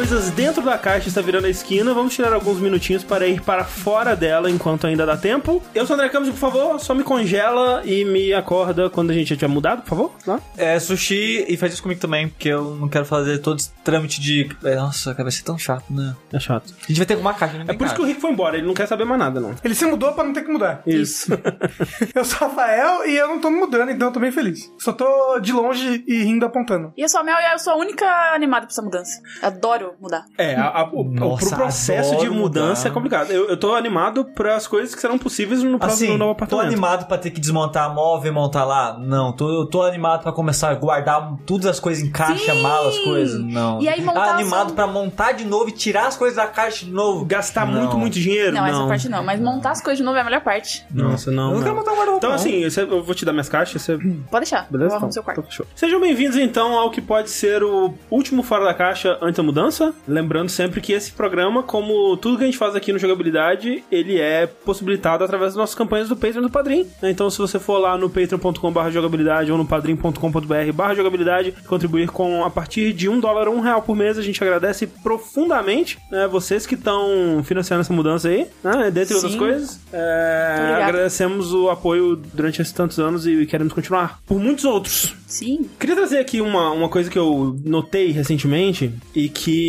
coisas 0.00 0.30
dentro 0.30 0.62
da 0.62 0.78
caixa 0.78 1.08
está 1.08 1.20
virando 1.20 1.44
a 1.44 1.50
esquina, 1.50 1.92
vamos 1.92 2.14
tirar 2.14 2.32
alguns 2.32 2.58
minutinhos 2.58 3.04
para 3.04 3.26
ir 3.26 3.42
para 3.42 3.64
fora 3.64 4.16
dela 4.16 4.50
enquanto 4.50 4.86
ainda 4.86 5.04
dá 5.04 5.14
tempo. 5.14 5.62
Eu 5.74 5.86
sou 5.86 5.94
o 5.94 5.98
André 5.98 6.08
Campos, 6.08 6.30
por 6.30 6.38
favor, 6.38 6.80
só 6.80 6.94
me 6.94 7.04
congela 7.04 7.82
e 7.84 8.02
me 8.06 8.32
acorda 8.32 8.88
quando 8.88 9.10
a 9.10 9.12
gente 9.12 9.28
já 9.28 9.36
tiver 9.36 9.48
mudado, 9.48 9.82
por 9.82 9.90
favor. 9.90 10.12
Tá? 10.24 10.40
É, 10.56 10.80
sushi, 10.80 11.44
e 11.46 11.54
faz 11.58 11.74
isso 11.74 11.82
comigo 11.82 12.00
também, 12.00 12.30
porque 12.30 12.48
eu 12.48 12.74
não 12.76 12.88
quero 12.88 13.04
fazer 13.04 13.40
todo 13.40 13.58
esse 13.58 13.70
trâmite 13.84 14.22
de. 14.22 14.48
é, 14.64 14.74
Nossa, 14.76 15.12
vai 15.12 15.30
ser 15.30 15.42
tão 15.42 15.58
chato, 15.58 15.84
né? 15.90 16.16
É 16.32 16.40
chato. 16.40 16.72
A 16.82 16.86
gente 16.86 16.96
vai 16.96 17.04
ter 17.06 17.18
uma 17.18 17.34
caixa, 17.34 17.58
né? 17.58 17.66
É 17.68 17.74
por 17.74 17.86
isso 17.86 17.94
que 17.94 18.00
o 18.00 18.06
Rick 18.06 18.22
foi 18.22 18.30
embora, 18.30 18.56
ele 18.56 18.66
não 18.66 18.72
quer 18.72 18.88
saber 18.88 19.04
mais 19.04 19.20
nada, 19.20 19.38
não. 19.38 19.54
Ele 19.62 19.74
se 19.74 19.84
mudou 19.84 20.14
pra 20.14 20.24
não 20.24 20.32
ter 20.32 20.44
que 20.44 20.50
mudar. 20.50 20.80
Isso. 20.86 21.30
Eu 22.16 22.24
sou 22.24 22.38
o 22.38 22.50
Rafael 22.50 23.06
e 23.06 23.16
eu 23.18 23.28
não 23.28 23.38
tô 23.38 23.50
me 23.50 23.58
mudando, 23.58 23.90
então 23.90 24.08
eu 24.08 24.12
tô 24.12 24.20
bem 24.20 24.32
feliz. 24.32 24.72
Só 24.78 24.92
tô 24.92 25.38
de 25.40 25.52
longe 25.52 26.02
e 26.06 26.22
rindo 26.22 26.46
apontando. 26.46 26.92
E 26.96 27.02
eu 27.02 27.08
sou 27.08 27.20
a 27.20 27.22
Mel 27.22 27.36
e 27.38 27.52
eu 27.52 27.58
sou 27.58 27.74
a 27.74 27.76
única 27.76 28.06
animada 28.34 28.66
pra 28.66 28.72
essa 28.72 28.82
mudança. 28.82 29.20
Adoro 29.42 29.89
mudar. 30.00 30.24
É, 30.36 30.54
a, 30.54 30.68
a, 30.82 30.90
o, 30.92 31.04
Nossa, 31.04 31.46
pro 31.48 31.56
processo 31.56 32.16
de 32.16 32.28
mudança 32.28 32.82
mudar. 32.82 32.88
é 32.88 32.92
complicado. 32.92 33.30
Eu, 33.30 33.48
eu 33.48 33.56
tô 33.56 33.74
animado 33.74 34.24
para 34.24 34.56
as 34.56 34.66
coisas 34.66 34.94
que 34.94 35.00
serão 35.00 35.18
possíveis 35.18 35.62
no 35.62 35.78
próximo 35.78 36.08
Assim, 36.10 36.18
novo 36.18 36.34
tô 36.34 36.44
apartamento. 36.44 36.66
animado 36.66 37.06
pra 37.06 37.18
ter 37.18 37.30
que 37.30 37.40
desmontar 37.40 37.92
móvel 37.94 38.30
e 38.30 38.34
montar 38.34 38.64
lá? 38.64 38.96
Não. 38.98 39.32
Tô, 39.32 39.48
eu 39.50 39.66
tô 39.66 39.82
animado 39.82 40.22
pra 40.22 40.32
começar 40.32 40.70
a 40.70 40.74
guardar 40.74 41.36
todas 41.46 41.66
as 41.66 41.80
coisas 41.80 42.02
em 42.04 42.10
caixa, 42.10 42.54
Sim! 42.54 42.62
malas, 42.62 42.98
coisas? 43.00 43.40
Não. 43.42 43.80
E 43.80 43.88
aí 43.88 44.00
montar 44.02 44.20
Ah, 44.30 44.34
animado 44.34 44.72
pra 44.74 44.86
montar 44.86 45.32
de 45.32 45.44
novo 45.44 45.68
e 45.68 45.72
tirar 45.72 46.06
as 46.06 46.16
coisas 46.16 46.36
da 46.36 46.46
caixa 46.46 46.84
de 46.84 46.90
novo? 46.92 47.24
Gastar 47.24 47.66
Não. 47.66 47.74
muito, 47.80 47.96
muito 47.98 48.14
dinheiro? 48.18 48.52
Não, 48.54 48.62
Não, 48.62 48.68
essa 48.68 48.86
parte 48.86 49.08
não. 49.08 49.22
Mas 49.24 49.40
montar 49.40 49.70
as 49.72 49.80
coisas 49.82 49.98
de 49.98 50.04
novo 50.04 50.16
é 50.16 50.20
a 50.20 50.24
melhor 50.24 50.40
parte. 50.42 50.84
Nossa, 50.90 51.30
não. 51.30 51.50
Eu 51.50 51.56
não 51.56 51.62
quero 51.62 51.74
montar 51.76 51.92
um 51.92 51.96
guarda-roupa. 51.96 52.18
Então, 52.26 52.30
não. 52.30 52.36
assim, 52.36 52.62
eu 52.90 53.02
vou 53.02 53.14
te 53.14 53.24
dar 53.24 53.32
minhas 53.32 53.48
caixas, 53.48 53.82
você. 53.82 53.96
Pode 54.30 54.44
deixar. 54.44 54.66
Beleza? 54.70 54.90
Eu 54.92 54.96
arrumo 54.96 55.10
Então, 55.10 55.12
seu 55.12 55.22
quarto. 55.22 55.44
então. 55.52 55.66
Sejam 55.74 56.00
bem-vindos, 56.00 56.36
então, 56.36 56.74
ao 56.78 56.90
que 56.90 57.00
pode 57.00 57.30
ser 57.30 57.62
o 57.62 57.94
último 58.10 58.42
Fora 58.42 58.64
da 58.64 58.74
Caixa 58.74 59.18
antes 59.22 59.36
da 59.36 59.42
mudança. 59.42 59.69
Lembrando 60.06 60.48
sempre 60.48 60.80
que 60.80 60.92
esse 60.92 61.12
programa, 61.12 61.62
como 61.62 62.16
tudo 62.16 62.36
que 62.36 62.44
a 62.44 62.46
gente 62.46 62.58
faz 62.58 62.74
aqui 62.74 62.92
no 62.92 62.98
Jogabilidade, 62.98 63.84
ele 63.90 64.18
é 64.18 64.46
possibilitado 64.46 65.24
através 65.24 65.52
das 65.52 65.56
nossas 65.56 65.74
campanhas 65.74 66.08
do 66.08 66.16
Patreon 66.16 66.42
e 66.42 66.46
do 66.46 66.50
Padrim. 66.50 66.86
né? 67.02 67.10
Então, 67.10 67.30
se 67.30 67.38
você 67.38 67.58
for 67.58 67.78
lá 67.78 67.96
no 67.96 68.08
patreon.com.br 68.08 68.90
jogabilidade 68.90 69.50
ou 69.52 69.58
no 69.58 69.66
padrim.com.br 69.66 70.72
barra 70.74 70.94
jogabilidade, 70.94 71.52
contribuir 71.66 72.08
com 72.08 72.44
a 72.44 72.50
partir 72.50 72.92
de 72.92 73.08
um 73.08 73.20
dólar 73.20 73.48
ou 73.48 73.54
um 73.54 73.60
real 73.60 73.82
por 73.82 73.96
mês, 73.96 74.18
a 74.18 74.22
gente 74.22 74.42
agradece 74.42 74.86
profundamente 74.86 75.98
né, 76.10 76.26
vocês 76.26 76.66
que 76.66 76.74
estão 76.74 77.42
financiando 77.44 77.80
essa 77.82 77.92
mudança 77.92 78.28
aí, 78.28 78.46
né, 78.62 78.90
dentre 78.90 79.14
outras 79.14 79.32
Sim. 79.32 79.38
coisas. 79.38 79.80
É, 79.92 80.82
agradecemos 80.82 81.52
o 81.52 81.68
apoio 81.68 82.16
durante 82.16 82.60
esses 82.60 82.72
tantos 82.72 82.98
anos 82.98 83.26
e 83.26 83.46
queremos 83.46 83.72
continuar 83.72 84.20
por 84.26 84.38
muitos 84.38 84.64
outros. 84.64 85.14
Sim. 85.26 85.68
Queria 85.78 85.94
trazer 85.94 86.18
aqui 86.18 86.40
uma, 86.40 86.70
uma 86.72 86.88
coisa 86.88 87.10
que 87.10 87.18
eu 87.18 87.56
notei 87.64 88.10
recentemente 88.10 88.92
e 89.14 89.28
que 89.28 89.59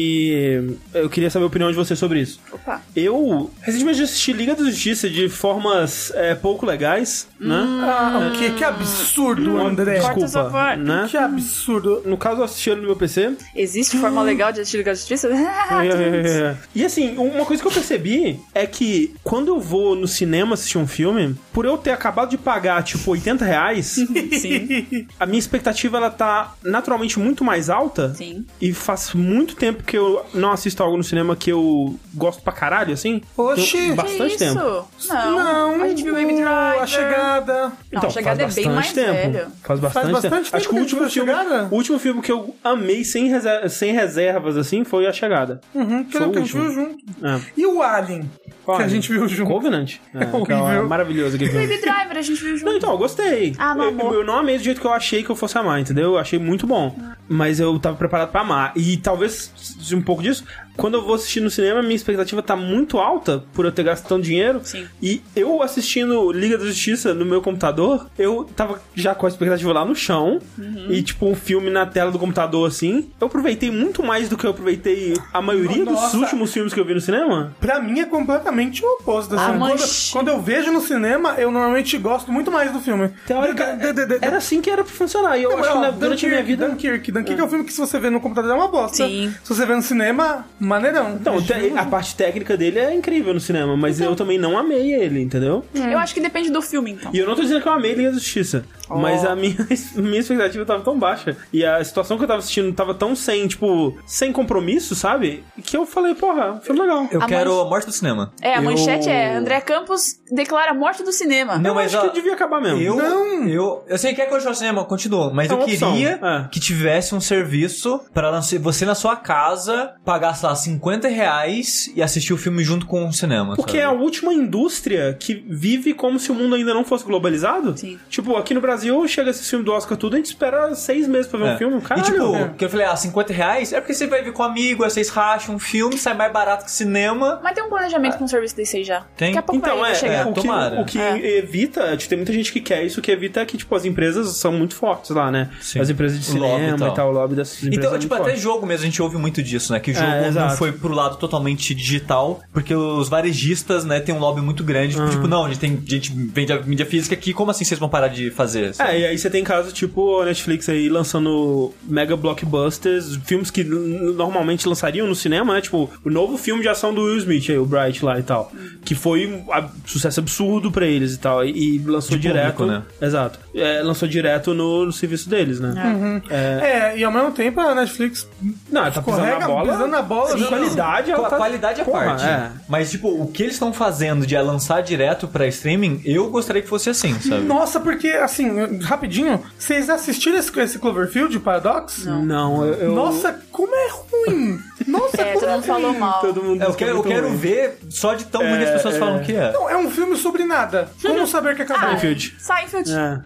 eu 0.93 1.09
queria 1.09 1.29
saber 1.29 1.43
a 1.43 1.47
opinião 1.47 1.69
de 1.69 1.75
você 1.75 1.95
sobre 1.95 2.21
isso. 2.21 2.39
Opa. 2.51 2.81
Eu 2.95 3.51
recentemente 3.61 4.01
assisti 4.01 4.33
Liga 4.33 4.55
da 4.55 4.63
Justiça 4.63 5.09
de 5.09 5.29
formas 5.29 6.11
é, 6.15 6.35
pouco 6.35 6.65
legais, 6.65 7.27
né? 7.39 7.65
Ah, 7.81 8.29
o 8.31 8.37
que? 8.37 8.51
Que 8.51 8.63
absurdo, 8.63 9.57
André. 9.57 9.99
Corta 9.99 10.25
essa 10.25 10.43
Desculpa, 10.43 10.75
né? 10.75 11.07
Que 11.09 11.17
absurdo. 11.17 12.01
No 12.05 12.17
caso, 12.17 12.41
eu 12.41 12.45
assisti 12.45 12.69
ele 12.69 12.81
no 12.81 12.87
meu 12.87 12.95
PC. 12.95 13.35
Existe 13.55 13.97
forma 13.97 14.21
legal 14.21 14.51
de 14.51 14.61
assistir 14.61 14.77
Liga 14.77 14.91
da 14.91 14.95
Justiça? 14.95 15.27
É. 15.27 16.57
E 16.73 16.85
assim, 16.85 17.17
uma 17.17 17.45
coisa 17.45 17.61
que 17.61 17.67
eu 17.67 17.71
percebi 17.71 18.39
é 18.53 18.65
que 18.65 19.13
quando 19.23 19.49
eu 19.49 19.59
vou 19.59 19.95
no 19.95 20.07
cinema 20.07 20.53
assistir 20.53 20.77
um 20.77 20.87
filme, 20.87 21.35
por 21.51 21.65
eu 21.65 21.77
ter 21.77 21.91
acabado 21.91 22.29
de 22.29 22.37
pagar, 22.37 22.83
tipo, 22.83 23.11
80 23.11 23.45
reais, 23.45 23.87
Sim. 24.39 25.07
a 25.19 25.25
minha 25.25 25.39
expectativa 25.39 25.97
ela 25.97 26.09
tá 26.09 26.53
naturalmente 26.63 27.19
muito 27.19 27.43
mais 27.43 27.69
alta. 27.69 28.13
Sim. 28.15 28.45
E 28.59 28.73
faz 28.73 29.13
muito 29.13 29.55
tempo 29.55 29.80
que 29.85 29.97
eu 29.97 30.25
não 30.33 30.51
assisto 30.51 30.81
algo 30.83 30.97
no 30.97 31.03
cinema 31.03 31.35
que 31.35 31.51
eu 31.51 31.97
gosto 32.13 32.41
pra 32.41 32.53
caralho, 32.53 32.93
assim. 32.93 33.21
Oxi. 33.37 33.71
Tem 33.77 33.89
Que 33.89 33.95
bastante 33.95 34.27
isso? 34.35 34.37
tempo. 34.37 34.87
Não. 35.09 35.31
Não, 35.77 35.83
A 35.83 35.87
gente 35.89 36.03
viu 36.03 36.13
Baby 36.13 36.33
Driver. 36.33 36.81
A 36.81 36.87
chegada. 36.87 37.71
Não, 37.91 38.01
a 38.05 38.09
chegada 38.09 38.41
é 38.41 38.43
faz 38.45 38.55
bem 38.55 38.65
bastante 38.65 38.75
mais 38.75 38.93
tempo. 38.93 39.31
velho. 39.33 39.47
Faz 39.63 39.79
bastante, 39.79 40.11
bastante 40.11 40.21
tempo. 40.21 40.43
tempo 40.45 40.55
Acho 40.57 40.67
que 40.69 40.73
o 40.73 40.75
que 40.75 40.81
último 40.81 41.09
filme, 41.09 41.31
Chegada? 41.31 41.67
o 41.71 41.75
último 41.75 41.99
filme 41.99 42.21
que 42.21 42.31
eu 42.31 42.55
amei 42.63 43.03
sem, 43.03 43.27
reser- 43.27 43.69
sem 43.69 43.93
reservas, 43.93 44.57
assim, 44.57 44.83
foi 44.83 45.07
A 45.07 45.13
Chegada. 45.13 45.61
Uhum, 45.73 46.03
que 46.03 46.17
o 46.17 46.23
a 46.23 46.33
gente 46.33 46.53
viu 46.53 46.71
junto. 46.73 46.97
É. 47.23 47.39
E 47.57 47.65
o 47.65 47.81
Alien? 47.81 48.29
Qual 48.63 48.77
que 48.77 48.83
a 48.83 48.87
gente 48.87 49.11
viu 49.11 49.27
junto. 49.27 49.49
Covenant. 49.49 49.95
É, 50.13 50.25
que 50.45 50.51
é 50.51 50.81
maravilhoso 50.81 51.37
filme. 51.37 51.53
Baby 51.67 51.81
Driver 51.81 52.17
a 52.17 52.21
gente 52.21 52.43
viu 52.43 52.57
junto. 52.57 52.69
Não, 52.69 52.77
então, 52.77 52.91
eu 52.91 52.97
gostei. 52.97 53.55
Ah, 53.57 53.73
não 53.73 53.85
eu, 53.85 53.89
amou. 53.89 54.13
eu 54.13 54.23
não 54.23 54.37
amei 54.37 54.57
do 54.57 54.63
jeito 54.63 54.79
que 54.79 54.85
eu 54.85 54.93
achei 54.93 55.23
que 55.23 55.29
eu 55.29 55.35
fosse 55.35 55.57
amar, 55.57 55.79
entendeu? 55.79 56.11
Eu 56.13 56.17
achei 56.19 56.37
muito 56.37 56.67
bom. 56.67 56.95
Mas 57.27 57.59
eu 57.59 57.77
tava 57.79 57.95
preparado 57.97 58.29
pra 58.31 58.41
amar. 58.41 58.73
E 58.75 58.97
talvez 58.97 59.70
um 59.95 60.01
pouco 60.01 60.21
disso. 60.21 60.43
Quando 60.77 60.95
eu 60.95 61.01
vou 61.03 61.15
assistir 61.15 61.39
no 61.41 61.49
cinema, 61.49 61.81
minha 61.81 61.95
expectativa 61.95 62.41
tá 62.41 62.55
muito 62.55 62.97
alta 62.97 63.43
por 63.53 63.65
eu 63.65 63.71
ter 63.71 63.83
gasto 63.83 64.07
tanto 64.07 64.23
dinheiro. 64.23 64.61
Sim. 64.63 64.85
E 65.01 65.21
eu 65.35 65.61
assistindo 65.61 66.31
Liga 66.31 66.57
da 66.57 66.65
Justiça 66.65 67.13
no 67.13 67.25
meu 67.25 67.41
computador, 67.41 68.07
eu 68.17 68.49
tava 68.55 68.81
já 68.95 69.13
com 69.13 69.25
a 69.25 69.29
expectativa 69.29 69.71
lá 69.73 69.85
no 69.85 69.95
chão. 69.95 70.39
Uhum. 70.57 70.87
E 70.89 71.01
tipo, 71.03 71.27
um 71.27 71.35
filme 71.35 71.69
na 71.69 71.85
tela 71.85 72.11
do 72.11 72.17
computador 72.19 72.67
assim. 72.67 73.09
Eu 73.19 73.27
aproveitei 73.27 73.69
muito 73.69 74.01
mais 74.03 74.29
do 74.29 74.37
que 74.37 74.45
eu 74.45 74.51
aproveitei 74.51 75.13
a 75.33 75.41
maioria 75.41 75.83
dos 75.85 75.93
Nossa. 75.93 76.17
últimos 76.17 76.51
filmes 76.53 76.73
que 76.73 76.79
eu 76.79 76.85
vi 76.85 76.93
no 76.93 77.01
cinema. 77.01 77.53
Pra 77.59 77.79
mim 77.79 77.99
é 77.99 78.05
completamente 78.05 78.83
o 78.83 78.87
oposto. 78.95 79.35
Assim. 79.35 79.43
Ah, 79.43 79.57
quando, 79.57 79.69
mas- 79.79 80.09
quando 80.11 80.27
eu 80.29 80.41
vejo 80.41 80.71
no 80.71 80.81
cinema, 80.81 81.35
eu 81.37 81.51
normalmente 81.51 81.97
gosto 81.97 82.31
muito 82.31 82.49
mais 82.51 82.71
do 82.71 82.79
filme. 82.79 83.09
Teórica, 83.27 83.75
De- 83.75 83.93
de- 83.93 84.05
de- 84.05 84.19
de- 84.19 84.25
era 84.25 84.37
assim 84.37 84.61
que 84.61 84.69
era 84.69 84.83
pra 84.83 84.93
funcionar. 84.93 85.37
E 85.37 85.43
eu 85.43 85.51
Não, 85.51 85.59
acho 85.59 85.71
que 85.71 85.77
na, 85.79 85.91
durante 85.91 86.25
a 86.25 86.29
minha 86.29 86.43
vida. 86.43 86.67
Dunkirk. 86.67 87.11
Dunkirk 87.11 87.39
é. 87.41 87.43
um 87.43 87.49
filme 87.49 87.63
que 87.65 87.73
se 87.73 87.79
você 87.79 87.99
vê 87.99 88.09
no 88.09 88.19
computador 88.19 88.51
é 88.51 88.53
uma 88.55 88.67
bosta. 88.67 88.97
Sim. 89.05 89.33
Se 89.43 89.49
você 89.53 89.65
vê 89.65 89.75
no 89.75 89.81
cinema, 89.81 90.45
maneirão. 90.71 91.15
Então, 91.19 91.35
A 91.35 91.39
gente 91.39 91.53
te- 91.53 91.77
a 91.77 91.85
parte 91.85 92.15
técnica 92.15 92.57
dele 92.57 92.79
é 92.79 92.93
incrível 92.93 93.33
no 93.33 93.39
cinema, 93.39 93.75
mas 93.77 93.99
eu 94.01 94.15
também 94.15 94.37
não 94.37 94.57
amei 94.57 94.93
ele, 94.93 95.21
entendeu? 95.21 95.63
Eu 95.73 95.99
acho 95.99 96.13
que 96.13 96.19
depende 96.21 96.49
do 96.49 96.61
filme, 96.61 96.91
então. 96.91 97.11
E 97.13 97.19
eu 97.19 97.27
não 97.27 97.35
tô 97.35 97.41
dizendo 97.41 97.61
que 97.61 97.67
eu 97.67 97.73
amei 97.73 97.93
Liga 97.93 98.09
da 98.11 98.17
Justiça, 98.17 98.63
mas 98.97 99.23
a 99.25 99.35
minha, 99.35 99.55
minha 99.95 100.19
expectativa 100.19 100.65
tava 100.65 100.83
tão 100.83 100.97
baixa 100.97 101.37
e 101.51 101.65
a 101.65 101.83
situação 101.83 102.17
que 102.17 102.23
eu 102.23 102.27
tava 102.27 102.39
assistindo 102.39 102.73
tava 102.73 102.93
tão 102.93 103.15
sem, 103.15 103.47
tipo, 103.47 103.97
sem 104.05 104.31
compromisso, 104.31 104.95
sabe? 104.95 105.43
Que 105.63 105.77
eu 105.77 105.85
falei, 105.85 106.15
porra, 106.15 106.59
filme 106.61 106.81
legal. 106.81 107.07
Eu 107.11 107.21
A 107.21 107.25
quero 107.25 107.59
a 107.61 107.65
morte 107.65 107.85
do 107.85 107.91
cinema. 107.91 108.33
É, 108.41 108.53
a 108.53 108.57
Eu- 108.57 108.63
manchete 108.63 109.09
é 109.09 109.35
André 109.35 109.61
Campos 109.61 110.19
declara 110.31 110.71
a 110.71 110.73
morte 110.73 111.03
do 111.03 111.11
cinema. 111.11 111.57
Não, 111.57 111.71
eu 111.71 111.75
mas 111.75 111.93
acho 111.93 112.05
ó, 112.05 112.09
que 112.09 112.15
devia 112.15 112.33
acabar 112.33 112.61
mesmo. 112.61 112.79
Eu, 112.81 112.95
Não. 112.95 113.47
eu, 113.47 113.83
eu 113.87 113.97
sei 113.97 114.13
que 114.13 114.21
é 114.21 114.25
que 114.25 114.33
eu 114.33 114.41
ao 114.47 114.55
cinema, 114.55 114.83
continua, 114.85 115.31
mas 115.33 115.49
É 115.51 115.53
eu 115.53 115.59
queria 115.59 116.19
é. 116.21 116.47
que 116.51 116.59
tivesse 116.59 117.13
um 117.13 117.21
serviço 117.21 117.99
pra 118.13 118.39
você 118.59 118.85
na 118.85 118.95
sua 118.95 119.15
casa 119.15 119.93
pagar, 120.03 120.33
sei 120.35 120.49
lá, 120.49 120.55
50 120.55 121.07
reais 121.07 121.91
e 121.95 122.01
assistir 122.01 122.33
o 122.33 122.37
filme 122.37 122.63
junto 122.63 122.85
com 122.85 123.07
o 123.07 123.13
cinema. 123.13 123.55
Porque 123.55 123.77
é 123.77 123.83
a 123.85 123.89
sabe? 123.89 124.01
última 124.03 124.33
indústria 124.33 125.15
que 125.19 125.45
vive 125.47 125.93
como 125.93 126.19
se 126.19 126.31
o 126.31 126.35
mundo 126.35 126.55
ainda 126.55 126.73
não 126.73 126.83
fosse 126.83 127.03
globalizado. 127.05 127.77
Sim. 127.77 127.99
Tipo, 128.09 128.35
aqui 128.35 128.53
no 128.53 128.61
Brasil, 128.61 128.80
chega 129.07 129.29
esse 129.31 129.43
filme 129.49 129.63
do 129.65 129.71
Oscar 129.71 129.97
tudo, 129.97 130.13
a 130.15 130.17
gente 130.17 130.27
espera 130.27 130.73
seis 130.75 131.07
meses 131.07 131.27
pra 131.27 131.39
ver 131.39 131.45
É. 131.49 131.53
um 131.53 131.57
filme. 131.57 131.81
Caralho, 131.81 132.07
e 132.07 132.11
tipo, 132.11 132.35
é. 132.35 132.49
que 132.57 132.65
eu 132.65 132.69
falei, 132.69 132.85
ah, 132.85 132.95
50 132.95 133.33
reais 133.33 133.73
é 133.73 133.79
porque 133.79 133.93
você 133.93 134.07
vai 134.07 134.21
ver 134.23 134.31
com 134.33 134.43
um 134.43 134.45
amigo, 134.45 134.83
aí 134.83 134.89
vocês 134.89 135.09
racham 135.09 135.55
um 135.55 135.59
filme, 135.59 135.97
sai 135.97 136.13
mais 136.13 136.31
barato 136.31 136.65
que 136.65 136.71
cinema. 136.71 137.39
Mas 137.43 137.53
tem 137.53 137.63
um 137.63 137.69
planejamento 137.69 138.17
com 138.17 138.23
um 138.23 138.27
serviço 138.27 138.55
desse 138.55 138.77
aí 138.77 138.83
já. 138.83 139.01
Tem? 139.15 139.29
Daqui 139.29 139.37
a 139.39 139.41
pouco 139.41 139.61
Então, 139.65 139.79
vai 139.79 139.91
é, 139.91 139.95
chegar. 139.95 140.13
é, 140.13 140.25
o, 140.25 140.33
que, 140.33 140.41
tomara. 140.41 140.81
o 140.81 140.85
que 140.85 140.99
É. 140.99 141.37
evita, 141.37 141.95
tipo, 141.97 142.09
tem 142.09 142.17
muita 142.17 142.33
gente 142.33 142.51
que 142.51 142.59
quer 142.61 142.83
isso, 142.83 142.99
o 142.99 143.03
que 143.03 143.11
evita 143.11 143.39
é 143.41 143.45
que, 143.45 143.57
tipo, 143.57 143.73
as 143.75 143.85
empresas 143.85 144.35
são 144.37 144.51
muito 144.51 144.75
fortes 144.75 145.11
lá, 145.11 145.31
né? 145.31 145.49
Sim. 145.61 145.79
As 145.79 145.89
empresas 145.89 146.19
de 146.19 146.31
O 146.31 146.39
lobby 146.39 146.53
e 146.55 146.59
cinema 146.65 146.77
tal. 146.77 146.87
e 146.91 146.95
tal, 146.95 147.09
o 147.09 147.11
lobby 147.11 147.35
dessas 147.35 147.57
empresas 147.63 147.77
Então, 147.77 147.95
é 147.95 147.99
tipo, 147.99 148.13
muito 148.13 148.23
até 148.23 148.31
forte. 148.33 148.43
jogo 148.43 148.65
mesmo 148.65 148.81
a 148.83 148.85
gente 148.85 149.01
ouve 149.01 149.17
muito 149.17 149.41
disso, 149.43 149.73
né? 149.73 149.79
Que 149.79 149.91
o 149.91 149.93
jogo 149.93 150.05
É, 150.07 150.21
não 150.21 150.27
exato. 150.27 150.57
foi 150.57 150.71
pro 150.71 150.93
lado 150.93 151.17
totalmente 151.17 151.73
digital, 151.75 152.41
porque 152.53 152.73
os 152.73 153.09
varejistas, 153.09 153.85
né, 153.85 153.99
tem 153.99 154.13
um 154.13 154.19
lobby 154.19 154.41
muito 154.41 154.63
grande. 154.63 154.99
Ah. 154.99 155.07
Tipo, 155.09 155.27
não, 155.27 155.45
a 155.45 155.47
gente 155.49 155.59
tem 155.59 155.81
a 155.85 155.89
gente 155.89 156.11
vende 156.13 156.51
a 156.53 156.61
mídia 156.61 156.85
física 156.85 157.13
aqui, 157.15 157.33
como 157.33 157.51
assim 157.51 157.63
vocês 157.63 157.79
vão 157.79 157.89
parar 157.89 158.07
de 158.07 158.29
fazer? 158.31 158.70
É, 158.79 158.99
e 158.99 159.05
aí 159.05 159.17
você 159.17 159.29
tem 159.29 159.43
casos 159.43 159.73
tipo 159.73 160.19
a 160.21 160.25
Netflix 160.25 160.67
aí 160.69 160.89
lançando 160.89 161.73
mega 161.83 162.15
blockbusters, 162.15 163.17
filmes 163.25 163.49
que 163.51 163.63
normalmente 163.63 164.67
lançariam 164.67 165.07
no 165.07 165.15
cinema, 165.15 165.53
né? 165.53 165.61
Tipo, 165.61 165.89
o 166.03 166.09
novo 166.09 166.37
filme 166.37 166.61
de 166.61 166.69
ação 166.69 166.93
do 166.93 167.01
Will 167.03 167.17
Smith, 167.17 167.49
aí, 167.49 167.57
o 167.57 167.65
Bright 167.65 168.03
lá 168.03 168.19
e 168.19 168.23
tal. 168.23 168.51
Que 168.83 168.95
foi 168.95 169.27
um 169.27 169.51
ab- 169.51 169.71
sucesso 169.85 170.19
absurdo 170.19 170.71
pra 170.71 170.85
eles 170.85 171.13
e 171.13 171.19
tal. 171.19 171.43
E, 171.45 171.75
e 171.75 171.79
lançou 171.79 172.15
De 172.17 172.21
direto. 172.21 172.57
público, 172.57 172.65
né? 172.65 172.83
Exato. 173.01 173.39
É, 173.53 173.81
lançou 173.81 174.07
direto 174.07 174.53
no, 174.53 174.85
no 174.85 174.91
serviço 174.91 175.29
deles, 175.29 175.59
né? 175.59 176.21
É, 176.29 176.97
e 176.97 177.03
ao 177.03 177.11
mesmo 177.11 177.31
tempo 177.31 177.59
a 177.59 177.75
Netflix 177.75 178.27
Não, 178.69 178.83
tá 178.91 179.01
pisando 179.01 179.17
escorrega, 179.17 179.39
na 179.39 179.47
bola. 179.47 179.71
pisando 179.71 179.87
na 179.87 180.01
bola. 180.01 180.29
Sim, 180.31 180.41
né? 180.41 180.47
qualidade, 180.47 181.11
ela 181.11 181.29
tá- 181.29 181.37
qualidade 181.37 181.81
é 181.81 181.83
Porra, 181.83 182.05
parte. 182.05 182.25
é. 182.25 182.51
Mas, 182.67 182.91
tipo, 182.91 183.07
o 183.09 183.27
que 183.27 183.43
eles 183.43 183.53
estão 183.55 183.73
fazendo 183.73 184.25
de 184.25 184.37
lançar 184.41 184.81
direto 184.81 185.27
pra 185.27 185.47
streaming, 185.47 186.01
eu 186.05 186.29
gostaria 186.29 186.61
que 186.61 186.67
fosse 186.67 186.89
assim, 186.89 187.13
sabe? 187.19 187.43
Nossa, 187.43 187.79
porque, 187.79 188.07
assim, 188.09 188.50
rapidinho, 188.83 189.41
vocês 189.57 189.89
assistiram 189.89 190.37
esse, 190.37 190.57
esse 190.59 190.79
Cloverfield, 190.79 191.39
Paradox? 191.39 192.05
Não. 192.05 192.25
Não, 192.25 192.65
eu. 192.65 192.73
eu- 192.73 192.91
Nossa, 192.93 193.39
como 193.51 193.73
é 193.75 193.87
ruim! 193.89 194.59
Nossa, 194.87 195.21
É, 195.21 195.33
todo 195.33 195.49
mundo 195.49 195.63
falou 195.63 195.93
mal. 195.93 196.21
Todo 196.21 196.43
mundo 196.43 196.61
É, 196.61 196.65
eu 196.65 196.71
é 196.71 196.73
quero, 196.73 196.97
eu 196.97 197.03
quero 197.03 197.27
ruim. 197.27 197.37
ver 197.37 197.77
só 197.89 198.13
de 198.13 198.25
tão 198.25 198.41
ruim 198.41 198.57
que 198.57 198.63
as 198.63 198.71
pessoas 198.71 198.95
é. 198.95 198.99
falam 198.99 199.19
que 199.19 199.33
é. 199.35 199.51
Não, 199.51 199.69
é 199.69 199.77
um 199.77 199.89
filme 199.91 200.15
sobre 200.15 200.43
nada. 200.43 200.89
Como 201.01 201.27
saber 201.27 201.55
que 201.55 201.61
acabou? 201.61 201.89
Seinfeld. 201.89 202.35
Seinfeld. 202.39 202.91
É. 202.93 203.21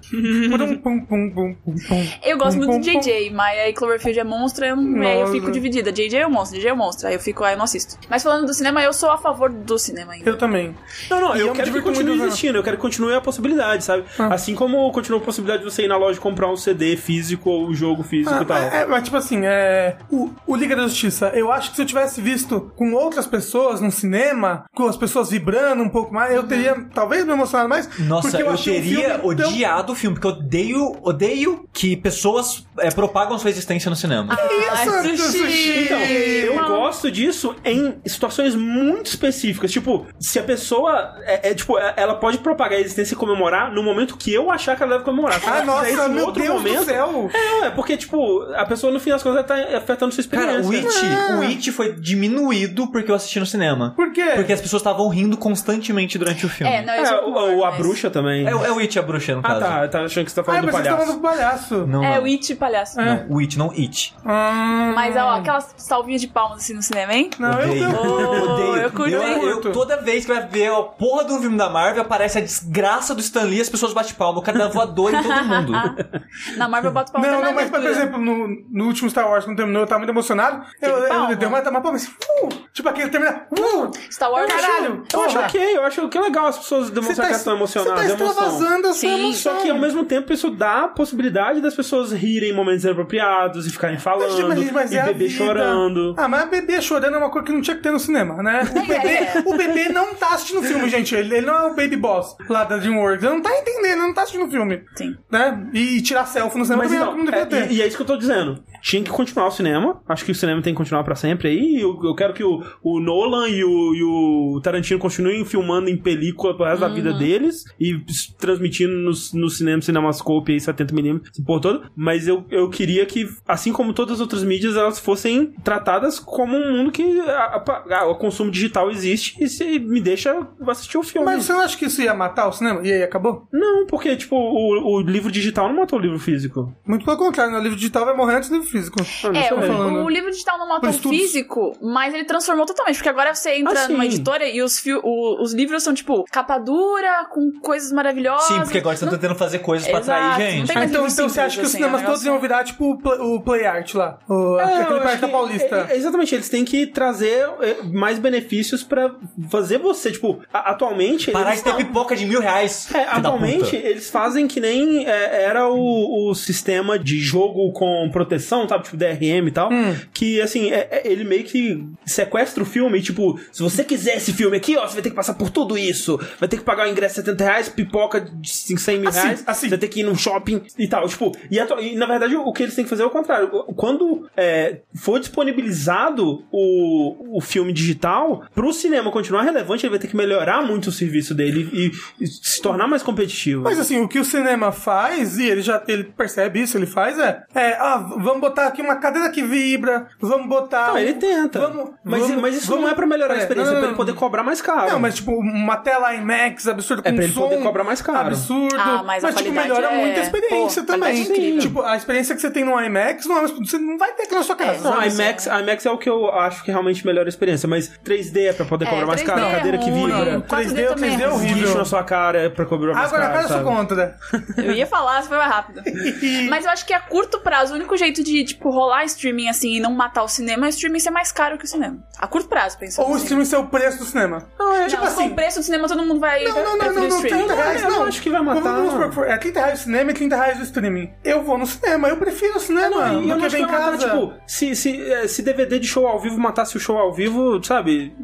Eu 2.24 2.38
gosto 2.38 2.58
muito 2.58 2.78
do 2.78 2.80
JJ, 2.84 3.30
mas 3.32 3.58
aí 3.60 3.74
Cloverfield 3.74 4.20
é 4.20 4.24
monstro, 4.24 4.66
eu, 4.66 4.76
aí 5.04 5.22
eu 5.22 5.28
fico 5.28 5.52
dividida. 5.52 5.92
JJ 5.92 6.18
é 6.20 6.28
o 6.28 6.32
monstro, 6.32 6.58
JJ 6.60 6.70
é 6.70 6.74
o 6.74 6.78
monstro. 6.78 7.08
Aí 7.08 7.14
eu 7.14 7.20
fico, 7.20 7.44
aí 7.44 7.54
eu 7.54 7.58
não 7.58 7.66
assisto. 7.66 7.98
Mas 8.10 8.24
falando 8.24 8.46
do 8.46 8.54
cinema, 8.54 8.82
eu 8.82 8.94
sou 8.94 9.10
a 9.12 9.18
favor 9.18 9.50
do 9.52 9.78
cinema 9.78 10.14
ainda. 10.14 10.30
Eu 10.30 10.38
também. 10.38 10.76
Não, 11.10 11.20
não, 11.22 11.36
eu 11.36 11.48
eu 11.48 11.54
quero 11.54 11.72
que 11.72 11.82
continue 11.82 12.20
existindo, 12.22 12.58
eu 12.58 12.64
quero 12.64 12.76
que 12.78 12.82
continue 12.82 13.14
a 13.14 13.22
possibilidade, 13.22 13.84
sabe? 13.84 14.04
Ah. 14.18 14.34
Assim 14.34 14.56
como 14.56 14.92
continua 14.92 15.15
a 15.18 15.22
possibilidade 15.22 15.64
de 15.64 15.72
você 15.72 15.84
ir 15.84 15.88
na 15.88 15.98
loja 15.98 16.18
e 16.18 16.22
comprar 16.22 16.50
um 16.52 16.56
CD 16.56 16.96
físico 16.98 17.50
ou 17.50 17.68
um 17.70 17.74
jogo 17.74 18.04
físico 18.04 18.34
Ah, 18.36 18.42
e 18.42 18.46
tal. 18.46 18.58
é, 18.58 18.86
mas 18.86 19.04
tipo 19.04 19.18
assim, 19.18 19.42
é, 19.46 19.98
o, 20.12 20.30
o 20.48 20.56
Liga 20.56 20.76
da 20.76 20.84
Justiça, 20.84 21.32
eu 21.34 21.52
acho 21.52 21.70
que 21.70 21.76
se 21.76 21.82
eu 21.82 21.86
tivesse 21.86 22.22
visto 22.22 22.72
com 22.76 22.94
outras 22.94 23.26
pessoas 23.28 23.82
no 23.82 23.92
cinema, 23.92 24.66
com 24.76 24.88
as 24.88 24.98
pessoas 24.98 25.30
vibrando 25.30 25.84
um 25.84 25.90
pouco 25.90 26.14
mais, 26.14 26.34
eu 26.34 26.44
teria 26.44 26.76
talvez 26.94 27.26
me 27.26 27.32
emocionado 27.34 27.70
mais. 27.70 27.90
Nossa, 28.00 28.40
eu, 28.40 28.50
o 28.52 28.58
teria 28.58 29.18
tão- 29.20 29.26
odiado 29.30 29.94
o 29.94 29.96
filme, 29.96 30.16
porque 30.20 30.28
eu 30.28 30.32
odeio, 30.32 30.98
odeio 31.02 31.66
que 31.74 31.96
pessoas 31.96 32.66
é, 32.80 32.90
propagam 32.92 33.38
sua 33.38 33.50
existência 33.50 33.90
no 33.90 33.96
cinema. 33.96 34.38
Ai, 34.38 34.86
Isso, 35.14 35.24
sushi. 35.24 35.40
sushi. 35.40 35.84
Então, 35.86 36.00
eu 36.00 36.56
Não. 36.56 36.68
gosto 36.68 37.12
disso 37.12 37.56
em 37.64 37.96
situações 38.06 38.56
muito 38.56 39.08
específicas. 39.08 39.72
Tipo, 39.72 40.06
se 40.20 40.40
a 40.40 40.44
pessoa. 40.44 41.16
É, 41.24 41.50
é, 41.50 41.54
tipo, 41.54 41.78
é- 41.78 41.94
ela 41.98 42.16
pode 42.16 42.38
propagar 42.40 42.78
a 42.78 42.82
existência 42.82 43.14
e 43.14 43.18
comemorar 43.18 43.72
no 43.74 43.84
momento 43.84 44.18
que 44.18 44.34
eu 44.34 44.52
achar 44.52 44.76
que 44.76 44.84
ela 44.84 44.94
deve 44.94 45.05
comemorar. 45.06 45.40
Ela 45.42 45.56
Ah, 45.56 45.58
isso 45.60 45.66
nossa, 45.98 46.10
em 46.10 46.14
meu 46.14 46.26
outro 46.26 46.42
Deus 46.44 46.56
momento, 46.56 46.80
do 46.80 46.86
céu! 46.86 47.30
É, 47.64 47.70
porque, 47.70 47.96
tipo, 47.98 48.42
a 48.56 48.66
pessoa 48.66 48.92
no 48.92 49.00
fim 49.00 49.12
das 49.12 49.24
contas 49.24 49.46
tá 49.46 49.56
afetando 49.78 50.14
sua 50.14 50.22
experiência. 50.22 50.56
Cara, 50.62 50.66
o 50.68 50.72
It, 50.72 50.88
Ah. 51.32 51.38
o 51.38 51.42
It 51.44 51.72
foi 51.72 51.94
diminuído 51.94 52.88
porque 52.92 53.10
eu 53.12 53.16
assisti 53.16 53.40
no 53.40 53.46
cinema. 53.46 53.94
Por 53.96 54.12
quê? 54.12 54.32
Porque 54.36 54.52
as 54.54 54.60
pessoas 54.62 54.82
estavam 54.82 55.08
rindo 55.08 55.38
constantemente 55.38 56.18
durante 56.18 56.46
o 56.46 56.50
filme. 56.50 56.72
É, 56.74 56.84
não, 56.86 56.94
É, 56.94 57.02
isso 57.04 57.14
é 57.14 57.22
o, 57.22 57.58
o- 57.60 57.64
a 57.64 57.72
mas- 57.72 57.78
bruxa 57.80 58.10
também. 58.10 58.46
É, 58.48 58.56
o- 58.56 58.66
é 58.66 58.72
o 58.72 58.80
It 58.80 58.98
a 58.98 59.02
bruxa, 59.02 59.34
no 59.34 59.40
ah, 59.40 59.44
caso. 59.44 59.60
tá. 59.62 59.88
Tá 59.88 60.02
achando 60.04 60.26
que 60.26 60.32
você 60.32 60.36
tá 60.36 60.42
Ah, 60.42 60.46
falando 60.46 60.66
mas 60.66 60.76
do 60.76 60.78
palhaço. 60.82 60.98
falando 60.98 61.16
do 61.16 61.22
palhaço. 61.22 61.88
Não, 61.88 62.04
É 62.04 62.16
não. 62.16 62.24
o 62.24 62.26
It 62.26 62.56
palhaço. 62.56 63.00
É. 63.00 63.06
Não, 63.06 63.36
o 63.36 63.40
It, 63.40 63.58
não 63.58 63.70
It. 63.72 64.14
Ah, 64.26 64.92
Mas, 64.96 65.16
ó, 65.16 65.30
aquelas 65.36 65.74
salvinhas 65.78 66.22
de 66.22 66.28
palmas 66.28 66.58
assim 66.60 66.74
no 66.74 66.82
cinema, 66.82 67.14
hein? 67.14 67.30
Não, 67.40 67.52
eu, 67.60 67.70
Odeio. 67.70 67.84
eu, 67.84 67.96
Oh, 68.06 68.52
Odeio. 68.54 68.76
eu 68.78 68.92
curto. 68.92 69.12
eu, 69.12 69.22
Eu 69.66 69.72
toda 69.72 69.98
vez 70.02 70.26
que 70.26 70.34
vai 70.34 70.46
ver 70.48 70.72
a 70.72 70.82
porra 70.82 71.26
de 71.26 71.34
um 71.34 71.40
filme 71.42 71.58
da 71.58 71.70
Marvel, 71.70 72.02
aparece 72.02 72.38
a 72.38 72.42
desgraça 72.42 73.14
do 73.14 73.22
Stan 73.22 73.44
Lee 73.44 73.58
e 73.60 73.62
as 73.62 73.70
pessoas 73.70 73.94
batem 73.94 74.14
palma. 74.14 74.40
O 74.40 74.42
cara 74.42 74.58
dá 74.58 74.68
voadora 74.68 74.95
em 75.10 75.22
todo 75.22 75.44
mundo. 75.46 75.74
Na 76.58 76.68
Marvel 76.68 76.90
eu 76.90 76.94
boto 76.94 77.12
palma 77.12 77.28
Não, 77.28 77.42
não, 77.42 77.54
mas 77.54 77.70
por 77.70 77.84
exemplo, 77.86 78.20
no, 78.20 78.48
no 78.70 78.86
último 78.86 79.10
Star 79.10 79.30
Wars, 79.30 79.46
quando 79.46 79.58
terminou, 79.58 79.84
eu 79.84 79.88
tava 79.88 80.00
muito 80.00 80.12
emocionado. 80.12 80.66
Eu, 80.82 80.90
eu, 80.90 81.08
palma? 81.10 81.32
eu 81.32 81.36
dei 81.36 81.48
uma, 81.48 81.62
uma 81.62 81.82
palma 81.82 81.96
assim, 81.98 82.12
uh, 82.44 82.50
tipo 82.74 82.88
aquele 82.90 83.10
terminar, 83.10 83.48
uh, 83.52 83.92
Star 84.10 84.32
Wars 84.32 84.52
caralho, 84.52 85.04
Eu 85.12 85.22
acho 85.22 85.40
ok, 85.40 85.78
eu 85.78 85.84
acho 85.84 86.08
que 86.10 86.18
é 86.18 86.22
legal 86.22 86.48
as 86.48 86.58
pessoas 86.58 86.90
demonstrarem 86.90 87.16
que 87.16 87.28
elas 87.28 87.38
estão 87.38 87.56
emocionadas. 87.56 88.06
você 88.06 88.14
é 88.14 88.16
tá 88.16 88.24
emoção. 88.24 88.44
extravasando 88.44 88.88
a 88.88 88.94
sua 88.94 89.10
Sim. 89.10 89.20
emoção. 89.20 89.56
Só 89.56 89.62
que 89.62 89.70
ao 89.70 89.80
mesmo 89.80 90.06
tempo 90.06 90.34
isso 90.34 90.50
dá 90.50 90.84
a 90.84 90.88
possibilidade 90.88 91.62
das 91.62 91.76
pessoas 91.76 92.12
rirem 92.12 92.52
em 92.52 92.56
momentos 92.56 92.84
inapropriados 92.84 93.68
e 93.68 93.70
ficarem 93.70 93.98
falando, 93.98 94.48
Mas, 94.48 94.72
mas 94.72 94.92
e 94.92 94.98
é 94.98 95.02
a 95.02 95.06
bebê 95.06 95.30
chorando. 95.30 96.16
Ah, 96.18 96.28
mas 96.28 96.50
bebê 96.50 96.82
chorando 96.82 97.16
é 97.16 97.18
uma 97.18 97.30
coisa 97.30 97.46
que 97.46 97.54
não 97.54 97.62
tinha 97.62 97.76
que 97.76 97.84
ter 97.84 97.92
no 97.92 98.00
cinema, 98.00 98.42
né? 98.42 98.64
O 98.72 98.88
bebê, 98.88 99.08
é. 99.08 99.44
o 99.46 99.58
bebê 99.58 99.90
não 99.90 100.16
tá 100.16 100.34
assistindo 100.34 100.60
o 100.60 100.64
filme, 100.64 100.90
gente. 100.90 101.16
Ele, 101.16 101.36
ele 101.38 101.46
não 101.46 101.56
é 101.56 101.62
o 101.68 101.76
baby 101.76 101.96
boss 101.96 102.36
lá 102.50 102.64
da 102.64 102.78
DreamWorks. 102.78 103.24
Ele 103.24 103.34
não 103.34 103.42
tá 103.42 103.56
entendendo, 103.58 103.86
ele 103.86 103.96
não 103.96 104.14
tá 104.14 104.22
assistindo 104.22 104.46
o 104.46 104.52
filme. 104.52 104.85
Sim. 104.96 105.18
Né? 105.32 105.70
E 105.74 106.02
tirar 106.02 106.26
selfie 106.26 106.58
no 106.58 106.66
cinema 106.66 106.84
Mas 106.84 106.92
também 106.92 107.24
então, 107.24 107.32
não 107.32 107.34
é, 107.34 107.46
ter. 107.46 107.72
e, 107.72 107.76
e 107.76 107.82
é 107.82 107.88
isso 107.88 107.98
que 107.98 108.04
eu 108.04 108.08
tô 108.08 108.18
dizendo. 108.18 108.64
Tinha 108.88 109.02
que 109.02 109.10
continuar 109.10 109.48
o 109.48 109.52
cinema. 109.52 110.00
Acho 110.08 110.24
que 110.24 110.32
o 110.32 110.36
cinema 110.36 110.62
tem 110.62 110.72
que 110.72 110.78
continuar 110.78 111.04
pra 111.04 111.16
sempre 111.16 111.48
aí. 111.48 111.82
Eu, 111.82 112.00
eu 112.04 112.14
quero 112.14 112.34
que 112.36 112.44
o, 112.44 112.62
o 112.84 113.00
Nolan 113.00 113.50
e 113.50 113.64
o, 113.64 113.96
e 113.96 114.04
o 114.04 114.62
Tarantino 114.62 115.00
continuem 115.00 115.44
filmando 115.44 115.90
em 115.90 115.98
película 115.98 116.56
pro 116.56 116.66
resto 116.68 116.82
da 116.82 116.88
vida 116.88 117.12
deles 117.18 117.64
e 117.80 117.98
transmitindo 118.38 118.94
nos 118.94 119.34
no 119.34 119.50
cinema, 119.50 119.82
cinemascope 119.82 120.52
aí, 120.52 120.60
70mm, 120.60 121.22
esse 121.32 121.44
porra 121.44 121.62
todo. 121.62 121.92
Mas 121.96 122.28
eu, 122.28 122.46
eu 122.52 122.70
queria 122.70 123.08
que, 123.08 123.28
assim 123.48 123.74
como 123.74 123.92
todas 123.92 124.16
as 124.16 124.20
outras 124.22 124.44
mídias, 124.44 124.76
elas 124.76 125.00
fossem 125.00 125.48
tratadas 125.64 126.20
como 126.20 126.56
um 126.56 126.78
mundo 126.78 126.92
que 126.92 127.20
a- 127.22 127.64
a- 127.66 127.96
a- 128.02 128.08
o 128.08 128.16
consumo 128.16 128.52
digital 128.52 128.92
existe 128.92 129.44
e 129.44 129.50
se 129.50 129.80
me 129.80 130.00
deixa 130.00 130.48
assistir 130.68 131.00
o 131.00 131.04
filme. 131.04 131.26
Mas 131.26 131.44
você 131.46 131.54
não 131.54 131.62
acha 131.62 131.76
que 131.76 131.86
isso 131.86 132.04
ia 132.04 132.14
matar 132.14 132.48
o 132.48 132.52
cinema? 132.54 132.82
E 132.86 132.92
aí 132.92 133.02
acabou? 133.02 133.48
Não, 133.52 133.88
porque, 133.88 134.16
tipo, 134.16 134.36
o, 134.36 134.98
o 134.98 135.02
livro 135.02 135.32
digital 135.32 135.70
não 135.70 135.78
matou 135.78 135.98
o 135.98 136.02
livro 136.02 136.20
físico. 136.20 136.72
Muito 136.86 137.04
pelo 137.04 137.18
contrário, 137.18 137.52
né? 137.52 137.58
o 137.60 137.64
livro 137.64 137.78
digital 137.78 138.06
vai 138.06 138.16
morrer 138.16 138.36
antes 138.36 138.50
do 138.50 138.54
livro 138.56 138.68
físico. 138.68 138.75
Ah, 138.80 139.30
não 139.32 139.40
É, 139.40 139.54
o, 139.54 140.04
o 140.06 140.10
livro 140.10 140.32
digital 140.32 140.58
não 140.58 140.66
Por 140.68 140.74
matou 140.76 140.90
o 140.90 140.94
estudos. 140.94 141.18
físico, 141.20 141.78
mas 141.82 142.14
ele 142.14 142.26
transformou 142.26 142.66
totalmente. 142.66 142.96
Porque 142.96 143.10
agora 143.10 143.34
você 143.34 143.56
entra 143.56 143.84
Ah, 143.86 143.88
numa 143.88 144.06
editora 144.06 144.48
e 144.48 144.62
os, 144.62 144.80
fio- 144.80 145.02
o- 145.04 145.42
os 145.42 145.54
livros 145.54 145.84
são, 145.84 145.94
tipo, 145.94 146.24
capa 146.32 146.58
dura, 146.58 147.26
com 147.32 147.52
coisas 147.62 147.92
maravilhosas. 147.92 148.48
Sim, 148.48 148.62
porque 148.62 148.78
agora 148.80 148.94
estão 148.96 149.10
Não- 149.12 149.18
tentando 149.18 149.38
fazer 149.38 149.60
coisas 149.60 149.88
pra 149.88 150.00
Exato, 150.00 150.20
atrair 150.34 150.60
não 150.60 150.66
gente. 150.66 150.78
Ah, 150.78 150.86
então, 150.86 151.08
então 151.08 151.30
você 151.30 151.42
acha 151.42 151.56
que 151.60 151.62
os 151.66 151.70
assim, 151.70 151.78
cinemas 151.78 152.02
é 152.02 152.06
todos 152.06 152.26
iam 152.26 152.40
virar 152.40 152.64
tipo 152.64 152.94
o 152.94 153.42
Play, 153.42 153.66
Art 153.66 153.94
lá? 153.96 154.20
O, 154.28 154.60
É, 154.60 154.82
aquele 154.82 155.18
da 155.18 155.28
Paulista. 155.28 155.88
é- 155.90 155.94
é- 155.94 155.98
exatamente, 155.98 156.34
eles 156.36 156.50
têm 156.50 156.66
que 156.66 156.88
trazer 156.88 157.50
é, 157.62 157.84
mais 157.84 158.20
benefícios 158.20 158.84
pra 158.84 159.12
fazer 159.50 159.78
você, 159.78 160.12
tipo, 160.12 160.40
a- 160.54 160.72
atualmente. 160.72 161.32
Parar 161.32 161.56
de 161.56 161.64
ter 161.64 161.70
tão- 161.70 161.78
pipoca 161.78 162.16
de 162.16 162.26
mil 162.26 162.40
reais. 162.42 162.88
É, 162.94 163.04
atualmente 163.04 163.76
eles 163.76 164.10
fazem 164.10 164.48
que 164.48 164.60
nem 164.60 165.06
é, 165.08 165.44
era 165.44 165.68
o, 165.70 166.30
o 166.30 166.36
sistema 166.36 166.98
de 166.98 167.20
jogo 167.20 167.72
com 167.72 168.10
proteção, 168.12 168.65
sabe? 168.68 168.84
Tipo 168.84 168.98
DRM 168.98 169.48
e 169.48 169.52
tal. 169.52 169.72
Hum. 169.72 169.96
Que 170.14 170.42
assim, 170.42 170.72
é- 170.72 170.88
é- 170.92 171.02
ele 171.06 171.24
meio 171.24 171.44
que 171.44 171.84
sequestra 172.06 172.62
o 172.64 172.66
filme 172.66 173.00
e, 173.00 173.02
tipo, 173.02 173.40
se 173.52 173.62
você 173.62 173.84
quiser 173.84 174.18
esse 174.18 174.34
filme 174.34 174.58
aqui, 174.58 174.76
ó, 174.78 174.88
você 174.88 174.94
vai 174.96 175.04
ter 175.04 175.10
que 175.10 175.16
passar 175.16 175.34
por 175.36 175.50
tudo 175.50 175.78
isso. 175.78 176.18
Vai 176.40 176.48
ter 176.50 176.58
que 176.58 176.64
pagar 176.64 176.88
o 176.88 176.92
ingresso 176.92 177.16
de 177.16 177.26
70 177.28 177.44
reais, 177.44 177.70
pipoca 177.70 178.22
de 178.22 178.50
100 178.50 179.00
mil 179.00 179.10
Assim, 179.10 179.20
reais. 179.22 179.44
assim. 179.46 179.62
Você 179.68 179.70
vai 179.70 179.78
ter 179.80 179.88
que 179.88 180.00
ir 180.02 180.04
num 180.04 180.16
shopping 180.16 180.62
e 180.78 180.88
tal. 180.88 181.08
Tipo, 181.08 181.32
e, 181.50 181.58
e, 181.58 181.96
na 181.96 182.06
verdade 182.06 182.36
o 182.36 182.52
que 182.54 182.64
eles 182.64 182.76
têm 182.76 182.84
que 182.84 182.90
fazer 182.90 183.04
é 183.04 183.06
o 183.06 183.10
contrário. 183.10 183.48
Quando 183.76 184.28
é, 184.36 184.80
for 184.96 185.20
disponibilizado 185.20 186.44
o, 186.52 187.38
o 187.38 187.42
filme 187.42 187.74
digital, 187.74 188.44
pro 188.54 188.72
cinema 188.74 189.12
continuar 189.12 189.44
relevante, 189.44 189.86
ele 189.86 189.92
vai 189.92 190.00
ter 190.00 190.08
que 190.08 190.16
melhorar 190.16 190.62
muito 190.62 190.88
o 190.88 190.92
serviço 190.92 191.34
dele 191.34 191.70
e, 191.74 191.92
e 192.24 192.28
se 192.28 192.62
tornar 192.62 192.88
mais 192.88 193.04
competitivo. 193.04 193.64
Mas 193.64 193.80
assim, 193.80 194.00
o 194.02 194.08
que 194.08 194.20
o 194.20 194.26
cinema 194.26 194.72
faz, 194.72 195.38
e 195.38 195.48
ele 195.48 195.62
já 195.62 195.82
ele 195.88 196.04
percebe 196.06 196.62
isso, 196.62 196.78
ele 196.78 196.86
faz 196.86 197.18
é, 197.20 197.44
é 197.54 197.74
ah, 197.74 197.98
vamos 198.18 198.42
botar 198.42 198.55
aqui 198.64 198.82
uma 198.82 198.96
cadeira 198.96 199.30
que 199.30 199.42
vibra, 199.44 200.08
vamos 200.20 200.48
botar. 200.48 200.88
Não, 200.90 200.98
ele 200.98 201.14
tenta. 201.14 201.60
Vamos, 201.60 201.92
mas, 202.04 202.22
vamos- 202.22 202.42
mas 202.42 202.56
isso 202.56 202.68
vamos- 202.68 202.84
não 202.86 202.92
é 202.92 202.96
pra 202.96 203.06
melhorar 203.06 203.34
a 203.34 203.38
É, 203.38 203.40
experiência, 203.42 203.72
não, 203.72 203.78
é 203.78 203.82
não, 203.82 203.82
pra 203.82 203.90
ele 203.90 203.98
poder 203.98 204.14
cobrar 204.14 204.44
mais 204.44 204.62
caro. 204.62 204.92
Não, 204.92 205.00
mas 205.00 205.16
tipo, 205.16 205.32
uma 205.32 205.78
tela 205.78 206.14
IMAX 206.14 206.68
absurda 206.68 207.02
com 207.04 207.10
É 207.10 207.12
pra 207.14 207.24
ele 207.24 207.34
som 207.34 207.42
poder 207.50 207.62
cobrar 207.62 207.84
mais 207.84 208.02
caro. 208.02 208.28
Absurdo. 208.28 208.76
Ah, 208.78 209.04
mas 209.06 209.24
a 209.24 209.32
tipo, 209.34 209.52
melhora 209.52 209.88
é- 209.88 209.98
muito 210.02 210.20
a 210.20 210.24
experiência 210.24 210.82
Pô, 210.84 210.88
também. 210.88 211.14
qualidade 211.14 211.32
incrível. 211.32 211.62
Tipo, 211.62 211.82
a 211.82 211.96
experiência 211.96 212.36
que 212.36 212.42
você 212.42 212.52
tem 212.52 212.64
no 212.64 212.80
IMAX, 212.80 213.26
não, 213.26 213.38
é- 213.40 213.48
você 213.48 213.78
não 213.78 213.98
vai 213.98 214.12
ter 214.14 214.24
aqui 214.24 214.36
na 214.36 214.44
sua 214.44 214.56
casa. 214.56 214.84
Não, 214.84 214.94
sabe? 215.02 215.08
IMAX, 215.10 215.46
IMAX 215.48 215.86
é 215.86 215.92
o 215.92 215.98
que 215.98 216.10
eu 216.10 216.30
acho 216.32 216.64
que 216.64 216.72
realmente 216.72 217.06
melhora 217.06 217.28
a 217.28 217.30
experiência, 217.30 217.68
mas 217.68 217.92
3D 218.04 218.48
é 218.48 218.54
pra 218.54 218.66
poder 218.66 218.86
É, 218.86 218.90
cobrar 218.90 219.06
mais 219.06 219.22
3D 219.22 219.34
caro, 219.42 219.52
é 219.54 219.56
cadeira 219.58 219.78
que 219.78 219.92
vibra. 219.92 220.42
4D 220.42 220.48
3D, 220.48 220.86
também 220.88 221.10
é 221.14 221.18
3D 221.18 221.24
é 221.24 221.30
horrível. 221.30 221.76
Na 221.76 221.86
sua 221.86 222.04
cara 222.04 222.40
é 222.40 222.50
pra 222.50 222.66
cobrar 222.66 222.94
mais 222.94 223.08
Agora, 223.08 223.22
caro. 223.24 223.34
faz 223.34 223.46
a 223.46 223.48
sua 223.50 223.58
sabe? 223.58 223.70
conta, 223.70 223.96
né? 223.96 224.14
Eu 224.58 224.72
ia 224.74 224.88
falar, 224.88 225.22
se 225.22 225.28
foi 225.28 225.38
mais 225.38 225.52
rápido. 225.52 225.82
Mas 226.50 226.66
eu 226.66 226.72
acho 226.72 226.86
que 226.86 226.94
a 226.94 227.00
curto 227.00 227.40
prazo, 227.40 227.74
o 227.74 227.76
único 227.76 227.96
jeito 227.98 228.24
de, 228.24 228.35
tipo, 228.44 228.70
rolar 228.70 229.06
streaming 229.06 229.48
assim 229.48 229.76
e 229.76 229.80
não 229.80 229.92
matar 229.94 230.24
o 230.24 230.28
cinema 230.28 230.66
é 230.66 230.68
o 230.68 230.70
streaming 230.70 231.00
ser 231.00 231.12
mais 231.12 231.32
caro 231.32 231.58
que 231.58 231.66
o 231.66 231.68
cinema. 231.68 231.98
A 232.18 232.28
curto 232.28 232.50
prazo, 232.50 232.78
pensando 232.78 233.06
Ou 233.06 233.12
o 233.12 233.16
assim. 233.16 233.24
streaming 233.24 233.46
ser 233.46 233.58
o 233.58 233.68
preço 233.68 234.00
do 234.00 234.06
cinema. 234.06 234.48
Não, 234.60 234.74
é, 234.76 234.88
tipo 234.88 235.02
não, 235.04 235.08
assim- 235.12 235.28
o 235.32 235.36
preço 235.36 235.60
do 235.60 235.64
cinema 235.64 235.88
todo 235.88 236.04
mundo 236.04 236.20
vai 236.20 236.44
Não, 236.44 236.56
não, 236.56 236.64
não, 236.64 236.78
não, 236.78 236.88
o 237.06 237.08
não, 237.08 237.18
streaming. 237.18 237.46
30 237.48 237.54
reais 237.56 237.82
Eu 237.84 237.90
não. 237.90 238.00
não 238.00 238.06
acho 238.08 238.22
que 238.22 238.30
vai 238.30 238.42
matar. 238.42 238.62
Vamos 238.62 238.92
supor, 238.92 239.14
for- 239.14 239.28
é 239.28 239.38
30 239.38 239.60
reais 239.60 239.80
o 239.80 239.84
cinema 239.84 240.12
e 240.12 240.14
30 240.14 240.36
reais 240.36 240.60
o 240.60 240.64
streaming. 240.64 241.12
Eu 241.24 241.44
vou 241.44 241.58
no 241.58 241.66
cinema, 241.66 242.08
eu 242.10 242.18
prefiro 242.18 242.58
o 242.58 242.60
cinema. 242.60 242.90
Não, 242.90 243.08
e 243.08 243.14
eu 243.16 243.22
do 243.22 243.28
não 243.28 243.40
que 243.40 243.46
acho 243.46 243.56
ver 243.56 243.64
que 243.64 243.70
em 243.70 243.72
vai 243.72 243.80
matar, 243.80 243.92
casa. 243.98 244.10
tipo, 244.10 244.34
se, 244.48 244.76
se, 244.76 245.12
é, 245.12 245.28
se 245.28 245.42
DVD 245.42 245.80
de 245.80 245.88
show 245.88 246.08
ao 246.08 246.20
vivo 246.20 246.38
matasse 246.40 246.76
o 246.78 246.80
show 246.80 246.98
ao 246.98 247.14
vivo, 247.14 247.64
sabe? 247.64 248.16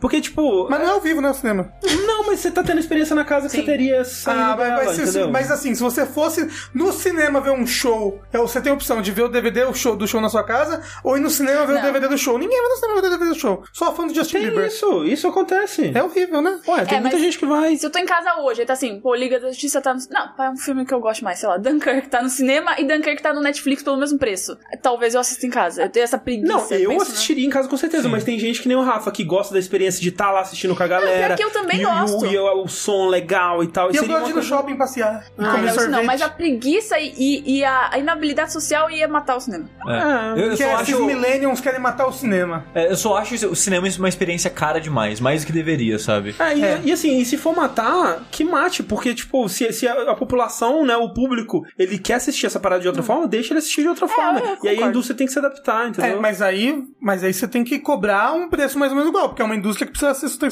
Porque, 0.00 0.20
tipo. 0.20 0.68
Mas 0.68 0.80
não 0.80 0.86
é 0.86 0.90
ao 0.90 1.00
vivo, 1.00 1.20
né, 1.20 1.30
o 1.30 1.34
cinema. 1.34 1.72
Não, 2.06 2.26
mas 2.26 2.40
você 2.40 2.50
tá 2.50 2.62
tendo 2.62 2.78
experiência 2.80 3.14
na 3.14 3.24
casa 3.24 3.46
que 3.48 3.52
Sim. 3.52 3.58
você 3.58 3.66
teria 3.66 4.02
Ah, 4.26 4.56
mas, 4.56 4.58
dela, 4.68 4.84
vai 4.84 4.94
ser- 4.94 5.02
entendeu? 5.02 5.30
mas 5.30 5.50
assim, 5.50 5.74
se 5.74 5.82
você 5.82 6.06
fosse 6.06 6.48
no 6.74 6.92
cinema 6.92 7.40
ver 7.40 7.50
um 7.50 7.66
show, 7.66 8.20
é, 8.32 8.38
você 8.38 8.60
tem 8.60 8.70
a 8.72 8.74
opção 8.74 9.00
de 9.02 9.10
ver 9.12 9.22
o 9.22 9.28
DVD 9.28 9.43
o 9.68 9.74
show, 9.74 9.96
do 9.96 10.06
show 10.06 10.20
na 10.20 10.28
sua 10.28 10.42
casa, 10.44 10.82
ou 11.02 11.16
ir 11.16 11.20
no 11.20 11.30
cinema 11.30 11.66
ver 11.66 11.74
Não. 11.74 11.80
o 11.80 11.84
DVD 11.84 12.08
do 12.08 12.18
show. 12.18 12.38
Ninguém 12.38 12.60
vai 12.60 12.68
no 12.70 12.76
cinema 12.76 13.00
ver 13.00 13.06
o 13.06 13.10
DVD 13.10 13.30
do 13.32 13.38
show. 13.38 13.62
Só 13.72 13.94
fã 13.94 14.06
do 14.06 14.14
Justin 14.14 14.38
Tem 14.38 14.46
Bieber. 14.48 14.66
isso, 14.66 15.04
isso 15.04 15.28
acontece. 15.28 15.92
É 15.94 16.02
horrível, 16.02 16.40
né? 16.42 16.58
Ué, 16.68 16.84
tem 16.84 16.98
É, 16.98 17.00
muita 17.00 17.18
gente 17.18 17.38
que 17.38 17.46
vai. 17.46 17.76
Se 17.76 17.86
eu 17.86 17.90
tô 17.90 17.98
em 17.98 18.06
casa 18.06 18.34
hoje, 18.40 18.60
aí 18.60 18.66
tá 18.66 18.72
assim, 18.72 19.00
pô, 19.00 19.14
Liga 19.14 19.38
da 19.40 19.48
Justiça 19.48 19.80
tá 19.80 19.92
no... 19.94 20.00
Não, 20.10 20.44
é 20.44 20.50
um 20.50 20.56
filme 20.56 20.84
que 20.86 20.92
eu 20.94 21.00
gosto 21.00 21.22
mais, 21.24 21.38
sei 21.38 21.48
lá, 21.48 21.56
Dunkirk 21.56 22.08
tá 22.08 22.22
no 22.22 22.28
cinema 22.28 22.74
e 22.78 22.84
Dunkirk 22.84 23.22
tá 23.22 23.32
no 23.32 23.40
Netflix 23.40 23.82
pelo 23.82 23.96
mesmo 23.96 24.18
preço. 24.18 24.56
Talvez 24.82 25.14
eu 25.14 25.20
assista 25.20 25.46
em 25.46 25.50
casa. 25.50 25.82
Eu 25.82 25.88
tenho 25.88 26.04
essa 26.04 26.18
preguiça. 26.18 26.52
Não, 26.52 26.60
eu 26.60 26.68
penso, 26.68 26.88
né? 26.90 26.96
assistiria 26.96 27.46
em 27.46 27.50
casa 27.50 27.68
com 27.68 27.76
certeza, 27.76 28.08
mas 28.08 28.24
tem 28.24 28.38
gente 28.38 28.60
que 28.62 28.68
nem 28.68 28.76
o 28.76 28.82
Rafa, 28.82 29.10
que 29.10 29.24
gosta 29.24 29.52
da 29.52 29.58
experiência 29.60 30.00
de 30.00 30.08
estar 30.08 30.30
lá 30.30 30.40
assistindo 30.40 30.74
com 30.74 30.82
a 30.82 30.86
galera. 30.86 31.34
pior 31.34 31.36
que 31.36 31.44
eu 31.44 31.50
também 31.50 31.80
e, 31.80 31.86
o- 31.86 31.88
gosto. 31.90 32.26
E, 32.26 32.38
o, 32.38 32.62
o 32.64 32.68
som 32.68 33.08
legal 33.08 33.62
e 33.62 33.68
tal. 33.68 33.90
E 33.92 33.96
eu 33.96 34.02
seria 34.02 34.14
gosto 34.18 34.26
de 34.26 34.30
ir 34.32 34.34
no 34.36 34.42
shopping 34.42 34.76
passear 34.76 35.24
e 35.38 35.44
Ah, 35.44 35.56
não, 35.58 35.88
não, 35.90 36.04
mas 36.04 36.20
a 36.22 36.28
preguiça 36.28 36.98
e, 36.98 37.12
e- 37.16 37.58
e 37.58 37.64
a 37.64 37.92
inabilidade 37.98 38.52
social 38.52 38.90
ia 38.90 39.06
matar 39.08 39.33
matar 39.34 39.36
o 39.36 39.40
cinema. 39.40 39.68
É. 39.86 40.40
Eu, 40.40 40.44
eu 40.44 40.50
Que 40.50 40.56
só 40.64 40.80
esses 40.82 40.94
acho. 40.94 41.04
millennials 41.06 41.60
querem 41.60 41.80
matar 41.80 42.06
o 42.06 42.12
cinema. 42.12 42.64
é, 42.74 42.90
eu 42.90 42.96
só 42.96 43.16
acho 43.16 43.34
o 43.48 43.56
cinema 43.56 43.88
uma 43.98 44.08
experiência 44.08 44.50
cara 44.50 44.80
demais, 44.80 45.20
mais 45.20 45.42
do 45.42 45.46
que 45.46 45.52
deveria, 45.52 45.98
sabe? 45.98 46.34
É, 46.38 46.56
e, 46.56 46.64
É. 46.64 46.80
e 46.84 46.92
assim, 46.92 47.18
e 47.18 47.24
se 47.24 47.36
for 47.36 47.54
matar, 47.54 48.22
que 48.30 48.44
mate, 48.44 48.82
porque, 48.82 49.14
tipo, 49.14 49.48
se, 49.48 49.72
se 49.72 49.86
a, 49.86 50.10
a 50.10 50.14
população, 50.14 50.84
né, 50.84 50.96
o 50.96 51.12
público, 51.12 51.62
ele 51.78 51.98
quer 51.98 52.14
assistir 52.14 52.46
essa 52.46 52.58
parada 52.60 52.80
de 52.82 52.88
outra 52.88 53.02
forma, 53.02 53.26
deixa 53.26 53.52
ele 53.52 53.58
assistir 53.58 53.82
de 53.82 53.88
outra 53.88 54.08
forma. 54.08 54.40
eu 54.40 54.58
E 54.64 54.68
aí 54.68 54.82
a 54.82 54.86
indústria 54.86 55.16
tem 55.16 55.26
que 55.26 55.32
se 55.32 55.38
adaptar, 55.38 55.86
É, 55.86 55.88
entendeu? 55.88 56.20
mas 56.20 56.40
aí, 56.42 56.82
mas 57.00 57.22
aí 57.24 57.32
você 57.32 57.46
tem 57.48 57.64
que 57.64 57.78
cobrar 57.78 58.32
um 58.32 58.48
preço 58.48 58.78
mais 58.78 58.90
ou 58.92 58.96
menos 58.96 59.10
igual, 59.10 59.28
porque 59.28 59.42
é 59.42 59.44
uma 59.44 59.56
indústria 59.56 59.86
que 59.86 59.92
precisa 59.92 60.14
se 60.14 60.28
sustentar. 60.28 60.44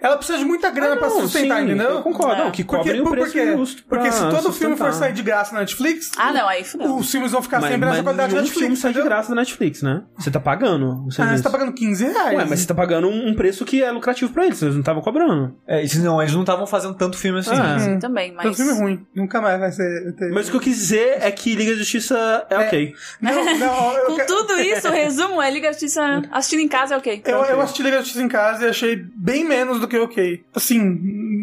Ela 0.00 0.16
precisa 0.16 0.38
de 0.38 0.44
muita 0.44 0.70
grana 0.70 0.96
pra 0.96 1.08
se 1.08 1.14
Não, 1.16 1.22
sustentar, 1.22 1.58
sim, 1.58 1.64
entendeu? 1.64 1.90
Eu 1.90 2.02
concordo, 2.02 2.42
É. 2.42 2.44
não, 2.44 2.50
que 2.50 2.62
o 2.62 2.66
por- 2.66 2.80
preço 2.82 3.32
porque, 3.32 3.52
justo. 3.56 3.84
porque 3.88 4.10
se 4.12 4.20
todo 4.30 4.52
filme 4.52 4.76
for 4.76 4.86
sustentar. 4.86 4.92
sair 4.94 5.12
de 5.12 5.22
graça 5.22 5.52
na 5.54 5.60
Netflix, 5.60 6.10
Ah, 6.16 6.32
não, 6.32 6.48
aí 6.48 6.64
fudeu. 6.64 6.96
os 6.96 7.10
filmes 7.10 7.32
vão 7.32 7.42
ficar 7.42 7.60
Mas, 7.60 7.70
sempre 7.70 7.86
mas 7.86 7.94
essa 7.96 8.02
qualidade 8.02 8.23
da 8.23 8.23
nenhum 8.28 8.40
Netflix. 8.40 8.58
filme 8.60 8.76
sai 8.76 8.92
de 8.92 9.02
graça 9.02 9.28
da 9.30 9.34
Netflix, 9.36 9.82
né? 9.82 10.02
Você 10.18 10.30
tá 10.30 10.40
pagando 10.40 10.86
o 10.86 11.08
Ah, 11.18 11.36
você 11.36 11.42
tá 11.42 11.50
pagando 11.50 11.72
15 11.72 12.04
reais. 12.04 12.36
Ué, 12.38 12.44
mas 12.48 12.60
você 12.60 12.66
tá 12.66 12.74
pagando 12.74 13.08
um 13.08 13.34
preço 13.34 13.64
que 13.64 13.82
é 13.82 13.90
lucrativo 13.90 14.32
pra 14.32 14.46
eles, 14.46 14.60
eles 14.62 14.74
não 14.74 14.80
estavam 14.80 15.02
cobrando. 15.02 15.54
É, 15.66 15.82
isso 15.82 16.00
não, 16.02 16.20
eles 16.20 16.32
não 16.34 16.40
estavam 16.42 16.66
fazendo 16.66 16.94
tanto 16.94 17.16
filme 17.16 17.38
assim. 17.40 17.50
Ah. 17.54 17.78
Sim, 17.78 17.98
também, 17.98 18.32
mas... 18.32 18.56
filme 18.56 18.72
ruim. 18.72 19.06
Nunca 19.14 19.40
mais 19.40 19.58
vai 19.60 19.72
ser. 19.72 20.14
Mas 20.32 20.48
o 20.48 20.50
que 20.50 20.56
eu 20.56 20.60
quis 20.60 20.76
dizer 20.76 21.18
é 21.20 21.30
que 21.30 21.54
Liga 21.54 21.72
da 21.72 21.78
Justiça 21.78 22.46
é, 22.50 22.58
ok. 22.58 22.94
Não, 23.20 23.58
não, 23.58 23.92
eu, 23.96 24.06
Com 24.06 24.16
quero- 24.16 24.26
tudo 24.28 24.58
isso, 24.60 24.88
o 24.88 24.92
resumo 24.92 25.42
é 25.42 25.50
Liga 25.50 25.66
da 25.68 25.72
Justiça 25.72 26.22
assistindo 26.30 26.60
em 26.60 26.68
casa 26.68 26.94
é 26.94 26.98
ok. 26.98 27.22
eu, 27.24 27.38
eu 27.44 27.60
assisti 27.60 27.82
Liga 27.82 27.96
da 27.96 28.02
Justiça 28.02 28.22
em 28.22 28.28
casa 28.28 28.66
e 28.66 28.68
achei 28.68 28.96
bem 29.16 29.44
menos 29.44 29.80
do 29.80 29.88
que 29.88 29.98
ok. 29.98 30.44
Assim, 30.54 30.80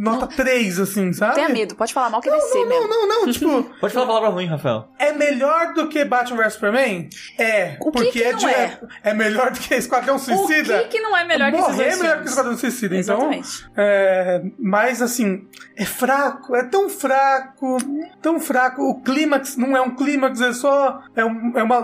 nota 0.01 0.27
3, 0.27 0.79
assim, 0.79 1.13
sabe? 1.13 1.35
Tenha 1.35 1.49
medo, 1.49 1.75
pode 1.75 1.93
falar 1.93 2.09
mal 2.09 2.21
que 2.21 2.29
é 2.29 2.31
Não, 2.31 2.67
mesmo. 2.67 2.87
não, 2.87 3.07
não, 3.07 3.25
não, 3.25 3.31
tipo, 3.31 3.63
Pode 3.79 3.93
falar 3.93 4.05
a 4.05 4.07
palavra 4.07 4.29
ruim, 4.29 4.45
Rafael. 4.47 4.87
é 4.99 5.11
melhor 5.13 5.73
do 5.73 5.87
que 5.87 6.03
Batman 6.05 6.43
vs 6.43 6.55
Superman? 6.71 7.09
É, 7.37 7.75
O 7.79 7.91
que 7.91 7.91
porque 7.91 8.11
que 8.11 8.23
é, 8.23 8.33
de- 8.33 8.45
é? 8.45 8.79
é 9.03 9.13
melhor 9.13 9.51
do 9.51 9.59
que 9.59 9.73
Esquadrão 9.75 10.15
O 10.15 10.19
Suicida. 10.19 10.79
que, 10.83 10.87
que 10.89 11.01
não 11.01 11.15
é 11.15 11.25
melhor 11.25 11.51
que 11.51 11.57
esses 11.57 11.69
Morrer 11.71 11.83
dois 11.83 11.99
é 11.99 12.03
melhor 12.03 12.21
que? 12.23 12.29
Esquadrão 12.29 12.57
Suicida, 12.57 12.95
então. 12.97 13.15
Exatamente. 13.17 13.65
É, 13.77 14.41
mas 14.59 15.01
assim, 15.01 15.47
é 15.75 15.85
fraco, 15.85 16.55
é 16.55 16.63
tão 16.63 16.89
fraco, 16.89 17.77
tão 18.21 18.39
fraco. 18.39 18.81
O 18.83 19.01
clímax 19.01 19.57
não 19.57 19.75
é 19.75 19.81
um 19.81 19.95
clímax, 19.95 20.41
é 20.41 20.53
só. 20.53 21.01
É, 21.15 21.23
um- 21.25 21.53
é 21.55 21.63
uma. 21.63 21.77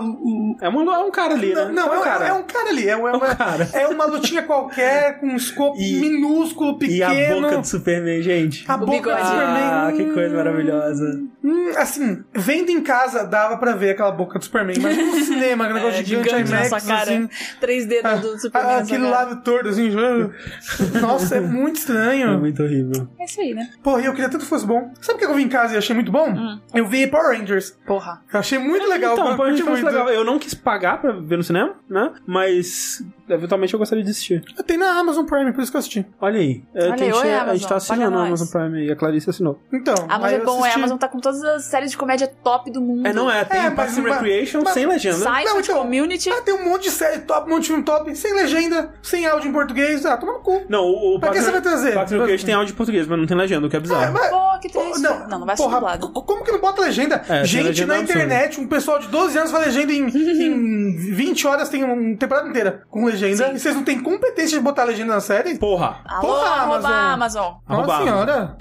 É, 0.60 0.68
uma, 0.68 0.94
é 0.94 0.98
um 0.98 1.10
cara 1.10 1.34
ali, 1.34 1.54
né? 1.54 1.64
Não, 1.66 1.72
não, 1.72 1.94
é, 1.94 1.98
um 1.98 2.02
cara. 2.02 2.26
é 2.28 2.32
um 2.32 2.42
cara 2.42 2.68
ali. 2.70 2.88
É, 2.88 2.96
uma, 2.96 3.18
cara. 3.34 3.68
é 3.72 3.86
uma 3.88 4.04
lutinha 4.06 4.42
qualquer, 4.42 5.18
com 5.20 5.26
um 5.26 5.36
escopo 5.36 5.76
E- 5.80 6.00
minúsculo, 6.00 6.76
E 6.76 6.78
pequeno. 6.78 7.38
a 7.38 7.40
boca 7.50 7.58
do 7.58 7.66
Superman, 7.66 8.22
gente. 8.22 8.64
A 8.70 8.74
O 8.74 8.78
boca 8.78 8.90
do 8.92 8.96
bigode. 8.98 9.26
Superman. 9.26 9.62
Ah, 9.64 9.92
que 9.94 10.04
coisa 10.12 10.36
maravilhosa. 10.36 11.22
Hum, 11.44 11.70
assim, 11.76 12.22
vendo 12.34 12.70
em 12.70 12.80
casa 12.82 13.24
dava 13.24 13.56
pra 13.56 13.72
ver 13.72 13.90
aquela 13.90 14.10
boca 14.10 14.38
do 14.38 14.44
Superman, 14.44 14.77
mas 14.80 14.96
no 14.96 15.14
cinema, 15.24 15.64
aquele 15.64 15.78
negócio 15.80 16.00
É, 16.00 16.04
gigante, 16.04 16.28
gigante 16.28 16.50
IMAX, 16.50 16.68
sua 16.68 16.80
cara. 16.80 17.02
assim. 17.02 17.28
3D 17.60 18.00
ah, 18.04 18.14
do, 18.16 18.32
do 18.32 18.38
Superman. 18.40 18.70
na 18.70 18.76
sua 18.76 18.82
aquele 18.96 19.10
lábio 19.10 19.36
torto, 19.42 19.68
assim. 19.68 19.90
Nossa, 21.00 21.36
é 21.36 21.40
muito 21.40 21.76
É 21.76 21.78
estranho. 21.80 22.38
muito 22.38 22.62
horrível. 22.62 23.08
É 23.18 23.24
isso 23.24 23.40
aí, 23.40 23.54
né? 23.54 23.68
E 23.84 24.04
eu 24.04 24.12
queria 24.12 24.28
tanto 24.28 24.42
que 24.42 24.46
fosse 24.48 24.66
bom. 24.66 24.92
Sabe 25.00 25.16
o 25.16 25.18
que 25.18 25.24
eu 25.26 25.34
vi 25.34 25.42
em 25.42 25.48
casa 25.48 25.74
e 25.74 25.78
achei 25.78 25.94
muito 25.94 26.12
bom? 26.12 26.30
Hum. 26.30 26.60
Eu 26.74 26.86
vi 26.86 27.06
Power 27.06 27.38
Rangers. 27.38 27.76
Porra. 27.86 28.22
Eu 28.32 28.40
achei 28.40 28.58
muito 28.58 28.86
legal. 28.88 29.12
Então, 29.14 29.36
curti 29.36 29.58
ser 29.58 29.62
muito 29.64 29.82
muito. 29.82 29.86
legal. 29.86 30.08
Eu 30.08 30.24
não 30.24 30.38
quis 30.38 30.54
pagar 30.54 31.00
pra 31.00 31.12
ver 31.12 31.36
no 31.36 31.42
cinema, 31.42 31.74
né? 31.88 32.12
Mas 32.26 33.02
eventualmente 33.28 33.72
eu 33.74 33.78
gostaria 33.78 34.02
de 34.04 34.10
assistir. 34.10 34.42
Tem 34.66 34.76
na 34.76 34.98
Amazon 34.98 35.24
Prime, 35.24 35.52
por 35.52 35.62
isso 35.62 35.70
que 35.70 35.76
eu 35.76 35.80
assisti. 35.80 36.06
Olha 36.20 36.38
aí. 36.40 36.62
É, 36.74 36.84
Olha 36.84 36.92
aí, 36.92 36.98
que- 36.98 37.04
oi, 37.04 37.10
a 37.12 37.22
gente 37.24 37.34
Amazon, 37.42 37.68
tá 37.68 37.76
assinando 37.76 38.18
a. 38.18 38.26
Amazon 38.26 38.48
Prime 38.48 38.86
e 38.86 38.92
a 38.92 38.96
Clarice 38.96 39.30
assinou. 39.30 39.60
Então, 39.72 39.94
A 40.08 40.14
Amazon 40.16 40.38
é 40.38 40.40
eu 40.40 40.44
bom, 40.44 40.66
é, 40.66 40.70
a. 40.72 40.74
Amazon 40.74 40.96
tá 40.98 41.08
com 41.08 41.20
todas 41.20 41.42
as 41.44 41.64
séries 41.64 41.90
de 41.90 41.96
comédia 41.96 42.26
top 42.42 42.70
do 42.70 42.80
mundo. 42.80 43.06
É, 43.06 43.12
não 43.12 43.30
é. 43.30 43.44
Tem 43.44 43.60
É, 43.66 43.70
Parks 43.70 43.98
and 43.98 44.02
Recreation 44.02 44.60
mas- 44.64 44.74
sem 44.74 44.86
legenda. 44.86 45.16
Sai 45.18 45.44
Não, 45.44 45.60
então- 45.60 45.78
community. 45.78 46.30
Ah, 46.30 46.40
tem 46.42 46.54
um 46.54 46.68
monte 46.68 46.84
de 46.84 46.90
série 46.90 47.20
top, 47.20 47.46
um 47.50 47.54
monte 47.54 47.62
de 47.62 47.68
filme 47.68 47.82
top, 47.82 48.14
sem 48.16 48.34
legenda, 48.34 48.92
sem 49.02 49.26
áudio 49.26 49.48
em 49.48 49.52
português. 49.52 50.04
Ah, 50.06 50.16
toma 50.16 50.34
no 50.34 50.40
cu. 50.40 50.62
Não, 50.68 50.84
o, 50.84 51.16
o 51.16 51.20
Pra 51.20 51.30
que 51.30 51.40
você 51.40 51.50
vai 51.50 51.60
trazer? 51.60 51.94
Parks 51.94 52.12
and 52.12 52.18
Recreation 52.18 52.46
tem 52.46 52.54
áudio 52.54 52.72
em 52.72 52.76
português, 52.76 53.06
mas 53.06 53.18
não 53.18 53.26
tem 53.26 53.36
legenda, 53.36 53.66
o 53.66 53.70
que 53.70 53.76
é 53.76 53.80
bizarro. 53.80 54.02
É, 54.04 54.10
mas- 54.10 54.28
Pô, 54.30 54.58
que 54.60 54.68
triste. 54.68 55.00
não, 55.00 55.28
Não, 55.28 55.38
não 55.40 55.46
vai 55.46 55.56
ser 55.56 55.62
dublado. 55.68 56.10
co- 56.12 56.22
Como 56.22 56.44
que 56.44 56.52
não 56.52 56.60
bota 56.60 56.80
legenda? 56.82 57.22
É, 57.28 57.44
Gente 57.44 57.64
legenda 57.64 57.94
na 57.94 58.00
é 58.00 58.02
internet, 58.02 58.60
um 58.60 58.66
pessoal 58.66 58.98
de 58.98 59.08
12 59.08 59.36
anos 59.38 59.50
faz 59.50 59.66
legenda 59.66 59.92
em, 59.92 60.06
em 60.08 60.96
20 61.14 61.46
horas, 61.46 61.68
tem 61.68 61.84
uma 61.84 62.16
temporada 62.16 62.48
inteira 62.48 62.82
com 62.90 63.04
legenda. 63.04 63.17
Sim. 63.18 63.54
E 63.54 63.58
vocês 63.58 63.74
não 63.74 63.84
têm 63.84 64.00
competência 64.00 64.58
de 64.58 64.64
botar 64.64 64.84
legenda 64.84 65.14
na 65.14 65.20
série? 65.20 65.56
Porra. 65.58 65.98
Alô, 66.04 66.20
Porra, 66.20 66.48
arroba 66.48 66.88
Amazon. 66.88 67.12
Amazon. 67.14 67.52
Nossa 67.68 67.92
Arroba 67.92 67.98
senhora. 68.04 68.56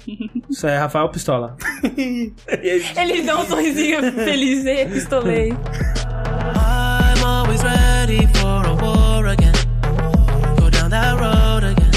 Isso 0.50 0.68
é 0.68 0.78
Rafael 0.78 1.10
Pistola. 1.10 1.56
Ele 1.88 3.22
dá 3.24 3.38
um 3.38 3.46
sorrisinho 3.46 4.12
feliz 4.14 4.66
e 4.66 4.86
pistolei. 4.86 5.50
I'm 5.50 7.24
always 7.26 7.62
ready 7.64 8.28
for 8.38 8.66
a 8.66 8.74
war 8.84 9.26
again. 9.28 9.54
Go 10.60 10.70
down 10.70 10.90
that 10.90 11.16
road 11.20 11.66
again. 11.66 11.92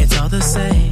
It's 0.00 0.18
all 0.20 0.28
the 0.28 0.40
same. 0.42 0.85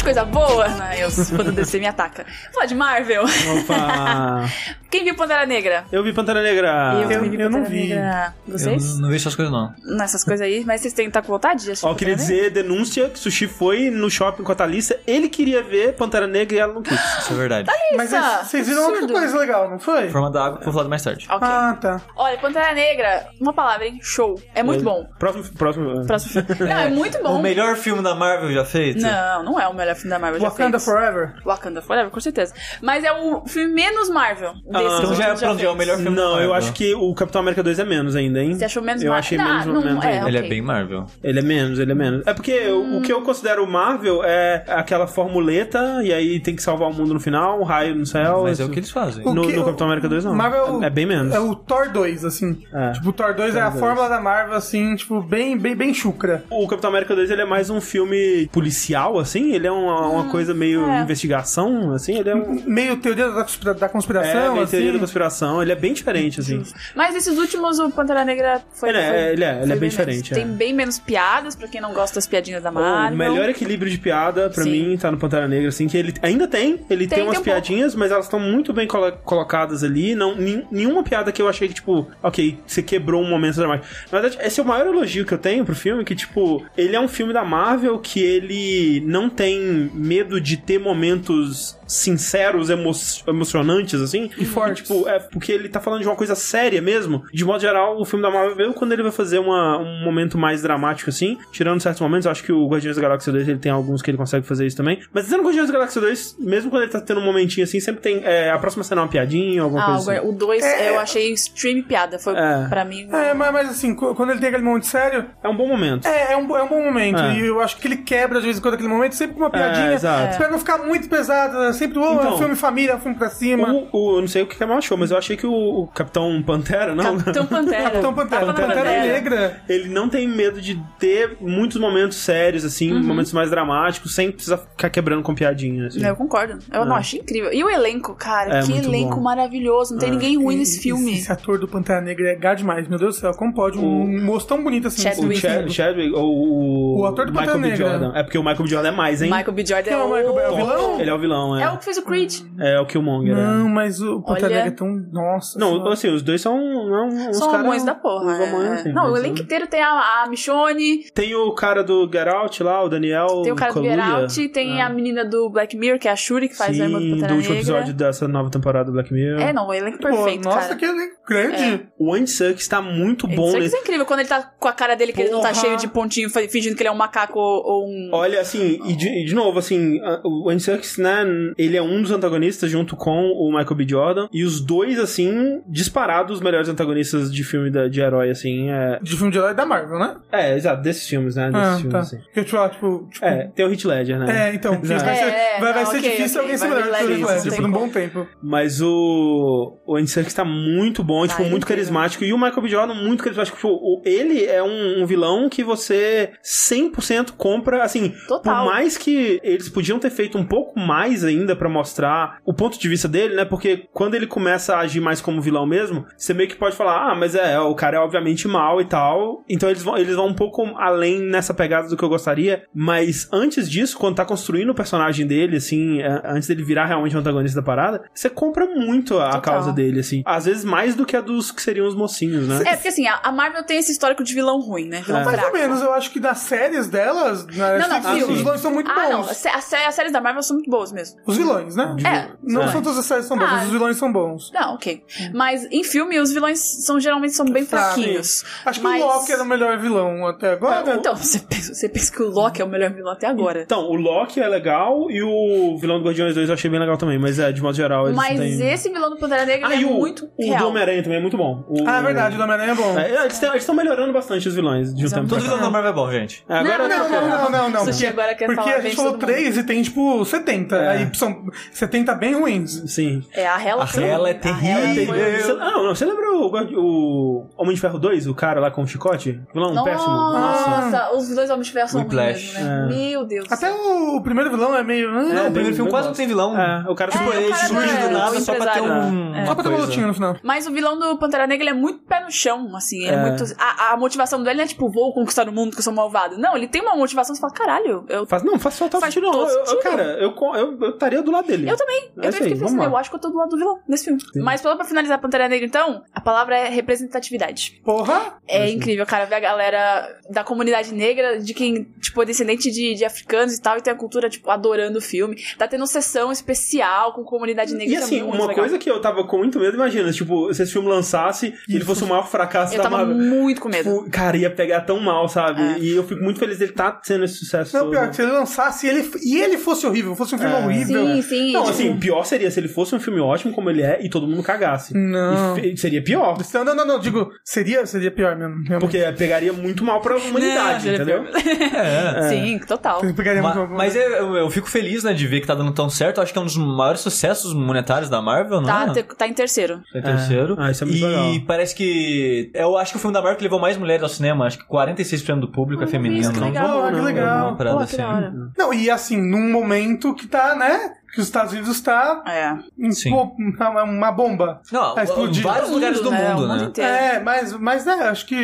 De 0.00 0.04
coisa 0.04 0.24
boa? 0.24 0.66
Não, 0.80 0.92
eu, 0.94 1.08
quando 1.36 1.52
DC 1.52 1.78
me 1.78 1.86
ataca. 1.86 2.24
Falar 2.54 2.66
de 2.66 2.74
Marvel. 2.74 3.22
Opa! 3.24 4.48
Quem 4.90 5.04
viu 5.04 5.14
Pantera 5.14 5.46
Negra? 5.46 5.84
Eu 5.92 6.02
vi 6.02 6.12
Pantera 6.12 6.42
Negra. 6.42 6.94
Eu- 7.00 7.08
também 7.08 7.30
vi 7.30 7.40
eu 7.40 7.48
não 7.48 7.60
Pantera 7.60 7.74
vi. 7.80 7.88
Negra. 7.90 8.34
Eu 8.48 8.58
Vocês? 8.58 8.94
não, 8.94 9.02
não 9.02 9.08
vejo 9.08 9.22
essas 9.22 9.34
coisas, 9.36 9.52
não. 9.54 9.72
Nessas 9.96 10.24
coisas 10.24 10.44
aí, 10.44 10.64
mas 10.66 10.80
vocês 10.80 10.92
têm 10.92 11.04
que 11.04 11.10
estar 11.10 11.22
com 11.22 11.28
vontade 11.28 11.62
de 11.64 11.70
assistir 11.70 11.86
Ó, 11.86 11.90
eu 11.90 11.94
queria 11.94 12.16
Pantera 12.16 12.32
Negra? 12.32 12.50
dizer, 12.50 12.62
denúncia, 12.64 13.08
que 13.08 13.18
Sushi 13.18 13.46
foi 13.46 13.88
no 13.90 14.10
shopping 14.10 14.42
com 14.42 14.50
a 14.50 14.54
Thalissa, 14.54 14.98
ele 15.06 15.28
queria 15.28 15.62
ver 15.62 15.94
Pantera 15.94 16.26
Negra 16.26 16.56
e 16.56 16.58
ela 16.58 16.72
não 16.74 16.82
quis. 16.82 16.98
Isso 17.20 17.32
é 17.32 17.36
verdade. 17.36 17.70
Mas 17.96 18.12
Isso, 18.12 18.20
vocês- 18.50 18.66
viram 18.66 18.80
outra 18.82 18.96
absurdo. 18.98 19.12
coisa 19.12 19.38
legal, 19.38 19.70
não 19.70 19.78
foi? 19.78 20.08
Forma 20.10 20.30
da 20.30 20.44
água 20.46 20.58
eu 20.58 20.64
vou 20.64 20.72
falar 20.74 20.88
mais 20.88 21.02
tarde. 21.04 21.26
Ok. 21.30 21.48
Ah, 21.48 21.78
tá. 21.80 22.00
Olha, 22.16 22.36
Pantera 22.38 22.74
Negra, 22.74 23.28
uma 23.40 23.52
palavra, 23.52 23.86
hein? 23.86 23.98
Show. 24.02 24.40
É 24.56 24.62
muito 24.64 24.82
bom. 24.82 25.06
Próximo, 25.20 25.44
próximo. 25.56 26.04
Próximo 26.06 26.32
filme. 26.44 26.72
Não, 26.72 26.80
é 26.80 26.90
muito 26.90 27.22
bom. 27.22 27.38
O 27.38 27.42
melhor 27.42 27.76
filme 27.76 28.02
da 28.02 28.14
Marvel 28.16 28.52
já 28.52 28.64
feito? 28.64 29.00
Não, 29.00 29.44
não 29.44 29.60
é 29.60 29.68
o 29.68 29.74
melhor 29.74 29.89
filme 29.94 30.10
da 30.10 30.18
Marvel 30.18 30.40
já 30.40 30.48
Wakanda 30.48 30.78
feito. 30.78 30.90
Forever. 30.96 31.34
Wakanda 31.44 31.82
Forever, 31.82 32.10
com 32.10 32.20
certeza. 32.20 32.54
Mas 32.82 33.04
é 33.04 33.12
o 33.12 33.46
filme 33.46 33.72
menos 33.72 34.08
Marvel 34.08 34.52
desses 34.54 34.66
Ah, 34.74 34.98
Então 35.00 35.14
já 35.14 35.24
é, 35.24 35.26
pronto, 35.26 35.40
já 35.40 35.48
é 35.48 35.52
o 35.52 35.56
feitos. 35.56 35.76
melhor 35.76 35.96
filme 35.98 36.16
Não, 36.16 36.24
eu 36.40 36.50
Marvel. 36.50 36.54
acho 36.54 36.72
que 36.72 36.94
o 36.94 37.14
Capitão 37.14 37.40
América 37.40 37.62
2 37.62 37.78
é 37.78 37.84
menos 37.84 38.16
ainda, 38.16 38.40
hein? 38.42 38.54
Você 38.54 38.64
achou 38.64 38.82
menos 38.82 39.02
Eu 39.02 39.10
Mar- 39.10 39.18
achei 39.18 39.38
Não, 39.38 39.44
menos, 39.44 39.66
não, 39.66 39.82
menos 39.82 40.04
é, 40.04 40.08
ainda. 40.08 40.28
Ele 40.28 40.38
é 40.38 40.42
bem 40.48 40.62
Marvel. 40.62 41.06
Ele 41.22 41.38
é 41.38 41.42
menos, 41.42 41.78
ele 41.78 41.92
é 41.92 41.94
menos. 41.94 42.26
É 42.26 42.34
porque 42.34 42.68
o- 42.68 42.98
o 42.98 43.02
que 43.02 43.12
eu 43.12 43.22
considero 43.22 43.66
Marvel 43.66 44.22
é 44.24 44.64
aquela 44.68 45.06
formuleta 45.06 46.00
e 46.02 46.12
aí 46.12 46.40
tem 46.40 46.54
que 46.56 46.62
salvar 46.62 46.88
o 46.90 46.92
mundo 46.94 47.14
no 47.14 47.20
final, 47.20 47.60
um 47.60 47.64
raio 47.64 47.94
no 47.94 48.06
céu. 48.06 48.42
Mas 48.44 48.58
é 48.60 48.62
isso. 48.62 48.70
o 48.70 48.72
que 48.72 48.78
eles 48.80 48.90
fazem. 48.90 49.26
O 49.26 49.34
No, 49.34 49.42
que- 49.46 49.52
no 49.54 49.64
Capitão 49.64 49.86
América 49.86 50.08
2 50.08 50.24
não. 50.24 50.34
Marvel 50.34 50.82
é, 50.82 50.86
é 50.86 50.90
bem 50.90 51.06
menos. 51.06 51.34
É 51.34 51.40
o 51.40 51.54
Thor 51.54 51.88
2, 51.90 52.24
assim. 52.24 52.62
É. 52.72 52.92
Tipo, 52.92 53.10
o 53.10 53.12
Thor 53.12 53.34
2 53.34 53.54
é 53.56 53.60
a 53.60 53.68
2. 53.70 53.80
fórmula 53.80 54.08
da 54.08 54.20
Marvel, 54.20 54.54
assim, 54.54 54.94
tipo, 54.96 55.20
bem, 55.22 55.56
bem, 55.56 55.74
bem 55.76 55.94
chucra. 55.94 56.44
O 56.50 56.66
Capitão 56.68 56.90
América 56.90 57.14
2 57.14 57.30
ele 57.30 57.42
é 57.42 57.44
mais 57.44 57.70
um 57.70 57.80
filme 57.80 58.48
policial, 58.52 59.18
assim. 59.18 59.52
Ele 59.52 59.66
é 59.66 59.72
uma, 59.84 60.08
uma 60.08 60.30
coisa 60.30 60.52
meio 60.54 60.84
é. 60.88 61.02
investigação, 61.02 61.92
assim. 61.94 62.18
Ele 62.18 62.30
é 62.30 62.34
um. 62.34 62.62
Meio 62.66 62.96
teoria 62.96 63.28
da, 63.28 63.42
conspira- 63.44 63.74
da 63.74 63.86
É, 63.86 63.88
conspiração, 63.88 64.52
meio 64.52 64.64
assim. 64.64 64.70
teoria 64.72 64.92
da 64.92 64.98
conspiração. 64.98 65.62
Ele 65.62 65.72
é 65.72 65.76
bem 65.76 65.92
diferente, 65.92 66.40
assim. 66.40 66.62
Mas 66.94 67.14
esses 67.14 67.38
últimos, 67.38 67.78
o 67.78 67.90
Pantera 67.90 68.24
Negra 68.24 68.60
foi. 68.72 68.88
Ele 68.90 68.98
é- 68.98 69.08
foi- 69.08 69.18
ele 69.32 69.44
é- 69.44 69.50
ele 69.62 69.62
é 69.62 69.66
bem 69.66 69.68
menos. 69.80 69.90
diferente, 69.90 70.32
é. 70.32 70.34
Tem 70.36 70.46
bem 70.46 70.72
menos 70.74 70.98
piadas, 70.98 71.54
pra 71.56 71.68
quem 71.68 71.80
não 71.80 71.92
gosta 71.92 72.14
das 72.16 72.26
piadinhas 72.26 72.62
da 72.62 72.70
Marvel. 72.70 73.14
O 73.14 73.18
melhor 73.18 73.48
equilíbrio 73.48 73.90
de 73.90 73.98
piada, 73.98 74.48
pra 74.50 74.64
Sim. 74.64 74.70
mim, 74.90 74.96
tá 74.98 75.10
no 75.10 75.16
Pantera 75.18 75.46
Negra, 75.48 75.68
assim, 75.68 75.86
que 75.88 75.96
ele 75.96 76.12
ainda 76.22 76.46
tem, 76.46 76.80
ele 76.90 77.06
tem, 77.06 77.18
Tem, 77.18 77.22
umas 77.22 77.32
tem 77.34 77.40
um 77.40 77.44
piadinhas, 77.44 77.94
mas 77.94 78.10
elas 78.12 78.26
estão 78.26 78.40
muito 78.40 78.72
bem 78.72 78.86
colo- 78.86 79.12
colocadas 79.24 79.82
ali. 79.84 80.14
Não, 80.14 80.34
nenhuma 80.70 81.02
piada 81.02 81.30
que 81.32 81.40
eu 81.40 81.48
achei 81.48 81.68
que, 81.68 81.74
tipo, 81.74 82.06
ok, 82.22 82.58
você 82.66 82.82
quebrou 82.82 83.22
um 83.22 83.28
momento 83.28 83.56
dramático. 83.56 83.86
Na 84.10 84.20
verdade, 84.20 84.38
esse 84.44 84.60
é 84.60 84.62
o 84.62 84.66
maior 84.66 84.86
elogio 84.86 85.24
que 85.24 85.32
eu 85.34 85.38
tenho 85.38 85.64
pro 85.64 85.74
filme, 85.74 86.04
que, 86.04 86.14
tipo, 86.14 86.64
ele 86.76 86.94
é 86.96 87.00
um 87.00 87.08
filme 87.08 87.32
da 87.32 87.44
Marvel 87.44 87.98
que 87.98 88.20
ele 88.22 89.02
não 89.06 89.28
tem 89.28 89.58
medo 89.94 90.40
de 90.40 90.56
ter 90.56 90.78
momentos 90.78 91.76
sinceros, 91.90 92.70
emo 92.70 92.92
emocionantes, 93.26 94.00
assim. 94.00 94.30
E 94.38 94.44
fortes. 94.44 94.86
Tipo, 94.88 95.08
é 95.08 95.18
porque 95.18 95.52
ele 95.52 95.68
tá 95.68 95.80
falando 95.80 96.00
de 96.02 96.06
uma 96.06 96.16
coisa 96.16 96.34
séria 96.34 96.80
mesmo. 96.80 97.24
De 97.32 97.44
modo 97.44 97.60
geral, 97.60 98.00
o 98.00 98.04
filme 98.04 98.22
da 98.22 98.30
Marvel, 98.30 98.56
mesmo 98.56 98.74
quando 98.74 98.92
ele 98.92 99.02
vai 99.02 99.12
fazer 99.12 99.38
uma, 99.38 99.78
um 99.78 100.04
momento 100.04 100.38
mais 100.38 100.62
dramático, 100.62 101.10
assim, 101.10 101.38
tirando 101.52 101.80
certos 101.80 102.00
momentos, 102.00 102.26
eu 102.26 102.32
acho 102.32 102.42
que 102.42 102.52
o 102.52 102.66
Guardiões 102.68 102.96
da 102.96 103.02
Galáxia 103.02 103.32
2 103.32 103.48
ele 103.48 103.58
tem 103.58 103.72
alguns 103.72 104.02
que 104.02 104.10
ele 104.10 104.18
consegue 104.18 104.46
fazer 104.46 104.66
isso 104.66 104.76
também. 104.76 105.00
Mas 105.12 105.24
dizendo 105.24 105.42
Guardiões 105.42 105.66
da 105.68 105.72
Galáxia 105.74 106.00
2, 106.00 106.36
mesmo 106.38 106.70
quando 106.70 106.82
ele 106.84 106.92
tá 106.92 107.00
tendo 107.00 107.20
um 107.20 107.24
momentinho 107.24 107.64
assim, 107.64 107.80
sempre 107.80 108.00
tem. 108.00 108.20
é, 108.24 108.50
a 108.50 108.58
próxima 108.58 108.84
cena 108.84 109.00
é 109.00 109.04
uma 109.04 109.10
piadinha, 109.10 109.62
alguma 109.62 109.82
Ah, 109.82 109.86
coisa 109.94 110.12
assim. 110.18 110.28
o 110.28 110.32
2 110.32 110.64
eu 110.86 110.98
achei 111.00 111.32
stream 111.32 111.82
piada. 111.82 112.18
Foi 112.18 112.34
É. 112.36 112.66
pra 112.68 112.84
mim. 112.84 113.08
É, 113.12 113.34
mas, 113.34 113.52
mas 113.52 113.70
assim, 113.70 113.94
qu- 113.94 114.14
quando 114.14 114.30
ele 114.30 114.38
tem 114.40 114.48
aquele 114.48 114.62
momento 114.64 114.86
sério, 114.86 115.26
É 115.42 115.48
um 115.48 115.56
bom 115.56 115.66
momento. 115.66 116.06
é, 116.06 116.32
é, 116.32 116.36
um, 116.36 116.56
é 116.56 116.62
um 116.62 116.68
bom 116.68 116.82
momento. 116.84 117.18
É. 117.20 117.36
E 117.38 117.46
eu 117.46 117.60
acho 117.60 117.76
que 117.78 117.86
ele 117.88 117.96
quebra 117.98 118.38
de 118.40 118.44
vez 118.46 118.58
em 118.58 118.60
quando 118.60 118.74
aquele 118.74 118.88
momento, 118.88 119.14
sempre 119.14 119.34
com 119.34 119.40
uma 119.40 119.50
piadinha. 119.50 119.92
exato. 119.92 120.36
Pra 120.36 120.48
não 120.48 120.58
ficar 120.58 120.78
muito 120.78 121.08
pesado. 121.08 121.58
né? 121.58 121.72
Sempre, 121.80 121.98
oh, 121.98 122.04
é 122.04 122.14
Então. 122.14 122.34
um 122.34 122.38
filme 122.38 122.54
família, 122.56 122.92
é 122.92 122.96
um 122.96 123.00
filme 123.00 123.16
pra 123.16 123.30
cima. 123.30 123.72
O, 123.72 123.88
o- 123.92 124.16
eu 124.16 124.20
não 124.20 124.28
sei 124.28 124.42
o 124.42 124.46
que 124.46 124.62
é 124.62 124.66
mais 124.66 124.78
achou, 124.80 124.96
mas 124.98 125.10
eu 125.10 125.16
achei 125.18 125.36
que 125.36 125.46
o, 125.46 125.52
o 125.52 125.86
Capitão 125.88 126.42
Pantera, 126.42 126.94
não. 126.94 127.16
Capitão 127.18 127.46
Pantera. 127.46 127.82
Capitão 127.90 128.14
Pantera, 128.14 128.46
Capitão 128.46 128.66
Pantera, 128.68 129.00
Negra. 129.06 129.62
Ele 129.68 129.88
não 129.88 130.08
tem 130.08 130.28
medo 130.28 130.60
de 130.60 130.78
ter 130.98 131.36
muitos 131.40 131.78
momentos 131.78 132.16
sérios, 132.18 132.64
assim, 132.64 132.92
Uhum. 132.92 133.02
momentos 133.02 133.32
mais 133.32 133.50
dramáticos, 133.50 134.14
sem 134.14 134.30
precisar 134.30 134.58
ficar 134.58 134.90
quebrando 134.90 135.22
com 135.22 135.34
piadinha. 135.34 135.86
Assim. 135.86 136.04
Eu 136.04 136.14
concordo. 136.16 136.58
Eu 136.72 136.84
não 136.84 136.96
achei 136.96 137.20
incrível. 137.20 137.52
E 137.52 137.62
o 137.64 137.70
elenco, 137.70 138.14
cara, 138.14 138.58
É, 138.58 138.62
que 138.62 138.72
elenco 138.72 139.16
bom. 139.16 139.22
maravilhoso. 139.22 139.92
Não 139.94 140.00
tem 140.00 140.10
ninguém 140.10 140.36
ruim 140.36 140.56
nesse 140.58 140.74
Esse- 140.74 140.82
filme. 140.82 141.14
Esse, 141.14 141.30
ator 141.32 141.58
do 141.58 141.66
Pantera 141.68 142.00
Negra 142.00 142.28
é 142.30 142.34
gato 142.34 142.58
demais, 142.58 142.86
meu 142.88 142.98
Deus 142.98 143.16
do 143.16 143.20
céu. 143.20 143.32
Como 143.32 143.54
pode 143.54 143.78
um, 143.78 144.02
um 144.02 144.24
moço 144.24 144.46
tão 144.46 144.62
bonito 144.62 144.88
assim? 144.88 145.02
Chadwick. 145.02 145.38
O 145.38 145.40
Chad, 145.40 145.70
Chadwick, 145.70 146.12
ou 146.14 146.28
o, 146.34 147.00
O 147.00 147.06
ator 147.06 147.26
do 147.26 147.32
Michael 147.32 147.52
Pantera 147.52 147.62
B. 147.62 147.68
Negra. 147.70 147.88
Jordan. 147.90 148.12
É 148.18 148.22
porque 148.22 148.38
o 148.38 148.42
Michael 148.42 148.62
B. 148.64 148.68
Jordan 148.68 148.88
é 148.88 148.92
mais, 148.92 149.22
hein? 149.22 149.30
Michael 149.30 149.52
B. 149.52 149.64
Jordan 149.66 149.90
é 149.90 149.94
é 149.94 149.96
o 149.96 150.08
Michael. 150.08 150.38
É 150.40 150.48
o 150.48 150.52
o... 150.52 150.56
vilão? 150.56 151.00
Ele 151.00 151.10
é 151.10 151.14
o 151.14 151.18
vilão, 151.18 151.56
é. 151.56 151.62
É 151.70 151.74
o 151.74 151.78
que 151.78 151.84
fez 151.84 151.98
o 151.98 152.02
Creed. 152.02 152.34
É 152.58 152.80
o 152.80 152.86
Killmonger. 152.86 153.36
é. 153.36 153.42
Não, 153.42 153.68
mas 153.68 154.00
o 154.00 154.20
Pantera 154.22 154.46
Olha. 154.46 154.54
Negra 154.56 154.68
é 154.68 154.76
tão. 154.76 154.88
Nossa. 155.12 155.58
Não, 155.58 155.72
senhora. 155.72 155.92
assim, 155.92 156.08
os 156.14 156.22
dois 156.22 156.40
são. 156.40 156.56
Não, 156.58 157.32
São 157.32 157.50
caras- 157.50 157.64
homões 157.66 157.84
da 157.84 157.94
porra. 157.94 158.32
é. 158.36 158.68
assim, 158.74 158.92
não, 158.92 159.12
o 159.12 159.16
elenco 159.16 159.40
inteiro 159.40 159.66
tem 159.66 159.82
a, 159.82 160.22
a 160.24 160.28
Michonne, 160.28 161.04
Tem 161.14 161.34
o 161.34 161.52
cara 161.54 161.82
do 161.82 162.08
Get 162.12 162.26
Out 162.28 162.62
lá, 162.62 162.82
o 162.82 162.88
Daniel. 162.88 163.42
tem 163.42 163.52
o 163.52 163.56
cara 163.56 163.72
do 163.72 163.74
Kaluuya. 163.82 163.94
Get 163.96 164.04
Out, 164.22 164.48
tem 164.48 164.78
É. 164.80 164.82
a 164.82 164.88
menina 164.90 165.24
do 165.24 165.48
Black 165.50 165.76
Mirror, 165.76 165.98
que 165.98 166.08
é 166.08 166.12
a 166.12 166.16
Shuri, 166.16 166.48
que 166.48 166.56
faz 166.56 166.76
Sim, 166.76 166.82
a 166.82 166.84
irmã 166.86 166.98
do 167.00 167.10
Pantera 167.10 167.34
último 167.34 167.54
Negra. 167.54 167.72
episódio 167.74 167.94
dessa 167.94 168.28
nova 168.28 168.50
temporada 168.50 168.86
do 168.86 168.92
Black 168.92 169.12
Mirror. 169.12 169.40
É, 169.40 169.52
não, 169.52 169.66
o 169.68 169.74
elenco 169.74 169.98
Pô, 169.98 170.08
perfeito, 170.08 170.44
nossa, 170.44 170.60
cara. 170.68 170.76
que 170.76 170.84
elenco 170.84 171.16
grande. 171.30 171.86
O 171.98 172.12
Andy 172.14 172.30
Serkis 172.30 172.66
tá 172.68 172.80
muito 172.82 173.26
bom 173.26 173.48
Isso 173.48 173.58
nesse. 173.58 173.76
é 173.76 173.80
incrível, 173.80 174.04
quando 174.06 174.20
ele 174.20 174.28
tá 174.28 174.42
com 174.58 174.68
a 174.68 174.72
cara 174.72 174.94
dele 174.94 175.12
que 175.12 175.20
ele 175.22 175.30
não 175.30 175.40
tá 175.40 175.48
Porra. 175.50 175.60
cheio 175.60 175.76
de 175.76 175.88
pontinho, 175.88 176.28
fingindo 176.50 176.74
que 176.76 176.82
ele 176.82 176.88
é 176.88 176.92
um 176.92 176.96
macaco 176.96 177.38
ou, 177.38 177.86
um... 177.88 178.10
Olha, 178.12 178.40
assim, 178.40 178.80
e 178.84 178.94
de, 178.96 179.08
e 179.08 179.24
de 179.24 179.34
novo, 179.34 179.58
assim, 179.58 180.00
o 180.24 180.48
Andy 180.50 180.62
Serkis, 180.62 180.98
né, 180.98 181.24
ele 181.56 181.76
é 181.76 181.82
um 181.82 182.02
dos 182.02 182.10
antagonistas 182.10 182.70
junto 182.70 182.96
com 182.96 183.10
o 183.32 183.48
Michael 183.56 183.74
B. 183.76 183.86
Jordan, 183.88 184.28
e 184.32 184.44
os 184.44 184.60
dois, 184.60 184.98
assim, 184.98 185.60
disparados 185.66 186.36
os 186.38 186.42
melhores 186.42 186.68
antagonistas 186.68 187.32
de 187.32 187.44
filme 187.44 187.70
da- 187.70 187.88
de 187.88 188.00
herói, 188.00 188.30
assim, 188.30 188.70
é... 188.70 188.98
De 189.02 189.16
filme 189.16 189.30
de 189.32 189.38
herói 189.38 189.54
da 189.54 189.64
Marvel, 189.66 189.98
né? 189.98 190.16
É, 190.32 190.56
exato, 190.56 190.82
desses 190.82 191.06
filmes, 191.08 191.36
né, 191.36 191.50
desses 191.50 191.66
Ah, 191.68 191.74
filmes, 191.76 191.92
tá. 191.92 191.98
assim. 192.00 192.18
Porque, 192.18 192.44
tipo, 192.44 192.56
ah, 192.56 192.68
tipo, 192.68 193.08
tipo, 193.10 193.24
É, 193.24 193.48
tem 193.54 193.66
o 193.66 193.70
Heath 193.72 193.84
Ledger, 193.84 194.18
né? 194.18 194.48
É, 194.50 194.54
então, 194.54 194.74
Exato. 194.82 195.04
vai 195.04 195.14
ser, 195.16 195.24
É, 195.24 195.60
vai, 195.60 195.72
vai 195.72 195.84
não, 195.84 195.90
ser 195.90 195.98
ok, 195.98 196.10
difícil 196.10 196.40
ok, 196.40 196.40
alguém 196.40 196.56
se 196.58 196.66
vai 196.68 196.78
melhorar 196.78 196.98
que 196.98 197.04
o 197.04 197.08
Ledger, 197.08 197.20
Heath 197.20 197.30
Ledger 197.36 197.50
tem 197.52 197.60
por 197.60 197.68
um 197.68 197.72
bom 197.72 197.88
tempo. 197.88 198.26
Mas 198.42 198.80
o, 198.80 199.78
o 199.86 199.96
Andy 199.96 200.10
Serkis 200.10 200.34
tá 200.34 200.44
muito 200.44 201.02
bom, 201.04 201.19
e, 201.24 201.28
tipo, 201.28 201.42
muito 201.42 201.64
incrível. 201.64 201.76
carismático. 201.76 202.24
E 202.24 202.32
o 202.32 202.38
Michael 202.38 202.62
B. 202.62 202.68
Jordan, 202.68 202.94
muito 202.94 203.22
carismático. 203.22 203.56
Tipo, 203.56 204.02
ele 204.04 204.44
é 204.44 204.62
um, 204.62 205.02
um 205.02 205.06
vilão 205.06 205.48
que 205.48 205.62
você 205.62 206.32
100% 206.44 207.32
compra, 207.36 207.82
assim... 207.82 208.14
Total. 208.28 208.64
Por 208.64 208.72
mais 208.72 208.96
que 208.96 209.40
eles 209.42 209.68
podiam 209.68 209.98
ter 209.98 210.10
feito 210.10 210.38
um 210.38 210.44
pouco 210.44 210.78
mais 210.78 211.24
ainda 211.24 211.54
pra 211.56 211.68
mostrar 211.68 212.38
o 212.44 212.54
ponto 212.54 212.78
de 212.78 212.88
vista 212.88 213.08
dele, 213.08 213.34
né? 213.34 213.44
Porque 213.44 213.88
quando 213.92 214.14
ele 214.14 214.26
começa 214.26 214.76
a 214.76 214.80
agir 214.80 215.00
mais 215.00 215.20
como 215.20 215.40
vilão 215.40 215.66
mesmo, 215.66 216.06
você 216.16 216.32
meio 216.34 216.48
que 216.48 216.56
pode 216.56 216.76
falar, 216.76 217.10
ah, 217.10 217.14
mas 217.14 217.34
é, 217.34 217.58
o 217.60 217.74
cara 217.74 217.96
é 217.96 218.00
obviamente 218.00 218.46
mal 218.48 218.80
e 218.80 218.84
tal. 218.84 219.44
Então 219.48 219.68
eles 219.68 219.82
vão, 219.82 219.96
eles 219.96 220.14
vão 220.16 220.26
um 220.28 220.34
pouco 220.34 220.62
além 220.76 221.20
nessa 221.20 221.54
pegada 221.54 221.88
do 221.88 221.96
que 221.96 222.02
eu 222.02 222.08
gostaria. 222.08 222.64
Mas 222.74 223.28
antes 223.32 223.70
disso, 223.70 223.98
quando 223.98 224.16
tá 224.16 224.24
construindo 224.24 224.70
o 224.70 224.74
personagem 224.74 225.26
dele, 225.26 225.56
assim, 225.56 226.00
é, 226.00 226.22
antes 226.24 226.48
dele 226.48 226.62
virar 226.62 226.86
realmente 226.86 227.16
o 227.16 227.18
antagonista 227.18 227.60
da 227.60 227.66
parada, 227.66 228.02
você 228.14 228.28
compra 228.28 228.66
muito 228.66 229.18
a 229.18 229.30
Total. 229.30 229.40
causa 229.40 229.72
dele, 229.72 230.00
assim. 230.00 230.22
Às 230.24 230.46
vezes 230.46 230.64
mais 230.64 230.94
do 230.94 231.06
que 231.10 231.16
a 231.16 231.20
dos 231.20 231.50
que 231.50 231.60
seriam 231.60 231.86
os 231.86 231.94
mocinhos, 231.94 232.46
né? 232.46 232.62
É, 232.66 232.74
porque 232.74 232.88
assim, 232.88 233.06
a 233.06 233.32
Marvel 233.32 233.64
tem 233.64 233.78
esse 233.78 233.90
histórico 233.92 234.22
de 234.22 234.32
vilão 234.34 234.60
ruim, 234.60 234.86
né? 234.88 235.02
Vilão 235.04 235.20
É. 235.22 235.24
Mais 235.24 235.42
ou 235.44 235.52
menos, 235.52 235.82
eu 235.82 235.92
acho 235.92 236.10
que 236.10 236.20
das 236.20 236.38
séries 236.38 236.86
delas, 236.88 237.44
na 237.46 237.78
Não, 237.78 237.88
não, 237.88 238.02
filme. 238.16 238.32
os 238.34 238.38
vilões 238.38 238.60
são 238.60 238.70
muito 238.70 238.90
Ah, 238.90 239.08
não. 239.08 239.22
bons. 239.22 239.30
As, 239.30 239.46
as, 239.46 239.72
as 239.74 239.94
séries 239.94 240.12
da 240.12 240.20
Marvel 240.20 240.42
são 240.42 240.56
muito 240.56 240.70
boas 240.70 240.92
mesmo. 240.92 241.18
Os 241.26 241.36
vilões, 241.36 241.74
né? 241.74 241.96
É. 242.04 242.28
Não 242.42 242.62
É. 242.62 242.68
são 242.68 242.82
todas 242.82 242.98
as 242.98 243.06
séries 243.06 243.24
que 243.24 243.28
são 243.28 243.36
boas, 243.36 243.50
Ah. 243.50 243.54
mas 243.56 243.64
os 243.66 243.70
vilões 243.72 243.96
são 243.96 244.12
bons. 244.12 244.50
Não, 244.52 244.74
ok. 244.74 245.02
Mas 245.34 245.64
em 245.70 245.82
filme, 245.82 246.18
os 246.20 246.30
vilões 246.32 246.58
são 246.60 247.00
geralmente 247.00 247.34
são 247.34 247.44
bem 247.46 247.64
fraquinhos. 247.64 248.44
Acho 248.64 248.80
que 248.80 248.86
Mas- 248.86 249.02
o 249.02 249.06
Loki 249.06 249.32
era 249.32 249.42
o 249.42 249.46
melhor 249.46 249.78
vilão 249.78 250.26
até 250.26 250.52
agora. 250.52 250.94
Então, 250.94 251.16
você 251.16 251.38
pensa, 251.40 251.74
você 251.74 251.88
pensa 251.88 252.12
que 252.12 252.22
o 252.22 252.28
Loki 252.30 252.62
é 252.62 252.64
o 252.64 252.68
melhor 252.68 252.90
vilão 252.92 253.12
até 253.12 253.26
agora. 253.26 253.62
Então, 253.62 253.80
o 253.88 253.94
Loki 253.96 254.40
é 254.40 254.48
legal 254.48 255.10
e 255.10 255.22
o 255.22 255.76
vilão 255.78 255.98
do 255.98 256.04
Guardiões 256.04 256.34
2 256.34 256.48
eu 256.48 256.54
achei 256.54 256.70
bem 256.70 256.78
legal 256.80 256.96
também, 256.96 257.18
mas 257.18 257.38
é, 257.38 257.50
de 257.50 257.60
modo 257.62 257.74
geral, 257.76 258.06
eles 258.06 258.16
Mas 258.16 258.38
têm... 258.38 258.72
esse 258.72 258.88
vilão 258.90 259.10
do 259.10 259.16
Pantera 259.16 259.44
Negra 259.44 259.68
Ah, 259.68 259.74
é 259.80 259.84
o, 259.84 259.90
muito 259.94 260.24
o 260.36 260.42
do 260.42 260.48
real. 260.48 260.58
Homem-Aranha 260.90 261.02
também 261.02 261.18
é 261.18 261.20
muito 261.20 261.36
bom. 261.36 261.64
O- 261.68 261.88
Ah, 261.88 261.98
é 261.98 262.02
verdade, 262.02 262.34
o 262.34 262.38
do 262.38 262.44
Homem-Aranha 262.44 262.72
é 262.72 262.74
bom. 262.74 262.98
É, 262.98 263.24
eles 263.24 263.42
estão 263.56 263.74
melhorando 263.74 264.12
bastante 264.12 264.48
os 264.48 264.54
vilões 264.54 264.94
de 264.94 265.06
um 265.06 265.10
tempo 265.10 265.28
Todo 265.28 265.40
vilão 265.42 265.58
da 265.60 265.70
Marvel 265.70 265.90
é 265.90 265.94
bom, 265.94 266.10
gente. 266.10 266.44
É, 266.48 266.58
Agora 266.58 266.88
Não, 266.88 267.08
Não, 267.08 267.28
não, 267.28 267.50
não, 267.50 267.70
não. 267.70 267.84
Sushi 267.84 268.06
agora 268.06 268.34
quer 268.34 268.46
porque 268.46 268.60
falar 268.62 268.76
a 268.76 268.80
gente 268.80 268.96
falou 268.96 269.12
todo 269.12 269.20
mundo. 269.22 269.32
3 269.34 269.56
e 269.58 269.62
tem, 269.64 269.82
tipo, 269.82 270.24
70. 270.24 270.76
É. 270.76 270.88
Aí 270.88 271.10
são 271.14 271.44
70 271.72 272.14
bem 272.14 272.34
ruins. 272.34 272.82
Sim. 272.92 273.22
É, 273.32 273.46
a 273.46 273.60
Hela 273.62 273.84
A 273.84 274.00
Hela 274.00 274.30
é 274.30 274.34
terrível. 274.34 275.14
ah, 275.60 275.70
não, 275.70 275.84
não, 275.84 275.94
você 275.94 276.04
lembra 276.04 276.30
o, 276.30 277.46
Homem 277.56 277.74
de 277.74 277.80
Ferro 277.80 277.98
2, 277.98 278.26
o 278.26 278.34
cara 278.34 278.60
lá 278.60 278.70
com 278.70 278.82
o 278.82 278.86
chicote? 278.86 279.40
Vilão 279.54 279.74
Nossa, 279.74 279.90
péssimo. 279.90 280.12
Nossa. 280.14 281.10
os 281.16 281.28
dois 281.34 281.50
homens 281.50 281.66
de 281.66 281.72
ferro 281.72 281.88
são 281.88 282.02
ruins 282.02 282.54
né? 282.54 282.60
É. 282.60 282.86
Meu 282.88 283.24
Deus. 283.24 283.50
Até 283.50 283.70
o, 283.72 284.16
o 284.16 284.22
primeiro 284.22 284.50
vilão 284.50 284.76
é 284.76 284.82
meio. 284.82 285.10
Não, 285.10 285.48
o 285.48 285.52
primeiro 285.52 285.74
filme 285.76 285.90
quase 285.90 286.08
não 286.08 286.14
tem 286.14 286.26
vilão. 286.26 286.58
É, 286.58 286.84
o 286.88 286.94
cara 286.94 287.10
É, 287.12 287.18
tipo, 287.18 287.32
ele 287.32 287.54
surge 287.54 287.96
é 287.96 288.08
do 288.08 288.10
nada 288.14 288.40
só 288.40 288.54
pra 288.54 288.72
ter 288.72 288.80
um. 288.82 289.34
É. 289.34 289.46
Só 289.46 289.54
pra 289.54 289.62
ter 289.62 289.68
um 289.68 289.72
coisa. 289.72 289.86
lutinho 289.86 290.06
no 290.06 290.14
final. 290.14 290.36
Mas 290.42 290.66
o 290.66 290.72
vilão 290.80 290.98
do 290.98 291.16
Pantera 291.18 291.46
Negra 291.46 291.64
ele 291.64 291.70
é 291.70 291.80
muito 291.80 292.00
pé 292.04 292.22
no 292.24 292.30
chão, 292.30 292.74
assim. 292.74 293.04
É, 293.06 293.12
É. 293.14 293.16
muito. 293.16 293.44
A, 293.58 293.92
a 293.92 293.96
motivação 293.96 294.42
dele 294.42 294.56
não 294.56 294.64
é 294.64 294.66
tipo, 294.66 294.90
vou 294.90 295.12
conquistar 295.12 295.48
o 295.48 295.52
mundo 295.52 295.72
que 295.72 295.78
eu 295.78 295.82
sou 295.82 295.92
malvado. 295.92 296.38
Não, 296.38 296.56
ele 296.56 296.66
tem 296.68 296.80
uma 296.80 296.96
motivação 296.96 297.34
você 297.34 297.40
fala, 297.40 297.52
caralho, 297.52 298.04
eu. 298.08 298.26
Faz, 298.26 298.42
não, 298.42 298.58
faz 298.58 298.78
total 298.78 299.00
Faz 299.00 299.14
sentido. 299.14 299.32
Eu, 299.32 299.48
eu- 299.48 299.78
cara, 299.80 300.02
eu 300.20 300.90
estaria 300.90 301.22
do 301.22 301.30
lado 301.30 301.46
dele. 301.46 301.70
Eu 301.70 301.76
também. 301.76 302.10
É 302.20 302.26
eu 302.28 302.32
também 302.32 302.58
pensando, 302.58 302.82
eu 302.82 302.96
acho 302.96 303.10
que 303.10 303.16
eu 303.16 303.20
tô 303.20 303.28
do 303.30 303.36
lado 303.36 303.50
do 303.50 303.56
vilão 303.56 303.78
nesse 303.88 304.04
filme. 304.04 304.20
Mas 304.36 304.60
só 304.60 304.74
pra 304.76 304.84
finalizar 304.84 305.20
Pantera 305.20 305.48
Negra, 305.48 305.66
então, 305.66 306.02
a 306.14 306.20
palavra 306.20 306.56
é 306.56 306.68
representatividade. 306.68 307.80
Porra! 307.84 308.34
É 308.48 308.68
incrível, 308.70 309.04
cara, 309.06 309.24
ver 309.26 309.36
a 309.36 309.40
galera 309.40 310.18
da 310.30 310.44
comunidade 310.44 310.92
negra, 310.94 311.38
de 311.40 311.54
quem, 311.54 311.84
tipo, 312.00 312.22
é 312.22 312.24
descendente 312.24 312.70
de, 312.70 312.94
de 312.94 313.04
africanos 313.04 313.54
e 313.54 313.60
tal, 313.60 313.76
e 313.78 313.82
tem 313.82 313.92
a 313.92 313.96
cultura, 313.96 314.28
tipo, 314.28 314.50
adorando 314.50 314.98
o 314.98 315.00
filme. 315.02 315.36
Tá 315.58 315.66
tendo 315.68 315.86
sessão 315.86 316.30
especial 316.32 317.12
com 317.12 317.24
comunidade 317.24 317.74
negra. 317.74 317.92
E 317.92 317.96
é 317.96 317.98
assim, 317.98 318.22
uma 318.22 318.32
legal. 318.46 318.54
coisa 318.56 318.78
que 318.78 318.90
eu 318.90 319.00
tava 319.00 319.26
com 319.26 319.38
muito 319.38 319.58
medo, 319.58 319.74
imagina, 319.76 320.12
tipo, 320.12 320.52
se 320.52 320.62
esse 320.70 320.72
filme 320.72 320.88
lançasse 320.88 321.54
e 321.68 321.74
ele 321.76 321.84
fosse 321.84 322.04
o 322.04 322.06
maior 322.06 322.28
fracasso 322.28 322.72
Eu 322.74 322.78
da 322.78 322.84
tava 322.84 322.98
Marvel. 322.98 323.16
muito 323.16 323.60
com 323.60 323.68
medo. 323.68 323.98
Tipo, 323.98 324.10
cara, 324.10 324.36
ia 324.36 324.50
pegar 324.50 324.80
tão 324.82 325.00
mal, 325.00 325.28
sabe? 325.28 325.60
É. 325.60 325.78
E 325.78 325.94
eu 325.96 326.04
fico 326.04 326.22
muito 326.22 326.38
feliz 326.38 326.58
dele 326.58 326.72
tá 326.72 326.90
tendo 326.92 327.24
esse 327.24 327.34
sucesso 327.34 327.74
Não, 327.76 327.84
todo. 327.84 327.90
pior, 327.92 328.08
que 328.08 328.16
se 328.16 328.22
ele 328.22 328.30
lançasse 328.32 328.86
e 328.86 328.90
ele, 328.90 329.10
e 329.24 329.40
ele 329.40 329.58
fosse 329.58 329.86
horrível, 329.86 330.14
fosse 330.14 330.34
um 330.34 330.38
filme 330.38 330.54
É. 330.54 330.58
horrível. 330.58 331.06
Sim, 331.06 331.22
sim. 331.22 331.52
Não, 331.52 331.60
tipo, 331.62 331.74
assim, 331.74 331.96
pior 331.98 332.24
seria 332.24 332.50
se 332.50 332.60
ele 332.60 332.68
fosse 332.68 332.94
um 332.94 333.00
filme 333.00 333.20
ótimo 333.20 333.52
como 333.52 333.68
ele 333.70 333.82
é 333.82 333.98
e 334.04 334.08
todo 334.08 334.26
mundo 334.26 334.42
cagasse. 334.42 334.94
Não. 334.96 335.58
E 335.58 335.76
seria 335.76 336.02
pior. 336.02 336.36
Não, 336.54 336.64
não, 336.64 336.74
não, 336.74 336.86
não, 336.86 336.98
digo, 336.98 337.30
seria, 337.44 337.84
seria 337.86 338.10
pior 338.10 338.36
mesmo. 338.36 338.54
realmente. 338.66 338.80
Porque 338.80 339.00
pegaria 339.16 339.52
muito 339.52 339.82
mal 339.84 340.00
pra 340.00 340.16
humanidade, 340.16 340.86
Não, 340.86 340.94
entendeu? 340.94 341.24
É. 341.74 342.28
Sim, 342.28 342.58
total. 342.66 343.00
Pegaria 343.14 343.42
Ma- 343.42 343.54
muito 343.54 343.72
Mas 343.72 343.94
eu, 343.96 344.02
eu- 344.02 344.36
eu 344.36 344.50
fico 344.50 344.68
feliz, 344.68 345.04
né, 345.04 345.12
de 345.12 345.26
ver 345.26 345.40
que 345.40 345.46
tá 345.46 345.54
dando 345.54 345.72
tão 345.72 345.88
certo. 345.88 346.18
Eu 346.18 346.22
acho 346.22 346.32
que 346.32 346.38
é 346.38 346.42
um 346.42 346.46
dos 346.46 346.56
maiores 346.56 347.00
sucessos 347.00 347.52
monetários 347.54 348.08
da 348.10 348.20
Marvel, 348.20 348.60
não 348.60 348.66
Tá, 348.66 348.92
é? 348.96 349.02
tá 349.02 349.26
em 349.26 349.32
terceiro. 349.32 349.80
Tá 349.92 349.98
em 349.98 350.02
terceiro. 350.02 350.56
Ah, 350.60 350.70
isso 350.70 350.84
é 350.84 350.86
muito 350.86 350.98
e 350.98 351.06
legal. 351.06 351.46
parece 351.46 351.74
que. 351.74 352.50
Eu 352.54 352.76
acho 352.76 352.92
que 352.92 352.98
o 352.98 353.00
filme 353.00 353.14
da 353.14 353.20
Marvel 353.20 353.38
que 353.38 353.44
levou 353.44 353.58
mais 353.58 353.78
mulheres 353.78 354.02
ao 354.02 354.08
cinema. 354.10 354.46
Acho 354.46 354.58
que 354.58 354.64
46% 354.66 355.40
do 355.40 355.50
público 355.50 355.82
é 355.82 355.86
não 355.86 355.90
vi 355.90 355.96
feminino. 355.96 356.20
isso, 356.20 356.32
que 356.32 356.40
legal. 356.40 356.84
Ah, 356.84 356.92
que 356.92 357.00
legal. 357.00 357.48
Uma 357.48 357.56
parada 357.56 357.78
Pô, 357.78 357.86
que 357.86 358.00
assim. 358.00 358.52
Não, 358.58 358.74
e 358.74 358.90
assim, 358.90 359.16
num 359.16 359.50
momento 359.50 360.14
que 360.14 360.26
tá, 360.26 360.54
né? 360.54 360.92
Que 361.14 361.20
os 361.20 361.26
Estados 361.26 361.52
Unidos 361.52 361.70
está 361.70 362.22
É. 362.26 362.56
em 362.78 362.90
Sim. 362.92 363.10
pô, 363.10 363.32
uma, 363.38 363.82
uma 363.84 364.12
bomba. 364.12 364.60
Não, 364.72 364.94
Tá 364.94 365.04
explodindo. 365.04 365.46
vários 365.48 365.70
lugares 365.70 366.00
do 366.00 366.10
né? 366.10 366.34
mundo, 366.34 366.48
né? 366.48 366.64
inteiro. 366.64 366.90
É, 366.90 367.20
mas, 367.20 367.52
mas 367.54 367.86
é, 367.86 368.08
acho 368.08 368.26
que 368.26 368.34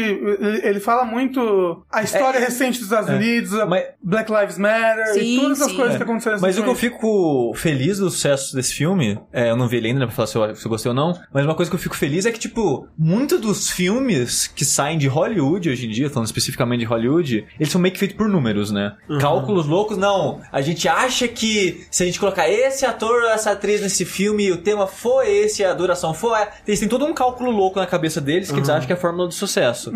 ele 0.62 0.80
fala 0.80 1.04
muito 1.04 1.84
a 1.90 2.02
história 2.02 2.38
recente 2.40 2.78
dos 2.78 2.88
Estados 2.90 3.08
Unidos, 3.10 3.54
a 3.54 3.66
Mas- 3.66 3.84
Black 4.02 4.30
Lives 4.32 4.58
Matter 4.58 5.14
Sim, 5.14 5.20
e 5.20 5.40
todas 5.40 5.58
essas 5.60 5.70
sim. 5.70 5.76
coisas 5.76 5.94
É. 5.94 5.96
que 5.98 6.02
aconteceram. 6.04 6.38
Mas 6.40 6.58
o 6.58 6.62
que 6.62 6.68
eu 6.68 6.74
fico 6.74 7.52
feliz 7.54 7.98
do 7.98 8.10
sucesso 8.10 8.54
desse 8.54 8.74
filme, 8.74 9.18
é, 9.32 9.50
eu 9.50 9.56
não 9.56 9.68
vi 9.68 9.76
ele 9.78 9.88
ainda 9.88 10.00
né, 10.00 10.06
pra 10.06 10.14
falar 10.14 10.26
se 10.26 10.36
eu, 10.36 10.54
se 10.56 10.66
eu 10.66 10.70
gostei 10.70 10.88
ou 10.90 10.94
não, 10.94 11.18
mas 11.32 11.44
uma 11.44 11.54
coisa 11.54 11.70
que 11.70 11.74
eu 11.74 11.80
fico 11.80 11.96
feliz 11.96 12.26
é 12.26 12.32
que, 12.32 12.38
tipo, 12.38 12.88
muito 12.98 13.38
dos 13.38 13.70
filmes 13.70 14.46
que 14.46 14.64
saem 14.64 14.98
de 14.98 15.06
Hollywood 15.08 15.70
hoje 15.70 15.86
em 15.86 15.90
dia, 15.90 16.10
falando 16.10 16.26
especificamente 16.26 16.80
de 16.80 16.86
Hollywood, 16.86 17.46
eles 17.58 17.70
são 17.72 17.80
meio 17.80 17.92
que 17.92 17.98
feitos 17.98 18.16
por 18.16 18.28
números, 18.28 18.70
né? 18.70 18.94
Cálculos 19.20 19.66
loucos, 19.66 19.96
não. 19.96 20.40
A 20.52 20.60
gente 20.60 20.88
acha 20.88 21.26
que 21.28 21.86
se 21.90 22.02
a 22.02 22.06
gente 22.06 22.18
colocar 22.20 22.48
esse 22.56 22.84
ator 22.84 23.22
ou 23.22 23.30
essa 23.30 23.52
atriz 23.52 23.80
nesse 23.80 24.04
filme, 24.04 24.50
o 24.52 24.58
tema 24.58 24.86
foi 24.86 25.30
esse, 25.30 25.64
a 25.64 25.72
duração 25.74 26.14
foi. 26.14 26.38
Eles 26.66 26.80
têm 26.80 26.88
todo 26.88 27.04
um 27.04 27.14
cálculo 27.14 27.50
louco 27.50 27.78
na 27.78 27.86
cabeça 27.86 28.20
deles 28.20 28.50
que 28.50 28.56
eles 28.56 28.68
acham 28.68 28.86
que 28.86 28.92
é 28.92 28.96
a 28.96 28.98
fórmula 28.98 29.28
do 29.28 29.34
sucesso. 29.34 29.92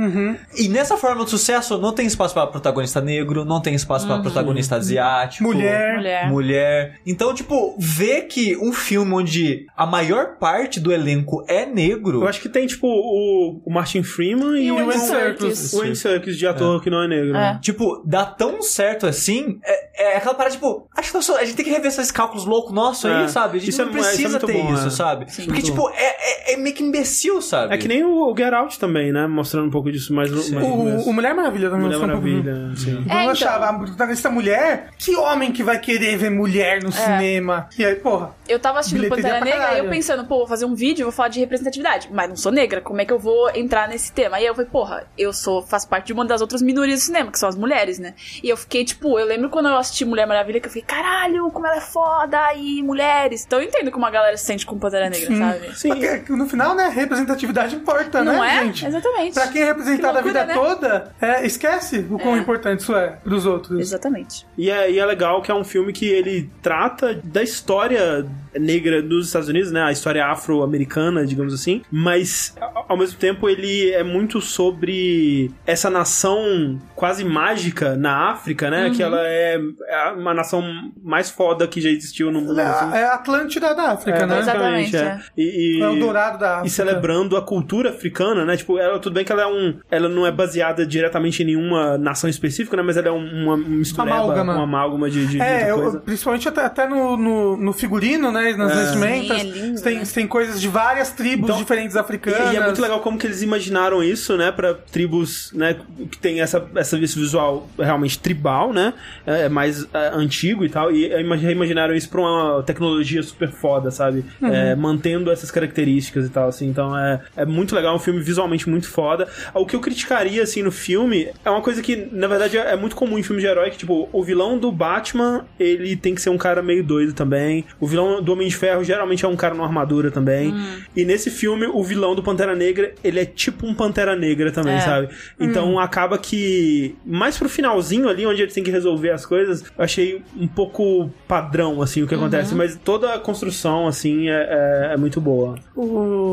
E 0.56 0.68
nessa 0.68 0.96
fórmula 0.96 1.24
do 1.24 1.30
sucesso 1.30 1.78
não 1.78 1.92
tem 1.92 2.06
espaço 2.06 2.34
pra 2.34 2.46
protagonista 2.46 3.00
negro, 3.00 3.44
não 3.44 3.60
tem 3.60 3.74
espaço 3.74 4.06
pra 4.06 4.18
protagonista 4.18 4.76
asiático. 4.76 5.44
Mulher. 5.44 5.96
Mulher. 5.96 6.28
Mulher. 6.28 7.00
Então, 7.06 7.34
tipo, 7.34 7.76
ver 7.78 8.22
que 8.22 8.56
um 8.56 8.72
filme 8.72 9.12
onde 9.14 9.66
a 9.76 9.86
maior 9.86 10.36
parte 10.38 10.80
do 10.80 10.92
elenco 10.92 11.44
é 11.48 11.66
negro. 11.66 12.22
Eu 12.22 12.28
acho 12.28 12.40
que 12.40 12.48
tem, 12.48 12.66
tipo, 12.66 12.86
o, 12.86 13.60
o 13.64 13.72
Martin 13.72 14.02
Freeman 14.02 14.58
e, 14.58 14.66
E 14.66 14.72
o 14.72 14.78
Andy 14.78 14.98
Serkis. 14.98 15.72
O 15.72 15.82
Andy 15.82 15.96
Serkis 15.96 16.36
de 16.36 16.46
ator 16.46 16.82
que 16.82 16.90
não 16.90 17.02
é 17.02 17.08
negro. 17.08 17.36
É. 17.36 17.58
Tipo, 17.60 18.02
dá 18.04 18.24
tão 18.24 18.62
certo 18.62 19.06
assim. 19.06 19.58
É, 19.64 20.12
é 20.12 20.16
aquela 20.16 20.34
parada, 20.34 20.54
tipo, 20.54 20.88
acho 20.96 21.10
que 21.10 21.32
a 21.32 21.44
gente 21.44 21.56
tem 21.56 21.64
que 21.64 21.70
rever 21.70 21.88
esses 21.88 22.10
cálculos 22.10 22.44
loucos 22.50 22.72
nossos 22.72 23.04
aí, 23.06 23.24
É. 23.24 23.28
sabe? 23.28 23.56
A 23.56 23.60
gente 23.60 23.70
Isso 23.70 23.84
não 23.84 23.88
é- 23.94 23.98
isso 24.00 24.08
é 24.08 24.12
precisa 24.12 24.40
ter 24.40 24.52
bom, 24.52 24.74
isso, 24.74 24.86
é. 24.88 24.90
sabe? 24.90 25.24
Porque, 25.26 25.42
muito 25.50 25.64
tipo, 25.64 25.88
é, 25.90 26.50
é, 26.50 26.54
é 26.54 26.56
meio 26.56 26.74
que 26.74 26.82
imbecil, 26.82 27.40
sabe? 27.40 27.74
É 27.74 27.78
que 27.78 27.86
nem 27.88 28.04
o 28.04 28.34
Get 28.36 28.52
Out 28.52 28.78
também, 28.78 29.12
né? 29.12 29.26
Mostrando 29.26 29.66
um 29.68 29.70
pouco 29.70 29.90
disso 29.90 30.12
mais, 30.12 30.30
mais 30.50 30.66
O, 30.66 31.08
o 31.08 31.12
Mulher 31.12 31.34
Maravilha 31.34 31.70
também 31.70 31.86
Mulher 31.86 31.98
mostrou 31.98 32.18
um 32.18 32.20
pouco. 32.22 32.36
Maravilha, 32.48 32.76
sim. 32.76 32.90
Eu 32.92 32.98
É, 32.98 33.20
então. 33.22 33.30
achava, 33.30 33.66
a 33.66 33.72
protagonista 33.78 34.28
mulher, 34.30 34.88
que 34.98 35.16
homem 35.16 35.52
que 35.52 35.62
vai 35.62 35.78
querer 35.78 36.16
ver 36.16 36.30
mulher 36.30 36.82
no 36.82 36.90
cinema? 36.92 37.68
E 37.78 37.84
aí, 37.84 37.94
porra, 37.94 38.34
Eu 38.48 38.58
tava 38.58 38.80
assistindo 38.80 39.08
Pantera 39.08 39.40
Negra 39.40 39.74
e 39.76 39.78
eu 39.78 39.88
pensando, 39.88 40.24
pô, 40.26 40.38
vou 40.38 40.46
fazer 40.48 40.64
um 40.64 40.74
vídeo, 40.74 41.04
vou 41.04 41.12
falar 41.12 41.28
de 41.28 41.38
representatividade. 41.38 42.08
Mas 42.12 42.28
não 42.28 42.36
sou 42.36 42.50
negra, 42.50 42.80
como 42.80 43.00
é 43.00 43.04
que 43.04 43.12
eu 43.12 43.18
vou 43.18 43.48
entrar 43.54 43.88
nesse 43.88 44.10
tema? 44.12 44.36
Aí 44.38 44.46
eu 44.46 44.54
falei, 44.54 44.68
porra, 44.70 45.06
eu 45.16 45.32
sou, 45.32 45.62
faço 45.62 45.88
parte 45.88 46.06
de 46.06 46.12
uma 46.12 46.24
das 46.24 46.40
outras 46.40 46.60
minorias 46.60 47.00
do 47.00 47.02
cinema, 47.04 47.30
que 47.30 47.38
são 47.38 47.48
as 47.48 47.56
mulheres, 47.56 47.98
né? 48.00 48.14
E 48.42 48.48
eu 48.48 48.56
fiquei, 48.56 48.84
tipo, 48.84 49.18
eu 49.18 49.26
lembro 49.26 49.50
quando 49.50 49.66
eu 49.68 49.76
assisti 49.76 50.04
Mulher 50.04 50.26
Maravilha, 50.26 50.58
que 50.60 50.66
eu 50.66 50.72
fiquei, 50.72 50.96
caralho, 50.96 51.48
como 51.52 51.66
ela 51.66 51.76
é 51.76 51.80
foda, 51.80 52.39
e 52.56 52.82
mulheres. 52.82 53.44
Então 53.46 53.60
eu 53.60 53.66
entendo 53.68 53.90
como 53.90 54.04
a 54.06 54.10
galera 54.10 54.36
se 54.36 54.44
sente 54.44 54.64
com 54.66 54.78
Pantera 54.78 55.08
Negra, 55.10 55.36
sabe? 55.36 55.78
Sim. 55.78 55.88
porque 55.90 56.32
no 56.32 56.46
final, 56.48 56.74
né, 56.74 56.88
representatividade 56.94 57.76
importa, 57.76 58.22
Não 58.24 58.40
né, 58.40 58.56
é? 58.56 58.64
gente? 58.64 58.86
Exatamente. 58.86 59.34
Pra 59.34 59.48
quem 59.48 59.62
é 59.62 59.64
representado 59.66 60.12
Que 60.14 60.18
a 60.18 60.22
vida 60.22 60.46
né? 60.46 60.54
toda, 60.54 61.14
é, 61.20 61.46
esquece 61.46 62.06
o 62.10 62.18
quão 62.18 62.36
É. 62.36 62.38
importante 62.38 62.80
isso 62.80 62.94
é 62.94 63.08
pros 63.22 63.46
outros. 63.46 63.78
Exatamente. 63.80 64.46
E 64.56 64.70
é, 64.70 64.90
e 64.90 64.98
é 64.98 65.04
legal 65.06 65.42
que 65.42 65.50
é 65.50 65.54
um 65.54 65.64
filme 65.64 65.92
que 65.92 66.06
ele 66.06 66.50
trata 66.62 67.14
da 67.22 67.42
história 67.42 68.26
negra 68.58 69.00
dos 69.02 69.26
Estados 69.26 69.48
Unidos, 69.48 69.70
né? 69.70 69.82
A 69.82 69.92
história 69.92 70.24
afro-americana, 70.26 71.24
digamos 71.24 71.54
assim. 71.54 71.82
Mas, 71.90 72.54
a- 72.60 72.84
ao 72.88 72.96
mesmo 72.96 73.18
tempo, 73.18 73.48
ele 73.48 73.90
é 73.92 74.02
muito 74.02 74.40
sobre 74.40 75.50
essa 75.66 75.88
nação 75.88 76.78
quase 76.94 77.24
mágica 77.24 77.96
na 77.96 78.30
África, 78.30 78.70
né? 78.70 78.90
Que 78.90 79.02
ela 79.02 79.20
é 79.26 79.58
é 79.88 80.10
uma 80.12 80.32
nação 80.34 80.62
mais 81.02 81.30
foda 81.30 81.66
que 81.66 81.80
já 81.80 81.90
existiu 81.90 82.29
no 82.30 82.40
mundo. 82.40 82.58
assim. 82.60 82.92
É, 82.94 83.00
é 83.00 83.04
a 83.04 83.14
Atlântida 83.14 83.74
da 83.74 83.92
África, 83.92 84.26
né? 84.26 84.38
Exatamente, 84.38 84.96
é. 84.96 85.00
é. 85.00 85.20
E, 85.36 85.78
e- 85.78 85.82
É 85.82 85.88
o 85.88 85.96
dourado 85.98 86.38
da 86.38 86.50
África. 86.58 86.66
e 86.66 86.70
celebrando 86.70 87.36
a 87.36 87.42
cultura 87.42 87.90
africana, 87.90 88.44
né? 88.44 88.56
Tipo, 88.56 88.78
ela, 88.78 88.98
tudo 88.98 89.14
bem 89.14 89.24
que 89.24 89.32
ela 89.32 89.42
é 89.42 89.46
um. 89.46 89.78
Ela 89.90 90.08
não 90.08 90.26
é 90.26 90.30
baseada 90.32 90.86
diretamente 90.86 91.42
em 91.42 91.46
nenhuma 91.46 91.96
nação 91.98 92.28
específica, 92.30 92.76
né? 92.76 92.82
Mas 92.82 92.96
ela 92.96 93.08
é 93.08 93.12
um- 93.12 93.44
uma 93.44 93.56
mistureba, 93.56 94.16
Amálgama. 94.16 94.54
uma 94.54 94.62
amálgama 94.64 95.10
de, 95.10 95.26
de, 95.26 95.40
É, 95.40 95.54
muita 95.54 95.68
eu- 95.68 95.80
coisa. 95.82 96.00
principalmente 96.00 96.48
até, 96.48 96.64
até 96.64 96.88
no, 96.88 97.16
no, 97.16 97.56
no 97.56 97.72
figurino, 97.72 98.30
né? 98.32 98.54
Nas 98.56 98.74
vestimentas. 98.74 99.40
Sim, 99.40 99.48
é 99.50 99.52
lindo, 99.52 99.78
você 99.78 99.84
tem, 99.84 99.98
né? 99.98 100.04
tem 100.14 100.26
coisas 100.26 100.60
de 100.60 100.68
várias 100.68 101.10
tribos 101.12 101.44
Então, 101.44 101.56
diferentes 101.58 101.94
E, 101.94 101.98
africanas. 101.98 102.52
e 102.52 102.56
é 102.56 102.64
muito 102.64 102.80
legal 102.80 103.00
como 103.00 103.18
que 103.18 103.26
eles 103.26 103.42
imaginaram 103.42 104.02
isso, 104.02 104.36
né, 104.36 104.50
Pra 104.52 104.74
tribos, 104.74 105.52
né, 105.54 105.76
que 106.10 106.18
tem 106.18 106.40
essa, 106.40 106.64
essa 106.74 106.98
esse 106.98 107.18
visual 107.18 107.68
realmente 107.78 108.18
tribal, 108.18 108.72
né, 108.72 108.92
é 109.26 109.48
mais 109.48 109.86
é, 109.94 110.10
antigo 110.12 110.64
e 110.64 110.68
tal, 110.68 110.92
e 110.92 111.06
imag- 111.20 111.40
reimaginaram 111.42 111.94
isso 111.94 112.08
pra 112.10 112.19
uma 112.20 112.62
tecnologia 112.62 113.22
super 113.22 113.50
foda, 113.50 113.90
sabe, 113.90 114.24
É, 114.42 114.74
mantendo 114.74 115.30
essas 115.30 115.50
características 115.50 116.26
e 116.26 116.30
tal, 116.30 116.48
assim, 116.48 116.68
então 116.68 116.96
é, 116.96 117.20
é 117.36 117.44
muito 117.44 117.74
legal, 117.74 117.92
é 117.92 117.96
um 117.96 118.00
filme 118.00 118.20
visualmente 118.20 118.68
muito 118.68 118.88
foda. 118.88 119.28
O 119.54 119.64
que 119.66 119.74
eu 119.76 119.80
criticaria, 119.80 120.42
assim, 120.42 120.62
no 120.62 120.72
filme 120.72 121.28
é 121.44 121.50
uma 121.50 121.60
coisa 121.62 121.80
que, 121.82 122.08
na 122.12 122.26
verdade, 122.26 122.56
é 122.58 122.76
muito 122.76 122.96
comum 122.96 123.18
em 123.18 123.22
filmes 123.22 123.42
de 123.44 123.48
herói, 123.50 123.70
que, 123.70 123.78
tipo, 123.78 124.08
o 124.12 124.22
vilão 124.22 124.58
do 124.58 124.70
Batman, 124.72 125.44
ele 125.58 125.96
tem 125.96 126.14
que 126.14 126.20
ser 126.22 126.30
um 126.30 126.38
cara 126.38 126.62
meio 126.62 126.82
doido 126.84 127.12
também, 127.12 127.64
o 127.78 127.86
vilão 127.86 128.22
do 128.22 128.32
Homem 128.32 128.48
de 128.48 128.56
Ferro 128.56 128.82
geralmente 128.84 129.24
é 129.24 129.28
um 129.28 129.36
cara 129.36 129.54
numa 129.54 129.66
armadura 129.66 130.10
também, 130.10 130.52
e 130.96 131.04
nesse 131.04 131.30
filme, 131.30 131.66
o 131.66 131.82
vilão 131.82 132.14
do 132.14 132.22
Pantera 132.22 132.54
Negra, 132.54 132.92
ele 133.02 133.20
é 133.20 133.24
tipo 133.24 133.66
um 133.66 133.74
Pantera 133.74 134.16
Negra 134.16 134.50
também, 134.50 134.74
É. 134.74 134.80
sabe? 134.80 135.08
Então 135.38 135.78
acaba 135.78 136.18
que, 136.18 136.94
mais 137.04 137.38
pro 137.38 137.48
finalzinho 137.48 138.08
ali, 138.08 138.26
onde 138.26 138.42
eles 138.42 138.54
têm 138.54 138.64
que 138.64 138.70
resolver 138.70 139.10
as 139.10 139.24
coisas, 139.24 139.62
eu 139.76 139.84
achei 139.84 140.22
um 140.36 140.46
pouco 140.48 141.10
padrão, 141.28 141.80
assim, 141.82 142.02
o 142.14 142.18
que 142.18 142.24
acontece, 142.24 142.54
mas 142.54 142.76
toda 142.84 143.14
a 143.14 143.18
construção, 143.18 143.86
assim, 143.86 144.28
é, 144.28 144.32
é- 144.32 144.94
é 144.94 144.96
muito 144.96 145.20
boa. 145.20 145.54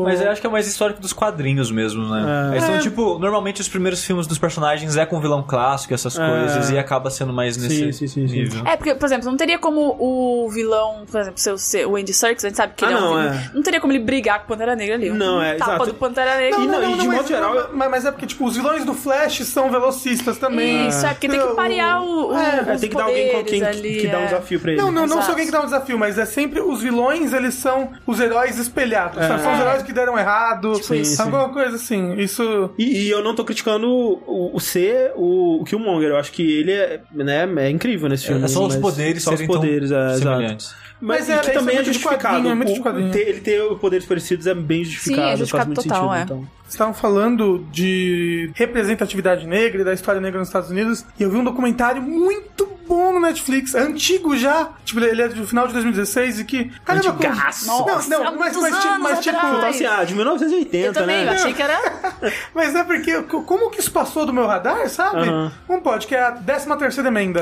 Mas 0.04 0.20
eu 0.20 0.30
acho 0.30 0.40
que 0.40 0.46
é 0.46 0.50
mais 0.50 0.66
histórico 0.66 1.00
dos 1.00 1.12
quadrinhos 1.12 1.70
mesmo, 1.70 2.04
né? 2.08 2.56
É. 2.56 2.60
São, 2.60 2.78
tipo, 2.78 3.18
normalmente 3.18 3.60
os 3.60 3.68
primeiros 3.68 4.04
filmes 4.04 4.26
dos 4.26 4.38
personagens 4.38 4.96
é 4.96 5.04
com 5.06 5.20
vilão 5.20 5.42
clássico, 5.42 5.94
essas 5.94 6.18
É. 6.18 6.26
coisas, 6.28 6.70
e 6.70 6.78
acaba 6.78 7.10
sendo 7.10 7.32
mais 7.32 7.56
nesse 7.56 7.92
sim, 7.92 8.06
sim, 8.06 8.26
sim. 8.28 8.36
nível. 8.36 8.62
É, 8.66 8.76
porque, 8.76 8.94
por 8.94 9.06
exemplo, 9.06 9.26
não 9.30 9.36
teria 9.36 9.58
como 9.58 9.96
o 9.98 10.48
vilão, 10.50 11.04
por 11.10 11.20
exemplo, 11.20 11.38
ser 11.58 11.86
o- 11.86 11.96
Andy 11.96 12.12
Serkis, 12.12 12.44
a 12.44 12.48
gente 12.48 12.56
sabe 12.56 12.74
que 12.76 12.84
Ah, 12.84 12.88
ele 12.88 12.96
é 12.96 12.98
um 12.98 13.00
não, 13.04 13.18
vilão. 13.20 13.32
é. 13.34 13.50
Não 13.54 13.62
teria 13.62 13.80
como 13.80 13.92
ele 13.92 14.00
brigar 14.00 14.38
com 14.40 14.44
o 14.44 14.48
Pantera 14.48 14.76
Negra 14.76 14.94
ali. 14.94 15.10
Não, 15.10 15.42
é, 15.42 15.54
tapa 15.54 15.72
exato. 15.74 15.86
do 15.86 15.94
Pantera 15.94 16.36
Negra. 16.36 16.60
E 16.60 16.66
não, 16.66 16.82
e 16.82 16.98
de 16.98 17.06
mas, 17.06 17.16
modo 17.16 17.28
geral, 17.28 17.54
eu- 17.54 17.68
mas, 17.72 17.90
mas 17.90 18.04
é 18.04 18.10
porque, 18.10 18.26
tipo, 18.26 18.44
os 18.46 18.56
vilões 18.56 18.84
do 18.84 18.94
Flash 18.94 19.44
são 19.44 19.70
velocistas 19.70 20.38
também. 20.38 20.88
Isso, 20.88 21.04
é 21.06 21.10
porque 21.10 21.28
tem 21.28 21.40
que 21.40 21.54
parear 21.54 22.02
o, 22.02 22.30
o, 22.30 22.34
É, 22.36 22.74
os 22.74 22.80
tem 22.80 22.90
que 22.90 22.96
dar 22.96 23.04
alguém 23.04 23.32
com 23.32 23.44
quem 23.44 23.62
ali, 23.64 24.00
que 24.00 24.06
dá 24.08 24.18
um 24.18 24.24
desafio 24.24 24.60
pra 24.60 24.72
ele. 24.72 24.80
Não, 24.80 24.90
não, 24.92 25.06
não 25.06 25.22
só 25.22 25.30
alguém 25.30 25.46
que 25.46 25.52
dá 25.52 25.60
um 25.62 25.66
desafio, 25.68 25.98
mas 25.98 26.18
é 26.18 26.24
sempre 26.24 26.60
os 26.60 26.82
vilões, 26.82 27.32
eles 27.32 27.54
são 27.54 27.90
os 28.06 28.18
heróis 28.20 28.58
espelhados. 28.58 29.18
sabe? 29.24 29.42
São 29.42 29.52
os 29.52 29.58
É. 29.58 29.62
heróis 29.62 29.82
que 29.82 29.92
deram 29.92 30.18
errado. 30.18 30.72
Tipo 30.80 30.94
isso. 30.94 31.20
Alguma 31.22 31.48
coisa 31.50 31.76
assim. 31.76 32.14
Isso. 32.14 32.70
E, 32.78 33.04
e 33.06 33.10
eu 33.10 33.22
não 33.22 33.34
tô 33.34 33.44
criticando 33.44 33.88
o, 33.88 34.50
o 34.54 34.60
C, 34.60 35.12
o, 35.16 35.60
o 35.60 35.64
Killmonger. 35.64 36.10
Eu 36.10 36.16
acho 36.16 36.32
que 36.32 36.42
ele 36.60 36.72
é, 36.72 37.00
né, 37.12 37.48
é 37.58 37.70
incrível 37.70 38.08
nesse 38.08 38.26
filme. 38.26 38.42
É 38.44 38.48
só 38.48 38.66
os 38.66 38.76
poderes 38.76 39.22
só 39.22 39.34
os 39.34 39.42
poderes, 39.42 39.90
é, 39.90 39.94
exato. 40.12 40.18
semelhantes. 40.18 40.74
Mas, 41.00 41.28
Mas 41.28 41.30
é, 41.30 41.38
que 41.42 41.50
é 41.50 41.52
também 41.52 41.76
é, 41.76 41.84
justificado. 41.84 42.48
é 42.48 42.54
muito 42.56 42.72
de 42.74 42.80
O- 42.80 42.82
quadrinho. 42.82 43.12
ter- 43.12 43.28
ele 43.28 43.40
ter 43.40 43.62
poderes 43.76 44.04
parecidos 44.04 44.48
é 44.48 44.54
bem 44.54 44.82
justificado. 44.84 45.16
Sim, 45.16 45.22
é 45.22 45.26
faz 45.28 45.38
justificado 45.38 45.68
muito 45.68 45.82
total, 45.84 46.02
sentido. 46.12 46.18
é. 46.18 46.22
Então. 46.24 46.48
Estavam 46.68 46.92
falando 46.92 47.64
de 47.70 48.50
representatividade 48.54 49.46
negra 49.46 49.80
e 49.80 49.84
da 49.84 49.94
história 49.94 50.20
negra 50.20 50.38
nos 50.40 50.48
Estados 50.48 50.70
Unidos. 50.70 51.04
E 51.18 51.22
eu 51.22 51.30
vi 51.30 51.36
um 51.36 51.44
documentário 51.44 52.02
muito 52.02 52.68
bom 52.88 53.12
no 53.12 53.20
Netflix, 53.20 53.74
antigo 53.74 54.36
já. 54.36 54.70
Tipo, 54.84 55.00
ele 55.00 55.22
é 55.22 55.28
do 55.28 55.46
final 55.46 55.66
de 55.66 55.74
2016 55.74 56.40
e 56.40 56.44
que. 56.44 56.64
Caramba, 56.84 57.12
como- 57.12 57.28
Antigaço. 57.28 57.66
Nossa, 57.66 58.08
não, 58.10 58.26
há 58.26 58.30
não, 58.30 58.38
mas, 58.38 58.56
mas, 58.56 58.74
tipo, 58.76 58.88
anos 58.88 59.02
mas 59.02 59.20
tipo. 59.20 59.36
atrás. 59.36 59.56
Então, 59.58 59.68
assim, 59.68 59.86
ah, 59.86 60.04
de 60.04 60.14
1980, 60.14 60.86
Eu 60.86 60.92
também, 60.92 61.24
né? 61.24 61.30
eu 61.30 61.34
achei 61.34 61.52
que 61.52 61.62
era. 61.62 61.78
Mas 62.54 62.74
é 62.74 62.82
porque, 62.82 63.22
co- 63.22 63.42
como 63.42 63.70
que 63.70 63.80
isso 63.80 63.90
passou 63.92 64.26
do 64.26 64.32
meu 64.32 64.46
radar, 64.46 64.88
sabe? 64.88 65.28
Aham. 65.28 65.52
Um 65.68 65.80
pode, 65.80 66.06
que 66.06 66.14
é 66.14 66.22
a 66.22 66.32
13 66.32 66.76
terceira 66.78 67.08
emenda. 67.08 67.40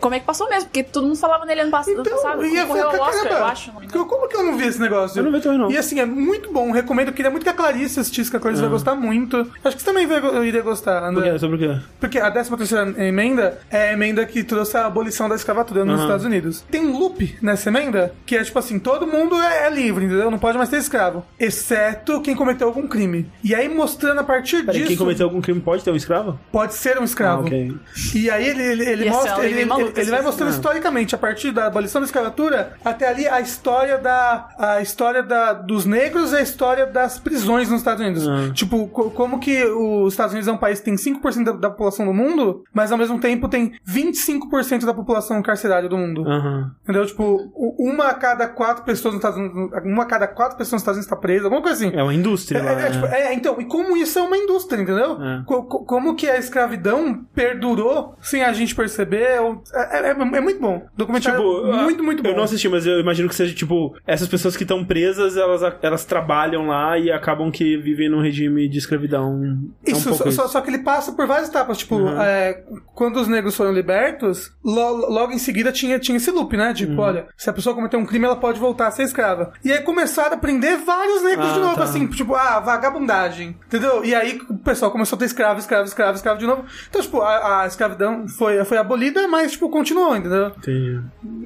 Como 0.00 0.14
é 0.14 0.20
que 0.20 0.26
passou 0.26 0.48
mesmo? 0.48 0.64
Porque 0.68 0.82
todo 0.82 1.06
mundo 1.06 1.16
falava 1.16 1.44
nele 1.46 1.62
ano 1.62 1.70
passado. 1.70 1.94
ano 2.00 2.04
passado 2.10 2.44
ia 2.44 2.62
concorreu 2.62 2.84
ao 2.86 2.90
ficar, 2.92 3.04
Oscar, 3.04 3.22
caramba, 3.22 3.38
eu 3.40 3.46
acho. 3.46 3.72
não. 3.72 4.04
Como 4.06 4.28
que 4.28 4.36
eu 4.36 4.42
não 4.42 4.56
vi 4.56 4.66
esse 4.66 4.80
negócio? 4.80 5.18
Eu 5.18 5.24
não 5.24 5.32
vi 5.32 5.40
também, 5.40 5.58
não. 5.58 5.70
E 5.70 5.78
assim, 5.78 5.98
é 6.00 6.04
muito 6.06 6.52
bom, 6.52 6.70
recomendo. 6.72 7.12
Queria 7.12 7.30
muito 7.30 7.42
que 7.44 7.48
a 7.48 7.54
Clarice 7.54 8.00
assistisse, 8.00 8.30
que 8.30 8.36
a 8.36 8.40
Clarice 8.40 8.60
vai 8.60 8.70
gostar 8.70 8.94
muito. 8.94 9.50
Acho 9.64 9.76
que 9.76 9.82
você 9.82 9.88
também 9.88 10.06
vai, 10.06 10.18
iria 10.46 10.62
gostar, 10.62 11.00
Por 11.00 11.08
André. 11.08 11.32
quê? 11.32 11.38
Sobre 11.38 11.56
o 11.56 11.58
quê? 11.58 11.80
Porque 12.00 12.18
a 12.18 12.30
13 12.30 12.56
terceira 12.56 12.94
emenda 13.04 13.58
é 13.70 13.88
a 13.88 13.92
emenda 13.92 14.24
que 14.26 14.44
trouxe 14.44 14.71
a 14.78 14.86
abolição 14.86 15.28
da 15.28 15.34
escravatura 15.34 15.84
nos 15.84 15.94
Aham. 15.96 16.02
Estados 16.04 16.24
Unidos. 16.26 16.64
Tem 16.70 16.80
um 16.80 16.96
loop 16.98 17.36
nessa 17.42 17.68
emenda, 17.68 18.14
que 18.26 18.36
é 18.36 18.42
tipo 18.44 18.58
assim, 18.58 18.78
todo 18.78 19.06
mundo 19.06 19.40
é, 19.40 19.66
é 19.66 19.70
livre, 19.70 20.04
entendeu? 20.04 20.30
Não 20.30 20.38
pode 20.38 20.56
mais 20.58 20.68
ter 20.70 20.76
escravo. 20.78 21.24
Exceto 21.38 22.20
quem 22.20 22.34
cometeu 22.34 22.68
algum 22.68 22.86
crime. 22.86 23.30
E 23.42 23.54
aí 23.54 23.68
mostrando 23.68 24.20
a 24.20 24.24
partir 24.24 24.64
Peraí, 24.64 24.78
disso... 24.78 24.88
quem 24.88 24.96
cometeu 24.96 25.26
algum 25.26 25.40
crime 25.40 25.60
pode 25.60 25.82
ter 25.84 25.90
um 25.90 25.96
escravo? 25.96 26.38
Pode 26.50 26.74
ser 26.74 26.98
um 26.98 27.04
escravo. 27.04 27.42
Ah, 27.42 27.46
ok. 27.46 27.74
E 28.14 28.30
aí 28.30 28.48
ele, 28.48 28.62
ele, 28.62 28.84
ele 28.84 29.10
mostra, 29.10 29.44
ele, 29.44 29.54
ele, 29.60 29.64
maluca, 29.66 30.00
ele 30.00 30.10
vai 30.10 30.18
assim. 30.20 30.26
mostrando 30.26 30.48
Ah. 30.48 30.52
historicamente, 30.54 31.14
a 31.14 31.18
partir 31.18 31.52
da 31.52 31.66
abolição 31.66 32.00
da 32.00 32.06
escravatura, 32.06 32.74
até 32.84 33.08
ali 33.08 33.26
a 33.28 33.40
história 33.40 33.98
da 33.98 34.48
a 34.58 34.80
história 34.80 35.22
da, 35.22 35.52
dos 35.52 35.84
negros 35.84 36.32
e 36.32 36.36
a 36.36 36.40
história 36.42 36.86
das 36.86 37.18
prisões 37.18 37.68
nos 37.68 37.80
Estados 37.80 38.00
Unidos. 38.04 38.26
Ah. 38.28 38.50
Tipo, 38.52 38.88
co- 38.88 39.10
como 39.10 39.38
que 39.40 39.62
os 39.64 40.12
Estados 40.12 40.32
Unidos 40.32 40.48
é 40.48 40.52
um 40.52 40.56
país 40.56 40.78
que 40.78 40.84
tem 40.84 40.94
5% 40.96 41.44
da, 41.44 41.52
da 41.52 41.70
população 41.70 42.06
do 42.06 42.12
mundo, 42.14 42.64
mas 42.72 42.90
ao 42.92 42.98
mesmo 42.98 43.18
tempo 43.18 43.48
tem 43.48 43.72
25% 43.88 44.40
da 44.86 44.94
população 44.94 45.42
carcerária 45.42 45.88
do 45.88 45.96
mundo. 45.96 46.26
Aham. 46.26 46.70
Entendeu? 46.82 47.06
Tipo, 47.06 47.52
uma 47.78 48.08
a 48.08 48.14
cada 48.14 48.48
quatro 48.48 48.84
pessoas 48.84 49.14
nos 49.14 49.24
Estados 49.24 49.38
Unidos, 49.38 49.70
uma 49.84 50.02
a 50.02 50.06
cada 50.06 50.26
quatro 50.26 50.56
pessoas 50.56 50.72
nos 50.74 50.82
Estados 50.82 50.96
Unidos 50.98 51.06
está 51.06 51.16
presa, 51.16 51.44
alguma 51.44 51.62
coisa 51.62 51.76
assim. 51.86 51.96
É 51.96 52.02
uma 52.02 52.14
indústria 52.14 52.58
É, 52.58 52.62
lá, 52.62 52.72
é, 52.72 52.90
tipo, 52.90 53.06
né? 53.06 53.20
é, 53.20 53.34
então, 53.34 53.60
e 53.60 53.64
como 53.64 53.96
isso 53.96 54.18
é 54.18 54.22
uma 54.22 54.36
indústria, 54.36 54.80
entendeu? 54.80 55.22
É. 55.22 55.42
Co- 55.46 55.64
co- 55.64 55.84
como 55.84 56.14
que 56.14 56.28
a 56.28 56.36
escravidão 56.38 57.24
perdurou 57.34 58.16
sem 58.20 58.42
a 58.42 58.52
gente 58.52 58.74
perceber? 58.74 59.38
É, 59.74 60.08
é- 60.08 60.10
é 60.10 60.40
muito 60.40 60.60
bom. 60.60 60.86
Documentário 60.96 61.38
Tipo, 61.40 61.66
muito, 61.82 62.02
muito 62.04 62.22
bom. 62.22 62.28
Eu 62.30 62.36
não 62.36 62.44
assisti, 62.44 62.68
mas 62.68 62.86
eu 62.86 62.98
imagino 63.00 63.28
que 63.28 63.34
seja, 63.34 63.54
tipo, 63.54 63.94
essas 64.06 64.28
pessoas 64.28 64.56
que 64.56 64.62
estão 64.64 64.84
presas, 64.84 65.36
elas, 65.36 65.62
elas 65.82 66.04
trabalham 66.04 66.66
lá 66.66 66.98
e 66.98 67.10
acabam 67.10 67.50
que 67.50 67.76
vivem 67.76 68.08
num 68.08 68.20
regime 68.20 68.68
de 68.68 68.78
escravidão. 68.78 69.42
É 69.86 69.90
um 69.90 69.96
Isso, 69.96 70.08
pouco 70.08 70.30
só, 70.32 70.42
só- 70.42 70.48
só 70.48 70.60
que 70.60 70.70
ele 70.70 70.78
passa 70.78 71.12
por 71.12 71.26
várias 71.26 71.48
etapas. 71.48 71.78
Tipo, 71.78 71.96
Uhum. 71.96 72.20
é, 72.20 72.62
quando 72.94 73.16
os 73.16 73.28
negros 73.28 73.56
foram 73.56 73.72
libertos, 73.72 74.51
logo 74.64 75.32
em 75.32 75.38
seguida 75.38 75.72
tinha, 75.72 75.98
tinha 75.98 76.16
esse 76.16 76.30
loop, 76.30 76.56
né? 76.56 76.72
Tipo, 76.72 77.00
olha, 77.00 77.26
se 77.36 77.50
a 77.50 77.52
pessoa 77.52 77.74
cometer 77.74 77.96
um 77.96 78.06
crime, 78.06 78.24
ela 78.26 78.36
pode 78.36 78.60
voltar 78.60 78.86
a 78.86 78.90
ser 78.90 79.02
escrava. 79.02 79.52
E 79.64 79.72
aí 79.72 79.80
começaram 79.80 80.34
a 80.34 80.38
prender 80.38 80.78
vários 80.78 81.22
negros 81.22 81.48
Ah, 81.50 81.52
de 81.54 81.60
novo, 81.60 81.74
tá. 81.76 81.82
assim, 81.84 82.06
tipo, 82.06 82.34
ah, 82.34 82.60
vagabundagem. 82.60 83.56
Entendeu? 83.66 84.04
E 84.04 84.14
aí 84.14 84.40
o 84.48 84.56
pessoal 84.58 84.90
começou 84.90 85.16
a 85.16 85.18
ter 85.18 85.24
escravo, 85.26 85.58
escravo, 85.58 85.84
escravo, 85.86 86.14
escravo 86.16 86.38
de 86.38 86.46
novo. 86.46 86.64
Então, 86.88 87.00
tipo, 87.02 87.20
a, 87.20 87.62
a 87.62 87.66
escravidão 87.66 88.28
foi, 88.28 88.64
foi 88.64 88.78
abolida, 88.78 89.26
mas, 89.28 89.52
tipo, 89.52 89.68
continuou, 89.68 90.16
entendeu? 90.16 90.48
Entendi. 90.56 91.00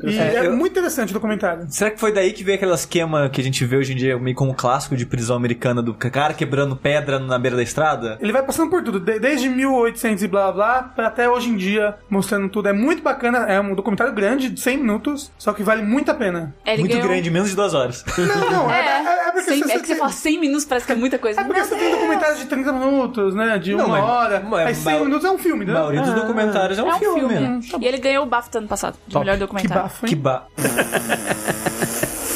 E 0.04 0.18
É, 0.18 0.34
é, 0.36 0.46
eu- 0.46 0.56
muito 0.56 0.72
interessante 0.72 1.10
o 1.10 1.14
documentário. 1.14 1.66
Será 1.70 1.90
que 1.90 1.98
foi 2.00 2.12
daí 2.12 2.32
que 2.32 2.44
veio 2.44 2.56
aquele 2.56 2.72
esquema 2.74 3.28
que 3.30 3.40
a 3.40 3.44
gente 3.44 3.64
vê 3.64 3.76
hoje 3.76 3.92
em 3.92 3.96
dia 3.96 4.18
meio 4.18 4.36
como 4.36 4.54
clássico 4.54 4.96
de 4.96 5.06
prisão 5.06 5.36
americana 5.36 5.82
do 5.82 5.94
cara 5.94 6.34
quebrando 6.34 6.76
pedra 6.76 7.18
na 7.18 7.38
beira 7.38 7.56
da 7.56 7.62
estrada? 7.62 8.18
Ele 8.20 8.32
vai 8.32 8.42
passando 8.42 8.70
por 8.70 8.82
tudo, 8.82 9.00
de- 9.00 9.18
desde 9.18 9.48
1800 9.48 10.22
e 10.22 10.28
blá 10.28 10.52
blá, 10.52 10.82
pra 10.82 11.06
até 11.06 11.28
hoje 11.28 11.48
em 11.50 11.56
dia, 11.56 11.94
mostrando 12.10 12.48
tudo. 12.48 12.68
É 12.68 12.72
muito 12.72 12.95
bacana, 13.02 13.38
é 13.46 13.60
um 13.60 13.74
documentário 13.74 14.12
grande, 14.12 14.48
de 14.50 14.60
100 14.60 14.78
minutos, 14.78 15.30
só 15.38 15.52
que 15.52 15.62
vale 15.62 15.82
muito 15.82 16.10
a 16.10 16.14
pena. 16.14 16.54
É, 16.64 16.72
ele 16.72 16.82
Muito 16.82 16.92
ganhou- 16.92 17.08
grande, 17.08 17.30
menos 17.30 17.50
de 17.50 17.56
duas 17.56 17.74
horas. 17.74 18.04
Não, 18.18 18.50
não, 18.50 18.70
é, 18.70 18.80
É, 18.86 19.02
é, 19.02 19.28
é 19.28 19.32
porque 19.32 19.50
cem- 19.50 19.62
você, 19.62 19.72
é 19.72 19.78
que 19.78 19.86
você 19.86 19.92
tem- 19.92 19.96
fala 19.96 20.12
100 20.12 20.40
minutos, 20.40 20.64
parece 20.64 20.86
que 20.86 20.92
é 20.92 20.94
muita 20.96 21.18
coisa. 21.18 21.40
É 21.40 21.44
porque 21.44 21.62
você 21.64 21.76
tem 21.76 21.90
documentários 21.90 22.38
de 22.38 22.46
30 22.46 22.72
minutos, 22.72 23.34
né? 23.34 23.58
De 23.58 23.74
Não, 23.74 23.86
uma 23.86 23.98
mas- 24.00 24.10
hora. 24.10 24.40
mas- 24.48 24.66
aí 24.68 24.74
100 24.74 24.92
mas- 24.94 25.02
minutos 25.02 25.24
é 25.24 25.30
um 25.30 25.38
filme, 25.38 25.64
A 25.64 25.68
né? 25.68 25.72
maioria 25.74 26.02
dos 26.02 26.14
documentários 26.14 26.78
é 26.78 26.82
um, 26.82 26.90
É 26.90 26.94
um 26.94 26.98
filme. 26.98 27.20
filme. 27.20 27.34
né? 27.40 27.60
E 27.80 27.86
ele 27.86 27.98
ganhou 27.98 28.24
o 28.24 28.26
BAFTA 28.26 28.58
ano 28.58 28.68
passado, 28.68 28.96
de 29.06 29.18
melhor 29.18 29.34
Que 29.34 29.40
documentário. 29.40 29.82
bafo, 29.82 30.06
Que 30.06 30.14
hein? 30.14 30.20
ba... 30.20 30.46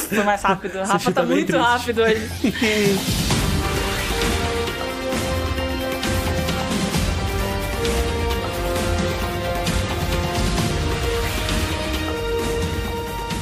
Foi 0.08 0.24
mais 0.24 0.42
rápido. 0.42 0.74
O 0.76 0.84
Rafa 0.84 1.12
tá 1.12 1.20
tá 1.20 1.26
muito 1.26 1.46
triste. 1.52 1.62
rápido 1.62 2.02
hoje. 2.02 2.28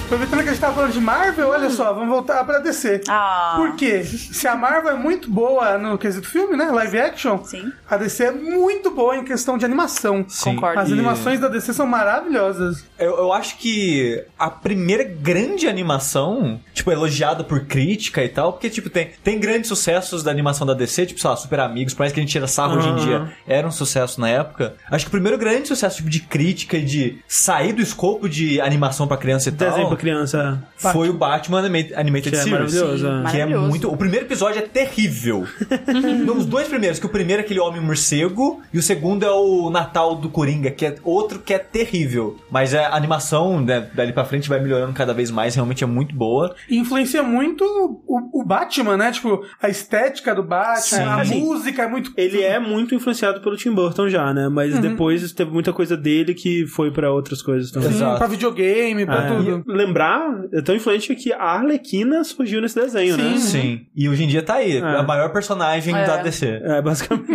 Aproveitando 0.09 0.42
que 0.42 0.49
a 0.49 0.53
gente 0.53 0.61
tava 0.62 0.75
falando 0.75 0.92
de 0.94 1.01
Marvel, 1.03 1.49
olha 1.51 1.68
só, 1.68 1.92
vamos 1.92 2.09
voltar 2.09 2.42
pra 2.42 2.61
DC. 2.61 3.03
Ah. 3.11 3.57
Por 3.59 3.77
quê? 3.77 4.03
Se 4.03 4.49
a 4.49 4.57
Marvel 4.57 4.92
é 4.92 4.97
muito 4.97 5.31
boa 5.31 5.77
no 5.77 5.99
quesito 5.99 6.27
filme, 6.27 6.57
né? 6.57 6.71
Live 6.71 6.99
action, 6.99 7.44
Sim. 7.44 7.71
a 7.88 7.94
DC 7.99 8.25
é 8.25 8.31
muito 8.31 8.90
boa 8.90 9.18
em 9.18 9.23
questão 9.23 9.59
de 9.59 9.66
animação. 9.66 10.25
Sim. 10.27 10.55
Concordo. 10.55 10.81
As 10.81 10.88
E- 10.88 10.92
animações 10.94 11.38
da 11.40 11.49
DC 11.49 11.75
são 11.75 11.87
maravilhosas. 11.87 12.87
Eu, 12.99 13.18
eu 13.18 13.33
acho 13.35 13.59
que 13.59 14.25
a 14.38 14.49
primeira 14.49 15.05
grande 15.05 15.68
animação, 15.68 16.59
tipo, 16.73 16.90
elogiada 16.90 17.44
por 17.44 17.66
crítica 17.66 18.25
e 18.25 18.31
tal, 18.31 18.55
porque, 18.55 18.71
tipo, 18.71 18.88
tem, 18.88 19.11
tem 19.23 19.38
grandes 19.38 19.68
sucessos 19.68 20.23
da 20.23 20.31
animação 20.31 20.66
da 20.66 20.73
DC, 20.73 21.05
tipo, 21.05 21.21
sei 21.21 21.29
lá, 21.29 21.37
Super 21.37 21.61
Amigos, 21.61 21.92
por 21.92 22.01
mais 22.01 22.14
que 22.14 22.18
a 22.18 22.23
gente 22.23 22.33
tira 22.33 22.47
sarro 22.47 22.79
hoje 22.79 22.88
em 22.88 22.97
dia, 22.97 23.31
era 23.47 23.68
um 23.68 23.71
sucesso 23.71 24.18
na 24.23 24.31
época. 24.31 24.75
Acho 24.90 25.05
que 25.05 25.09
o 25.11 25.12
primeiro 25.12 25.37
grande 25.37 25.68
sucesso, 25.68 25.97
tipo, 25.99 26.09
de 26.09 26.21
crítica 26.21 26.79
e 26.79 26.83
de 26.83 27.18
sair 27.29 27.75
do 27.75 27.83
escopo 27.83 28.27
de 28.27 28.59
animação 28.59 29.07
pra 29.07 29.18
criança 29.18 29.51
e 29.51 29.53
tal, 29.53 29.68
Desenho 29.68 29.88
pra 29.88 29.97
criança. 29.98 30.62
foi 30.76 31.11
o 31.11 31.12
Batman 31.12 31.58
Anima- 31.58 31.94
Animated 31.96 32.30
Que 32.30 32.37
é 32.37 32.40
Series. 32.42 32.50
maravilhoso. 32.74 32.98
Sim, 32.98 33.04
é. 33.04 33.30
Que 33.30 33.37
é 33.37 33.40
Maravilhoso. 33.40 33.68
muito. 33.68 33.92
O 33.92 33.96
primeiro 33.96 34.24
episódio 34.26 34.58
é 34.61 34.62
terrível. 34.62 35.44
Não, 36.24 36.38
Os 36.38 36.46
dois 36.46 36.68
primeiros, 36.68 36.98
que 36.98 37.06
o 37.06 37.08
primeiro 37.08 37.42
é 37.42 37.44
aquele 37.44 37.61
homem 37.61 37.80
morcego, 37.80 38.62
e 38.72 38.78
o 38.78 38.82
segundo 38.82 39.24
é 39.24 39.30
o 39.30 39.68
Natal 39.70 40.14
do 40.16 40.28
Coringa, 40.30 40.70
que 40.70 40.87
é 40.87 40.94
outro 41.04 41.38
que 41.40 41.52
é 41.52 41.58
terrível. 41.58 42.37
Mas 42.50 42.74
a 42.74 42.94
animação, 42.94 43.61
né, 43.61 43.88
dali 43.94 44.12
pra 44.12 44.24
frente 44.24 44.48
vai 44.48 44.61
melhorando 44.61 44.92
cada 44.92 45.12
vez 45.12 45.30
mais, 45.30 45.54
realmente 45.54 45.82
é 45.82 45.87
muito 45.87 46.14
boa. 46.14 46.54
E 46.68 46.76
influencia 46.78 47.22
muito 47.22 47.64
o, 48.06 48.40
o 48.40 48.44
Batman, 48.44 48.96
né? 48.96 49.11
Tipo, 49.12 49.44
a 49.61 49.68
estética 49.68 50.34
do 50.34 50.42
Batman, 50.42 50.80
Sim. 50.80 51.02
a 51.02 51.20
Assim, 51.20 51.40
música 51.40 51.82
é 51.82 51.88
muito. 51.88 52.12
Ele 52.16 52.40
é 52.42 52.58
muito 52.58 52.94
influenciado 52.94 53.40
pelo 53.40 53.56
Tim 53.56 53.72
Burton 53.72 54.08
já, 54.08 54.32
né? 54.32 54.48
Mas 54.48 54.78
depois 54.78 55.32
teve 55.32 55.50
muita 55.50 55.72
coisa 55.72 55.96
dele 55.96 56.34
que 56.34 56.66
foi 56.66 56.90
pra 56.92 57.12
outras 57.12 57.42
coisas 57.42 57.70
também. 57.70 57.88
Sim, 57.90 57.96
Exato. 57.96 58.18
pra 58.18 58.26
videogame, 58.28 59.04
pra 59.04 59.24
É. 59.24 59.28
tudo. 59.28 59.64
E 59.72 59.74
lembrar, 59.88 60.20
é 60.53 60.62
tão 60.62 60.74
influente 60.74 61.14
que 61.14 61.33
a 61.33 61.42
Arlequina 61.42 62.22
surgiu 62.24 62.61
nesse 62.61 62.74
desenho, 62.74 63.16
né? 63.16 63.35
Sim. 63.35 63.38
Sim. 63.38 63.81
E 63.94 64.09
hoje 64.09 64.24
em 64.24 64.29
dia 64.29 64.42
tá 64.42 64.55
aí, 64.55 64.79
a 64.79 65.03
maior 65.03 65.33
personagem 65.33 65.94
É. 65.94 66.07
da 66.07 66.18
DC. 66.18 66.61
É, 66.62 66.83
basicamente. 66.83 67.29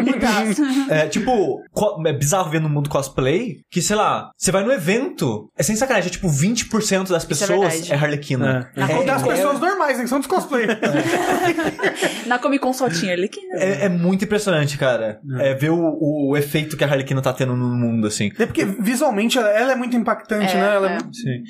É, 0.90 1.08
tipo, 1.08 1.62
é 2.06 2.14
bizarro 2.14 2.50
ver 2.50 2.62
no 2.62 2.70
mundo 2.70 2.90
cosplay 2.90 3.58
que, 3.70 3.82
sei 3.82 3.96
lá, 3.96 4.32
você 4.38 4.52
vai 4.52 4.64
no 4.64 4.72
evento, 4.72 5.50
é 5.58 5.64
sem 5.64 5.76
sacanagem, 5.76 6.10
é 6.10 6.12
tipo 6.12 6.28
20% 6.28 7.10
das 7.10 7.24
é 7.24 7.28
pessoas 7.28 7.90
é 7.90 7.96
Harlequina. 7.96 8.70
É. 8.76 9.04
Das 9.06 9.24
pessoas 9.24 9.60
normais, 9.60 9.98
né? 9.98 10.04
Que 10.04 10.10
são 10.10 10.20
dos 10.20 10.28
cosplay. 10.28 10.68
Na 12.28 12.40
Comic 12.40 12.62
Con 12.62 12.74
só 12.74 12.90
tinha 12.90 13.16
que. 13.28 13.40
É, 13.54 13.86
é 13.86 13.90
muito 13.90 14.24
impressionante, 14.26 14.78
cara. 14.78 15.20
É, 15.40 15.54
ver 15.54 15.72
o, 15.72 16.30
o 16.30 16.38
efeito 16.38 16.78
que 16.78 16.84
a 16.84 16.88
Harlequina 16.88 17.22
tá 17.22 17.34
tendo 17.34 17.56
no 17.56 17.70
mundo, 17.70 18.08
assim. 18.08 18.32
É 18.38 18.46
porque 18.46 18.66
visualmente 18.66 19.38
ela, 19.38 19.50
ela 19.50 19.72
é 19.74 19.76
muito 19.76 19.96
impactante, 19.96 20.54
É, 20.54 20.60
né? 20.60 20.76
Ela 20.76 20.90
é, 20.90 20.96
é. 20.96 21.00
muito. 21.00 21.16
Sim. 21.16 21.44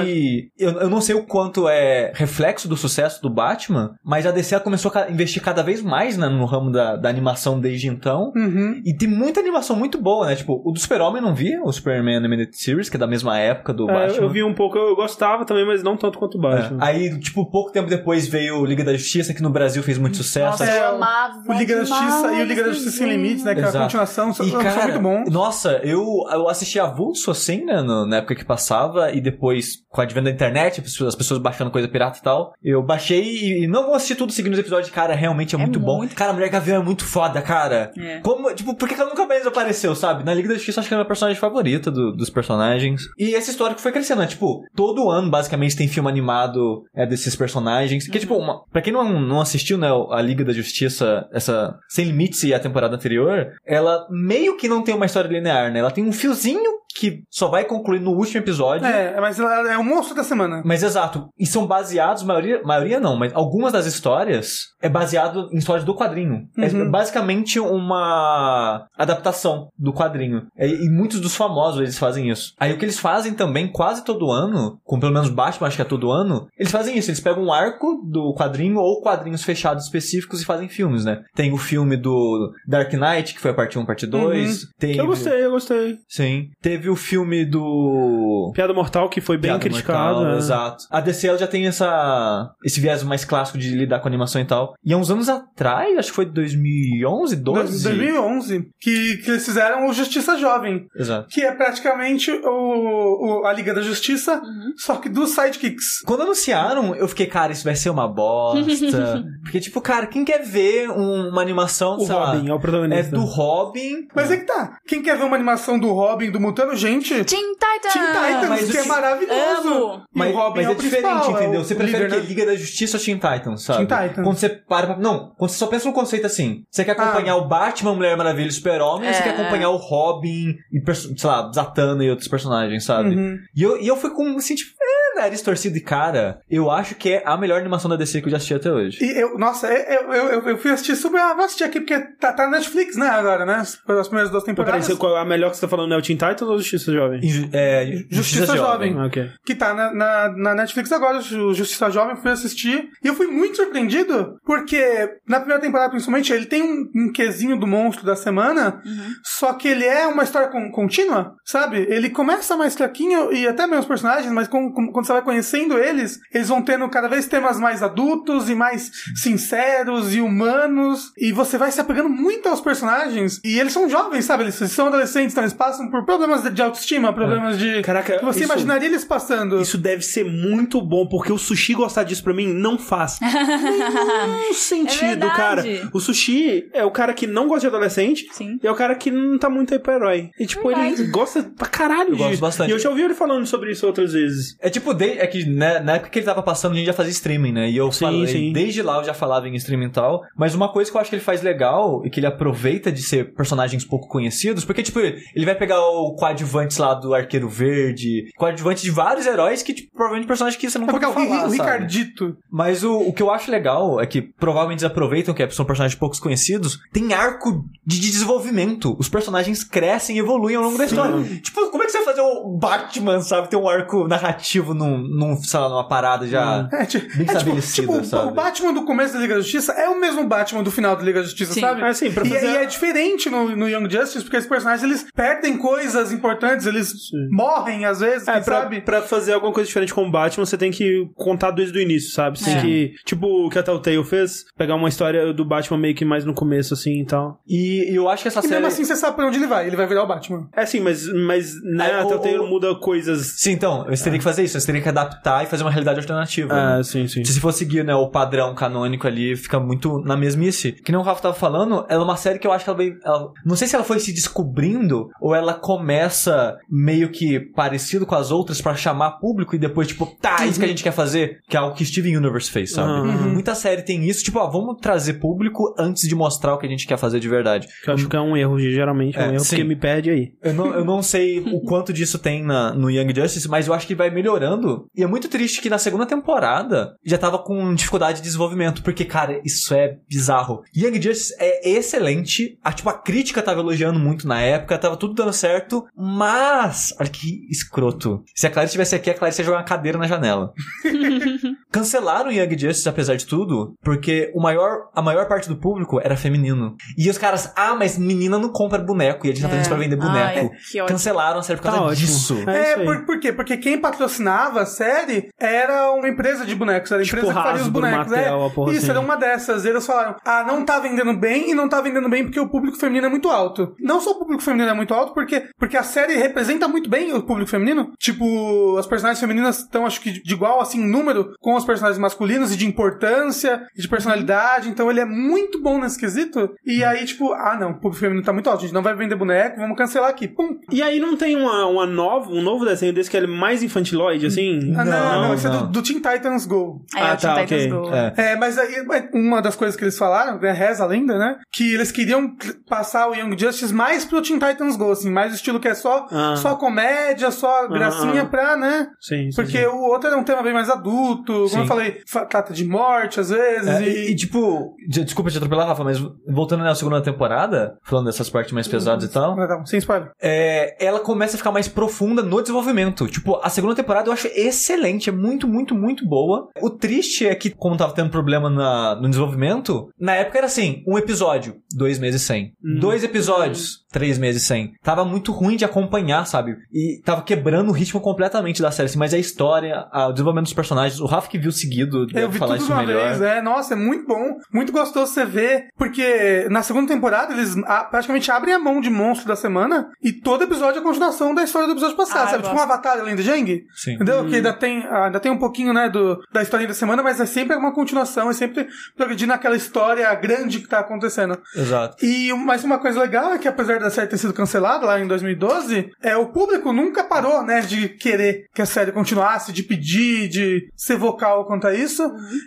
Grande 0.00 0.39
eu, 0.58 0.70
eu 0.72 0.90
não 0.90 1.00
sei 1.00 1.14
o 1.14 1.24
quanto 1.24 1.68
é 1.68 2.12
reflexo 2.14 2.68
do 2.68 2.76
sucesso 2.76 3.20
do 3.22 3.30
Batman, 3.30 3.92
mas 4.04 4.26
a 4.26 4.30
DC 4.30 4.58
começou 4.60 4.90
a 4.94 5.10
investir 5.10 5.42
cada 5.42 5.62
vez 5.62 5.82
mais 5.82 6.16
né, 6.16 6.28
no 6.28 6.44
ramo 6.44 6.70
da, 6.70 6.96
da 6.96 7.08
animação 7.08 7.60
desde 7.60 7.88
então. 7.88 8.32
Uhum. 8.36 8.80
E 8.84 8.94
tem 8.96 9.08
muita 9.08 9.40
animação 9.40 9.76
muito 9.76 10.00
boa, 10.00 10.26
né? 10.26 10.36
Tipo, 10.36 10.60
o 10.64 10.72
do 10.72 10.78
Super-Homem 10.80 11.22
eu 11.22 11.28
não 11.28 11.34
vi, 11.34 11.56
o 11.58 11.72
Superman 11.72 12.16
Animated 12.16 12.50
Series, 12.56 12.88
que 12.88 12.96
é 12.96 12.98
da 12.98 13.06
mesma 13.06 13.38
época 13.38 13.72
do 13.72 13.88
É, 13.90 13.92
Batman. 13.92 14.22
eu 14.22 14.30
vi 14.30 14.42
um 14.42 14.54
pouco, 14.54 14.76
eu 14.78 14.94
gostava 14.96 15.44
também, 15.44 15.66
mas 15.66 15.82
não 15.82 15.96
tanto 15.96 16.18
quanto 16.18 16.38
o 16.38 16.46
É. 16.46 16.50
Batman. 16.56 16.78
Aí, 16.80 17.18
tipo, 17.20 17.48
pouco 17.50 17.72
tempo 17.72 17.88
depois 17.88 18.26
veio 18.28 18.58
o 18.60 18.64
Liga 18.64 18.84
da 18.84 18.92
Justiça, 18.94 19.34
que 19.34 19.42
no 19.42 19.50
Brasil 19.50 19.82
fez 19.82 19.98
muito 19.98 20.16
sucesso. 20.16 20.50
Nossa, 20.62 20.64
É, 20.64 20.80
eu 20.80 20.94
amava. 20.96 21.42
O 21.48 21.52
Liga 21.52 21.76
da 21.76 21.84
Justiça 21.84 22.32
e 22.32 22.42
o 22.42 22.44
Liga 22.44 22.62
da 22.64 22.72
Justiça 22.72 22.96
Sem 22.98 23.08
Limites, 23.10 23.44
né? 23.44 23.54
Que 23.54 23.60
é 23.60 23.64
a 23.64 23.68
Exato. 23.68 23.84
continuação, 23.84 24.32
são, 24.32 24.46
E, 24.46 24.50
são 24.50 24.62
cara, 24.62 24.84
muito 24.88 25.00
bons. 25.00 25.30
nossa, 25.30 25.80
eu, 25.82 26.04
eu 26.32 26.48
assisti 26.48 26.78
avulso 26.78 27.30
assim, 27.30 27.64
né, 27.64 27.80
no- 27.82 28.06
na 28.06 28.16
época 28.18 28.34
que 28.34 28.44
passava, 28.44 29.10
e 29.12 29.20
depois, 29.20 29.76
com 29.88 30.00
a 30.00 30.04
advento 30.04 30.29
da 30.30 30.34
internet, 30.34 30.80
as 30.80 30.84
pessoas- 30.86 31.08
as 31.08 31.14
pessoas 31.14 31.40
baixando 31.40 31.70
coisa 31.70 31.88
pirata 31.88 32.18
e 32.18 32.22
tal, 32.22 32.52
eu 32.62 32.82
baixei 32.82 33.22
e, 33.22 33.64
e 33.64 33.66
não 33.66 33.84
vou 33.86 33.94
assistir 33.94 34.14
tudo 34.14 34.32
seguindo 34.32 34.52
os 34.54 34.58
episódios, 34.58 34.90
cara, 34.90 35.14
realmente 35.14 35.54
é, 35.54 35.58
É 35.58 35.60
muito 35.62 35.78
bom. 35.80 35.98
muito- 35.98 36.14
Cara, 36.14 36.30
a 36.30 36.34
Mulher 36.34 36.48
Gavião 36.50 36.80
é 36.80 36.84
muito 36.84 37.04
foda, 37.04 37.40
cara. 37.42 37.92
É. 37.96 38.20
Como, 38.20 38.52
tipo, 38.54 38.74
por 38.74 38.88
que 38.88 38.94
que 38.94 39.00
ela 39.00 39.10
nunca 39.10 39.26
mais 39.26 39.46
apareceu, 39.46 39.94
sabe? 39.94 40.24
Na 40.24 40.32
Liga 40.34 40.48
da 40.48 40.54
Justiça, 40.54 40.80
acho 40.80 40.88
que 40.88 40.94
ela 40.94 41.00
é 41.00 41.02
a 41.02 41.04
minha 41.04 41.08
personagem 41.08 41.40
favorita 41.40 41.90
do- 41.90 42.12
dos 42.12 42.30
personagens. 42.30 43.02
E 43.18 43.34
esse 43.34 43.50
histórico 43.50 43.80
foi 43.80 43.92
crescendo, 43.92 44.20
né? 44.20 44.26
Tipo, 44.26 44.62
todo 44.74 45.10
ano, 45.10 45.30
basicamente, 45.30 45.76
tem 45.76 45.88
filme 45.88 46.08
animado 46.08 46.84
é, 46.94 47.06
desses 47.06 47.34
personagens. 47.36 48.06
Que, 48.08 48.18
tipo, 48.18 48.34
uma, 48.36 48.64
pra 48.72 48.82
quem 48.82 48.92
não, 48.92 49.20
não 49.20 49.40
assistiu, 49.40 49.76
né, 49.78 49.88
a 50.10 50.20
Liga 50.22 50.44
da 50.44 50.52
Justiça, 50.52 51.26
essa 51.32 51.74
Sem 51.88 52.06
Limites 52.06 52.42
e 52.44 52.54
a 52.54 52.60
temporada 52.60 52.94
anterior, 52.96 53.52
ela 53.66 54.06
meio 54.10 54.56
que 54.56 54.68
não 54.68 54.82
tem 54.82 54.94
uma 54.94 55.06
história 55.06 55.28
linear, 55.28 55.72
né? 55.72 55.80
Ela 55.80 55.90
tem 55.90 56.04
um 56.04 56.12
fiozinho 56.12 56.80
que 57.00 57.22
só 57.30 57.48
vai 57.48 57.64
concluir 57.64 57.98
no 58.00 58.10
último 58.12 58.38
episódio. 58.40 58.86
É, 58.86 59.18
mas 59.20 59.38
ela 59.40 59.72
é 59.72 59.78
o 59.78 59.82
monstro 59.84 60.14
da 60.14 60.22
semana. 60.22 60.60
Mas 60.64 60.82
exato, 60.82 61.28
e 61.38 61.46
são 61.46 61.66
baseados, 61.66 62.22
maioria, 62.22 62.60
maioria 62.62 63.00
não, 63.00 63.16
mas 63.16 63.32
algumas 63.34 63.72
das 63.72 63.86
histórias 63.86 64.66
é 64.82 64.88
baseado 64.88 65.48
em 65.50 65.56
histórias 65.56 65.84
do 65.84 65.94
quadrinho. 65.94 66.46
É 66.58 66.66
Uhum. 66.70 66.90
basicamente 66.90 67.58
uma 67.58 68.86
adaptação 68.96 69.68
do 69.78 69.92
quadrinho. 69.92 70.46
É, 70.56 70.68
E, 70.68 70.88
muitos 70.90 71.20
dos 71.20 71.34
famosos 71.34 71.80
eles 71.80 71.98
fazem 71.98 72.28
isso. 72.30 72.52
Aí 72.60 72.72
o 72.72 72.78
que 72.78 72.84
eles 72.84 72.98
fazem 72.98 73.32
também 73.34 73.66
quase 73.70 74.04
todo 74.04 74.30
ano, 74.30 74.78
com 74.84 75.00
pelo 75.00 75.12
menos 75.12 75.28
Batman, 75.30 75.66
acho 75.68 75.76
que 75.76 75.82
é 75.82 75.84
todo 75.86 76.10
ano, 76.10 76.46
eles 76.58 76.70
fazem 76.72 76.96
isso, 76.98 77.10
eles 77.10 77.20
pegam 77.20 77.44
um 77.44 77.52
arco 77.52 78.02
do 78.06 78.34
quadrinho 78.34 78.78
ou 78.78 79.00
quadrinhos 79.00 79.42
fechados 79.42 79.84
específicos 79.84 80.42
e 80.42 80.44
fazem 80.44 80.68
filmes, 80.68 81.04
né? 81.04 81.22
Tem 81.34 81.50
o 81.52 81.56
filme 81.58 81.96
do 81.96 82.52
Dark 82.66 82.92
Knight, 82.92 83.34
que 83.34 83.40
foi 83.40 83.50
a 83.52 83.54
parte 83.54 83.78
1, 83.78 83.86
parte 83.86 84.06
2. 84.06 84.66
Tem 84.78 84.96
Eu 84.96 85.06
gostei, 85.06 85.44
eu 85.44 85.50
gostei. 85.50 85.98
Sim. 86.08 86.50
Teve 86.60 86.89
o 86.90 86.96
filme 86.96 87.44
do 87.44 88.50
Piada 88.54 88.72
Mortal, 88.74 89.08
que 89.08 89.20
foi 89.20 89.36
bem 89.36 89.50
Piada 89.50 89.60
criticado. 89.60 90.14
Mortal, 90.16 90.32
né? 90.32 90.38
Exato. 90.38 90.84
A 90.90 91.00
DC 91.00 91.28
ela 91.28 91.38
já 91.38 91.46
tem 91.46 91.66
essa 91.66 92.50
esse 92.64 92.80
viés 92.80 93.02
mais 93.02 93.24
clássico 93.24 93.58
de 93.58 93.70
lidar 93.74 94.00
com 94.00 94.08
animação 94.08 94.40
e 94.40 94.44
tal. 94.44 94.74
E 94.84 94.92
há 94.92 94.96
uns 94.96 95.10
anos 95.10 95.28
atrás, 95.28 95.96
acho 95.98 96.08
que 96.10 96.14
foi 96.16 96.26
2011, 96.26 97.36
12. 97.36 97.82
2011, 97.84 98.68
que, 98.80 99.16
que 99.18 99.30
eles 99.30 99.44
fizeram 99.44 99.88
o 99.88 99.92
Justiça 99.92 100.36
Jovem, 100.38 100.86
Exato. 100.96 101.28
que 101.28 101.42
é 101.42 101.52
praticamente 101.52 102.30
o, 102.30 103.40
o- 103.42 103.46
a 103.46 103.52
Liga 103.52 103.72
da 103.74 103.82
Justiça, 103.82 104.40
Uhum. 104.42 104.72
só 104.76 104.96
que 104.96 105.08
dos 105.08 105.30
sidekicks. 105.30 106.00
Quando 106.06 106.22
anunciaram, 106.22 106.94
eu 106.94 107.06
fiquei, 107.08 107.26
cara, 107.26 107.52
isso 107.52 107.64
vai 107.64 107.74
ser 107.74 107.90
uma 107.90 108.08
bosta. 108.08 108.60
Porque, 109.42 109.60
tipo, 109.60 109.80
cara, 109.80 110.06
quem 110.06 110.24
quer 110.24 110.42
ver 110.42 110.90
um- 110.90 111.28
uma 111.30 111.42
animação, 111.42 111.96
O 111.96 112.00
sei 112.06 112.14
lá, 112.14 112.32
Robin 112.32 112.48
é 112.48 112.52
o 112.52 112.56
é 112.56 112.60
protagonista. 112.60 113.16
do 113.16 113.24
Robin. 113.24 114.06
Mas 114.14 114.30
é 114.30 114.36
que 114.36 114.44
tá. 114.46 114.78
Quem 114.86 115.02
quer 115.02 115.16
ver 115.16 115.24
uma 115.24 115.36
animação 115.36 115.78
do 115.78 115.92
Robin, 115.92 116.30
do 116.30 116.40
Mutano, 116.40 116.69
gente, 116.76 117.24
Teen 117.24 117.52
Titans! 117.54 117.92
Teen 117.92 118.06
Titans, 118.06 118.48
mas 118.48 118.70
que 118.70 118.76
é 118.78 118.84
maravilhoso. 118.84 119.68
Amo. 119.68 120.02
E 120.14 120.18
Mas, 120.18 120.34
o 120.34 120.36
Robin 120.36 120.60
mas 120.60 120.68
é, 120.68 120.72
é, 120.72 120.74
diferente, 120.74 121.26
é 121.26 121.30
entendeu? 121.30 121.64
Você 121.64 121.74
prefere 121.74 122.04
líder, 122.04 122.14
que 122.16 122.20
né? 122.22 122.28
Liga 122.28 122.46
da 122.46 122.56
Justiça 122.56 122.96
ou 122.96 123.02
Teen 123.02 123.16
Titans, 123.18 123.62
sabe? 123.62 123.86
Teen 123.86 124.08
Titans. 124.08 124.24
Quando 124.24 124.36
você 124.38 124.48
para 124.48 124.86
pra... 124.88 124.96
Não, 124.98 125.32
quando 125.36 125.50
você 125.50 125.58
só 125.58 125.66
pensa 125.66 125.86
no 125.88 125.94
conceito 125.94 126.26
assim. 126.26 126.64
Você 126.70 126.84
quer 126.84 126.92
acompanhar 126.92 127.36
o 127.36 127.46
Batman, 127.48 127.94
Mulher 127.94 128.16
Maravilha 128.16 128.48
e 128.48 128.52
Super-Homem, 128.52 129.08
ou 129.08 129.14
você 129.14 129.20
É. 129.20 129.22
quer 129.22 129.40
acompanhar 129.40 129.70
o 129.70 129.76
Robin 129.76 130.56
e, 130.72 130.94
sei 130.94 131.28
lá, 131.30 131.50
Zatanna 131.52 132.04
e 132.04 132.10
outros 132.10 132.28
personagens, 132.28 132.84
sabe? 132.84 133.14
Uhum. 133.14 133.38
E, 133.54 133.62
eu, 133.62 133.80
e 133.80 133.86
eu 133.86 133.96
fui 133.96 134.10
com, 134.10 134.36
assim, 134.36 134.54
tipo, 134.54 134.70
é, 134.80 134.99
nariz 135.14 135.42
torcido 135.42 135.76
e 135.76 135.80
cara, 135.80 136.40
eu 136.50 136.70
acho 136.70 136.94
que 136.94 137.10
é 137.12 137.22
a 137.24 137.36
melhor 137.36 137.60
animação 137.60 137.88
da 137.90 137.96
DC 137.96 138.20
que 138.20 138.26
eu 138.26 138.30
já 138.30 138.36
assisti 138.36 138.54
até 138.54 138.70
hoje. 138.72 138.98
E 139.04 139.20
eu, 139.20 139.38
nossa, 139.38 139.66
eu, 139.68 140.12
eu, 140.12 140.24
eu, 140.28 140.48
eu 140.48 140.58
fui 140.58 140.70
assistir 140.70 140.96
super. 140.96 141.20
Ah, 141.20 141.34
vou 141.34 141.44
assistir 141.44 141.64
aqui 141.64 141.80
porque 141.80 141.98
tá, 142.18 142.32
tá 142.32 142.44
na 142.44 142.58
Netflix, 142.58 142.96
né, 142.96 143.08
agora, 143.08 143.44
né? 143.44 143.56
As 143.56 143.76
primeiras 143.76 144.30
duas 144.30 144.44
Peraí, 144.44 144.56
temporadas. 144.56 144.86
você, 144.86 144.96
qual- 144.96 145.16
a 145.16 145.24
melhor 145.24 145.50
que 145.50 145.56
você 145.56 145.62
tá 145.62 145.68
falando 145.68 145.92
é 145.94 145.96
o 145.96 146.02
Teen 146.02 146.16
Titans 146.16 146.42
ou 146.42 146.58
Justiça 146.58 146.92
Jovem? 146.92 147.20
É, 147.52 148.04
Justiça 148.10 148.56
Jovem. 148.56 148.96
Ah, 148.98 149.06
ok. 149.06 149.30
que 149.44 149.54
tá 149.54 149.74
na, 149.74 149.92
na, 149.92 150.28
na 150.36 150.54
Netflix 150.54 150.90
agora, 150.92 151.18
o 151.18 151.54
Justiça 151.54 151.90
Jovem, 151.90 152.14
eu 152.16 152.22
fui 152.22 152.30
assistir. 152.30 152.88
E 153.02 153.08
eu 153.08 153.14
fui 153.14 153.26
muito 153.26 153.56
surpreendido, 153.56 154.36
porque 154.44 154.80
na 155.28 155.38
primeira 155.40 155.60
temporada, 155.62 155.90
principalmente, 155.90 156.32
ele 156.32 156.46
tem 156.46 156.62
um, 156.62 156.90
um 157.08 157.12
quesinho 157.12 157.58
do 157.58 157.66
monstro 157.66 158.04
da 158.04 158.16
semana, 158.16 158.80
só 159.22 159.52
que 159.54 159.68
ele 159.68 159.84
é 159.84 160.06
uma 160.06 160.22
história 160.22 160.48
con- 160.48 160.70
contínua, 160.70 161.34
sabe? 161.44 161.86
Ele 161.88 162.10
começa 162.10 162.56
mais 162.56 162.74
fraquinho, 162.74 163.32
e 163.32 163.46
até 163.46 163.66
mesmo 163.66 163.80
os 163.80 163.86
personagens, 163.86 164.32
mas 164.32 164.48
com- 164.48 164.72
com- 164.72 164.92
quando 165.00 165.06
você 165.06 165.12
vai 165.14 165.22
conhecendo 165.22 165.78
eles, 165.78 166.20
eles 166.32 166.48
vão 166.48 166.60
tendo 166.62 166.86
cada 166.90 167.08
vez 167.08 167.26
temas 167.26 167.58
mais 167.58 167.82
adultos 167.82 168.50
e 168.50 168.54
mais 168.54 168.90
sinceros 169.14 170.14
e 170.14 170.20
humanos, 170.20 171.12
e 171.16 171.32
você 171.32 171.56
vai 171.56 171.70
se 171.72 171.80
apegando 171.80 172.08
muito 172.10 172.48
aos 172.48 172.60
personagens, 172.60 173.40
e 173.44 173.58
eles 173.58 173.72
são 173.72 173.88
jovens, 173.88 174.26
sabe? 174.26 174.42
Eles 174.44 174.54
são 174.56 174.88
adolescentes, 174.88 175.32
então 175.32 175.42
eles 175.42 175.54
passam 175.54 175.90
por 175.90 176.04
problemas 176.04 176.42
de- 176.52 176.60
autoestima, 176.60 177.12
problemas 177.12 177.58
de... 177.58 177.80
Caraca, 177.82 178.18
que 178.18 178.24
você 178.24 178.40
isso- 178.40 178.52
imaginaria 178.52 178.88
eles 178.88 179.04
passando. 179.04 179.60
Isso 179.60 179.78
deve 179.78 180.02
ser 180.02 180.24
muito 180.24 180.82
bom, 180.82 181.06
porque 181.06 181.32
o 181.32 181.38
sushi 181.38 181.72
gostar 181.72 182.02
disso 182.04 182.22
pra 182.22 182.34
mim 182.34 182.52
não 182.52 182.78
faz 182.78 183.18
nenhum 183.22 184.52
sentido, 184.54 185.20
verdade. 185.26 185.36
cara. 185.36 185.64
O 185.92 186.00
sushi 186.00 186.68
é 186.72 186.84
o 186.84 186.90
cara 186.90 187.14
que 187.14 187.26
não 187.26 187.46
gosta 187.48 187.60
de 187.62 187.66
adolescente 187.68 188.26
Sim. 188.32 188.58
e 188.62 188.66
é 188.66 188.70
o 188.70 188.74
cara 188.74 188.94
que 188.94 189.10
não 189.10 189.38
tá 189.38 189.48
muito 189.48 189.72
aí 189.72 189.80
pro 189.80 189.92
herói. 189.94 190.30
E 190.38 190.46
tipo, 190.46 190.70
ele 190.70 191.04
gosta 191.06 191.42
pra 191.56 191.66
caralho 191.66 192.10
Eu 192.10 192.16
de... 192.16 192.22
gosto 192.22 192.40
bastante. 192.40 192.68
E 192.68 192.72
eu 192.72 192.78
já 192.78 192.90
ouvi 192.90 193.02
ele 193.02 193.14
falando 193.14 193.46
sobre 193.46 193.72
isso 193.72 193.86
outras 193.86 194.12
vezes. 194.12 194.56
É 194.60 194.68
tipo, 194.68 194.89
de- 194.94 195.18
é 195.18 195.26
que 195.26 195.44
né, 195.44 195.80
na 195.80 195.94
época 195.96 196.10
que 196.10 196.18
ele 196.18 196.26
tava 196.26 196.42
passando, 196.42 196.72
a 196.72 196.76
gente 196.76 196.86
já 196.86 196.92
fazia 196.92 197.12
streaming, 197.12 197.52
né? 197.52 197.70
E 197.70 197.76
eu 197.76 197.90
Sim, 197.92 198.04
falei, 198.04 198.26
sim. 198.26 198.52
desde 198.52 198.82
lá 198.82 198.98
eu 198.98 199.04
já 199.04 199.14
falava 199.14 199.48
em 199.48 199.54
streaming 199.54 199.86
e 199.86 199.90
tal. 199.90 200.22
Mas 200.36 200.54
uma 200.54 200.68
coisa 200.68 200.90
que 200.90 200.96
eu 200.96 201.00
acho 201.00 201.10
que 201.10 201.16
ele 201.16 201.22
faz 201.22 201.42
legal 201.42 202.02
e 202.04 202.10
que 202.10 202.20
ele 202.20 202.26
aproveita 202.26 202.90
de 202.92 203.02
ser 203.02 203.34
personagens 203.34 203.84
pouco 203.84 204.08
conhecidos, 204.08 204.64
porque, 204.64 204.82
tipo, 204.82 204.98
ele 205.00 205.44
vai 205.44 205.54
pegar 205.54 205.80
o 205.80 206.14
coadjuvantes 206.14 206.76
lá 206.78 206.94
do 206.94 207.14
Arqueiro 207.14 207.48
Verde, 207.48 208.24
coadjuvantes 208.36 208.82
de 208.82 208.90
vários 208.90 209.26
heróis 209.26 209.62
que, 209.62 209.72
tipo, 209.74 209.92
provavelmente 209.92 210.26
personagens 210.26 210.60
que 210.60 210.70
você 210.70 210.78
É 210.78 210.80
nunca 210.80 210.92
porque 210.92 211.06
ouviu 211.06 211.24
o, 211.24 211.28
falar, 211.28 211.48
o? 211.48 211.50
Ricardito. 211.50 212.36
Mas 212.50 212.82
o, 212.84 212.96
o 212.98 213.12
que 213.12 213.22
eu 213.22 213.30
acho 213.30 213.50
legal 213.50 214.00
é 214.00 214.06
que 214.06 214.20
provavelmente 214.22 214.80
eles 214.82 214.90
aproveitam 214.90 215.34
que 215.34 215.48
são 215.50 215.64
personagens 215.64 215.98
poucos 215.98 216.18
conhecidos, 216.20 216.78
tem 216.92 217.12
arco 217.12 217.64
de 217.86 218.00
desenvolvimento. 218.00 218.96
Os 218.98 219.08
personagens 219.08 219.64
crescem 219.64 220.16
e 220.16 220.18
evoluem 220.18 220.56
ao 220.56 220.62
longo 220.62 220.78
da 220.78 220.84
história. 220.84 221.22
Tipo, 221.42 221.70
como 221.70 221.82
é 221.82 221.86
que 221.86 221.92
você 221.92 221.98
vai 221.98 222.06
fazer 222.06 222.20
o 222.22 222.56
Batman, 222.58 223.20
sabe, 223.22 223.48
ter 223.48 223.56
um 223.56 223.68
arco 223.68 224.06
narrativo 224.08 224.74
num, 224.80 224.98
num 224.98 225.36
sei 225.42 225.60
lá, 225.60 225.68
numa 225.68 225.86
parada 225.88 226.26
já 226.26 226.68
É, 226.72 226.84
ti- 226.84 226.98
bem 226.98 227.06
é, 227.08 227.12
tipo, 227.14 227.22
estabelecida, 227.32 227.92
tipo, 227.92 228.04
sabe? 228.04 228.28
o 228.28 228.34
Batman 228.34 228.72
do 228.72 228.84
começo 228.84 229.14
da 229.14 229.20
Liga 229.20 229.34
da 229.34 229.40
Justiça 229.40 229.72
é 229.72 229.88
o 229.88 230.00
mesmo 230.00 230.26
Batman 230.26 230.62
do 230.62 230.70
final 230.70 230.96
da 230.96 231.02
Liga 231.02 231.20
da 231.20 231.24
Justiça, 231.26 231.52
Sim. 231.52 231.60
sabe? 231.60 231.82
Ah, 231.82 231.92
sim, 231.94 232.10
pra 232.10 232.24
e, 232.24 232.28
fazer 232.30 232.46
e 232.46 232.56
a- 232.56 232.62
é 232.62 232.66
diferente 232.66 233.28
no, 233.30 233.54
no 233.56 233.68
Young 233.68 233.88
Justice, 233.90 234.22
porque 234.24 234.36
os 234.38 234.46
personagens 234.46 234.82
eles 234.82 235.06
perdem 235.14 235.56
coisas 235.56 236.12
importantes, 236.12 236.66
eles 236.66 236.92
morrem 237.30 237.84
às 237.84 238.00
vezes, 238.00 238.26
É, 238.28 238.40
pra, 238.40 238.62
sabe? 238.62 238.80
pra 238.80 239.02
fazer 239.02 239.32
alguma 239.34 239.52
coisa 239.52 239.66
diferente 239.66 239.94
com 239.94 240.06
o 240.06 240.10
Batman, 240.10 240.44
você 240.44 240.56
tem 240.58 240.70
que 240.70 241.08
contar 241.14 241.50
desde 241.50 241.78
o 241.78 241.80
início, 241.80 242.12
sabe? 242.12 242.38
Você 242.38 242.50
É. 242.50 242.54
tem 242.54 242.62
que, 242.62 242.94
tipo 243.04 243.26
o 243.46 243.50
que 243.50 243.58
a 243.58 243.62
Telltale 243.62 244.02
fez, 244.04 244.44
pegar 244.56 244.74
uma 244.74 244.88
história 244.88 245.32
do 245.32 245.44
Batman 245.44 245.78
meio 245.78 245.94
que 245.94 246.04
mais 246.04 246.24
no 246.24 246.34
começo, 246.34 246.74
assim, 246.74 247.00
e 247.00 247.06
tal. 247.06 247.40
E, 247.46 247.90
e 247.92 247.94
eu 247.94 248.08
acho 248.08 248.22
que 248.22 248.28
essa 248.28 248.40
E 248.40 248.42
série... 248.42 248.54
mesmo 248.54 248.66
assim 248.68 248.84
você 248.84 248.96
sabe 248.96 249.16
pra 249.16 249.26
onde 249.26 249.36
ele 249.38 249.46
vai, 249.46 249.66
ele 249.66 249.76
vai 249.76 249.86
virar 249.86 250.04
o 250.04 250.06
Batman. 250.06 250.48
É 250.54 250.64
sim, 250.66 250.80
mas, 250.80 251.06
mas 251.26 251.52
né, 251.62 251.90
É, 251.90 252.00
a 252.00 252.04
Telltale 252.06 252.38
o- 252.38 252.46
muda 252.46 252.74
coisas... 252.74 253.34
Sim, 253.38 253.52
então, 253.52 253.84
você 253.88 254.04
teria 254.04 254.18
que 254.18 254.24
fazer 254.24 254.44
isso, 254.44 254.58
você 254.58 254.66
teria 254.70 254.82
que 254.82 254.88
adaptar 254.88 255.42
e 255.44 255.46
fazer 255.46 255.62
uma 255.64 255.70
realidade 255.70 255.98
alternativa. 256.00 256.52
né? 256.54 256.78
Ah, 256.78 256.82
sim, 256.82 257.06
sim. 257.08 257.24
Se 257.24 257.40
for 257.40 257.52
seguir 257.52 257.84
né, 257.84 257.94
o 257.94 258.08
padrão 258.08 258.54
canônico 258.54 259.06
ali, 259.06 259.36
fica 259.36 259.58
muito 259.60 259.98
na 260.04 260.16
mesmice. 260.16 260.72
Que 260.72 260.92
nem 260.92 261.00
o 261.00 261.04
Rafa 261.04 261.22
tava 261.22 261.34
falando, 261.34 261.84
ela 261.88 262.02
é 262.02 262.04
uma 262.04 262.16
série 262.16 262.38
que 262.38 262.46
eu 262.46 262.52
acho 262.52 262.64
que 262.64 262.70
ela 262.70 262.76
veio. 262.78 262.98
ela- 263.04 263.30
não 263.44 263.56
sei 263.56 263.66
se 263.68 263.74
ela 263.74 263.84
foi 263.84 263.98
se 264.00 264.12
descobrindo 264.12 265.08
ou 265.20 265.34
ela 265.34 265.54
começa 265.54 266.56
meio 266.70 267.10
que 267.10 267.40
parecido 267.40 268.06
com 268.06 268.14
as 268.14 268.30
outras 268.30 268.60
pra 268.60 268.74
chamar 268.74 269.12
público 269.12 269.54
e 269.54 269.58
depois, 269.58 269.88
tipo, 269.88 270.06
tá, 270.20 270.36
é 270.40 270.46
isso 270.46 270.58
que 270.58 270.64
a 270.64 270.68
gente 270.68 270.82
quer 270.82 270.92
fazer. 270.92 271.40
Que 271.48 271.56
é 271.56 271.60
algo 271.60 271.74
que 271.74 271.84
Steven 271.84 272.16
Universe 272.16 272.50
fez, 272.50 272.72
sabe? 272.72 272.90
Uhum. 273.08 273.30
Muita 273.32 273.54
série 273.54 273.82
tem 273.82 274.04
isso, 274.08 274.22
tipo, 274.22 274.38
ó, 274.38 274.48
vamos 274.48 274.76
trazer 274.80 275.14
público 275.14 275.74
antes 275.78 276.08
de 276.08 276.14
mostrar 276.14 276.54
o 276.54 276.58
que 276.58 276.66
a 276.66 276.68
gente 276.68 276.86
quer 276.86 276.96
fazer 276.98 277.20
de 277.20 277.28
verdade. 277.28 277.66
Que 277.82 277.90
eu 277.90 277.94
acho 277.94 278.08
que 278.08 278.16
é 278.16 278.20
um 278.20 278.36
erro, 278.36 278.58
geralmente 278.58 279.16
é 279.18 279.20
um 279.20 279.30
É, 279.30 279.34
erro, 279.34 279.40
sim. 279.40 279.48
porque 279.50 279.64
me 279.64 279.76
perde 279.76 280.10
aí. 280.10 280.32
Eu 280.42 280.54
não, 280.54 280.66
eu 280.74 280.84
não 280.84 281.02
sei 281.02 281.40
o 281.40 281.60
quanto 281.66 281.92
disso 281.92 282.18
tem 282.18 282.42
na, 282.44 282.72
no 282.72 282.90
Young 282.90 283.14
Justice, 283.14 283.48
mas 283.48 283.66
eu 283.66 283.74
acho 283.74 283.86
que 283.86 283.94
vai 283.94 284.10
melhorando. 284.10 284.59
E 284.94 285.02
é 285.02 285.06
muito 285.06 285.28
triste 285.28 285.60
que 285.60 285.70
na 285.70 285.78
segunda 285.78 286.06
temporada 286.06 286.94
já 287.04 287.18
tava 287.18 287.38
com 287.38 287.74
dificuldade 287.74 288.18
de 288.18 288.24
desenvolvimento, 288.24 288.82
porque, 288.82 289.04
cara, 289.04 289.40
isso 289.44 289.74
é 289.74 289.96
bizarro. 290.08 290.62
Young 290.76 291.00
Justice 291.00 291.34
é 291.38 291.70
excelente, 291.70 292.58
a, 292.62 292.72
tipo, 292.72 292.88
a 292.88 292.98
crítica 292.98 293.42
tava 293.42 293.60
elogiando 293.60 293.98
muito 293.98 294.26
na 294.26 294.40
época, 294.40 294.78
tava 294.78 294.96
tudo 294.96 295.14
dando 295.14 295.32
certo, 295.32 295.84
mas, 295.96 296.94
olha 297.00 297.08
que 297.08 297.46
escroto. 297.50 298.22
Se 298.34 298.46
a 298.46 298.50
Clarice 298.50 298.70
estivesse 298.70 298.94
aqui, 298.94 299.10
a 299.10 299.14
Clarice 299.14 299.40
ia 299.40 299.44
jogar 299.44 299.58
uma 299.58 299.64
cadeira 299.64 299.98
na 299.98 300.06
janela. 300.06 300.52
Cancelaram 301.70 302.30
Young 302.32 302.58
Justice, 302.58 302.88
apesar 302.88 303.16
de 303.16 303.26
tudo, 303.26 303.74
porque 303.82 304.30
o 304.34 304.40
maior, 304.40 304.88
a 304.94 305.02
maior 305.02 305.26
parte 305.28 305.48
do 305.48 305.56
público 305.56 306.00
era 306.00 306.16
feminino. 306.16 306.76
E 306.96 307.08
os 307.08 307.18
caras, 307.18 307.52
ah, 307.56 307.74
mas 307.74 307.96
menina 307.98 308.38
não 308.38 308.50
compra 308.50 308.78
boneco, 308.78 309.26
e 309.26 309.30
a 309.30 309.32
gente 309.32 309.42
tá 309.42 309.48
fazendo 309.48 309.62
isso 309.62 309.70
pra 309.70 309.78
vender 309.78 309.96
boneco. 309.96 310.50
Ai. 310.80 310.86
Cancelaram 310.86 311.38
a 311.40 311.42
série 311.42 311.58
por 311.58 311.64
Tá 311.66 311.72
causa 311.72 311.92
ótimo. 311.92 312.06
disso. 312.06 312.44
É 312.48 312.70
É, 312.72 312.84
por, 312.84 313.04
por 313.04 313.20
quê? 313.20 313.32
Porque 313.32 313.56
quem 313.56 313.80
patrocinava 313.80 314.49
a 314.58 314.66
série 314.66 315.28
era 315.38 315.92
uma 315.92 316.08
empresa 316.08 316.44
de 316.44 316.54
bonecos, 316.54 316.90
era 316.90 317.02
a 317.02 317.04
Tipo 317.04 317.18
empresa 317.18 317.34
que 317.34 317.42
faria 317.42 317.62
os 317.62 317.68
bonecos. 317.68 318.08
Mattel, 318.08 318.42
é. 318.42 318.46
a 318.46 318.50
porra 318.50 318.72
Isso, 318.72 318.82
assim. 318.82 318.90
era 318.90 319.00
uma 319.00 319.16
dessas. 319.16 319.64
Eles 319.64 319.86
falaram, 319.86 320.16
ah, 320.24 320.44
não 320.44 320.64
tá 320.64 320.78
vendendo 320.78 321.16
bem 321.16 321.50
e 321.50 321.54
não 321.54 321.68
tá 321.68 321.80
vendendo 321.80 322.08
bem 322.08 322.24
porque 322.24 322.40
o 322.40 322.48
público 322.48 322.76
feminino 322.76 323.06
é 323.06 323.10
muito 323.10 323.28
alto. 323.28 323.74
Não 323.78 324.00
só 324.00 324.12
o 324.12 324.18
público 324.18 324.42
feminino 324.42 324.70
é 324.70 324.74
muito 324.74 324.94
alto, 324.94 325.14
porque, 325.14 325.48
porque 325.58 325.76
a 325.76 325.82
série 325.82 326.14
representa 326.14 326.68
muito 326.68 326.88
bem 326.88 327.12
o 327.12 327.22
público 327.22 327.50
feminino. 327.50 327.92
Tipo, 327.98 328.76
as 328.78 328.86
personagens 328.86 329.20
femininas 329.20 329.60
estão, 329.60 329.86
acho 329.86 330.00
que, 330.00 330.22
de 330.22 330.34
igual, 330.34 330.60
assim, 330.60 330.82
número 330.84 331.32
com 331.40 331.54
os 331.54 331.64
personagens 331.64 331.98
masculinos 331.98 332.52
e 332.52 332.56
de 332.56 332.66
importância 332.66 333.62
e 333.76 333.82
de 333.82 333.88
personalidade. 333.88 334.68
Então 334.68 334.90
ele 334.90 335.00
é 335.00 335.04
muito 335.04 335.62
bom 335.62 335.78
nesse 335.78 335.98
quesito. 335.98 336.50
E 336.64 336.82
aí, 336.84 337.04
tipo, 337.04 337.32
ah, 337.32 337.56
não, 337.58 337.70
o 337.70 337.74
público 337.74 337.96
feminino 337.96 338.24
tá 338.24 338.32
muito 338.32 338.48
alto, 338.48 338.60
a 338.60 338.62
gente 338.62 338.74
não 338.74 338.82
vai 338.82 338.94
vender 338.94 339.16
boneco, 339.16 339.60
vamos 339.60 339.76
cancelar 339.76 340.10
aqui. 340.10 340.26
Pum. 340.28 340.58
E 340.70 340.82
aí 340.82 340.98
não 340.98 341.16
tem 341.16 341.36
uma, 341.36 341.66
uma 341.66 341.86
nova, 341.86 342.30
um 342.30 342.42
novo 342.42 342.64
desenho 342.64 342.92
desse 342.92 343.10
que 343.10 343.16
é 343.16 343.26
mais 343.26 343.62
infantiloide, 343.62 344.26
assim? 344.26 344.39
Ah, 344.76 344.84
não, 344.84 345.12
não, 345.12 345.22
Não, 345.28 345.34
esse 345.34 345.46
é 345.46 345.50
do, 345.50 345.66
do 345.68 345.82
Teen 345.82 345.96
Titans 346.00 346.46
Go. 346.46 346.84
Aí 346.94 347.02
Ah, 347.02 347.16
tá, 347.16 347.42
ok. 347.42 347.68
Go. 347.68 347.90
É. 347.94 348.14
É, 348.16 348.36
mas 348.36 348.58
aí 348.58 348.84
uma 349.14 349.40
das 349.42 349.56
coisas 349.56 349.76
que 349.76 349.84
eles 349.84 349.96
falaram, 349.98 350.38
né, 350.38 350.52
reza 350.52 350.84
a 350.84 350.86
lenda, 350.86 351.18
né? 351.18 351.36
Que 351.52 351.74
eles 351.74 351.90
queriam 351.92 352.34
passar 352.68 353.08
o 353.08 353.14
Young 353.14 353.36
Justice 353.38 353.72
mais 353.72 354.04
pro 354.04 354.22
Teen 354.22 354.38
Titans 354.38 354.76
Go, 354.76 354.90
assim, 354.92 355.10
mais 355.10 355.32
o 355.32 355.36
estilo 355.36 355.60
que 355.60 355.68
é 355.68 355.74
só, 355.74 356.06
Ah. 356.10 356.34
só 356.36 356.54
comédia, 356.56 357.30
só 357.30 357.68
gracinha 357.68 358.22
ah. 358.22 358.26
pra, 358.26 358.56
né? 358.56 358.88
Sim, 359.00 359.30
sim, 359.30 359.36
Porque 359.36 359.58
sim. 359.58 359.66
o 359.66 359.82
outro 359.90 360.08
era 360.08 360.16
um 360.18 360.24
tema 360.24 360.42
bem 360.42 360.52
mais 360.52 360.68
adulto, 360.70 361.32
como 361.32 361.48
Sim. 361.48 361.58
eu 361.60 361.66
falei, 361.66 362.00
fa- 362.06 362.24
trata 362.24 362.52
de 362.52 362.64
morte 362.64 363.20
às 363.20 363.30
vezes, 363.30 363.68
É, 363.68 363.82
e... 363.82 364.10
e, 364.12 364.16
tipo, 364.16 364.74
de- 364.88 365.04
desculpa 365.04 365.30
te 365.30 365.36
atropelar, 365.36 365.66
Rafa, 365.68 365.84
mas 365.84 365.98
voltando 366.28 366.62
na 366.64 366.74
segunda 366.74 367.00
temporada, 367.02 367.76
falando 367.82 368.06
dessas 368.06 368.28
partes 368.30 368.52
mais 368.52 368.66
pesadas 368.68 369.04
e 369.04 369.08
tal, 369.12 369.36
Não, 369.36 369.46
não, 369.48 369.66
sem 369.66 369.78
spoiler. 369.78 370.10
é, 370.20 370.76
ela 370.84 371.00
começa 371.00 371.36
a 371.36 371.38
ficar 371.38 371.52
mais 371.52 371.68
profunda 371.68 372.22
no 372.22 372.40
desenvolvimento. 372.40 373.06
Tipo, 373.08 373.40
a 373.42 373.48
segunda 373.48 373.74
temporada 373.74 374.08
eu 374.08 374.12
acho 374.12 374.28
excelente, 374.34 375.08
é 375.08 375.12
muito, 375.12 375.46
muito, 375.48 375.74
muito 375.74 376.06
boa. 376.06 376.48
O 376.60 376.70
triste 376.70 377.26
é 377.26 377.34
que, 377.34 377.50
como 377.50 377.76
tava 377.76 377.92
tendo 377.94 378.10
problema 378.10 378.48
na- 378.50 378.94
no 378.96 379.08
desenvolvimento, 379.08 379.88
na 379.98 380.14
época 380.14 380.38
era 380.38 380.46
assim, 380.46 380.82
um 380.86 380.98
episódio, 380.98 381.56
dois 381.74 381.98
meses 381.98 382.22
sem. 382.22 382.52
Dois 382.80 383.04
episódios, 383.04 383.84
três 383.92 384.18
meses 384.18 384.42
sem. 384.42 384.72
Tava 384.82 385.04
muito 385.04 385.32
ruim 385.32 385.56
de 385.56 385.64
acompanhar, 385.64 386.24
sabe? 386.26 386.56
E 386.72 387.00
tava 387.04 387.22
quebrando 387.22 387.68
o 387.70 387.72
ritmo 387.72 388.00
completamente 388.00 388.60
da 388.62 388.70
série, 388.70 388.86
assim, 388.86 388.98
mas 388.98 389.14
a 389.14 389.18
história, 389.18 389.86
a- 389.92 390.08
o 390.08 390.12
desenvolvimento 390.12 390.44
dos 390.46 390.54
personagens, 390.54 391.00
o 391.00 391.06
Rafa 391.06 391.28
que 391.28 391.38
viu 391.38 391.52
seguido, 391.52 392.06
deve 392.06 392.24
Eu 392.26 392.30
vi 392.30 392.38
falar 392.38 392.54
tudo 392.56 392.64
isso 392.64 392.72
uma 392.72 392.82
melhor. 392.82 393.08
vez, 393.08 393.20
é, 393.20 393.40
nossa, 393.42 393.74
é 393.74 393.76
muito 393.76 394.06
bom, 394.06 394.36
muito 394.52 394.72
gostoso 394.72 395.12
você 395.12 395.24
ver, 395.24 395.68
porque 395.76 396.46
na 396.50 396.62
segunda 396.62 396.92
temporada 396.92 397.32
eles 397.32 397.56
ah, 397.66 397.84
praticamente 397.84 398.30
abrem 398.30 398.54
a 398.54 398.58
mão 398.58 398.80
de 398.80 398.90
monstro 398.90 399.26
da 399.28 399.36
semana 399.36 399.88
e 400.02 400.12
todo 400.12 400.44
episódio 400.44 400.78
é 400.78 400.80
a 400.80 400.84
continuação 400.84 401.34
da 401.34 401.42
história 401.44 401.66
do 401.66 401.72
episódio 401.74 401.96
passado, 401.96 402.26
Ah, 402.26 402.30
sabe? 402.30 402.42
Tipo 402.42 402.54
um 402.54 402.58
gosto. 402.58 402.70
Avatar 402.72 402.98
além 403.00 403.16
de 403.16 403.22
Jeng, 403.22 403.62
Sim. 403.74 403.96
Entendeu? 404.10 404.28
Que 404.30 404.36
ainda 404.36 404.52
tem, 404.52 404.86
ah, 404.88 405.06
ainda 405.06 405.20
tem 405.20 405.30
um 405.32 405.38
pouquinho, 405.38 405.72
né, 405.72 405.88
do, 405.88 406.22
da 406.32 406.42
historinha 406.42 406.68
da 406.68 406.74
semana, 406.74 407.02
mas 407.02 407.20
é 407.20 407.26
sempre 407.26 407.56
uma 407.56 407.72
continuação, 407.72 408.30
é 408.30 408.32
sempre 408.32 408.66
progredindo 408.96 409.32
naquela 409.32 409.56
história 409.56 410.12
grande 410.14 410.60
que 410.60 410.68
tá 410.68 410.80
acontecendo. 410.80 411.40
Exato. 411.56 412.04
E 412.04 412.32
mais 412.34 412.64
uma 412.64 412.78
coisa 412.78 413.00
legal 413.00 413.32
é 413.32 413.38
que 413.38 413.48
apesar 413.48 413.78
da 413.78 413.90
série 413.90 414.08
ter 414.08 414.18
sido 414.18 414.32
cancelada 414.32 414.86
lá 414.86 415.00
em 415.00 415.06
2012, 415.06 415.90
é, 416.02 416.16
o 416.16 416.26
público 416.26 416.72
nunca 416.72 417.04
parou, 417.04 417.42
né, 417.42 417.60
de 417.60 417.88
querer 417.88 418.46
que 418.54 418.62
a 418.62 418.66
série 418.66 418.92
continuasse, 418.92 419.52
de 419.52 419.62
pedir, 419.62 420.28
de 420.28 420.68
ser 420.76 420.96
vocal 420.96 421.44
quanto 421.46 421.66
a 421.66 421.74
isso. 421.74 422.02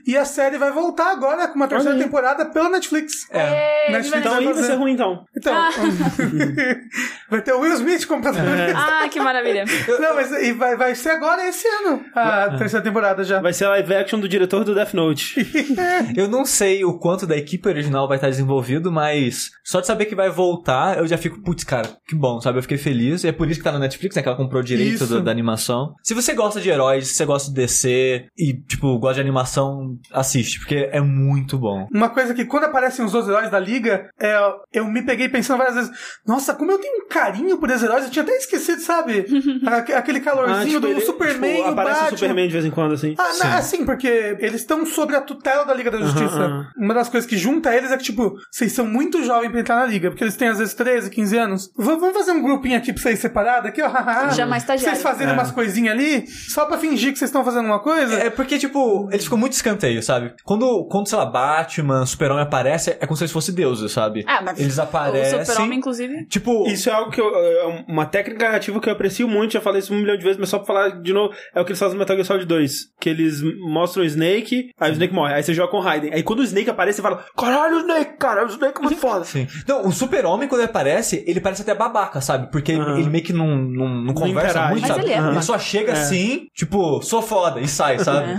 E 0.06 0.18
a 0.18 0.26
série 0.26 0.58
vai 0.58 0.72
voltar 0.72 1.12
agora 1.12 1.48
com 1.48 1.56
uma 1.56 1.68
terceira 1.68 1.96
Olha 1.96 2.04
temporada 2.04 2.46
pela 2.46 2.70
Netflix. 2.70 3.28
É. 3.32 3.88
É, 3.88 3.92
Netflix 3.92 4.18
Então 4.20 4.34
vai 4.34 4.44
vai 4.46 4.54
fazer. 4.54 4.68
ser 4.68 4.76
ruim, 4.76 4.94
então. 4.94 5.26
Então, 5.36 5.54
Ah. 5.54 5.70
vai 7.30 7.42
ter 7.42 7.54
o 7.54 7.60
Will 7.60 7.74
Smith 7.74 8.06
como 8.08 8.22
protagonista. 8.22 8.74
Ah, 9.04 9.08
que 9.10 9.20
maravilha. 9.20 9.66
Não, 10.00 10.16
mas 10.16 10.32
e 10.32 10.52
vai, 10.54 10.76
vai 10.76 10.96
ser 10.96 11.10
agora 11.12 11.48
esse 11.54 11.68
ano 11.68 12.04
a 12.16 12.58
terceira 12.58 12.84
temporada 12.84 13.24
já. 13.24 13.42
Vai 13.42 13.54
ser 13.54 13.66
a 13.66 13.70
live 13.70 13.94
action 13.96 14.20
do 14.20 14.28
diretor 14.28 14.64
do 14.64 14.74
Death 14.76 14.94
Note. 14.94 15.36
Eu 16.16 16.28
não 16.28 16.46
sei 16.46 16.84
o 16.84 16.98
quanto 16.98 17.26
da 17.26 17.36
equipe 17.38 17.68
original 17.68 18.08
vai 18.08 18.18
estar 18.18 18.30
desenvolvido, 18.30 18.92
mas 18.92 19.52
só 19.64 19.80
de 19.80 19.88
saber 19.88 20.06
que 20.06 20.16
vai 20.16 20.30
voltar, 20.30 20.98
eu 20.98 21.08
já 21.08 21.18
fico, 21.18 21.42
putz, 21.42 21.64
cara, 21.64 21.90
que 22.08 22.16
bom, 22.16 22.40
sabe? 22.42 22.58
Eu 22.58 22.62
fiquei 22.62 22.78
feliz. 22.78 23.24
E 23.24 23.28
é 23.28 23.32
por 23.32 23.50
isso 23.50 23.60
que 23.60 23.64
tá 23.64 23.72
na 23.72 23.80
Netflix, 23.80 24.16
né? 24.16 24.22
Que 24.22 24.28
ela 24.28 24.38
comprou 24.38 24.62
o 24.62 24.66
direito 24.66 25.06
do- 25.06 25.22
da 25.22 25.32
animação. 25.32 25.94
Se 26.04 26.14
você 26.14 26.34
gosta 26.34 26.60
de 26.60 26.70
heróis, 26.70 27.08
se 27.08 27.14
você 27.16 27.26
gosta 27.26 27.50
de 27.50 27.56
DC 27.56 28.26
e, 28.38 28.54
tipo, 28.68 28.98
gosta 29.00 29.16
de 29.16 29.22
animação, 29.22 29.98
assiste, 30.12 30.60
porque 30.60 30.90
é 30.92 31.00
muito 31.02 31.58
bom. 31.58 31.88
Uma 31.92 32.10
coisa 32.10 32.34
que 32.34 32.46
quando 32.46 32.66
aparecem 32.66 33.06
os 33.06 33.12
dois 33.12 33.28
heróis 33.28 33.50
da 33.50 33.60
liga, 33.60 34.10
é, 34.20 34.36
eu 34.74 34.86
me 34.86 35.02
peguei 35.02 35.30
pensando 35.30 35.58
várias 35.60 35.76
vezes, 35.76 35.92
nossa, 36.26 36.54
como 36.54 36.72
eu 36.72 36.80
tenho 36.80 37.06
um 37.06 37.08
carinho 37.08 37.58
por 37.58 37.70
esses 37.70 37.84
heróis, 37.84 38.06
eu 38.06 38.12
tinha 38.12 38.24
até 38.24 38.36
esquecido, 38.38 38.82
sabe? 38.82 39.26
Aque- 39.66 39.94
Aquele 39.94 40.20
calorzinho 40.20 40.80
do 40.80 40.88
ele- 40.88 41.02
Superman, 41.02 41.43
tipo, 41.52 41.62
o 41.62 41.72
aparece 41.72 42.00
Batman. 42.00 42.16
o 42.16 42.18
Superman 42.18 42.48
de 42.48 42.54
vez 42.54 42.66
em 42.66 42.72
quando, 42.72 42.94
assim. 42.94 43.16
Ah, 43.18 43.32
não, 43.44 43.58
assim, 43.58 43.86
porque 43.86 44.08
eles 44.40 44.62
estão 44.62 44.86
sob 44.86 45.16
a 45.16 45.22
tutela 45.22 45.66
da 45.66 45.74
Liga 45.74 45.92
da 45.92 46.00
Justiça. 46.00 46.68
Uma 46.78 46.94
das 46.94 47.10
coisas 47.10 47.30
que 47.30 47.38
junta 47.38 47.74
eles 47.76 47.92
é 47.92 47.98
que, 47.98 48.04
tipo, 48.04 48.36
vocês 48.52 48.72
são 48.72 48.86
muito 48.86 49.24
jovens 49.24 49.50
pra 49.52 49.60
entrar 49.60 49.76
na 49.78 49.86
Liga, 49.86 50.10
porque 50.10 50.24
eles 50.24 50.36
têm 50.36 50.48
às 50.48 50.58
vezes 50.60 50.74
13, 50.74 51.10
15 51.10 51.38
anos. 51.38 51.68
V- 51.78 51.96
vamos 51.96 52.14
fazer 52.14 52.32
um 52.32 52.42
grupinho 52.42 52.78
aqui 52.78 52.92
pra 52.94 53.02
vocês 53.02 53.20
separado 53.20 53.68
aqui, 53.68 53.82
ó. 53.82 53.90
Já 54.32 54.46
mais 54.46 54.64
Pra 54.64 54.76
estagiário. 54.76 54.80
Vocês 55.00 55.02
fazerem 55.02 55.34
umas 55.34 55.52
coisinhas 55.52 55.94
ali, 55.94 56.26
só 56.28 56.66
pra 56.66 56.78
fingir 56.78 57.12
que 57.12 57.20
vocês 57.20 57.30
estão 57.30 57.44
fazendo 57.44 57.66
uma 57.66 57.80
coisa. 57.80 58.16
É 58.16 58.30
porque, 58.30 58.58
tipo, 58.58 59.08
eles 59.12 59.24
ficam 59.26 59.38
muito 59.38 59.54
escanteio, 59.54 60.02
sabe? 60.02 60.34
Quando, 60.44 60.86
quando 60.90 61.08
sei 61.08 61.18
lá, 61.18 61.26
Batman, 61.26 62.06
Super-Homem 62.06 62.44
aparece, 62.44 62.92
é 62.92 63.06
como 63.06 63.16
se 63.18 63.24
eles 63.24 63.32
fossem 63.32 63.54
deuses, 63.54 63.92
sabe? 63.92 64.24
Ah, 64.28 64.42
mas 64.44 64.60
Eles 64.60 64.78
o 64.78 64.82
aparecem. 64.82 65.44
super-homem, 65.46 65.78
inclusive... 65.80 66.26
Tipo, 66.28 66.68
Isso 66.68 66.90
é 66.90 66.94
algo 66.94 67.12
que 67.12 67.20
eu. 67.20 67.28
é 67.36 67.86
uma 67.88 68.06
técnica 68.06 68.46
narrativa 68.46 68.80
que 68.80 68.88
eu 68.90 68.94
aprecio 68.94 69.28
muito, 69.28 69.54
já 69.54 69.62
falei 69.62 69.80
isso 69.80 69.94
um 69.94 69.98
milhão 69.98 70.18
de 70.18 70.24
vezes, 70.24 70.38
mas 70.40 70.50
só 70.50 70.58
pra 70.58 70.68
falar 70.68 70.90
de 71.02 71.14
novo, 71.14 71.33
é 71.54 71.62
o 71.62 71.66
que 71.66 71.72
eles 71.72 71.80
fazem 71.80 71.94
no 71.94 72.00
Metal 72.00 72.16
Gear 72.16 72.26
Solid 72.26 72.46
2. 72.46 72.74
Que 73.00 73.10
eles 73.10 73.42
mostram 73.60 74.04
o 74.04 74.06
Snake, 74.06 74.70
aí 74.80 74.92
o 74.92 74.94
Snake 74.94 75.14
morre, 75.14 75.34
aí 75.34 75.44
você 75.44 75.54
joga 75.54 75.72
com 75.72 75.78
o 75.78 75.82
Raiden. 75.82 76.14
Aí 76.14 76.24
quando 76.24 76.40
o 76.40 76.44
Snake 76.44 76.70
aparece, 76.70 76.98
você 76.98 77.02
fala: 77.02 77.26
Caralho, 77.38 77.78
o 77.78 77.80
Snake, 77.82 78.18
cara, 78.18 78.46
o 78.46 78.50
Snake 78.50 78.78
é 78.78 78.82
muito 78.82 78.98
foda. 79.00 79.24
Sim. 79.26 79.48
Não, 79.68 79.88
o 79.88 79.92
super-homem, 79.92 80.48
quando 80.48 80.62
ele 80.62 80.70
aparece, 80.70 81.24
ele 81.28 81.40
parece 81.40 81.62
até 81.62 81.74
babaca, 81.74 82.22
sabe? 82.22 82.52
Porque 82.52 82.74
Aham. 82.74 83.00
ele 83.00 83.10
meio 83.10 83.24
que 83.24 83.34
não, 83.34 83.56
não, 83.58 83.88
não 83.90 84.14
conversa 84.14 84.50
interage. 84.52 84.72
muito, 84.72 84.82
Mas 84.82 84.92
sabe? 84.92 85.04
ele 85.06 85.14
é, 85.14 85.18
Ele 85.18 85.32
né? 85.32 85.42
só 85.42 85.58
chega 85.60 85.94
assim, 85.94 86.48
tipo, 86.54 87.02
sou 87.02 87.22
foda, 87.22 87.60
e 87.60 87.68
sai, 87.68 88.00
sabe? 88.00 88.34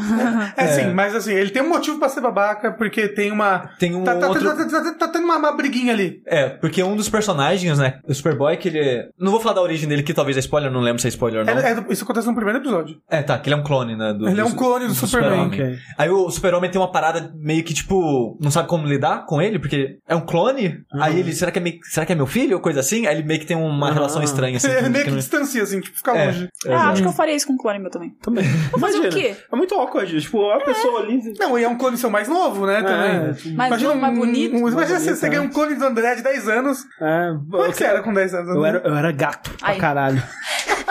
É, 0.57 0.67
sim, 0.73 0.93
mas 0.93 1.15
assim, 1.15 1.33
ele 1.33 1.51
tem 1.51 1.63
um 1.63 1.69
motivo 1.69 1.99
pra 1.99 2.09
ser 2.09 2.21
babaca, 2.21 2.73
porque 2.73 3.09
tem 3.09 3.31
uma. 3.33 3.71
Tem 3.79 3.95
um 3.95 4.05
Tá, 4.05 4.15
tá, 4.17 4.29
outro... 4.29 4.45
tá, 4.45 4.57
tá, 4.57 4.83
tá- 4.83 4.95
tá 4.99 5.09
tendo 5.09 5.25
uma, 5.25 5.37
uma 5.37 5.53
briguinha 5.53 5.93
ali. 5.93 6.21
É, 6.27 6.49
porque 6.49 6.83
um 6.83 6.97
dos 6.97 7.09
personagens, 7.09 7.79
né? 7.79 7.99
O 8.07 8.15
Superboy, 8.15 8.57
que 8.57 8.69
ele. 8.69 9.09
Não 9.19 9.31
vou 9.31 9.41
falar 9.41 9.55
da 9.55 9.63
origem 9.63 9.89
dele, 9.89 10.03
que 10.03 10.13
talvez 10.13 10.37
é 10.37 10.41
spoiler, 10.41 10.71
não 10.71 10.81
lembro 10.81 11.01
se 11.01 11.07
é 11.09 11.11
spoiler 11.11 11.41
ou 11.41 11.47
não. 11.47 11.59
É- 11.61 11.73
é 11.73 11.85
isso 11.91 12.05
acontece 12.05 12.27
no 12.27 12.35
primeiro 12.35 12.59
episódio. 12.59 12.84
É, 13.11 13.23
tá, 13.23 13.39
que 13.39 13.49
ele 13.49 13.55
é 13.55 13.59
um 13.59 13.63
clone, 13.63 13.97
né? 13.97 14.13
do- 14.13 14.29
Ele 14.29 14.41
é 14.41 14.45
um 14.45 14.51
do- 14.51 14.57
clone 14.57 14.87
do 14.87 14.95
Superman. 14.95 15.47
Ok. 15.47 15.77
Aí 15.99 16.11
o 16.11 16.31
Super-Homem 16.31 16.71
tem 16.71 16.81
uma 16.81 16.91
parada 16.91 17.33
meio 17.37 17.63
que, 17.65 17.73
tipo, 17.75 18.39
não 18.41 18.51
sabe 18.51 18.69
como 18.69 18.87
lidar 18.87 19.25
com 19.27 19.41
ele, 19.41 19.59
porque 19.59 19.99
é 20.09 20.15
um 20.17 20.21
clone. 20.21 20.79
Aí 21.01 21.19
ele, 21.21 21.33
será 21.33 21.51
que 21.51 21.59
é, 21.59 21.63
meio, 21.63 21.79
será 21.85 22.05
que 22.07 22.13
é 22.13 22.17
meu 22.17 22.27
filho 22.27 22.57
ou 22.57 22.63
coisa 22.63 22.81
assim? 22.81 23.07
Aí 23.07 23.17
ele 23.17 23.27
meio 23.27 23.41
que 23.41 23.47
tem 23.47 23.57
uma 23.57 23.87
Aham. 23.87 23.95
relação 23.95 24.23
estranha, 24.23 24.57
assim. 24.57 24.69
Meio 24.89 24.93
que 24.93 25.03
que 25.05 25.11
não- 25.11 25.17
distancia, 25.19 25.63
assim, 25.63 25.81
tipo, 25.81 25.97
fica 25.97 26.13
É. 26.17 26.27
longe. 26.27 26.49
Ah, 26.69 26.91
acho 26.91 27.03
que 27.03 27.09
eu 27.09 27.13
faria 27.13 27.35
isso 27.35 27.47
com 27.47 27.55
o 27.55 27.59
clone 27.59 27.79
meu 27.79 27.91
também. 27.91 28.11
Também. 28.23 28.45
fazer 28.45 28.99
o 28.99 29.01
Imagina. 29.05 29.09
quê? 29.11 29.37
É 29.53 29.57
muito 29.57 29.75
awkward. 29.75 30.21
Tipo, 30.21 30.51
a 30.51 30.61
pessoa 30.61 31.01
ali. 31.01 31.21
Não, 31.39 31.59
e 31.59 31.65
é 31.65 31.69
um 31.69 31.77
clone 31.77 31.97
seu 31.97 32.11
mais 32.11 32.29
novo, 32.29 32.67
né? 32.67 32.83
também. 32.83 33.33
tipo, 33.35 33.55
Mais 33.57 33.83
novo, 33.83 33.99
mais 33.99 34.17
bonito. 34.19 34.55
Um, 34.55 34.59
imagina 34.69 34.77
Mais 34.77 34.89
você, 34.91 34.95
bonito, 35.05 35.17
você 35.19 35.27
é. 35.27 35.29
ganha 35.31 35.43
um 35.43 35.49
clone 35.49 35.75
do 35.75 35.85
André 35.85 36.15
de 36.17 36.23
10 36.23 36.49
anos. 36.49 36.79
é, 37.01 37.29
Como 37.51 37.65
é 37.65 37.69
que 37.71 37.77
você 37.77 37.85
era 37.85 38.03
com 38.03 38.13
10 38.13 38.35
anos? 38.35 38.55
Eu 38.55 38.65
era, 38.65 38.79
eu 38.85 38.95
era 38.95 39.13
gato 39.13 39.51
pra 39.59 39.75
caralho. 39.77 40.23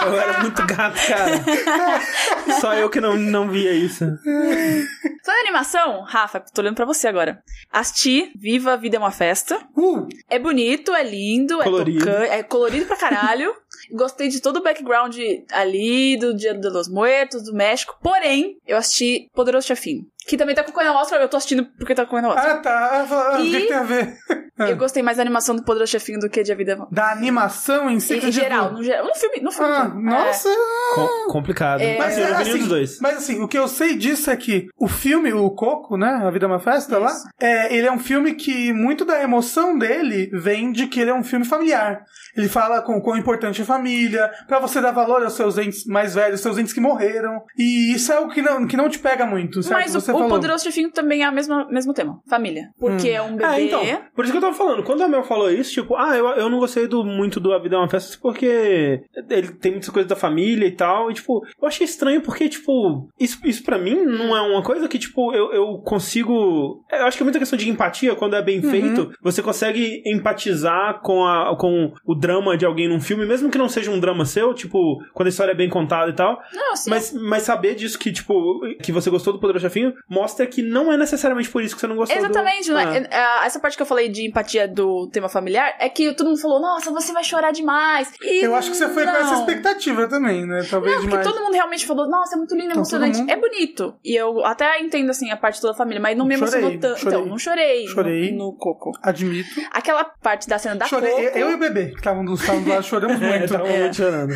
Eu 0.05 0.19
era 0.19 0.41
muito 0.41 0.65
gato, 0.65 0.99
cara. 1.07 1.31
Só 2.61 2.73
eu 2.73 2.89
que 2.89 2.99
não, 3.01 3.15
não 3.17 3.49
via 3.49 3.71
isso. 3.73 4.03
Em 4.25 5.39
animação, 5.47 6.01
Rafa, 6.01 6.39
tô 6.39 6.61
olhando 6.61 6.75
pra 6.75 6.85
você 6.85 7.07
agora. 7.07 7.41
Assisti 7.71 8.31
Viva 8.39 8.73
a 8.73 8.75
Vida 8.75 8.95
é 8.97 8.99
uma 8.99 9.11
Festa. 9.11 9.59
Uh, 9.75 10.07
É 10.29 10.39
bonito, 10.39 10.93
é 10.93 11.03
lindo, 11.03 11.59
Colorido. 11.59 12.07
é 12.09 12.13
tocante, 12.13 12.31
é 12.31 12.43
colorido 12.43 12.85
pra 12.85 12.95
caralho. 12.97 13.53
Gostei 13.91 14.29
de 14.29 14.39
todo 14.41 14.57
o 14.57 14.63
background 14.63 15.17
ali, 15.51 16.15
do 16.17 16.33
Dia 16.33 16.53
de 16.53 16.69
los 16.69 16.87
Muertos, 16.87 17.43
do 17.43 17.53
México. 17.53 17.97
Porém, 18.01 18.57
eu 18.65 18.77
assisti 18.77 19.29
Poderoso 19.33 19.67
Chefinho. 19.67 20.03
Que 20.25 20.37
também 20.37 20.55
tá 20.55 20.63
concorrendo 20.63 20.93
ao 20.93 21.01
Oscar, 21.01 21.19
eu 21.19 21.27
tô 21.27 21.35
assistindo 21.35 21.65
porque 21.77 21.93
tá 21.93 22.05
concorrendo 22.05 22.29
ao 22.29 22.35
Oscar. 22.35 22.51
ah, 22.51 22.57
tá. 22.59 22.71
Ah, 22.71 23.07
ah, 23.09 23.39
O 23.39 23.43
que, 23.43 23.61
que 23.61 23.67
tem 23.67 23.75
a 23.75 23.83
ver? 23.83 24.15
Eu 24.57 24.77
gostei 24.77 25.01
mais 25.01 25.17
da 25.17 25.23
animação 25.23 25.55
do 25.55 25.63
Poderoso 25.63 25.91
Chefinho 25.91 26.19
do 26.19 26.29
que 26.29 26.43
de 26.43 26.51
A 26.51 26.55
Vida... 26.55 26.77
Da 26.91 27.11
animação 27.11 27.89
em 27.89 27.99
si? 27.99 28.13
Em, 28.15 28.27
em 28.27 28.31
geral, 28.31 28.71
no 28.71 28.83
geral. 28.83 29.05
No 29.05 29.15
filme, 29.15 29.39
no 29.41 29.51
filme. 29.51 29.71
Ah, 29.71 29.91
É. 29.91 29.99
nossa. 29.99 30.49
Com- 30.95 31.31
complicado. 31.31 31.81
É. 31.81 31.97
Mas 31.97 32.15
vi 32.15 32.21
nenhum 32.23 32.57
dos 32.59 32.67
dois. 32.67 32.99
mas 33.01 33.17
assim, 33.17 33.41
o 33.41 33.47
que 33.47 33.57
eu 33.57 33.67
sei 33.67 33.95
disso 33.95 34.29
é 34.29 34.35
que 34.37 34.67
o 34.77 34.87
filme, 34.87 35.33
o 35.33 35.49
Coco, 35.49 35.97
né? 35.97 36.21
A 36.23 36.29
Vida 36.29 36.45
é 36.45 36.47
uma 36.47 36.59
Festa 36.59 36.97
lá, 36.99 37.11
é, 37.41 37.75
ele 37.75 37.87
é 37.87 37.91
um 37.91 37.99
filme 37.99 38.35
que 38.35 38.71
muito 38.71 39.03
da 39.03 39.21
emoção 39.23 39.77
dele 39.77 40.29
vem 40.33 40.71
de 40.71 40.85
que 40.87 40.99
ele 40.99 41.09
é 41.09 41.13
um 41.13 41.23
filme 41.23 41.45
familiar. 41.45 42.01
Ele 42.35 42.47
fala 42.47 42.81
com 42.81 43.01
quão 43.01 43.17
importante 43.17 43.61
é 43.61 43.63
a 43.63 43.67
família, 43.67 44.31
pra 44.47 44.59
você 44.59 44.81
dar 44.81 44.91
valor 44.91 45.23
aos 45.23 45.33
seus 45.33 45.57
entes 45.57 45.85
mais 45.85 46.15
velhos, 46.15 46.41
seus 46.41 46.57
entes 46.57 46.73
que 46.73 46.81
morreram. 46.81 47.41
E 47.57 47.93
isso 47.93 48.11
é 48.11 48.15
algo 48.15 48.31
que 48.31 48.41
não, 48.41 48.67
que 48.67 48.77
não 48.77 48.89
te 48.89 48.99
pega 48.99 49.25
muito, 49.25 49.61
certo? 49.61 49.79
Mas 49.79 49.95
o, 49.95 50.01
falou. 50.01 50.29
Poderoso 50.29 50.63
Chefinho 50.63 50.91
também 50.91 51.23
é 51.23 51.29
o 51.29 51.33
mesmo, 51.33 51.67
mesmo 51.69 51.93
tema. 51.93 52.19
Família. 52.27 52.69
Porque 52.79 53.09
é 53.09 53.21
um 53.21 53.35
bebê... 53.35 53.45
Ah, 53.45 53.61
então. 53.61 53.81
Por 54.15 54.23
isso 54.23 54.31
que 54.31 54.37
eu 54.37 54.41
tava 54.41 54.55
falando. 54.55 54.83
Quando 54.83 55.03
a 55.03 55.07
Mel 55.07 55.23
falou 55.23 55.51
isso, 55.51 55.71
tipo, 55.71 55.95
ah, 55.95 56.15
eu, 56.15 56.27
eu 56.29 56.49
não 56.49 56.59
gostei 56.59 56.87
do, 56.87 57.03
muito 57.03 57.39
do 57.39 57.53
A 57.53 57.59
Vida 57.59 57.75
é 57.75 57.79
uma 57.79 57.89
Festa 57.89 58.17
porque 58.21 59.03
ele 59.29 59.51
tem 59.53 59.71
muitas 59.73 59.89
coisas 59.89 60.09
da 60.09 60.15
família 60.15 60.65
e 60.65 60.71
tal. 60.71 61.11
E, 61.11 61.13
tipo, 61.13 61.45
eu 61.61 61.67
achei 61.67 61.85
estranho 61.85 62.21
porque, 62.21 62.49
tipo, 62.49 63.07
isso, 63.19 63.39
isso 63.45 63.63
pra 63.63 63.77
mim 63.77 63.95
não 63.95 64.35
é 64.35 64.41
uma 64.41 64.63
coisa 64.63 64.87
que, 64.87 64.97
tipo, 64.97 65.33
eu, 65.33 65.51
eu 65.51 65.77
consigo. 65.79 66.83
Eu 66.91 67.05
acho 67.05 67.17
que 67.17 67.23
é 67.23 67.25
muita 67.25 67.39
questão 67.39 67.57
de 67.57 67.69
empatia. 67.69 68.15
Quando 68.15 68.35
é 68.35 68.41
bem 68.41 68.61
feito, 68.61 69.11
você 69.21 69.41
consegue 69.41 70.01
empatizar 70.05 71.01
com, 71.01 71.25
a, 71.25 71.55
com 71.57 71.93
o 72.05 72.15
drama 72.23 72.57
de 72.57 72.65
alguém 72.65 72.87
num 72.87 72.99
filme, 73.01 73.25
mesmo 73.25 73.49
que 73.49 73.57
não 73.57 73.67
seja 73.67 73.91
um 73.91 73.99
drama 73.99 74.25
seu, 74.25 74.53
tipo, 74.53 75.03
quando 75.13 75.27
a 75.27 75.29
história 75.29 75.51
é 75.51 75.55
bem 75.55 75.69
contada 75.69 76.09
e 76.09 76.13
tal. 76.15 76.41
Não, 76.53 76.73
assim, 76.73 76.89
Mas, 76.89 77.11
mas 77.13 77.43
saber 77.43 77.75
disso 77.75 77.99
que, 77.99 78.11
tipo, 78.11 78.33
que 78.81 78.91
você 78.91 79.09
gostou 79.09 79.33
do 79.33 79.39
Poderoso 79.39 79.63
Chefinho 79.63 79.93
mostra 80.09 80.45
que 80.47 80.61
não 80.61 80.91
é 80.91 80.97
necessariamente 80.97 81.49
por 81.49 81.61
isso 81.61 81.75
que 81.75 81.81
você 81.81 81.87
não 81.87 81.95
gostou 81.95 82.17
Exatamente, 82.17 82.69
do... 82.69 82.75
né? 82.75 83.07
É, 83.11 83.45
Essa 83.45 83.59
parte 83.59 83.75
que 83.75 83.81
eu 83.81 83.85
falei 83.87 84.07
de 84.09 84.25
empatia 84.27 84.67
do 84.67 85.09
tema 85.11 85.27
familiar 85.27 85.75
é 85.79 85.89
que 85.89 86.13
todo 86.13 86.27
mundo 86.27 86.39
falou, 86.39 86.61
nossa, 86.61 86.91
você 86.91 87.11
vai 87.11 87.23
chorar 87.23 87.51
demais. 87.51 88.11
E 88.21 88.43
Eu 88.45 88.55
acho 88.55 88.71
que 88.71 88.77
você 88.77 88.87
foi 88.89 89.05
com 89.05 89.11
não. 89.11 89.19
essa 89.19 89.33
expectativa 89.35 90.07
também, 90.07 90.45
né? 90.45 90.65
Talvez 90.69 90.93
Não, 90.95 91.01
porque 91.01 91.17
demais. 91.17 91.27
todo 91.27 91.43
mundo 91.43 91.53
realmente 91.53 91.85
falou, 91.85 92.07
nossa, 92.09 92.35
é 92.35 92.37
muito 92.37 92.53
lindo, 92.53 92.63
é 92.67 92.71
Então, 92.71 92.77
emocionante. 92.77 93.17
mundo- 93.19 93.29
É 93.31 93.35
bonito. 93.35 93.95
E 94.03 94.15
eu 94.15 94.45
até 94.45 94.79
entendo, 94.79 95.09
assim, 95.09 95.29
a 95.31 95.37
parte 95.37 95.59
toda 95.59 95.73
da 95.73 95.77
família, 95.77 95.99
mas 96.01 96.17
não 96.17 96.25
me 96.25 96.35
emocionou 96.35 96.77
tanto. 96.77 96.99
chorei. 96.99 97.17
Então, 97.19 97.25
não 97.29 97.37
chorei, 97.37 97.87
Chorei. 97.87 98.31
No, 98.31 98.45
no 98.51 98.53
Coco. 98.57 98.91
Admito. 99.01 99.49
Aquela 99.71 100.03
parte 100.03 100.47
da 100.47 100.57
cena 100.59 100.75
da 100.75 100.85
Chorei. 100.85 101.09
Coco. 101.11 101.37
Eu 101.37 101.49
e 101.51 101.53
o 101.55 101.57
bebê, 101.57 101.87
que 101.89 101.97
estavam 101.97 102.12
do 102.23 102.33
estavam 102.33 102.61
do 102.63 102.69
lado, 102.69 102.83
choramos 102.83 103.21
É, 103.23 103.39
muito. 103.39 103.51
tava 103.51 103.67
muito 103.67 103.95
chorando. 103.95 104.33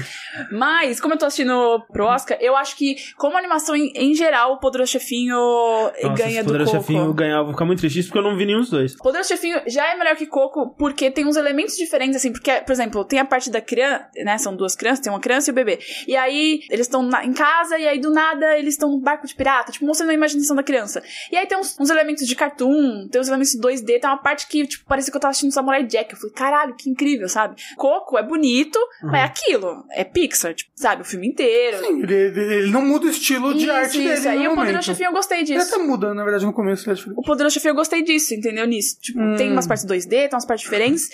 Mas, 0.51 0.99
como 1.01 1.13
eu 1.13 1.17
tô 1.17 1.25
assistindo 1.25 1.85
pro 1.91 2.05
Oscar, 2.05 2.37
eu 2.39 2.55
acho 2.55 2.75
que, 2.77 2.95
como 3.17 3.37
animação 3.37 3.75
em, 3.75 3.91
em 3.95 4.15
geral, 4.15 4.53
o 4.53 4.59
Poderoso 4.59 4.91
Chefinho 4.91 5.37
Nossa, 5.37 6.09
ganha 6.15 6.43
do 6.43 6.47
Poderoso 6.47 6.71
Coco. 6.71 6.83
Chefinho 6.83 7.13
ganhar, 7.13 7.37
eu 7.37 7.43
vou 7.43 7.53
ficar 7.53 7.65
muito 7.65 7.79
triste 7.79 8.03
porque 8.03 8.19
eu 8.19 8.23
não 8.23 8.37
vi 8.37 8.45
nenhum 8.45 8.59
dos 8.59 8.69
dois. 8.69 8.95
Poderoso 8.95 9.27
Chefinho 9.29 9.61
já 9.67 9.85
é 9.91 9.97
melhor 9.97 10.15
que 10.15 10.25
Coco 10.25 10.73
porque 10.77 11.11
tem 11.11 11.25
uns 11.25 11.35
elementos 11.35 11.75
diferentes, 11.75 12.15
assim, 12.15 12.31
porque, 12.31 12.51
por 12.61 12.71
exemplo, 12.71 13.03
tem 13.03 13.19
a 13.19 13.25
parte 13.25 13.49
da 13.49 13.59
criança, 13.61 14.07
né? 14.23 14.37
São 14.37 14.55
duas 14.55 14.75
crianças, 14.75 15.01
tem 15.01 15.11
uma 15.11 15.19
criança 15.19 15.49
e 15.49 15.51
o 15.51 15.55
bebê. 15.55 15.79
E 16.07 16.15
aí, 16.15 16.61
eles 16.69 16.87
estão 16.87 17.07
em 17.23 17.33
casa 17.33 17.77
e 17.77 17.87
aí 17.87 17.99
do 17.99 18.11
nada 18.11 18.57
eles 18.57 18.75
estão 18.75 18.89
no 18.91 18.99
barco 18.99 19.27
de 19.27 19.35
pirata, 19.35 19.71
tipo, 19.71 19.85
mostrando 19.85 20.09
a 20.09 20.13
imaginação 20.13 20.55
da 20.55 20.63
criança. 20.63 21.03
E 21.31 21.37
aí 21.37 21.45
tem 21.45 21.57
uns, 21.57 21.77
uns 21.79 21.89
elementos 21.89 22.25
de 22.25 22.35
cartoon, 22.35 23.07
tem 23.09 23.19
uns 23.19 23.27
elementos 23.27 23.51
de 23.51 23.59
2D, 23.59 23.99
tem 23.99 24.09
uma 24.09 24.17
parte 24.17 24.47
que, 24.47 24.65
tipo, 24.65 24.85
parecia 24.85 25.11
que 25.11 25.17
eu 25.17 25.21
tava 25.21 25.31
assistindo 25.31 25.51
Samurai 25.51 25.83
Jack. 25.83 26.13
Eu 26.13 26.19
falei, 26.19 26.33
caralho, 26.33 26.75
que 26.75 26.89
incrível, 26.89 27.27
sabe? 27.27 27.55
Coco 27.75 28.17
é 28.17 28.23
bonito, 28.23 28.79
mas 29.03 29.21
é 29.21 29.23
aquilo, 29.23 29.83
é 29.91 30.03
Pixar, 30.03 30.53
tipo, 30.53 30.71
sabe? 30.75 31.01
O 31.01 31.05
filme 31.05 31.27
inteiro. 31.27 31.77
Ele, 31.85 32.13
ele- 32.13 32.53
ele 32.55 32.71
não 32.71 32.81
muda 32.81 33.07
o 33.07 33.09
estilo 33.09 33.53
de 33.53 33.63
Isso, 33.63 33.71
arte 33.71 33.97
dele. 33.97 34.13
isso. 34.13 34.29
Aí 34.29 34.43
no 34.43 34.51
o. 34.53 34.55
Poderoso 34.55 34.83
Chefinho 34.85 35.09
eu 35.09 35.13
gostei 35.13 35.37
Ele 35.39 35.45
disso. 35.45 35.75
até 35.75 35.83
muda, 35.83 36.13
na 36.13 36.23
verdade, 36.23 36.45
no 36.45 36.53
começo. 36.53 36.89
Ele 36.89 36.99
é. 36.99 37.03
O 37.15 37.21
Poderoso 37.21 37.53
Chefia 37.53 37.71
eu 37.71 37.75
gostei 37.75 38.01
disso, 38.03 38.33
entendeu? 38.33 38.65
Nisso. 38.65 38.99
Tipo, 39.01 39.19
Hum. 39.19 39.35
tem 39.35 39.51
umas 39.51 39.67
partes 39.67 39.85
2D, 39.85 40.09
tem 40.09 40.29
umas 40.33 40.45
partes 40.45 40.63
diferentes. 40.63 41.09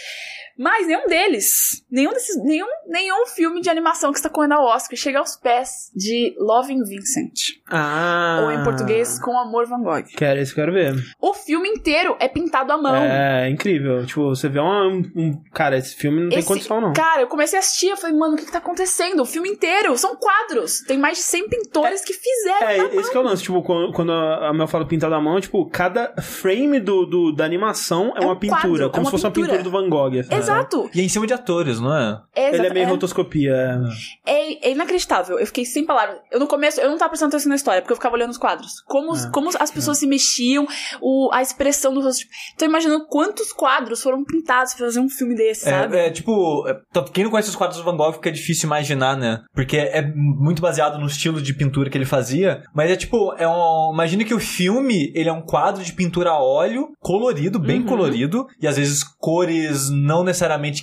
Mas 0.58 0.86
nenhum 0.88 1.08
deles, 1.08 1.84
nenhum 1.92 2.12
desses, 2.14 2.42
nenhum, 2.44 2.68
nenhum 2.88 3.26
filme 3.26 3.62
de 3.62 3.70
animação 3.70 4.12
que 4.12 4.18
está 4.20 4.30
correndo 4.30 4.54
ao 4.54 4.66
Oscar 4.66 4.96
chega 4.98 5.20
aos 5.20 5.36
pés 5.36 5.92
de 5.96 6.36
Loving 6.38 6.84
Vincent. 6.84 7.58
Ah. 7.70 8.42
Ou 8.44 8.52
em 8.52 8.64
português, 8.64 9.20
Com 9.20 9.38
Amor 9.38 9.66
Van 9.66 9.82
Gogh. 9.82 10.04
Quero, 10.16 10.40
esse 10.40 10.52
eu 10.52 10.56
quero 10.56 10.72
ver. 10.74 10.94
O 11.20 11.34
filme 11.34 11.68
inteiro 11.70 12.16
é 12.20 12.28
pintado 12.28 12.72
à 12.72 12.78
mão. 12.78 12.96
É 12.96 13.50
incrível. 13.50 14.06
Tipo, 14.06 14.30
você 14.30 14.48
vê 14.48 14.60
um, 14.60 15.02
um- 15.16 15.42
Cara, 15.54 15.78
esse 15.78 15.96
filme 15.96 16.22
não 16.22 16.30
tem 16.30 16.40
Esse- 16.40 16.48
condição, 16.48 16.80
não. 16.80 16.94
Cara, 16.94 17.22
eu 17.22 17.28
comecei 17.28 17.58
a 17.58 17.62
assistir, 17.62 17.88
eu 17.90 17.98
falei, 17.98 18.16
mano, 18.16 18.34
o 18.36 18.38
que, 18.38 18.46
que 18.46 18.52
tá 18.52 18.60
acontecendo? 18.60 19.22
O 19.22 19.26
filme 19.26 19.50
inteiro, 19.50 19.98
são 19.98 20.16
quadros. 20.16 20.82
Tem 20.82 20.98
mais 20.98 21.18
de 21.18 21.24
100 21.24 21.50
pintores 21.50 22.04
que 22.04 22.14
fizeram 22.14 22.68
É, 22.68 22.78
na 22.78 22.84
mão. 22.90 23.00
esse 23.00 23.10
que 23.12 23.18
é 23.18 23.20
o 23.20 23.24
lance, 23.24 23.44
tipo, 23.44 23.62
quando, 23.64 23.92
quando 23.94 24.12
a 24.12 24.54
Mel 24.54 24.68
fala 24.68 24.86
pintado 24.88 25.16
à 25.16 25.22
mão, 25.22 25.40
tipo, 25.42 25.66
cada 25.70 26.14
frame 26.22 26.80
do, 26.80 27.06
do- 27.06 27.32
da 27.36 27.44
animação 27.46 28.14
é, 28.16 28.20
É 28.20 28.26
um 28.26 28.30
uma 28.30 28.40
pintura, 28.40 28.60
quadro, 28.62 28.90
como 28.92 29.02
é 29.02 29.06
se 29.06 29.08
uma 29.08 29.12
fosse 29.12 29.24
pintura. 29.26 29.48
uma 29.48 29.58
pintura 29.58 29.64
do 29.64 29.72
Van 29.72 29.90
Gogh. 29.90 30.20
assim? 30.20 30.34
Exato. 30.44 30.90
E 30.94 31.02
é 31.02 31.04
em 31.04 31.10
cima 31.10 31.26
de 31.28 31.34
atores, 31.34 31.80
não 31.80 31.96
é? 31.96 32.22
É, 32.36 32.48
Ele 32.48 32.56
é 32.58 32.60
exato- 32.60 32.74
meio 32.74 32.86
é- 32.86 32.90
rotoscopia. 32.90 33.80
É, 34.26 34.70
é 34.70 34.72
inacreditável. 34.72 35.40
Eu 35.40 35.46
fiquei 35.46 35.66
sem 35.66 35.86
palavras. 35.86 36.18
Eu 36.32 36.40
no 36.40 36.48
começo, 36.48 36.80
eu 36.80 36.90
não 36.90 36.98
tava 36.98 37.10
prestando 37.10 37.30
atenção 37.34 37.50
na 37.50 37.56
história, 37.56 37.82
porque 37.82 37.92
eu 37.94 37.98
ficava 37.98 38.16
olhando 38.16 38.32
os 38.32 38.38
quadros. 38.38 38.82
Como, 38.86 39.12
os- 39.12 39.26
como 39.28 39.50
as 39.60 39.72
pessoas 39.72 39.98
se 40.00 40.08
mexiam, 40.08 40.66
o, 41.02 41.30
a 41.32 41.42
expressão 41.42 41.94
do 41.94 42.02
rosto. 42.02 42.26
Tô 42.58 42.66
imaginando 42.66 43.06
quantos 43.08 43.52
quadros 43.54 44.02
foram 44.02 44.24
pintados 44.24 44.74
pra 44.74 44.86
fazer 44.86 45.00
um 45.00 45.10
filme 45.10 45.36
desse, 45.36 45.66
sabe? 45.66 45.98
É, 45.98 46.08
é, 46.08 46.10
tipo, 46.12 46.68
é, 46.68 46.76
tanto 46.92 47.12
quem 47.12 47.24
não 47.24 47.32
conhece 47.32 47.50
os 47.50 47.56
quadros 47.56 47.78
do 47.80 47.84
Van 47.84 47.96
Gogh 47.98 48.14
fica 48.14 48.32
difícil 48.32 48.68
imaginar, 48.68 49.18
né? 49.18 49.42
Porque 49.54 49.78
é 49.78 50.02
muito 50.16 50.62
baseado 50.62 50.98
no 51.00 51.08
estilo 51.08 51.42
de 51.42 51.54
pintura 51.54 51.90
que 51.90 51.98
ele 51.98 52.06
fazia. 52.06 52.64
Mas 52.74 52.90
é 52.92 52.96
tipo, 52.96 53.34
é 53.38 53.48
um. 53.48 53.92
Imagina 53.94 54.24
que 54.24 54.34
o 54.34 54.40
filme 54.40 55.12
ele 55.16 55.30
é 55.30 55.34
um 55.34 55.42
quadro 55.42 55.84
de 55.84 55.94
pintura 55.94 56.32
a 56.32 56.42
óleo, 56.42 56.90
colorido, 57.00 57.60
bem 57.60 57.80
Uhum. 57.82 57.86
colorido, 57.86 58.48
e 58.62 58.68
às 58.68 58.78
vezes 58.78 59.04
cores 59.04 59.90
não 59.90 60.24
necessariamente 60.24 60.33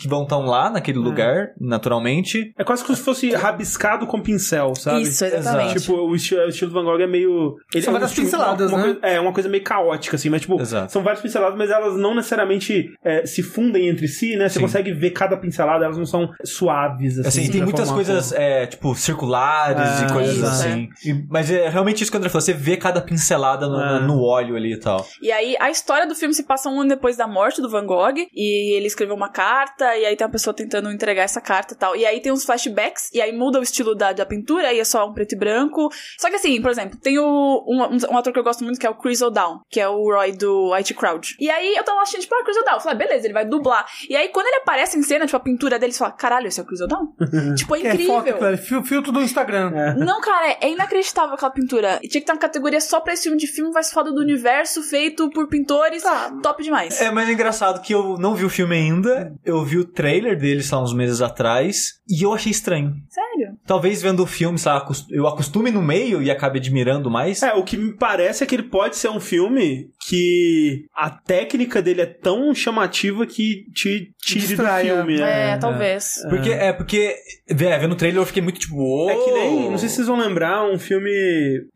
que 0.01 0.09
vão 0.09 0.25
tão 0.27 0.45
lá 0.47 0.71
naquele 0.71 0.99
lugar, 0.99 1.49
naturalmente. 1.61 2.53
É 2.59 2.65
quase 2.65 2.85
como 2.85 2.97
se 2.97 3.03
fosse 3.03 3.31
rabiscado 3.35 4.07
com 4.07 4.21
pincel, 4.21 4.75
sabe? 4.75 5.03
Isso, 5.03 5.25
exatamente. 5.25 5.81
Tipo, 5.81 5.95
o 5.95 6.15
estilo, 6.15 6.43
o 6.43 6.49
estilo 6.49 6.71
do 6.71 6.75
Van 6.75 6.85
Gogh 6.85 7.01
é 7.01 7.07
meio. 7.07 7.57
Ele 7.75 7.83
São 7.85 7.93
é 7.93 7.97
um 7.97 8.01
várias 8.01 8.11
estilo- 8.11 8.27
pinceladas, 8.27 8.71
uma, 8.71 8.79
uma 8.79 8.87
né? 8.87 8.93
coisa- 8.95 9.15
é, 9.15 9.21
uma 9.21 9.33
coisa 9.33 9.49
meio 9.49 9.65
caótica, 9.65 10.17
assim, 10.17 10.29
mas 10.31 10.41
tipo, 10.43 10.61
Exato. 10.61 10.93
são 10.93 11.03
várias 11.03 11.23
pinceladas, 11.23 11.57
mas 11.57 11.71
elas 11.71 11.97
não 11.97 12.15
necessariamente 12.15 12.91
é, 13.05 13.25
se 13.27 13.43
fundem 13.43 13.89
entre 13.89 14.07
si, 14.09 14.37
né? 14.37 14.49
Você 14.49 14.55
Sim. 14.55 14.61
consegue 14.61 14.93
ver 14.93 15.11
cada 15.11 15.37
pincelada, 15.37 15.85
elas 15.85 15.99
não 15.99 16.07
são 16.07 16.29
suaves, 16.45 17.19
assim. 17.19 17.29
Assim, 17.43 17.51
tem 17.51 17.63
muitas 17.63 17.91
coisas, 17.91 18.33
uma 18.33 18.41
é, 18.41 18.67
tipo, 18.67 18.95
circulares 18.95 20.03
É, 20.03 20.07
e 20.07 20.13
coisas 20.13 20.37
isso, 20.37 20.47
assim. 20.47 20.89
E- 21.05 21.25
mas 21.29 21.51
é 21.51 21.69
realmente 21.69 22.03
isso 22.03 22.11
que 22.11 22.17
o 22.17 22.19
André 22.19 22.29
falou, 22.31 22.41
você 22.43 22.53
vê 22.53 22.77
cada 22.77 23.01
pincelada 23.01 23.67
no, 23.69 23.81
É. 23.81 24.01
no 24.01 24.23
óleo 24.23 24.57
ali 24.57 24.75
e 24.75 24.79
tal. 24.79 25.07
E 25.23 25.31
aí, 25.33 25.57
a 25.59 25.71
história 25.71 26.07
do 26.07 26.15
filme 26.15 26.35
se 26.35 26.45
passa 26.45 26.69
um 26.69 26.81
ano 26.81 26.89
depois 26.91 27.17
da 27.17 27.27
morte 27.27 27.61
do 27.61 27.69
Van 27.69 27.85
Gogh. 27.87 28.11
E 28.35 28.77
ele 28.77 28.87
escreveu 28.87 29.15
uma 29.15 29.29
carta, 29.29 29.40
e 29.99 30.07
aí 30.07 30.17
tem 30.17 30.27
uma 30.27 30.33
pessoa 30.33 30.55
tentando 30.55 30.91
entregar 30.91 31.23
essa 31.23 31.41
carta 31.41 31.75
e 31.75 31.77
tal. 31.77 31.97
E 31.97 32.05
aí 32.07 32.21
tem 32.21 32.33
uns 32.33 32.45
flashbacks, 32.45 33.11
e 33.13 33.21
aí 33.21 33.33
muda 33.37 33.59
o 33.59 33.63
estilo 33.63 33.95
da, 33.95 34.13
da 34.13 34.27
pintura, 34.27 34.73
e 34.73 34.81
é 34.81 34.85
só 34.85 35.07
um 35.09 35.13
preto 35.13 35.35
e 35.35 35.39
branco. 35.39 35.89
Só 36.19 36.29
que 36.29 36.37
assim, 36.37 36.61
por 36.61 36.71
exemplo, 36.71 36.99
tem 37.01 37.19
o, 37.19 37.25
um, 37.67 37.83
um- 38.13 38.19
ator 38.19 38.33
que 38.33 38.39
eu 38.39 38.45
gosto 38.45 38.65
muito, 38.65 38.79
que 38.79 38.87
é 38.87 38.91
o 38.91 38.95
Chris 38.95 39.21
O'Dowd, 39.23 39.61
que 39.71 39.81
é 39.81 39.89
o 39.89 40.13
Roy 40.13 40.33
do 40.33 40.73
IT 40.75 40.95
Crowd. 40.95 41.37
E 41.41 41.51
aí 41.51 41.75
eu 41.75 41.85
tava 41.85 42.01
achando, 42.01 42.21
tipo, 42.21 42.35
ah, 42.35 42.45
Chris 42.45 42.57
O'Dowd. 42.57 42.75
Eu 42.77 42.81
falei, 42.81 42.95
ah, 42.97 43.07
beleza, 43.07 43.27
ele 43.27 43.35
vai 43.35 43.45
dublar. 43.45 43.87
E 44.09 44.17
aí, 44.17 44.29
quando 44.29 44.47
ele 44.47 44.57
aparece 44.57 44.99
em 44.99 45.03
cena, 45.03 45.25
tipo, 45.27 45.37
a 45.37 45.41
pintura 45.41 45.79
dele, 45.79 45.93
você 45.93 45.99
fala, 45.99 46.13
caralho, 46.13 46.47
esse 46.49 46.61
é 46.61 46.63
o 46.63 46.67
Chris 46.67 46.81
O'Dowd? 46.81 47.09
tipo, 47.57 47.75
é 47.77 47.81
É 47.81 47.89
incrível. 47.95 48.23
cara, 48.39 48.57
fil- 48.59 48.85
filtro 48.85 49.13
do 49.13 49.21
Instagram. 49.23 49.71
Não, 49.99 50.21
cara, 50.21 50.57
é 50.61 50.71
inacreditável 50.71 51.35
aquela 51.35 51.51
pintura. 51.51 51.99
E 52.03 52.09
tinha 52.09 52.21
que 52.21 52.27
ter 52.27 52.33
uma 52.33 52.39
categoria 52.39 52.81
só 52.81 53.01
pra 53.01 53.13
esse 53.13 53.25
filme 53.25 53.39
de 53.39 53.47
filme 53.47 53.71
mais 53.73 53.91
foda 53.93 54.13
do 54.13 54.21
universo, 54.21 54.83
feito 54.83 55.31
por 55.31 55.49
pintores. 55.49 56.03
Tá. 56.03 56.31
Top 56.43 56.63
demais. 56.63 57.01
É, 57.01 57.11
mas 57.11 57.29
é 57.29 57.33
engraçado 57.33 57.81
que 57.81 57.95
eu 57.95 58.17
não 58.19 58.35
vi 58.35 58.45
o 58.45 58.51
filme 58.51 58.75
ainda. 58.77 59.30
Eu 59.45 59.65
vi 59.65 59.79
o 59.79 59.85
trailer 59.85 60.39
dele, 60.39 60.63
sei 60.63 60.77
lá, 60.77 60.83
uns 60.85 60.95
meses 60.95 61.21
atrás. 61.21 61.95
E 62.09 62.25
eu 62.25 62.33
achei 62.33 62.51
estranho. 62.51 62.93
Sério? 63.09 63.55
Talvez 63.67 64.03
vendo 64.03 64.23
o 64.23 64.27
filme, 64.27 64.59
sei 64.59 64.71
lá, 64.73 64.79
acos- 64.79 65.07
eu 65.11 65.27
acostume 65.27 65.71
no 65.71 65.81
meio 65.83 66.23
e 66.23 66.31
acabe 66.31 66.59
admirando 66.59 67.11
mais. 67.11 67.43
É, 67.43 67.53
o 67.55 67.63
que 67.65 67.77
me 67.77 67.93
parece 67.97 68.43
é 68.43 68.47
que 68.47 68.55
ele 68.55 68.65
pode 68.65 68.97
ser 68.97 69.09
um 69.11 69.21
filme 69.21 69.89
que 70.09 70.85
a 70.95 71.11
técnica 71.11 71.81
dele 71.81 72.01
é 72.03 72.07
tão 72.07 72.55
chamativa 72.55 73.27
que 73.27 73.65
te 73.75 74.13
tire 74.23 74.47
Distraia. 74.47 74.97
do 74.97 75.07
filme. 75.07 75.21
É, 75.21 75.57
talvez. 75.57 76.15
Porque, 76.29 76.51
é, 76.51 76.73
porque, 76.73 77.15
vé, 77.49 77.79
vendo 77.79 77.93
o 77.93 77.97
trailer 77.97 78.21
eu 78.21 78.27
fiquei 78.27 78.43
muito 78.43 78.59
tipo, 78.61 78.75
"Uou!" 78.77 79.11
É 79.11 79.15
que 79.15 79.31
nem, 79.33 79.71
não 79.71 79.79
sei 79.79 79.89
se 79.89 79.97
vocês 79.97 80.07
vão 80.09 80.19
lembrar, 80.19 80.65
um 80.71 80.79
filme 80.79 81.11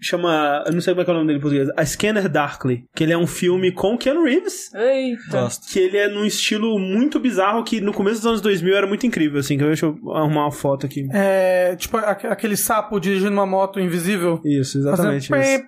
chama, 0.01 0.63
eu 0.67 0.73
não 0.73 0.81
sei 0.81 0.93
como 0.95 1.03
é 1.03 1.05
que 1.05 1.11
é 1.11 1.15
o 1.15 1.17
nome 1.17 1.27
dele 1.29 1.39
em 1.39 1.43
português, 1.43 1.69
A 1.77 1.85
Scanner 1.87 2.29
Darkly, 2.29 2.85
que 2.95 3.05
ele 3.05 3.13
é 3.13 3.19
um 3.19 3.27
filme 3.27 3.71
com 3.73 3.97
Keanu 3.97 4.25
Reeves, 4.25 4.73
Eita. 4.75 5.49
Que 5.73 5.79
ele 5.79 5.97
é 5.97 6.09
num 6.09 6.25
estilo 6.25 6.79
muito 6.79 7.19
bizarro 7.21 7.44
que 7.65 7.81
no 7.81 7.93
começo 7.93 8.17
dos 8.17 8.27
anos 8.27 8.41
2000 8.41 8.77
era 8.77 8.87
muito 8.87 9.07
incrível, 9.07 9.41
assim, 9.41 9.57
que 9.59 9.65
deixa 9.65 9.87
eu 9.87 9.99
arrumar 10.13 10.43
uma 10.45 10.51
foto 10.53 10.87
aqui. 10.87 11.07
É, 11.13 11.75
tipo 11.77 11.97
aque- 11.97 12.27
aquele 12.27 12.57
sapo 12.57 12.99
dirigindo 12.99 13.33
uma 13.33 13.47
moto 13.47 13.79
invisível. 13.81 14.41
Isso, 14.45 14.79
exatamente. 14.79 15.29
Fazendo 15.29 15.61
isso. 15.61 15.65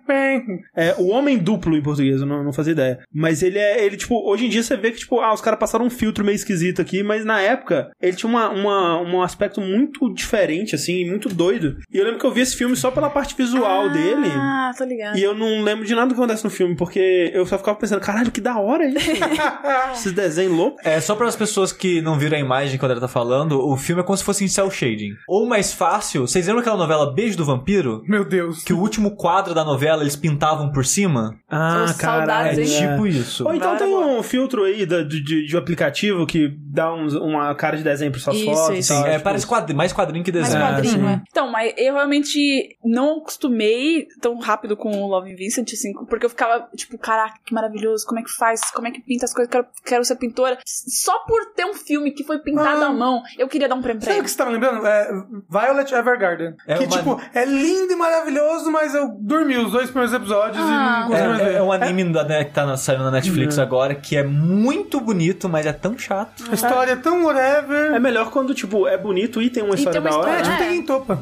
É, 0.74 0.94
o 0.98 1.08
Homem 1.08 1.38
Duplo 1.38 1.76
em 1.76 1.82
português, 1.82 2.20
eu 2.20 2.26
não, 2.26 2.42
não 2.44 2.52
fazia 2.52 2.72
ideia. 2.72 2.98
Mas 3.12 3.42
ele 3.42 3.58
é, 3.58 3.84
ele, 3.84 3.96
tipo, 3.96 4.14
hoje 4.28 4.46
em 4.46 4.48
dia 4.48 4.62
você 4.62 4.76
vê 4.76 4.90
que, 4.90 4.98
tipo, 4.98 5.20
ah, 5.20 5.32
os 5.32 5.40
caras 5.40 5.58
passaram 5.58 5.84
um 5.86 5.90
filtro 5.90 6.24
meio 6.24 6.36
esquisito 6.36 6.80
aqui, 6.80 7.02
mas 7.02 7.24
na 7.24 7.40
época 7.40 7.90
ele 8.00 8.16
tinha 8.16 8.28
uma, 8.28 8.48
uma, 8.50 9.00
um 9.02 9.22
aspecto 9.22 9.60
muito 9.60 10.12
diferente, 10.12 10.74
assim, 10.74 11.08
muito 11.08 11.28
doido. 11.28 11.76
E 11.92 11.98
eu 11.98 12.04
lembro 12.04 12.18
que 12.20 12.26
eu 12.26 12.32
vi 12.32 12.40
esse 12.40 12.56
filme 12.56 12.76
só 12.76 12.90
pela 12.90 13.10
parte 13.10 13.34
visual 13.36 13.90
dele. 13.90 14.28
Ah, 14.32 14.72
tô 14.76 14.84
ligado. 14.84 15.16
E 15.18 15.22
eu 15.22 15.34
não 15.34 15.62
lembro 15.62 15.84
de 15.84 15.94
nada 15.94 16.08
que 16.08 16.14
acontece 16.14 16.44
no 16.44 16.50
filme, 16.50 16.76
porque 16.76 17.30
eu 17.34 17.44
só 17.46 17.58
ficava 17.58 17.76
pensando, 17.78 18.00
caralho, 18.00 18.30
que 18.30 18.40
da 18.40 18.58
hora 18.58 18.86
isso. 18.86 19.10
Esses 19.92 20.12
desenhos 20.12 20.52
loucos. 20.56 20.84
É, 20.84 21.00
só 21.00 21.14
para 21.14 21.26
as 21.26 21.36
pessoas 21.36 21.65
que 21.72 22.00
não 22.00 22.18
viram 22.18 22.36
a 22.36 22.40
imagem 22.40 22.78
que 22.78 22.84
o 22.84 22.86
André 22.88 23.00
tá 23.00 23.08
falando, 23.08 23.60
o 23.66 23.76
filme 23.76 24.02
é 24.02 24.04
como 24.04 24.16
se 24.16 24.24
fosse 24.24 24.44
em 24.44 24.48
cel 24.48 24.70
shading. 24.70 25.14
Ou 25.28 25.46
mais 25.46 25.72
fácil, 25.72 26.22
vocês 26.26 26.46
lembram 26.46 26.60
aquela 26.60 26.76
novela 26.76 27.12
Beijo 27.12 27.36
do 27.36 27.44
Vampiro? 27.44 28.02
Meu 28.06 28.24
Deus. 28.24 28.62
Que 28.64 28.72
o 28.72 28.78
último 28.78 29.16
quadro 29.16 29.54
da 29.54 29.64
novela 29.64 30.02
eles 30.02 30.16
pintavam 30.16 30.70
por 30.72 30.84
cima? 30.84 31.38
Ah, 31.50 31.86
caralho. 31.98 32.54
saudades, 32.56 32.72
É 32.80 32.88
tipo 32.88 33.06
isso. 33.06 33.44
Ou 33.46 33.54
então 33.54 33.76
tem 33.76 33.94
um 33.94 34.22
filtro 34.22 34.64
aí 34.64 34.84
de, 34.86 35.04
de, 35.04 35.46
de 35.46 35.56
um 35.56 35.58
aplicativo 35.58 36.26
que 36.26 36.48
dá 36.72 36.92
uns- 36.94 37.14
uma 37.14 37.54
cara 37.54 37.76
de 37.76 37.82
desenho 37.82 38.10
para 38.10 38.20
suas 38.20 38.36
Isso, 38.36 38.46
fotos. 38.46 38.78
isso. 38.78 38.88
tal, 38.92 39.02
Sim, 39.02 39.08
é, 39.08 39.12
tipo, 39.12 39.24
parece 39.24 39.46
quadri- 39.46 39.74
mais 39.74 39.92
quadrinho 39.92 40.24
que 40.24 40.32
Mais 40.32 40.44
desenho. 40.46 40.64
quadrinho, 40.64 41.08
é. 41.08 41.22
Então, 41.30 41.50
mas 41.50 41.72
eu 41.76 41.94
realmente 41.94 42.76
não 42.84 43.18
acostumei 43.18 44.06
tão 44.20 44.38
rápido 44.38 44.76
com 44.76 44.90
o 45.02 45.06
Love 45.08 45.32
and 45.32 45.36
Vincent, 45.36 45.72
assim, 45.72 45.92
porque 46.08 46.26
eu 46.26 46.30
ficava, 46.30 46.68
tipo, 46.76 46.98
caraca, 46.98 47.38
que 47.44 47.54
maravilhoso, 47.54 48.04
como 48.06 48.20
é 48.20 48.22
que 48.22 48.30
faz, 48.30 48.70
como 48.70 48.86
é 48.88 48.90
que 48.90 49.00
pinta 49.00 49.24
as 49.24 49.32
coisas, 49.32 49.50
quero, 49.50 49.66
quero 49.84 50.04
ser 50.04 50.16
pintora. 50.16 50.58
Só 50.66 51.18
por 51.26 51.54
ter 51.56 51.64
um 51.64 51.74
filme 51.74 52.10
que 52.12 52.22
foi 52.22 52.38
pintado 52.38 52.84
Ah. 52.84 52.88
à 52.88 52.92
mão, 52.92 53.22
eu 53.38 53.48
queria 53.48 53.68
dar 53.68 53.74
um 53.74 53.82
prêmio 53.82 54.00
pra 54.00 54.10
Sabe 54.10 54.20
o 54.20 54.24
que 54.24 54.30
você 54.30 54.36
tá 54.36 54.44
lembrando? 54.48 54.86
É 54.86 55.08
Violet 55.50 55.92
Evergarden. 55.94 56.54
É 56.66 56.74
que, 56.74 56.84
uma- 56.84 56.96
tipo, 56.98 57.20
é 57.34 57.44
lindo 57.44 57.92
e 57.92 57.96
maravilhoso, 57.96 58.70
mas 58.70 58.94
eu 58.94 59.08
dormi 59.18 59.56
os 59.56 59.72
dois 59.72 59.86
primeiros 59.90 60.14
episódios 60.14 60.58
e 60.58 60.60
Ah. 60.70 61.00
não 61.00 61.08
consegui 61.08 61.28
mais 61.28 61.40
É, 61.40 61.44
ver. 61.44 61.54
é, 61.54 61.56
é 61.58 61.62
um 61.62 61.72
anime 61.72 62.04
da, 62.12 62.22
né, 62.24 62.44
que 62.44 62.52
tá 62.52 62.66
na- 62.66 62.76
saindo 62.76 63.02
na 63.04 63.10
Netflix 63.10 63.58
agora 63.58 63.94
que 63.94 64.16
é 64.16 64.22
muito 64.22 65.00
bonito, 65.00 65.48
mas 65.48 65.66
é 65.66 65.72
tão 65.72 65.98
chato. 65.98 66.44
A 66.50 66.54
história 66.54 66.92
é 66.92 66.96
tão 66.96 67.24
whatever. 67.24 67.94
É 67.94 67.98
melhor 67.98 68.30
quando, 68.30 68.54
tipo, 68.54 68.86
é 68.86 68.96
bonito 68.98 69.40
e 69.40 69.48
tem 69.50 69.62
uma 69.62 69.74
E 69.74 69.78
história 69.78 70.00
tem 70.00 70.10
uma 70.10 70.10
da 70.10 70.16
hora. 70.22 70.30
É, 70.38 70.42
história, 70.42 70.52
tipo, 70.58 70.64
É. 70.64 70.68
tem 70.68 70.78
em 70.78 70.82
topa. 70.82 71.18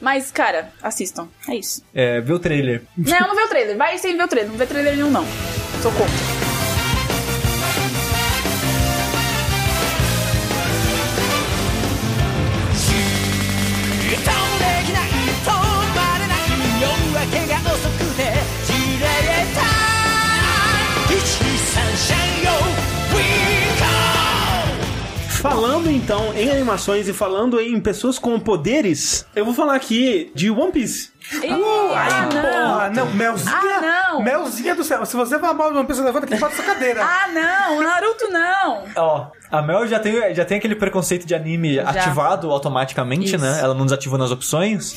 Mas, 0.00 0.30
cara, 0.32 0.70
assistam. 0.82 1.28
É 1.48 1.54
isso. 1.54 1.82
É, 1.94 2.20
vê 2.20 2.32
o 2.32 2.38
trailer. 2.38 2.82
não, 2.96 3.28
não 3.28 3.34
vê 3.36 3.42
o 3.42 3.48
trailer. 3.48 3.76
Vai 3.76 3.96
sem 3.98 4.16
ver 4.16 4.24
o 4.24 4.28
trailer. 4.28 4.50
Não 4.50 4.58
vê 4.58 4.66
trailer 4.66 4.94
nenhum, 4.96 5.10
não. 5.10 5.24
Sou 5.82 5.92
contra. 5.92 6.43
Falando 25.40 25.90
então 25.90 26.34
em 26.34 26.50
animações 26.50 27.08
e 27.08 27.12
falando 27.12 27.60
em 27.60 27.80
pessoas 27.80 28.18
com 28.18 28.38
poderes, 28.40 29.26
eu 29.34 29.44
vou 29.44 29.54
falar 29.54 29.74
aqui 29.74 30.30
de 30.34 30.50
One 30.50 30.72
Piece. 30.72 31.13
Ih, 31.32 31.50
ah, 31.50 32.28
não. 32.32 32.42
Porra, 32.42 32.90
não, 32.90 33.14
Melzinha. 33.14 33.54
Ah, 33.56 34.10
não. 34.12 34.22
Melzinha 34.22 34.74
do 34.74 34.84
céu. 34.84 35.04
Se 35.06 35.16
você 35.16 35.38
vai 35.38 35.54
mal 35.54 35.70
de 35.70 35.78
uma 35.78 35.84
pessoa, 35.84 36.04
levanta 36.06 36.26
aqui 36.26 36.34
embaixo 36.34 36.56
dessa 36.56 36.68
cadeira. 36.68 37.02
Ah, 37.02 37.28
não. 37.28 37.82
Naruto, 37.82 38.28
não. 38.30 38.84
Ó, 38.96 39.26
a 39.50 39.62
Mel 39.62 39.86
já 39.86 40.00
tem, 40.00 40.34
já 40.34 40.44
tem 40.44 40.58
aquele 40.58 40.74
preconceito 40.74 41.26
de 41.26 41.34
anime 41.34 41.78
ativado 41.78 42.50
automaticamente, 42.50 43.36
Isso. 43.36 43.38
né? 43.38 43.60
Ela 43.60 43.72
não 43.74 43.84
desativou 43.84 44.18
nas 44.18 44.30
opções. 44.30 44.96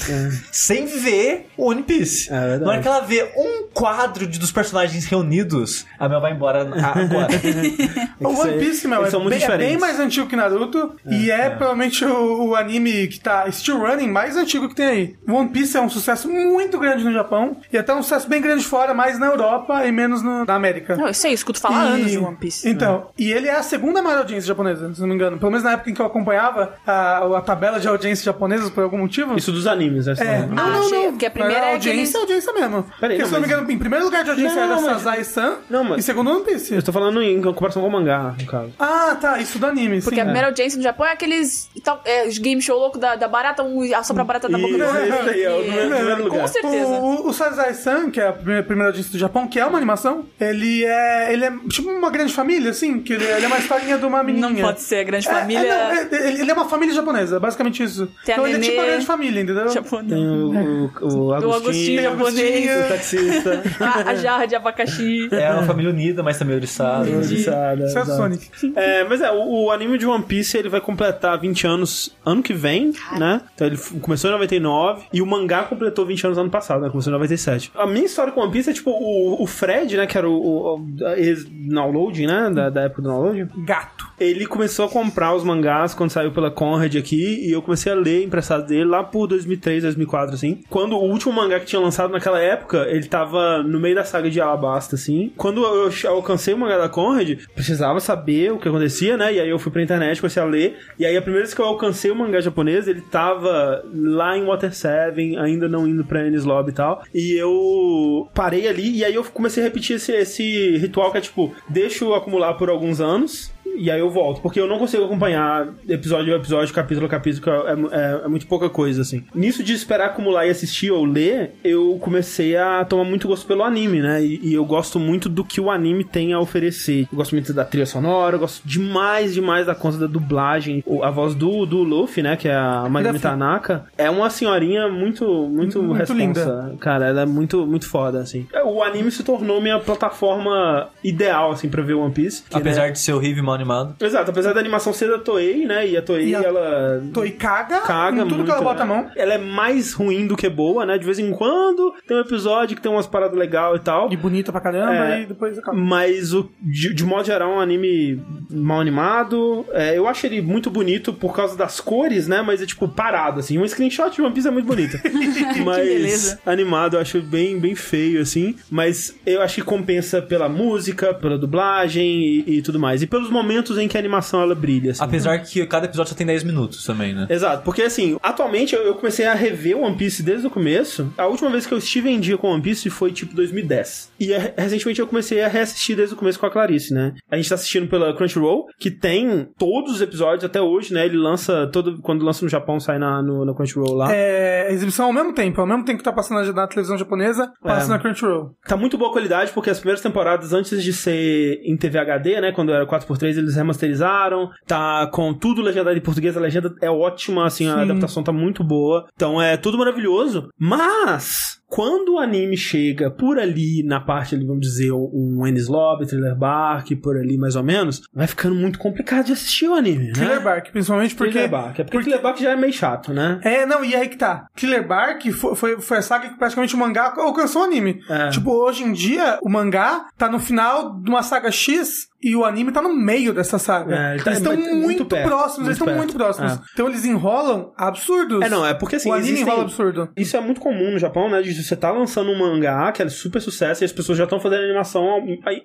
Sem 0.52 0.86
ver 0.86 1.48
One 1.58 1.84
Piece. 1.84 2.28
É 2.32 2.40
verdade. 2.40 2.64
Na 2.64 2.72
hora 2.72 2.82
que 2.82 2.88
ela 2.88 3.00
vê 3.02 3.32
um 3.38 3.68
quadro 3.72 4.26
de, 4.26 4.40
dos 4.40 4.52
personagens 4.52 5.06
reunidos, 5.06 5.86
a 6.00 6.10
Mel 6.10 6.20
vai 6.20 6.32
embora 6.34 6.62
agora. 6.62 7.28
O 8.20 8.30
One 8.30 8.58
Piece, 8.58 8.88
meu, 8.88 9.00
eles 9.00 9.10
é 9.10 9.12
são 9.12 9.20
muito 9.20 9.38
bem, 9.38 9.44
é 9.46 9.58
bem 9.58 9.78
mais 9.78 10.00
antigo 10.00 10.28
que 10.28 10.36
Naruto. 10.36 10.96
e 11.06 11.30
é, 11.30 11.52
provavelmente 11.52 12.04
o, 12.04 12.48
o 12.48 12.56
anime 12.56 13.08
que 13.08 13.20
tá 13.20 13.50
still 13.52 13.78
running 13.78 14.08
mais 14.10 14.36
antigo 14.36 14.68
que 14.68 14.74
tem 14.76 14.86
aí. 14.86 15.16
One 15.28 15.50
Piece 15.50 15.78
é 15.78 15.82
um 15.82 15.90
sucesso 15.90 16.17
muito 16.26 16.78
grande 16.80 17.04
no 17.04 17.12
Japão. 17.14 17.58
E 17.72 17.78
até 17.78 17.94
um 17.94 18.02
sucesso 18.02 18.28
bem 18.30 18.42
grande 18.42 18.64
fora, 18.64 18.94
mais 18.94 19.20
na 19.20 19.28
Europa 19.28 19.86
e 19.86 19.92
menos 19.92 20.22
no- 20.22 20.46
na 20.46 20.56
América. 20.56 20.96
Não, 20.96 21.12
sei, 21.14 21.32
eu 21.32 21.36
escuto 21.36 21.60
falar 21.60 21.86
E- 21.86 21.88
anos 21.94 22.12
de 22.12 22.18
One 22.18 22.36
Piece. 22.38 22.68
Então, 22.70 23.08
e 23.18 23.32
ele 23.32 23.48
é 23.48 23.56
a 23.56 23.64
segunda 23.64 24.02
maior 24.02 24.20
audiência 24.20 24.48
japonesa, 24.48 24.94
se 24.94 25.02
não 25.02 25.08
me 25.08 25.16
engano. 25.16 25.38
Pelo 25.38 25.52
menos 25.52 25.64
na 25.64 25.74
época 25.74 25.90
em 25.90 25.94
que 25.94 26.02
eu 26.02 26.06
acompanhava 26.06 26.76
a, 26.86 27.18
a 27.38 27.42
tabela 27.42 27.80
de 27.80 27.88
audiência 27.88 28.24
japonesa 28.24 28.70
por 28.72 28.84
algum 28.84 28.98
motivo. 28.98 29.36
Isso 29.38 29.52
dos 29.52 29.68
animes, 29.68 30.06
né? 30.08 30.14
É, 30.20 30.40
não, 30.46 30.64
Ah, 30.64 30.68
não, 30.70 30.80
achei, 30.86 31.04
não. 31.04 31.12
porque 31.12 31.26
a 31.26 31.32
primeira 31.32 31.60
Mas 31.60 31.70
é 31.70 31.74
audiência 31.74 32.18
é 32.18 32.22
audiência 32.22 32.54
mesmo. 32.54 32.84
Peraí, 33.00 33.18
Porque, 33.18 33.18
não, 33.18 33.26
se 33.26 33.32
não 33.34 33.40
me 33.42 33.48
mas- 33.48 33.52
engano, 33.58 33.72
em 33.72 33.78
primeiro 33.78 34.06
lugar 34.06 34.24
de 34.24 34.30
audiência 34.30 34.56
Não, 34.56 34.64
era 34.74 34.82
mas- 34.82 34.86
Sazai-san. 35.02 35.56
Não, 35.70 35.84
mas- 35.84 36.00
E 36.00 36.04
segundo 36.04 36.32
One 36.32 36.44
Piece. 36.44 36.74
Eu 36.74 36.82
tô 36.84 36.92
falando 36.92 37.22
em 37.22 37.42
comparação 37.42 37.82
com 37.82 37.88
o 37.88 37.92
mangá, 37.92 38.34
no 38.40 38.46
caso. 38.46 38.72
Ah, 38.80 39.16
tá, 39.20 39.40
isso 39.40 39.60
do 39.60 39.66
anime, 39.66 40.02
Porque 40.02 40.16
sim. 40.16 40.22
a 40.22 40.26
primeira 40.26 40.48
audiência 40.48 40.78
no 40.78 40.84
Japão 40.84 41.06
é 41.06 41.12
aqueles 41.12 41.70
é, 42.06 42.28
os 42.28 42.38
game 42.38 42.62
show 42.62 42.78
louco 42.80 42.98
da, 42.98 43.16
da 43.16 43.28
barata, 43.28 43.64
um 43.64 43.82
assopra 43.96 44.22
a 44.22 44.26
barata 44.26 44.50
na 44.50 44.58
boca 44.58 44.74
do 44.78 44.84
Isso, 44.84 44.94
outro. 44.96 46.07
É 46.10 46.14
o 46.14 46.16
primeiro- 46.16 46.24
lugar. 46.24 46.42
Com 46.42 46.48
certeza. 46.48 46.88
O, 46.88 47.28
o 47.30 47.34
Sazai-san, 47.34 48.10
que 48.12 48.20
é 48.20 48.28
a 48.28 48.34
primeira, 48.34 48.64
primeira 48.64 48.90
audiência 48.90 49.12
do 49.12 49.18
Japão, 49.18 49.48
que 49.48 49.60
é 49.60 49.66
uma 49.66 49.78
animação, 49.78 50.26
ele 50.40 50.84
é, 50.86 51.34
ele 51.34 51.46
é 51.46 51.52
tipo 51.70 51.90
uma 51.90 52.10
grande 52.10 52.34
família, 52.34 52.72
assim, 52.72 53.00
que 53.00 53.14
ele, 53.14 53.26
ele 53.26 53.46
é 53.46 53.48
uma 53.48 53.58
historinha 53.58 53.98
de 53.98 54.06
uma 54.06 54.24
menininha. 54.24 54.50
Não 54.50 54.62
pode 54.62 54.82
ser 54.82 54.98
a 55.00 55.04
grande 55.04 55.28
É, 55.28 55.32
família 55.32 55.60
é, 55.68 55.84
não, 55.84 55.92
é, 56.18 56.28
ele 56.30 56.42
ele 56.42 56.52
é 56.52 56.54
uma 56.54 56.70
família 56.70 56.94
japonesa, 56.94 57.40
basicamente 57.40 57.84
isso. 57.84 58.08
Tem 58.26 58.34
a 58.36 58.38
então 58.38 58.48
ele 58.48 58.58
é 58.58 58.60
tipo 58.60 58.78
uma 58.78 58.86
grande 58.86 59.06
família, 59.06 59.42
entendeu? 59.42 59.68
japonesa. 59.70 60.16
Tem 60.16 60.28
o, 60.28 60.92
o, 61.02 61.06
o 61.06 61.40
Do 61.40 61.54
Agostinho 61.54 62.12
Agostinho, 62.12 62.64
japonês. 62.64 62.86
o 62.86 62.88
taxista. 62.90 63.64
A, 63.80 64.10
a 64.12 64.16
jarra 64.16 64.46
de 64.46 64.56
abacaxi. 64.56 65.28
É 65.32 65.52
uma 65.54 65.64
família 65.64 65.92
unida, 65.92 66.24
mas 66.24 66.38
também 66.38 66.56
oriçada. 66.56 67.10
Oriçada, 67.10 67.86
Isso 67.86 67.98
é 67.98 68.02
exato. 68.02 68.18
Sonic. 68.18 68.50
É, 68.76 69.04
mas 69.04 69.22
é, 69.22 69.32
o, 69.32 69.66
o 69.66 69.72
anime 69.72 69.98
de 69.98 70.06
One 70.06 70.24
Piece 70.24 70.58
ele 70.58 70.70
vai 70.70 70.82
completar 70.82 71.40
20 71.40 71.68
anos 71.68 72.16
ano 72.26 72.42
que 72.42 72.54
vem, 72.54 72.94
né? 73.18 73.42
Então 73.56 73.68
ele 73.68 73.78
começou 74.02 74.30
em 74.30 74.34
99 74.34 75.06
e 75.14 75.22
o 75.22 75.26
mangá 75.26 75.64
completou 75.64 75.97
20 76.06 76.26
anos 76.26 76.38
ano 76.38 76.50
passado, 76.50 76.82
né? 76.82 76.90
Começou 76.90 77.12
em 77.12 77.16
97. 77.16 77.72
A 77.76 77.86
minha 77.88 78.06
história 78.06 78.32
com 78.32 78.42
One 78.42 78.52
Piece 78.52 78.70
é 78.70 78.74
tipo 78.74 78.92
o, 78.92 79.42
o 79.42 79.48
Fred, 79.48 79.98
né? 79.98 80.06
Que 80.06 80.18
era 80.18 80.30
o, 80.30 80.34
o, 80.34 80.76
o 80.76 81.08
ex-downloading, 81.16 82.28
né? 82.28 82.50
Da, 82.50 82.70
da 82.70 82.82
época 82.84 83.02
do 83.02 83.10
downloading. 83.10 83.48
Gato. 83.66 83.97
Ele 84.20 84.48
começou 84.48 84.86
a 84.86 84.90
comprar 84.90 85.36
os 85.36 85.44
mangás 85.44 85.94
quando 85.94 86.10
saiu 86.10 86.32
pela 86.32 86.50
Conrad 86.50 86.96
aqui 86.96 87.46
e 87.48 87.52
eu 87.52 87.62
comecei 87.62 87.92
a 87.92 87.96
ler 87.96 88.24
emprestado 88.24 88.66
dele 88.66 88.86
lá 88.86 89.04
por 89.04 89.28
2003, 89.28 89.84
2004, 89.84 90.34
assim. 90.34 90.64
Quando 90.70 90.94
o 90.98 91.04
último 91.04 91.34
mangá 91.34 91.60
que 91.60 91.68
tinha 91.68 91.80
lançado 91.80 92.12
naquela 92.12 92.42
época, 92.42 92.88
ele 92.90 93.06
tava 93.08 93.62
no 93.62 93.80
meio 93.80 93.96
da 93.96 94.04
saga 94.04 94.30
de 94.30 94.42
Alabasta, 94.42 94.96
assim. 94.96 95.32
Quando 95.38 95.64
eu 95.64 95.92
alcancei 96.10 96.54
o 96.54 96.58
mangá 96.58 96.78
da 96.78 96.90
Conrad, 96.90 97.40
precisava 97.54 98.00
saber 98.00 98.52
o 98.52 98.58
que 98.58 98.68
acontecia, 98.68 99.18
né? 99.18 99.34
E 99.34 99.40
aí 99.40 99.50
eu 99.50 99.60
fui 99.60 99.72
pra 99.72 99.84
internet, 99.84 100.20
comecei 100.20 100.42
a 100.42 100.46
ler. 100.46 100.78
E 100.98 101.06
aí 101.06 101.16
a 101.16 101.22
primeira 101.22 101.46
vez 101.46 101.54
que 101.54 101.62
eu 101.62 101.66
alcancei 101.66 102.10
o 102.10 102.16
mangá 102.16 102.42
japonês, 102.42 102.88
ele 102.88 103.02
tava 103.02 103.84
lá 103.94 104.36
em 104.36 104.46
Water 104.46 104.74
7, 104.74 105.38
ainda 105.38 105.70
não 105.70 105.88
indo 105.88 106.04
pra 106.04 106.26
Enies 106.26 106.44
Lobby 106.44 106.72
e 106.72 106.74
tal. 106.74 107.04
E 107.14 107.34
eu 107.34 108.28
parei 108.34 108.68
ali 108.68 108.98
e 108.98 109.06
aí 109.06 109.14
eu 109.14 109.24
comecei 109.24 109.62
a 109.62 109.66
repetir 109.66 109.98
esse, 109.98 110.12
esse 110.12 110.78
ritual 110.78 111.12
que 111.12 111.20
é 111.20 111.22
tipo, 111.22 111.54
deixo 111.70 112.14
acumular 112.14 112.56
por 112.56 112.70
alguns 112.70 113.00
anos. 113.00 113.56
E 113.76 113.92
aí 113.92 114.00
eu 114.00 114.10
volto, 114.10 114.42
porque 114.42 114.60
eu 114.60 114.68
não 114.68 114.80
consigo 114.80 115.06
acompanhar 115.06 115.68
episódio 115.88 116.34
a 116.34 116.38
episódio, 116.38 116.74
capítulo 116.74 117.06
a 117.06 117.10
capítulo, 117.10 117.44
que 117.44 117.50
é, 117.50 118.00
é- 118.00 118.22
é 118.26 118.28
muito 118.28 118.48
pouca 118.48 118.70
coisa, 118.70 119.02
assim. 119.02 119.24
Nisso 119.36 119.64
de 119.64 119.74
esperar 119.74 120.08
acumular 120.08 120.46
e 120.48 120.50
assistir 120.50 120.92
ou 120.92 121.06
ler, 121.06 121.52
eu 121.64 121.98
comecei 122.02 122.56
a 122.58 122.84
tomar 122.86 123.04
muito 123.04 123.28
gosto 123.28 123.46
pelo 123.46 123.64
anime, 123.64 124.02
né? 124.02 124.24
E, 124.24 124.40
e 124.50 124.54
eu 124.54 124.66
gosto 124.66 125.00
muito 125.00 125.30
do 125.30 125.44
que 125.44 125.62
o 125.62 125.70
anime 125.70 126.04
tem 126.04 126.34
a 126.34 126.40
oferecer. 126.40 127.08
Eu 127.12 127.18
gosto 127.18 127.34
muito 127.34 127.54
da 127.54 127.64
trilha 127.66 127.86
sonora, 127.86 128.36
eu 128.36 128.40
gosto 128.40 128.62
demais, 128.68 129.34
demais 129.34 129.66
da 129.68 129.76
conta 129.76 129.98
da 129.98 130.08
dublagem. 130.08 130.84
A 131.04 131.12
voz 131.12 131.36
do, 131.36 131.66
do 131.66 131.84
Luffy, 131.84 132.24
né? 132.24 132.36
Que 132.36 132.48
é 132.48 132.56
a 132.56 132.88
Magami 132.90 133.14
Luffy. 133.14 133.22
Tanaka, 133.30 133.86
é 133.98 134.10
uma 134.10 134.30
senhorinha 134.30 134.88
muito, 134.88 135.24
muito, 135.48 135.82
Muito 135.84 135.94
responsa. 136.00 136.16
linda. 136.16 136.76
Cara, 136.80 137.06
ela 137.08 137.22
é 137.22 137.26
muito, 137.26 137.66
muito 137.68 137.88
foda, 137.88 138.20
assim. 138.20 138.48
O 138.66 138.82
anime 138.82 139.12
se 139.12 139.24
tornou 139.24 139.62
minha 139.62 139.80
plataforma 139.80 140.90
ideal, 141.04 141.52
assim, 141.52 141.70
pra 141.70 141.82
ver 141.84 141.94
One 141.94 142.14
Piece. 142.14 142.44
que, 142.44 142.56
né, 142.56 142.62
Apesar 142.62 142.90
de 142.92 143.00
ser 143.00 143.14
horrível 143.14 143.44
mal 143.44 143.58
animado. 143.76 143.96
Exato, 144.04 144.32
apesar 144.32 144.54
da 144.54 144.60
animação 144.60 144.94
ser 144.94 145.10
da 145.10 145.18
Toei, 145.20 145.66
né? 145.66 145.88
E 145.88 145.98
a 145.98 146.02
Toei, 146.02 146.30
E 146.30 146.36
a 146.36 146.42
ela. 146.42 147.04
Toei 147.14 147.32
caga, 147.32 147.80
Caga 147.82 148.18
em 148.22 148.24
tudo 148.24 148.36
muito, 148.38 148.46
que 148.46 148.52
ela 148.52 148.62
bota 148.62 148.84
a 148.84 148.86
né? 148.86 148.94
mão. 148.94 149.12
Ela 149.16 149.34
é 149.36 149.38
mais 149.38 149.94
ruim 149.94 150.26
do 150.28 150.36
que 150.36 150.50
boa, 150.50 150.86
né? 150.86 150.98
De 150.98 151.06
vez 151.06 151.20
em 151.20 151.32
quando 151.32 151.94
tem 152.08 152.18
um 152.18 152.22
episódio 152.22 152.76
que 152.76 152.82
tem 152.82 152.92
umas 152.92 153.08
paradas 153.08 153.38
legais 153.38 153.78
e 153.78 153.80
tal. 153.84 154.12
E 154.12 154.18
bonita 154.18 154.52
pra 154.52 154.62
caramba, 154.62 154.94
É. 155.16 155.22
e 155.22 155.26
depois 155.26 155.58
acaba. 155.58 155.78
Mas, 155.78 156.34
o, 156.34 156.50
de, 156.62 156.94
de 156.94 157.04
modo 157.06 157.26
geral, 157.26 157.52
é 157.52 157.56
um 157.56 157.60
anime 157.60 158.22
mal 158.50 158.80
animado. 158.80 159.66
É, 159.72 159.98
eu 159.98 160.08
acho 160.08 160.26
ele 160.26 160.42
muito 160.42 160.70
bonito 160.70 161.12
por 161.14 161.36
causa 161.36 161.56
das 161.58 161.80
cores, 161.80 162.28
né? 162.28 162.42
Mas 162.42 162.62
é 162.62 162.66
tipo 162.66 162.88
parado, 162.88 163.40
assim. 163.40 163.58
Um 163.58 163.68
screenshot 163.68 164.10
de 164.12 164.22
One 164.22 164.34
Piece 164.34 164.48
é 164.48 164.52
muito 164.52 164.66
bonito. 164.68 164.98
Mas 165.66 165.78
beleza. 165.88 166.40
animado 166.46 166.96
eu 166.96 167.02
acho 167.02 167.22
bem, 167.22 167.60
bem 167.60 167.76
feio, 167.76 168.22
assim. 168.22 168.56
Mas 168.70 169.16
eu 169.26 169.42
acho 169.42 169.56
que 169.56 169.62
compensa 169.62 170.22
pela 170.22 170.48
música, 170.50 171.14
pela 171.14 171.38
dublagem 171.38 172.06
e, 172.48 172.58
e 172.58 172.62
tudo 172.62 172.80
mais. 172.80 173.02
E 173.02 173.08
pelos 173.08 173.30
momentos 173.30 173.47
em 173.82 173.88
que 173.88 173.98
a 173.98 174.00
animação 174.00 174.42
ela 174.42 174.56
brilha. 174.56 174.92
Assim. 174.92 175.04
Apesar 175.04 175.38
que 175.40 175.66
cada 175.68 175.86
episódio 175.86 176.10
só 176.10 176.16
tem 176.16 176.26
10 176.28 176.44
minutos 176.44 176.84
também, 176.86 177.14
né? 177.14 177.28
Exato, 177.30 177.64
porque 177.64 177.82
assim, 177.84 178.18
atualmente 178.24 178.76
eu 178.76 178.88
eu 178.88 178.96
comecei 178.96 179.26
a 179.26 179.34
rever 179.34 179.78
One 179.78 179.98
Piece 179.98 180.24
desde 180.24 180.48
o 180.48 180.50
começo. 180.50 181.12
A 181.18 181.26
última 181.28 181.50
vez 181.50 181.66
que 181.66 181.74
eu 181.74 181.78
estive 181.78 182.10
em 182.10 182.20
dia 182.20 182.38
com 182.38 182.48
One 182.48 182.62
Piece 182.62 182.90
foi 182.90 183.12
tipo 183.12 183.36
2010. 183.36 184.12
E 184.20 184.32
eh, 184.32 184.54
recentemente 184.58 185.00
eu 185.02 185.08
comecei 185.08 185.42
a 185.44 185.48
reassistir 185.48 185.96
desde 185.96 186.14
o 186.16 186.18
começo 186.18 186.40
com 186.40 186.46
a 186.46 186.52
Clarice, 186.52 186.94
né? 186.94 187.14
A 187.30 187.36
gente 187.36 187.50
tá 187.50 187.56
assistindo 187.56 187.88
pela 187.88 188.16
Crunchyroll, 188.16 188.66
que 188.80 188.90
tem 188.90 189.48
todos 189.58 189.94
os 189.96 190.02
episódios 190.02 190.44
até 190.46 190.62
hoje, 190.62 190.94
né? 190.94 191.06
Ele 191.06 191.18
lança 191.18 191.68
todo. 191.72 192.02
Quando 192.02 192.24
lança 192.24 192.44
no 192.46 192.50
Japão, 192.50 192.80
sai 192.80 192.98
na, 192.98 193.22
no, 193.22 193.44
na 193.46 193.54
Crunchyroll 193.54 193.94
lá. 193.94 194.08
É, 194.14 194.72
exibição 194.72 195.08
ao 195.08 195.14
mesmo 195.14 195.34
tempo, 195.34 195.60
ao 195.60 195.68
mesmo 195.68 195.84
tempo 195.84 195.98
que 195.98 196.04
tá 196.04 196.14
passando 196.14 196.46
na, 196.46 196.54
na 196.54 196.68
televisão 196.68 196.98
japonesa, 196.98 197.52
passa 197.62 197.88
É. 197.88 197.90
na 197.90 198.00
Crunchyroll. 198.00 198.52
Tá 198.66 198.78
muito 198.78 198.98
boa 198.98 199.12
qualidade, 199.12 199.52
porque 199.52 199.70
as 199.70 199.80
primeiras 199.80 200.02
temporadas, 200.02 200.54
antes 200.54 200.82
de 200.84 200.94
ser 200.94 201.60
em 201.64 201.76
TV 201.78 202.00
HD, 202.00 202.40
né? 202.42 202.52
Quando 202.52 202.72
era 202.72 202.86
4x3, 202.88 203.37
eles 203.38 203.56
remasterizaram. 203.56 204.50
Tá 204.66 205.08
com 205.08 205.34
tudo 205.34 205.62
legendado 205.62 205.98
em 205.98 206.02
português, 206.02 206.36
a 206.36 206.40
legenda 206.40 206.74
é 206.82 206.90
ótima, 206.90 207.46
assim, 207.46 207.68
a 207.68 207.76
Sim. 207.76 207.82
adaptação 207.82 208.24
tá 208.24 208.32
muito 208.32 208.64
boa. 208.64 209.06
Então 209.14 209.42
é 209.42 209.58
tudo 209.58 209.78
maravilhoso. 209.78 210.50
Mas. 210.60 211.58
Quando 211.70 212.14
o 212.14 212.18
anime 212.18 212.56
chega 212.56 213.12
por 213.12 213.38
ali, 213.38 213.84
na 213.84 214.00
parte 214.00 214.34
ali, 214.34 214.46
vamos 214.46 214.62
dizer, 214.62 214.90
um 214.94 215.46
Ennis 215.46 215.68
Lobby, 215.68 216.08
Thriller 216.08 216.34
Bark, 216.34 216.96
por 216.96 217.18
ali 217.18 217.38
mais 217.38 217.58
ou 217.58 217.64
menos, 217.64 218.02
vai 218.14 218.26
ficando 218.26 218.56
muito 218.56 218.80
complicado 218.80 219.26
de 219.26 219.34
assistir 219.34 219.68
o 219.68 219.74
anime, 219.74 220.08
né? 220.08 220.14
Killer 220.14 220.42
Bark, 220.42 220.72
principalmente 220.72 221.14
porque. 221.14 221.34
Thriller 221.34 221.52
Bark. 221.52 221.80
É 221.80 221.84
porque, 221.84 222.00
Thriller 222.00 222.22
Bark 222.22 222.40
já 222.40 222.52
é 222.52 222.56
meio 222.56 222.72
chato, 222.72 223.14
né? 223.14 223.42
É, 223.44 223.66
não, 223.66 223.84
e 223.84 223.94
aí 223.94 224.08
que 224.08 224.16
tá. 224.16 224.48
Killer 224.56 224.88
Bark 224.88 225.30
foi, 225.34 225.56
foi, 225.56 225.82
foi 225.82 225.98
a 225.98 226.02
saga 226.02 226.30
que 226.30 226.38
praticamente 226.38 226.74
o 226.74 226.78
mangá 226.78 227.14
alcançou 227.18 227.64
o 227.64 227.66
anime. 227.66 228.00
É. 228.10 228.30
Tipo, 228.30 228.52
hoje 228.52 228.86
em 228.86 228.94
dia, 228.94 229.38
o 229.42 229.50
mangá 229.50 230.08
tá 230.18 230.30
no 230.30 230.40
final 230.40 230.98
de 231.02 231.10
uma 231.10 231.22
saga 231.22 231.52
X 231.52 232.08
e 232.22 232.36
o 232.36 232.44
anime 232.46 232.72
tá 232.72 232.82
no 232.82 232.94
meio 232.96 233.34
dessa 233.34 233.58
saga. 233.60 233.96
É, 233.96 234.18
tá- 234.18 234.32
eles 234.32 234.38
estão 234.40 234.56
muito 234.56 234.76
muito, 234.88 235.06
perto, 235.06 235.28
próximos, 235.28 235.56
muito 235.58 235.68
eles 235.68 235.76
estão 235.76 235.86
perto. 235.88 235.98
muito 235.98 236.14
próximos. 236.16 236.52
É. 236.54 236.60
Então 236.74 236.88
eles 236.88 237.06
enrolam 237.06 237.72
absurdos. 237.78 238.42
É, 238.42 238.50
não, 238.50 238.66
é 238.66 238.74
porque 238.74 238.96
assim. 238.98 239.10
o 239.10 239.14
anime 239.14 239.28
existem- 239.30 239.48
enrola 239.48 239.64
absurdo. 239.64 240.10
Isso 240.18 240.36
é 240.38 240.42
muito 240.42 240.60
comum 240.62 240.92
no 240.92 241.00
Japão, 241.00 241.30
né? 241.30 241.42
De 241.42 241.54
você 241.64 241.76
tá 241.76 241.92
lançando 241.92 242.32
um 242.32 242.38
mangá 242.40 242.92
que 242.92 243.02
é 243.04 243.10
super 243.10 243.42
sucesso 243.42 243.84
e 243.84 243.86
as 243.86 243.92
pessoas 243.92 244.18
já 244.18 244.24
estão 244.24 244.40
fazendo 244.40 244.64
animação 244.64 245.20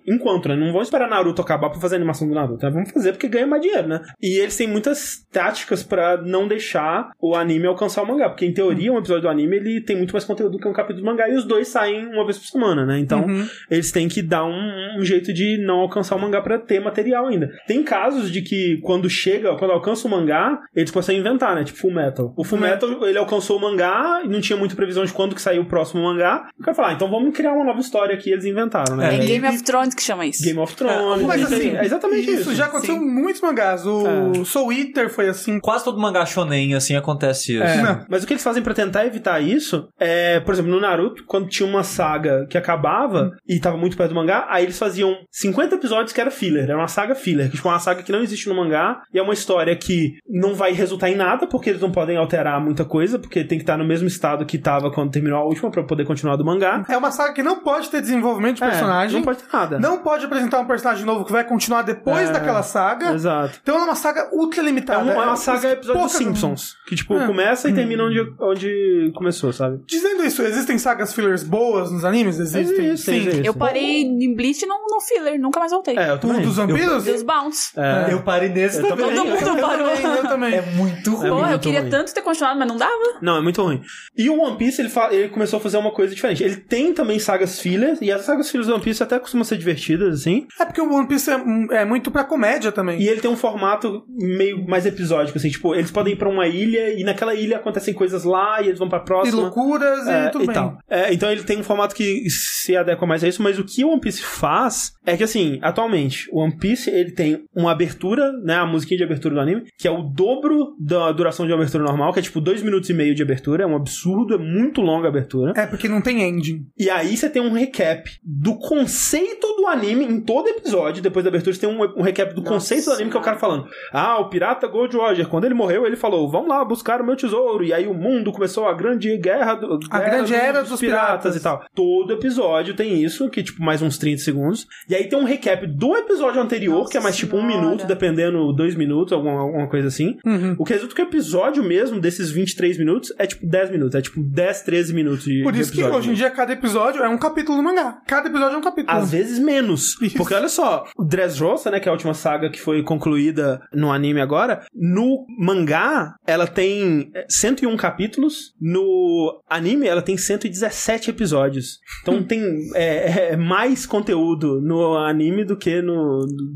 enquanto, 0.06 0.48
né? 0.48 0.56
Não 0.56 0.72
vão 0.72 0.82
esperar 0.82 1.08
Naruto 1.08 1.40
acabar 1.42 1.70
pra 1.70 1.80
fazer 1.80 1.96
a 1.96 1.98
animação 1.98 2.28
do 2.28 2.34
Naruto, 2.34 2.64
né? 2.64 2.70
Vamos 2.72 2.90
fazer 2.90 3.12
porque 3.12 3.28
ganha 3.28 3.46
mais 3.46 3.62
dinheiro, 3.62 3.88
né? 3.88 4.00
E 4.20 4.38
eles 4.38 4.56
têm 4.56 4.66
muitas 4.68 5.24
táticas 5.30 5.82
pra 5.82 6.16
não 6.16 6.46
deixar 6.48 7.10
o 7.20 7.34
anime 7.34 7.66
alcançar 7.66 8.02
o 8.02 8.06
mangá, 8.06 8.28
porque 8.28 8.44
em 8.46 8.52
teoria 8.52 8.92
um 8.92 8.98
episódio 8.98 9.22
do 9.22 9.28
anime 9.28 9.56
ele 9.56 9.80
tem 9.80 9.96
muito 9.96 10.12
mais 10.12 10.24
conteúdo 10.24 10.58
que 10.58 10.68
um 10.68 10.72
capítulo 10.72 11.02
do 11.04 11.06
mangá 11.06 11.28
e 11.28 11.34
os 11.34 11.44
dois 11.44 11.68
saem 11.68 12.06
uma 12.06 12.24
vez 12.24 12.38
por 12.38 12.46
semana, 12.46 12.84
né? 12.84 12.98
Então 12.98 13.22
Uhum. 13.24 13.46
eles 13.70 13.90
têm 13.92 14.08
que 14.08 14.22
dar 14.22 14.44
um, 14.44 14.98
um 14.98 15.04
jeito 15.04 15.32
de 15.32 15.58
não 15.64 15.80
alcançar 15.80 16.16
o 16.16 16.20
mangá 16.20 16.41
pra 16.42 16.58
ter 16.58 16.80
material 16.80 17.26
ainda. 17.26 17.50
Tem 17.66 17.82
casos 17.82 18.30
de 18.30 18.42
que 18.42 18.78
quando 18.82 19.08
chega, 19.08 19.54
quando 19.56 19.70
alcança 19.72 20.06
o 20.06 20.10
mangá, 20.10 20.58
eles 20.74 20.90
começam 20.90 21.14
a 21.14 21.18
inventar, 21.18 21.54
né? 21.54 21.64
Tipo 21.64 21.78
Full 21.78 21.92
Metal. 21.94 22.34
O 22.36 22.44
Full. 22.44 22.58
Metal, 22.58 23.06
ele 23.06 23.18
alcançou 23.18 23.56
o 23.58 23.60
mangá 23.60 24.22
e 24.24 24.28
não 24.28 24.40
tinha 24.40 24.56
muita 24.56 24.74
previsão 24.76 25.04
de 25.04 25.12
quando 25.12 25.34
que 25.34 25.42
saiu 25.42 25.62
o 25.62 25.66
próximo 25.66 26.02
mangá. 26.02 26.48
O 26.58 26.62
cara 26.62 26.74
fala, 26.74 26.88
ah, 26.88 26.92
então 26.92 27.10
vamos 27.10 27.34
criar 27.36 27.52
uma 27.52 27.64
nova 27.64 27.80
história 27.80 28.14
aqui, 28.14 28.30
eles 28.30 28.44
inventaram, 28.44 28.96
né? 28.96 29.16
É 29.16 29.22
E- 29.22 29.26
Game 29.26 29.46
of 29.48 29.62
Thrones 29.62 29.94
que 29.94 30.02
chama 30.02 30.26
isso. 30.26 30.42
Game 30.44 30.58
of 30.58 30.74
Thrones. 30.76 31.22
Mas 31.26 31.42
isso 31.42 31.54
aí, 31.54 31.60
assim, 31.68 31.76
é 31.76 31.84
exatamente 31.84 32.30
isso. 32.30 32.40
isso 32.42 32.54
já 32.54 32.66
aconteceu 32.66 32.94
Sim. 32.96 33.02
em 33.02 33.08
muitos 33.22 33.40
mangás. 33.40 33.86
O 33.86 34.06
É. 34.40 34.44
Soul 34.44 34.72
Eater 34.72 35.08
foi 35.10 35.28
assim. 35.28 35.58
Quase 35.60 35.84
todo 35.84 35.98
mangá 36.00 36.24
shonen, 36.26 36.74
assim, 36.74 36.94
acontece 36.96 37.54
isso. 37.54 37.62
É, 37.62 38.04
mas 38.08 38.22
o 38.22 38.26
que 38.26 38.32
eles 38.32 38.42
fazem 38.42 38.62
pra 38.62 38.74
tentar 38.74 39.06
evitar 39.06 39.40
isso 39.40 39.88
é, 39.98 40.40
por 40.40 40.54
exemplo, 40.54 40.70
no 40.70 40.80
Naruto, 40.80 41.24
quando 41.26 41.48
tinha 41.48 41.68
uma 41.68 41.82
saga 41.82 42.46
que 42.48 42.56
acabava 42.58 43.30
e 43.48 43.58
tava 43.60 43.76
muito 43.76 43.96
perto 43.96 44.10
do 44.10 44.14
mangá, 44.16 44.46
aí 44.48 44.64
eles 44.64 44.78
faziam 44.78 45.16
50 45.30 45.74
episódios 45.76 46.12
que 46.12 46.20
era 46.20 46.30
filler, 46.32 46.68
é 46.70 46.74
uma 46.74 46.88
saga 46.88 47.14
filler, 47.14 47.48
que 47.50 47.56
tipo, 47.56 47.68
é 47.68 47.70
uma 47.70 47.78
saga 47.78 48.02
que 48.02 48.10
não 48.10 48.20
existe 48.22 48.48
no 48.48 48.54
mangá, 48.56 49.02
e 49.14 49.18
é 49.18 49.22
uma 49.22 49.32
história 49.34 49.76
que 49.76 50.14
não 50.28 50.54
vai 50.54 50.72
resultar 50.72 51.08
em 51.10 51.14
nada, 51.14 51.46
porque 51.46 51.70
eles 51.70 51.80
não 51.80 51.92
podem 51.92 52.16
alterar 52.16 52.60
muita 52.60 52.84
coisa, 52.84 53.18
porque 53.18 53.44
tem 53.44 53.58
que 53.58 53.62
estar 53.62 53.76
no 53.76 53.84
mesmo 53.86 54.08
estado 54.08 54.44
que 54.44 54.58
tava 54.58 54.90
quando 54.90 55.10
terminou 55.12 55.38
a 55.38 55.44
última 55.44 55.70
pra 55.70 55.84
poder 55.84 56.04
continuar 56.04 56.36
do 56.36 56.44
mangá. 56.44 56.84
É 56.88 56.96
uma 56.96 57.10
saga 57.12 57.32
que 57.34 57.42
não 57.42 57.60
pode 57.60 57.88
ter 57.90 58.00
desenvolvimento 58.00 58.56
de 58.56 58.64
É, 58.64 58.68
personagem. 58.70 59.16
não 59.16 59.22
pode 59.24 59.38
ter 59.42 59.52
nada. 59.56 59.78
Não 59.78 59.98
pode 59.98 60.24
apresentar 60.24 60.58
um 60.60 60.66
personagem 60.66 61.04
novo 61.04 61.24
que 61.24 61.32
vai 61.32 61.44
continuar 61.44 61.82
depois 61.82 62.28
É, 62.30 62.32
daquela 62.32 62.62
saga. 62.62 63.12
Exato. 63.12 63.58
Então 63.62 63.76
é 63.78 63.84
uma 63.84 63.94
saga 63.94 64.28
ultra 64.32 64.60
É, 64.60 64.64
limitada. 64.64 65.04
um- 65.04 65.10
é 65.10 65.24
uma 65.26 65.36
saga 65.36 65.72
episódio 65.72 66.02
dos 66.02 66.12
Simpsons. 66.12 66.76
Que, 66.86 66.96
tipo, 66.96 67.14
É. 67.14 67.26
começa 67.26 67.68
e 67.68 67.74
termina 67.74 68.04
onde, 68.04 68.20
onde 68.40 69.12
começou, 69.14 69.52
sabe? 69.52 69.80
Dizendo 69.86 70.24
isso, 70.24 70.42
existem 70.42 70.78
sagas 70.78 71.12
fillers 71.12 71.42
boas 71.42 71.90
nos 71.90 72.04
animes? 72.04 72.38
Existem. 72.38 72.62
Existem, 72.86 72.96
sim. 72.96 73.20
existem. 73.28 73.46
Eu 73.46 73.54
parei 73.54 74.02
em 74.02 74.34
Bleach 74.34 74.64
no, 74.66 74.74
no 74.90 75.00
filler, 75.00 75.38
nunca 75.40 75.58
mais 75.60 75.72
voltei. 75.72 75.96
É, 75.98 76.10
eu 76.10 76.18
também. 76.28 76.46
dos 76.46 76.56
vampiros? 76.56 77.04
Deus 77.04 77.22
Bounce. 77.22 77.70
É. 77.76 78.12
Eu 78.12 78.22
parei 78.22 78.48
nesse 78.48 78.78
Eu 78.78 78.88
também. 78.88 79.14
Todo 79.14 79.26
mundo 79.26 79.60
parou. 79.60 79.88
Eu 79.88 79.96
também, 79.96 80.16
eu 80.16 80.22
também. 80.22 80.54
É 80.54 80.62
muito 80.62 81.10
ruim. 81.14 81.28
Porra, 81.28 81.42
eu 81.42 81.48
muito 81.50 81.60
queria 81.60 81.80
ruim. 81.80 81.90
tanto 81.90 82.14
ter 82.14 82.22
continuado, 82.22 82.58
mas 82.58 82.68
não 82.68 82.76
dava. 82.76 82.92
Não, 83.20 83.36
é 83.36 83.40
muito 83.40 83.62
ruim. 83.62 83.80
E 84.16 84.28
o 84.30 84.40
One 84.40 84.56
Piece, 84.56 84.80
ele, 84.82 84.88
fa- 84.88 85.08
ele 85.12 85.28
começou 85.28 85.58
a 85.58 85.60
fazer 85.60 85.76
uma 85.78 85.90
coisa 85.92 86.14
diferente. 86.14 86.42
Ele 86.42 86.56
tem 86.56 86.92
também 86.92 87.18
sagas 87.18 87.60
fillers, 87.60 87.98
e 88.00 88.10
as 88.10 88.22
sagas 88.22 88.50
fillers 88.50 88.66
do 88.68 88.74
One 88.74 88.82
Piece 88.82 89.02
até 89.02 89.18
costumam 89.18 89.44
ser 89.44 89.56
divertidas, 89.58 90.20
assim. 90.20 90.46
É 90.60 90.64
porque 90.64 90.80
o 90.80 90.92
One 90.92 91.06
Piece 91.08 91.30
é, 91.30 91.40
é 91.80 91.84
muito 91.84 92.10
pra 92.10 92.24
comédia 92.24 92.72
também. 92.72 93.00
E 93.00 93.08
ele 93.08 93.20
tem 93.20 93.30
um 93.30 93.36
formato 93.36 94.04
meio 94.08 94.66
mais 94.66 94.86
episódico, 94.86 95.38
assim. 95.38 95.50
Tipo, 95.50 95.74
eles 95.74 95.90
podem 95.90 96.12
ir 96.14 96.16
pra 96.16 96.28
uma 96.28 96.46
ilha, 96.46 96.92
e 96.98 97.04
naquela 97.04 97.34
ilha 97.34 97.56
acontecem 97.56 97.94
coisas 97.94 98.24
lá, 98.24 98.60
e 98.62 98.66
eles 98.68 98.78
vão 98.78 98.88
pra 98.88 98.98
E 98.98 99.04
próxima. 99.04 99.42
loucuras 99.42 100.06
É, 100.06 100.26
e 100.26 100.30
tudo 100.30 100.46
bem. 100.46 100.54
tal. 100.54 100.78
É, 100.88 101.12
então 101.12 101.30
ele 101.30 101.42
tem 101.42 101.58
um 101.58 101.64
formato 101.64 101.94
que 101.94 102.28
se 102.30 102.76
adequa 102.76 103.06
mais 103.06 103.22
a 103.24 103.28
isso, 103.28 103.42
mas 103.42 103.58
o 103.58 103.64
que 103.64 103.84
o 103.84 103.88
One 103.90 104.00
Piece 104.00 104.22
faz 104.22 104.92
é 105.04 105.16
que, 105.16 105.24
assim, 105.24 105.58
atualmente, 105.62 106.11
o 106.30 106.40
One 106.40 106.56
Piece 106.56 106.90
ele 106.90 107.12
tem 107.12 107.44
uma 107.54 107.72
abertura, 107.72 108.32
né, 108.32 108.56
a 108.56 108.66
musiquinha 108.66 108.98
de 108.98 109.04
abertura 109.04 109.34
do 109.34 109.40
anime, 109.40 109.64
que 109.78 109.86
é 109.86 109.90
o 109.90 110.02
dobro 110.02 110.74
da 110.78 111.10
duração 111.12 111.46
de 111.46 111.52
uma 111.52 111.58
abertura 111.58 111.84
normal, 111.84 112.12
que 112.12 112.18
é 112.18 112.22
tipo 112.22 112.40
dois 112.40 112.62
minutos 112.62 112.88
e 112.90 112.94
meio 112.94 113.14
de 113.14 113.22
abertura, 113.22 113.64
é 113.64 113.66
um 113.66 113.76
absurdo, 113.76 114.34
é 114.34 114.38
muito 114.38 114.80
longa 114.80 115.06
a 115.06 115.10
abertura. 115.10 115.52
É 115.56 115.66
porque 115.66 115.88
não 115.88 116.00
tem 116.00 116.22
ending. 116.22 116.66
E 116.78 116.88
aí 116.90 117.16
você 117.16 117.28
tem 117.28 117.42
um 117.42 117.52
recap 117.52 118.10
do 118.22 118.58
conceito 118.58 119.46
do 119.56 119.66
anime 119.66 120.04
em 120.04 120.20
todo 120.20 120.48
episódio. 120.48 121.02
Depois 121.02 121.24
da 121.24 121.28
abertura, 121.28 121.54
você 121.54 121.60
tem 121.60 121.68
um, 121.70 121.82
um 121.96 122.02
recap 122.02 122.34
do 122.34 122.40
Nossa. 122.40 122.54
conceito 122.54 122.84
do 122.86 122.92
anime 122.92 123.10
que 123.10 123.16
é 123.16 123.20
o 123.20 123.22
cara 123.22 123.38
falando: 123.38 123.66
Ah, 123.92 124.18
o 124.18 124.28
pirata 124.28 124.66
Gold 124.66 124.96
Roger, 124.96 125.28
quando 125.28 125.44
ele 125.44 125.54
morreu, 125.54 125.86
ele 125.86 125.96
falou: 125.96 126.28
Vamos 126.30 126.48
lá 126.48 126.64
buscar 126.64 127.00
o 127.00 127.06
meu 127.06 127.16
tesouro. 127.16 127.64
E 127.64 127.72
aí 127.72 127.86
o 127.86 127.94
mundo 127.94 128.32
começou 128.32 128.66
a 128.66 128.74
grande 128.74 129.16
guerra. 129.18 129.54
Do, 129.54 129.78
A 129.90 129.98
guerra 129.98 130.10
grande 130.16 130.34
era 130.34 130.62
dos 130.62 130.80
piratas. 130.80 131.36
e 131.36 131.40
tal. 131.40 131.64
Todo 131.74 132.12
episódio 132.12 132.74
tem 132.74 133.02
isso, 133.02 133.28
que 133.30 133.42
tipo 133.42 133.62
mais 133.62 133.82
uns 133.82 133.98
30 133.98 134.22
segundos. 134.22 134.66
E 134.88 134.94
aí 134.94 135.08
tem 135.08 135.18
um 135.18 135.24
recap 135.24 135.66
do 135.66 135.96
episódio 136.02 136.40
anterior, 136.40 136.78
Nossa 136.78 136.90
que 136.90 136.98
é 136.98 137.00
mais 137.00 137.16
tipo 137.16 137.36
um 137.36 137.46
minuto, 137.46 137.86
dependendo, 137.86 138.52
dois 138.52 138.74
minutos, 138.74 139.12
alguma, 139.12 139.40
alguma 139.40 139.68
coisa 139.68 139.88
assim. 139.88 140.16
Uhum. 140.24 140.56
O 140.58 140.64
que 140.64 140.72
resulta 140.72 140.94
que 140.94 141.02
o 141.02 141.04
episódio 141.04 141.62
mesmo, 141.62 142.00
desses 142.00 142.30
23 142.30 142.78
minutos, 142.78 143.12
é 143.18 143.26
tipo 143.26 143.46
10 143.46 143.70
minutos. 143.70 143.94
É 143.94 144.02
tipo 144.02 144.20
10, 144.20 144.62
13 144.62 144.94
minutos 144.94 145.24
de 145.24 145.42
Por 145.42 145.52
de 145.52 145.60
isso 145.60 145.72
que 145.72 145.80
episódio 145.80 145.98
hoje 145.98 146.10
em 146.10 146.14
dia 146.14 146.30
cada 146.30 146.52
episódio 146.52 147.02
é 147.02 147.08
um 147.08 147.18
capítulo 147.18 147.58
do 147.58 147.62
mangá. 147.62 147.98
Cada 148.06 148.28
episódio 148.28 148.54
é 148.54 148.58
um 148.58 148.62
capítulo. 148.62 148.96
às 148.96 149.10
vezes 149.10 149.38
menos. 149.38 150.00
Isso. 150.00 150.16
Porque 150.16 150.34
olha 150.34 150.48
só, 150.48 150.84
o 150.96 151.04
Dressrosa, 151.04 151.70
né, 151.70 151.80
que 151.80 151.88
é 151.88 151.90
a 151.90 151.92
última 151.92 152.14
saga 152.14 152.50
que 152.50 152.60
foi 152.60 152.82
concluída 152.82 153.60
no 153.72 153.90
anime 153.92 154.20
agora, 154.20 154.64
no 154.74 155.26
mangá 155.38 156.14
ela 156.26 156.46
tem 156.46 157.10
eh, 157.14 157.26
101 157.28 157.76
capítulos, 157.76 158.54
no 158.60 159.42
anime 159.48 159.86
ela 159.86 160.02
tem 160.02 160.16
117 160.16 161.10
episódios. 161.10 161.78
Então 162.02 162.22
tem 162.24 162.42
é, 162.74 163.32
é 163.32 163.36
mais 163.36 163.86
conteúdo 163.86 164.60
no 164.60 164.96
anime 164.96 165.44
do 165.44 165.56
que 165.56 165.82
no 165.82 165.91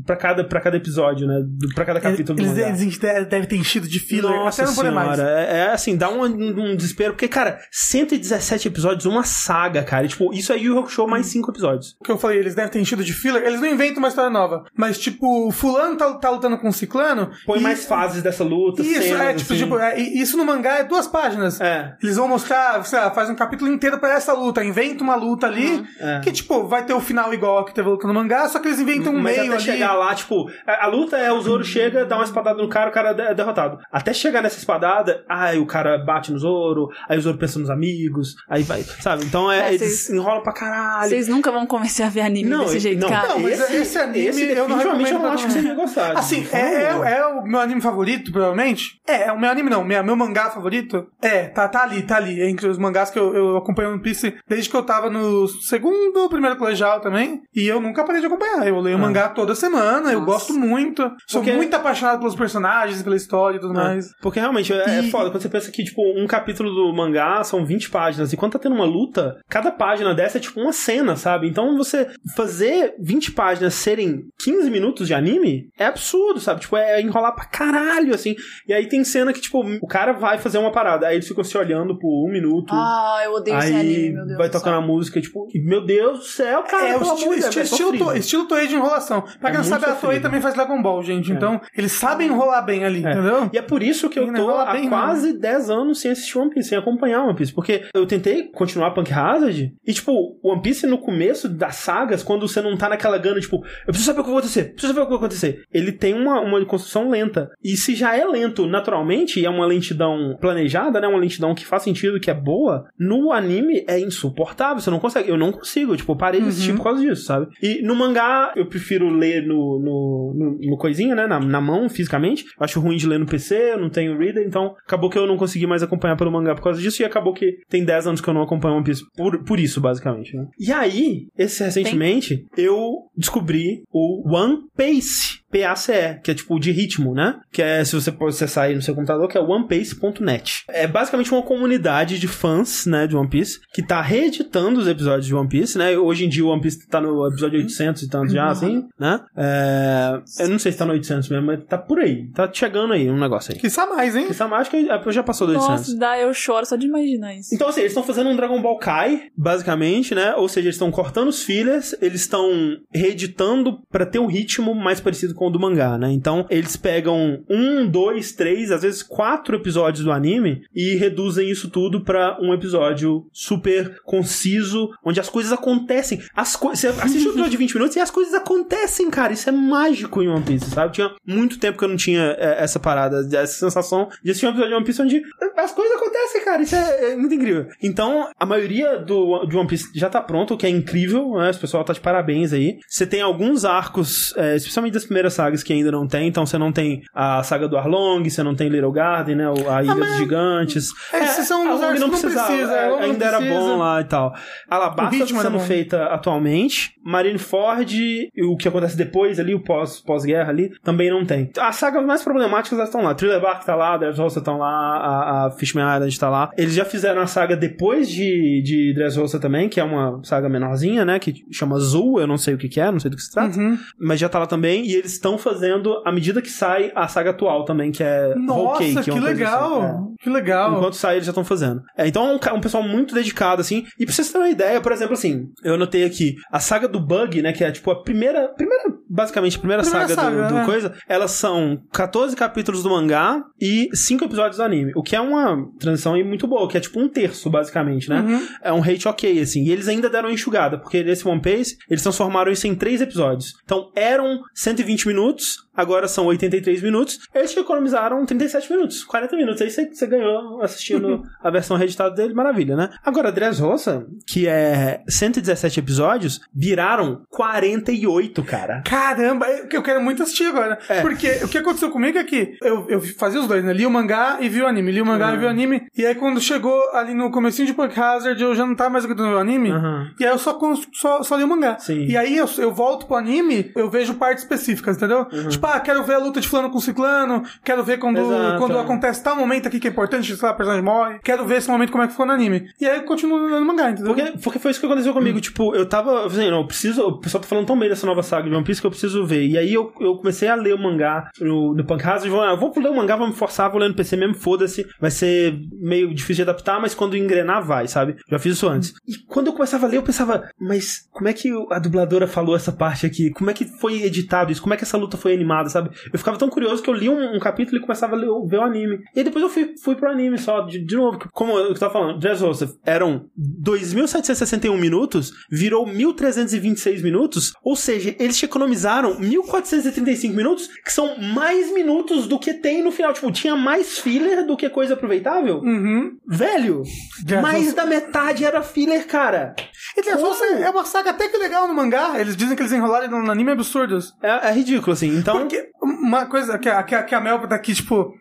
para 0.05 0.15
cada 0.15 0.43
para 0.43 0.59
cada 0.61 0.77
episódio, 0.77 1.27
né, 1.27 1.43
para 1.75 1.85
cada 1.85 1.99
capítulo 1.99 2.39
eles, 2.39 2.51
do 2.51 2.55
mangá. 2.57 2.69
eles 2.69 3.27
devem 3.27 3.47
ter 3.47 3.55
enchido 3.57 3.87
de 3.87 3.99
filler 3.99 4.29
Nossa 4.31 4.61
até 4.61 4.69
não 4.69 4.75
poder 4.75 4.91
mais. 4.91 5.19
é, 5.19 5.57
é 5.59 5.71
assim, 5.71 5.95
dá 5.95 6.09
um, 6.09 6.23
um 6.23 6.75
desespero, 6.75 7.13
porque, 7.13 7.27
cara, 7.27 7.59
117 7.71 8.67
episódios, 8.67 9.05
uma 9.05 9.23
saga, 9.23 9.83
cara. 9.83 10.05
E, 10.05 10.09
tipo, 10.09 10.33
isso 10.33 10.51
é 10.53 10.57
Yu 10.57 10.77
Hakusho 10.79 11.07
mais 11.07 11.25
5 11.27 11.51
episódios. 11.51 11.95
O 11.99 12.03
que 12.03 12.11
eu 12.11 12.17
falei, 12.17 12.39
eles 12.39 12.55
devem 12.55 12.71
ter 12.71 12.79
enchido 12.79 13.03
de 13.03 13.13
filler. 13.13 13.43
Eles 13.43 13.59
não 13.61 13.67
inventam 13.67 13.97
uma 13.99 14.07
história 14.07 14.29
nova. 14.29 14.63
Mas, 14.75 14.97
tipo, 14.99 15.49
fulano 15.51 15.97
tá, 15.97 16.13
tá 16.15 16.29
lutando 16.29 16.57
com 16.57 16.69
o 16.69 16.73
ciclano. 16.73 17.29
Põe 17.45 17.59
e- 17.59 17.61
mais 17.61 17.85
fases 17.85 18.21
dessa 18.23 18.43
luta, 18.43 18.81
Isso, 18.81 19.01
cenas, 19.01 19.21
é, 19.21 19.33
tipo, 19.33 19.53
assim. 19.53 19.63
tipo, 19.63 19.79
é, 19.79 19.99
isso 19.99 20.37
no 20.37 20.45
mangá 20.45 20.79
é 20.79 20.83
duas 20.83 21.07
páginas. 21.07 21.59
É. 21.61 21.95
Eles 22.01 22.15
vão 22.17 22.27
mostrar, 22.27 22.83
sei 22.85 22.99
lá, 22.99 23.11
faz 23.11 23.29
um 23.29 23.35
capítulo 23.35 23.71
inteiro 23.71 23.97
pra 23.99 24.13
essa 24.13 24.33
luta, 24.33 24.63
inventa 24.63 25.03
uma 25.03 25.15
luta 25.15 25.47
ali, 25.47 25.83
É. 25.99 26.19
que, 26.21 26.31
tipo, 26.31 26.67
vai 26.67 26.85
ter 26.85 26.93
o 26.93 26.99
final 26.99 27.33
igual 27.33 27.59
a 27.59 27.65
que 27.65 27.73
teve 27.73 27.87
a 27.87 27.91
luta 27.91 28.07
no 28.07 28.13
mangá, 28.13 28.47
só 28.49 28.59
que 28.59 28.67
eles 28.67 28.79
inventam 28.79 29.13
um 29.13 29.21
Mas 29.27 29.37
meio 29.37 29.53
até 29.53 29.55
ali. 29.55 29.63
chegar 29.71 29.93
lá, 29.93 30.13
tipo, 30.15 30.49
a, 30.65 30.85
a 30.85 30.87
luta 30.87 31.17
é 31.17 31.31
o 31.31 31.41
Zoro 31.41 31.63
chega, 31.63 32.05
dá 32.05 32.15
uma 32.15 32.23
espadada 32.25 32.61
no 32.61 32.67
cara, 32.69 32.89
o 32.89 32.93
cara 32.93 33.09
é 33.11 33.33
derrotado. 33.33 33.77
Até 33.91 34.13
chegar 34.13 34.41
nessa 34.41 34.57
espadada, 34.57 35.23
aí 35.27 35.57
o 35.59 35.65
cara 35.65 35.97
bate 35.97 36.31
no 36.31 36.39
Zoro, 36.39 36.89
aí 37.07 37.17
o 37.17 37.21
Zoro 37.21 37.37
pensa 37.37 37.59
nos 37.59 37.69
amigos, 37.69 38.35
aí 38.49 38.63
vai, 38.63 38.81
sabe? 38.83 39.25
Então 39.25 39.51
é, 39.51 39.57
É, 39.69 39.73
eles 39.73 39.79
vocês- 39.81 40.09
enrolam 40.09 40.41
pra 40.43 40.53
caralho. 40.53 41.09
Vocês 41.09 41.27
nunca 41.27 41.51
vão 41.51 41.65
começar 41.65 42.05
a 42.07 42.09
ver 42.09 42.21
anime 42.21 42.49
Não, 42.49 42.65
desse 42.65 42.79
jeito, 42.79 43.01
não. 43.01 43.09
cara. 43.09 43.27
Não, 43.29 43.39
mas 43.39 43.59
esse 43.73 43.97
anime 43.97 44.25
esse 44.27 44.43
eu 44.51 44.67
não 44.67 44.77
recomendo 44.77 45.07
eu 45.07 45.19
não 45.19 45.31
acho 45.31 45.47
que 45.47 45.53
todo 45.53 45.53
você 45.53 45.61
mundo. 45.61 45.67
ia 45.67 45.75
gostar. 45.75 46.17
Assim, 46.17 46.47
é, 46.51 46.57
é, 46.59 47.17
é 47.19 47.25
o 47.25 47.43
meu 47.43 47.59
anime 47.59 47.81
favorito, 47.81 48.31
provavelmente. 48.31 48.99
É, 49.07 49.27
é 49.27 49.31
o 49.31 49.39
meu 49.39 49.49
anime 49.49 49.69
não, 49.69 49.83
meu, 49.83 50.03
meu 50.03 50.15
mangá 50.15 50.49
favorito. 50.49 51.07
É, 51.21 51.45
tá, 51.47 51.67
tá 51.67 51.83
ali, 51.83 52.01
tá 52.03 52.17
ali. 52.17 52.41
Entre 52.41 52.67
os 52.67 52.77
mangás 52.77 53.09
que 53.09 53.19
eu, 53.19 53.33
eu 53.35 53.57
acompanho 53.57 53.91
One 53.91 54.01
Piece 54.01 54.35
desde 54.47 54.69
que 54.69 54.75
eu 54.75 54.83
tava 54.83 55.09
no 55.09 55.47
segundo 55.47 56.29
primeiro 56.29 56.55
colegial 56.57 56.99
também. 57.01 57.41
E 57.55 57.67
eu 57.67 57.79
nunca 57.81 58.03
parei 58.03 58.21
de 58.21 58.27
acompanhar. 58.27 58.67
Eu 58.67 58.79
leio 58.79 58.97
o 58.97 58.99
mangá 58.99 59.16
toda 59.29 59.55
semana, 59.55 60.11
eu 60.11 60.19
Nossa. 60.19 60.25
gosto 60.31 60.53
muito. 60.53 61.01
Sou 61.27 61.41
Porque- 61.41 61.55
muito 61.55 61.73
apaixonado 61.75 62.19
pelos 62.19 62.35
personagens, 62.35 63.01
pela 63.01 63.15
história 63.15 63.57
e 63.57 63.59
tudo 63.59 63.73
mais. 63.73 64.07
Porque 64.21 64.39
realmente 64.39 64.73
é, 64.73 64.97
é 64.97 64.99
E- 65.03 65.11
foda. 65.11 65.29
Quando 65.31 65.41
você 65.41 65.49
pensa 65.49 65.71
que, 65.71 65.83
tipo, 65.83 66.01
um 66.17 66.27
capítulo 66.27 66.69
do 66.69 66.93
mangá 66.95 67.43
são 67.43 67.65
20 67.65 67.89
páginas. 67.89 68.33
E 68.33 68.37
quando 68.37 68.53
tá 68.53 68.59
tendo 68.59 68.75
uma 68.75 68.85
luta, 68.85 69.37
cada 69.49 69.71
página 69.71 70.13
dessa 70.13 70.37
é 70.37 70.41
tipo 70.41 70.59
uma 70.59 70.73
cena, 70.73 71.15
sabe? 71.15 71.47
Então 71.47 71.75
você 71.77 72.07
fazer 72.35 72.93
20 72.99 73.31
páginas 73.31 73.73
serem 73.73 74.23
15 74.43 74.69
minutos 74.69 75.07
de 75.07 75.13
anime 75.13 75.69
é 75.77 75.85
absurdo, 75.85 76.39
sabe? 76.39 76.61
Tipo, 76.61 76.77
é 76.77 77.01
enrolar 77.01 77.33
pra 77.35 77.45
caralho, 77.45 78.13
assim. 78.13 78.35
E 78.67 78.73
aí 78.73 78.87
tem 78.87 79.03
cena 79.03 79.31
que, 79.33 79.41
tipo, 79.41 79.59
o 79.81 79.87
cara 79.87 80.13
vai 80.13 80.37
fazer 80.37 80.57
uma 80.57 80.71
parada. 80.71 81.07
Aí 81.07 81.15
eles 81.15 81.27
ficam 81.27 81.43
se 81.43 81.57
olhando 81.57 81.97
por 81.97 82.09
um 82.27 82.31
minuto. 82.31 82.73
Ah, 82.73 83.21
eu 83.23 83.33
odeio 83.33 83.57
esse 83.57 83.67
aí 83.67 83.75
anime, 83.79 84.13
meu 84.13 84.25
Deus. 84.25 84.37
vai 84.37 84.49
do 84.49 84.51
tocando 84.51 84.77
a 84.77 84.81
música, 84.81 85.21
tipo, 85.21 85.47
meu 85.65 85.85
Deus 85.85 86.19
do 86.19 86.25
céu, 86.25 86.63
cara. 86.63 86.87
é 86.89 86.97
o 86.97 87.01
estilo, 87.01 87.33
estilo, 87.33 87.59
é 87.59 87.63
estilo, 87.63 88.13
estilo 88.17 88.47
Toei 88.47 88.67
de 88.67 88.75
enrolação. 88.75 89.06
Pra 89.39 89.49
É 89.49 89.51
quem 89.53 89.57
não 89.57 89.63
sabe, 89.63 89.85
a 89.85 89.87
Toei 89.89 89.95
sofrível. 89.99 90.21
também 90.21 90.41
faz 90.41 90.53
Dragon 90.53 90.81
Ball, 90.81 91.03
gente. 91.03 91.31
Então, 91.31 91.59
eles 91.75 91.91
sabem 91.91 92.27
enrolar 92.27 92.65
bem 92.65 92.83
ali, 92.85 92.99
entendeu? 92.99 93.49
E 93.53 93.57
é 93.57 93.61
por 93.61 93.81
isso 93.83 94.09
que 94.09 94.19
eu 94.19 94.31
tô 94.33 94.49
há 94.51 94.71
bem, 94.73 94.89
quase 94.89 95.33
10 95.37 95.69
anos 95.69 95.99
sem 95.99 96.11
assistir 96.11 96.37
One 96.37 96.49
Piece, 96.49 96.69
sem 96.69 96.77
acompanhar 96.77 97.23
One 97.23 97.35
Piece. 97.35 97.53
Porque 97.53 97.83
eu 97.93 98.05
tentei 98.05 98.43
continuar 98.51 98.91
Punk 98.91 99.11
Hazard 99.11 99.73
e, 99.85 99.93
tipo, 99.93 100.37
One 100.43 100.61
Piece 100.61 100.85
no 100.87 100.97
começo 100.97 101.47
das 101.49 101.75
sagas, 101.75 102.23
quando 102.23 102.47
você 102.47 102.61
não 102.61 102.75
tá 102.77 102.89
naquela 102.89 103.17
gana, 103.17 103.39
tipo, 103.39 103.57
eu 103.57 103.87
preciso 103.87 104.05
saber 104.05 104.21
o 104.21 104.23
que 104.23 104.29
vai 104.29 104.39
acontecer, 104.39 104.63
preciso 104.73 104.93
saber 104.93 105.01
o 105.01 105.05
que 105.05 105.09
vai 105.11 105.17
acontecer. 105.17 105.63
Ele 105.73 105.91
tem 105.91 106.13
uma, 106.13 106.39
uma 106.41 106.63
construção 106.65 107.09
lenta. 107.09 107.49
E 107.63 107.75
se 107.77 107.95
já 107.95 108.15
é 108.15 108.25
lento 108.25 108.65
naturalmente, 108.67 109.39
e 109.39 109.45
é 109.45 109.49
uma 109.49 109.65
lentidão 109.65 110.35
planejada, 110.39 110.99
né? 110.99 111.07
Uma 111.07 111.19
lentidão 111.19 111.53
que 111.55 111.65
faz 111.65 111.83
sentido, 111.83 112.19
que 112.19 112.29
é 112.29 112.33
boa, 112.33 112.85
no 112.99 113.31
anime 113.31 113.83
é 113.87 113.99
insuportável. 113.99 114.79
Você 114.81 114.89
não 114.89 114.99
consegue. 114.99 115.29
Eu 115.29 115.37
não 115.37 115.51
consigo. 115.51 115.95
Tipo, 115.95 116.13
eu 116.13 116.17
parei 116.17 116.41
de 116.41 116.47
assistir 116.49 116.73
por 116.75 116.83
causa 116.83 117.01
disso, 117.01 117.23
sabe? 117.23 117.47
E 117.61 117.81
no 117.81 117.95
mangá, 117.95 118.53
eu 118.55 118.65
prefiro 118.65 118.86
ler 118.95 119.45
no, 119.45 119.79
no, 119.79 120.33
no, 120.35 120.69
no 120.69 120.77
coisinha, 120.77 121.15
né? 121.15 121.27
Na, 121.27 121.39
na 121.39 121.61
mão, 121.61 121.89
fisicamente. 121.89 122.45
Eu 122.45 122.63
acho 122.63 122.79
ruim 122.79 122.97
de 122.97 123.07
ler 123.07 123.19
no 123.19 123.25
PC, 123.25 123.73
eu 123.73 123.79
não 123.79 123.89
tenho 123.89 124.17
reader, 124.17 124.45
então 124.45 124.75
acabou 124.85 125.09
que 125.09 125.17
eu 125.17 125.27
não 125.27 125.37
consegui 125.37 125.67
mais 125.67 125.83
acompanhar 125.83 126.15
pelo 126.15 126.31
mangá 126.31 126.55
por 126.55 126.63
causa 126.63 126.81
disso, 126.81 127.01
e 127.01 127.05
acabou 127.05 127.33
que 127.33 127.57
tem 127.69 127.83
10 127.83 128.07
anos 128.07 128.21
que 128.21 128.27
eu 128.27 128.33
não 128.33 128.41
acompanho 128.41 128.75
One 128.75 128.83
Piece 128.83 129.03
por, 129.15 129.43
por 129.43 129.59
isso, 129.59 129.81
basicamente. 129.81 130.35
Né? 130.35 130.47
E 130.59 130.71
aí, 130.71 131.27
esse 131.37 131.63
recentemente, 131.63 132.45
eu 132.57 133.09
descobri 133.15 133.83
o 133.91 134.29
One 134.33 134.59
Pace. 134.75 135.39
PACE, 135.51 136.19
que 136.23 136.31
é 136.31 136.33
tipo 136.33 136.59
de 136.59 136.71
ritmo, 136.71 137.13
né? 137.13 137.39
Que 137.51 137.61
é, 137.61 137.83
se 137.83 137.95
você 137.95 138.11
pode 138.11 138.35
acessar 138.35 138.65
aí 138.65 138.75
no 138.75 138.81
seu 138.81 138.93
computador, 138.93 139.27
que 139.27 139.37
é 139.37 139.41
onepace.net. 139.41 140.63
É 140.69 140.87
basicamente 140.87 141.31
uma 141.31 141.41
comunidade 141.41 142.19
de 142.19 142.27
fãs, 142.27 142.85
né, 142.85 143.07
de 143.07 143.15
One 143.15 143.29
Piece, 143.29 143.59
que 143.73 143.81
tá 143.81 144.01
reeditando 144.01 144.79
os 144.79 144.87
episódios 144.87 145.25
de 145.25 145.35
One 145.35 145.47
Piece, 145.47 145.77
né? 145.77 145.97
Hoje 145.97 146.25
em 146.25 146.29
dia 146.29 146.45
o 146.45 146.49
One 146.49 146.61
Piece 146.61 146.87
tá 146.87 146.99
no 146.99 147.27
episódio 147.27 147.59
800 147.59 148.03
e 148.03 148.09
tanto 148.09 148.31
já, 148.31 148.47
assim, 148.47 148.87
né? 148.99 149.21
É, 149.35 150.21
eu 150.39 150.49
não 150.49 150.59
sei 150.59 150.71
se 150.71 150.77
tá 150.77 150.85
no 150.85 150.93
800 150.93 151.29
mesmo, 151.29 151.45
mas 151.45 151.63
tá 151.65 151.77
por 151.77 151.99
aí. 151.99 152.29
Tá 152.33 152.49
chegando 152.51 152.93
aí 152.93 153.09
um 153.09 153.19
negócio 153.19 153.53
aí. 153.53 153.59
Que 153.59 153.69
sabe 153.69 153.93
mais, 153.93 154.15
hein? 154.15 154.27
Essa 154.29 154.45
acho 154.45 154.69
que 154.69 154.89
é, 154.89 155.11
já 155.11 155.23
passou 155.23 155.47
do 155.47 155.53
800. 155.53 155.69
Nossa, 155.69 155.97
dá, 155.97 156.19
eu 156.19 156.33
choro 156.33 156.65
só 156.65 156.75
de 156.75 156.87
imaginar 156.87 157.35
isso. 157.35 157.53
Então, 157.53 157.67
assim, 157.69 157.81
eles 157.81 157.91
estão 157.91 158.03
fazendo 158.03 158.29
um 158.29 158.35
Dragon 158.35 158.61
Ball 158.61 158.77
Kai, 158.77 159.23
basicamente, 159.35 160.13
né? 160.13 160.35
Ou 160.35 160.47
seja, 160.47 160.67
eles 160.67 160.75
estão 160.75 160.91
cortando 160.91 161.27
os 161.27 161.43
fillers, 161.43 161.95
eles 162.01 162.21
estão 162.21 162.49
reeditando 162.93 163.79
pra 163.89 164.05
ter 164.05 164.19
um 164.19 164.27
ritmo 164.27 164.73
mais 164.73 164.99
parecido 164.99 165.33
com 165.37 165.47
o 165.47 165.49
do 165.49 165.59
mangá, 165.59 165.97
né? 165.97 166.11
Então, 166.11 166.45
eles 166.49 166.75
pegam 166.75 167.43
um, 167.49 167.87
dois, 167.87 168.33
três, 168.33 168.71
às 168.71 168.81
vezes 168.81 169.01
quatro 169.01 169.55
episódios 169.55 170.03
do 170.03 170.11
anime 170.11 170.63
e 170.75 170.95
reduzem 170.95 171.49
isso 171.49 171.69
tudo 171.69 172.03
pra 172.03 172.37
um 172.41 172.53
episódio 172.53 173.25
super 173.31 173.99
conciso, 174.03 174.89
onde 175.03 175.19
as 175.19 175.29
coisas 175.29 175.51
acontecem. 175.51 176.21
As 176.35 176.55
co 176.55 176.69
você 176.69 176.87
assiste 176.87 177.25
um 177.27 177.29
episódio 177.29 177.51
de 177.51 177.57
20 177.57 177.73
minutos 177.75 177.95
e 177.95 177.99
as 177.99 178.11
coisas 178.11 178.33
acontecem, 178.33 179.09
cara. 179.09 179.33
Isso 179.33 179.47
é 179.47 179.51
mágico 179.51 180.21
em 180.21 180.27
One 180.27 180.43
Piece, 180.43 180.71
sabe? 180.71 180.93
Tinha 180.93 181.11
muito 181.25 181.59
tempo 181.59 181.77
que 181.77 181.83
eu 181.83 181.89
não 181.89 181.95
tinha 181.95 182.35
é, 182.37 182.63
essa 182.63 182.79
parada, 182.79 183.27
essa 183.37 183.59
sensação 183.59 184.09
de 184.23 184.31
assistir 184.31 184.47
um 184.47 184.49
episódio 184.49 184.71
de 184.71 184.75
One 184.75 184.85
Piece 184.85 185.01
onde 185.01 185.21
as 185.55 185.71
coisas 185.71 185.95
acontecem, 185.95 186.43
cara. 186.43 186.61
Isso 186.61 186.75
é, 186.75 187.11
é 187.11 187.15
muito 187.15 187.33
incrível. 187.33 187.67
Então, 187.81 188.29
a 188.37 188.45
maioria 188.45 188.97
do, 188.97 189.45
de 189.45 189.55
One 189.55 189.67
Piece 189.67 189.89
já 189.93 190.09
tá 190.09 190.21
pronto, 190.21 190.53
o 190.53 190.57
que 190.57 190.65
é 190.65 190.69
incrível, 190.69 191.33
né? 191.37 191.51
O 191.51 191.59
pessoal 191.59 191.83
tá 191.83 191.93
de 191.93 191.99
parabéns 191.99 192.53
aí. 192.53 192.79
Você 192.87 193.05
tem 193.05 193.21
alguns 193.21 193.65
arcos, 193.65 194.33
é, 194.37 194.55
especialmente 194.55 194.93
das 194.93 195.05
primeiras 195.05 195.26
sagas, 195.33 195.63
que 195.63 195.73
ainda 195.73 195.91
não 195.91 196.07
tem. 196.07 196.27
Então, 196.27 196.45
você 196.45 196.57
não 196.57 196.71
tem 196.71 197.03
a 197.13 197.43
saga 197.43 197.67
do 197.67 197.77
Arlong, 197.77 198.29
você 198.29 198.43
não 198.43 198.55
tem 198.55 198.69
Little 198.69 198.91
Garden, 198.91 199.35
né? 199.35 199.45
A 199.69 199.83
Ilha 199.83 199.95
dos 199.95 200.17
Gigantes. 200.17 200.89
Esses 201.13 201.47
são 201.47 201.61
os 201.75 201.81
Arlong 201.81 201.99
não 201.99 202.09
precisava, 202.09 202.47
precisa, 202.47 202.71
é, 202.73 202.83
Arlong 202.85 202.99
não 203.01 203.11
ainda 203.11 203.25
era 203.25 203.37
precisa. 203.37 203.59
bom 203.59 203.77
lá 203.77 204.01
e 204.01 204.03
tal. 204.05 204.33
Alabasta 204.69 205.09
tá 205.11 205.15
era 205.33 205.41
sendo 205.41 205.57
bom. 205.57 205.59
feita 205.59 206.05
atualmente. 206.05 206.91
Marineford, 207.03 208.29
e 208.35 208.43
o 208.43 208.55
que 208.57 208.67
acontece 208.67 208.97
depois 208.97 209.39
ali, 209.39 209.53
o 209.53 209.59
pós- 209.63 209.99
pós-guerra 210.01 210.49
ali, 210.49 210.71
também 210.83 211.09
não 211.09 211.25
tem. 211.25 211.49
As 211.57 211.75
sagas 211.75 212.05
mais 212.05 212.21
problemáticas 212.23 212.77
elas 212.77 212.89
estão 212.89 213.01
lá. 213.03 213.13
Thriller 213.13 213.39
Bark 213.41 213.65
tá 213.65 213.75
lá, 213.75 213.97
Dressrosa 213.97 214.39
estão 214.39 214.57
lá, 214.57 214.67
a, 214.69 215.45
a 215.47 215.51
Fishman 215.51 215.85
Island 215.95 216.19
tá 216.19 216.29
lá. 216.29 216.51
Eles 216.57 216.73
já 216.73 216.85
fizeram 216.85 217.21
a 217.21 217.27
saga 217.27 217.55
depois 217.55 218.09
de, 218.09 218.61
de 218.63 218.93
Dressrosa 218.93 219.39
também, 219.39 219.69
que 219.69 219.79
é 219.79 219.83
uma 219.83 220.19
saga 220.23 220.49
menorzinha, 220.49 221.05
né? 221.05 221.19
Que 221.19 221.33
chama 221.51 221.79
Zul, 221.79 222.19
eu 222.19 222.27
não 222.27 222.37
sei 222.37 222.53
o 222.53 222.57
que, 222.57 222.67
que 222.67 222.79
é, 222.79 222.91
não 222.91 222.99
sei 222.99 223.09
do 223.09 223.15
que 223.17 223.23
se 223.23 223.31
trata. 223.31 223.57
Uhum. 223.57 223.77
Mas 223.99 224.19
já 224.19 224.27
tá 224.29 224.39
lá 224.39 224.45
também, 224.47 224.85
e 224.85 224.93
eles 224.95 225.16
estão 225.17 225.37
fazendo, 225.37 226.01
à 226.05 226.11
medida 226.11 226.41
que 226.41 226.49
sai, 226.49 226.91
a 226.95 227.07
saga 227.07 227.31
atual 227.31 227.65
também, 227.65 227.91
que 227.91 228.03
é 228.03 228.33
Nossa, 228.35 228.79
Cake, 228.79 229.03
que 229.03 229.11
uma 229.11 229.21
coisa 229.21 229.35
legal. 229.35 229.81
assim. 229.81 230.13
É. 230.13 230.23
Que 230.23 230.29
legal. 230.29 230.77
Enquanto 230.77 230.95
sai, 230.95 231.15
eles 231.15 231.25
já 231.25 231.31
estão 231.31 231.43
fazendo. 231.45 231.83
É, 231.97 232.07
então 232.07 232.27
é 232.27 232.31
um, 232.31 232.57
um 232.57 232.61
pessoal 232.61 232.83
muito 232.83 233.13
dedicado, 233.13 233.61
assim. 233.61 233.85
E 233.99 234.05
pra 234.05 234.13
vocês 234.13 234.31
terem 234.31 234.47
uma 234.47 234.51
ideia, 234.51 234.81
por 234.81 234.91
exemplo, 234.91 235.13
assim, 235.13 235.49
eu 235.63 235.75
anotei 235.75 236.03
aqui, 236.03 236.35
a 236.51 236.59
saga 236.59 236.87
do 236.87 236.99
Bug, 236.99 237.41
né, 237.41 237.53
que 237.53 237.63
é 237.63 237.71
tipo 237.71 237.91
a 237.91 238.01
primeira, 238.01 238.47
primeira 238.49 238.97
basicamente, 239.09 239.57
a 239.57 239.59
primeira, 239.59 239.83
Primeira 239.83 240.07
saga, 240.07 240.15
do, 240.15 240.37
saga, 240.37 240.47
do 240.47 240.55
né? 240.55 240.65
coisa, 240.65 240.93
elas 241.07 241.31
são 241.31 241.81
14 241.93 242.35
capítulos 242.35 242.83
do 242.83 242.89
mangá 242.89 243.43
e 243.59 243.89
5 243.93 244.25
episódios 244.25 244.57
do 244.57 244.63
anime. 244.63 244.91
O 244.95 245.03
que 245.03 245.15
é 245.15 245.21
uma 245.21 245.67
transição 245.79 246.17
muito 246.23 246.47
boa, 246.47 246.67
que 246.67 246.77
é 246.77 246.79
tipo 246.79 246.99
um 246.99 247.07
terço, 247.07 247.49
basicamente, 247.49 248.09
né? 248.09 248.21
Uhum. 248.21 248.47
É 248.61 248.73
um 248.73 248.79
rate 248.79 249.07
ok, 249.07 249.39
assim. 249.39 249.63
E 249.63 249.71
eles 249.71 249.87
ainda 249.87 250.09
deram 250.09 250.29
uma 250.29 250.33
enxugada, 250.33 250.77
porque 250.77 251.03
nesse 251.03 251.27
One 251.27 251.41
Piece, 251.41 251.77
eles 251.89 252.03
transformaram 252.03 252.51
isso 252.51 252.67
em 252.67 252.75
3 252.75 253.01
episódios. 253.01 253.53
Então, 253.63 253.91
eram 253.95 254.41
120 254.53 255.06
minutos, 255.07 255.66
agora 255.77 256.07
são 256.07 256.25
83 256.25 256.81
minutos. 256.81 257.19
Eles 257.33 257.53
te 257.53 257.59
economizaram 257.59 258.25
37 258.25 258.69
minutos, 258.73 259.03
40 259.05 259.35
minutos. 259.37 259.61
Aí 259.61 259.69
você, 259.69 259.87
você 259.89 260.05
ganhou 260.07 260.61
assistindo 260.61 261.23
a 261.41 261.49
versão 261.49 261.77
reeditada 261.77 262.13
dele, 262.13 262.33
maravilha, 262.33 262.75
né? 262.75 262.89
Agora, 263.05 263.31
Dressrosa, 263.31 264.05
que 264.27 264.47
é 264.47 265.01
117 265.07 265.79
episódios, 265.79 266.41
viraram 266.53 267.21
48, 267.29 268.43
cara. 268.43 268.81
Caramba, 268.85 269.45
eu 269.47 269.77
eu 269.77 269.83
quero 269.83 270.01
muito 270.01 270.23
assistir 270.23 270.45
agora. 270.45 270.79
É. 270.89 271.01
Porque 271.01 271.29
o 271.43 271.47
que 271.47 271.57
aconteceu 271.59 271.91
comigo 271.91 272.17
é 272.17 272.23
que 272.23 272.57
eu, 272.63 272.87
eu 272.89 272.99
fazia 272.99 273.39
os 273.39 273.47
dois, 273.47 273.63
né? 273.63 273.71
Li 273.73 273.85
o 273.85 273.91
mangá 273.91 274.37
e 274.41 274.49
vi 274.49 274.59
o 274.61 274.65
anime. 274.67 274.91
Li 274.91 274.99
o 275.01 275.05
mangá 275.05 275.27
Uhum. 275.27 275.35
e 275.35 275.37
vi 275.37 275.45
o 275.45 275.49
anime. 275.49 275.87
E 275.95 276.03
aí 276.03 276.15
quando 276.15 276.41
chegou 276.41 276.75
ali 276.95 277.13
no 277.13 277.29
comecinho 277.29 277.67
de 277.67 277.73
Punk 277.75 277.97
Hazard, 277.99 278.41
eu 278.41 278.55
já 278.55 278.65
não 278.65 278.75
tava 278.75 278.89
mais 278.89 279.05
aguentando 279.05 279.35
o 279.35 279.37
anime. 279.37 279.71
Uhum. 279.71 280.09
E 280.19 280.25
aí 280.25 280.31
eu 280.31 280.37
só, 280.39 280.57
só, 280.93 281.21
só 281.21 281.35
li 281.35 281.43
o 281.43 281.47
mangá. 281.47 281.77
Sim. 281.77 282.05
E 282.05 282.17
aí 282.17 282.35
eu, 282.35 282.49
eu 282.57 282.73
volto 282.73 283.05
pro 283.05 283.15
anime, 283.17 283.71
eu 283.75 283.87
vejo 283.87 284.15
partes 284.15 284.43
específicas, 284.43 284.97
entendeu? 284.97 285.27
Uhum. 285.31 285.47
Tipo, 285.49 285.66
ah, 285.67 285.79
quero 285.79 286.03
ver 286.03 286.15
a 286.15 286.19
luta 286.19 286.39
de 286.39 286.47
fulano 286.47 286.69
com 286.69 286.79
ciclano, 286.79 287.43
quero 287.63 287.83
ver 287.83 287.97
quando, 287.97 288.19
Exato, 288.19 288.59
quando 288.59 288.77
acontece 288.79 289.23
tal 289.23 289.35
momento 289.35 289.67
aqui 289.67 289.79
que 289.79 289.87
é 289.87 289.91
importante, 289.91 290.35
sei 290.35 290.47
lá, 290.47 290.53
o 290.53 290.57
personagem 290.57 290.83
morre. 290.83 291.19
Quero 291.23 291.45
ver 291.45 291.57
esse 291.57 291.69
momento 291.69 291.91
como 291.91 292.03
é 292.03 292.07
que 292.07 292.13
ficou 292.13 292.25
no 292.25 292.33
anime. 292.33 292.69
E 292.79 292.85
aí 292.85 292.97
eu 292.97 293.03
continuo 293.03 293.37
lendo 293.45 293.63
o 293.63 293.65
mangá, 293.65 293.91
entendeu? 293.91 294.13
Porque, 294.13 294.37
porque 294.39 294.59
foi 294.59 294.71
isso 294.71 294.79
que 294.79 294.85
aconteceu 294.85 295.13
comigo. 295.13 295.39
Tipo, 295.39 295.75
eu 295.75 295.85
tava. 295.85 296.11
eu 296.11 296.29
falei, 296.29 296.49
não, 296.49 296.59
eu 296.59 296.67
preciso. 296.67 297.01
O 297.03 297.19
pessoal 297.19 297.41
tá 297.41 297.47
falando 297.47 297.65
tão 297.65 297.77
bem 297.77 297.89
dessa 297.89 298.05
nova 298.05 298.23
saga 298.23 298.49
de 298.49 298.55
One 298.55 298.63
Piece 298.63 298.81
que 298.81 298.87
eu 298.87 298.91
preciso 298.91 299.25
ver. 299.25 299.45
E 299.45 299.57
aí 299.57 299.73
eu, 299.73 299.91
eu 299.99 300.15
comecei 300.17 300.47
a 300.47 300.55
ler 300.55 300.73
o 300.73 300.79
mangá 300.79 301.29
no, 301.39 301.73
no 301.73 301.85
Punk 301.85 302.03
Hazard. 302.03 302.29
Vou, 302.29 302.41
ah, 302.41 302.51
eu 302.51 302.57
vou 302.57 302.73
ler 302.75 302.89
o 302.89 302.95
mangá, 302.95 303.15
vou 303.15 303.27
me 303.27 303.33
forçar, 303.33 303.69
vou 303.69 303.79
ler 303.79 303.89
no 303.89 303.95
PC 303.95 304.15
mesmo, 304.15 304.35
foda-se. 304.35 304.85
Vai 304.99 305.11
ser 305.11 305.57
meio 305.79 306.13
difícil 306.13 306.43
de 306.45 306.49
adaptar, 306.49 306.79
mas 306.79 306.93
quando 306.93 307.17
engrenar, 307.17 307.63
vai, 307.63 307.87
sabe? 307.87 308.17
Já 308.29 308.39
fiz 308.39 308.53
isso 308.53 308.67
antes. 308.67 308.93
E 309.07 309.17
quando 309.27 309.47
eu 309.47 309.53
começava 309.53 309.85
a 309.85 309.89
ler, 309.89 309.97
eu 309.97 310.03
pensava, 310.03 310.49
mas 310.59 311.07
como 311.11 311.27
é 311.27 311.33
que 311.33 311.49
a 311.71 311.79
dubladora 311.79 312.27
falou 312.27 312.55
essa 312.55 312.71
parte 312.71 313.05
aqui? 313.05 313.31
Como 313.31 313.49
é 313.49 313.53
que 313.53 313.65
foi 313.65 314.03
editado 314.03 314.51
isso? 314.51 314.61
Como 314.61 314.73
é 314.73 314.77
que 314.77 314.83
essa 314.83 314.97
luta 314.97 315.17
foi 315.17 315.33
animada, 315.33 315.56
sabe? 315.69 315.89
Eu 316.11 316.17
ficava 316.19 316.37
tão 316.37 316.49
curioso 316.49 316.81
que 316.83 316.89
eu 316.89 316.93
li 316.93 317.09
um, 317.09 317.35
um 317.35 317.39
capítulo 317.39 317.77
e 317.77 317.81
começava 317.81 318.15
a 318.15 318.19
ler, 318.19 318.27
ver 318.47 318.57
o 318.57 318.63
anime. 318.63 318.99
E 319.15 319.23
depois 319.23 319.43
eu 319.43 319.49
fui, 319.49 319.73
fui 319.83 319.95
pro 319.95 320.09
anime 320.09 320.37
só, 320.37 320.61
de, 320.61 320.79
de 320.83 320.95
novo. 320.95 321.19
Como 321.33 321.57
eu 321.57 321.73
tava 321.73 321.93
falando, 321.93 322.19
Dressrosa 322.19 322.77
eram 322.85 323.25
2.761 323.37 324.77
minutos, 324.79 325.31
virou 325.49 325.85
1.326 325.85 327.01
minutos, 327.03 327.53
ou 327.63 327.75
seja, 327.75 328.15
eles 328.19 328.37
te 328.37 328.45
economizaram 328.45 329.17
1.435 329.19 330.33
minutos, 330.33 330.67
que 330.83 330.91
são 330.91 331.17
mais 331.19 331.71
minutos 331.73 332.27
do 332.27 332.39
que 332.39 332.53
tem 332.53 332.83
no 332.83 332.91
final. 332.91 333.13
Tipo, 333.13 333.31
tinha 333.31 333.55
mais 333.55 333.99
filler 333.99 334.45
do 334.45 334.55
que 334.57 334.69
coisa 334.69 334.93
aproveitável. 334.93 335.59
Uhum. 335.59 336.17
Velho, 336.27 336.83
Dressrosa- 337.23 337.41
mais 337.41 337.73
da 337.73 337.85
metade 337.85 338.45
era 338.45 338.61
filler, 338.61 339.05
cara. 339.07 339.55
E 339.95 340.03
Como? 340.03 340.27
é 340.63 340.69
uma 340.69 340.85
saga 340.85 341.11
até 341.11 341.27
que 341.27 341.37
legal 341.37 341.67
no 341.67 341.73
mangá. 341.73 342.19
Eles 342.19 342.35
dizem 342.35 342.55
que 342.55 342.61
eles 342.61 342.71
enrolaram 342.71 343.23
no 343.23 343.31
anime 343.31 343.51
absurdos. 343.51 344.13
É, 344.21 344.49
é 344.49 344.51
ridículo, 344.51 344.93
assim. 344.93 345.15
Então, 345.17 345.46
Porque 345.47 345.69
uma 345.81 346.25
coisa 346.25 346.57
que 346.57 346.67
a, 346.69 346.83
que 346.83 346.93
a, 346.95 347.03
que 347.03 347.15
a 347.15 347.21
Mel 347.21 347.39
tá 347.47 347.55
aqui, 347.55 347.73
tipo, 347.73 348.13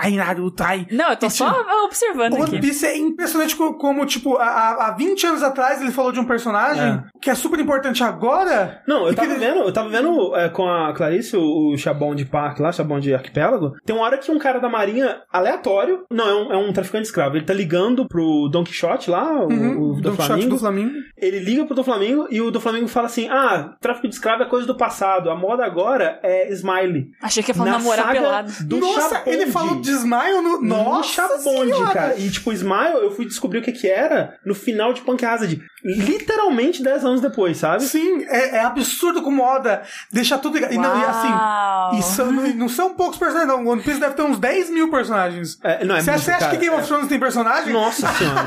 ai, 0.00 0.12
Naruto, 0.12 0.62
ai. 0.62 0.86
Não, 0.90 1.10
eu 1.10 1.16
tô 1.16 1.30
só 1.30 1.64
observando 1.84 2.34
O 2.34 2.42
aqui. 2.42 2.52
One 2.56 2.60
Piece 2.60 2.86
é 2.86 2.96
impressionante 2.96 3.54
co- 3.56 3.74
como, 3.74 4.04
tipo, 4.06 4.36
há- 4.36 4.44
há, 4.44 4.86
há 4.88 4.90
20 4.92 5.26
anos 5.26 5.42
atrás 5.42 5.80
ele 5.80 5.90
falou 5.90 6.12
de 6.12 6.20
um 6.20 6.24
personagem 6.24 6.82
É. 6.82 7.02
que 7.20 7.30
é 7.30 7.34
super 7.34 7.58
importante 7.60 8.02
agora. 8.02 8.82
Não, 8.86 9.02
eu 9.04 9.10
que 9.10 9.16
tava 9.16 9.28
ele- 9.32 9.38
vendo, 9.38 9.60
eu 9.60 9.72
tava 9.72 9.88
vendo 9.88 10.34
é, 10.36 10.48
com 10.48 10.68
a 10.68 10.92
Clarice, 10.92 11.36
o, 11.36 11.72
o 11.72 11.78
Chabon 11.78 12.14
de 12.14 12.24
Parque 12.24 12.62
lá, 12.62 12.72
Chabon 12.72 13.00
de 13.00 13.14
Arquipélago. 13.14 13.72
Tem 13.84 13.94
uma 13.94 14.04
hora 14.04 14.18
que 14.18 14.30
um 14.30 14.38
cara 14.38 14.58
da 14.58 14.68
marinha, 14.68 15.20
aleatório, 15.32 16.04
não, 16.10 16.28
é 16.28 16.34
um, 16.34 16.52
é 16.52 16.56
um 16.56 16.72
traficante 16.72 17.02
de 17.02 17.08
escravo, 17.08 17.36
ele 17.36 17.44
tá 17.46 17.54
ligando 17.54 18.06
pro 18.06 18.48
Don 18.48 18.64
Quixote 18.64 19.10
lá, 19.10 19.32
o, 19.44 19.48
Uhum, 19.48 19.80
o 19.92 19.94
do 19.96 20.00
Don 20.02 20.10
Quixote 20.10 20.26
Flamengo. 20.26 20.50
do 20.50 20.58
Flamengo. 20.58 20.92
Ele 21.16 21.38
liga 21.38 21.64
pro 21.64 21.74
do 21.74 21.84
Flamengo 21.84 22.26
e 22.30 22.40
o 22.40 22.50
do 22.50 22.60
Flamengo 22.60 22.88
fala 22.88 23.06
assim: 23.06 23.28
Ah, 23.28 23.74
tráfico 23.80 24.08
de 24.08 24.14
escravo 24.14 24.42
é 24.42 24.46
coisa 24.46 24.66
do 24.66 24.76
passado, 24.76 25.30
a 25.30 25.36
moda 25.36 25.64
agora 25.64 26.18
é 26.22 26.47
smile. 26.52 27.10
Achei 27.22 27.42
que 27.42 27.50
ia 27.50 27.54
falar 27.54 27.70
Na 27.72 27.78
namorar 27.78 28.12
pelado. 28.12 28.52
do 28.64 28.78
Nossa, 28.78 29.16
Chabonde. 29.16 29.30
ele 29.30 29.46
falou 29.50 29.80
de 29.80 29.90
Smile 29.90 30.40
no. 30.42 30.60
No 30.60 30.62
Nossa! 30.62 31.08
Chabonde, 31.12 31.72
Senhora! 31.72 31.92
cara. 31.92 32.14
E, 32.18 32.30
tipo, 32.30 32.52
Smile, 32.52 32.94
eu 33.02 33.10
fui 33.10 33.24
descobrir 33.26 33.58
o 33.58 33.62
que 33.62 33.72
que 33.72 33.88
era 33.88 34.38
no 34.44 34.54
final 34.54 34.92
de 34.92 35.00
Punk 35.02 35.24
Hazard. 35.24 35.62
Literalmente 35.84 36.82
10 36.82 37.04
anos 37.04 37.20
depois, 37.20 37.56
sabe? 37.56 37.84
Sim, 37.84 38.24
é, 38.24 38.56
é 38.56 38.64
absurdo 38.64 39.22
como 39.22 39.42
Oda 39.42 39.82
deixa 40.12 40.36
tudo. 40.38 40.58
E, 40.58 40.76
não, 40.78 41.00
e 41.00 41.04
assim. 41.04 41.98
E 41.98 42.02
são, 42.02 42.32
não, 42.32 42.48
não 42.54 42.68
são 42.68 42.94
poucos 42.94 43.18
personagens, 43.18 43.48
não. 43.48 43.66
One 43.66 43.82
Piece 43.82 44.00
deve 44.00 44.14
ter 44.14 44.22
uns 44.22 44.38
10 44.38 44.70
mil 44.70 44.90
personagens. 44.90 45.58
É, 45.62 45.84
não, 45.84 45.96
é 45.96 46.00
Você 46.00 46.10
muito, 46.10 46.28
acha, 46.30 46.38
cara. 46.38 46.50
que 46.50 46.56
Game 46.58 46.74
of 46.76 46.86
Thrones 46.86 47.08
tem 47.08 47.18
personagem? 47.20 47.72
Nossa 47.72 48.08
senhora. 48.14 48.38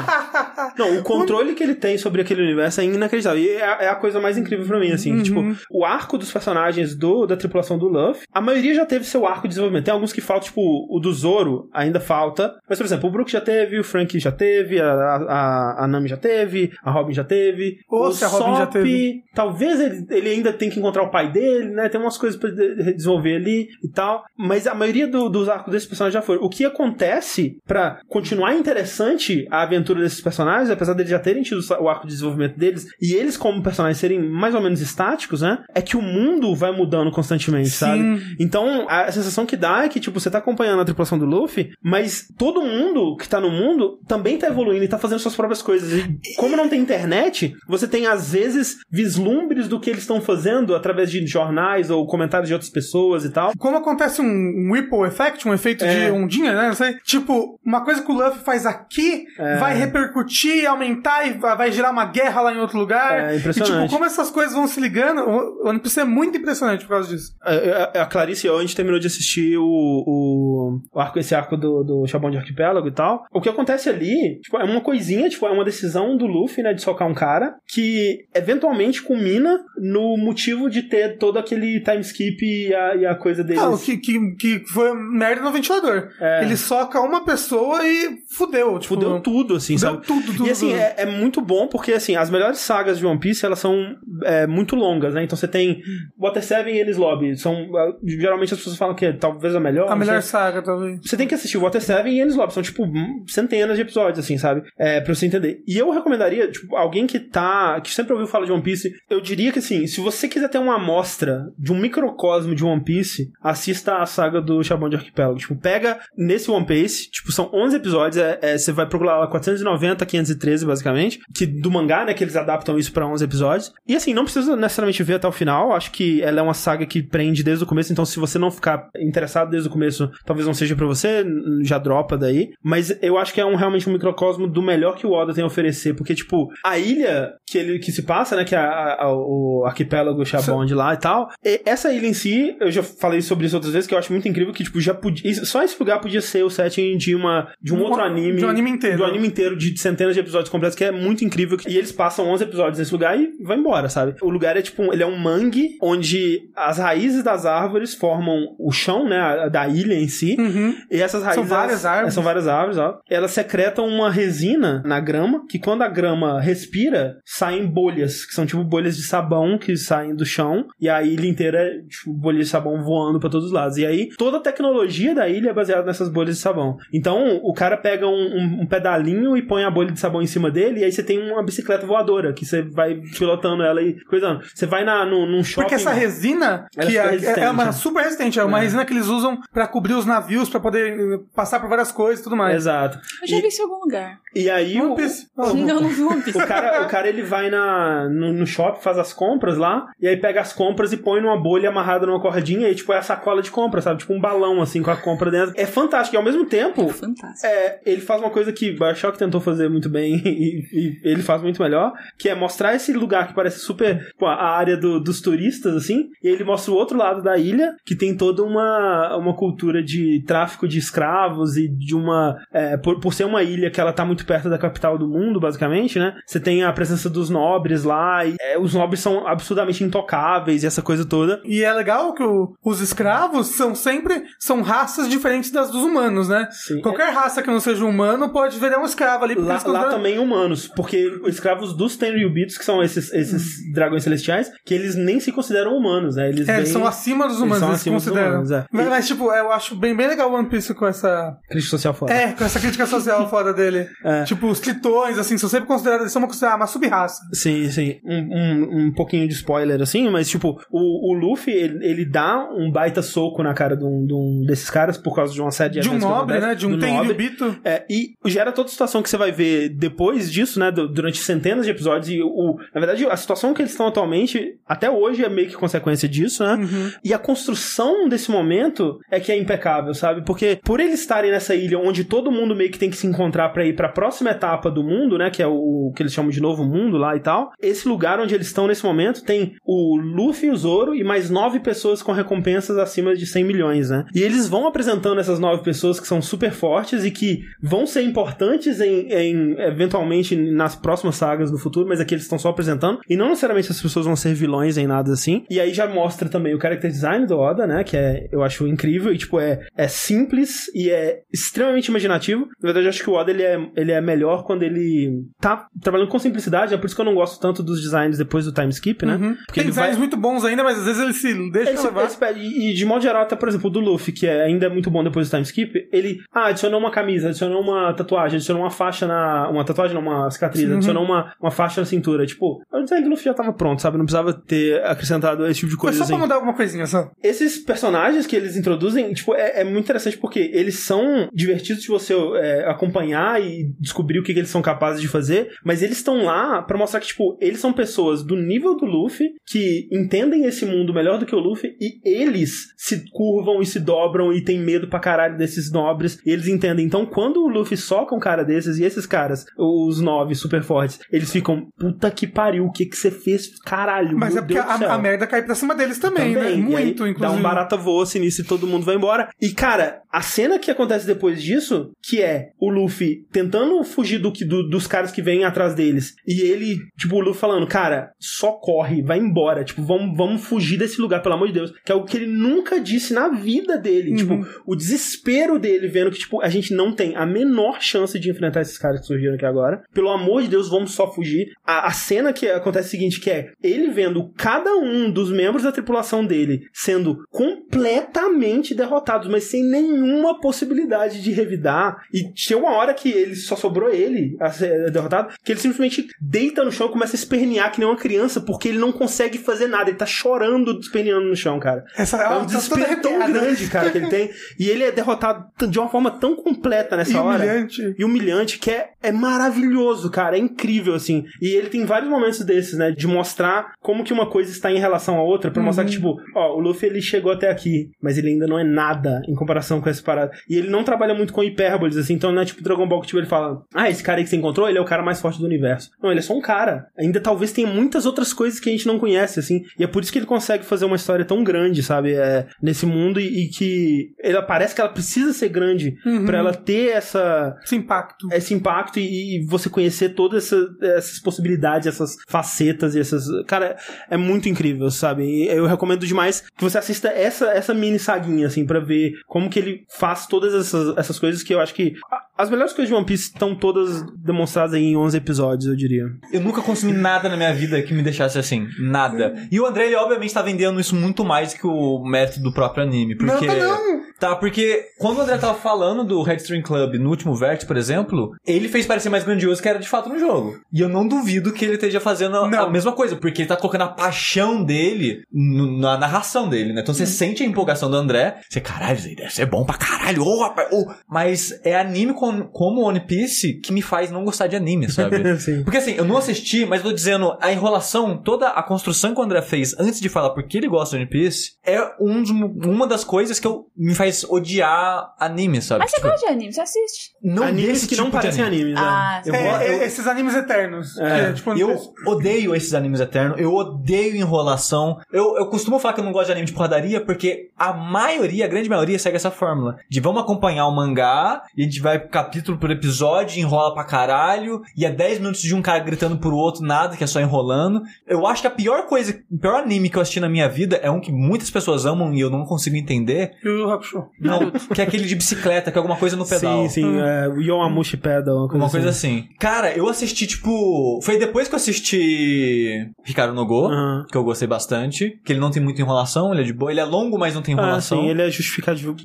Não, 0.78 0.97
o 0.99 1.04
controle 1.04 1.54
que 1.54 1.64
ele 1.64 1.76
tem 1.76 1.97
sobre 1.97 2.22
aquele 2.22 2.41
universo 2.41 2.82
é 2.82 2.86
inacreditável. 2.86 3.41
E 3.41 3.49
é, 3.49 3.86
é 3.86 3.89
a 3.89 3.95
coisa 3.95 4.20
mais 4.20 4.38
incrível 4.38 4.66
pra 4.66 4.80
mim, 4.80 4.91
assim. 4.91 5.22
Tipo, 5.22 5.41
o 5.70 5.84
arco 5.86 6.18
dos 6.18 6.32
personagens 6.32 6.95
do, 6.95 7.26
da 7.26 7.36
tripulação 7.36 7.78
do 7.82 7.88
Luffy, 7.88 8.25
a 8.34 8.39
maioria 8.41 8.73
já 8.73 8.86
teve 8.86 9.05
seu 9.05 9.25
arco 9.25 9.43
de 9.43 9.49
desenvolvimento. 9.49 9.86
Tem 9.86 9.93
alguns 9.93 10.13
que 10.13 10.21
faltam, 10.21 10.45
tipo, 10.47 10.61
o 10.61 10.99
do 10.99 11.11
Zoro 11.13 11.69
ainda 11.73 11.99
falta. 11.99 12.55
Mas, 12.69 12.77
por 12.77 12.86
exemplo, 12.86 13.09
o 13.09 13.11
Brook 13.11 13.32
já 13.32 13.41
teve, 13.41 13.79
o 13.79 13.84
Frank 13.84 14.17
já 14.19 14.32
teve, 14.32 14.79
a, 14.79 14.91
a, 14.93 15.84
a 15.84 15.88
Nami 15.88 16.07
já 16.07 16.17
teve, 16.17 16.71
a 16.84 16.91
Robin 16.91 17.13
já 17.13 17.23
teve. 17.23 17.77
Ou 17.89 18.07
o 18.07 18.11
se 18.13 18.23
a 18.23 18.27
Robin 18.27 18.51
já 18.55 18.63
Sop, 18.65 18.73
teve. 18.73 19.21
Talvez 19.34 19.79
ele, 19.79 20.05
ele 20.09 20.29
ainda 20.29 20.53
tenha 20.53 20.71
que 20.71 20.79
encontrar 20.79 21.03
o 21.03 21.11
pai 21.11 21.32
dele, 21.32 21.69
né? 21.69 21.89
Tem 21.89 21.99
umas 21.99 22.17
coisas 22.17 22.39
pra 22.39 22.49
de- 22.49 22.93
desenvolver 22.93 23.36
ali 23.36 23.67
e 23.84 23.89
tal. 23.89 24.23
Mas 24.38 24.67
a 24.67 24.73
maioria 24.75 25.07
do- 25.07 25.29
dos 25.29 25.49
arcos 25.49 25.71
desses 25.71 25.88
personagens 25.88 26.13
já 26.13 26.21
foram. 26.21 26.41
O 26.43 26.49
que 26.49 26.63
acontece 26.65 27.57
pra 27.65 27.99
continuar 28.07 28.53
interessante 28.55 29.47
a 29.49 29.61
aventura 29.63 30.01
desses 30.01 30.21
personagens, 30.21 30.69
apesar 30.69 30.93
deles 30.93 31.09
já 31.11 31.19
terem 31.19 31.43
tido 31.43 31.61
o 31.79 31.89
arco 31.89 32.05
de 32.07 32.13
desenvolvimento 32.13 32.57
deles, 32.57 32.88
e 33.01 33.13
eles, 33.13 33.38
como 33.38 33.61
personagens, 33.63 33.97
serem 33.97 34.19
mais 34.21 34.53
ou 34.55 34.61
menos 34.61 34.82
estáticos, 34.82 35.41
né? 35.41 35.63
É 35.73 35.82
que 35.82 35.95
o 35.97 36.01
mundo 36.01 36.53
vai 36.55 36.71
mudando 36.75 37.11
constantemente, 37.11 37.69
sabe? 37.72 38.36
Então, 38.39 38.86
a 38.89 39.11
sensação 39.11 39.45
que 39.45 39.55
dá 39.57 39.84
é 39.86 39.89
que, 39.89 39.99
tipo, 39.99 40.19
você 40.19 40.30
tá 40.30 40.38
acompanhando 40.38 40.82
a 40.82 40.86
tripulação 40.86 41.17
do 41.17 41.26
Luffy, 41.26 41.72
mas 41.84 42.26
todo 42.38 42.61
mundo 42.61 43.15
que 43.17 43.28
tá 43.28 43.39
no 43.39 43.49
mundo 43.49 43.99
também 44.07 44.38
tá 44.38 44.47
evoluindo 44.47 44.84
e 44.84 44.88
tá 44.88 44.97
fazendo 44.97 45.19
suas 45.19 45.36
próprias 45.36 45.61
coisas. 45.61 45.91
E 45.93 46.36
como 46.36 46.55
não 46.57 46.67
tem 46.69 46.80
internet, 46.82 47.55
você 47.67 47.88
tem, 47.88 48.05
às 48.07 48.32
vezes, 48.32 48.78
vislumbres 48.91 49.67
do 49.67 49.80
que 49.80 49.89
eles 49.89 50.01
estão 50.01 50.22
fazendo 50.22 50.76
através 50.76 51.09
de 51.11 51.26
jornais 51.26 51.89
ou 51.89 52.05
comentários 52.07 52.47
de 52.47 52.53
outras 52.53 52.72
pessoas 52.72 53.26
e 53.26 53.30
tal. 53.30 53.51
Como 53.57 53.78
acontece 53.78 54.22
um, 54.22 54.26
um 54.26 54.74
ripple 54.74 55.07
effect, 55.07 55.47
um 55.47 55.53
efeito 55.53 55.84
É. 55.86 56.05
de 56.07 56.11
ondinha, 56.11 56.53
né? 56.53 56.67
Não 56.67 56.76
sei. 56.76 56.95
Tipo, 57.03 57.59
uma 57.65 57.84
coisa 57.84 58.01
que 58.01 58.11
o 58.11 58.15
Luffy 58.15 58.43
faz 58.43 58.65
aqui 58.65 59.26
É. 59.38 59.57
vai 59.57 59.76
repercutir 59.76 60.65
aumentar 60.67 61.28
e 61.28 61.34
vai 61.38 61.51
vai 61.61 61.72
gerar 61.72 61.91
uma 61.91 62.05
guerra 62.05 62.41
lá 62.41 62.53
em 62.53 62.59
outro 62.59 62.78
lugar. 62.78 63.32
É 63.32 63.36
impressionante. 63.38 63.72
E, 63.74 63.82
tipo, 63.82 63.91
como 63.91 64.05
essas 64.05 64.32
coisas 64.32 64.53
vão 64.53 64.67
se 64.67 64.80
ligando, 64.80 65.22
o 65.22 65.67
One 65.67 65.80
Piece 65.80 65.99
é 65.99 66.03
muito 66.05 66.38
impressionante 66.38 66.86
por 66.86 66.91
causa 66.91 67.09
disso. 67.09 67.34
A, 67.62 67.99
a- 67.99 68.03
a 68.03 68.05
Clarice 68.05 68.45
e 68.45 68.49
eu, 68.49 68.57
a 68.57 68.62
gente 68.62 68.76
terminou 68.76 68.99
de 68.99 69.07
assistir 69.07 69.57
o, 69.57 69.64
o, 69.66 70.80
o 70.93 70.99
arco, 70.99 71.20
esse 71.20 71.34
arco 71.36 71.55
do, 71.57 71.84
do 71.84 72.07
Chabão 72.07 72.30
de 72.32 72.38
Arquipélago 72.38 72.88
e 72.88 72.91
tal. 72.91 73.24
O 73.34 73.41
que 73.41 73.49
acontece 73.49 73.89
ali, 73.89 74.39
tipo, 74.41 74.57
é 74.57 74.64
uma 74.64 74.82
coisinha, 74.82 75.30
tipo, 75.30 75.45
é 75.45 75.51
uma 75.51 75.64
decisão 75.66 76.16
do 76.18 76.26
Luffy, 76.26 76.64
né, 76.64 76.74
de 76.74 76.82
socar 76.82 77.07
um 77.07 77.14
cara, 77.14 77.55
que 77.68 78.26
eventualmente 78.36 79.01
culmina 79.01 79.59
no 79.78 80.18
motivo 80.18 80.70
de 80.70 80.84
ter 80.84 81.18
todo 81.18 81.38
aquele 81.39 81.80
time 81.82 81.99
skip 82.01 82.43
e 82.45 82.74
a, 82.74 82.95
e 82.95 83.05
a 83.05 83.16
coisa 83.16 83.43
deles. 83.43 83.62
Ah, 83.62 83.70
o 83.70 83.78
que, 83.80 83.97
que, 83.97 84.36
que 84.36 84.59
foi 84.68 84.93
merda 84.93 85.41
no 85.41 85.51
ventilador. 85.51 86.09
É. 86.20 86.43
Ele 86.43 86.55
soca 86.57 86.99
uma 87.01 87.24
pessoa 87.26 87.86
e 87.88 88.18
fudeu. 88.30 88.78
Tipo, 88.80 88.91
Fudeu 88.95 89.20
tudo, 89.22 89.55
assim, 89.55 89.78
Fudeu 89.78 89.93
sabe? 89.95 90.05
tudo, 90.07 90.26
tudo, 90.34 90.47
E 90.47 90.51
assim, 90.51 90.70
tudo. 90.70 90.80
é, 90.80 90.95
é 90.99 91.05
muito 91.05 91.39
bom 91.41 91.68
porque, 91.68 91.93
assim, 91.93 92.16
as 92.16 92.30
melhores 92.30 92.59
sagas 92.59 92.97
de 92.99 93.05
One 93.05 93.20
Piece, 93.20 93.45
elas 93.45 93.59
são 93.59 93.95
é, 94.24 94.45
muito 94.45 94.76
longas, 94.76 95.14
né? 95.14 95.24
Então 95.24 95.38
você 95.38 95.47
tem 95.47 95.82
Water 96.20 96.43
7 96.43 96.70
e 96.70 96.82
Ennis 96.82 96.97
Lobby. 96.97 97.38
São, 97.38 97.51
ah, 97.54 97.93
geralmente 98.04 98.54
as 98.54 98.60
pessoas 98.60 98.78
falam 98.78 98.95
que 98.95 99.06
é 99.06 99.14
talvez 99.14 99.56
a 99.56 99.60
melhor. 99.60 99.89
A 99.89 99.95
melhor 99.95 100.22
sei. 100.22 100.32
saga, 100.32 100.62
talvez. 100.62 100.99
Você 101.04 101.18
tem 101.18 101.28
que 101.28 101.36
assistir 101.36 101.58
Water 101.58 101.82
7 101.82 102.10
e 102.10 102.20
Ennis 102.20 102.36
Lobby. 102.36 102.54
São, 102.54 102.64
tipo, 102.64 102.84
hum, 102.84 103.24
centenas 103.28 103.76
de 103.76 103.82
episódios, 103.82 104.20
assim, 104.20 104.38
sabe? 104.38 104.64
É, 104.78 104.99
pra 105.02 105.14
você 105.14 105.26
entender. 105.26 105.64
E 105.68 105.78
eu 105.78 105.91
recomendaria, 105.91 106.49
tipo, 106.49 106.76
alguém 106.76 107.08
que 107.08 107.20
tá... 107.20 107.80
Que 107.82 107.91
sempre 107.91 108.14
ouviu 108.14 108.28
falar 108.28 108.45
de 108.45 108.52
One 108.52 108.62
Piece, 108.62 108.91
eu 109.10 109.22
diria 109.22 109.52
que, 109.52 109.60
assim, 109.60 109.88
se 109.88 110.02
você 110.02 110.28
quiser 110.28 110.49
ter 110.49 110.58
uma 110.58 110.76
amostra 110.76 111.45
de 111.58 111.72
um 111.72 111.80
microcosmo 111.80 112.56
de 112.56 112.64
One 112.64 112.84
Piece, 112.84 113.32
assista 113.41 113.97
a 113.97 114.06
saga 114.06 114.41
do 114.41 114.64
Chabão 114.64 114.89
de 114.89 114.95
Arquipélago. 114.95 115.38
Tipo, 115.38 115.56
pega 115.56 115.99
nesse 116.18 116.49
One 116.49 116.66
Piece, 116.66 117.10
tipo, 117.10 117.32
são 117.32 117.49
11 117.54 117.76
episódios, 117.76 118.18
é, 118.18 118.39
é, 118.41 118.58
você 118.58 118.72
vai 118.72 118.86
procurar 118.86 119.18
lá 119.18 119.28
490, 119.28 120.06
513, 120.06 120.66
basicamente, 120.66 121.20
que 121.34 121.45
do 121.45 121.72
mangá, 121.72 122.06
né, 122.06 122.14
que 122.14 122.24
eles 122.24 122.36
adaptam 122.36 122.78
isso 122.78 122.91
pra 122.91 123.08
11 123.08 123.24
episódios. 123.24 123.74
E, 123.88 123.95
assim, 123.95 124.14
não 124.14 124.24
precisa 124.24 124.56
necessariamente 124.56 125.04
ver 125.04 125.16
até 125.16 125.28
o 125.28 125.32
final, 125.32 125.74
acho 125.74 125.91
que 125.91 126.22
ela 126.22 126.39
é 126.39 126.43
uma 126.43 126.54
saga 126.54 126.86
que 126.86 127.02
prende 127.02 127.40
desde 127.43 127.63
o 127.63 127.67
começo, 127.67 127.91
então 127.91 128.05
se 128.05 128.19
você 128.19 128.37
não 128.39 128.51
ficar 128.51 128.89
interessado 128.99 129.49
desde 129.51 129.67
o 129.69 129.71
começo, 129.71 130.09
talvez 130.25 130.45
não 130.47 130.53
seja 130.53 130.75
pra 130.75 130.85
você, 130.85 131.25
já 131.63 131.77
dropa 131.77 132.17
daí. 132.17 132.49
Mas 132.63 132.97
eu 133.01 133.17
acho 133.17 133.33
que 133.33 133.41
é 133.41 133.45
um, 133.45 133.55
realmente 133.55 133.89
um 133.89 133.93
microcosmo 133.93 134.47
do 134.47 134.61
melhor 134.61 134.95
que 134.95 135.05
o 135.07 135.11
Oda 135.11 135.33
tem 135.33 135.43
a 135.43 135.47
oferecer, 135.47 135.93
porque, 135.95 136.13
tipo, 136.15 136.47
a 136.65 136.77
ilha 136.77 137.33
que 137.49 137.57
ele 137.57 137.79
que 137.79 137.91
se 137.91 138.03
passa, 138.03 138.35
né, 138.35 138.43
que 138.45 138.55
é 138.55 138.57
a- 138.57 138.97
a- 139.01 139.13
o 139.13 139.63
arquipélago 139.65 140.25
Chabond 140.25 140.73
lá 140.73 140.93
e 140.93 140.97
tal, 140.97 141.27
e 141.43 141.61
essa 141.65 141.91
ilha 141.91 142.07
em 142.07 142.13
si, 142.13 142.55
eu 142.59 142.71
já 142.71 142.81
falei 142.83 143.21
sobre 143.21 143.45
isso 143.45 143.55
outras 143.55 143.73
vezes, 143.73 143.87
que 143.87 143.93
eu 143.93 143.97
acho 143.99 144.11
muito 144.11 144.27
incrível, 144.27 144.53
que, 144.53 144.63
tipo, 144.63 144.79
já 144.79 144.93
podia... 144.93 145.33
Só 145.45 145.63
esse 145.63 145.75
lugar 145.79 145.99
podia 145.99 146.21
ser 146.21 146.43
o 146.43 146.49
setting 146.49 146.97
de 146.97 147.15
uma 147.15 147.47
de 147.61 147.73
um 147.73 147.77
um- 147.77 147.83
outro 147.83 148.01
anime. 148.01 148.37
de 148.37 148.45
um 148.45 148.49
anime 148.49 148.69
inteiro. 148.69 148.97
De 148.97 149.01
um 149.03 149.05
anime 149.05 149.27
inteiro 149.27 149.55
de 149.57 149.77
centenas 149.79 150.13
de 150.13 150.19
episódios 150.19 150.49
completos, 150.49 150.75
que 150.77 150.83
é 150.83 150.91
muito 150.91 151.23
incrível. 151.25 151.57
E 151.67 151.77
eles 151.77 151.91
passam 151.91 152.27
11 152.29 152.43
episódios 152.43 152.77
nesse 152.79 152.91
lugar 152.91 153.19
e 153.19 153.31
vão 153.43 153.57
embora, 153.57 153.89
sabe? 153.89 154.15
O 154.21 154.29
lugar 154.29 154.55
é 154.57 154.61
tipo, 154.61 154.93
ele 154.93 155.03
é 155.03 155.05
um 155.07 155.17
mangue 155.17 155.77
onde 155.81 156.49
as 156.55 156.77
raízes 156.77 157.23
das 157.32 157.45
árvores 157.45 157.93
formam 157.95 158.38
o 158.59 158.71
chão, 158.71 159.07
né, 159.07 159.49
da 159.49 159.67
ilha 159.67 159.93
em 159.95 160.07
si. 160.07 160.36
Uhum. 160.39 160.75
E 160.91 161.01
essas 161.01 161.23
raízes. 161.23 161.47
São 161.47 161.57
várias 161.57 161.86
árvores. 161.86 162.13
São 162.13 162.23
várias 162.23 162.47
árvores, 162.47 162.77
ó. 162.77 162.99
Elas 163.09 163.32
secretam 163.32 163.88
uma 163.88 164.09
resina 164.09 164.82
na 164.86 164.99
grama, 164.99 165.45
que 165.49 165.57
quando 165.59 165.82
a 165.84 165.88
grama 165.88 166.39
respira, 166.41 167.15
saem 167.25 167.65
bolhas, 167.65 168.25
que 168.25 168.34
são 168.34 168.45
tipo 168.45 168.63
bolhas 168.63 168.95
de 168.97 169.03
sabão 169.03 169.57
que 169.57 169.75
saem 169.77 170.15
do 170.15 170.25
chão. 170.25 170.65
E 170.79 170.89
a 170.89 171.01
ilha 171.03 171.27
inteira 171.27 171.59
é 171.59 171.69
tipo 171.88 172.13
bolhas 172.13 172.45
de 172.45 172.49
sabão 172.51 172.84
voando 172.84 173.19
pra 173.19 173.29
todos 173.29 173.47
os 173.47 173.53
lados. 173.53 173.77
E 173.77 173.86
aí, 173.86 174.09
toda 174.17 174.38
a 174.38 174.41
tecnologia 174.41 175.15
da 175.15 175.27
ilha 175.29 175.49
é 175.49 175.53
baseada 175.53 175.86
nessas 175.86 176.09
bolhas 176.09 176.36
de 176.36 176.41
sabão. 176.41 176.77
Então, 176.93 177.39
o 177.43 177.53
cara 177.53 177.77
pega 177.77 178.07
um, 178.07 178.11
um- 178.11 178.61
um 178.63 178.67
pedalinho 178.67 179.36
e 179.38 179.41
põe 179.41 179.63
a 179.63 179.71
bolha 179.71 179.91
de 179.91 179.99
sabão 179.99 180.21
em 180.21 180.27
cima 180.27 180.51
dele, 180.51 180.82
e 180.82 180.84
aí 180.84 180.91
você 180.91 181.03
tem 181.03 181.19
uma 181.32 181.43
bicicleta 181.43 181.86
voadora, 181.86 182.34
que 182.34 182.45
você 182.45 182.61
vai 182.61 182.95
pilotando 183.17 183.63
ela 183.63 183.82
e 183.82 183.99
coisando. 184.05 184.41
Você 184.53 184.65
vai 184.65 184.84
na, 184.84 185.05
no, 185.05 185.25
num 185.25 185.43
shopping. 185.43 185.61
Porque 185.61 185.75
essa 185.75 185.91
resina, 185.91 186.67
que 186.73 186.97
é 186.97 187.01
é, 187.01 187.15
resistente, 187.22 187.45
é 187.47 187.49
uma 187.51 187.65
né? 187.65 187.72
super 187.72 188.03
resistente, 188.03 188.39
é 188.39 188.43
uma 188.43 188.59
É. 188.59 188.61
resina 188.61 188.86
que 188.86 188.93
eles 188.93 189.07
usam 189.07 189.39
pra 189.53 189.67
cobrir 189.67 189.93
os 189.93 190.05
navios, 190.05 190.49
pra 190.49 190.59
poder 190.59 190.97
eh, 190.99 191.19
passar 191.36 191.59
por 191.59 191.69
várias 191.69 191.91
coisas 191.91 192.19
e 192.19 192.24
tudo 192.24 192.36
mais. 192.36 192.55
Exato. 192.55 192.99
Eu 193.22 193.28
já 193.28 193.38
E- 193.38 193.41
vi 193.41 193.47
isso 193.47 193.61
em 193.61 193.65
algum 193.65 193.80
lugar. 193.80 194.19
E 194.34 194.49
aí 194.49 194.80
One 194.80 194.91
o, 194.91 194.95
Piece. 194.95 195.28
Não, 195.38 195.82
não 195.82 195.89
vi 195.89 196.03
One 196.03 196.22
Piece. 196.22 196.38
o 196.38 196.47
cara, 196.47 196.84
o 196.84 196.88
cara 196.88 197.07
ele 197.09 197.22
vai 197.22 197.49
na, 197.49 198.07
no, 198.09 198.32
no 198.32 198.45
shopping, 198.47 198.82
faz 198.82 198.97
as 198.97 199.11
compras 199.13 199.57
lá, 199.57 199.88
e 199.99 200.07
aí 200.07 200.15
pega 200.17 200.39
as 200.41 200.53
compras 200.53 200.93
e 200.93 200.97
põe 200.97 201.19
numa 201.22 201.38
bolha 201.41 201.69
amarrada 201.69 202.05
numa 202.05 202.22
cordinha, 202.22 202.69
e 202.69 202.76
tipo 202.76 202.93
é 202.93 202.97
a 202.97 203.01
sacola 203.01 203.41
de 203.41 203.51
compra, 203.51 203.82
sabe? 203.82 203.99
Tipo 203.99 204.13
um 204.13 204.22
balão 204.22 204.61
assim 204.61 204.82
com 204.82 204.91
a 204.91 204.95
compra 204.95 205.30
dentro. 205.30 205.53
É 205.57 205.65
fantástico. 205.65 206.15
E 206.15 206.17
ao 206.17 206.24
mesmo 206.24 206.45
tempo, 206.45 206.88
Fantástico. 206.89 207.45
é, 207.45 207.80
ele 207.86 208.01
faz 208.01 208.22
uma 208.22 208.30
coisa 208.30 208.53
que 208.53 208.72
Bioshock 208.72 209.17
tentou 209.17 209.41
fazer 209.41 209.69
muito 209.69 209.89
bem 209.89 210.15
e, 210.26 210.63
e 210.72 211.01
ele 211.03 211.22
faz 211.22 211.41
muito 211.41 211.61
melhor, 211.61 211.91
que 212.17 212.30
é 212.30 212.36
mostrar 212.36 212.74
esse 212.76 212.93
lugar 212.93 213.28
que 213.28 213.34
parece 213.34 213.59
super 213.59 214.11
pô, 214.17 214.26
a 214.28 214.55
área 214.57 214.78
do- 214.78 214.99
dos 214.99 215.19
turistas, 215.22 215.76
assim, 215.76 216.09
e 216.24 216.28
ele 216.30 216.43
mostra 216.43 216.72
o 216.72 216.76
outro 216.76 216.97
lado 216.97 217.11
da 217.20 217.38
ilha, 217.38 217.76
que 217.86 217.95
tem 217.95 218.16
toda 218.16 218.43
uma, 218.43 219.18
uma 219.18 219.36
cultura 219.36 219.84
de 219.84 220.24
tráfico 220.26 220.68
de 220.68 220.78
escravos 220.78 221.57
e 221.57 221.68
de 221.68 221.95
uma. 221.95 222.38
é, 222.53 222.78
por, 222.78 222.99
por 222.99 223.14
ser 223.14 223.26
uma 223.26 223.41
ilha 223.43 223.72
que 223.72 223.82
ela 223.82 223.91
tá 223.91 224.05
muito 224.05 224.26
perto 224.26 224.49
da 224.49 224.57
capital 224.57 224.97
do 224.97 225.07
mundo, 225.07 225.39
basicamente, 225.39 225.97
né? 225.97 226.14
Você 226.26 226.39
tem 226.39 226.64
a 226.64 226.72
presença 226.72 227.09
dos 227.09 227.30
nobres 227.30 227.84
lá, 227.84 228.24
e 228.26 228.36
é, 228.39 228.59
os 228.59 228.74
nobres 228.76 228.99
são 229.01 229.28
absurdamente 229.28 229.84
intocáveis 229.84 230.64
e 230.64 230.68
essa 230.68 230.82
coisa 230.82 231.03
toda. 231.05 231.41
E 231.43 231.64
é 231.64 231.74
legal 231.74 232.14
que 232.14 232.24
o- 232.24 232.53
os 232.64 232.80
escravos 232.82 233.47
são 233.47 233.74
sempre 233.74 234.24
são 234.39 234.62
raças 234.62 235.09
diferentes 235.09 235.49
das 235.51 235.72
dos 235.72 235.84
humanos, 235.84 236.30
né? 236.30 236.47
Sim. 236.51 236.82
Qualquer 236.82 237.12
raça 237.14 237.41
que 237.41 237.49
não 237.49 237.59
seja 237.59 237.84
humano 237.86 238.30
pode 238.30 238.59
virar 238.59 238.80
um 238.80 238.86
escravo 238.86 239.24
ali. 239.24 239.36
Lá, 239.36 239.59
lá 239.66 239.89
também 239.89 240.20
humanos, 240.20 240.68
porque 240.68 241.07
os 241.24 241.30
escravos 241.36 241.74
dos 241.74 241.95
Tenryubitos, 241.95 242.57
que 242.57 242.66
são 242.66 242.84
esses, 242.84 243.12
esses 243.14 243.72
dragões 243.74 244.03
celestiais, 244.03 244.51
que 244.66 244.74
eles 244.74 244.95
nem 244.95 245.20
se 245.20 245.32
consideram 245.32 245.76
humanos, 245.76 246.16
né? 246.16 246.30
Eles, 246.30 246.47
É, 246.47 246.57
vêm- 246.57 246.66
são 246.66 246.86
acima 246.91 247.27
dos 247.27 247.39
humanos, 247.41 247.61
eles, 247.63 247.75
acima 247.75 247.95
dos 247.95 248.05
consideram. 248.05 248.31
humanos, 248.31 248.51
é. 248.51 248.65
mas, 248.71 248.87
mas, 248.87 249.07
tipo, 249.07 249.31
eu 249.31 249.51
acho 249.51 249.75
bem, 249.75 249.95
bem 249.95 250.07
legal 250.07 250.31
o 250.31 250.35
One 250.35 250.47
Piece 250.49 250.73
com 250.73 250.85
essa. 250.85 251.37
Crítica 251.49 251.69
social 251.71 251.93
foda. 251.93 252.13
É, 252.13 252.31
com 252.33 252.43
essa 252.43 252.59
crítica 252.59 252.85
social 252.85 253.29
fora 253.29 253.53
dele. 253.53 253.87
É. 254.03 254.23
Tipo, 254.23 254.47
os 254.47 254.59
tritões, 254.59 255.17
assim, 255.17 255.37
são 255.37 255.47
sempre 255.49 255.67
considerados. 255.67 256.01
Eles 256.03 256.11
são 256.11 256.21
uma, 256.23 256.55
uma 256.55 256.67
sub-raça. 256.67 257.21
Sim, 257.33 257.69
sim. 257.69 257.99
Um, 258.03 258.17
um, 258.17 258.85
um 258.87 258.93
pouquinho 258.93 259.27
de 259.27 259.33
spoiler, 259.33 259.79
assim, 259.81 260.09
mas, 260.09 260.27
tipo, 260.27 260.59
o, 260.71 261.11
o 261.11 261.13
Luffy, 261.13 261.53
ele, 261.53 261.85
ele 261.85 262.05
dá 262.05 262.47
um 262.51 262.71
baita 262.71 263.01
soco 263.01 263.41
na 263.43 263.53
cara 263.53 263.77
de 263.77 263.85
um, 263.85 264.05
de 264.05 264.13
um 264.13 264.43
desses 264.45 264.69
caras 264.69 264.97
por 264.97 265.15
causa 265.15 265.33
de 265.33 265.41
uma 265.41 265.51
série 265.51 265.75
de 265.75 265.79
De 265.81 265.89
um 265.89 265.97
nobre, 265.99 266.37
acontece, 266.37 266.47
né? 266.47 266.55
De 266.55 266.65
um. 266.67 266.79
Tenryubito. 266.79 267.55
É, 267.63 267.85
e 267.89 268.13
gera 268.25 268.51
toda 268.51 268.67
a 268.67 268.71
situação 268.71 269.01
que 269.03 269.09
você 269.09 269.17
vai 269.17 269.31
ver 269.31 269.69
depois 269.69 270.31
disso, 270.31 270.59
né? 270.59 270.71
du- 270.71 270.87
Durante 270.87 271.19
centenas 271.19 271.65
de 271.65 271.71
episódios. 271.71 272.09
E 272.09 272.21
o, 272.21 272.57
na 272.73 272.79
verdade, 272.81 273.05
a 273.05 273.15
situação 273.15 273.53
que 273.53 273.61
eles 273.61 273.71
estão 273.71 273.87
atualmente, 273.87 274.55
até 274.67 274.89
hoje, 274.89 275.23
é 275.23 275.29
meio 275.29 275.47
que 275.47 275.55
consequência 275.55 276.09
disso, 276.09 276.43
né? 276.43 276.55
Uhum. 276.55 276.80
E 277.03 277.13
a 277.13 277.19
construção 277.19 278.07
desse 278.07 278.32
momento 278.32 278.99
é 279.09 279.19
que 279.19 279.32
é 279.32 279.38
impecável, 279.38 279.93
sabe? 279.93 280.23
Porque 280.25 280.59
por 280.63 280.79
eles 280.79 280.99
estarem 280.99 281.32
nessa 281.32 281.55
ilha 281.55 281.79
onde 281.79 282.03
todo 282.03 282.32
mundo 282.32 282.55
meio 282.55 282.71
que 282.71 282.79
tem 282.79 282.89
que 282.89 282.97
se 282.97 283.07
encontrar 283.07 283.49
pra 283.49 283.65
ir 283.65 283.75
pra 283.75 283.89
próxima 283.89 284.32
etapa 284.32 284.69
do 284.69 284.84
mundo, 284.84 285.17
né? 285.17 285.29
Que 285.29 285.41
é 285.41 285.47
o, 285.47 285.89
o 285.89 285.93
que 285.95 286.03
eles 286.03 286.13
chamam 286.13 286.32
de 286.32 286.41
novo 286.41 286.63
mundo 286.63 286.97
lá 286.97 287.15
e 287.15 287.19
tal. 287.19 287.51
Esse 287.61 287.88
lugar 287.88 288.19
onde 288.19 288.34
eles 288.36 288.47
estão 288.47 288.67
nesse 288.67 288.86
momento 288.86 289.23
tem 289.23 289.55
o 289.65 289.97
Luffy 289.97 290.49
e 290.49 290.51
o 290.51 290.55
Zoro 290.55 290.95
e 290.95 291.03
mais 291.03 291.29
nove 291.29 291.59
pessoas 291.59 292.01
com 292.01 292.11
recompensas 292.11 292.77
acima 292.77 293.15
de 293.15 293.25
100 293.25 293.43
milhões, 293.43 293.89
né? 293.89 294.05
E 294.13 294.21
eles 294.21 294.47
vão 294.47 294.67
apresentando 294.67 295.19
essas 295.19 295.39
nove 295.39 295.63
pessoas 295.63 295.99
que 295.99 296.07
são 296.07 296.21
super 296.21 296.51
fortes 296.51 297.05
e 297.05 297.11
que 297.11 297.41
vão 297.61 297.86
ser 297.86 298.03
importantes 298.03 298.79
em, 298.79 299.07
em, 299.11 299.59
eventualmente 299.59 300.36
nas 300.36 300.75
próximas 300.75 301.15
sagas 301.15 301.51
no 301.51 301.57
futuro, 301.57 301.88
mas 301.88 301.99
aqui 301.99 302.13
eles 302.13 302.23
estão 302.23 302.39
só 302.39 302.49
apresentando. 302.49 302.99
E 303.09 303.15
não 303.15 303.29
necessariamente 303.29 303.71
as 303.71 303.82
pessoas 303.82 304.05
vão 304.05 304.15
ser 304.15 304.34
vilões 304.34 304.77
em 304.77 304.88
nada 304.88 305.11
assim. 305.13 305.43
E 305.49 305.59
aí 305.59 305.73
já 305.73 305.88
mostra 305.88 306.29
também 306.29 306.53
o 306.53 306.59
character 306.72 306.89
design 306.89 307.26
do 307.26 307.38
Oda, 307.38 307.67
né? 307.67 307.84
Que 307.84 307.97
é, 307.97 308.28
eu 308.32 308.43
acho 308.43 308.67
incrível 308.67 309.13
e, 309.13 309.17
tipo, 309.17 309.39
é, 309.39 309.59
é 309.76 309.88
simples 309.88 310.67
e 310.74 310.89
é 310.89 311.22
extremamente 311.32 311.88
imaginativo. 311.88 312.45
Na 312.61 312.67
verdade, 312.67 312.86
eu 312.86 312.89
acho 312.89 313.03
que 313.03 313.09
o 313.09 313.13
Oda 313.13 313.32
ele 313.32 313.43
é, 313.43 313.59
ele 313.76 313.91
é 313.91 314.01
melhor 314.01 314.43
quando 314.45 314.63
ele 314.63 315.24
tá 315.39 315.67
trabalhando 315.82 316.09
com 316.09 316.19
simplicidade. 316.19 316.74
É 316.74 316.78
por 316.78 316.86
isso 316.86 316.95
que 316.95 317.01
eu 317.01 317.05
não 317.05 317.15
gosto 317.15 317.39
tanto 317.39 317.61
dos 317.63 317.82
designs 317.82 318.17
depois 318.17 318.45
do 318.45 318.51
time 318.51 318.69
skip, 318.69 319.05
né? 319.05 319.15
Uhum. 319.15 319.36
Porque 319.36 319.53
Tem 319.53 319.63
ele 319.63 319.69
designs 319.69 319.91
vai. 319.91 319.99
muito 319.99 320.17
bons 320.17 320.43
ainda, 320.45 320.63
mas 320.63 320.80
às 320.80 320.86
vezes 320.86 321.01
ele 321.01 321.13
se 321.13 321.51
deixa 321.51 321.72
Ele 321.72 321.80
levar. 321.82 322.09
se 322.09 322.17
e, 322.38 322.74
de 322.74 322.86
modo 322.86 323.01
geral, 323.01 323.24
até 323.24 323.36
por 323.36 323.47
exemplo, 323.49 323.67
o 323.67 323.72
do 323.72 323.80
Luffy, 323.80 324.13
que 324.13 324.28
é, 324.28 324.43
ainda 324.43 324.65
é 324.65 324.69
muito 324.69 324.89
bom 324.89 325.03
depois 325.03 325.28
do 325.28 325.32
time 325.32 325.43
skip, 325.43 325.88
ele 325.91 326.17
ah, 326.34 326.47
adicionou 326.47 326.80
uma 326.80 326.91
camisa, 326.91 327.30
adicionou 327.30 327.61
uma 327.61 327.93
tatuagem, 327.93 328.36
adicionou 328.38 328.63
uma 328.63 328.72
faixa 328.72 329.07
na. 329.07 329.49
Uma 329.49 329.65
tatuagem, 329.65 329.95
não, 329.95 330.01
uma 330.01 330.30
cicatriz, 330.30 330.67
Uhum. 330.67 330.76
adicionou 330.76 331.03
uma, 331.03 331.34
uma 331.41 331.51
faixa 331.51 331.82
na 331.82 331.86
cintura. 331.86 332.26
Tipo, 332.26 332.61
o 332.72 332.82
design 332.84 333.03
do 333.03 333.09
Luffy 333.09 333.26
já 333.26 333.34
tava 333.34 333.51
pronto, 333.53 333.82
sabe? 333.82 333.97
Não 333.97 334.05
precisava 334.05 334.34
ter 334.34 334.84
acrescentado 334.86 335.45
esse 335.47 335.59
tipo 335.61 335.69
de 335.72 335.76
Foi 335.76 335.82
coisa 335.88 335.97
só 335.99 336.03
assim. 336.03 336.13
pra 336.13 336.22
mudar 336.22 336.36
alguma 336.36 336.53
coisinha 336.62 336.86
só. 336.86 337.09
Esses 337.24 337.57
personagens 337.57 338.28
que 338.28 338.36
eles 338.36 338.55
introduzem, 338.55 339.12
tipo, 339.14 339.34
é, 339.34 339.62
é 339.62 339.64
muito 339.64 339.86
interessante 339.86 340.18
porque 340.18 340.51
eles 340.53 340.76
são 340.80 341.28
divertidos 341.34 341.82
de 341.82 341.88
você 341.88 342.14
é, 342.36 342.70
acompanhar 342.70 343.41
e 343.41 343.74
descobrir 343.80 344.20
o 344.20 344.24
que, 344.24 344.34
que 344.34 344.39
eles 344.39 344.51
são 344.51 344.62
capazes 344.62 345.01
de 345.01 345.07
fazer, 345.07 345.49
mas 345.66 345.82
eles 345.82 345.97
estão 345.97 346.24
lá 346.24 346.62
pra 346.62 346.78
mostrar 346.78 346.99
que, 346.99 347.07
tipo, 347.07 347.38
eles 347.41 347.59
são 347.59 347.74
pessoas 347.74 348.24
do 348.24 348.36
nível 348.36 348.76
do 348.76 348.86
Luffy 348.86 349.30
que 349.47 349.88
entendem 349.91 350.45
esse 350.45 350.66
mundo 350.66 350.93
melhor 350.93 351.18
do 351.18 351.26
que 351.26 351.36
o 351.36 351.39
Luffy 351.39 351.76
e 351.80 351.99
eles 352.05 352.68
se 352.78 353.09
curvam 353.12 353.62
e 353.62 353.66
se 353.66 353.80
dobram 353.80 354.32
e 354.32 354.43
tem 354.43 354.59
medo 354.59 354.88
pra 354.88 354.99
caralho 354.99 355.38
desses 355.38 355.72
nobres. 355.72 356.20
E 356.26 356.30
eles 356.30 356.47
entendem. 356.47 356.86
Então, 356.86 357.05
quando 357.05 357.43
o 357.43 357.47
Luffy 357.47 357.76
soca 357.76 358.16
um 358.16 358.20
cara 358.20 358.43
desses 358.43 358.78
e 358.78 358.84
esses 358.84 359.05
caras, 359.07 359.45
os 359.57 359.99
nove 359.99 360.36
super 360.36 360.62
fortes, 360.62 360.99
eles 361.12 361.32
ficam, 361.32 361.68
puta 361.78 362.12
que 362.12 362.28
pariu, 362.28 362.66
o 362.66 362.72
que 362.72 362.86
que 362.86 362.95
você 362.95 363.09
fez? 363.09 363.59
Caralho, 363.62 364.18
Mas 364.18 364.36
é 364.36 364.41
porque 364.41 364.57
a, 364.57 364.93
a 364.93 364.97
merda 364.97 365.26
cai 365.26 365.41
pra 365.41 365.55
cima 365.55 365.74
deles 365.74 365.97
também, 365.97 366.36
né? 366.36 366.51
Também. 366.52 366.86
Muito, 366.86 367.08
inclusive. 367.08 367.20
Dá 367.20 367.32
um 367.32 367.41
barata 367.41 367.78
voa 367.78 368.06
sinistro 368.06 368.43
e 368.45 368.47
todo 368.47 368.68
mundo 368.68 368.86
vai 368.86 368.95
embora. 368.95 369.30
E, 369.41 369.49
cara, 369.52 370.02
a 370.12 370.22
cena 370.22 370.60
que 370.60 370.70
acontece 370.72 371.06
depois 371.08 371.41
disso, 371.41 371.91
que 372.02 372.22
é 372.22 372.49
o 372.60 372.70
Luffy 372.70 373.26
tentando 373.32 373.84
fugir 373.84 374.20
do, 374.20 374.32
do- 374.32 374.70
dos 374.70 374.88
caras 374.88 375.12
que 375.12 375.22
vêm 375.22 375.43
atrás 375.43 375.74
deles. 375.74 376.14
E 376.28 376.41
ele, 376.41 376.78
tipo, 376.97 377.16
o 377.16 377.20
Luffy 377.20 377.39
falando, 377.41 377.68
cara, 377.68 378.12
só 378.20 378.52
corre, 378.54 379.02
vai 379.02 379.20
embora. 379.20 379.64
Tipo, 379.64 379.82
vamos, 379.84 380.16
vamos 380.18 380.43
fugir 380.43 380.78
desse 380.78 380.99
lugar, 381.02 381.22
pelo 381.22 381.36
amor 381.36 381.47
de 381.47 381.54
Deus. 381.54 381.72
Que 381.86 381.91
é 381.91 381.95
algo 381.95 382.06
que 382.08 382.18
ele 382.18 382.28
nunca 382.28 382.80
disse 382.80 383.14
na 383.14 383.30
vida 383.30 383.78
dele. 383.78 384.12
Uhum. 384.12 384.16
Tipo, 384.18 384.62
o 384.66 384.76
desespero 384.76 385.58
dele 385.60 385.88
vendo 385.88 386.12
que, 386.12 386.20
tipo, 386.20 386.41
a 386.41 386.49
gente 386.49 386.74
não 386.74 386.93
tem 386.93 387.16
a 387.16 387.26
menor 387.26 387.82
chance 387.82 388.20
de 388.20 388.30
enfrentar 388.30 388.62
esses 388.62 388.78
caras 388.78 389.02
que 389.02 389.08
surgiram 389.08 389.36
aqui 389.36 389.45
agora. 389.45 389.82
Pelo 389.93 390.10
amor 390.10 390.41
de 390.41 390.47
Deus, 390.49 390.70
vamos 390.70 390.91
só 390.91 391.12
fugir. 391.12 391.47
A, 391.66 391.88
a 391.88 391.91
cena 391.91 392.34
que 392.34 392.47
acontece 392.47 392.86
é 392.86 392.88
a 392.88 392.91
seguinte, 392.91 393.20
que 393.20 393.30
é 393.30 393.52
ele 393.64 393.89
vendo 393.91 394.32
cada 394.38 394.76
um 394.76 395.10
dos 395.12 395.32
membros 395.32 395.64
da 395.64 395.72
tripulação 395.72 396.26
dele 396.26 396.40
sendo 396.73 397.17
completamente 397.29 398.73
derrotados, 398.75 399.27
mas 399.27 399.45
sem 399.45 399.63
nenhuma 399.63 400.39
possibilidade 400.39 401.21
de 401.21 401.31
revidar. 401.31 402.03
E 402.13 402.31
chega 402.35 402.59
uma 402.61 402.71
hora 402.75 402.93
que 402.93 403.09
ele 403.09 403.35
só 403.35 403.55
sobrou 403.55 403.89
ele 403.89 404.35
a 404.39 404.51
ser 404.51 404.91
derrotado, 404.91 405.33
que 405.43 405.51
ele 405.51 405.59
simplesmente 405.59 406.07
deita 406.19 406.63
no 406.63 406.71
chão 406.71 406.87
e 406.87 406.91
começa 406.91 407.15
a 407.15 407.19
espernear 407.19 407.71
que 407.71 407.79
nem 407.79 407.87
uma 407.87 407.97
criança, 407.97 408.41
porque 408.41 408.69
ele 408.69 408.77
não 408.77 408.91
consegue 408.91 409.37
fazer 409.37 409.67
nada. 409.67 409.89
Ele 409.89 409.97
tá 409.97 410.05
chorando, 410.05 410.79
esperneando 410.79 411.27
no 411.27 411.35
chão, 411.35 411.59
cara. 411.59 411.83
Essa 411.97 412.17
É 412.17 412.19
um 412.27 412.31
ela 412.31 412.39
tá 412.41 412.45
desespero 412.45 413.01
tão 413.01 413.31
grande, 413.31 413.67
cara, 413.67 413.89
que 413.89 413.97
ele 413.97 414.07
tem. 414.09 414.29
E 414.59 414.69
ele 414.69 414.83
é 414.83 414.91
derrotado 414.91 415.45
de 415.67 415.79
uma 415.79 415.89
forma 415.89 416.11
tão 416.11 416.35
completa 416.35 416.95
nessa 416.97 417.13
E 417.13 417.15
hora. 417.15 417.37
humilhante. 417.43 417.95
E 417.97 418.03
humilhante, 418.03 418.59
que 418.59 418.71
é, 418.71 418.91
é 419.01 419.11
maravilhoso, 419.11 420.09
cara. 420.09 420.37
É 420.37 420.39
incrível, 420.39 420.93
assim. 420.93 421.25
E 421.41 421.55
ele 421.55 421.69
tem 421.69 421.85
vários 421.85 422.09
momentos 422.09 422.39
desses, 422.43 422.77
né? 422.77 422.91
De 422.91 423.07
mostrar 423.07 423.73
como 423.79 424.03
que 424.03 424.13
uma 424.13 424.29
coisa 424.29 424.51
está 424.51 424.71
em 424.71 424.79
relação 424.79 425.17
à 425.17 425.23
outra. 425.23 425.51
Pra 425.51 425.61
mostrar 425.63 425.85
que, 425.85 425.91
tipo, 425.91 426.17
ó, 426.36 426.55
o 426.55 426.59
Luffy 426.59 426.89
ele 426.89 427.01
chegou 427.01 427.32
até 427.32 427.49
aqui, 427.49 427.89
mas 428.01 428.17
ele 428.17 428.29
ainda 428.29 428.47
não 428.47 428.57
é 428.59 428.63
nada 428.63 429.21
em 429.27 429.36
comparação 429.36 429.82
com 429.82 429.89
essa 429.89 430.01
parada. 430.03 430.32
E 430.49 430.57
ele 430.57 430.69
não 430.69 430.84
trabalha 430.84 431.13
muito 431.13 431.34
com 431.34 431.43
hipérboles, 431.43 431.97
assim. 431.97 432.13
Então 432.13 432.32
não 432.32 432.41
é 432.41 432.45
tipo 432.45 432.63
Dragon 432.63 432.88
Ball 432.88 433.01
que, 433.01 433.07
tipo, 433.07 433.19
ele 433.19 433.27
fala: 433.27 433.63
Ah, 433.73 433.89
esse 433.89 434.03
cara 434.03 434.17
aí 434.19 434.23
que 434.23 434.29
você 434.29 434.36
encontrou, 434.36 434.67
ele 434.69 434.77
é 434.77 434.82
o 434.82 434.86
cara 434.86 435.03
mais 435.03 435.19
forte 435.21 435.39
do 435.39 435.45
universo. 435.45 435.89
Não, 436.01 436.09
ele 436.11 436.19
é 436.19 436.23
só 436.23 436.34
um 436.34 436.41
cara. 436.41 436.88
Ainda 436.97 437.19
talvez 437.19 437.51
tenha 437.51 437.67
muitas 437.67 438.05
outras 438.05 438.34
coisas 438.34 438.59
que 438.59 438.69
a 438.69 438.71
gente 438.71 438.88
não 438.88 438.99
conhece, 438.99 439.39
assim. 439.39 439.63
E 439.77 439.84
é 439.84 439.88
por 439.88 440.01
isso 440.03 440.11
que 440.11 440.19
ele 440.19 440.25
consegue 440.25 440.63
fazer 440.63 440.86
uma 440.86 440.95
história 440.95 441.25
tão 441.25 441.43
grande, 441.43 441.82
sabe? 441.84 442.13
É, 442.13 442.47
nesse 442.61 442.86
mundo 442.86 443.19
e, 443.19 443.45
e 443.45 443.49
que 443.49 444.13
ela 444.21 444.41
parece 444.41 444.73
que 444.75 444.82
ela 444.82 444.89
precisa 444.89 445.34
ser 445.34 445.49
grande 445.49 445.95
Uhum. 446.05 446.25
pra 446.25 446.38
ela 446.38 446.53
ter 446.53 446.89
essa 446.91 447.55
Esse 447.63 447.75
impacto. 447.75 448.27
esse 448.32 448.53
impacto 448.53 448.99
e, 448.99 449.38
e 449.41 449.45
você 449.45 449.69
conhecer 449.69 450.09
todas 450.09 450.45
essa- 450.45 450.67
essas 450.97 451.19
possibilidades, 451.19 451.88
essas 451.88 452.15
facetas 452.27 452.95
e 452.95 452.99
essas. 452.99 453.23
Cara, 453.47 453.75
é 454.09 454.17
muito 454.17 454.47
incrível, 454.49 454.89
sabe? 454.89 455.23
E 455.23 455.47
eu 455.47 455.65
recomendo 455.65 456.05
demais 456.05 456.20
que 456.30 456.63
você 456.63 456.78
assista 456.78 457.07
essa, 457.09 457.47
essa 457.51 457.74
mini 457.74 457.97
saguinha, 457.97 458.47
assim, 458.47 458.65
pra 458.65 458.80
ver 458.80 459.13
como 459.28 459.49
que 459.49 459.57
ele 459.57 459.86
faz 459.89 460.28
todas 460.28 460.53
essas, 460.53 460.97
essas 460.97 461.17
coisas 461.17 461.41
que 461.41 461.53
eu 461.53 461.59
acho 461.59 461.74
que. 461.74 461.93
As 462.41 462.49
melhores 462.49 462.73
coisas 462.73 462.89
de 462.89 462.95
One 462.95 463.05
Piece 463.05 463.25
estão 463.25 463.55
todas 463.55 464.03
demonstradas 464.17 464.73
aí 464.73 464.83
em 464.83 464.97
11 464.97 465.17
episódios, 465.17 465.67
eu 465.67 465.75
diria. 465.75 466.05
Eu 466.33 466.41
nunca 466.41 466.61
consumi 466.61 466.91
nada 466.93 467.29
na 467.29 467.37
minha 467.37 467.53
vida 467.53 467.81
que 467.81 467.93
me 467.93 468.01
deixasse 468.01 468.37
assim. 468.39 468.67
Nada. 468.79 469.35
E 469.51 469.59
o 469.59 469.65
André, 469.65 469.85
ele 469.87 469.95
obviamente 469.95 470.33
tá 470.33 470.41
vendendo 470.41 470.79
isso 470.79 470.95
muito 470.95 471.23
mais 471.23 471.53
que 471.53 471.67
o 471.67 472.03
mérito 472.03 472.39
do 472.41 472.51
próprio 472.53 472.83
anime. 472.83 473.15
Porque. 473.15 473.45
Não, 473.45 473.53
tá 473.53 473.59
não. 473.59 474.01
Tá, 474.21 474.35
porque 474.35 474.85
quando 474.99 475.17
o 475.17 475.21
André 475.21 475.35
tava 475.39 475.55
falando 475.55 476.03
do 476.03 476.21
Headstream 476.21 476.61
Club 476.61 476.93
no 476.95 477.09
último 477.09 477.35
Vert, 477.35 477.65
por 477.65 477.75
exemplo, 477.75 478.29
ele 478.45 478.69
fez 478.69 478.85
parecer 478.85 479.09
mais 479.09 479.23
grandioso 479.23 479.59
que 479.59 479.67
era 479.67 479.79
de 479.79 479.87
fato 479.89 480.09
no 480.09 480.19
jogo. 480.19 480.59
E 480.71 480.79
eu 480.79 480.87
não 480.87 481.07
duvido 481.07 481.51
que 481.51 481.65
ele 481.65 481.73
esteja 481.73 481.99
fazendo 481.99 482.37
a, 482.37 482.47
Não. 482.47 482.65
a 482.65 482.69
mesma 482.69 482.91
coisa, 482.91 483.15
porque 483.15 483.41
ele 483.41 483.47
tá 483.49 483.55
colocando 483.57 483.81
a 483.81 483.87
paixão 483.87 484.63
dele 484.63 485.23
no- 485.33 485.75
na 485.79 485.97
narração 485.97 486.47
dele, 486.47 486.71
né? 486.71 486.81
Então 486.81 486.93
você 486.93 487.07
sente 487.07 487.41
a 487.41 487.45
empolgação 487.47 487.89
do 487.89 487.97
André, 487.97 488.37
você, 488.47 488.61
caralho, 488.61 488.95
isso 488.99 489.07
aí 489.07 489.15
deve 489.15 489.33
ser 489.33 489.47
bom 489.47 489.65
pra 489.65 489.77
caralho, 489.77 490.23
ô 490.23 490.41
rapaz, 490.43 490.67
ô. 490.71 490.85
Mas 491.09 491.59
é 491.63 491.75
anime 491.79 492.13
com- 492.13 492.30
como 492.51 492.82
One 492.82 492.99
Piece 493.01 493.53
que 493.61 493.71
me 493.71 493.82
faz 493.82 494.09
não 494.11 494.23
gostar 494.23 494.47
de 494.47 494.55
anime, 494.55 494.89
sabe? 494.91 495.17
Porque 495.63 495.77
assim, 495.77 495.91
eu 495.93 496.05
não 496.05 496.17
assisti, 496.17 496.65
mas 496.65 496.82
eu 496.84 496.89
tô 496.89 496.93
dizendo, 496.95 497.38
a 497.41 497.51
enrolação, 497.51 498.17
toda 498.17 498.49
a 498.49 498.63
construção 498.63 499.13
que 499.13 499.19
o 499.19 499.23
André 499.23 499.41
fez 499.41 499.75
antes 499.79 499.99
de 499.99 500.09
falar 500.09 500.32
porque 500.32 500.57
ele 500.57 500.67
gosta 500.67 500.95
de 500.95 501.01
One 501.03 501.09
Piece, 501.11 501.53
é 501.65 501.79
um 501.99 502.21
uma 502.65 502.88
das 502.88 503.03
coisas 503.03 503.39
que 503.39 503.47
eu, 503.47 503.67
me 503.75 503.93
faz 503.95 504.23
odiar 504.23 505.13
anime, 505.19 505.61
sabe? 505.61 505.79
Mas 505.82 505.91
você 505.91 505.97
Tipo, 505.97 506.09
gosta 506.09 506.25
de 506.27 506.34
anime, 506.34 506.53
você 506.53 506.61
assiste. 506.61 507.11
não 507.23 507.43
Animes 507.43 507.86
que 507.86 507.95
não 507.95 508.05
tipo 508.05 508.17
de 508.17 508.21
parecem 508.23 508.43
anime. 508.43 508.61
animes, 508.61 508.75
né? 508.75 508.82
Ah, 508.88 509.21
Eu, 509.25 509.34
É, 509.36 509.43
vou- 509.51 509.61
é, 509.61 509.69
eu- 509.75 509.82
esses 509.84 510.07
animes 510.07 510.36
eternos. 510.36 510.97
É. 510.99 511.19
é, 511.29 511.34
tipo, 511.34 511.53
eu 511.57 511.77
odeio 512.07 512.55
esses 512.55 512.73
animes 512.73 512.99
eternos, 512.99 513.39
eu 513.39 513.53
odeio 513.53 514.15
enrolação. 514.15 514.99
Eu, 515.11 515.38
eu 515.38 515.47
costumo 515.47 515.79
falar 515.79 515.93
que 515.93 515.99
eu 515.99 516.03
não 516.05 516.11
gosto 516.11 516.27
de 516.27 516.32
anime 516.34 516.47
de 516.47 516.53
porradaria 516.53 517.01
porque 517.03 517.49
a 517.57 517.73
maioria, 517.73 518.45
a 518.45 518.47
grande 518.47 518.69
maioria, 518.69 518.97
segue 518.99 519.15
essa 519.15 519.32
fórmula. 519.32 519.77
De 519.89 519.99
vamos 519.99 520.21
acompanhar 520.21 520.67
o 520.67 520.75
mangá, 520.75 521.43
e 521.55 521.61
a 521.61 521.65
gente 521.65 521.79
vai 521.79 521.99
capítulo 522.12 522.57
por 522.57 522.70
episódio, 522.72 523.39
enrola 523.39 523.74
pra 523.74 523.84
caralho, 523.84 524.62
e 524.78 524.86
é 524.86 524.91
10 524.91 525.20
minutos 525.20 525.41
de 525.41 525.55
um 525.55 525.62
cara 525.62 525.80
gritando 525.80 526.18
pro 526.18 526.36
outro, 526.36 526.62
nada, 526.64 526.95
que 526.95 527.03
é 527.03 527.07
só 527.07 527.20
enrolando. 527.20 527.82
Eu 528.07 528.28
acho 528.28 528.41
que 528.41 528.47
a 528.47 528.51
pior 528.51 528.86
coisa, 528.88 529.20
o 529.32 529.38
pior 529.39 529.62
anime 529.64 529.89
que 529.89 529.97
eu 529.97 530.01
assisti 530.01 530.20
na 530.20 530.30
minha 530.30 530.47
vida 530.49 530.76
é 530.78 530.91
um 530.91 530.99
que 530.99 531.12
muitas 531.12 531.49
pessoas 531.49 531.86
amam 531.86 532.14
e 532.14 532.20
eu 532.20 532.30
não 532.30 532.45
consigo 532.45 532.76
entender. 532.76 533.32
Yu 533.43 533.70
Hakusho. 533.72 534.03
Não, 534.20 534.51
que 534.51 534.82
é 534.82 534.84
aquele 534.84 535.05
de 535.05 535.16
bicicleta, 535.16 535.72
que 535.72 535.78
é 535.78 535.80
alguma 535.80 535.97
coisa 535.97 536.16
no 536.16 536.28
pedal. 536.28 536.64
Sim, 536.64 536.70
sim. 536.70 536.99
É, 536.99 537.28
o 537.30 537.41
Yoamushi 537.41 537.97
Pedal, 537.97 538.38
uma 538.38 538.47
coisa 538.47 538.57
Uma 538.57 538.66
assim. 538.68 538.72
coisa 538.78 538.89
assim. 538.89 539.28
Cara, 539.39 539.76
eu 539.76 539.88
assisti, 539.88 540.28
tipo. 540.28 540.99
Foi 541.03 541.18
depois 541.18 541.47
que 541.47 541.55
eu 541.55 541.57
assisti 541.57 542.89
Ricardo 543.03 543.34
Nogô, 543.34 543.68
Aham. 543.68 544.05
que 544.09 544.18
eu 544.18 544.24
gostei 544.24 544.47
bastante. 544.47 545.20
Que 545.24 545.34
ele 545.34 545.39
não 545.39 545.51
tem 545.51 545.62
muita 545.62 545.82
enrolação, 545.82 546.32
ele 546.34 546.41
é 546.41 546.45
de 546.45 546.53
boa. 546.53 546.72
Ele 546.72 546.80
é 546.80 546.86
longo, 546.86 547.18
mas 547.18 547.34
não 547.34 547.41
tem 547.41 547.55
Ah, 547.55 547.62
enrolação. 547.62 548.01
sim, 548.01 548.09
ele 548.09 548.22
é 548.22 548.30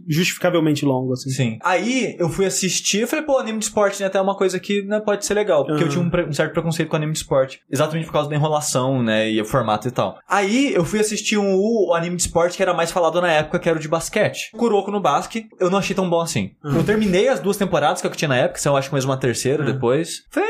justificavelmente 0.09 0.85
longo, 0.85 1.13
assim. 1.13 1.31
Sim. 1.31 1.59
Aí 1.63 2.17
eu 2.19 2.29
fui 2.29 2.47
assistir 2.47 2.96
e 3.03 3.07
falei, 3.07 3.25
pô, 3.25 3.39
anime 3.39 3.59
de 3.59 3.65
esporte 3.67 4.01
né, 4.01 4.07
até 4.07 4.19
é 4.19 4.21
uma 4.21 4.37
coisa 4.37 4.59
que 4.59 4.83
né, 4.83 5.01
pode 5.01 5.25
ser 5.25 5.35
legal. 5.35 5.65
Porque 5.65 5.83
eu 5.83 5.89
Aham. 5.89 6.11
tinha 6.11 6.25
um, 6.25 6.29
um 6.29 6.33
certo 6.33 6.53
preconceito 6.53 6.89
com 6.89 6.97
anime 6.97 7.13
de 7.13 7.19
esporte. 7.19 7.61
Exatamente 7.71 8.07
por 8.07 8.13
causa 8.13 8.29
da 8.29 8.37
enrolação, 8.37 9.03
né? 9.03 9.31
E 9.31 9.41
o 9.41 9.45
formato 9.45 9.89
e 9.89 9.91
tal. 9.91 10.19
Aí 10.29 10.73
eu 10.75 10.85
fui 10.85 11.01
assistir 11.01 11.39
um, 11.39 11.57
o 11.57 11.95
anime 11.95 12.17
de 12.17 12.23
esporte 12.23 12.57
que 12.57 12.63
era 12.63 12.75
mais 12.75 12.91
falado 12.91 13.21
na 13.21 13.31
época, 13.31 13.59
que 13.59 13.69
era 13.69 13.79
o 13.79 13.81
de 13.81 13.89
basquete. 13.89 14.51
Kuroko 14.57 14.91
no 14.91 15.01
basque, 15.01 15.49
eu 15.61 15.71
não 15.71 15.79
achei 15.79 15.95
tão 15.95 16.09
bom 16.09 16.21
assim. 16.21 16.53
Eu 16.65 16.85
terminei 16.85 17.29
as 17.29 17.41
duas 17.41 17.57
temporadas 17.57 18.01
que 18.01 18.07
eu 18.07 18.11
tinha 18.11 18.29
na 18.29 18.37
época, 18.37 18.59
se 18.59 18.69
eu 18.69 18.77
acho 18.77 18.89
que 18.89 18.95
mais 18.95 19.05
uma 19.05 19.17
terceira 19.17 19.63
depois. 19.65 20.25
Falei, 20.31 20.49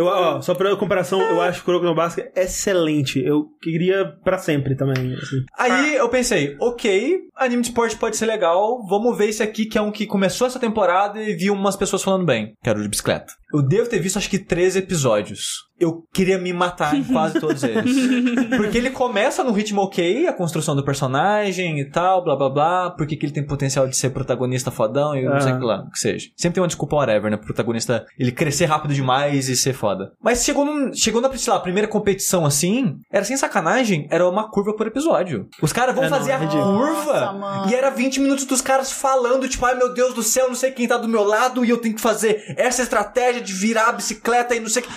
Eu, 0.00 0.06
ó, 0.06 0.40
só 0.40 0.54
pra 0.54 0.74
comparação, 0.76 1.20
eu 1.20 1.42
acho 1.42 1.60
o 1.60 1.64
Kuroko 1.64 1.84
no 1.84 1.94
Basket 1.94 2.32
excelente. 2.34 3.22
Eu 3.22 3.48
queria 3.60 4.06
pra 4.24 4.38
sempre 4.38 4.74
também, 4.74 5.12
assim. 5.12 5.44
Aí 5.58 5.94
eu 5.94 6.08
pensei, 6.08 6.56
ok, 6.58 7.18
anime 7.36 7.60
de 7.60 7.68
esporte 7.68 7.98
pode 7.98 8.16
ser 8.16 8.24
legal, 8.24 8.82
vamos 8.88 9.18
ver 9.18 9.28
esse 9.28 9.42
aqui 9.42 9.66
que 9.66 9.76
é 9.76 9.82
um 9.82 9.92
que 9.92 10.06
começou 10.06 10.46
essa 10.46 10.58
temporada 10.58 11.22
e 11.22 11.36
vi 11.36 11.50
umas 11.50 11.76
pessoas 11.76 12.02
falando 12.02 12.24
bem, 12.24 12.54
que 12.62 12.70
era 12.70 12.78
o 12.78 12.82
de 12.82 12.88
bicicleta. 12.88 13.34
Eu 13.52 13.62
devo 13.62 13.88
ter 13.88 13.98
visto 13.98 14.16
acho 14.16 14.30
que 14.30 14.38
três 14.38 14.76
episódios. 14.76 15.68
Eu 15.78 16.04
queria 16.12 16.36
me 16.38 16.52
matar 16.52 16.94
em 16.94 17.02
quase 17.02 17.40
todos 17.40 17.62
eles. 17.62 17.96
Porque 18.56 18.76
ele 18.76 18.90
começa 18.90 19.42
no 19.42 19.50
ritmo 19.50 19.80
ok, 19.80 20.26
a 20.26 20.32
construção 20.32 20.76
do 20.76 20.84
personagem 20.84 21.80
e 21.80 21.90
tal, 21.90 22.22
blá 22.22 22.36
blá 22.36 22.50
blá, 22.50 22.90
porque 22.90 23.16
que 23.16 23.24
ele 23.24 23.32
tem 23.32 23.46
potencial 23.46 23.88
de 23.88 23.96
ser 23.96 24.10
protagonista 24.10 24.70
fodão 24.70 25.16
e 25.16 25.24
não 25.24 25.40
sei 25.40 25.52
o 25.52 25.58
que 25.58 25.64
lá, 25.64 25.84
o 25.86 25.90
que 25.90 25.98
seja. 25.98 26.28
Sempre 26.36 26.56
tem 26.56 26.62
uma 26.62 26.66
desculpa 26.68 26.96
whatever, 26.96 27.30
né? 27.30 27.36
Pro 27.38 27.46
protagonista 27.46 28.04
ele 28.18 28.30
crescer 28.30 28.66
rápido 28.66 28.92
demais 28.92 29.48
e 29.48 29.56
ser 29.56 29.72
foda. 29.72 30.12
Mas 30.22 30.44
chegou, 30.44 30.66
num, 30.66 30.92
chegou 30.94 31.20
na, 31.22 31.32
sei 31.34 31.52
lá, 31.52 31.58
primeira 31.60 31.88
competição 31.88 32.44
assim, 32.44 32.96
era 33.10 33.24
sem 33.24 33.36
sacanagem, 33.36 34.06
era 34.10 34.28
uma 34.28 34.50
curva 34.50 34.74
por 34.76 34.86
episódio. 34.86 35.48
Os 35.62 35.72
caras 35.72 35.94
vão 35.94 36.04
É, 36.04 36.10
não, 36.10 36.18
fazer 36.18 36.32
é 36.32 36.34
a 36.34 36.38
curva 36.38 37.32
Nossa, 37.32 37.70
e 37.70 37.74
era 37.74 37.88
20 37.90 38.20
minutos 38.20 38.44
dos 38.44 38.60
caras 38.60 38.92
falando, 38.92 39.48
tipo, 39.48 39.64
ai 39.64 39.74
meu 39.76 39.94
Deus 39.94 40.12
do 40.14 40.22
céu, 40.22 40.48
não 40.48 40.54
sei 40.54 40.72
quem 40.72 40.86
tá 40.86 40.98
do 40.98 41.08
meu 41.08 41.24
lado 41.24 41.64
e 41.64 41.70
eu 41.70 41.78
tenho 41.78 41.94
que 41.94 42.00
fazer 42.00 42.42
essa 42.56 42.82
estratégia 42.82 43.39
de 43.40 43.52
virar 43.52 43.88
a 43.88 43.92
bicicleta 43.92 44.54
e 44.54 44.60
não 44.60 44.68
sei 44.68 44.82
o 44.82 44.86
que. 44.86 44.92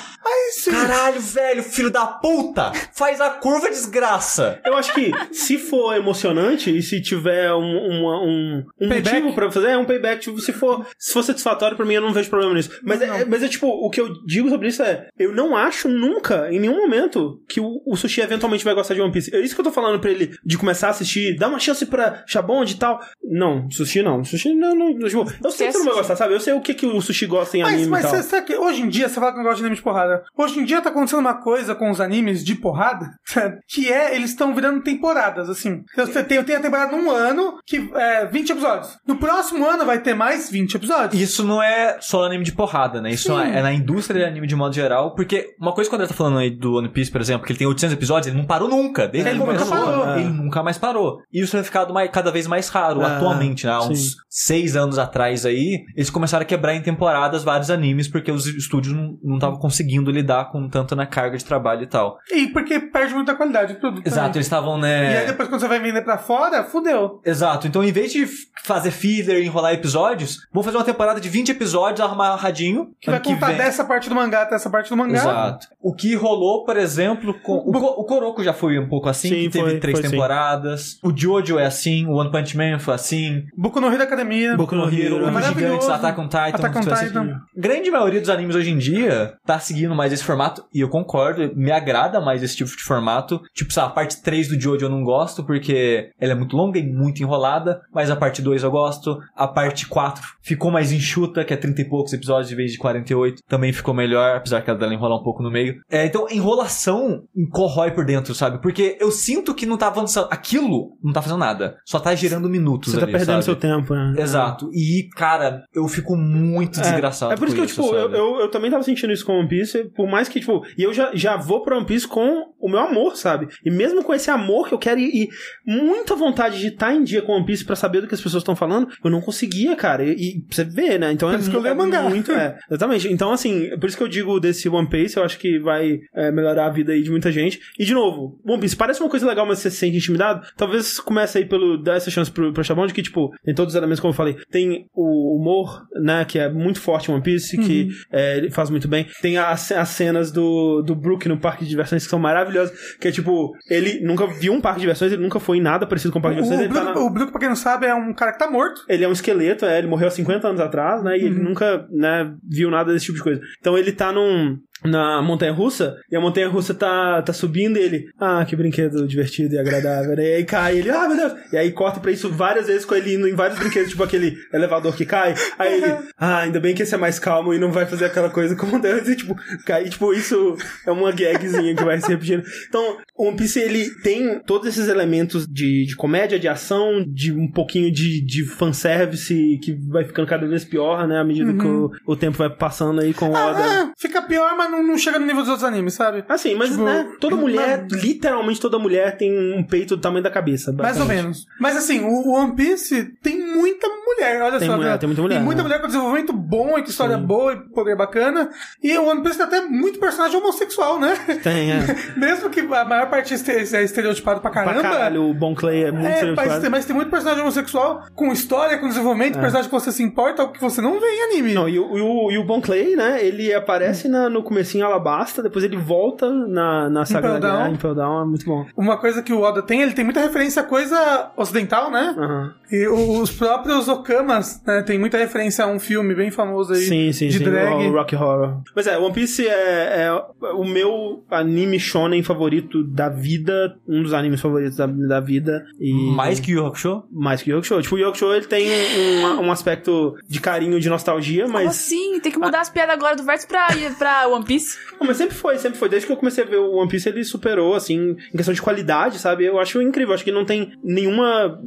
Caralho, 0.71 1.19
velho, 1.19 1.63
filho 1.63 1.89
da 1.89 2.05
puta! 2.05 2.71
Faz 2.93 3.19
a 3.19 3.29
curva, 3.31 3.69
desgraça! 3.69 4.59
Eu 4.65 4.75
acho 4.75 4.93
que 4.93 5.11
se 5.33 5.57
for 5.57 5.95
emocionante 5.95 6.75
e 6.75 6.81
se 6.81 7.01
tiver 7.01 7.51
um, 7.53 7.59
uma- 7.59 8.21
um, 8.23 8.63
um 8.79 8.89
Payback? 8.89 9.15
motivo 9.15 9.35
pra 9.35 9.51
fazer, 9.51 9.69
é 9.71 9.77
um 9.77 9.85
payback. 9.85 10.21
Tipo, 10.21 10.39
se 10.39 10.53
for, 10.53 10.85
se 10.97 11.11
for 11.13 11.23
satisfatório 11.23 11.75
pra 11.75 11.85
mim, 11.85 11.95
eu 11.95 12.01
não 12.01 12.13
vejo 12.13 12.29
problema 12.29 12.53
nisso. 12.53 12.69
Mas, 12.83 13.01
é, 13.01 13.25
mas 13.25 13.43
é 13.43 13.47
tipo, 13.47 13.67
o 13.67 13.89
que 13.89 13.99
eu 13.99 14.13
digo 14.25 14.49
sobre 14.49 14.67
isso 14.69 14.81
é: 14.83 15.07
eu 15.17 15.33
não 15.33 15.55
acho 15.55 15.87
nunca, 15.89 16.49
em 16.51 16.59
nenhum 16.59 16.77
momento, 16.77 17.41
que 17.49 17.59
o, 17.59 17.81
o 17.85 17.95
sushi 17.95 18.21
eventualmente 18.21 18.63
vai 18.63 18.73
gostar 18.73 18.93
de 18.93 19.01
One 19.01 19.11
Piece. 19.11 19.35
É 19.35 19.39
isso 19.39 19.55
que 19.55 19.61
eu 19.61 19.65
tô 19.65 19.71
falando 19.71 19.99
pra 19.99 20.09
ele 20.11 20.35
de 20.45 20.57
começar 20.57 20.87
a 20.87 20.91
assistir, 20.91 21.35
dar 21.37 21.49
uma 21.49 21.59
chance 21.59 21.85
pra 21.85 22.23
Shabond 22.27 22.71
e 22.71 22.77
tal. 22.77 22.99
Não, 23.23 23.69
sushi 23.71 24.01
não. 24.01 24.23
Sushi 24.23 24.53
não. 24.53 24.73
não, 24.75 24.89
não 24.93 25.07
tipo, 25.07 25.25
eu 25.43 25.51
sei 25.51 25.67
que 25.67 25.73
você 25.73 25.79
não 25.79 25.85
vai 25.85 25.95
gostar, 25.95 26.15
sabe? 26.15 26.33
Eu 26.33 26.39
sei 26.39 26.53
o 26.53 26.61
que, 26.61 26.73
que 26.73 26.85
o 26.85 27.01
sushi 27.01 27.25
gosta 27.25 27.57
em 27.57 27.61
Mas, 27.61 27.73
anime 27.73 27.89
mas 27.89 28.01
e 28.05 28.07
tal. 28.07 28.15
Sabe 28.35 28.47
que 28.47 28.55
hoje 28.55 28.81
em 28.81 28.89
dia, 28.89 29.07
você 29.09 29.19
fala 29.19 29.31
que 29.31 29.37
não 29.37 29.43
gosta 29.43 29.57
de 29.57 29.63
anime 29.63 29.75
de 29.75 29.81
porrada. 29.81 30.23
Hoje 30.37 30.59
em 30.59 30.65
dia 30.65 30.81
tá 30.81 30.89
acontecendo 30.89 31.19
uma 31.19 31.41
coisa 31.41 31.75
com 31.75 31.89
os 31.89 31.99
animes 32.01 32.43
de 32.43 32.55
porrada, 32.55 33.11
que 33.67 33.91
é, 33.91 34.15
eles 34.15 34.31
estão 34.31 34.53
virando 34.53 34.81
temporadas, 34.81 35.49
assim. 35.49 35.83
Você 35.95 36.23
tem, 36.23 36.43
tem 36.43 36.55
a 36.55 36.59
temporada 36.59 36.95
num 36.95 37.09
ano, 37.09 37.59
que 37.65 37.89
é 37.95 38.25
20 38.25 38.49
episódios. 38.51 38.97
No 39.07 39.17
próximo 39.17 39.65
ano 39.67 39.85
vai 39.85 39.99
ter 39.99 40.13
mais 40.13 40.49
20 40.49 40.75
episódios. 40.75 41.21
Isso 41.21 41.43
não 41.43 41.61
é 41.61 41.97
só 41.99 42.23
anime 42.25 42.43
de 42.43 42.51
porrada, 42.51 43.01
né? 43.01 43.11
Isso 43.11 43.33
Sim. 43.35 43.41
é 43.51 43.61
na 43.61 43.73
indústria 43.73 44.21
de 44.21 44.25
anime 44.25 44.47
de 44.47 44.55
modo 44.55 44.73
geral, 44.73 45.15
porque 45.15 45.53
uma 45.59 45.73
coisa 45.73 45.89
que 45.89 45.95
o 45.95 45.97
André 45.97 46.07
tá 46.07 46.13
falando 46.13 46.39
aí 46.39 46.49
do 46.49 46.75
One 46.75 46.89
Piece, 46.89 47.11
por 47.11 47.21
exemplo, 47.21 47.45
que 47.45 47.51
ele 47.51 47.59
tem 47.59 47.67
800 47.67 47.93
episódios, 47.93 48.27
ele 48.27 48.37
não 48.37 48.45
parou 48.45 48.67
nunca. 48.69 49.07
Desde 49.07 49.29
Ele 49.29 49.39
que 49.39 49.45
nunca 49.45 49.59
começou, 49.65 49.85
parou. 49.85 50.15
ele 50.17 50.29
nunca 50.29 50.63
mais 50.63 50.77
parou. 50.77 51.19
E 51.31 51.41
isso 51.41 51.51
tem 51.51 51.63
ficado 51.63 51.93
mais- 51.93 52.09
cada 52.11 52.31
vez 52.31 52.47
mais 52.47 52.67
raro 52.69 53.01
É, 53.01 53.05
atualmente, 53.05 53.65
né? 53.65 53.71
Há 53.73 53.81
uns 53.81 54.11
sim. 54.11 54.17
seis 54.29 54.75
anos 54.75 54.97
atrás 54.97 55.45
aí, 55.45 55.83
eles 55.95 56.09
começaram 56.09 56.43
a 56.43 56.45
quebrar 56.45 56.73
em 56.75 56.81
temporadas 56.81 57.43
vários 57.43 57.69
animes, 57.69 58.07
porque 58.07 58.22
os 58.31 58.45
estúdios 58.47 58.95
não 59.23 59.35
estavam 59.35 59.57
conseguindo 59.59 60.11
lidar 60.11 60.51
com 60.51 60.67
tanto 60.69 60.95
na 60.95 61.05
carga 61.05 61.37
de 61.37 61.45
trabalho 61.45 61.83
e 61.83 61.87
tal. 61.87 62.17
E 62.31 62.47
porque 62.47 62.79
perde 62.79 63.13
muita 63.13 63.35
qualidade 63.35 63.73
do 63.73 63.79
produto. 63.79 64.05
Exato, 64.05 64.21
também. 64.21 64.35
eles 64.37 64.45
estavam, 64.45 64.77
E 64.77 64.81
né... 64.81 65.17
aí 65.19 65.27
depois 65.27 65.49
quando 65.49 65.61
você 65.61 65.67
vai 65.67 65.79
vender 65.79 66.01
pra 66.01 66.17
fora, 66.17 66.63
fudeu. 66.63 67.21
Exato. 67.25 67.67
Então, 67.67 67.83
em 67.83 67.91
vez 67.91 68.11
de 68.11 68.25
fazer 68.63 68.91
filler, 68.91 69.43
enrolar 69.43 69.73
episódios, 69.73 70.47
vamos 70.51 70.65
fazer 70.65 70.77
uma 70.77 70.83
temporada 70.83 71.19
de 71.19 71.29
20 71.29 71.49
episódios, 71.49 72.01
arrumar 72.01 72.35
radinho. 72.35 72.91
Que 73.01 73.09
vai 73.11 73.19
contar 73.19 73.47
vem. 73.47 73.57
dessa 73.57 73.83
parte 73.83 74.09
do 74.09 74.15
mangá 74.15 74.43
até 74.43 74.55
essa 74.55 74.69
parte 74.69 74.89
do 74.89 74.97
mangá. 74.97 75.17
Exato. 75.19 75.67
O 75.81 75.93
que 75.93 76.15
rolou, 76.15 76.63
por 76.65 76.77
exemplo, 76.77 77.33
com. 77.41 77.53
O, 77.57 77.71
Co- 77.71 78.01
o 78.01 78.03
Kuroko 78.05 78.43
já 78.43 78.53
foi 78.53 78.79
um 78.79 78.87
pouco 78.87 79.09
assim, 79.09 79.29
Sim, 79.29 79.35
que 79.43 79.49
teve 79.49 79.69
foi, 79.71 79.79
três 79.79 79.97
foi 79.99 80.05
sim. 80.07 80.11
temporadas. 80.11 80.97
O 81.03 81.11
Jojo 81.15 81.57
é 81.59 81.65
assim, 81.65 82.05
o 82.05 82.13
One 82.15 82.31
Punch 82.31 82.55
Man 82.57 82.79
foi 82.79 82.93
assim. 82.93 83.43
Boku 83.57 83.79
no 83.81 83.91
Hero 83.91 84.03
Academia. 84.03 84.55
Boku 84.55 84.75
no 84.75 84.87
Hero. 84.93 85.19
Maravilhoso. 85.31 85.53
gigantes, 85.59 85.89
Attack 85.89 86.19
on 86.19 86.27
Titan. 86.27 86.39
Attack 86.47 86.77
on 86.77 86.91
assim. 86.93 87.05
Titan. 87.07 87.41
Grande 87.55 87.91
maioria 87.91 88.12
dos 88.19 88.29
animes 88.29 88.55
hoje 88.55 88.71
em 88.71 88.77
dia 88.77 89.33
tá 89.45 89.59
seguindo 89.59 89.95
mais 89.95 90.11
esse 90.13 90.23
formato, 90.23 90.63
e 90.73 90.79
eu 90.79 90.89
concordo, 90.89 91.51
me 91.55 91.71
agrada 91.71 92.19
mais 92.21 92.43
esse 92.43 92.55
tipo 92.55 92.69
de 92.69 92.83
formato. 92.83 93.41
Tipo, 93.53 93.73
sabe, 93.73 93.87
a 93.87 93.91
parte 93.91 94.21
3 94.21 94.49
do 94.49 94.59
Jojo 94.59 94.85
eu 94.85 94.89
não 94.89 95.03
gosto, 95.03 95.43
porque 95.43 96.11
ela 96.19 96.33
é 96.33 96.35
muito 96.35 96.55
longa 96.55 96.79
e 96.79 96.83
muito 96.83 97.21
enrolada, 97.21 97.81
mas 97.93 98.09
a 98.09 98.15
parte 98.15 98.41
2 98.41 98.63
eu 98.63 98.71
gosto. 98.71 99.19
A 99.35 99.47
parte 99.47 99.87
4 99.87 100.23
ficou 100.41 100.71
mais 100.71 100.91
enxuta, 100.91 101.43
que 101.43 101.53
é 101.53 101.57
30 101.57 101.81
e 101.81 101.89
poucos 101.89 102.13
episódios 102.13 102.51
em 102.51 102.55
vez 102.55 102.71
de 102.71 102.77
48. 102.77 103.41
Também 103.47 103.73
ficou 103.73 103.93
melhor, 103.93 104.37
apesar 104.37 104.61
que 104.61 104.71
a 104.71 104.73
dela 104.73 104.93
enrolar 104.93 105.19
um 105.19 105.23
pouco 105.23 105.43
no 105.43 105.51
meio. 105.51 105.75
É, 105.89 106.05
então, 106.05 106.27
enrolação 106.29 107.23
corrói 107.51 107.91
por 107.91 108.05
dentro, 108.05 108.33
sabe? 108.33 108.61
Porque 108.61 108.97
eu 108.99 109.11
sinto 109.11 109.53
que 109.53 109.65
não 109.65 109.77
tá 109.77 109.87
avançando. 109.87 110.27
Aquilo 110.31 110.97
não 111.03 111.13
tá 111.13 111.21
fazendo 111.21 111.39
nada. 111.39 111.77
Só 111.85 111.99
tá 111.99 112.13
gerando 112.15 112.49
minutos 112.49 112.91
Você 112.91 112.99
tá 112.99 113.05
ali, 113.05 113.11
perdendo 113.11 113.41
sabe? 113.41 113.45
seu 113.45 113.55
tempo, 113.55 113.93
né? 113.93 114.15
Exato. 114.17 114.69
E, 114.73 115.09
cara, 115.15 115.63
eu 115.73 115.87
fico 115.87 116.15
muito 116.15 116.79
desgraçado 116.79 117.33
É 117.33 117.35
por 117.35 117.47
isso 117.47 117.55
que, 117.55 117.61
eu, 117.61 117.67
tipo, 117.67 117.95
eu, 117.95 118.02
sabe? 118.03 118.17
eu, 118.17 118.39
eu 118.39 118.49
também 118.49 118.71
tava 118.71 118.83
sentindo 118.83 119.13
isso 119.13 119.25
com 119.25 119.39
One 119.39 119.47
Piece, 119.47 119.85
por 119.95 120.07
mais 120.07 120.27
que, 120.27 120.39
tipo, 120.39 120.65
e 120.77 120.83
eu 120.83 120.93
já, 120.93 121.11
já 121.13 121.37
vou 121.37 121.61
pra 121.61 121.77
One 121.77 121.85
Piece 121.85 122.07
com 122.07 122.53
o 122.59 122.69
meu 122.69 122.79
amor, 122.79 123.15
sabe? 123.17 123.47
E 123.63 123.69
mesmo 123.69 124.03
com 124.03 124.13
esse 124.13 124.29
amor 124.31 124.67
que 124.67 124.73
eu 124.73 124.79
quero 124.79 124.99
e, 124.99 125.23
e 125.23 125.29
muita 125.65 126.15
vontade 126.15 126.59
de 126.59 126.67
estar 126.67 126.93
em 126.93 127.03
dia 127.03 127.21
com 127.21 127.33
One 127.33 127.45
Piece 127.45 127.65
pra 127.65 127.75
saber 127.75 128.01
do 128.01 128.07
que 128.07 128.15
as 128.15 128.21
pessoas 128.21 128.41
estão 128.41 128.55
falando, 128.55 128.87
eu 129.03 129.11
não 129.11 129.21
conseguia, 129.21 129.75
cara. 129.75 130.03
E, 130.03 130.13
e 130.13 130.45
você 130.49 130.63
vê, 130.63 130.97
né? 130.97 131.11
Então 131.11 131.29
Por 131.29 131.35
é, 131.35 131.39
isso 131.39 131.49
que 131.49 131.55
eu 131.55 131.61
leio 131.61 131.73
é 131.73 131.75
mangá. 131.75 132.03
muito, 132.03 132.31
é. 132.31 132.57
Exatamente. 132.69 133.11
Então, 133.11 133.31
assim, 133.31 133.69
por 133.79 133.87
isso 133.87 133.97
que 133.97 134.03
eu 134.03 134.07
digo 134.07 134.39
desse 134.39 134.69
One 134.69 134.89
Piece, 134.89 135.17
eu 135.17 135.23
acho 135.23 135.37
que 135.37 135.59
vai 135.59 135.99
é, 136.13 136.31
melhorar 136.31 136.67
a 136.67 136.69
vida 136.69 136.93
aí 136.93 137.01
de 137.01 137.11
muita 137.11 137.31
gente. 137.31 137.59
E, 137.77 137.85
de 137.85 137.93
novo, 137.93 138.39
One 138.47 138.61
Piece 138.61 138.75
parece 138.75 139.01
uma 139.01 139.09
coisa 139.09 139.27
legal, 139.27 139.45
mas 139.45 139.59
você 139.59 139.69
se 139.69 139.77
sente 139.77 139.97
intimidado. 139.97 140.45
Talvez 140.55 140.99
comece 140.99 141.37
aí 141.37 141.45
pelo 141.45 141.77
dar 141.77 141.95
essa 141.95 142.09
chance 142.09 142.31
pro, 142.31 142.53
pro 142.53 142.63
Chabão 142.63 142.87
de 142.87 142.93
que, 142.93 143.01
tipo, 143.01 143.31
tem 143.43 143.53
todos 143.53 143.73
os 143.73 143.77
elementos, 143.77 143.99
como 143.99 144.11
eu 144.11 144.17
falei. 144.17 144.37
Tem 144.49 144.87
o 144.93 145.35
humor, 145.35 145.85
né, 146.01 146.25
que 146.25 146.39
é 146.39 146.49
muito 146.49 146.79
forte 146.79 147.09
em 147.09 147.13
One 147.13 147.23
Piece, 147.23 147.57
que 147.57 147.82
é, 148.11 148.37
ele 148.37 148.49
faz 148.51 148.69
muito 148.69 148.87
bem. 148.87 149.07
Tem 149.21 149.37
as, 149.37 149.71
as 149.71 149.89
cenas 149.89 150.31
do, 150.31 150.81
do 150.81 150.95
Brook 150.95 151.27
no 151.27 151.37
parque 151.37 151.63
de 151.63 151.69
diversões 151.69 152.03
que 152.03 152.09
são 152.09 152.19
maravilhosas, 152.19 152.73
que 152.99 153.07
é 153.07 153.11
tipo, 153.11 153.51
ele 153.69 153.99
nunca 154.01 154.27
viu 154.27 154.53
um 154.53 154.61
parque 154.61 154.77
de 154.79 154.81
diversões, 154.83 155.11
ele 155.11 155.21
nunca 155.21 155.39
foi 155.39 155.57
em 155.57 155.61
nada 155.61 155.85
parecido 155.87 156.11
com 156.11 156.19
um 156.19 156.21
parque 156.21 156.37
de 156.37 156.41
O, 156.41 156.43
diversões. 156.49 156.69
Ele, 156.69 156.73
tá 156.79 156.83
Brook, 156.85 156.99
na- 156.99 157.05
o 157.05 157.09
Brook, 157.13 157.31
pra 157.31 157.39
quem 157.39 157.49
não 157.49 157.55
sabe, 157.55 157.85
é 157.85 157.95
um 157.95 158.13
cara 158.13 158.31
que 158.33 158.39
tá 158.39 158.49
morto. 158.49 158.81
ele 158.87 159.03
é 159.03 159.07
um 159.07 159.11
esqueleto, 159.13 159.65
é, 159.65 159.77
ele 159.79 159.87
morreu 159.87 160.07
há 160.07 160.11
50 160.11 160.47
anos 160.47 160.59
atrás, 160.61 161.03
né? 161.03 161.17
E 161.17 161.25
ele 161.25 161.39
nunca, 161.39 161.85
né, 161.91 162.33
viu 162.47 162.69
nada 162.69 162.91
desse 162.93 163.05
tipo 163.05 163.17
de 163.17 163.23
coisa. 163.23 163.41
Então 163.59 163.77
ele 163.77 163.91
tá 163.91 164.11
num. 164.11 164.57
Na 164.85 165.21
montanha 165.21 165.51
russa, 165.51 165.97
e 166.11 166.15
a 166.15 166.21
montanha 166.21 166.49
russa 166.49 166.73
tá, 166.73 167.21
tá 167.21 167.33
subindo 167.33 167.77
e 167.77 167.81
ele, 167.81 168.05
ah, 168.19 168.43
que 168.45 168.55
brinquedo 168.55 169.07
divertido 169.07 169.55
e 169.55 169.59
agradável. 169.59 170.17
E 170.17 170.35
aí 170.35 170.43
cai 170.45 170.77
ele, 170.77 170.89
ah, 170.89 171.07
meu 171.07 171.17
Deus. 171.17 171.33
E 171.51 171.57
aí 171.57 171.71
corta 171.71 171.99
pra 171.99 172.11
isso 172.11 172.31
várias 172.31 172.67
vezes 172.67 172.85
com 172.85 172.95
ele 172.95 173.15
indo 173.15 173.27
em 173.27 173.35
vários 173.35 173.59
brinquedos, 173.59 173.89
tipo 173.89 174.03
aquele 174.03 174.35
elevador 174.53 174.95
que 174.95 175.05
cai. 175.05 175.33
Aí 175.57 175.81
ele, 175.81 175.93
ah, 176.17 176.39
ainda 176.39 176.59
bem 176.59 176.75
que 176.75 176.83
esse 176.83 176.95
é 176.95 176.97
mais 176.97 177.19
calmo 177.19 177.53
e 177.53 177.59
não 177.59 177.71
vai 177.71 177.85
fazer 177.85 178.05
aquela 178.05 178.29
coisa 178.29 178.55
como 178.55 178.79
Deus. 178.79 179.07
E 179.07 179.15
tipo, 179.15 179.35
cai, 179.65 179.89
tipo, 179.89 180.13
isso 180.13 180.55
é 180.85 180.91
uma 180.91 181.11
gagzinha 181.11 181.75
que 181.75 181.83
vai 181.83 181.99
se 181.99 182.07
repetindo. 182.07 182.43
Então, 182.67 182.97
o 183.15 183.27
One 183.27 183.37
Piece, 183.37 183.59
ele 183.59 183.89
tem 184.01 184.39
todos 184.45 184.67
esses 184.67 184.87
elementos 184.87 185.47
de, 185.47 185.85
de 185.85 185.95
comédia, 185.95 186.39
de 186.39 186.47
ação, 186.47 187.03
de 187.07 187.31
um 187.31 187.49
pouquinho 187.49 187.91
de, 187.91 188.23
de 188.25 188.45
fanservice 188.45 189.59
que 189.61 189.73
vai 189.89 190.03
ficando 190.03 190.27
cada 190.27 190.47
vez 190.47 190.65
pior, 190.65 191.07
né? 191.07 191.19
À 191.19 191.23
medida 191.23 191.53
que 191.53 191.65
o, 191.65 191.91
o 192.07 192.15
tempo 192.15 192.37
vai 192.37 192.49
passando 192.49 193.01
aí 193.01 193.13
com 193.13 193.29
o 193.29 193.33
Oda. 193.33 193.59
Ah, 193.59 193.91
fica 193.97 194.21
pior, 194.21 194.55
mas 194.57 194.71
não, 194.73 194.83
não 194.83 194.97
chega 194.97 195.19
no 195.19 195.25
nível 195.25 195.41
dos 195.41 195.49
outros 195.49 195.67
animes, 195.67 195.93
sabe? 195.93 196.23
Assim, 196.27 196.55
mas 196.55 196.69
Tipo, 196.71 196.83
né, 196.83 197.07
toda 197.19 197.35
mulher, 197.35 197.85
não- 197.89 197.97
literalmente 197.99 198.59
toda 198.59 198.77
mulher 198.79 199.17
tem 199.17 199.31
um 199.57 199.63
peito 199.63 199.95
do 199.95 200.01
tamanho 200.01 200.23
da 200.23 200.29
cabeça. 200.31 200.71
Mais 200.73 200.99
ou 200.99 201.05
menos. 201.05 201.45
Mas 201.59 201.77
assim, 201.77 202.01
o 202.03 202.31
One 202.33 202.55
Piece 202.55 203.13
tem 203.21 203.39
muita 203.55 203.87
mulher, 203.87 204.41
olha 204.41 204.59
Tem 204.59 204.67
só. 204.67 204.75
mulher, 204.75 204.91
né? 204.91 204.97
tem 204.97 205.07
muita 205.07 205.21
mulher, 205.21 205.35
Tem 205.35 205.43
muita 205.43 205.61
né? 205.61 205.67
mulher 205.67 205.81
com 205.81 205.87
desenvolvimento 205.87 206.33
bom 206.33 206.77
e 206.77 206.83
história 206.83 207.15
Sim. 207.17 207.23
boa 207.25 207.53
e 207.53 207.57
poder 207.73 207.95
bacana. 207.95 208.49
E 208.81 208.97
o 208.97 209.05
One 209.05 209.21
Piece 209.23 209.37
tem 209.37 209.45
até 209.47 209.61
muito 209.61 209.99
personagem 209.99 210.37
homossexual, 210.37 210.99
né? 210.99 211.15
Tem, 211.43 211.71
é. 211.71 211.79
Mesmo 212.17 212.49
que 212.49 212.59
a 212.61 212.85
maior 212.85 213.09
parte 213.09 213.33
este- 213.33 213.51
é 213.51 213.83
estereotipado 213.83 214.41
pra 214.41 214.49
caramba. 214.51 214.79
Pra 214.79 214.89
caralho, 214.89 215.29
o 215.29 215.33
Bon 215.33 215.53
Clay 215.55 215.83
é 215.85 215.91
muito 215.91 216.05
É, 216.05 216.09
mas 216.09 216.13
estereotipado. 216.15 216.61
tem, 216.61 216.69
mas 216.69 216.85
tem 216.85 216.95
muito 216.95 217.09
personagem 217.09 217.41
homossexual 217.41 218.05
com 218.15 218.31
história, 218.31 218.77
com 218.77 218.87
desenvolvimento, 218.87 219.39
personagem 219.39 219.69
que 219.69 219.75
você 219.75 219.91
se 219.91 220.03
importa, 220.03 220.47
que 220.47 220.59
você 220.61 220.81
não 220.81 220.99
vê 220.99 221.05
em 221.07 221.23
anime. 221.31 221.51
É. 221.51 221.53
Não, 221.55 221.69
e 221.69 221.79
o, 221.79 221.97
e 221.97 222.01
o, 222.01 222.31
e 222.31 222.37
o 222.37 222.43
Bon 222.43 222.61
Clay, 222.61 222.95
né? 222.95 223.23
Ele 223.23 223.53
aparece 223.53 224.07
na- 224.07 224.29
no 224.29 224.43
comecinho 224.53 224.85
Alabasta, 224.85 225.41
depois 225.41 225.65
ele 225.65 225.75
volta 225.75 226.29
na, 226.31 226.89
na 226.89 227.05
saga 227.05 227.27
da 227.27 227.37
Impel 227.37 227.41
Down. 227.41 227.57
Guerra, 227.57 227.69
Impel 227.71 227.95
Down, 227.95 228.21
é 228.21 228.25
muito 228.25 228.45
bom. 228.45 228.65
Uma 228.77 228.97
coisa 228.97 229.23
que 229.23 229.33
o 229.33 229.41
Oda 229.41 229.61
tem, 229.61 229.81
ele 229.81 229.93
tem 229.93 230.05
muita 230.05 230.19
referência 230.19 230.61
a 230.61 230.65
coisa 230.65 231.31
ocidental, 231.35 231.89
né? 231.91 232.15
Aham. 232.17 232.53
E 232.73 232.87
os 232.87 233.29
próprios 233.29 233.87
Okamas, 233.87 234.59
né? 234.65 234.81
Tem 234.81 234.97
muita 234.97 235.15
referência 235.19 235.63
a 235.63 235.67
um 235.67 235.77
filme 235.79 236.15
bem 236.15 236.31
famoso 236.31 236.73
aí 236.73 236.81
Sim, 236.81 237.11
sim, 237.13 237.27
de 237.27 237.37
sim. 237.37 237.43
drag. 237.43 237.85
O 237.85 237.91
Rock 237.91 238.15
Horror. 238.15 238.61
Mas 238.75 238.87
é, 238.87 238.97
One 238.97 239.13
Piece 239.13 239.47
é, 239.47 240.07
é 240.07 240.23
o 240.55 240.63
meu 240.65 241.23
anime 241.29 241.79
shonen 241.79 242.23
favorito 242.23 242.83
da 242.83 243.09
vida, 243.09 243.77
um 243.87 244.01
dos 244.01 244.11
animes 244.11 244.41
favoritos 244.41 244.75
da, 244.77 244.87
da 244.87 245.19
vida. 245.19 245.63
E 245.79 245.93
Mais 246.15 246.39
que 246.39 246.55
o 246.55 246.65
Hakusho? 246.65 247.03
mais 247.11 247.43
que 247.43 247.51
o 247.53 247.57
Yoko 247.57 247.67
Show. 247.67 247.79
Tipo, 247.81 247.95
o 247.95 247.99
Yoko 247.99 248.17
Show 248.17 248.33
ele 248.33 248.47
tem 248.47 248.67
um, 248.71 249.41
um 249.43 249.51
aspecto 249.51 250.15
de 250.27 250.41
carinho, 250.41 250.79
de 250.79 250.89
nostalgia, 250.89 251.43
Como 251.43 251.53
mas. 251.53 251.67
assim? 251.67 252.19
Tem 252.21 252.31
que 252.31 252.39
mudar 252.39 252.61
as 252.61 252.71
piadas 252.71 252.95
agora 252.95 253.15
do 253.15 253.23
verso 253.23 253.47
pra, 253.47 253.67
pra 253.99 254.27
One 254.29 254.45
Piece? 254.45 254.79
Não, 254.99 255.05
mas 255.05 255.17
sempre 255.17 255.35
foi, 255.35 255.59
sempre 255.59 255.77
foi. 255.77 255.89
Desde 255.89 256.07
que 256.07 256.11
eu 256.13 256.17
comecei 256.17 256.43
a 256.43 256.47
ver 256.47 256.57
o 256.57 256.71
One 256.77 256.89
Piece, 256.89 257.07
ele 257.07 257.23
superou, 257.23 257.75
assim, 257.75 258.15
em 258.33 258.35
questão 258.37 258.53
de 258.53 258.61
qualidade, 258.63 259.19
sabe? 259.19 259.45
Eu 259.45 259.59
acho 259.59 259.79
incrível. 259.79 260.09
Eu 260.09 260.15
acho 260.15 260.23
que 260.23 260.31
não 260.31 260.43
tem 260.45 260.73
nenhuma. 260.83 261.59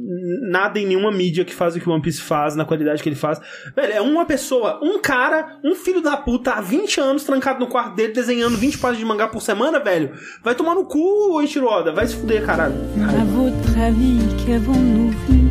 Nada 0.49 0.79
em 0.79 0.96
nenhuma 0.97 1.11
mídia 1.11 1.45
que 1.45 1.53
faz 1.53 1.75
o 1.75 1.79
que 1.79 1.87
o 1.87 1.91
One 1.91 2.01
Piece 2.01 2.21
faz, 2.21 2.55
na 2.55 2.65
qualidade 2.65 3.01
que 3.01 3.09
ele 3.09 3.15
faz. 3.15 3.39
Velho, 3.75 3.93
é 3.93 4.01
uma 4.01 4.25
pessoa, 4.25 4.79
um 4.83 4.99
cara, 4.99 5.57
um 5.63 5.75
filho 5.75 6.01
da 6.01 6.17
puta, 6.17 6.51
há 6.51 6.61
20 6.61 6.99
anos 6.99 7.23
trancado 7.23 7.59
no 7.59 7.67
quarto 7.67 7.95
dele, 7.95 8.13
desenhando 8.13 8.57
20 8.57 8.77
páginas 8.77 8.99
de 8.99 9.05
mangá 9.05 9.27
por 9.27 9.41
semana, 9.41 9.79
velho. 9.79 10.11
Vai 10.43 10.55
tomar 10.55 10.75
no 10.75 10.85
cu, 10.85 11.39
Eiichiro 11.39 11.67
Oda. 11.67 11.91
Vai 11.91 12.07
se 12.07 12.15
fuder, 12.15 12.45
caralho. 12.45 12.75
À 13.03 13.23
votre 13.23 13.79
avis, 13.79 14.19
qu'avons-nous 14.45 15.11
vu 15.27 15.47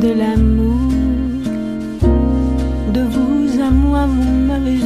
de 0.00 0.12
l'amour 0.12 0.90
De 2.92 3.00
vous 3.00 3.62
à 3.62 3.70
moi, 3.70 4.06
vous 4.06 4.30
m'avez 4.46 4.83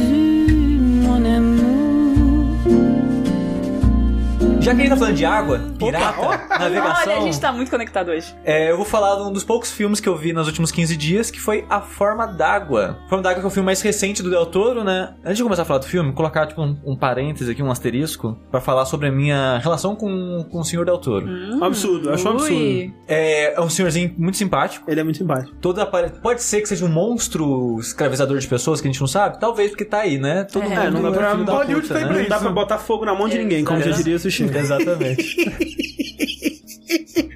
Já 4.61 4.75
que 4.75 4.81
a 4.81 4.83
gente 4.83 4.89
tá 4.89 4.97
falando 4.97 5.15
de 5.15 5.25
água, 5.25 5.59
pirata, 5.79 6.57
navegação, 6.59 7.13
Olha, 7.13 7.17
a 7.17 7.21
gente 7.21 7.39
tá 7.39 7.51
muito 7.51 7.71
conectado 7.71 8.09
hoje. 8.11 8.35
é, 8.43 8.69
eu 8.69 8.75
vou 8.75 8.85
falar 8.85 9.15
de 9.15 9.21
um 9.21 9.31
dos 9.31 9.43
poucos 9.43 9.71
filmes 9.71 9.99
que 10.01 10.07
eu 10.09 10.15
vi 10.17 10.33
nos 10.33 10.47
últimos 10.47 10.69
15 10.69 10.97
dias, 10.97 11.31
que 11.31 11.39
foi 11.39 11.65
A 11.69 11.79
Forma 11.79 12.27
d'Água. 12.27 12.97
A 13.05 13.09
Forma 13.09 13.23
d'Água 13.23 13.39
que 13.39 13.45
é 13.45 13.47
o 13.47 13.51
filme 13.51 13.65
mais 13.65 13.81
recente 13.81 14.21
do 14.21 14.29
Del 14.29 14.45
Toro, 14.45 14.83
né? 14.83 15.13
Antes 15.23 15.37
de 15.37 15.43
começar 15.43 15.61
a 15.61 15.65
falar 15.65 15.79
do 15.79 15.85
filme, 15.85 16.11
colocar 16.11 16.45
tipo 16.45 16.61
um, 16.61 16.77
um 16.85 16.95
parêntese 16.95 17.49
aqui, 17.51 17.63
um 17.63 17.71
asterisco, 17.71 18.37
pra 18.51 18.59
falar 18.59 18.85
sobre 18.85 19.07
a 19.07 19.11
minha 19.11 19.59
relação 19.59 19.95
com, 19.95 20.45
com 20.51 20.59
o 20.59 20.63
senhor 20.65 20.85
Del 20.85 20.97
Toro. 20.97 21.25
Um 21.25 21.63
absurdo, 21.63 22.09
eu 22.09 22.13
acho 22.13 22.27
um 22.27 22.31
absurdo. 22.31 22.93
É, 23.07 23.53
é 23.55 23.61
um 23.61 23.69
senhorzinho 23.69 24.13
muito 24.17 24.37
simpático. 24.37 24.91
Ele 24.91 24.99
é 24.99 25.03
muito 25.03 25.17
simpático. 25.17 25.55
Toda 25.61 25.83
apare- 25.83 26.09
Pode 26.21 26.43
ser 26.43 26.59
que 26.61 26.67
seja 26.67 26.83
um 26.85 26.89
monstro 26.89 27.77
escravizador 27.79 28.37
de 28.37 28.47
pessoas 28.47 28.81
que 28.81 28.87
a 28.87 28.91
gente 28.91 28.99
não 28.99 29.07
sabe? 29.07 29.39
Talvez, 29.39 29.69
porque 29.71 29.85
tá 29.85 29.99
aí, 30.01 30.17
né? 30.19 30.43
Todo 30.43 30.65
É, 30.65 30.89
mundo 30.91 31.01
não 31.01 31.11
dá 31.11 31.17
pra- 31.17 31.33
da 31.35 31.53
Hollywood 31.53 31.87
puta, 31.87 31.93
tá 31.93 31.99
né? 32.01 32.07
pra 32.07 32.21
Não 32.21 32.29
dá 32.29 32.39
pra 32.39 32.49
botar 32.49 32.77
fogo 32.77 33.05
na 33.05 33.15
mão 33.15 33.27
de 33.29 33.37
ninguém, 33.37 33.63
como 33.63 33.79
já 33.81 33.91
diria 33.91 34.17
o 34.17 34.19
Sushi. 34.19 34.48
Exatamente. 34.57 35.85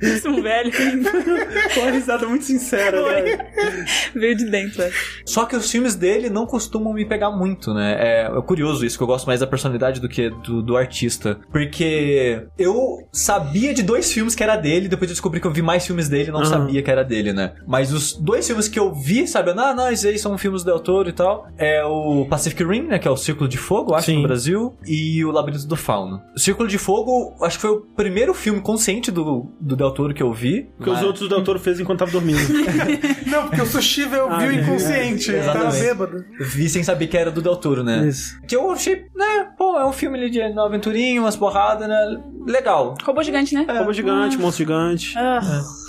Isso, 0.03 0.29
um 0.29 0.41
velho. 0.41 0.71
Uma 1.77 1.91
risada 1.91 2.27
muito 2.27 2.45
sincera, 2.45 3.01
né? 3.01 3.37
Veio 4.15 4.35
de 4.35 4.45
dentro, 4.45 4.81
é. 4.81 4.91
Só 5.25 5.45
que 5.45 5.55
os 5.55 5.69
filmes 5.69 5.95
dele 5.95 6.29
não 6.29 6.45
costumam 6.45 6.93
me 6.93 7.05
pegar 7.05 7.31
muito, 7.31 7.73
né? 7.73 7.95
É, 7.99 8.25
é 8.25 8.41
curioso 8.41 8.85
isso, 8.85 8.97
que 8.97 9.03
eu 9.03 9.07
gosto 9.07 9.25
mais 9.25 9.39
da 9.39 9.47
personalidade 9.47 9.99
do 9.99 10.09
que 10.09 10.29
do, 10.29 10.61
do 10.61 10.77
artista. 10.77 11.39
Porque 11.51 12.45
eu 12.57 13.07
sabia 13.11 13.73
de 13.73 13.83
dois 13.83 14.11
filmes 14.11 14.35
que 14.35 14.43
era 14.43 14.55
dele, 14.55 14.87
depois 14.87 15.09
eu 15.09 15.13
descobri 15.13 15.39
que 15.39 15.47
eu 15.47 15.51
vi 15.51 15.61
mais 15.61 15.85
filmes 15.85 16.09
dele 16.09 16.29
e 16.29 16.31
não 16.31 16.41
Aham. 16.41 16.49
sabia 16.49 16.81
que 16.81 16.91
era 16.91 17.03
dele, 17.03 17.33
né? 17.33 17.53
Mas 17.67 17.91
os 17.93 18.13
dois 18.13 18.45
filmes 18.45 18.67
que 18.67 18.79
eu 18.79 18.93
vi, 18.93 19.27
sabe? 19.27 19.51
Ah, 19.51 19.73
não, 19.73 19.89
esses 19.91 20.05
aí 20.05 20.17
são 20.17 20.37
filmes 20.37 20.63
do 20.63 20.71
Del 20.71 20.79
Toro 20.79 21.09
e 21.09 21.13
tal. 21.13 21.47
É 21.57 21.83
o 21.85 22.25
Pacific 22.29 22.63
Rim, 22.63 22.83
né? 22.83 22.99
Que 22.99 23.07
é 23.07 23.11
o 23.11 23.17
Círculo 23.17 23.47
de 23.47 23.57
Fogo, 23.57 23.93
acho, 23.93 24.07
Sim. 24.07 24.17
no 24.17 24.23
Brasil. 24.23 24.75
E 24.85 25.23
o 25.23 25.31
Labirinto 25.31 25.67
do 25.67 25.75
Fauno. 25.75 26.21
O 26.35 26.39
Círculo 26.39 26.67
de 26.67 26.77
Fogo, 26.77 27.35
acho 27.41 27.57
que 27.57 27.61
foi 27.61 27.71
o 27.71 27.81
primeiro 27.81 28.33
filme 28.33 28.61
consciente 28.61 29.11
do, 29.11 29.51
do 29.59 29.75
Del 29.75 29.92
Toro 29.93 30.13
que 30.13 30.21
eu 30.21 30.33
vi. 30.33 30.69
Porque 30.77 30.89
os 30.89 30.97
Mas- 30.97 31.05
outros 31.05 31.25
o 31.25 31.29
Del 31.29 31.43
Toro 31.43 31.59
fez 31.59 31.79
enquanto 31.79 31.99
tava 31.99 32.11
dormindo. 32.11 32.39
Não, 33.27 33.47
porque 33.47 33.61
o 33.61 33.65
sushi 33.65 34.05
veio, 34.05 34.27
Ah, 34.27 34.37
viu 34.39 34.49
é, 34.51 34.55
inconsciente. 34.55 35.31
é, 35.33 35.43
tava 35.43 35.59
exatamente. 35.69 35.83
bêbado. 35.83 36.25
Vi 36.39 36.69
sem 36.69 36.83
saber 36.83 37.07
que 37.07 37.17
era 37.17 37.31
do 37.31 37.41
Del 37.41 37.55
Toro, 37.55 37.83
né? 37.83 38.07
Isso. 38.07 38.39
Que 38.47 38.55
eu 38.55 38.69
achei, 38.71 39.05
né? 39.15 39.47
Pô, 39.57 39.77
é 39.77 39.85
um 39.85 39.93
filme 39.93 40.17
ali 40.17 40.29
de 40.29 40.39
uma 40.41 40.65
aventurinha, 40.65 41.21
umas 41.21 41.35
porradas, 41.35 41.87
né? 41.87 41.95
Legal. 42.47 42.95
Robô 43.03 43.23
gigante, 43.23 43.53
né? 43.55 43.65
Robô 43.79 43.93
gigante, 43.93 44.37
monstro 44.37 44.65
gigante. 44.65 45.13
Ah, 45.17 45.39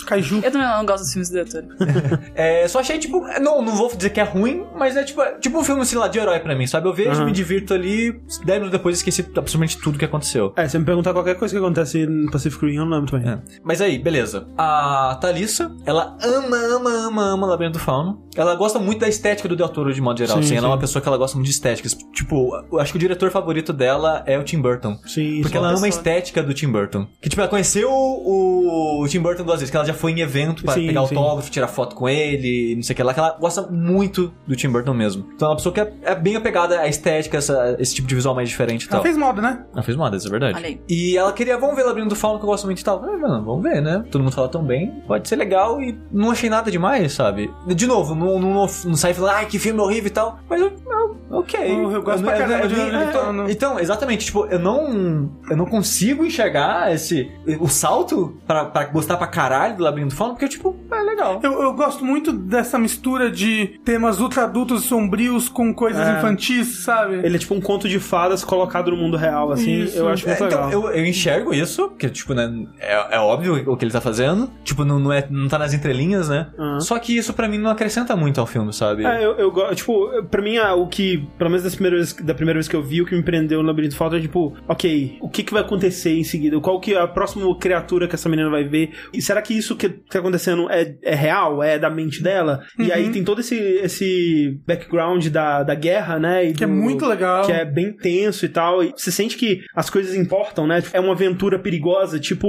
Kaiju. 0.05 0.41
eu 0.43 0.51
também 0.51 0.67
não 0.67 0.85
gosto 0.85 1.03
dos 1.03 1.11
filmes 1.11 1.29
do 1.29 1.35
Doutor. 1.43 1.65
É, 2.35 2.67
só 2.67 2.79
achei, 2.79 2.97
tipo, 2.97 3.25
não, 3.41 3.61
não 3.61 3.75
vou 3.75 3.93
dizer 3.95 4.09
que 4.09 4.19
é 4.19 4.23
ruim, 4.23 4.65
mas 4.75 4.95
é 4.95 5.03
tipo, 5.03 5.21
é 5.21 5.37
tipo 5.39 5.57
um 5.57 5.63
filme, 5.63 5.85
sei 5.85 5.97
lá, 5.97 6.07
de 6.07 6.19
herói 6.19 6.39
pra 6.39 6.55
mim, 6.55 6.67
sabe? 6.67 6.87
Eu 6.87 6.93
vejo, 6.93 7.11
Aham. 7.11 7.25
me 7.25 7.31
divirto 7.31 7.73
ali, 7.73 8.11
10 8.11 8.45
minutos 8.45 8.71
depois 8.71 8.97
esqueci 8.97 9.21
absolutamente 9.21 9.77
tudo 9.77 9.97
que 9.97 10.05
aconteceu. 10.05 10.53
É, 10.55 10.67
se 10.67 10.77
me 10.77 10.85
perguntar 10.85 11.13
qualquer 11.13 11.35
coisa 11.35 11.53
que 11.53 11.63
acontece 11.63 12.05
no 12.05 12.31
Pacific 12.31 12.65
Rim, 12.65 12.75
eu 12.75 12.85
não 12.85 12.97
lembro 12.97 13.11
também. 13.11 13.29
É. 13.29 13.39
Mas 13.63 13.81
aí, 13.81 13.97
beleza. 13.97 14.47
A 14.57 15.17
Thalissa, 15.21 15.71
ela 15.85 16.17
ama, 16.21 16.57
ama, 16.57 16.89
ama, 16.89 17.23
ama 17.23 17.47
Labirinto 17.47 17.77
do 17.77 17.83
Fauno. 17.83 18.23
Ela 18.35 18.55
gosta 18.55 18.79
muito 18.79 18.99
da 18.99 19.07
estética 19.07 19.47
do 19.47 19.55
Del 19.55 19.69
Toro 19.69 19.93
de 19.93 20.01
modo 20.01 20.17
geral. 20.17 20.37
Sim, 20.37 20.43
assim, 20.43 20.55
ela 20.55 20.67
é 20.67 20.69
sim. 20.69 20.73
uma 20.73 20.79
pessoa 20.79 21.01
que 21.01 21.07
ela 21.07 21.17
gosta 21.17 21.37
muito 21.37 21.47
de 21.47 21.53
estéticas. 21.53 21.97
Tipo, 22.13 22.63
eu 22.71 22.79
acho 22.79 22.91
que 22.91 22.97
o 22.97 22.99
diretor 22.99 23.31
favorito 23.31 23.71
dela 23.71 24.23
é 24.25 24.37
o 24.37 24.43
Tim 24.43 24.59
Burton. 24.61 24.99
Sim, 25.05 25.41
Porque 25.41 25.55
ela 25.57 25.69
ama 25.69 25.85
a 25.85 25.89
estética 25.89 26.43
do 26.43 26.53
Tim 26.53 26.69
Burton. 26.69 27.07
Que, 27.21 27.29
tipo, 27.29 27.41
ela 27.41 27.49
conheceu 27.49 27.89
o, 27.89 29.01
o 29.01 29.07
Tim 29.07 29.19
Burton 29.19 29.43
duas 29.43 29.59
vezes, 29.59 29.71
que 29.71 29.77
ela 29.77 29.85
já 29.85 29.93
foi 29.95 30.11
em 30.11 30.19
evento 30.21 30.63
pra 30.63 30.73
Sim, 30.73 30.87
pegar 30.87 31.05
sim. 31.07 31.15
autógrafo, 31.15 31.49
tirar 31.51 31.67
foto 31.67 31.95
com 31.95 32.07
ele, 32.07 32.75
não 32.75 32.83
sei 32.83 32.93
o 32.93 32.97
que 32.97 33.03
lá, 33.03 33.13
que 33.13 33.19
ela 33.19 33.37
gosta 33.39 33.63
muito 33.63 34.33
do 34.47 34.55
Tim 34.55 34.69
Burton 34.69 34.93
mesmo. 34.93 35.25
Então 35.35 35.47
ela 35.47 35.49
é 35.49 35.51
uma 35.51 35.55
pessoa 35.57 35.73
que 35.73 35.79
é, 35.81 35.93
é 36.03 36.15
bem 36.15 36.35
apegada 36.35 36.79
à 36.79 36.87
estética, 36.87 37.37
essa- 37.37 37.75
esse 37.79 37.95
tipo 37.95 38.07
de 38.07 38.15
visual 38.15 38.35
mais 38.35 38.49
diferente 38.49 38.83
e 38.83 38.85
Ela 38.87 38.91
tal. 38.91 39.01
fez 39.03 39.17
moda, 39.17 39.41
né? 39.41 39.63
Ela 39.73 39.83
fez 39.83 39.97
moda, 39.97 40.15
isso 40.17 40.27
é 40.27 40.31
verdade. 40.31 40.79
E 40.87 41.17
ela 41.17 41.31
queria, 41.33 41.57
vamos 41.57 41.75
ver 41.75 41.83
o 41.83 41.87
Labirinto 41.87 42.09
do 42.09 42.15
Fauno, 42.15 42.39
que 42.39 42.45
eu 42.45 42.49
gosto 42.49 42.65
muito 42.65 42.79
e 42.79 42.83
tal. 42.83 43.03
Ah, 43.03 43.17
mano, 43.17 43.43
vamos 43.43 43.63
ver, 43.63 43.81
né? 43.81 44.03
Todo 44.11 44.21
mundo 44.23 44.33
fala 44.33 44.47
tão 44.49 44.63
bem, 44.63 44.91
pode 45.07 45.27
ser 45.27 45.35
legal 45.35 45.81
e 45.81 45.97
não 46.11 46.31
achei 46.31 46.49
nada 46.49 46.69
demais, 46.69 47.13
sabe? 47.13 47.51
De 47.67 47.87
novo, 47.87 48.13
não, 48.15 48.39
não, 48.39 48.51
não 48.53 48.95
sai 48.95 49.13
falando, 49.13 49.33
ai, 49.35 49.45
que 49.45 49.57
filme 49.59 49.79
horrível 49.79 50.07
e 50.07 50.11
tal. 50.11 50.39
Mas 50.49 50.61
eu, 50.61 50.67
eu- 50.85 51.17
ok. 51.39 51.59
Eu- 51.59 51.91
eu 51.91 52.03
gosto 52.03 52.23
pra 52.23 52.37
caramba 52.37 52.67
de 52.67 52.75
nem- 52.75 52.91
Labirinto 52.91 53.11
do 53.13 53.19
então, 53.19 53.49
então, 53.49 53.79
exatamente, 53.79 54.25
tipo, 54.25 54.45
eu 54.47 54.59
não, 54.59 55.29
eu 55.49 55.57
não 55.57 55.65
consigo 55.65 56.25
enxergar 56.25 56.93
esse, 56.93 57.31
o 57.59 57.67
salto 57.67 58.37
pra, 58.45 58.65
pra 58.65 58.85
gostar 58.85 59.17
pra 59.17 59.27
caralho 59.27 59.77
do 59.77 59.83
Labirinto 59.85 60.13
do 60.13 60.17
Fauno, 60.17 60.33
porque, 60.33 60.47
tipo, 60.47 60.75
é 60.91 61.01
legal. 61.01 61.39
Eu, 61.43 61.61
eu 61.61 61.73
gosto 61.73 62.03
muito 62.05 62.31
dessa 62.31 62.77
mistura 62.77 63.29
de 63.31 63.79
temas 63.83 64.19
ultra 64.19 64.43
adultos 64.43 64.83
e 64.83 64.87
sombrios 64.87 65.49
com 65.49 65.73
coisas 65.73 66.07
É. 66.07 66.17
infantis, 66.17 66.83
sabe? 66.83 67.15
Ele 67.23 67.35
é 67.35 67.39
tipo 67.39 67.53
um 67.53 67.61
conto 67.61 67.87
de 67.87 67.99
fadas 67.99 68.43
colocado 68.43 68.91
no 68.91 68.97
mundo 68.97 69.17
real, 69.17 69.51
assim. 69.51 69.83
Isso. 69.83 69.97
Eu 69.97 70.07
acho 70.09 70.27
muito 70.27 70.43
É, 70.43 70.47
então, 70.47 70.65
legal. 70.67 70.71
eu, 70.71 70.91
eu 70.91 71.05
enxergo 71.05 71.53
isso, 71.53 71.89
que, 71.91 72.09
tipo, 72.09 72.33
né, 72.33 72.51
é, 72.79 73.15
é 73.15 73.19
óbvio 73.19 73.71
o 73.71 73.77
que 73.77 73.85
ele 73.85 73.91
tá 73.91 74.01
fazendo. 74.01 74.49
Tipo, 74.63 74.83
não, 74.85 74.99
não, 74.99 75.11
é, 75.13 75.25
não 75.29 75.47
tá 75.47 75.57
nas 75.57 75.73
entrelinhas, 75.73 76.29
né? 76.29 76.47
Aham. 76.57 76.79
Só 76.79 76.97
que 76.99 77.15
isso 77.17 77.33
pra 77.33 77.47
mim 77.47 77.57
não 77.57 77.69
acrescenta 77.71 78.15
muito 78.15 78.39
ao 78.39 78.45
filme, 78.47 78.73
sabe? 78.73 79.05
É, 79.05 79.23
eu, 79.23 79.33
eu 79.33 79.51
gosto, 79.51 79.75
tipo, 79.75 80.23
pra 80.29 80.41
mim, 80.41 80.57
ah, 80.57 80.73
o 80.75 80.87
que, 80.87 81.27
pelo 81.37 81.49
menos 81.49 81.63
das 81.63 81.75
primeiras, 81.75 82.13
da 82.13 82.33
primeira 82.33 82.57
vez 82.57 82.67
que 82.67 82.75
eu 82.75 82.83
vi, 82.83 83.01
o 83.01 83.05
que 83.05 83.15
me 83.15 83.23
prendeu 83.23 83.61
no 83.61 83.67
Labirinto 83.67 83.95
Falta 83.95 84.17
é 84.17 84.19
tipo, 84.19 84.55
ok, 84.67 85.17
o 85.21 85.29
que, 85.29 85.43
que 85.43 85.53
vai 85.53 85.61
acontecer 85.61 86.11
em 86.17 86.23
seguida? 86.23 86.59
Qual 86.59 86.79
que 86.79 86.93
é 86.93 86.99
a 86.99 87.07
próxima 87.07 87.45
criatura 87.57 88.07
que 88.07 88.15
essa 88.15 88.29
menina 88.29 88.49
vai 88.49 88.63
ver? 88.63 88.91
E 89.13 89.21
será 89.21 89.41
que 89.41 89.53
isso 89.57 89.74
que 89.75 89.89
tá 89.89 90.19
acontecendo 90.19 90.69
é, 90.69 90.95
é 91.03 91.15
real? 91.15 91.61
É 91.63 91.77
da 91.79 91.89
mente 91.89 92.21
dela? 92.21 92.63
E 92.79 92.91
aí 92.91 93.09
tem 93.11 93.23
todo 93.23 93.41
esse, 93.41 93.55
esse 93.55 94.59
background 94.65 95.27
da, 95.27 95.63
da 95.63 95.75
guerra, 95.75 96.19
né? 96.19 96.51
Que 96.53 96.63
é 96.63 96.67
do- 96.67 96.73
muito 96.73 97.05
legal. 97.05 97.45
Que 97.45 97.51
é 97.51 97.65
bem 97.65 97.91
tenso 97.93 98.45
e 98.45 98.49
tal. 98.49 98.83
E 98.83 98.91
você 98.95 99.11
sente 99.11 99.37
que 99.37 99.61
as 99.75 99.89
coisas 99.89 100.15
importam, 100.15 100.67
né? 100.67 100.81
É 100.93 100.99
uma 100.99 101.13
aventura 101.13 101.59
perigosa, 101.59 102.19
tipo 102.19 102.47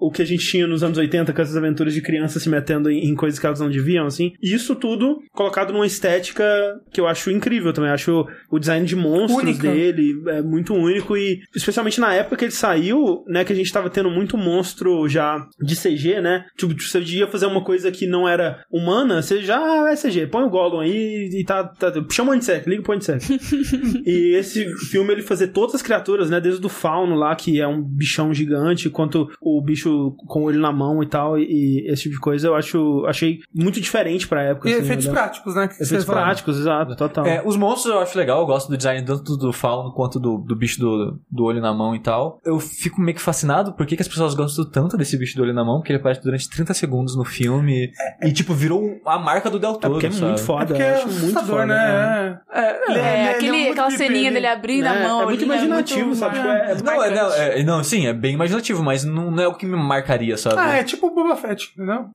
o 0.00 0.10
que 0.10 0.22
a 0.22 0.24
gente 0.26 0.46
tinha 0.46 0.66
nos 0.66 0.82
anos 0.82 0.98
80, 0.98 1.32
com 1.32 1.42
essas 1.42 1.56
aventuras 1.56 1.94
de 1.94 2.02
crianças 2.02 2.42
se 2.42 2.48
metendo 2.48 2.90
em, 2.90 3.06
em 3.08 3.14
coisas 3.14 3.38
que 3.38 3.46
elas 3.46 3.60
não 3.60 3.70
deviam, 3.70 4.06
assim. 4.06 4.32
E 4.42 4.52
isso 4.54 4.74
tudo 4.74 5.18
colocado 5.32 5.72
numa 5.72 5.86
estética 5.86 6.44
que 6.92 7.00
eu 7.00 7.06
acho 7.06 7.30
incrível 7.30 7.72
também. 7.72 7.90
Acho 7.90 8.26
o 8.50 8.58
design 8.58 8.86
de 8.86 8.96
monstros 8.96 9.42
Única. 9.42 9.70
dele 9.70 10.14
é 10.28 10.42
muito 10.42 10.74
único 10.74 11.16
e 11.16 11.40
especialmente 11.54 12.00
na 12.00 12.12
época 12.14 12.36
que 12.36 12.44
ele 12.44 12.52
saiu, 12.52 13.24
né, 13.26 13.44
que 13.44 13.52
a 13.52 13.56
gente 13.56 13.72
tava 13.72 13.88
tendo 13.90 14.10
muito 14.10 14.36
monstro 14.36 15.08
já 15.08 15.46
de 15.60 15.76
CG, 15.76 16.20
né? 16.20 16.44
Tipo, 16.68 16.80
você 16.80 17.00
ia 17.00 17.26
fazer 17.26 17.46
uma 17.46 17.62
coisa 17.62 17.90
que 17.90 18.06
não 18.06 18.28
era 18.28 18.64
humana, 18.70 19.22
você 19.22 19.42
já 19.42 19.58
ah, 19.58 19.90
é 19.90 19.96
CG, 19.96 20.26
põe 20.26 20.44
o 20.44 20.50
Gollum 20.50 20.80
aí 20.80 21.30
e 21.32 21.44
tá, 21.44 21.64
tá 21.64 21.92
chama 22.10 22.30
o 22.30 22.34
Antisec, 22.34 22.68
liga 22.68 22.82
pro 22.82 22.94
Antisec. 22.94 23.24
e 24.06 24.36
esse 24.36 24.64
filme 24.90 25.12
ele 25.12 25.22
fazer 25.22 25.48
todas 25.48 25.74
as 25.74 25.82
criaturas, 25.82 26.30
né, 26.30 26.40
desde 26.40 26.64
o 26.64 26.68
fauno 26.68 27.14
lá 27.14 27.34
que 27.34 27.60
é 27.60 27.66
um 27.66 27.82
bichão 27.82 28.32
gigante, 28.32 28.90
quanto 28.90 29.30
o 29.40 29.60
bicho 29.62 30.14
com 30.26 30.40
o 30.40 30.44
olho 30.44 30.60
na 30.60 30.72
mão 30.72 31.02
e 31.02 31.06
tal 31.06 31.38
e, 31.38 31.44
e 31.44 31.90
esse 31.90 32.04
tipo 32.04 32.14
de 32.14 32.20
coisa, 32.20 32.48
eu 32.48 32.54
acho 32.54 33.04
achei 33.06 33.38
muito 33.54 33.80
diferente 33.80 34.26
pra 34.26 34.42
época. 34.42 34.68
E 34.68 34.74
assim, 34.74 34.82
efeitos 34.82 35.06
né? 35.06 35.12
práticos, 35.12 35.54
né? 35.54 35.68
que 35.68 35.82
Efeitos 35.82 36.04
práticos, 36.04 36.58
exato, 36.58 36.96
total. 36.96 37.26
É, 37.26 37.42
os 37.44 37.56
monstros 37.56 37.94
eu 37.94 38.00
acho 38.00 38.16
legal, 38.16 38.40
eu 38.40 38.46
gosto 38.46 38.68
do 38.68 38.76
design 38.76 39.04
tanto 39.04 39.36
do 39.36 39.52
fauno 39.52 39.92
quanto 39.92 40.18
do, 40.18 40.38
do 40.38 40.56
bicho 40.56 40.80
do, 40.80 41.20
do 41.30 41.44
olho 41.44 41.60
na 41.60 41.72
mão 41.72 41.94
e 41.94 42.00
tal. 42.00 42.40
Eu 42.44 42.58
fico 42.58 43.00
meio 43.00 43.16
que 43.16 43.22
fascinado 43.22 43.72
por 43.72 43.86
que, 43.86 43.96
que 43.96 44.02
as 44.02 44.08
pessoas 44.08 44.34
gostam 44.34 44.64
tanto 44.70 44.96
desse 44.96 45.16
bicho 45.16 45.36
do 45.36 45.42
olho 45.42 45.54
na 45.54 45.64
mão, 45.64 45.78
porque 45.78 45.92
ele 45.92 45.98
aparece 45.98 46.22
durante 46.22 46.39
30 46.48 46.74
segundos 46.74 47.16
no 47.16 47.24
filme 47.24 47.90
e, 48.22 48.32
tipo, 48.32 48.54
virou 48.54 49.00
a 49.04 49.18
marca 49.18 49.50
do 49.50 49.58
Del 49.58 49.72
É 49.72 49.78
Toro, 49.78 49.94
porque 49.94 50.06
é 50.06 50.10
sabe? 50.10 50.24
muito 50.26 50.42
foda, 50.42 50.62
É 50.64 50.66
porque 50.66 50.82
eu 50.82 50.86
é 50.86 50.92
acho 50.94 51.06
muito 51.06 51.18
assustador, 51.20 51.48
foda. 51.60 51.66
né? 51.66 52.40
É. 52.52 52.60
É, 52.60 52.80
Ele 52.90 52.98
É, 52.98 53.20
ele 53.20 53.28
aquele, 53.30 53.68
aquela 53.70 53.86
creepy, 53.88 54.04
ceninha 54.04 54.26
ele- 54.26 54.34
dele 54.34 54.46
abrindo 54.46 54.86
É, 54.86 54.88
a 54.88 55.08
mão. 55.08 55.22
é 55.22 55.24
muito 55.26 55.46
né? 55.46 55.54
imaginativo, 55.54 56.06
muito- 56.06 56.18
sabe? 56.18 56.36
Tipo, 56.36 56.48
é- 56.48 56.72
é 56.72 56.82
Não, 56.82 57.04
é, 57.04 57.10
não, 57.14 57.32
é- 57.34 57.62
não, 57.62 57.84
sim, 57.84 58.06
é 58.06 58.12
bem 58.12 58.34
imaginativo, 58.34 58.82
mas 58.82 59.04
não, 59.04 59.30
não 59.30 59.42
é 59.42 59.46
o 59.48 59.54
que 59.54 59.66
me 59.66 59.76
marcaria, 59.76 60.36
sabe? 60.36 60.56
Ah, 60.58 60.76
é 60.78 60.84
tipo 60.84 61.06
o 61.08 61.14
Boba 61.14 61.36
Fett, 61.36 61.72
entendeu? 61.76 62.06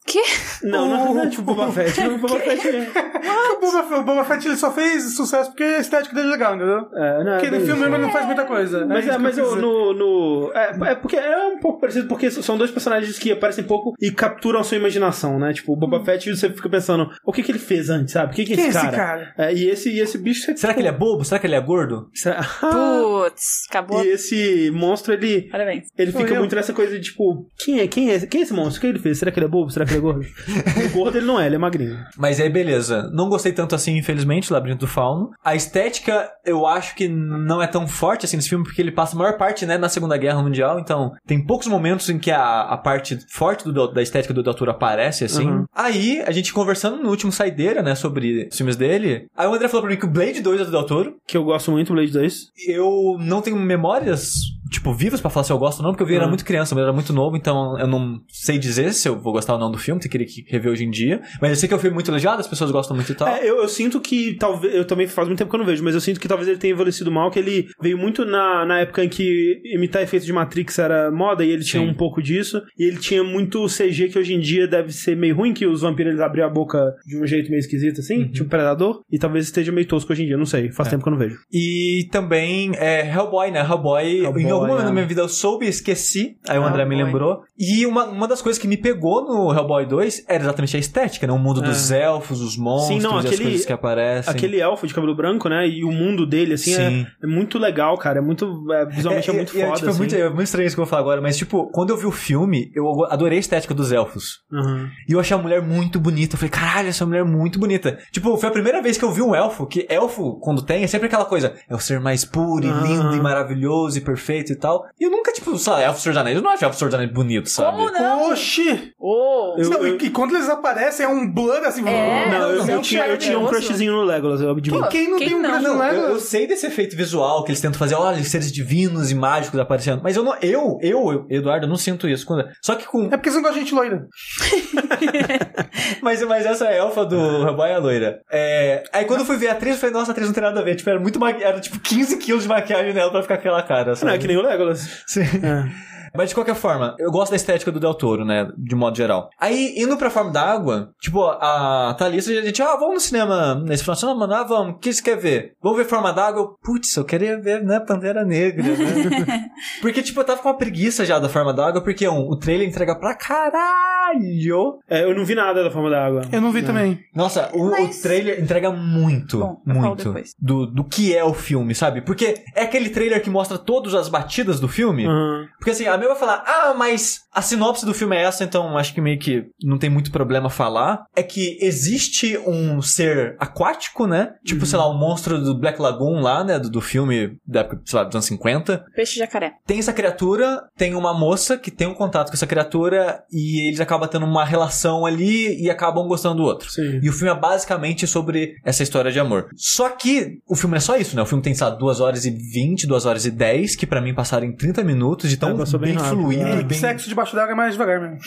Não, 0.63 0.87
não, 0.89 1.13
não 1.15 1.23
é 1.23 1.27
tipo 1.29 1.43
Boba 1.43 1.71
Fett. 1.71 1.99
O 2.01 2.17
Boba 2.17 2.39
Fett 2.39 2.67
é... 2.67 2.87
O 3.55 3.59
Boba, 3.59 3.97
o 3.99 4.03
Boba 4.03 4.23
Fett 4.25 4.47
ele 4.47 4.57
só 4.57 4.71
fez 4.71 5.15
sucesso 5.15 5.49
porque 5.49 5.63
a 5.63 5.79
estética 5.79 6.13
dele 6.13 6.27
é 6.27 6.31
legal, 6.31 6.55
entendeu? 6.55 6.87
É, 6.93 7.23
não, 7.23 7.37
Porque 7.37 7.51
no 7.51 7.65
filme 7.65 7.83
ele 7.85 7.97
não 7.97 8.11
faz 8.11 8.25
muita 8.25 8.43
coisa. 8.45 8.85
Mas, 8.85 9.07
é, 9.07 9.11
que 9.13 9.17
mas 9.17 9.37
no, 9.37 9.93
no 9.93 10.51
é, 10.53 10.91
é 10.91 10.95
porque 10.95 11.15
é 11.15 11.37
um 11.47 11.59
pouco 11.59 11.79
parecido, 11.79 12.07
porque 12.07 12.29
são 12.29 12.57
dois 12.57 12.69
personagens 12.71 13.17
que 13.17 13.31
aparecem 13.31 13.63
pouco 13.63 13.93
e 13.99 14.11
capturam 14.15 14.59
a 14.59 14.63
sua 14.63 14.77
imaginação, 14.77 15.37
né? 15.39 15.53
Tipo, 15.53 15.73
o 15.73 15.75
Boba 15.75 16.03
Fett, 16.03 16.29
você 16.35 16.49
fica 16.49 16.69
pensando, 16.69 17.09
o 17.23 17.31
que 17.31 17.43
que 17.43 17.51
ele 17.51 17.59
fez 17.59 17.89
antes, 17.89 18.13
sabe? 18.13 18.33
O 18.33 18.35
que 18.35 18.45
que 18.45 18.53
é 18.53 18.55
Quem 18.55 18.65
é 18.65 18.67
esse 18.69 18.77
esse 18.77 18.85
cara? 18.87 18.97
cara? 18.97 19.33
É, 19.37 19.53
e 19.53 19.69
esse, 19.69 19.89
e 19.91 19.99
esse 19.99 20.17
bicho... 20.17 20.57
Será 20.57 20.73
que 20.73 20.79
ele 20.79 20.87
é 20.87 20.91
bobo? 20.91 21.23
Será 21.23 21.39
que 21.39 21.47
ele 21.47 21.55
é 21.55 21.61
gordo? 21.61 22.09
Será- 22.13 22.41
Putz, 22.61 23.65
acabou. 23.69 24.03
E 24.03 24.07
esse 24.09 24.71
monstro, 24.71 25.13
ele... 25.13 25.43
Parabéns. 25.49 25.87
Ele 25.97 26.11
Sou 26.11 26.21
fica 26.21 26.33
eu. 26.33 26.39
muito 26.39 26.55
nessa 26.55 26.73
coisa 26.73 26.97
de 26.97 27.01
tipo, 27.05 27.47
quem 27.63 27.79
é, 27.79 27.87
quem 27.87 28.11
é, 28.11 28.19
quem 28.25 28.41
é 28.41 28.43
esse 28.43 28.53
monstro? 28.53 28.77
O 28.77 28.81
que 28.81 28.87
ele 28.87 28.99
fez? 28.99 29.17
Será 29.19 29.31
que 29.31 29.39
ele 29.39 29.45
é 29.45 29.49
bobo? 29.49 29.69
Será 29.69 29.85
que 29.85 29.91
ele 29.91 29.99
é 29.99 30.01
gordo? 30.01 30.25
o 30.85 30.89
gordo 30.97 31.17
ele 31.17 31.25
não 31.25 31.39
é, 31.39 31.45
ele 31.45 31.55
é 31.55 31.59
magrinho. 31.59 31.97
Mas 32.17 32.39
aí, 32.39 32.49
beleza. 32.49 33.09
Não 33.13 33.29
gostei 33.29 33.51
tanto 33.51 33.75
assim, 33.75 33.97
infelizmente, 33.97 34.47
do 34.49 34.53
Labirinto 34.53 34.85
do 34.85 34.87
Fauno. 34.91 35.29
A 35.43 35.55
estética, 35.55 36.29
eu 36.45 36.65
acho 36.65 36.95
que 36.95 37.07
não 37.07 37.61
é 37.61 37.67
tão 37.67 37.87
forte 37.87 38.25
assim 38.25 38.35
nesse 38.37 38.49
filme, 38.49 38.63
porque 38.63 38.81
ele 38.81 38.91
passa 38.91 39.15
a 39.15 39.19
maior 39.19 39.37
parte, 39.37 39.65
né, 39.65 39.77
na 39.77 39.89
Segunda 39.89 40.17
Guerra 40.17 40.41
Mundial. 40.41 40.79
Então, 40.79 41.11
tem 41.25 41.43
poucos 41.45 41.67
momentos 41.67 42.09
em 42.09 42.17
que 42.19 42.31
a, 42.31 42.61
a 42.61 42.77
parte 42.77 43.17
forte 43.29 43.63
do- 43.65 43.87
da 43.87 44.01
estética 44.05 44.33
do 44.33 44.41
Doutor 44.41 44.69
aparece, 44.69 45.25
assim. 45.25 45.45
Uhum. 45.45 45.65
Aí, 45.73 46.21
a 46.25 46.31
gente 46.31 46.53
conversando 46.53 47.01
no 47.01 47.09
último 47.09 47.31
Saideira, 47.31 47.81
né, 47.81 47.95
sobre 47.95 48.47
os 48.49 48.57
filmes 48.57 48.75
dele. 48.75 49.27
Aí 49.35 49.47
o 49.47 49.53
André 49.53 49.67
falou 49.67 49.83
pra 49.83 49.91
mim 49.91 49.99
que 49.99 50.05
o 50.05 50.09
Blade 50.09 50.41
2 50.41 50.61
é 50.61 50.65
do 50.65 50.71
Doutor. 50.71 51.13
Que 51.27 51.37
eu 51.37 51.43
gosto 51.43 51.71
muito, 51.71 51.93
Blade 51.93 52.11
2. 52.11 52.51
Eu 52.67 53.17
não 53.19 53.41
tenho 53.41 53.57
memórias, 53.57 54.35
tipo, 54.75 54.93
vivas 54.93 55.19
pra 55.21 55.29
falar 55.29 55.43
se 55.43 55.51
eu 55.51 55.57
gosto 55.57 55.79
ou 55.79 55.83
não, 55.85 55.91
porque 55.91 56.03
eu 56.03 56.07
vi 56.07 56.15
era 56.15 56.25
Ah. 56.25 56.27
muito 56.27 56.45
criança, 56.45 56.75
eu 56.75 56.79
era 56.81 56.93
muito 56.93 57.11
novo, 57.13 57.35
então 57.35 57.77
eu 57.79 57.87
não 57.87 58.19
sei 58.29 58.57
dizer 58.57 58.93
se 58.93 59.07
eu 59.07 59.19
vou 59.19 59.33
gostar 59.33 59.53
ou 59.53 59.59
não 59.59 59.71
do 59.71 59.77
filme, 59.77 59.99
teria 59.99 60.25
que 60.27 60.45
rever 60.47 60.71
hoje 60.71 60.83
em 60.83 60.89
dia. 60.89 61.21
Mas 61.41 61.49
eu 61.51 61.55
sei 61.55 61.67
que 61.67 61.73
é 61.73 61.77
um 61.77 61.79
filme 61.79 61.93
muito 61.95 62.09
elogiado, 62.11 62.39
as 62.39 62.47
pessoas 62.47 62.71
gostam 62.71 62.95
muito 62.95 63.11
e 63.11 63.15
tal. 63.15 63.27
É, 63.27 63.41
eu, 63.47 63.57
eu 63.61 63.67
sinto 63.67 63.99
que 63.99 64.35
talvez. 64.35 64.73
Eu 64.75 64.85
também 64.85 65.07
faz 65.07 65.27
muito 65.27 65.39
tempo 65.39 65.49
que 65.49 65.55
eu 65.55 65.59
não 65.59 65.65
vejo, 65.65 65.83
mas 65.83 65.93
eu 65.95 66.01
sinto 66.01 66.19
que 66.19 66.27
talvez 66.27 66.47
ele 66.47 66.57
tenha 66.57 66.73
envelhecido 66.73 67.11
mal, 67.11 67.29
que 67.31 67.39
ele 67.39 67.67
veio 67.81 67.97
muito 67.97 68.25
na, 68.25 68.65
na 68.65 68.79
época 68.79 69.03
em 69.03 69.09
que 69.09 69.61
imitar 69.73 70.01
efeitos 70.01 70.25
de 70.25 70.33
Matrix 70.33 70.77
era 70.79 71.11
moda 71.11 71.43
e 71.43 71.49
ele 71.49 71.63
tinha 71.63 71.81
Sim. 71.83 71.89
um 71.89 71.93
pouco 71.93 72.21
disso. 72.21 72.61
E 72.77 72.83
ele 72.87 72.97
tinha 72.97 73.23
muito 73.23 73.65
CG 73.67 74.09
que 74.09 74.19
hoje 74.19 74.33
em 74.33 74.39
dia 74.39 74.67
deve 74.67 74.91
ser 74.91 75.15
meio 75.15 75.35
ruim, 75.35 75.53
que 75.53 75.65
os 75.65 75.81
vampiros 75.81 76.11
eles 76.11 76.21
abriam 76.21 76.47
a 76.47 76.51
boca 76.51 76.93
de 77.05 77.17
um 77.17 77.25
jeito 77.25 77.49
meio 77.49 77.59
esquisito 77.59 77.99
assim, 78.01 78.27
tipo 78.27 78.49
Predador. 78.49 79.01
E 79.11 79.17
talvez 79.17 79.45
esteja 79.45 79.71
meio 79.71 79.87
tosco 79.87 80.11
hoje 80.11 80.23
em 80.23 80.27
dia, 80.27 80.37
não 80.37 80.45
sei. 80.45 80.71
Faz 80.71 80.89
tempo 80.89 81.03
que 81.03 81.09
eu 81.09 81.11
não 81.11 81.19
vejo. 81.19 81.37
E 81.51 82.07
também 82.11 82.71
é 82.75 83.07
Hellboy, 83.09 83.51
né? 83.51 83.61
Hellboy, 83.61 84.23
Hellboy. 84.23 84.43
Da 84.83 84.91
minha 84.91 85.05
vida 85.05 85.21
eu 85.21 85.29
soube 85.29 85.65
e 85.65 85.69
esqueci, 85.69 86.37
aí 86.47 86.57
o 86.57 86.63
André 86.63 86.85
me 86.85 86.95
lembrou. 86.95 87.41
E 87.57 87.85
uma, 87.85 88.05
uma 88.05 88.27
das 88.27 88.41
coisas 88.41 88.61
que 88.61 88.67
me 88.67 88.77
pegou 88.77 89.23
no 89.25 89.53
Hellboy 89.53 89.85
2 89.85 90.25
era 90.27 90.43
exatamente 90.43 90.75
a 90.75 90.79
estética, 90.79 91.27
né? 91.27 91.33
O 91.33 91.37
mundo 91.39 91.61
dos 91.61 91.91
elfos, 91.91 92.41
os 92.41 92.57
monstros 92.57 92.97
É. 92.97 92.99
Sim, 92.99 93.03
não, 93.07 93.15
e 93.15 93.19
as 93.19 93.25
aquele- 93.25 93.43
coisas 93.43 93.65
que 93.65 93.73
aparecem. 93.73 94.31
Aquele 94.33 94.59
elfo 94.59 94.87
de 94.87 94.93
cabelo 94.93 95.15
branco, 95.15 95.47
né? 95.49 95.67
E 95.67 95.83
o 95.83 95.91
mundo 95.91 96.25
dele, 96.25 96.53
assim, 96.53 96.73
é, 96.75 97.05
é 97.23 97.27
muito 97.27 97.57
legal, 97.59 97.97
cara. 97.97 98.19
É 98.19 98.21
muito. 98.21 98.45
é, 98.71 98.85
visualmente 98.85 99.29
é, 99.29 99.33
muito 99.33 99.55
e- 99.55 99.59
e 99.59 99.63
foda. 99.65 99.73
tipo, 99.75 99.85
é, 99.87 99.89
assim. 99.89 99.97
muito, 99.99 100.15
é 100.15 100.29
muito 100.29 100.43
estranho 100.43 100.67
isso 100.67 100.75
que 100.75 100.79
eu 100.81 100.85
vou 100.85 100.89
falar 100.89 101.01
agora, 101.01 101.21
mas 101.21 101.37
tipo, 101.37 101.69
quando 101.71 101.89
eu 101.91 101.97
vi 101.97 102.05
o 102.05 102.11
filme, 102.11 102.71
eu 102.75 103.05
adorei 103.05 103.37
a 103.37 103.39
estética 103.41 103.73
dos 103.73 103.91
elfos. 103.91 104.39
Uhum. 104.51 104.87
E 105.07 105.13
eu 105.13 105.19
achei 105.19 105.35
a 105.35 105.39
mulher 105.39 105.61
muito 105.61 105.99
bonita. 105.99 106.35
Eu 106.35 106.39
falei, 106.39 106.49
caralho, 106.51 106.89
essa 106.89 107.05
mulher 107.05 107.21
é 107.21 107.23
muito 107.23 107.59
bonita. 107.59 107.97
Tipo, 108.11 108.37
foi 108.37 108.49
a 108.49 108.51
primeira 108.51 108.81
vez 108.81 108.97
que 108.97 109.03
eu 109.05 109.11
vi 109.11 109.21
um 109.21 109.35
elfo, 109.35 109.65
que 109.65 109.85
elfo, 109.89 110.39
quando 110.39 110.61
tem, 110.63 110.83
é 110.83 110.87
sempre 110.87 111.07
aquela 111.07 111.25
coisa, 111.25 111.53
é 111.69 111.75
o 111.75 111.79
ser 111.79 111.99
mais 111.99 112.23
puro 112.25 112.65
e 112.65 112.69
lindo 112.69 113.15
e 113.15 113.19
maravilhoso 113.19 113.97
e 113.97 114.01
perfeito 114.01 114.51
e 114.55 114.59
tal. 114.59 114.85
E 114.99 115.03
eu 115.03 115.11
nunca, 115.11 115.31
tipo, 115.31 115.57
sei 115.57 115.73
lá, 115.73 115.81
elfo 115.81 115.99
Senhor 116.01 116.13
dos 116.13 116.21
Anéis, 116.21 116.35
eu 116.37 116.41
não 116.43 116.49
acho 116.51 116.63
elfo 116.65 116.77
Senhor 116.77 116.89
dos 116.89 116.95
Anéis 116.95 117.11
bonito, 117.11 117.49
sabe? 117.49 117.77
Como 117.77 117.91
não? 117.91 118.31
Oxi! 118.31 118.93
Oh, 118.99 119.55
Eu- 119.57 119.69
não, 119.69 119.87
e- 119.87 119.97
E, 120.05 120.09
quando 120.09 120.35
eles 120.35 120.49
aparecem 120.49 121.05
é 121.05 121.09
um 121.09 121.31
blur 121.31 121.63
assim. 121.65 121.87
É, 121.87 122.29
Não, 122.29 122.49
eu, 122.51 122.57
não, 122.65 122.69
eu 122.75 122.81
tinha, 122.81 123.07
eu 123.07 123.17
tinha 123.17 123.37
um 123.39 123.45
crushzinho 123.47 123.91
no 123.93 124.03
Legolas, 124.03 124.41
eu 124.41 124.51
admito. 124.51 124.79
Pô, 124.81 124.87
Quem 124.87 125.09
não 125.09 125.17
Quem 125.17 125.27
tem 125.29 125.37
um 125.37 125.41
não? 125.41 125.49
crush 125.51 125.63
no 125.63 125.67
eu, 125.69 125.73
eu 125.73 126.01
Legolas? 126.01 126.23
sei 126.23 126.47
desse 126.47 126.65
efeito 126.67 126.95
visual 126.95 127.43
que 127.43 127.51
eles 127.51 127.61
tentam 127.61 127.77
fazer, 127.79 127.95
olha, 127.95 128.23
seres 128.23 128.51
divinos 128.51 129.11
e 129.11 129.15
mágicos 129.15 129.59
aparecendo. 129.59 130.01
Mas 130.03 130.15
eu 130.15 130.23
não, 130.23 130.35
eu, 130.41 130.77
eu, 130.81 131.11
eu, 131.11 131.25
Eduardo, 131.29 131.65
eu 131.65 131.69
não 131.69 131.77
sinto 131.77 132.07
isso. 132.07 132.25
Quando- 132.25 132.45
Só 132.61 132.75
que 132.75 132.85
com. 132.85 133.05
É 133.05 133.17
porque 133.17 133.29
você 133.29 133.35
não 133.37 133.43
gosta 133.43 133.55
de 133.59 133.61
gente 133.61 133.73
loira. 133.75 134.05
Mas, 136.01 136.21
mas 136.23 136.45
essa 136.45 136.65
elfa 136.65 137.05
do 137.05 137.15
Hellboy 137.17 137.69
é 137.69 137.77
loira. 137.77 138.19
É, 138.31 138.83
aí 138.91 139.05
quando 139.05 139.19
eu 139.21 139.25
fui 139.25 139.37
ver 139.37 139.49
a 139.49 139.51
atriz, 139.53 139.73
eu 139.75 139.79
falei, 139.79 139.93
nossa, 139.93 140.11
a 140.11 140.13
atriz 140.13 140.27
não 140.27 140.33
tem 140.33 140.43
nada 140.43 140.59
a 140.59 140.63
ver. 140.63 140.75
Tipo, 140.75 140.89
era 140.89 140.99
muito 140.99 141.19
maqui... 141.19 141.43
Era 141.43 141.59
tipo 141.59 141.79
15 141.79 142.17
quilos 142.17 142.43
de 142.43 142.49
maquiagem 142.49 142.93
nela 142.93 143.11
pra 143.11 143.21
ficar 143.21 143.35
aquela 143.35 143.61
cara. 143.61 143.95
Sabe? 143.95 144.07
Não, 144.07 144.15
é 144.15 144.17
que 144.19 144.27
nem 144.27 144.34
o 144.37 144.41
Legolas. 144.41 145.03
Sim. 145.05 145.21
É. 145.21 145.94
Mas 146.17 146.29
de 146.29 146.35
qualquer 146.35 146.55
forma, 146.55 146.95
eu 146.99 147.11
gosto 147.11 147.31
da 147.31 147.35
estética 147.35 147.71
do 147.71 147.79
Del 147.79 147.93
Toro, 147.93 148.25
né? 148.25 148.49
De 148.57 148.75
modo 148.75 148.95
geral. 148.95 149.29
Aí, 149.39 149.73
indo 149.77 149.97
pra 149.97 150.09
forma 150.09 150.31
d'água, 150.31 150.91
tipo, 150.99 151.23
a 151.23 151.95
Thalissa, 151.97 152.31
a 152.31 152.41
gente, 152.41 152.61
ah, 152.61 152.75
vamos 152.75 152.95
no 152.95 152.99
cinema 152.99 153.55
nesse 153.55 153.83
final 153.83 153.93
de 153.95 153.99
semana, 153.99 154.19
mano, 154.19 154.33
ah, 154.33 154.43
vamos, 154.43 154.75
o 154.75 154.77
que 154.79 154.93
você 154.93 155.01
quer 155.01 155.17
ver? 155.17 155.53
Vamos 155.61 155.77
ver 155.77 155.85
forma 155.85 156.11
d'água? 156.11 156.55
Putz, 156.63 156.95
eu 156.95 157.05
queria 157.05 157.39
ver, 157.39 157.63
né, 157.63 157.79
Pantera 157.79 158.23
Negra, 158.23 158.63
né? 158.63 159.49
porque, 159.81 160.01
tipo, 160.01 160.19
eu 160.19 160.23
tava 160.23 160.41
com 160.41 160.49
uma 160.49 160.57
preguiça 160.57 161.05
já 161.05 161.19
da 161.19 161.29
forma 161.29 161.53
d'água, 161.53 161.81
porque, 161.81 162.07
um, 162.07 162.29
o 162.29 162.37
trailer 162.37 162.67
entrega 162.67 162.95
pra 162.95 163.15
caralho. 163.15 164.79
É, 164.89 165.03
eu 165.03 165.15
não 165.15 165.25
vi 165.25 165.35
nada 165.35 165.63
da 165.63 165.71
forma 165.71 165.89
da 165.89 166.05
água. 166.05 166.21
Eu 166.31 166.41
não 166.41 166.51
vi 166.51 166.61
também. 166.61 166.99
Nossa, 167.13 167.49
o, 167.53 167.71
Mas- 167.71 167.99
o 167.99 168.01
trailer 168.01 168.41
entrega 168.41 168.71
muito, 168.71 169.39
Bom, 169.39 169.61
muito 169.65 170.13
do, 170.39 170.67
do 170.67 170.83
que 170.83 171.15
é 171.15 171.23
o 171.23 171.33
filme, 171.33 171.73
sabe? 171.73 172.01
Porque 172.01 172.43
é 172.55 172.63
aquele 172.63 172.89
trailer 172.89 173.21
que 173.21 173.29
mostra 173.29 173.57
todas 173.57 173.93
as 173.93 174.07
batidas 174.07 174.59
do 174.59 174.67
filme. 174.67 175.07
Uhum. 175.07 175.47
Porque 175.57 175.71
assim, 175.71 175.87
a 175.87 175.97
minha 176.05 176.17
vai 176.17 176.19
falar, 176.19 176.43
ah, 176.45 176.73
mas 176.73 177.21
a 177.31 177.41
sinopse 177.41 177.85
do 177.85 177.93
filme 177.93 178.15
é 178.15 178.23
essa, 178.23 178.43
então 178.43 178.77
acho 178.77 178.93
que 178.93 179.01
meio 179.01 179.19
que 179.19 179.45
não 179.63 179.77
tem 179.77 179.89
muito 179.89 180.11
problema 180.11 180.49
falar. 180.49 181.05
É 181.15 181.23
que 181.23 181.57
existe 181.61 182.37
um 182.37 182.81
ser 182.81 183.35
aquático, 183.39 184.07
né? 184.07 184.33
Tipo, 184.43 184.65
sei 184.65 184.77
lá, 184.77 184.87
o 184.87 184.97
monstro 184.97 185.41
do 185.41 185.57
Black 185.57 185.81
Lagoon 185.81 186.21
lá, 186.21 186.43
né? 186.43 186.59
Do, 186.59 186.69
do 186.69 186.81
filme 186.81 187.37
da 187.45 187.61
época, 187.61 187.81
sei 187.85 187.99
lá, 187.99 188.05
dos 188.05 188.15
anos 188.15 188.25
50. 188.25 188.85
peixe 188.95 189.19
jacaré. 189.19 189.53
Tem 189.65 189.79
essa 189.79 189.93
criatura, 189.93 190.61
tem 190.77 190.95
uma 190.95 191.13
moça 191.13 191.57
que 191.57 191.71
tem 191.71 191.87
um 191.87 191.93
contato 191.93 192.29
com 192.29 192.35
essa 192.35 192.47
criatura 192.47 193.23
e 193.31 193.67
eles 193.67 193.79
acabam 193.79 194.07
tendo 194.07 194.25
uma 194.25 194.45
relação 194.45 195.05
ali 195.05 195.61
e 195.61 195.69
acabam 195.69 196.07
gostando 196.07 196.35
do 196.35 196.43
outro. 196.43 196.69
Sim. 196.69 196.99
E 197.01 197.09
o 197.09 197.13
filme 197.13 197.31
é 197.31 197.39
basicamente 197.39 198.07
sobre 198.07 198.55
essa 198.63 198.83
história 198.83 199.11
de 199.11 199.19
amor. 199.19 199.49
Só 199.55 199.89
que 199.89 200.39
o 200.47 200.55
filme 200.55 200.77
é 200.77 200.79
só 200.79 200.97
isso, 200.97 201.15
né? 201.15 201.21
O 201.21 201.25
filme 201.25 201.43
tem, 201.43 201.53
sabe, 201.53 201.79
2 201.79 201.99
horas 201.99 202.25
e 202.25 202.31
20, 202.31 202.87
2 202.87 203.05
horas 203.05 203.25
e 203.25 203.31
10, 203.31 203.75
que 203.75 203.85
pra 203.85 204.01
mim 204.01 204.13
passaram 204.13 204.45
em 204.45 204.55
30 204.55 204.83
minutos, 204.83 205.29
de 205.29 205.37
tão 205.37 205.49
É, 205.49 205.53
bem, 205.85 205.95
bem 205.95 206.03
rápido. 206.03 206.21
fluido 206.21 206.47
É, 206.47 206.63
bem... 206.63 206.77
Sexo 206.77 207.09
debaixo 207.09 207.35
d'água 207.35 207.53
é 207.53 207.55
mais 207.55 207.73
devagar 207.73 208.01
mesmo. 208.01 208.19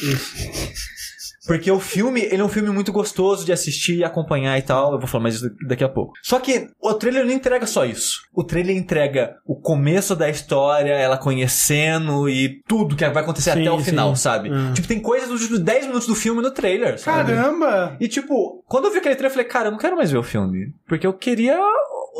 Porque 1.48 1.70
o 1.70 1.80
filme, 1.80 2.20
ele 2.20 2.42
é 2.42 2.44
um 2.44 2.48
filme 2.48 2.68
muito 2.68 2.92
gostoso 2.92 3.42
de 3.42 3.52
assistir 3.52 3.96
e 3.96 4.04
acompanhar 4.04 4.58
e 4.58 4.62
tal. 4.62 4.92
Eu 4.92 4.98
vou 4.98 5.08
falar 5.08 5.22
mais 5.22 5.36
isso 5.36 5.50
daqui 5.66 5.82
a 5.82 5.88
pouco. 5.88 6.12
Só 6.22 6.38
que 6.38 6.68
o 6.78 6.92
trailer 6.92 7.24
não 7.24 7.32
entrega 7.32 7.66
só 7.66 7.86
isso. 7.86 8.20
O 8.34 8.44
trailer 8.44 8.76
entrega 8.76 9.34
o 9.46 9.56
começo 9.58 10.14
da 10.14 10.28
história, 10.28 10.92
ela 10.92 11.16
conhecendo 11.16 12.28
e 12.28 12.62
tudo 12.68 12.94
que 12.94 13.08
vai 13.08 13.22
acontecer 13.22 13.52
Sim, 13.54 13.62
até 13.62 13.70
o 13.70 13.78
sim. 13.78 13.86
final, 13.86 14.14
sabe? 14.14 14.52
Hum. 14.52 14.74
Tipo, 14.74 14.86
tem 14.86 15.00
coisas 15.00 15.30
dos 15.30 15.40
últimos 15.40 15.60
10 15.60 15.86
minutos 15.86 16.06
do 16.06 16.14
filme 16.14 16.42
no 16.42 16.50
trailer, 16.50 16.98
sabe? 16.98 17.32
Caramba! 17.32 17.96
E 17.98 18.06
tipo, 18.08 18.62
quando 18.66 18.84
eu 18.84 18.92
vi 18.92 18.98
aquele 18.98 19.14
trailer, 19.14 19.30
eu 19.30 19.34
falei, 19.34 19.48
cara, 19.48 19.68
eu 19.68 19.72
não 19.72 19.78
quero 19.78 19.96
mais 19.96 20.10
ver 20.10 20.18
o 20.18 20.22
filme. 20.22 20.74
Porque 20.86 21.06
eu 21.06 21.14
queria 21.14 21.58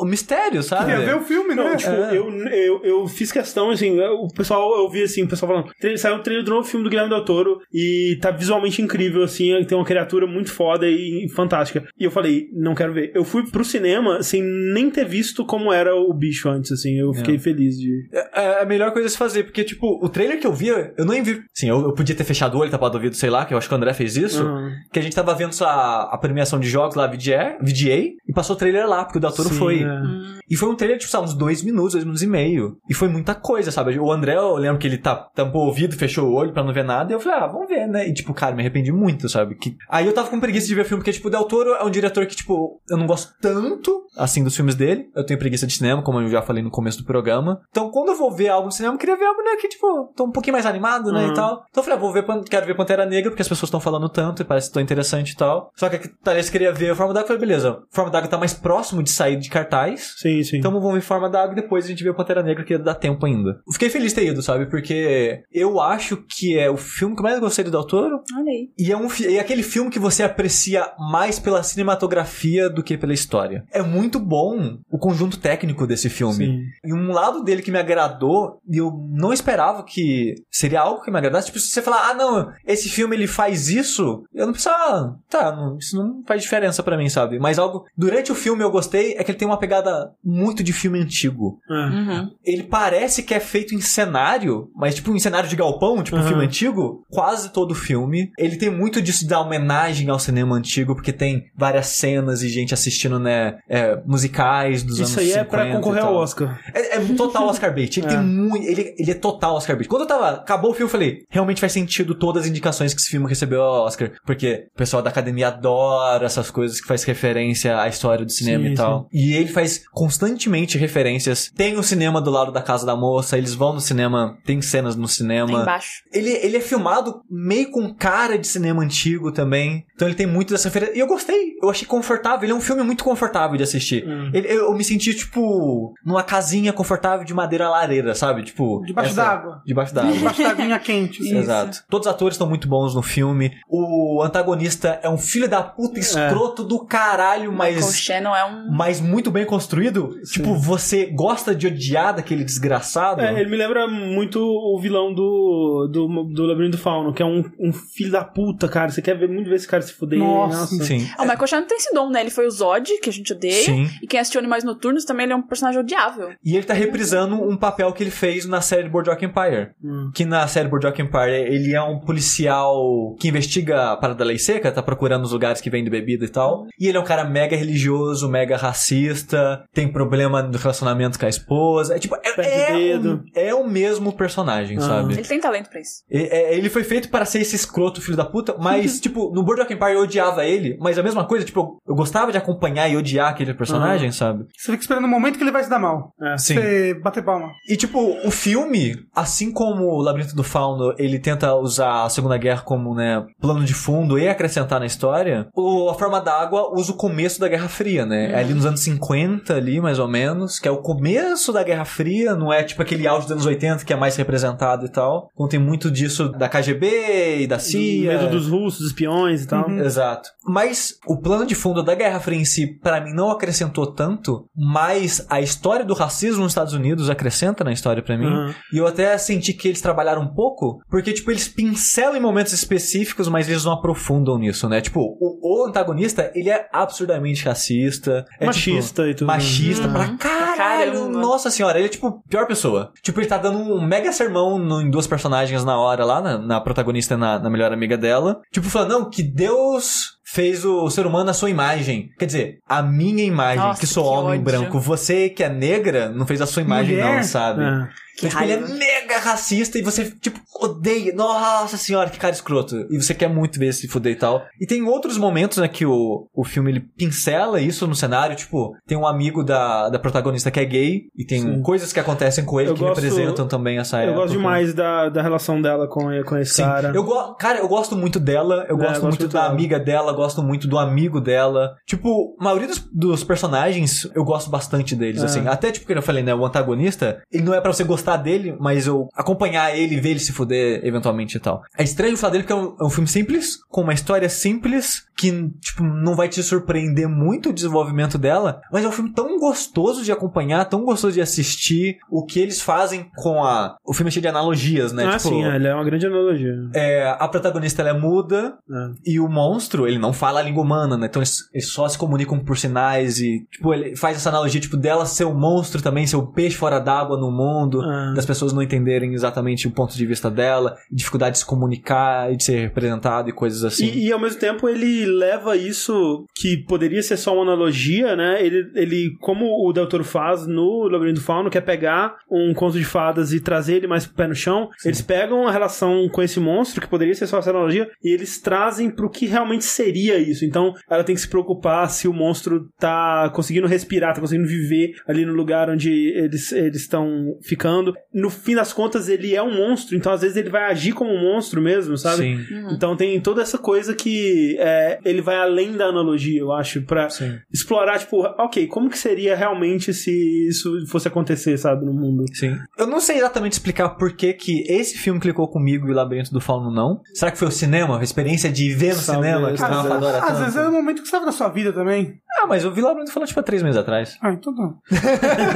o 0.03 0.05
mistério, 0.05 0.63
sabe? 0.63 0.87
Queria 0.93 1.05
ver 1.07 1.17
o 1.17 1.21
filme, 1.25 1.55
Não, 1.55 1.65
né? 1.65 1.77
tipo, 1.77 1.91
É. 1.91 2.17
eu, 2.17 2.31
eu, 2.49 2.81
eu 2.85 3.07
fiz 3.09 3.31
questão, 3.33 3.71
assim, 3.71 3.99
o 4.01 4.29
pessoal, 4.29 4.77
eu 4.79 4.89
vi 4.91 5.03
assim, 5.03 5.23
o 5.25 5.29
pessoal 5.29 5.53
falando, 5.53 5.73
"Trailer- 5.81 6.01
saiu 6.01 6.17
um 6.17 6.23
trailer 6.23 6.45
do 6.45 6.51
novo 6.51 6.67
filme 6.67 6.85
do 6.85 6.91
Guilherme 6.91 7.11
Del 7.11 7.25
Toro 7.25 7.59
e 7.73 8.19
tá 8.21 8.31
visualmente 8.31 8.81
incrível, 8.83 9.23
assim, 9.23 9.53
tem 9.67 9.77
uma 9.77 9.85
criatura 9.85 10.27
muito 10.27 10.53
foda 10.53 10.87
e, 10.89 11.25
e 11.27 11.29
fantástica. 11.31 11.85
E 11.99 12.05
eu 12.05 12.11
falei, 12.11 12.47
não 12.53 12.75
quero 12.75 12.93
ver. 12.93 13.13
Eu 13.15 13.25
fui 13.25 13.45
pro 13.51 13.65
cinema 13.65 14.23
sem 14.23 14.43
nem 14.43 14.91
ter 14.91 15.05
visto 15.05 15.45
como 15.45 15.73
era 15.73 15.95
o 15.95 16.13
bicho 16.15 16.49
antes, 16.49 16.73
assim, 16.73 16.99
eu 16.99 17.13
fiquei 17.13 17.39
feliz 17.39 17.77
de... 17.77 18.09
É 18.13 18.29
é 18.59 18.63
a 18.63 18.67
melhor 18.67 18.93
coisa 18.93 19.07
a 19.07 19.11
se 19.11 19.17
fazer, 19.19 19.45
porque, 19.45 19.65
tipo, 19.65 19.99
o 20.05 20.09
trailer 20.09 20.39
que 20.41 20.47
eu 20.47 20.53
via, 20.53 20.93
eu 20.97 21.05
nem 21.05 21.23
vi. 21.23 21.41
Sim, 21.53 21.69
eu, 21.69 21.81
eu 21.83 21.93
podia 21.93 22.15
ter 22.15 22.25
fechado 22.25 22.57
o 22.57 22.61
olho, 22.61 22.71
tapado 22.71 22.95
o 22.95 22.97
ouvido, 22.99 23.15
sei 23.17 23.31
lá, 23.31 23.45
que 23.45 23.53
eu 23.55 23.59
acho 23.59 23.69
que 23.69 23.75
o 23.75 23.77
André 23.77 23.93
fez 23.95 24.17
isso. 24.17 24.45
Uhum. 24.45 24.71
Que 24.93 24.99
a 24.99 25.03
gente 25.03 25.15
tava 25.15 25.35
vendo 25.35 25.53
a, 25.65 26.03
a 26.15 26.19
premiação 26.19 26.59
de 26.61 26.69
jogos 26.69 26.95
lá, 26.95 27.07
VGA, 27.07 27.57
VGA, 27.61 28.13
passou 28.39 28.55
o 28.55 28.59
trailer 28.59 28.89
lá, 28.89 29.05
porque 29.05 29.19
o 29.19 29.21
Del 29.21 29.33
Toro 29.33 29.49
Sim, 29.49 29.59
foi. 29.59 29.83
é. 29.83 30.38
E 30.51 30.57
foi 30.57 30.69
um 30.69 30.75
trailer, 30.75 30.99
tipo, 30.99 31.11
sabe, 31.11 31.25
uns 31.25 31.35
dois 31.35 31.63
minutos, 31.63 31.93
dois 31.93 32.05
minutos 32.05 32.23
e 32.23 32.27
meio. 32.27 32.77
E 32.89 32.95
foi 32.95 33.09
muita 33.09 33.35
coisa, 33.35 33.71
sabe? 33.71 33.99
O 33.99 34.11
André, 34.13 34.37
eu 34.37 34.57
lembro 34.57 34.79
que 34.79 34.87
ele 34.87 34.99
tá, 34.99 35.15
tampou 35.35 35.63
o 35.63 35.67
ouvido, 35.67 35.97
fechou 35.97 36.29
o 36.29 36.35
olho 36.35 36.53
pra 36.53 36.63
não 36.65 36.73
ver 36.73 36.85
nada. 36.85 37.13
E 37.13 37.15
eu 37.15 37.21
falei, 37.21 37.39
ah, 37.39 37.47
vamos 37.47 37.69
ver, 37.69 37.87
né? 37.87 38.09
E, 38.09 38.13
tipo, 38.15 38.33
cara, 38.35 38.55
me 38.55 38.63
arrependi 38.63 38.93
muito, 38.93 39.29
sabe? 39.29 39.55
Que... 39.57 39.77
Aí 39.89 40.07
eu 40.07 40.13
tava 40.13 40.29
com 40.29 40.41
preguiça 40.41 40.67
de 40.67 40.75
ver 40.75 40.85
filme, 40.85 41.01
porque, 41.03 41.13
tipo, 41.13 41.29
o 41.29 41.31
Del 41.31 41.45
Toro 41.45 41.71
é 41.75 41.85
um 41.85 41.91
diretor 41.91 42.25
que, 42.27 42.37
tipo, 42.37 42.81
eu 42.89 42.97
não 42.97 43.07
gosto 43.07 43.33
tanto, 43.41 44.03
assim, 44.17 44.43
dos 44.43 44.55
filmes 44.57 44.75
dele. 44.75 45.09
Eu 45.15 45.25
tenho 45.25 45.39
preguiça 45.39 45.67
de 45.67 45.75
cinema, 45.75 46.03
como 46.03 46.21
eu 46.21 46.29
já 46.29 46.43
falei 46.43 46.63
no 46.63 46.71
começo 46.71 46.99
do 46.99 47.05
programa. 47.05 47.61
Então, 47.71 47.91
quando 47.91 48.09
eu 48.11 48.17
vou 48.17 48.35
ver 48.35 48.49
algo 48.49 48.67
no 48.67 48.73
cinema, 48.73 48.95
eu 48.95 48.99
queria 48.99 49.17
ver 49.17 49.25
algo, 49.27 49.43
né, 49.43 49.57
que, 49.61 49.69
tipo, 49.69 50.13
tô 50.17 50.25
um 50.25 50.33
pouquinho 50.33 50.55
mais 50.55 50.67
animado, 50.67 51.13
né, 51.13 51.27
Uhum. 51.27 51.31
e 51.33 51.35
tal. 51.35 51.65
Então 51.71 51.81
eu 51.81 51.83
falei, 51.83 51.99
ah, 51.99 52.01
vou 52.01 52.13
ver, 52.13 52.25
quero 52.49 52.67
ver 52.67 52.75
Pantera 52.77 53.05
Negra, 53.07 53.31
porque 53.31 53.43
as 53.43 53.49
pessoas 53.49 53.69
estão 53.69 53.81
falando 53.81 54.09
tanto 54.09 54.43
e 54.43 54.45
parece 54.45 54.73
tão 54.73 54.81
interessante 54.83 55.33
e 55.33 55.37
tal. 55.37 55.71
Só 55.77 55.89
que 55.89 55.97
a 55.97 56.01
Thalys 56.23 56.49
queria 56.51 56.73
ver 56.73 56.91
a 56.91 56.95
Forma 56.95 57.13
d'Água, 57.13 57.25
eu 57.25 57.39
falei, 57.39 57.41
beleza, 57.41 57.83
Forma 57.91 58.11
d'Água 58.11 58.29
tá 58.29 58.39
mais 58.39 58.55
próximo 58.55 59.03
de 59.03 59.11
sair 59.11 59.37
de 59.37 59.49
cartaz. 59.51 60.15
Sim, 60.19 60.38
sim. 60.45 60.59
Então 60.59 60.73
vamos 60.73 60.95
ver 60.95 61.01
Forma 61.01 61.29
d'Água 61.29 61.53
e 61.53 61.57
depois 61.63 61.85
a 61.85 61.89
gente 61.89 62.03
vê 62.05 62.11
o 62.11 62.15
Pantera 62.15 62.43
Negra, 62.43 62.65
que 62.65 62.77
dá 62.79 62.95
tempo 62.95 63.25
ainda. 63.27 63.61
Fiquei 63.73 63.89
feliz 63.91 64.11
de 64.13 64.15
ter 64.17 64.27
ido, 64.27 64.43
sabe? 64.43 64.67
Porque 64.67 65.43
eu 65.53 65.81
acho 65.81 66.17
que 66.29 66.59
é 66.59 66.71
o 66.71 66.77
filme 66.77 67.15
que 67.15 67.21
eu 67.21 67.25
mais 67.25 67.39
gostei 67.41 67.65
do 67.65 67.71
Del 67.71 67.85
Toro. 67.87 68.21
Olha 68.37 68.51
aí. 68.51 68.71
E 68.79 68.93
é, 68.93 68.97
um, 68.97 69.09
é 69.29 69.39
aquele 69.39 69.63
filme 69.63 69.91
que 69.91 69.99
você 69.99 70.23
aprecia 70.23 70.87
mais 70.99 71.39
pela 71.39 71.63
cinematografia 71.63 72.69
do 72.71 72.83
que 72.83 72.97
pela 72.97 73.13
história. 73.13 73.65
É 73.73 73.83
muito 73.83 74.19
bom 74.19 74.79
o 74.91 74.99
conjunto 74.99 75.39
técnico 75.39 75.87
desse 75.87 76.09
filme. 76.09 76.47
Sim. 76.47 76.63
E 76.85 76.93
um 76.93 77.11
lado 77.13 77.43
dele 77.43 77.63
que 77.63 77.71
me 77.71 77.79
agradou, 77.79 78.61
e 78.69 78.79
eu 78.79 78.91
não 79.11 79.33
esperava 79.33 79.83
que 79.83 80.35
seria 80.51 80.81
algo 80.81 81.03
que 81.03 81.11
me 81.11 81.19
agradasse, 81.19 81.47
tipo, 81.47 81.59
se 81.59 81.69
você 81.69 81.83
falar, 81.83 82.11
ah, 82.11 82.15
não, 82.15 82.53
esse 82.67 82.89
filme 82.89 83.17
ele 83.17 83.27
faz 83.27 83.69
isso, 83.69 84.25
eu 84.35 84.47
não 84.47 84.53
pensava, 84.53 84.77
ah, 84.79 85.15
tá, 85.29 85.55
não- 85.57 85.77
isso 85.79 85.97
não 85.97 86.23
faz 86.27 86.43
diferença 86.43 86.83
pra 86.83 86.97
mim, 86.97 87.09
sabe? 87.09 87.39
Mas 87.39 87.59
algo, 87.59 87.85
durante 87.97 88.33
o 88.33 88.35
filme 88.35 88.63
eu 88.63 88.71
gostei, 88.71 89.15
é 89.17 89.25
que 89.25 89.31
ele 89.31 89.39
tem 89.39 89.49
uma 89.49 89.59
pegada 89.59 90.13
muito 90.29 90.63
de 90.63 90.73
filme 90.73 90.99
antigo. 91.01 91.59
É. 91.71 91.75
Uhum. 91.75 92.31
Ele 92.45 92.63
parece 92.65 93.23
que 93.23 93.35
é 93.35 93.41
feito 93.41 93.75
em 93.75 93.81
cenário, 93.81 94.71
mas 94.77 94.95
tipo 94.95 95.15
em 95.15 95.19
cenário 95.19 95.49
de 95.49 95.57
galpão, 95.57 96.03
tipo 96.03 96.17
um 96.17 96.21
Uhum. 96.21 96.27
filme 96.29 96.45
antigo, 96.45 97.05
quase 97.11 97.51
todo 97.53 97.71
o 97.73 97.75
filme. 97.75 98.31
Ele 98.39 98.57
tem 98.57 98.71
muito 98.71 99.01
disso 99.01 99.27
da 99.27 99.41
homenagem 99.41 100.09
ao 100.11 100.19
cinema 100.19 100.55
antigo, 100.57 100.95
porque 100.95 101.13
tem 101.13 101.47
várias 101.57 101.87
cenas 101.87 102.43
e 102.43 102.49
gente 102.49 102.75
assistindo, 102.75 103.19
né, 103.19 103.59
é, 103.69 104.01
musicais 104.07 104.83
dos 104.83 104.99
anos 104.99 105.11
Isso 105.11 105.21
aí 105.21 105.33
é 105.33 105.45
pra 105.45 105.63
50 105.65 105.77
concorrer 105.81 106.05
ao 106.05 106.15
Oscar. 106.15 106.61
É, 106.75 106.97
é 106.97 107.01
total 107.17 107.47
Oscar 107.49 107.75
bait. 107.75 107.97
Ele 107.97 108.07
É. 108.09 108.11
tem 108.11 108.21
muito. 108.23 108.67
Ele, 108.67 108.95
ele 108.99 109.11
é 109.11 109.15
total 109.15 109.55
Oscar 109.55 109.77
bait. 109.77 109.89
Quando 109.89 110.03
eu 110.03 110.09
tava. 110.09 110.29
Acabou 110.31 110.71
o 110.71 110.75
filme, 110.75 110.87
eu 110.87 110.91
falei, 110.93 111.25
realmente 111.31 111.61
faz 111.61 111.73
sentido 111.73 112.15
todas 112.15 112.43
as 112.45 112.49
indicações 112.49 112.93
que 112.95 113.01
esse 113.01 113.11
filme 113.11 113.27
recebeu 113.29 113.63
ao 113.63 113.85
Oscar. 113.87 114.13
Porque 114.27 114.67
o 114.75 114.79
pessoal 114.79 115.03
da 115.03 115.11
academia 115.11 115.49
adora 115.49 116.27
essas 116.27 116.51
coisas 116.51 116.81
que 116.81 116.87
faz 116.87 117.05
referência 117.05 117.81
à 117.81 117.89
história 117.89 118.25
do 118.25 118.33
cinema 118.33 118.65
Sim, 118.65 118.73
e 118.73 118.75
tal. 118.75 119.09
E 119.13 119.33
ele 119.35 119.49
faz 119.49 119.83
constantemente 120.19 120.77
referências. 120.77 121.51
Tem 121.55 121.77
o 121.79 121.83
cinema 121.83 122.21
do 122.21 122.31
lado 122.31 122.51
da 122.53 122.61
casa 122.61 122.85
da 122.85 122.97
moça, 122.97 123.39
eles 123.39 123.55
vão 123.55 123.73
no 123.75 123.81
cinema, 123.81 124.37
tem 124.45 124.61
cenas 124.61 124.97
no 124.97 125.07
cinema. 125.07 125.63
embaixo. 125.63 126.03
Ele, 126.13 126.31
ele 126.31 126.57
é 126.57 126.61
filmado 126.61 127.23
meio 127.31 127.71
com 127.71 127.93
cara 127.95 128.37
de 128.39 128.47
cinema 128.47 128.83
antigo 128.83 129.33
também. 129.33 129.85
Então 129.95 130.09
ele 130.09 130.15
tem 130.17 130.27
muito 130.27 130.53
dessa 130.53 130.69
referência. 130.69 130.97
E 130.97 131.01
eu 131.01 131.07
gostei. 131.07 131.53
Eu 131.63 131.71
achei 131.71 131.87
confortável. 131.87 132.45
Ele 132.45 132.53
é 132.53 132.55
um 132.55 132.61
filme 132.61 132.83
muito 132.83 133.05
confortável 133.05 133.57
de 133.57 133.63
assistir. 133.63 134.05
Hum. 134.07 134.31
Ele- 134.35 134.49
eu, 134.49 134.67
eu 134.67 134.75
me 134.75 134.85
senti, 134.85 135.15
tipo, 135.15 135.93
numa 136.05 136.23
casinha 136.23 136.73
confortável 136.73 137.25
de 137.25 137.35
madeira 137.35 137.69
lareira, 137.69 138.15
sabe? 138.15 138.43
Tipo. 138.45 138.83
Debaixo 138.87 139.15
d'água. 139.15 139.63
Debaixo 139.65 139.95
d'água. 139.95 140.13
Debaixo 140.13 140.43
da 140.43 140.51
aguinha 140.51 140.79
quente. 140.79 141.21
assim. 141.23 141.37
Exato. 141.39 141.85
Todos 141.89 142.07
os 142.07 142.13
atores 142.13 142.35
estão 142.35 142.49
muito 142.49 142.69
bons 142.69 142.95
no 142.95 143.03
filme. 143.03 143.53
O 143.69 144.23
antagonista 144.23 144.99
é 145.03 145.09
um 145.09 145.19
filho 145.19 145.49
da 145.49 145.63
puta 145.63 145.99
escroto 146.01 146.65
do 146.65 146.85
caralho, 146.85 147.53
mas. 147.53 147.97
Shannon 147.99 148.35
é 148.35 148.45
um. 148.45 148.71
Mas 148.71 149.01
muito 149.01 149.31
bem 149.31 149.45
construído. 149.45 150.08
Tipo, 150.25 150.55
você 150.55 151.07
gosta 151.07 151.55
de 151.55 151.67
odiar 151.67 152.15
daquele 152.15 152.45
desgraçado. 152.45 153.21
É, 153.21 153.41
ele 153.41 153.51
me 153.51 153.57
lembra 153.57 153.87
muito 153.87 154.41
o 154.41 154.79
vilão 154.81 155.13
do, 155.13 155.89
do, 155.91 156.25
do 156.25 156.47
Labirinto 156.47 156.77
do 156.77 156.83
Fauno, 156.83 157.13
que 157.13 157.23
é 157.23 157.27
um, 157.27 157.45
um 157.59 157.73
filho 157.73 158.13
da 158.13 158.25
puta, 158.25 158.69
cara. 158.69 158.91
Você 158.91 159.03
quer 159.03 159.17
ver 159.17 159.29
muito 159.29 159.49
ver 159.49 159.57
esse 159.57 159.69
cara 159.69 159.83
se 159.83 159.93
fuder. 159.93 160.19
Nossa. 160.19 160.67
Sim. 160.85 161.09
Ah, 161.17 161.23
o 161.23 161.27
Michael 161.27 161.47
Shannon 161.47 161.67
tem 161.67 161.79
esse 161.79 161.93
dom, 161.95 162.11
né? 162.11 162.21
Ele 162.21 162.31
foi 162.31 162.47
o 162.47 162.51
Zod, 162.51 162.99
que 163.01 163.09
a 163.09 163.13
gente 163.13 163.33
odeia. 163.33 163.65
Sim. 163.65 163.89
E 164.03 164.07
quem 164.07 164.21
assistiu 164.21 164.39
Animais 164.39 164.65
Noturnos 164.65 165.05
também 165.05 165.25
ele 165.25 165.33
é 165.33 165.37
um 165.37 165.43
personagem 165.43 165.81
odiável. 165.81 166.31
E 166.45 166.57
ele 166.57 166.65
tá 166.65 166.75
reprisando 166.75 167.35
um 167.37 167.57
papel 167.57 167.93
que 167.93 168.03
ele 168.03 168.11
fez 168.11 168.47
na 168.47 168.61
série 168.61 168.89
Boardwalk 168.89 169.25
Empire. 169.25 169.71
Hum. 169.83 170.11
Que 170.15 170.25
na 170.25 170.47
série 170.47 170.69
Boardwalk 170.69 171.01
Empire 171.01 171.31
ele 171.31 171.75
é 171.75 171.83
um 171.83 171.99
policial 171.99 173.17
que 173.19 173.29
investiga 173.29 173.93
a 173.93 173.97
parada 173.97 174.19
da 174.19 174.25
lei 174.25 174.39
seca, 174.39 174.71
tá 174.71 174.83
procurando 174.83 175.25
os 175.25 175.33
lugares 175.33 175.61
que 175.61 175.71
vende 175.71 175.91
bebida 175.91 176.25
e 176.25 176.29
tal. 176.29 176.67
E 176.79 176.87
ele 176.87 176.97
é 176.97 177.01
um 177.01 177.05
cara 177.05 177.25
mega 177.25 177.57
religioso, 177.57 178.29
mega 178.29 178.57
racista, 178.57 179.65
tem 179.73 179.91
problema 179.99 180.43
no 180.43 180.57
relacionamento 180.57 181.19
com 181.19 181.27
a 181.27 181.29
esposa. 181.29 181.97
É 181.97 181.99
tipo, 181.99 182.15
é, 182.17 182.21
é, 182.39 182.73
dedo. 182.73 183.23
o, 183.35 183.39
é 183.39 183.55
o 183.55 183.67
mesmo 183.69 184.13
personagem, 184.13 184.79
Ah. 184.79 184.83
sabe? 184.83 185.15
Ele 185.15 185.23
tem 185.23 185.41
talento 185.41 185.69
pra 185.71 185.81
isso. 185.81 186.03
E- 186.11 186.29
é, 186.31 186.55
ele 186.57 186.71
foi 186.71 186.85
feito 186.85 187.09
para 187.11 187.25
ser 187.25 187.41
esse 187.41 187.57
escroto 187.57 188.01
filho 188.01 188.17
da 188.17 188.25
puta, 188.25 188.55
mas, 188.59 188.99
tipo, 189.01 189.31
no 189.35 189.43
Boardwalk 189.43 189.73
Empire 189.73 189.93
eu 189.95 190.03
odiava 190.03 190.45
ele, 190.45 190.77
mas 190.81 190.99
a 190.99 191.03
mesma 191.03 191.25
coisa, 191.25 191.45
tipo, 191.45 191.61
eu, 191.61 191.79
eu 191.89 191.95
gostava 191.95 192.31
de 192.33 192.39
acompanhar 192.39 192.89
e 192.89 192.97
odiar 192.97 193.31
aquele 193.31 193.53
personagem, 193.55 194.13
sabe? 194.13 194.45
Você 194.57 194.71
fica 194.73 194.83
esperando 194.83 195.05
o 195.05 195.09
momento 195.09 195.37
que 195.37 195.45
ele 195.45 195.51
vai 195.51 195.65
se 195.65 195.71
dar 195.71 195.79
mal. 195.79 196.13
É. 196.23 196.39
Sim. 196.39 196.55
Você 196.55 196.95
bater 197.03 197.25
palma. 197.25 197.49
E, 197.69 197.77
tipo, 197.77 197.99
o 198.25 198.31
filme, 198.31 198.97
assim 199.15 199.53
como 199.53 199.85
o 199.85 200.01
Labirinto 200.03 200.35
do 200.37 200.45
Fauno, 200.45 200.95
ele 200.99 201.19
tenta 201.19 201.55
usar 201.55 202.05
a 202.05 202.09
Segunda 202.09 202.37
Guerra 202.39 202.63
como, 202.63 202.95
né, 202.95 203.25
plano 203.41 203.65
de 203.65 203.75
fundo 203.75 204.19
e 204.19 204.29
acrescentar 204.29 204.79
na 204.81 204.87
história, 204.87 205.49
o 205.55 205.89
A 205.91 205.95
Forma 205.95 206.21
d'Água 206.21 206.73
usa 206.75 206.93
o 206.93 206.97
começo 206.97 207.41
da 207.41 207.49
Guerra 207.49 207.69
Fria, 207.69 208.05
né? 208.07 208.33
É 208.33 208.39
ali 208.39 208.55
nos 208.55 208.67
anos 208.67 208.81
50, 208.81 209.55
ali, 209.55 209.78
mais 209.81 209.99
ou 209.99 210.09
menos, 210.09 210.59
que 210.59 210.69
é 210.69 210.71
o 210.71 210.79
começo 210.79 211.53
da 211.53 211.63
Guerra 211.63 211.85
Fria, 211.85 212.35
não 212.35 212.53
é 212.53 212.63
tipo 212.63 212.83
aquele 212.83 213.07
auge 213.07 213.27
dos 213.27 213.33
anos 213.33 213.47
80 213.47 213.85
que 213.85 213.93
é 213.93 213.97
mais 213.97 214.17
representado 214.17 214.87
e 214.87 214.89
tal. 214.89 215.31
Tem 215.49 215.59
muito 215.59 215.91
disso 215.91 216.29
da 216.29 216.49
KGB 216.49 217.41
e 217.41 217.47
da 217.47 217.59
CIA. 217.59 218.19
Medo 218.19 218.31
dos 218.31 218.49
russos, 218.49 218.81
dos 218.81 218.89
espiões 218.89 219.45
e 219.45 219.47
tal. 219.49 219.71
Exato. 219.71 220.31
Mas 220.47 220.99
o 221.07 221.17
plano 221.17 221.47
de 221.47 221.55
fundo 221.55 221.83
da 221.83 221.95
Guerra 221.95 222.21
Fria 222.21 222.39
em 222.39 222.45
si, 222.45 222.67
pra 222.67 223.01
mim, 223.01 223.13
não 223.13 223.31
acrescentou 223.31 223.87
tanto, 223.87 224.49
mas 224.57 225.27
a 225.29 225.41
história 225.41 225.85
do 225.85 225.95
racismo 225.95 226.43
nos 226.43 226.53
Estados 226.53 226.73
Unidos 226.73 227.11
acrescenta 227.11 227.65
na 227.65 227.73
história 227.73 228.03
pra 228.03 228.17
mim. 228.17 228.27
Aham. 228.27 228.55
E 228.73 228.79
eu 228.79 228.87
até 228.87 229.17
senti 229.19 229.53
que 229.53 229.69
eles 229.69 229.81
trabalharam 229.81 230.23
um 230.23 230.35
pouco, 230.35 230.81
porque, 230.91 231.13
tipo, 231.13 231.31
eles 231.31 231.49
pincelam 231.49 232.17
em 232.17 232.21
momentos 232.21 232.53
específicos, 232.53 233.29
mas 233.29 233.49
eles 233.49 233.65
não 233.65 233.73
aprofundam 233.73 234.39
nisso, 234.39 234.69
né? 234.69 234.81
Tipo, 234.81 235.01
o, 235.21 235.63
o 235.63 235.67
antagonista, 235.67 236.31
ele 236.35 236.51
é 236.51 236.69
absurdamente 236.73 237.45
racista. 237.45 238.25
É, 238.41 238.47
Machista 238.47 239.03
tipo, 239.03 239.11
e 239.11 239.15
tudo. 239.15 239.27
Machista 239.27 239.68
pra 239.77 240.09
caralho. 240.17 240.93
Caramba. 240.93 241.19
Nossa 241.21 241.51
senhora, 241.51 241.79
ele 241.79 241.87
é, 241.87 241.91
tipo, 241.91 242.23
pior 242.29 242.47
pessoa. 242.47 242.93
Tipo, 243.03 243.21
ele 243.21 243.27
tá 243.29 243.37
dando 243.39 243.59
um 243.59 243.81
mega 243.87 244.13
sermão 244.13 244.59
no- 244.59 244.81
em 244.81 244.91
duas 244.91 245.07
personagens 245.07 245.65
na 245.65 245.79
hora 245.79 246.05
lá, 246.05 246.21
na, 246.21 246.39
na 246.39 246.61
protagonista 246.61 247.15
e 247.15 247.17
na, 247.17 247.39
na 247.39 247.51
melhor 247.51 247.73
amiga 247.73 247.97
dela. 247.97 248.41
Tipo, 248.53 248.69
falando, 248.69 248.91
não, 248.91 249.11
que 249.11 249.23
Deus 249.23 250.17
fez 250.25 250.65
o 250.65 250.89
ser 250.91 251.07
humano 251.07 251.31
à 251.31 251.33
sua 251.33 251.49
imagem. 251.51 252.11
Quer 252.19 252.27
dizer, 252.27 252.59
a 252.69 252.83
minha 252.83 253.25
imagem, 253.25 253.59
Nossa, 253.65 253.81
que 253.81 253.87
sou 253.87 254.05
que 254.05 254.11
homem 254.11 254.31
ódio. 254.41 254.43
branco. 254.43 254.79
Você 254.81 255.29
que 255.31 255.43
é 255.43 255.49
negra, 255.49 256.09
não 256.11 256.27
fez 256.27 256.41
a 256.41 256.47
sua 256.47 256.63
imagem 256.63 256.97
Mulher? 256.97 257.17
não, 257.17 257.23
sabe? 257.23 257.63
É. 257.65 257.89
Que 258.19 258.29
tipo, 258.29 258.43
ele 258.43 258.53
é 258.53 258.59
mega 258.61 259.19
racista 259.19 259.79
e 259.79 259.83
você, 259.83 260.11
tipo, 260.21 260.41
odeia. 260.61 261.15
Nossa 261.15 261.77
senhora, 261.77 262.11
que 262.11 262.19
cara 262.19 262.35
escroto. 262.35 262.87
E 262.91 263.01
você 263.01 263.15
quer 263.15 263.29
muito 263.29 263.59
ver 263.59 263.67
esse 263.69 263.87
fuder 263.87 264.13
e 264.13 264.17
tal. 264.17 264.45
E 264.61 264.67
tem 264.67 264.83
outros 264.83 265.17
momentos, 265.17 265.59
né, 265.59 265.69
que 265.69 265.87
o, 265.87 266.27
o 266.35 266.45
filme 266.45 266.71
ele 266.73 266.81
pincela 266.81 267.61
isso 267.61 267.87
no 267.87 267.95
cenário. 267.95 268.35
Tipo, 268.35 268.75
tem 268.87 268.99
um 268.99 269.07
amigo 269.07 269.45
da, 269.45 269.89
da 269.89 269.99
protagonista 269.99 270.51
que 270.51 270.59
é 270.61 270.65
gay 270.65 271.03
e 271.17 271.25
tem 271.25 271.41
Sim. 271.43 271.63
coisas 271.63 271.93
que 271.93 272.01
acontecem 272.01 272.45
com 272.45 272.61
ele 272.61 272.71
Eu 272.71 272.75
que 272.75 272.81
gosto- 272.81 273.01
representam 273.01 273.47
também 273.47 273.79
essa 273.79 274.05
Eu 274.05 274.15
gosto 274.15 274.33
demais 274.33 274.75
da, 274.75 275.09
da 275.09 275.23
relação 275.23 275.61
dela 275.63 275.87
com, 275.87 276.09
com 276.25 276.37
esse 276.37 276.55
Sim. 276.55 276.63
cara. 276.65 276.93
Eu 276.95 277.05
go- 277.05 277.35
cara, 277.37 277.59
eu 277.61 277.69
gosto 277.69 277.95
muito 277.97 278.19
dela, 278.19 278.67
eu 278.69 278.77
É, 278.77 278.79
gosto 278.79 278.81
eu 278.81 278.87
gosto 278.87 279.03
muito 279.03 279.19
muito 279.21 279.33
da 279.33 279.41
dela. 279.43 279.53
amiga 279.53 279.79
dela, 279.79 280.13
gosto 280.13 280.43
muito 280.43 280.67
do 280.67 280.77
amigo 280.79 281.21
dela. 281.21 281.77
Tipo, 281.87 282.37
a 282.41 282.45
maioria 282.45 282.67
dos, 282.69 282.79
dos 282.93 283.23
personagens, 283.25 284.09
eu 284.15 284.25
gosto 284.25 284.51
bastante 284.51 284.97
deles, 284.97 285.23
É. 285.23 285.25
assim. 285.27 285.47
Até, 285.47 285.71
tipo, 285.71 285.87
que 285.87 285.93
eu 285.93 286.03
falei, 286.03 286.23
né, 286.23 286.35
o 286.35 286.45
antagonista, 286.45 287.23
ele 287.33 287.45
não 287.45 287.55
é 287.55 287.61
pra 287.61 287.73
você 287.73 287.85
gostar 287.85 288.08
dele, 288.17 288.57
mas 288.59 288.87
eu 288.87 289.09
acompanhar 289.15 289.77
ele 289.77 289.97
e 289.97 290.01
ver 290.01 290.11
ele 290.11 290.19
se 290.21 290.33
fuder 290.33 290.81
eventualmente 290.85 291.37
e 291.37 291.41
tal. 291.41 291.63
É 291.77 291.83
estranho 291.83 292.17
falar 292.17 292.33
dele 292.33 292.45
porque 292.45 292.53
é 292.53 292.57
um, 292.57 292.77
é 292.81 292.85
um 292.85 292.91
filme 292.91 293.09
simples, 293.09 293.59
com 293.69 293.83
uma 293.83 293.93
história 293.93 294.29
simples, 294.29 295.07
que, 295.17 295.51
tipo, 295.61 295.83
não 295.83 296.15
vai 296.15 296.29
te 296.29 296.43
surpreender 296.43 297.09
muito 297.09 297.51
o 297.51 297.53
desenvolvimento 297.53 298.17
dela, 298.17 298.61
mas 298.73 298.85
é 298.85 298.89
um 298.89 298.93
filme 298.93 299.13
tão 299.13 299.39
gostoso 299.39 300.05
de 300.05 300.13
acompanhar, 300.13 300.65
tão 300.67 300.85
gostoso 300.85 301.13
de 301.15 301.21
assistir, 301.21 301.99
o 302.11 302.25
que 302.25 302.39
eles 302.41 302.61
fazem 302.61 303.11
com 303.17 303.43
a... 303.45 303.77
O 303.85 303.93
filme 303.93 304.09
é 304.09 304.13
cheio 304.13 304.23
de 304.23 304.29
analogias, 304.29 304.93
né? 304.93 305.05
ah, 305.07 305.17
tipo, 305.17 305.29
sim, 305.29 305.45
é, 305.45 305.57
ele 305.57 305.67
é 305.67 305.75
uma 305.75 305.85
grande 305.85 306.07
analogia. 306.07 306.55
é, 306.75 307.09
a 307.19 307.27
protagonista 307.29 307.83
ela 307.83 307.91
é 307.91 308.01
muda 308.01 308.57
É. 308.71 308.91
e 309.05 309.19
o 309.21 309.29
monstro, 309.29 309.87
ele 309.89 309.99
não 309.99 310.13
fala 310.13 310.39
a 310.41 310.43
língua 310.43 310.63
humana, 310.63 310.97
né? 310.97 311.07
Então 311.07 311.21
eles, 311.21 311.49
eles 311.53 311.69
só 311.69 311.89
se 311.89 311.99
comunicam 311.99 312.39
por 312.39 312.57
sinais 312.57 313.19
e, 313.19 313.45
tipo, 313.51 313.75
ele 313.75 313.97
faz 313.97 314.17
essa 314.17 314.29
analogia, 314.29 314.61
tipo, 314.61 314.77
dela 314.77 315.05
ser 315.05 315.25
um 315.25 315.35
monstro 315.35 315.83
também, 315.83 316.07
ser 316.07 316.17
o 316.17 316.27
peixe 316.27 316.57
fora 316.57 316.79
d'água 316.79 317.17
no 317.19 317.31
mundo, 317.31 317.81
Ah. 317.99 318.13
das 318.15 318.27
pessoas 318.27 318.53
não 318.53 318.63
entenderem 318.63 319.15
exatamente 319.15 319.67
o 319.67 319.71
ponto 319.71 319.97
de 319.97 320.07
vista 320.07 320.31
dela, 320.31 320.77
dificuldade 320.91 321.35
de 321.35 321.39
se 321.41 321.47
comunicar 321.47 322.33
e 322.33 322.37
de 322.37 322.45
ser 322.45 322.61
representado 322.61 323.29
e 323.29 323.33
coisas 323.33 323.65
assim. 323.65 323.87
E, 323.87 324.07
e, 324.07 324.13
ao 324.13 324.21
mesmo 324.21 324.39
tempo 324.39 324.69
ele 324.69 325.07
leva 325.07 325.57
isso 325.57 326.25
que 326.35 326.57
poderia 326.57 327.03
ser 327.03 327.17
só 327.17 327.35
uma 327.35 327.43
analogia, 327.43 328.17
né? 328.17 328.45
Ele, 328.45 328.71
ele 328.75 329.17
como 329.21 329.47
o 329.47 329.73
Del 329.73 329.89
Toro 329.89 330.05
faz 330.05 330.47
no 330.47 330.89
Labirinto 330.89 331.21
do 331.21 331.25
Fauno, 331.25 331.51
quer 331.51 331.63
pegar 331.63 332.17
um 332.31 332.53
conto 332.55 332.79
de 332.79 332.85
fadas 332.85 333.33
e 333.33 333.41
trazer 333.41 333.77
ele 333.77 333.87
mais 333.87 334.07
pro 334.07 334.17
pé 334.17 334.27
no 334.27 334.35
chão. 334.35 334.69
Eles 334.85 335.01
pegam 335.01 335.47
a 335.47 335.53
relação 335.53 336.09
com 336.09 336.23
esse 336.23 336.39
monstro, 336.39 336.81
que 336.81 336.89
poderia 336.89 337.15
ser 337.15 337.27
só 337.27 337.39
essa 337.39 337.51
analogia, 337.51 337.91
e 338.03 338.13
eles 338.13 338.41
trazem 338.41 338.91
pro 338.91 339.11
que 339.11 339.27
realmente 339.27 339.65
seria 339.65 340.19
isso. 340.19 340.45
Então 340.45 340.75
ela 340.89 341.05
tem 341.05 341.15
que 341.15 341.21
se 341.21 341.29
preocupar 341.29 341.91
se 341.91 342.07
o 342.07 342.13
monstro 342.13 342.69
tá 342.79 343.31
conseguindo 343.31 343.67
respirar, 343.67 344.15
tá 344.15 344.21
conseguindo 344.21 344.49
viver 344.49 344.93
ali 345.07 345.25
no 345.25 345.33
lugar 345.33 345.71
onde 345.71 345.91
eles 346.17 346.53
eles 346.53 346.83
estão 346.83 347.37
ficando. 347.43 347.88
No 348.13 348.31
fim 348.31 348.55
das 348.55 348.73
contas, 348.73 349.09
ele 349.09 349.35
é 349.35 349.43
um 349.43 349.55
monstro, 349.55 349.97
então 349.97 350.13
às 350.13 350.21
vezes 350.21 350.37
ele 350.37 350.51
vai 350.51 350.65
agir 350.71 350.93
como 350.93 351.11
um 351.13 351.21
monstro 351.21 351.61
mesmo, 351.61 351.97
sabe? 351.97 352.37
Sim. 352.47 352.67
Então 352.73 352.97
tem 352.97 353.21
toda 353.21 353.43
essa 353.43 353.59
coisa 353.59 353.95
que 353.95 354.57
é, 354.59 354.99
ele 355.05 355.21
vai 355.21 355.37
além 355.37 355.73
da 355.73 355.87
analogia, 355.87 356.41
eu 356.41 356.53
acho, 356.53 356.83
pra 356.83 357.09
Sim. 357.11 357.39
explorar, 357.53 357.99
tipo, 357.99 358.23
ok, 358.23 358.67
como 358.67 358.91
que 358.91 358.99
seria 358.99 359.37
realmente 359.37 359.93
se 359.93 360.49
isso 360.49 360.87
fosse 360.87 361.09
acontecer, 361.09 361.57
sabe, 361.59 361.85
no 361.85 361.93
mundo? 361.93 362.25
Sim. 362.33 362.57
Eu 362.79 362.87
não 362.87 363.01
sei 363.01 363.17
exatamente 363.17 363.53
explicar 363.53 363.91
por 363.91 364.13
que, 364.13 364.33
que 364.33 364.65
esse 364.69 364.99
filme 364.99 365.21
clicou 365.21 365.49
comigo 365.49 365.89
e 365.89 365.91
o 365.91 365.95
Labirinto 365.95 366.33
do 366.33 366.41
Fauno 366.41 366.71
não. 366.71 367.01
Será 367.15 367.31
que 367.31 367.39
foi 367.39 367.49
o 367.49 367.53
cinema? 367.53 367.99
A 367.99 368.03
experiência 368.03 368.51
de 368.51 368.75
ver 368.75 368.95
no 368.95 369.01
cinema 369.01 369.53
que 369.53 369.63
às 369.63 369.83
vezes. 369.83 370.05
Às 370.23 370.39
vezes 370.39 370.57
é 370.57 370.69
o 370.69 370.73
momento 370.73 371.03
que 371.03 371.09
você 371.09 371.13
tava 371.13 371.27
na 371.27 371.33
sua 371.33 371.49
vida 371.49 371.73
também. 371.73 372.21
Ah, 372.41 372.47
mas 372.47 372.65
eu 372.65 372.71
vi 372.73 372.81
Labirinto 372.81 373.11
do 373.11 373.13
Fauno 373.15 373.27
tipo 373.27 373.41
há 373.41 373.43
três 373.43 373.63
meses 373.63 373.77
atrás. 373.77 374.17
Ah, 374.23 374.33
então 374.33 374.53
não. 374.53 374.79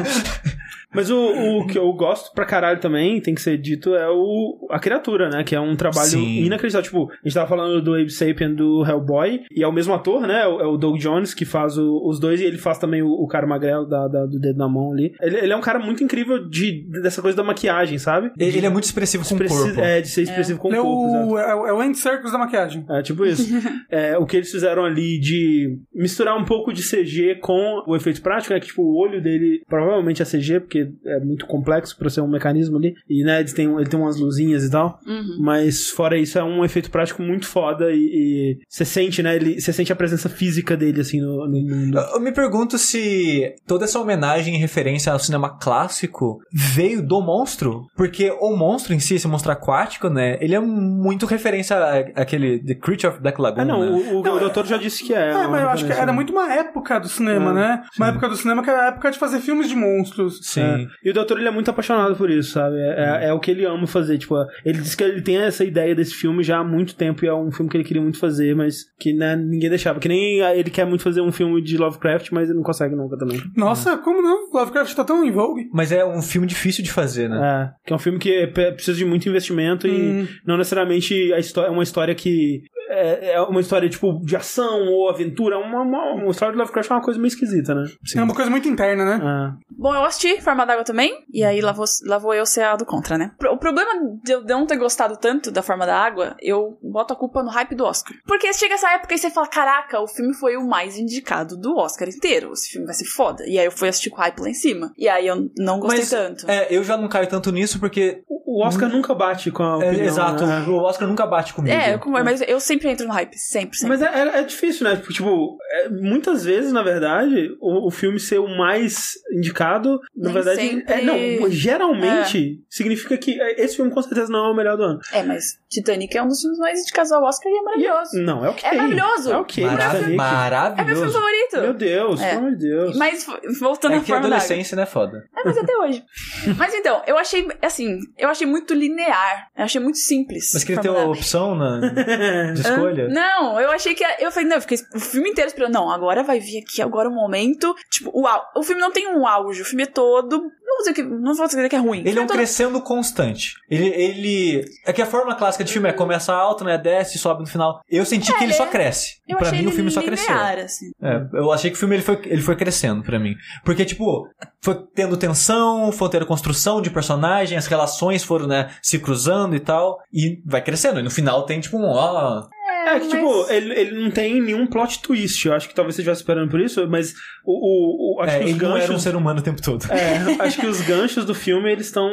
Mas 0.95 1.11
o, 1.11 1.17
o 1.17 1.67
que 1.67 1.79
eu 1.79 1.91
gosto 1.95 2.35
pra 2.35 2.45
caralho 2.45 2.79
também, 2.79 3.19
tem 3.19 3.35
que 3.35 3.41
ser 3.41 3.57
dito, 3.57 3.95
é 3.95 4.11
o 4.11 4.67
a 4.71 4.79
criatura, 4.79 5.31
né? 5.31 5.43
Que 5.43 5.55
é 5.57 5.61
um 5.61 5.75
trabalho 5.75 6.11
Sim. 6.11 6.45
inacreditável. 6.45 6.85
Tipo, 6.85 7.11
a 7.11 7.17
gente 7.27 7.33
tava 7.35 7.49
falando 7.49 7.81
do 7.83 7.95
Abe 7.95 8.11
Sapien 8.11 8.55
do 8.55 8.85
Hellboy, 8.85 9.41
e 9.57 9.63
é 9.63 9.67
o 9.67 9.73
mesmo 9.73 9.95
ator, 9.95 10.27
né? 10.27 10.43
É 10.43 10.47
o, 10.47 10.61
é 10.61 10.67
o 10.67 10.77
Doug 10.77 10.99
Jones 10.99 11.33
que 11.33 11.47
faz 11.47 11.79
o- 11.79 12.07
os 12.07 12.21
dois, 12.21 12.43
e 12.43 12.45
ele 12.45 12.59
faz 12.59 12.77
também 12.77 13.01
o, 13.03 13.09
o 13.09 13.27
cara 13.27 13.47
magrelo 13.47 13.87
da, 13.89 14.07
da- 14.07 14.27
do 14.27 14.39
dedo 14.39 14.59
na 14.59 14.69
mão 14.69 14.93
ali. 14.93 15.15
Ele, 15.23 15.39
ele 15.39 15.53
é 15.55 15.57
um 15.57 15.63
cara 15.63 15.79
muito 15.79 16.05
incrível 16.05 16.47
de, 16.47 16.87
dessa 17.01 17.23
coisa 17.23 17.35
da 17.39 17.43
maquiagem, 17.43 17.97
sabe? 17.97 18.31
Ele 18.39 18.59
ele 18.59 18.67
é 18.67 18.71
muito 18.71 18.85
expressivo 18.85 19.27
com 19.27 19.35
o 19.35 19.49
corpo. 19.49 19.81
É, 19.81 20.03
de 20.03 20.09
ser 20.09 20.23
expressivo 20.25 20.59
com 20.59 20.69
Ele 20.69 20.77
o 20.77 20.81
é 20.81 20.83
corpo, 20.85 21.07
exato. 21.09 21.27
o, 21.33 21.39
é, 21.39 21.55
o- 21.55 21.67
é 21.69 21.73
o 21.73 21.83
End 21.83 21.97
Circus 21.97 22.33
da 22.33 22.37
maquiagem. 22.39 22.85
É, 22.91 23.01
tipo 23.01 23.25
isso. 23.25 23.43
É, 23.91 24.17
o 24.17 24.25
que 24.25 24.37
eles 24.39 24.51
fizeram 24.51 24.85
ali 24.87 25.19
de 25.21 25.79
misturar 25.95 26.35
um 26.37 26.45
pouco 26.47 26.72
de 26.73 26.83
CG 26.83 27.37
com 27.41 27.83
o 27.87 27.97
efeito 27.97 28.23
prático, 28.23 28.53
né? 28.55 28.61
Que, 28.61 28.67
tipo, 28.67 28.83
o 28.83 28.97
olho 28.97 29.23
dele 29.23 29.63
provavelmente 29.69 30.23
é 30.23 30.25
CG, 30.25 30.61
porque 30.61 30.91
é 31.05 31.21
muito 31.21 31.47
complexo 31.47 31.97
pra 31.97 32.11
ser 32.11 32.21
um 32.21 32.29
mecanismo 32.29 32.77
ali. 32.77 32.95
E, 33.09 33.25
né, 33.25 33.41
eles 33.41 33.53
têm, 33.53 33.73
ele 33.75 33.89
tem 33.89 33.99
umas 33.99 34.19
luzinhas 34.19 34.65
e 34.65 34.71
tal. 34.71 34.99
Uhum. 35.07 35.39
Mas, 35.41 35.91
fora 35.91 36.17
isso, 36.19 36.39
é 36.39 36.45
um 36.45 36.65
efeito 36.65 36.91
prático 36.91 37.23
muito 37.23 37.47
foda 37.47 37.91
e, 37.93 37.97
e 37.97 38.59
você 38.69 38.85
sente, 38.85 39.23
né? 39.23 39.37
Ele, 39.37 39.61
você 39.61 39.73
sente 39.73 39.93
a 39.93 39.97
presença 39.97 40.29
física 40.29 40.77
dele, 40.77 41.01
assim, 41.01 41.21
no, 41.21 41.47
no 41.47 41.61
mundo. 41.61 41.99
Eu 41.99 42.21
me 42.21 42.33
pergunto 42.33 42.79
se 42.79 43.55
toda 43.67 43.85
essa 43.85 44.01
homenagem 44.01 44.55
em 44.55 44.59
referência 44.59 45.13
ao 45.13 45.19
cinema 45.19 45.59
clássico 45.59 46.41
veio 46.53 47.03
do 47.07 47.21
monstro, 47.21 47.87
porque 47.97 48.31
o 48.41 48.57
monstro 48.57 48.95
em 48.95 49.01
si, 49.01 49.15
esse 49.15 49.29
monstro 49.29 49.53
aquático, 49.53 50.09
né, 50.09 50.39
ele 50.41 50.55
é 50.55 50.61
muito 50.61 51.27
referência 51.27 51.77
àquele 52.15 52.59
The 52.63 52.75
Creature 52.75 53.13
of 53.13 53.21
Black 53.21 53.41
Lagoon, 53.41 53.63
Ah, 53.63 53.65
não, 53.65 53.81
né? 53.81 53.91
o, 54.13 54.17
o, 54.17 54.19
o 54.21 54.39
doutor 54.39 54.67
já 54.67 54.77
disse 54.77 55.05
que 55.05 55.15
é. 55.15 55.31
É, 55.31 55.47
mas 55.47 55.63
eu 55.63 55.69
acho 55.69 55.87
que 55.87 55.93
era 55.93 56.07
né? 56.07 56.13
muito 56.13 56.33
uma 56.33 56.53
época 56.63 56.99
do 56.99 57.09
cinema, 57.09 57.51
Ah, 57.51 57.55
né? 57.55 57.83
Uma 57.97 58.09
época 58.09 58.29
do 58.29 58.37
cinema 58.37 58.63
que 58.63 58.71
era 58.71 58.85
a 58.85 58.89
época 58.89 59.11
de 59.11 59.19
fazer 59.19 59.41
filmes 59.41 59.69
de 59.69 59.75
monstros. 59.77 60.41
Sim. 60.43 60.61
É. 60.61 60.87
E 61.05 61.11
o 61.11 61.15
doutor 61.15 61.39
ele 61.39 61.49
é 61.49 61.51
muito 61.51 61.71
apaixonado 61.71 62.17
por 62.17 62.31
isso, 62.31 62.53
sabe? 62.53 62.77
É, 62.77 63.23
é- 63.25 63.29
é 63.29 63.33
o 63.33 63.41
que 63.41 63.51
ele 63.51 63.65
ama 63.65 63.87
fazer. 63.87 64.19
Tipo, 64.19 64.37
ele 64.65 64.79
diz 64.79 64.95
que 64.95 65.03
ele 65.05 65.21
tem 65.23 65.37
essa 65.39 65.65
ideia 65.65 65.95
desse 65.95 66.15
filme 66.15 66.43
já 66.43 66.59
há 66.59 66.65
muito 66.65 66.95
tempo 66.95 67.25
e 67.25 67.29
é 67.29 67.35
um 67.35 67.51
filme 67.53 67.71
que 67.71 67.77
ele 67.77 67.85
queria 67.85 68.03
muito 68.03 68.19
fazer, 68.19 68.55
mas 68.57 68.85
que 68.99 69.13
né, 69.13 69.37
ninguém 69.37 69.69
deixava. 69.71 70.01
Que 70.01 70.09
nem 70.09 70.41
ele 70.41 70.71
quer 70.71 70.85
muito 70.87 71.03
fazer 71.03 71.21
um 71.21 71.33
filme 71.33 71.63
de 71.63 71.77
Lovecraft, 71.77 72.31
mas 72.33 72.49
ele 72.49 72.57
não 72.57 72.65
consegue 72.65 72.95
nunca 72.95 73.17
também. 73.17 73.41
Nossa, 73.57 73.97
como 73.99 74.23
não? 74.23 74.51
Lovecraft 74.53 74.95
tá 74.95 75.05
tão 75.05 75.25
em 75.25 75.31
vogue. 75.31 75.69
Mas 75.73 75.93
é 75.93 76.05
um 76.05 76.23
filme 76.23 76.47
difícil 76.47 76.83
de 76.85 76.93
fazer, 76.93 77.29
né? 77.29 77.73
É, 77.83 77.87
que 77.87 77.93
é 77.93 77.97
um 77.97 77.99
filme 77.99 78.19
que 78.19 78.47
pe- 78.49 78.73
precisa 78.73 78.97
de 78.97 79.05
muito 79.05 79.29
investimento 79.29 79.87
e 79.87 79.91
Hum. 79.93 80.29
não 80.47 80.57
necessariamente 80.57 81.33
a 81.33 81.39
história, 81.39 81.69
é 81.69 81.71
uma 81.71 81.83
história 81.83 82.15
que 82.15 82.63
é, 82.93 83.33
é 83.33 83.41
uma 83.41 83.61
história 83.61 83.89
tipo 83.89 84.21
de 84.25 84.37
ação 84.37 84.87
ou 84.89 85.09
aventura. 85.09 85.59
Uma, 85.59 85.83
uma, 85.83 86.13
uma 86.13 86.31
história 86.31 86.53
de 86.53 86.59
Lovecraft 86.59 86.91
é 86.91 86.95
uma 86.95 87.03
coisa 87.03 87.19
meio 87.19 87.29
esquisita, 87.29 87.75
né? 87.75 87.91
É 88.15 88.23
uma 88.23 88.35
coisa 88.35 88.51
muito 88.51 88.69
interna, 88.69 89.05
né? 89.05 89.21
Ah. 89.23 89.57
Bom, 89.71 89.95
eu 89.95 90.05
assisti 90.05 90.41
Forma 90.41 90.65
d'Água 90.65 90.85
também, 90.85 91.25
e 91.33 91.43
aí 91.43 91.61
lá 91.61 91.73
vou, 91.73 91.87
lá 92.05 92.19
vou 92.19 92.35
eu 92.35 92.47
ser 92.47 92.63
a 92.63 92.77
do 92.77 92.85
contra, 92.85 93.17
né? 93.17 93.33
O 93.51 93.57
problema 93.57 93.91
de 94.23 94.33
eu 94.33 94.45
não 94.45 94.67
ter 94.67 94.77
gostado 94.77 95.17
tanto 95.17 95.51
da 95.51 95.63
Forma 95.63 95.87
da 95.87 95.97
Água, 95.97 96.37
eu 96.41 96.79
boto 96.83 97.15
a 97.15 97.17
culpa 97.17 97.43
no 97.43 97.51
hype 97.51 97.75
do 97.75 97.85
Oscar. 97.85 98.17
Porque 98.27 98.53
chega 98.53 98.75
essa 98.75 98.93
época 98.93 99.15
e 99.15 99.19
você 99.19 99.31
fala, 99.31 99.47
caraca, 99.49 100.01
o 100.01 100.07
filme 100.07 100.35
foi 100.35 100.57
o 100.57 100.67
mais 100.67 100.99
indicado 100.99 101.57
do 101.57 101.77
Oscar 101.77 102.09
inteiro, 102.09 102.53
esse 102.53 102.71
filme 102.71 102.87
vai 102.87 102.95
ser 102.95 103.07
foda. 103.07 103.45
E 103.47 103.59
aí 103.59 103.65
eu 103.65 103.73
fui 103.73 103.89
assistir 103.89 104.11
com 104.11 104.17
o 104.17 104.21
hype 104.21 104.41
lá 104.41 104.49
em 104.49 104.55
cima. 104.55 104.93
E 104.97 105.09
aí 105.09 105.27
eu 105.27 105.51
não 105.57 105.81
gostei 105.81 106.01
Mas, 106.01 106.11
tanto. 106.11 106.51
É, 106.51 106.69
eu 106.71 106.85
já 106.85 106.97
não 106.97 107.09
caio 107.09 107.29
tanto 107.29 107.51
nisso 107.51 107.81
porque. 107.81 108.23
O 108.55 108.65
Oscar 108.67 108.89
nunca 108.89 109.15
bate 109.15 109.51
com 109.51 109.63
a 109.63 109.73
é, 109.85 109.89
opinião. 109.89 110.07
exato, 110.07 110.47
né? 110.47 110.65
o 110.69 110.77
Oscar 110.83 111.09
nunca 111.09 111.27
bate 111.27 111.55
comigo. 111.55 111.75
É, 111.75 111.99
mas 112.23 112.41
eu 112.43 112.61
sempre 112.61 112.89
entro 112.91 113.07
no 113.07 113.13
hype, 113.13 113.35
sempre, 113.39 113.79
sempre. 113.79 113.97
Mas 113.97 114.03
é, 114.03 114.07
é- 114.37 114.41
é 114.41 114.43
difícil, 114.43 114.85
né? 114.85 114.97
Porque, 114.97 115.15
tipo, 115.15 115.57
é, 115.71 115.89
muitas 115.89 116.45
vezes, 116.45 116.73
na 116.73 116.83
verdade, 116.83 117.57
o, 117.61 117.87
o 117.89 117.91
filme 117.91 118.19
ser 118.21 118.39
o 118.39 118.49
mais 118.49 119.13
indicado, 119.33 120.01
na 120.17 120.25
Nem 120.27 120.33
verdade. 120.35 120.57
sempre. 120.61 120.93
É, 120.93 121.03
não, 121.03 121.51
geralmente 121.51 122.61
significa 122.69 123.17
que 123.17 123.41
é, 123.41 123.63
esse 123.63 123.77
filme 123.77 123.91
com 123.91 124.03
certeza 124.03 124.31
não 124.31 124.47
é 124.47 124.51
o 124.51 124.55
melhor 124.55 124.77
do 124.77 124.83
ano. 124.85 125.01
É, 125.13 125.23
mas 125.23 125.59
Titanic 125.69 126.17
é 126.17 126.23
um 126.23 126.29
dos 126.29 126.41
filmes 126.41 126.59
mais 126.59 126.81
indicados 126.81 127.13
ao 127.13 127.23
Oscar 127.25 127.51
e 127.53 127.57
é 127.57 127.63
maravilhoso. 127.63 128.19
Não, 128.23 128.45
é 128.45 128.51
ok. 128.51 128.69
É 128.69 128.75
maravilhoso. 128.77 129.33
É 129.33 129.37
ok. 129.37 129.65
Marav- 129.65 129.91
Titanic. 129.97 130.13
É 130.13 130.85
meu 130.85 130.97
filme 130.97 131.13
maravilhoso. 131.13 131.13
favorito. 131.13 131.61
Meu 131.63 131.75
Deus, 131.75 132.21
É. 132.21 132.29
pelo 132.31 132.39
amor 132.41 132.51
de 132.53 132.69
Deus. 132.69 132.97
Mas 132.97 133.27
voltando 133.61 133.95
É 133.95 133.97
à 133.97 134.01
que 134.01 134.13
a 134.13 134.15
Forma 134.17 134.27
adolescência, 134.27 134.77
né, 134.77 134.87
foda. 134.87 135.25
É, 135.37 135.43
mas 135.45 135.57
até 135.59 135.77
hoje. 135.79 136.05
Mas 136.59 136.75
então, 136.75 137.03
eu 137.07 137.17
achei, 137.19 137.49
assim, 137.63 137.99
eu 138.19 138.29
achei 138.29 138.42
muito 138.47 138.75
linear. 138.75 139.49
Eu 139.57 139.65
achei 139.65 139.81
muito 139.81 139.99
simples. 139.99 140.51
Mas 140.53 140.65
queria 140.65 140.81
ter 140.81 140.89
uma 140.91 141.05
opção 141.11 141.55
na, 141.55 141.79
de 142.53 142.61
escolha. 142.61 143.09
Não, 143.09 143.61
eu 143.61 143.71
achei 143.71 143.95
que. 143.95 144.05
Eu 144.19 144.31
falei, 144.33 144.49
não, 144.49 144.57
eu 144.57 144.63
fiquei 144.63 144.79
o 144.95 145.01
filme 145.01 145.31
inteiro 145.31 145.49
esperando. 145.49 145.73
Não, 145.75 145.91
agora 145.91 146.23
vai 146.23 146.39
vir 146.41 146.59
aqui, 146.63 146.81
agora 146.83 147.09
o 147.09 147.13
momento. 147.15 147.75
Tipo, 147.91 148.11
o, 148.15 148.27
au- 148.27 148.45
o 148.57 148.63
filme 148.63 148.81
não 148.81 148.91
tem 148.91 149.09
um 149.09 149.27
auge, 149.27 149.63
o 149.63 149.65
filme 149.65 149.83
é 149.85 149.87
todo. 149.87 150.43
Não 150.73 150.77
vou 150.77 150.79
dizer 150.79 150.95
que, 150.95 151.03
não 151.03 151.35
vou 151.35 151.47
dizer 151.47 151.69
que 151.69 151.77
é 151.77 151.79
ruim. 151.79 152.03
Ele 152.07 152.19
é 152.19 152.23
um 152.23 152.27
todo- 152.27 152.37
crescendo 152.37 152.81
constante. 152.81 153.55
Ele, 153.71 153.87
ele. 153.89 154.65
É 154.87 154.93
que 154.93 155.03
a 155.03 155.07
forma 155.07 155.35
clássica 155.35 155.63
de 155.65 155.73
filme 155.73 155.89
é 155.89 155.93
começa 155.93 156.33
alto, 156.33 156.65
né? 156.65 156.79
Desce, 156.79 157.19
sobe 157.19 157.41
no 157.43 157.47
final. 157.47 157.81
Eu 157.91 158.05
senti 158.05 158.33
que 158.37 158.43
ele 158.45 158.53
só 158.55 158.67
cresce. 158.67 159.17
Eu 159.29 159.37
pra 159.39 159.51
mim, 159.53 159.67
o 159.67 159.71
filme 159.73 159.91
só 159.91 160.01
linear, 160.01 160.17
cresceu. 160.55 160.65
assim. 160.65 160.91
É, 161.03 161.23
eu 161.35 161.53
achei 161.53 161.71
que 161.71 161.77
o 161.77 161.79
filme 161.79 161.95
ele 161.97 162.03
foi, 162.03 162.21
ele 162.25 162.43
foi 162.43 162.57
crescendo 162.57 163.03
pra 163.03 163.19
mim. 163.19 163.35
Porque, 163.65 163.85
tipo, 163.85 164.27
foi 164.61 164.75
tendo 164.95 165.17
tensão, 165.17 165.93
foi 165.93 166.09
tendo 166.09 166.27
construção 166.27 166.81
de 166.83 166.91
personagem, 166.91 167.57
as 167.59 167.67
relações 167.67 168.25
foram, 168.25 168.47
né, 168.47 168.71
se 168.83 168.99
cruzando 168.99 169.55
e 169.55 169.61
tal. 169.61 169.99
E 170.13 170.41
vai 170.45 170.63
crescendo. 170.63 171.01
E 171.01 171.03
no 171.03 171.11
final 171.11 171.45
tem, 171.45 171.61
tipo, 171.61 171.77
um. 171.79 171.85
Ó, 171.89 172.43
É 172.89 173.01
que, 173.01 173.07
mas- 173.07 173.11
tipo, 173.15 173.47
ele, 173.53 173.73
ele 173.81 174.01
não 174.03 174.11
tem 174.11 174.41
nenhum 174.41 174.67
plot 174.67 175.01
twist. 175.03 175.47
Eu 175.47 175.55
acho 175.55 175.69
que 175.69 175.75
talvez 175.75 175.95
você 175.95 176.03
estivesse 176.03 176.21
esperando 176.23 176.51
por 176.51 176.61
isso, 176.61 176.87
mas 176.89 177.15
o, 177.45 177.53
o, 177.53 178.17
o- 178.19 178.23
acho 178.23 178.37
é, 178.37 178.39
que 178.41 178.45
os 178.45 178.51
ele 178.51 178.59
não 178.63 178.69
era 178.77 178.85
um 178.85 178.89
ganchos. 178.89 179.03
ser 179.03 179.17
humano 179.17 179.41
o 179.41 179.43
tempo 179.43 179.61
todo. 179.63 179.85
É, 179.91 180.17
acho 180.45 180.61
que 180.61 180.67
os 180.67 180.81
ganchos 180.83 181.25
do 181.25 181.35
filme 181.35 181.71
eles 181.71 181.87
estão 181.87 182.09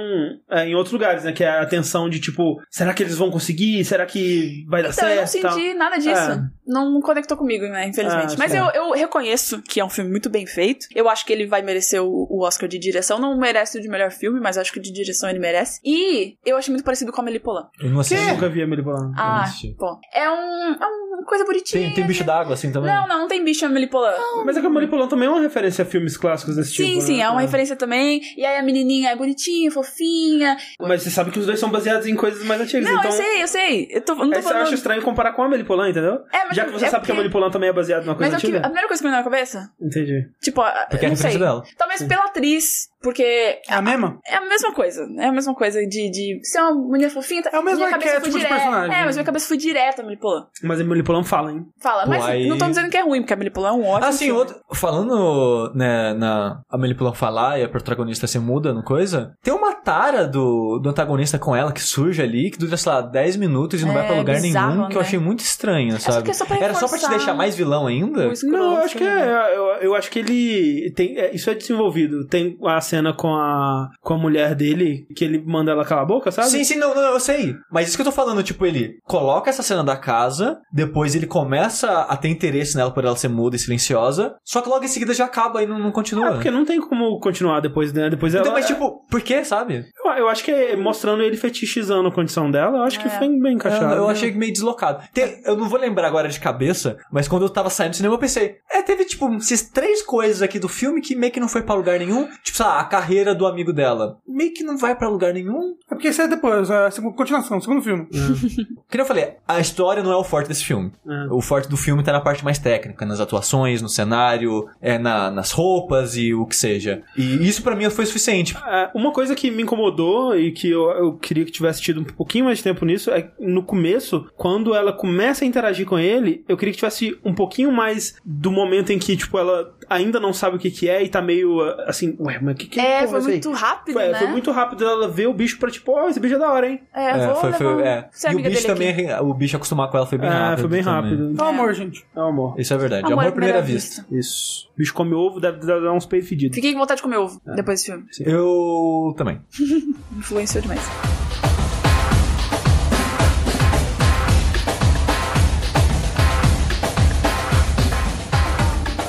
é, 0.50 0.66
em 0.68 0.76
outros 0.76 0.94
lugares, 0.94 1.24
né? 1.24 1.32
Que 1.32 1.44
é 1.44 1.50
a 1.60 1.66
tensão 1.66 2.10
de 2.10 2.20
tipo, 2.20 2.62
será 2.70 2.94
que 2.94 3.04
eles 3.04 3.18
vão 3.18 3.30
conseguir? 3.32 3.84
Será 3.86 4.06
que 4.06 4.66
vai 4.68 4.82
dar 4.84 4.90
Então, 4.90 5.08
eu 5.10 5.22
não 5.22 5.28
certo? 5.28 5.38
e 5.38 5.42
tal? 5.42 5.52
senti 5.60 5.74
nada 5.74 5.98
disso. 5.98 6.10
É. 6.32 6.42
Não, 6.68 6.92
não 6.92 7.02
conectou 7.02 7.36
comigo, 7.38 7.66
né? 7.66 7.88
Infelizmente. 7.88 8.34
Ah, 8.34 8.38
Mas 8.38 8.54
eu, 8.54 8.66
eu 8.66 8.92
reconheço 8.92 9.62
que 9.64 9.80
é 9.80 9.86
um 9.86 9.90
filme 9.90 10.10
muito 10.12 10.30
bem 10.30 10.46
feito. 10.46 10.86
Eu 10.94 11.10
acho 11.10 11.26
que 11.26 11.34
ele 11.34 11.48
vai 11.48 11.62
merecer 11.64 12.02
o, 12.04 12.28
o 12.30 12.44
Oscar 12.46 12.70
de 12.70 12.78
direção. 12.78 13.20
Não 13.20 13.38
merece 13.40 13.80
o 13.80 13.82
de 13.82 13.88
melhor 13.90 14.12
filme, 14.12 14.40
mas 14.40 14.58
acho 14.58 14.72
que 14.72 14.80
de 14.80 14.92
direção 14.92 15.28
ele 15.30 15.40
merece. 15.40 15.80
E 15.84 16.36
eu 16.46 16.58
achei 16.58 16.72
muito 16.72 16.84
parecido 16.86 17.12
com 17.12 17.22
a 17.22 17.24
Amélie 17.24 17.40
Poulain. 17.40 17.66
Eu 17.82 17.90
não 17.90 18.00
assisti. 18.02 18.24
Eu 18.24 18.34
nunca 18.36 18.50
vi 18.50 18.62
a 18.62 18.66
Amelie 18.66 18.84
Poulain. 18.84 19.12
Ah, 19.18 19.46
pô. 19.80 20.00
É, 20.14 20.30
um, 20.30 20.36
é 20.62 20.86
uma 20.86 21.24
coisa 21.26 21.46
bonitinha. 21.46 21.86
Tem, 21.88 21.94
tem 21.94 22.08
bicho 22.08 22.24
d'água 22.24 22.54
assim 22.54 22.72
também? 22.72 22.94
Não, 22.94 23.08
não, 23.08 23.20
não 23.20 23.28
tem 23.28 23.44
bicho 23.44 23.66
Amélie 23.66 23.88
Poulain. 23.90 24.16
Mas 24.46 24.58
é 24.58 24.60
que 24.62 24.66
a 24.66 24.70
Amelie 24.70 24.90
Poulain 24.90 25.08
também 25.08 25.28
é 25.28 25.32
uma 25.32 25.42
referência 25.42 25.84
a 25.84 25.86
filmes 25.86 26.18
clássicos 26.18 26.56
desse 26.56 26.72
Sim, 26.76 26.86
tipo. 26.94 27.02
sim, 27.02 27.18
né? 27.18 27.24
é 27.24 27.30
uma 27.30 27.42
referência 27.42 27.76
também. 27.76 28.22
E 28.38 28.46
aí 28.46 28.58
a 28.58 28.64
menininha 28.64 29.10
é 29.12 29.16
bonitinha, 29.16 29.72
fofinha. 29.72 30.58
Mas 30.80 31.04
você 31.04 31.10
sabe 31.10 31.32
que 31.32 31.40
os 31.40 31.46
dois 31.46 31.60
são 31.60 31.70
baseados 31.70 32.08
em 32.08 32.16
coisas 32.16 32.44
mais 32.46 32.60
antigas, 32.62 32.86
Não, 32.90 33.00
então. 33.00 33.06
eu 33.12 33.12
sei, 33.12 33.44
eu 33.44 33.48
sei. 33.48 33.88
Eu 33.92 34.02
tô, 34.02 34.16
não 34.16 34.30
tô 34.30 34.36
Aí 34.38 34.42
você 34.42 34.50
falando. 34.50 34.64
acha 34.68 34.76
estranho 34.76 35.02
comparar 35.02 35.34
com 35.34 35.42
a 35.44 35.46
Amelie 35.46 35.66
Poulain, 35.66 35.92
entendeu? 35.92 36.22
É, 36.34 36.46
mas 36.46 36.56
Já 36.56 36.66
que 36.66 36.72
você 36.72 36.86
é 36.86 36.90
sabe 36.90 36.92
que 36.92 36.96
a 36.96 37.00
porque- 37.00 37.12
Amelie 37.14 37.32
Poulain 37.32 37.52
também 37.52 37.70
é 37.70 37.74
baseada 37.74 38.06
numa 38.06 38.16
coisa 38.16 38.32
Mas 38.34 38.44
é 38.44 38.48
antiga. 38.48 38.60
a 38.60 38.64
primeira 38.64 38.88
coisa 38.88 39.02
que 39.02 39.08
me 39.08 39.12
veio 39.14 39.24
na 39.24 39.30
cabeça, 39.30 39.72
Entendi. 39.82 40.28
tipo, 40.42 40.62
a- 40.62 40.88
Porque 40.90 41.06
é 41.06 41.08
a 41.08 41.10
não 41.12 41.16
referência 41.16 41.30
sei. 41.32 41.40
dela. 41.40 41.64
Talvez 41.78 42.04
pela 42.04 42.26
atriz, 42.26 42.89
porque 43.02 43.24
É 43.68 43.74
a 43.74 43.82
mesma? 43.82 44.20
É 44.28 44.36
a 44.36 44.42
mesma 44.42 44.74
coisa. 44.74 45.08
É 45.18 45.26
a 45.28 45.32
mesma 45.32 45.54
coisa 45.56 45.80
de, 45.86 46.10
de 46.10 46.40
ser 46.44 46.60
uma 46.60 46.74
mulher 46.74 47.10
fofinha. 47.10 47.44
tá- 47.44 47.50
É 47.54 47.60
o 47.60 47.64
mesmo 47.64 47.84
arquétipo 47.86 48.38
de 48.40 48.46
personagem. 48.46 48.96
É, 48.96 49.06
mas 49.06 49.16
minha 49.16 49.26
cabeça 49.26 49.48
foi 49.48 49.58
direta, 49.58 50.02
Amelie 50.02 50.20
Poulain. 50.20 50.44
Mas 50.64 50.80
a 50.80 50.84
Amelie 50.84 51.04
Poulain 51.04 51.24
fala, 51.24 51.52
hein? 51.52 51.66
Fala, 51.80 52.04
Pô, 52.04 52.10
mas 52.10 52.26
aí- 52.26 52.48
não 52.48 52.58
tô 52.58 52.66
dizendo 52.68 52.90
que 52.90 52.98
é 52.98 53.02
ruim, 53.02 53.22
porque 53.22 53.34
a 53.34 53.36
Amelie 53.36 53.52
Poulain 53.54 53.72
é 53.74 53.78
um 53.78 53.86
ótimo 53.86 54.12
sim, 54.14 54.26
filme. 54.26 54.40
outro, 54.40 54.56
falando 54.74 55.72
né, 55.76 56.14
na 56.14 56.62
Amelie 56.70 56.96
Poulain 56.96 57.16
falar 57.16 57.60
e 57.60 57.64
a 57.64 57.70
protagonista 57.70 58.28
ser 58.28 58.40
muda 58.40 58.74
no 58.74 58.84
coisa, 58.84 59.34
tem 59.42 59.54
uma 59.54 59.74
tara 59.76 60.28
do, 60.28 60.80
do 60.80 60.90
antagonista 60.90 61.40
com 61.40 61.56
ela 61.56 61.72
que 61.72 61.82
surge 61.82 62.22
ali, 62.22 62.50
que 62.52 62.58
dura, 62.58 62.76
sei 62.78 62.92
lá, 62.92 63.02
10 63.02 63.36
minutos 63.38 63.82
e 63.82 63.86
não 63.86 63.92
É, 63.92 63.96
vai 63.96 64.08
pra 64.08 64.16
lugar 64.18 64.42
bizarro, 64.42 64.76
nenhum, 64.76 64.88
que 64.90 64.96
eu 64.96 65.02
né? 65.02 65.06
achei 65.08 65.20
muito 65.20 65.40
estranho, 65.40 66.00
sabe? 66.00 66.30
é 66.30 66.34
só 66.34 66.46
Era 66.60 66.74
só 66.74 66.88
pra 66.88 66.98
te 66.98 67.10
deixar 67.10 67.34
mais 67.34 67.56
vilão 67.56 67.88
ainda? 67.88 68.28
escroto, 68.28 68.58
Não, 68.58 68.74
eu 68.78 68.84
acho 68.84 68.98
que 68.98 69.04
né? 69.04 69.28
é. 69.50 69.56
Eu, 69.58 69.64
eu 69.82 69.96
acho 69.96 70.10
que 70.12 70.20
ele. 70.20 70.92
Tem, 70.96 71.18
é, 71.18 71.34
isso 71.34 71.50
é 71.50 71.54
desenvolvido. 71.56 72.26
Tem 72.28 72.58
a 72.66 72.82
cena 72.90 73.14
com 73.14 73.34
a, 73.36 73.90
com 74.02 74.14
a 74.14 74.18
mulher 74.18 74.56
dele, 74.56 75.06
que 75.16 75.24
ele 75.24 75.44
manda 75.46 75.72
ela 75.72 75.86
calar 75.86 76.04
a 76.04 76.08
boca, 76.08 76.32
sabe? 76.32 76.50
Sim, 76.50 76.64
sim, 76.64 76.76
não, 76.76 76.94
não, 76.96 77.02
eu 77.14 77.20
sei. 77.20 77.54
Mas 77.72 77.88
isso 77.88 77.98
que 77.98 78.02
eu 78.02 78.06
tô 78.06 78.12
falando, 78.12 78.44
tipo, 78.44 78.66
ele 78.66 78.98
coloca 79.04 79.50
essa 79.50 79.64
cena 79.64 79.84
da 79.84 79.96
casa, 79.96 80.60
depois 80.74 81.16
ele 81.16 81.28
começa 81.28 82.02
a 82.02 82.18
ter 82.18 82.30
interesse 82.30 82.76
nela 82.76 82.92
por 82.92 83.06
ela 83.06 83.16
ser 83.16 83.28
muda 83.28 83.56
e 83.56 83.60
silenciosa, 83.60 84.36
só 84.44 84.62
que 84.62 84.70
logo 84.70 84.84
em 84.84 84.88
seguida 84.88 85.14
já 85.14 85.26
acaba 85.26 85.62
e 85.64 85.68
não, 85.68 85.80
não 85.80 85.92
continua. 85.92 86.28
É, 86.30 86.32
porque 86.32 86.52
não 86.52 86.66
tem 86.66 86.80
como 86.82 87.20
continuar 87.20 87.60
depois, 87.60 87.94
né? 87.94 88.10
Depois 88.10 88.34
ela. 88.34 88.42
Então, 88.44 88.54
mas 88.54 88.66
tipo, 88.68 89.06
por 89.10 89.22
quê, 89.22 89.44
sabe? 89.46 89.86
eu, 90.06 90.12
eu 90.14 90.30
acho 90.30 90.44
que 90.44 90.52
é 90.52 90.76
mostrando 90.76 91.22
ele 91.24 91.38
fetichizando 91.38 92.08
a 92.08 92.12
condição 92.12 92.50
dela, 92.50 92.78
eu 92.80 92.84
acho 92.84 93.00
que 93.00 93.08
É. 93.08 93.12
foi 93.12 93.28
bem 93.40 93.54
encaixado. 93.56 93.94
Eu, 93.94 94.00
eu 94.00 94.08
né? 94.08 94.12
achei 94.14 94.32
meio 94.32 94.52
deslocado. 94.52 95.04
Tem- 95.14 95.42
eu 95.46 95.56
não 95.56 95.70
vou 95.70 95.80
lembrar 95.80 96.08
agora 96.08 96.28
de 96.30 96.40
cabeça, 96.40 96.98
mas 97.12 97.28
quando 97.28 97.44
eu 97.44 97.50
tava 97.50 97.70
saindo 97.70 97.92
do 97.92 97.96
cinema 97.98 98.16
eu 98.16 98.20
pensei, 98.20 98.56
é, 98.72 98.82
teve 98.82 99.06
tipo 99.06 99.32
essas 99.36 99.62
três 99.64 100.02
coisas 100.02 100.42
aqui 100.42 100.58
do 100.60 100.68
filme 100.70 101.02
que 101.02 101.16
meio 101.16 101.32
que 101.32 101.40
não 101.40 101.48
foi 101.48 101.62
pra 101.62 101.76
lugar 101.76 102.00
nenhum. 102.00 102.28
Tipo, 102.44 102.58
sei 102.58 102.66
lá, 102.66 102.79
a 102.80 102.84
carreira 102.86 103.36
do 103.36 103.46
amigo 103.46 103.74
dela. 103.74 104.20
Meio 104.26 104.54
que 104.54 104.64
não 104.64 104.78
vai 104.78 104.96
pra 104.96 105.10
lugar 105.10 105.34
nenhum. 105.34 105.76
É 105.92 105.96
porque 105.96 106.08
isso 106.08 106.22
é 106.22 106.30
depois, 106.30 106.70
é 106.70 106.86
a 106.88 106.92
segunda 106.92 107.14
continuação, 107.14 107.58
o 107.58 107.62
segundo 107.62 107.82
filme. 107.82 108.08
Que 108.90 108.98
nem 108.98 109.04
eu 109.04 109.08
falei, 109.08 109.34
a 109.48 109.60
história 109.60 110.02
não 110.02 110.12
é 110.12 110.16
o 110.16 110.24
forte 110.24 110.48
desse 110.48 110.66
filme. 110.66 110.92
É. 111.08 111.28
O 111.32 111.42
forte 111.42 111.70
do 111.70 111.78
filme 111.78 112.02
tá 112.02 112.12
na 112.12 112.20
parte 112.20 112.44
mais 112.44 112.58
técnica, 112.58 113.06
nas 113.06 113.20
atuações, 113.20 113.84
no 113.84 113.90
cenário, 113.90 114.68
é 114.82 114.98
na, 114.98 115.30
nas 115.30 115.52
roupas 115.52 116.18
e 116.18 116.34
o 116.34 116.44
que 116.48 116.56
seja. 116.56 117.04
E 117.16 117.48
isso 117.48 117.62
pra 117.62 117.76
mim 117.76 117.88
foi 117.92 118.08
suficiente. 118.08 118.58
É, 118.66 118.90
uma 118.96 119.12
coisa 119.12 119.36
que 119.36 119.52
me 119.52 119.62
incomodou 119.62 120.36
e 120.36 120.52
que 120.52 120.72
eu, 120.72 120.90
eu 120.90 121.14
queria 121.14 121.46
que 121.46 121.52
tivesse 121.52 121.82
tido 121.82 122.02
um 122.02 122.04
pouquinho 122.04 122.46
mais 122.46 122.58
de 122.58 122.64
tempo 122.64 122.84
nisso 122.84 123.12
é 123.12 123.22
que 123.22 123.32
no 123.40 123.62
começo, 123.62 124.28
quando 124.36 124.74
ela 124.74 124.92
começa 124.92 125.46
a 125.46 125.48
interagir 125.48 125.86
com 125.86 126.00
ele, 126.00 126.44
eu 126.48 126.58
queria 126.58 126.72
que 126.72 126.80
tivesse 126.80 127.16
um 127.24 127.36
pouquinho 127.36 127.72
mais 127.72 128.16
do 128.26 128.52
momento 128.52 128.92
em 128.92 128.98
que, 128.98 129.16
tipo, 129.16 129.38
ela 129.38 129.72
ainda 129.88 130.20
não 130.20 130.34
sabe 130.34 130.56
o 130.56 130.60
que 130.60 130.72
que 130.72 130.90
é 130.90 131.04
e 131.04 131.10
tá 131.10 131.22
meio 131.22 131.62
assim, 131.86 132.16
ué, 132.20 132.40
mas 132.42 132.56
o 132.56 132.58
que 132.58 132.69
que 132.70 132.80
É, 132.80 133.00
porra 133.06 133.22
foi 133.22 133.32
muito 133.32 133.52
rápido, 133.52 133.94
Foi, 133.94 134.08
né? 134.10 134.18
foi 134.20 134.28
muito 134.28 134.52
rápido 134.52 134.86
ela 134.86 135.08
ver 135.08 135.28
o 135.28 135.34
bicho 135.34 135.58
pra 135.60 135.70
tipo, 135.72 135.92
ó, 135.92 136.08
esse 136.08 136.20
bicho 136.20 136.36
é 136.36 136.40
da 136.40 136.52
hora, 136.52 136.68
hein? 136.70 136.82
É, 136.94 137.10
É, 137.10 137.28
vou 137.28 137.36
foi, 137.38 137.54
foi- 137.54 137.68
um- 137.76 137.80
é. 137.82 138.08
ser 138.12 138.32
E 138.32 138.36
o 138.36 138.44
bicho 138.44 138.68
também, 138.68 138.90
aqui. 139.12 139.24
o 139.24 139.34
bicho 139.34 139.56
acostumar 139.58 139.90
com 139.90 139.98
ela 139.98 140.06
foi 140.06 140.18
bem 140.18 140.30
É, 140.30 140.34
rápido. 140.34 140.60
foi 140.62 140.70
bem 140.70 140.84
também. 140.84 141.12
rápido. 141.12 141.36
É 141.42 141.44
o 141.44 141.48
amor, 141.48 141.74
gente. 141.74 142.06
É 142.16 142.20
o 142.20 142.24
amor. 142.28 142.60
Isso 142.60 142.74
é 142.74 142.78
verdade. 142.78 143.12
Amor, 143.12 143.26
à 143.26 143.32
primeira 143.32 143.62
vista. 143.62 144.06
Isso. 144.12 144.70
O 144.74 144.78
bicho 144.78 144.94
come 144.94 145.14
ovo, 145.14 145.40
deve 145.40 145.60
dar 145.66 145.92
uns 145.94 146.06
peitos 146.06 146.30
fedidos. 146.30 146.56
Fiquei 146.56 146.74
com 146.74 146.80
vontade 146.80 146.98
de 147.00 147.04
comer 147.04 147.18
ovo 147.18 147.42
É. 147.48 147.56
depois 147.56 147.80
desse 147.82 147.92
filme. 147.92 148.06
Eu 148.26 149.14
também. 149.18 149.42
Influenciou 150.18 150.62
demais. 150.62 150.82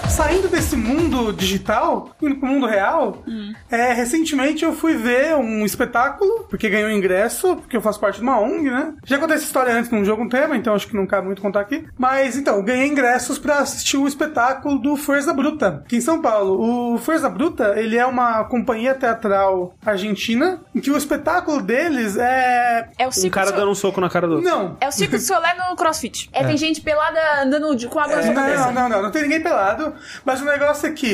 Saindo 0.08 0.54
esse 0.54 0.76
mundo 0.76 0.99
digital, 1.32 2.10
indo 2.22 2.36
pro 2.36 2.48
mundo 2.48 2.66
real, 2.66 3.22
é, 3.70 3.92
recentemente 3.92 4.64
eu 4.64 4.72
fui 4.72 4.94
ver 4.97 5.36
um 5.36 5.64
espetáculo, 5.64 6.44
porque 6.48 6.68
ganhou 6.68 6.90
ingresso, 6.90 7.56
porque 7.56 7.76
eu 7.76 7.80
faço 7.82 8.01
parte 8.01 8.16
de 8.16 8.22
uma 8.22 8.38
ONG, 8.40 8.70
né? 8.70 8.94
Já 9.05 9.18
contei 9.18 9.36
essa 9.36 9.44
história 9.44 9.72
antes 9.74 9.90
num 9.90 10.05
jogo 10.05 10.22
um 10.22 10.28
tema, 10.28 10.56
então 10.56 10.74
acho 10.74 10.86
que 10.88 10.97
não 10.97 11.06
cabe 11.06 11.26
muito 11.26 11.42
contar 11.42 11.60
aqui. 11.60 11.86
Mas 11.98 12.36
então, 12.36 12.62
ganhei 12.64 12.86
ingressos 12.88 13.38
pra 13.38 13.59
assistir 13.59 13.97
o 13.97 14.06
espetáculo 14.09 14.78
do 14.78 14.97
Força 14.97 15.32
Bruta, 15.32 15.82
aqui 15.84 15.97
em 15.97 16.01
São 16.01 16.20
Paulo. 16.20 16.94
O 16.94 16.98
Força 16.98 17.28
Bruta, 17.28 17.74
ele 17.76 17.97
é 17.97 18.06
uma 18.06 18.44
companhia 18.44 18.94
teatral 18.94 19.74
argentina, 19.84 20.60
em 20.74 20.80
que 20.80 20.90
o 20.90 20.97
espetáculo 20.97 21.60
deles 21.62 22.16
é. 22.16 22.88
É 22.98 23.05
o 23.06 23.09
Um 23.09 23.12
circo 23.12 23.34
cara 23.34 23.51
do 23.52 23.56
dando 23.56 23.70
um 23.70 23.74
soco 23.74 24.01
na 24.01 24.09
cara 24.09 24.26
do 24.26 24.36
outro. 24.36 24.48
Não, 24.51 24.76
É 24.80 24.88
o 24.88 24.92
circo 24.92 25.16
do 25.18 25.22
Solé 25.22 25.55
no 25.55 25.76
crossfit. 25.76 26.28
É, 26.32 26.44
tem 26.44 26.56
gente 26.56 26.80
pelada 26.80 27.18
andando 27.42 27.74
de, 27.76 27.86
com 27.88 27.98
água 27.98 28.16
na 28.16 28.22
sua 28.22 28.32
Não, 28.32 28.42
cabeça. 28.42 28.66
não, 28.66 28.72
não, 28.72 28.88
não, 28.88 29.02
não 29.02 29.10
tem 29.10 29.22
ninguém 29.22 29.42
pelado. 29.42 29.92
Mas 30.24 30.40
o 30.40 30.44
negócio 30.44 30.86
é 30.88 30.92
que 30.92 31.09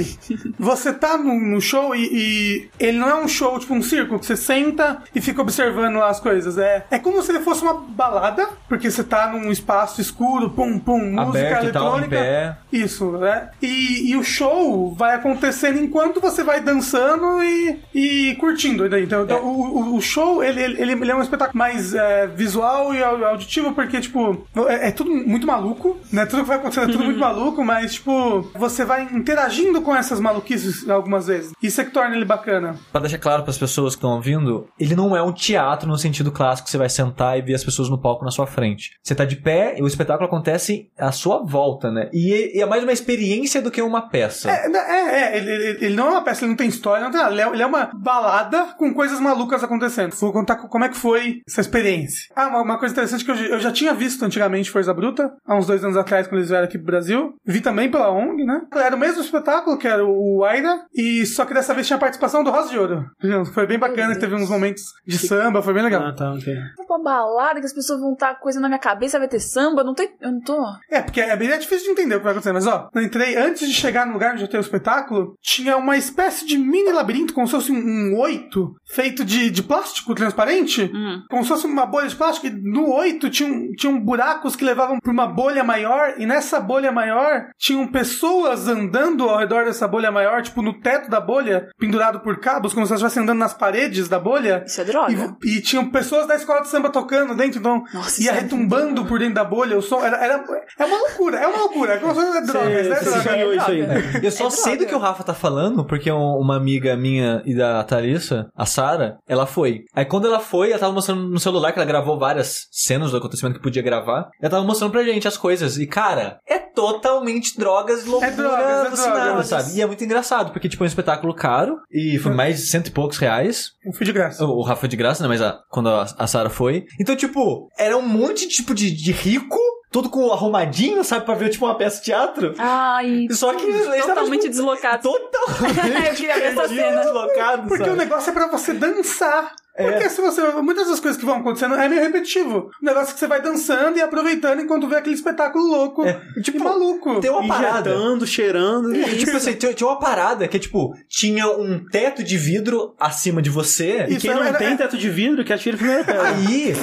você 0.59 0.93
tá 0.93 1.17
no, 1.19 1.61
show 1.61 1.95
e, 1.95 2.09
e 2.13 2.69
ele 2.79 2.99
não 2.99 3.09
é 3.09 3.15
um 3.15 3.29
show, 3.29 3.59
tipo 3.59 3.75
um 3.75 3.83
circo, 3.83 4.19
que 4.19 4.27
você 4.27 4.37
senta 4.37 5.03
e 5.15 5.21
fica 5.21 5.41
observando 5.43 5.97
lá 5.97 6.09
as 6.09 6.21
coisas. 6.21 6.59
É, 6.59 6.85
é 6.91 6.99
como 6.99 7.23
se 7.23 7.31
ele 7.33 7.41
fosse 7.41 7.63
uma 7.63 7.75
balada, 7.75 8.49
porque 8.69 8.91
você 8.91 9.03
tá 9.05 9.29
num 9.29 9.51
espaço 9.51 10.01
escuro, 10.01 10.51
pum, 10.51 10.79
pum, 10.79 10.99
música 11.13 11.29
Aberto 11.59 11.73
tal, 11.73 11.99
eletrônica. 11.99 12.17
pé. 12.17 12.57
Isso, 12.73 13.11
né? 13.13 13.51
E, 13.63 14.11
e 14.11 14.17
o 14.17 14.23
show 14.25 14.95
vai 14.95 15.15
acontecendo 15.15 15.79
enquanto 15.79 16.21
você 16.21 16.43
vai 16.43 16.61
dançando 16.61 17.43
e, 17.43 17.79
e 17.95 18.35
curtindo. 18.37 18.89
né? 18.89 19.01
Então, 19.01 19.23
então, 19.25 19.43
o, 19.45 19.95
o- 19.97 20.01
show, 20.01 20.43
ele, 20.43 20.63
ele, 20.63 20.93
ele- 20.93 21.11
é 21.11 21.15
um 21.17 21.23
espetáculo 21.23 21.57
mais 21.59 21.95
é, 21.95 22.27
visual 22.27 22.95
e 22.95 23.03
au- 23.03 23.25
auditivo, 23.25 23.73
porque, 23.73 24.01
tipo, 24.01 24.47
é, 24.69 24.89
é 24.89 24.91
tudo 24.91 25.11
muito 25.11 25.47
maluco, 25.47 25.97
né? 26.13 26.27
Tudo 26.27 26.43
que 26.43 26.49
vai 26.49 26.59
acontecendo 26.59 26.91
é 26.91 26.93
tudo 26.93 27.05
muito 27.05 27.19
maluco, 27.19 27.65
mas, 27.65 27.95
tipo, 27.95 28.43
você 28.55 28.85
vai 28.85 29.05
interagindo 29.13 29.81
com 29.87 29.95
essas 29.95 30.19
maluquices 30.21 30.89
algumas 30.91 31.29
vezes. 31.29 31.53
Isso 31.63 31.81
é 31.81 31.85
que 31.85 31.93
torna 31.93 32.17
ele 32.17 32.25
bacana. 32.25 32.75
Pra 32.91 33.01
deixar 33.01 33.19
claro 33.19 33.45
pras 33.45 33.57
pessoas 33.57 33.95
que 33.95 33.99
estão 33.99 34.11
ouvindo, 34.17 34.67
ele 34.79 34.97
não 34.97 35.17
é 35.17 35.23
um 35.23 35.33
teatro 35.33 35.89
no 35.89 35.97
sentido 35.97 36.33
clássico, 36.33 36.69
você 36.69 36.77
vai 36.77 36.89
sentar 36.89 37.39
e 37.39 37.43
ver 37.43 37.55
as 37.55 37.63
pessoas 37.65 37.89
no 37.89 37.97
palco 38.01 38.25
na 38.25 38.31
sua 38.33 38.47
frente. 38.49 38.91
Você 39.03 39.15
tá 39.15 39.25
de 39.25 39.37
pé 39.37 39.77
e 39.79 39.83
o 39.83 39.87
espetáculo 39.87 40.27
acontece 40.27 40.89
à 40.99 41.13
sua 41.13 41.45
volta, 41.45 41.91
né? 41.91 42.11
E, 42.13 42.61
é 42.61 42.67
mais 42.67 42.83
uma 42.83 42.93
experiência 42.93 43.63
do 43.63 43.71
que 43.71 43.81
uma 43.81 44.09
peça. 44.09 44.51
É, 44.51 44.67
é, 44.67 45.21
é, 45.37 45.37
ele, 45.39 45.51
ele- 45.87 45.95
não 45.97 46.09
é 46.09 46.11
uma 46.11 46.23
peça, 46.25 46.43
ele 46.43 46.51
não 46.51 46.57
tem 46.57 46.69
história, 46.69 47.05
não 47.05 47.11
tem 47.13 47.21
nada. 47.21 47.33
Ele 47.33 47.43
é, 47.43 47.63
é 47.63 47.67
uma 47.67 47.91
balada 47.95 48.75
com 48.77 48.93
coisas 48.93 49.21
malucas 49.21 49.63
acontecendo. 49.63 50.13
Vou 50.17 50.33
contar 50.33 50.57
co- 50.57 50.69
como 50.69 50.85
é 50.85 50.89
que 50.89 50.97
foi 50.97 51.41
essa 51.47 51.61
experiência. 51.61 52.29
Ah, 52.35 52.49
uma, 52.49 52.63
uma 52.63 52.79
coisa 52.79 52.93
interessante 52.93 53.25
que 53.25 53.31
eu, 53.31 53.37
eu 53.37 53.61
já 53.61 53.71
tinha 53.71 53.95
visto 53.95 54.25
antigamente 54.25 54.71
Força 54.71 54.93
Bruta, 54.93 55.33
há 55.47 55.55
uns 55.57 55.67
dois 55.67 55.85
anos 55.85 55.97
atrás, 55.97 56.27
quando 56.27 56.39
eles 56.39 56.49
vieram 56.51 56.65
aqui 56.67 56.77
pro 56.79 56.87
Brasil. 56.87 57.35
Vi 57.45 57.61
também 57.61 57.91
pela 57.91 58.11
ONG, 58.11 58.45
né? 58.45 58.63
Era 58.75 58.97
o 58.97 58.99
mesmo 58.99 59.21
espetáculo, 59.21 59.76
que 59.79 59.89
era 59.89 60.05
o 60.05 60.45
Aira, 60.45 60.85
e 60.95 61.25
só 61.27 61.45
que 61.45 61.55
dessa 61.55 61.75
vez 61.75 61.87
tinha 61.87 61.97
a 61.97 62.01
participação 62.01 62.43
do 62.43 62.51
Rosa 62.51 62.71
de 62.71 62.79
Ouro. 62.79 63.05
Foi 63.53 63.67
bem 63.67 63.79
bacana, 63.79 64.19
teve 64.19 64.35
uns 64.35 64.49
momentos 64.49 64.83
de 65.07 65.19
samba, 65.19 65.63
foi 65.63 65.75
bem 65.75 65.83
legal. 65.83 66.03
Ah, 66.03 66.15
tá, 66.15 66.33
ok. 66.33 66.55
Pra 66.87 66.99
balada 66.99 67.61
que 67.61 67.67
as 67.67 67.73
pessoas 67.73 68.01
vão 68.01 68.13
estar 68.13 68.35
coisa 68.37 68.61
na 68.61 68.69
minha 68.69 68.79
cabeça, 68.79 69.19
vai 69.19 69.29
ter 69.29 69.41
samba, 69.41 69.85
não 69.85 69.95
tem. 69.95 70.11
Eu 70.21 70.33
não 70.33 70.41
tô. 70.41 70.59
É, 70.91 71.03
porque 71.03 71.21
é 71.21 71.37
bem 71.37 71.51
é 71.51 71.59
difícil 71.59 71.87
de 71.87 71.91
entender 71.93 72.17
o 72.17 72.19
que 72.19 72.25
vai 72.25 72.33
acontecer, 72.33 72.53
mas 72.53 72.67
ó, 72.67 72.89
eu 72.95 73.03
entrei, 73.03 73.37
antes 73.37 73.67
de 73.69 73.75
chegar 73.75 74.07
no 74.07 74.13
lugar 74.13 74.33
onde 74.33 74.43
eu 74.43 74.49
tenho 74.49 74.63
o 74.63 74.65
espetáculo, 74.65 75.35
tinha 75.41 75.77
uma 75.77 75.97
espécie 75.97 76.47
de 76.47 76.59
mini 76.59 76.93
labirinto, 76.93 77.35
como 77.35 77.47
se 77.47 77.53
fosse 77.53 77.73
um, 77.73 78.19
oito, 78.19 78.75
feito 78.87 79.25
de, 79.25 79.51
de 79.51 79.63
plástico 79.63 80.15
transparente, 80.15 80.91
como 81.29 81.43
se 81.43 81.49
fosse 81.49 81.67
uma 81.67 81.87
bolha 81.87 82.09
de 82.09 82.17
plástico, 82.17 82.47
e 82.47 82.51
no 82.51 82.93
oito 82.95 83.31
tinham, 83.31 83.73
tinham 83.77 84.01
buracos 84.01 84.57
que 84.57 84.65
levavam 84.65 84.99
pra 84.99 85.13
uma 85.13 85.27
bolha 85.27 85.63
maior, 85.63 86.15
e 86.19 86.27
nessa 86.27 86.61
bolha 86.61 86.91
maior 86.91 87.47
tinham 87.59 87.87
pessoas 87.87 88.69
andando 88.69 89.29
ao 89.29 89.39
redor 89.39 89.66
dessa 89.67 89.87
bolha 89.89 90.11
maior, 90.11 90.43
tipo 90.43 90.63
no 90.63 90.73
teto 90.81 91.11
da 91.11 91.21
bolha, 91.21 91.69
pendurado 91.79 92.21
por 92.21 92.39
cabos, 92.41 92.73
como 92.73 92.87
se 92.87 92.93
elas 92.93 93.01
estivessem 93.03 93.23
andando 93.23 93.39
nas 93.39 93.55
paredes 93.55 94.09
da 94.09 94.19
bolha. 94.19 94.63
Isso 94.67 94.81
é 94.81 94.85
droga. 94.85 95.37
E, 95.45 95.59
e 95.59 95.61
tinham 95.63 95.91
pessoas 95.91 96.27
da 96.27 96.35
escola 96.35 96.61
de 96.63 96.69
samba 96.69 96.91
tocando 96.91 97.35
dentro, 97.35 97.59
então 97.59 97.83
Nossa, 97.93 98.23
ia 98.23 98.31
é 98.31 98.41
retumbando 98.41 99.05
por 99.05 99.19
dentro 99.19 99.35
da 99.35 99.45
bolha, 99.45 99.77
o 99.79 99.83
som. 99.83 100.01
Era, 100.05 100.17
era- 100.25 100.45
é 100.79 100.85
uma 100.85 100.97
loucura, 100.99 101.39
é 101.39 101.47
uma 101.47 101.59
loucura. 101.59 101.95
É 101.95 101.99
como 101.99 102.15
se 102.15 102.21
fosse 102.21 102.47
drogas, 102.47 102.87
né? 102.89 102.95
Você 102.97 103.05
Droga. 103.11 103.23
sonhou 103.23 103.55
isso 103.55 103.71
aí. 103.71 103.81
Eu 104.23 104.31
só 104.31 104.47
É 104.47 104.51
sei 104.51 104.77
do 104.77 104.87
que 104.87 104.95
o 104.95 104.99
Rafa 104.99 105.23
tá 105.25 105.35
falando, 105.35 105.85
porque 105.85 106.11
um- 106.11 106.39
uma 106.39 106.57
amiga 106.57 106.97
minha 106.97 107.43
e 107.45 107.55
da 107.55 107.83
Thalissa, 107.85 108.49
a 108.57 108.67
Sara, 108.67 109.19
ela 109.29 109.47
foi. 109.47 109.85
Aí 109.95 110.05
quando 110.05 110.27
ela 110.27 110.41
foi, 110.41 110.71
ela 110.71 110.79
tava 110.79 110.93
mostrando 110.93 111.29
no 111.29 111.39
celular 111.39 111.73
que 111.73 111.79
ela 111.79 111.87
gravou 111.87 112.19
várias 112.19 112.67
cenas 112.71 113.11
do 113.11 113.17
acontecimento 113.17 113.57
que 113.57 113.63
podia 113.63 113.83
gravar. 113.83 114.29
Ela 114.41 114.51
tava 114.51 114.65
mostrando 114.65 114.91
pra 114.93 115.03
gente 115.05 115.27
as 115.29 115.37
coisas. 115.37 115.79
E, 115.79 115.87
cara, 115.87 116.39
é 116.49 116.59
totalmente 116.77 117.59
drogas 117.59 118.05
e 118.05 118.09
loucura 118.09 118.31
É 118.31 118.35
drogas, 118.35 118.93
é 118.93 118.97
cinema, 118.97 119.25
drogas. 119.25 119.47
sabe? 119.49 119.73
E 119.75 119.81
é 119.83 119.87
muito 119.87 120.05
engraçado, 120.05 120.53
porque, 120.53 120.69
tipo, 120.69 120.85
é 120.85 120.87
um 120.87 120.87
espetáculo 120.87 121.35
caro 121.35 121.79
e 121.91 122.19
foi 122.19 122.33
mais 122.33 122.59
de 122.61 122.67
cento 122.67 122.89
e 122.89 122.91
poucos 122.93 123.17
reais. 123.19 123.71
Eu 123.85 123.93
fui 123.93 124.05
de 124.07 124.13
graça. 124.13 124.45
O 124.45 124.57
o 124.59 124.63
Rafa 124.63 124.81
foi 124.81 124.89
de 124.89 124.97
graça, 124.97 125.23
né? 125.23 125.29
Mas 125.29 125.41
a- 125.43 125.59
quando 125.71 125.89
a, 125.89 126.03
a 126.19 126.27
Sarah 126.27 126.51
foi. 126.51 126.85
Então, 127.01 127.17
tipo, 127.17 127.69
era 127.79 127.97
um 127.97 128.03
monte 128.03 128.47
tipo 128.49 128.75
de, 128.75 128.91
de 128.91 129.13
rico, 129.13 129.59
todo 129.91 130.11
com 130.11 130.31
arrumadinho, 130.33 131.03
sabe? 131.05 131.25
Pra 131.25 131.35
ver, 131.35 131.49
tipo, 131.49 131.65
uma 131.65 131.75
peça 131.77 131.99
de 131.99 132.05
teatro. 132.05 132.55
Ai, 132.59 133.27
Só 133.31 133.55
que 133.55 133.65
eles 133.65 134.05
totalmente 134.05 134.41
tipo, 134.43 134.51
deslocado. 134.53 135.03
Totalmente 135.03 135.79
Eu 136.09 136.15
queria 136.15 136.35
ver 136.35 136.45
essa 136.59 136.69
cena. 136.69 137.03
deslocado, 137.03 137.63
Porque 137.69 137.85
sabe? 137.85 137.91
o 137.91 137.97
negócio 137.97 138.31
é 138.31 138.33
pra 138.33 138.49
você 138.49 138.75
dançar. 138.75 139.53
É. 139.77 139.91
Porque 139.91 140.09
se 140.11 140.21
você. 140.21 140.43
Muitas 140.63 140.89
das 140.89 141.01
coisas 141.01 141.19
que 141.21 141.27
vão 141.27 141.37
acontecendo 141.37 141.75
é 141.75 141.89
meio 141.89 142.01
repetitivo. 142.03 142.71
O 142.81 142.85
negócio 142.85 143.11
é 143.11 143.13
que 143.15 143.19
você 143.21 143.27
vai 143.27 143.43
dançando 143.43 143.99
e 143.99 144.03
aproveitando 144.03 144.61
enquanto 144.63 144.89
vê 144.89 144.97
aquele 144.97 145.15
espetáculo 145.15 145.67
louco. 145.67 146.05
É, 146.05 146.21
tipo, 146.43 146.59
e 146.59 146.63
maluco. 146.63 147.21
Tem 147.21 147.31
uma 147.31 147.47
parada. 147.47 147.91
Injetando, 147.91 148.27
cheirando. 148.27 148.97
E, 148.97 149.19
tipo 149.19 149.37
assim, 149.37 149.53
tinha, 149.55 149.75
tinha 149.75 149.89
uma 149.89 149.99
parada 149.99 150.49
que, 150.49 150.59
tipo, 150.59 150.95
tinha 151.09 151.47
um 151.49 151.85
teto 151.91 152.23
de 152.25 152.37
vidro 152.39 152.95
acima 152.99 153.43
de 153.43 153.51
você. 153.51 154.07
E 154.09 154.17
quem 154.17 154.35
não 154.35 154.43
era- 154.43 154.57
tem 154.59 154.77
teto 154.77 154.97
de 154.97 155.11
vidro 155.11 155.45
que 155.45 155.53
atira 155.53 155.77
a 155.77 155.79
primeira 155.79 156.05
pedra. 156.05 156.29
Aí, 156.29 156.75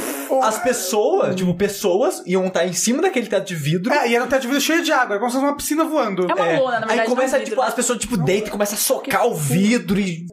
as 0.44 0.60
pessoas, 0.60 1.36
tipo, 1.36 1.54
pessoas 1.56 2.22
iam 2.26 2.46
estar 2.48 2.66
em 2.66 2.74
cima 2.74 3.02
daquele 3.02 3.28
teto 3.28 3.48
de 3.48 3.56
vidro. 3.56 3.92
É, 3.92 4.08
e 4.10 4.16
era 4.16 4.24
um 4.24 4.28
teto 4.28 4.42
de 4.42 4.48
vidro 4.48 4.62
cheio 4.62 4.84
de 4.84 4.92
água, 4.92 5.16
é 5.16 5.20
como 5.20 5.30
se 5.32 5.38
fosse 5.38 5.48
uma 5.48 5.56
piscina 5.58 5.84
voando. 5.84 6.28
É 6.30 6.34
uma 6.34 6.48
É, 6.48 6.60
lona, 6.60 6.72
na 6.80 6.80
verdade. 6.88 7.00
aí 7.02 7.08
começa, 7.08 7.32
não 7.38 7.42
é 7.42 7.46
tipo, 7.46 7.56
vidro. 7.56 7.62
as 7.68 7.74
pessoas, 7.74 8.00
tipo, 8.00 8.18
deitam 8.18 8.48
e 8.50 8.52
começam 8.52 8.76
a 8.76 8.78
socar 8.80 9.26
o 9.28 9.34
vidro 9.36 10.00
e... 10.00 10.26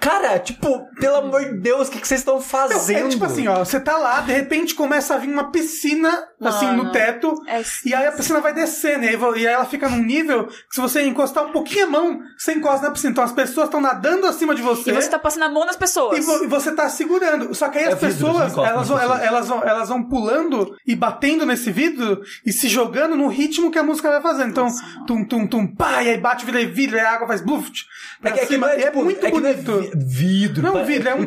Cara, 0.00 0.38
tipo, 0.38 0.86
pelo 1.00 1.16
amor 1.16 1.44
de 1.44 1.60
Deus, 1.60 1.88
o 1.88 1.90
que, 1.96 2.02
que 2.02 2.08
vocês 2.08 2.20
estão 2.20 2.36
Não, 2.36 2.40
fazendo? 2.42 3.06
é 3.06 3.08
tipo 3.10 3.24
assim, 3.24 3.48
ó, 3.48 3.58
você 3.64 3.80
tá 3.80 3.96
lá, 3.96 4.20
de 4.20 4.32
repente 4.32 4.74
começa 4.74 5.14
a 5.14 5.18
vir 5.18 5.28
uma 5.30 5.50
piscina, 5.50 6.10
assim, 6.40 6.66
Mano. 6.66 6.84
no 6.84 6.92
teto, 6.92 7.34
É- 7.46 7.62
e 7.84 7.94
aí 7.94 8.06
a 8.06 8.12
piscina 8.12 8.40
vai 8.40 8.52
descendo, 8.54 9.04
e 9.04 9.08
aí, 9.08 9.14
e 9.36 9.46
aí 9.46 9.54
ela 9.54 9.64
fica 9.64 9.88
num 9.88 10.02
nível 10.02 10.46
que 10.46 10.54
se 10.74 10.80
você 10.80 11.02
encostar 11.02 11.44
um 11.44 11.52
pouquinho 11.52 11.86
a 11.86 11.90
mão, 11.90 12.20
você 12.38 12.52
encosta 12.52 12.86
na 12.86 12.92
piscina. 12.92 13.12
Então 13.12 13.24
as 13.24 13.32
pessoas 13.32 13.66
estão 13.66 13.80
nadando 13.80 14.26
acima 14.26 14.54
de 14.54 14.62
você. 14.62 14.90
E 14.90 14.94
você 14.94 15.08
tá 15.08 15.18
passando 15.18 15.44
a 15.44 15.48
mão 15.48 15.64
nas 15.64 15.76
pessoas. 15.76 16.18
E, 16.18 16.20
vo- 16.20 16.44
e 16.44 16.46
você 16.46 16.72
tá 16.72 16.88
segurando. 16.88 17.54
Só 17.54 17.68
que 17.68 17.78
aí 17.78 17.84
É 17.84 17.88
as 17.88 17.94
vidro, 17.94 18.08
pessoas, 18.08 18.52
encosta 18.52 18.70
elas 18.70 18.88
vão, 18.88 18.98
pessoas. 18.98 19.18
elas, 19.20 19.26
elas 19.28 19.48
vão, 19.48 19.62
elas 19.64 19.88
vão 19.88 20.02
pulando 20.02 20.76
e 20.86 20.94
batendo 20.94 21.46
nesse 21.46 21.70
vidro 21.70 22.20
e 22.44 22.52
se 22.52 22.68
jogando 22.68 23.16
no 23.16 23.28
ritmo 23.28 23.70
que 23.70 23.78
a 23.78 23.82
música 23.82 24.10
vai 24.10 24.20
fazendo. 24.20 24.50
Então, 24.50 24.68
tum, 25.06 25.24
tum, 25.24 25.46
tum, 25.46 25.66
pá, 25.66 26.02
e 26.02 26.10
aí 26.10 26.18
bate, 26.18 26.44
vira 26.44 26.64
vidro, 26.66 26.96
e 26.96 27.00
a 27.00 27.12
água 27.12 27.26
faz 27.26 27.40
bluft. 27.40 27.84
É 28.22 28.30
que, 28.32 28.40
é 28.40 28.46
que 28.46 28.54
é, 28.54 28.80
E 28.80 28.84
tipo, 28.84 29.04
muito 29.04 29.24
é 29.24 29.30
que 29.30 29.40
não 29.40 29.48
é 29.48 29.54
bonito. 29.54 29.90
vi- 29.96 30.46
vidro. 30.46 30.62
Não, 30.62 30.84
vidro, 30.84 31.08
é 31.08 31.14
um 31.14 31.22
e 31.22 31.26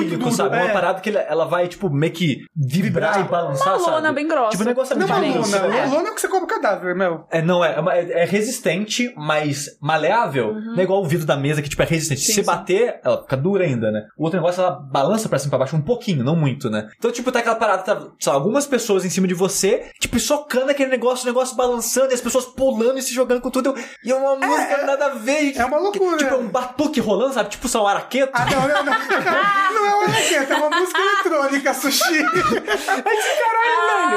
um 0.00 0.02
muito 0.02 0.14
acrílico, 0.14 0.30
duro, 0.30 0.36
sabe? 0.36 0.56
é. 0.56 0.64
Uma 0.64 0.72
parada 0.72 1.00
que 1.00 1.08
ela, 1.10 1.20
ela 1.20 1.44
vai, 1.44 1.68
tipo, 1.68 1.90
meio 1.90 2.12
que 2.12 2.38
vibrar, 2.56 3.20
e 3.20 3.24
balançar, 3.24 3.76
Uma 3.78 3.86
lona 3.90 4.02
sabe? 4.02 4.14
bem 4.14 4.28
grossa. 4.28 4.50
Tipo, 4.50 4.62
o 4.62 4.66
negócio 4.66 4.92
é 4.92 4.96
Não 4.96 5.06
é 5.06 5.10
muito 5.20 5.36
uma 5.36 5.42
diferente. 5.42 5.62
lona. 5.62 5.76
É. 5.76 5.86
Lona 5.86 6.08
é 6.08 6.10
o 6.10 6.14
que 6.14 6.20
você 6.20 6.28
compra 6.28 6.44
o 6.44 6.60
cadáver, 6.60 6.94
meu. 6.94 7.24
É, 7.30 7.42
não, 7.42 7.64
é, 7.64 7.74
é 7.76 7.80
uma- 7.80 7.94
é 7.94 8.24
resistente, 8.24 9.12
mas 9.16 9.66
maleável. 9.80 10.54
Não 10.54 10.78
é 10.78 10.82
igual 10.82 11.00
o 11.02 11.06
vidro 11.06 11.26
da 11.26 11.36
mesa 11.36 11.62
que, 11.62 11.68
tipo, 11.68 11.82
é 11.82 11.86
resistente. 11.86 12.20
Se 12.20 12.26
Sim, 12.28 12.32
você 12.34 12.40
sim. 12.40 12.46
bater, 12.46 13.00
ela 13.04 13.22
fica 13.22 13.36
dura 13.36 13.64
ainda, 13.64 13.90
né? 13.90 14.06
O 14.16 14.24
outro 14.24 14.38
negócio, 14.38 14.60
ela 14.62 14.70
balança 14.72 15.28
pra 15.28 15.38
cima 15.38 15.48
e 15.48 15.50
pra 15.50 15.58
baixo 15.58 15.76
um 15.76 15.82
pouquinho, 15.82 16.24
não 16.24 16.36
muito, 16.36 16.68
né? 16.70 16.88
Então, 16.98 17.10
tipo, 17.10 17.30
tá 17.32 17.38
aquela 17.40 17.56
parada, 17.56 17.82
tá, 17.82 18.00
sei 18.18 18.32
lá, 18.32 18.38
algumas 18.38 18.66
pessoas 18.66 19.04
em 19.04 19.10
cima 19.10 19.26
de 19.26 19.34
você, 19.34 19.90
tipo, 20.00 20.18
socando 20.20 20.70
aquele 20.70 20.90
negócio, 20.90 21.24
o 21.24 21.26
negócio 21.26 21.56
balançando, 21.56 22.10
e 22.10 22.14
as 22.14 22.20
pessoas 22.20 22.44
pulando 22.46 22.98
e 22.98 23.02
se 23.02 23.12
jogando 23.14 23.40
com 23.40 23.50
tudo. 23.50 23.74
E 24.04 24.10
é 24.10 24.14
uma 24.14 24.36
música 24.36 24.86
nada 24.86 25.06
a 25.06 25.08
ver. 25.10 25.56
é 25.56 25.64
uma 25.64 25.78
loucura. 25.78 26.16
Tipo, 26.18 26.34
é 26.34 26.38
um 26.38 26.48
batuque 26.48 27.00
rolando, 27.00 27.34
sabe? 27.34 27.48
Tipo, 27.50 27.68
são 27.68 27.86
araqueto. 27.86 28.30
Ah, 28.34 28.44
não, 28.46 28.68
não, 28.68 28.84
não. 28.84 28.92
não 29.74 29.89
é 29.90 29.94
uma 29.94 30.06
raqueta, 30.06 30.54
é 30.54 30.56
uma 30.56 30.70
música 30.80 30.98
eletrônica, 31.00 31.74
sushi. 31.74 32.24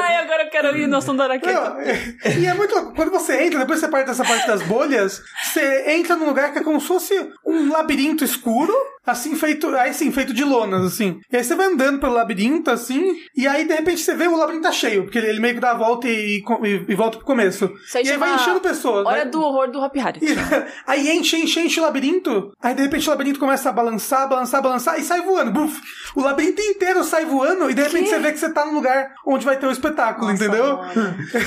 Ai, 0.02 0.16
agora 0.16 0.44
eu 0.44 0.50
quero 0.50 0.76
ir 0.76 0.86
no 0.86 1.00
som 1.02 1.14
da. 1.16 1.28
Não, 1.28 1.80
é- 1.80 2.38
e 2.38 2.46
é 2.46 2.54
muito 2.54 2.74
louco. 2.74 2.94
Quando 2.94 3.10
você 3.10 3.42
entra, 3.44 3.58
depois 3.60 3.80
você 3.80 3.88
parte 3.88 4.06
dessa 4.06 4.24
parte 4.24 4.46
das 4.46 4.62
bolhas, 4.62 5.22
você 5.42 5.84
entra 5.92 6.16
num 6.16 6.26
lugar 6.26 6.52
que 6.52 6.58
é 6.58 6.62
como 6.62 6.80
se 6.80 6.86
fosse 6.86 7.32
um 7.44 7.70
labirinto 7.70 8.24
escuro. 8.24 8.74
Assim, 9.06 9.34
feito, 9.36 9.68
aí 9.76 9.92
sim, 9.94 10.10
feito 10.12 10.32
de 10.32 10.44
lonas, 10.44 10.84
assim. 10.84 11.20
E 11.32 11.36
aí 11.36 11.44
você 11.44 11.54
vai 11.54 11.66
andando 11.66 11.98
pelo 11.98 12.12
labirinto, 12.14 12.70
assim, 12.70 13.16
e 13.36 13.46
aí 13.46 13.64
de 13.66 13.74
repente 13.74 14.00
você 14.00 14.14
vê 14.14 14.26
o 14.26 14.36
labirinto 14.36 14.64
tá 14.64 14.72
cheio, 14.72 15.04
porque 15.04 15.18
ele, 15.18 15.40
meio 15.40 15.54
que 15.54 15.60
dá 15.60 15.72
a 15.72 15.74
volta 15.74 16.08
e, 16.08 16.42
e, 16.62 16.84
e 16.88 16.94
volta 16.94 17.18
pro 17.18 17.26
começo. 17.26 17.70
Isso 17.86 17.98
aí 17.98 18.04
e 18.06 18.10
aí 18.10 18.16
vai 18.16 18.34
enchendo 18.34 18.60
pessoas. 18.60 19.04
Hora 19.06 19.16
vai- 19.22 19.28
do 19.28 19.40
horror 19.42 19.70
do 19.70 19.80
Hopi 19.80 20.00
Hari. 20.00 20.20
e- 20.24 20.36
aí 20.86 21.10
enche, 21.10 21.36
enche, 21.36 21.60
enche 21.60 21.80
o 21.80 21.82
labirinto. 21.82 22.52
Aí 22.62 22.74
de 22.74 22.82
repente 22.82 23.06
o 23.06 23.10
labirinto 23.10 23.38
começa 23.40 23.68
a 23.68 23.72
balançar, 23.72 24.28
balançar, 24.28 24.62
balançar 24.62 24.98
e 24.98 25.02
sai 25.02 25.20
voando. 25.22 25.50
Buf! 25.52 25.80
O 26.16 26.20
labirinto 26.22 26.62
inteiro 26.62 27.02
sai 27.04 27.24
voando 27.24 27.70
e 27.70 27.74
de 27.74 27.82
repente 27.82 28.08
você 28.08 28.18
vê 28.18 28.32
que 28.32 28.38
você 28.38 28.50
tá 28.50 28.64
no 28.64 28.72
lugar 28.74 29.12
onde 29.26 29.44
vai 29.44 29.56
ter 29.58 29.66
o 29.66 29.70
espetáculo, 29.70 30.30
entendeu? 30.30 30.78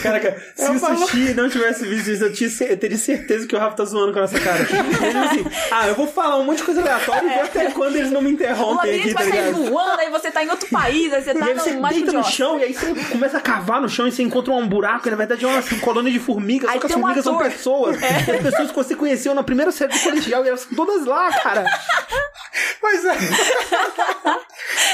Caraca, 0.04 0.38
se 0.56 0.66
Eu 0.66 0.74
o 0.74 0.80
falo- 0.80 0.98
Sushi 0.98 1.34
não 1.34 1.50
tivesse 1.50 1.86
visto 1.86 2.10
isso, 2.12 2.24
eu, 2.24 2.34
tinha 2.34 2.50
eu 2.70 2.78
teria 2.78 2.98
certeza 2.98 3.48
que 3.48 3.56
o 3.56 3.60
Rafa 3.60 3.78
tá 3.78 3.86
zoando 3.86 4.14
com 4.14 4.20
essa 4.20 4.40
cara. 4.40 4.60
Ele 5.08 5.18
assim, 5.18 5.46
ah, 5.72 5.88
eu 5.88 5.96
vou 5.96 6.08
falar 6.08 6.38
um 6.38 6.44
monte 6.46 6.58
de 6.58 6.64
coisa 6.64 6.82
aleatória 6.82 7.26
e 7.26 7.30
ver 7.30 7.47
até 7.48 7.72
quando 7.72 7.96
eles 7.96 8.12
não 8.12 8.22
me 8.22 8.32
interrompem 8.32 9.00
aqui, 9.00 9.14
tá 9.14 9.22
vai 9.22 9.30
sair 9.32 9.46
ligado? 9.52 9.70
voando, 9.70 10.00
aí 10.00 10.10
você 10.10 10.32
tá 10.32 10.44
em 10.44 10.50
outro 10.50 10.70
país, 10.70 11.14
aí 11.14 11.24
você 11.24 11.32
E 11.32 11.34
tá 11.40 11.46
aí 11.46 11.54
você 11.54 11.72
no 11.72 11.88
deita 11.88 12.12
no 12.12 12.24
chão 12.24 12.60
e 12.60 12.64
aí 12.64 12.74
você 12.74 12.94
começa 13.12 13.38
a 13.38 13.42
cavar 13.42 13.82
no 13.82 13.90
chão 13.90 14.08
e 14.08 14.12
você 14.12 14.24
encontra 14.24 14.54
um 14.54 14.68
buraco, 14.68 15.08
e 15.08 15.12
na 15.12 15.18
verdade 15.18 15.46
é 15.46 15.48
uma 15.48 15.62
colônia 15.82 16.12
de 16.12 16.20
formigas, 16.20 16.70
Aí 16.70 16.76
só 16.76 16.80
que 16.82 16.86
as 16.88 16.98
um 16.98 17.02
formigas 17.02 17.24
são 17.24 17.38
pessoas. 17.38 17.98
E 18.02 18.06
as 18.32 18.42
pessoas 18.42 18.70
que 18.70 18.76
você 18.76 18.96
conheceu 18.96 19.34
na 19.34 19.44
primeira 19.44 19.72
série 19.72 19.94
do 19.94 20.00
colegial 20.00 20.44
e 20.46 20.50
elas 20.50 20.62
estão 20.62 20.86
todas 20.86 21.06
lá, 21.06 21.32
cara. 21.42 21.66
Pois 22.80 23.06
é. 23.06 23.16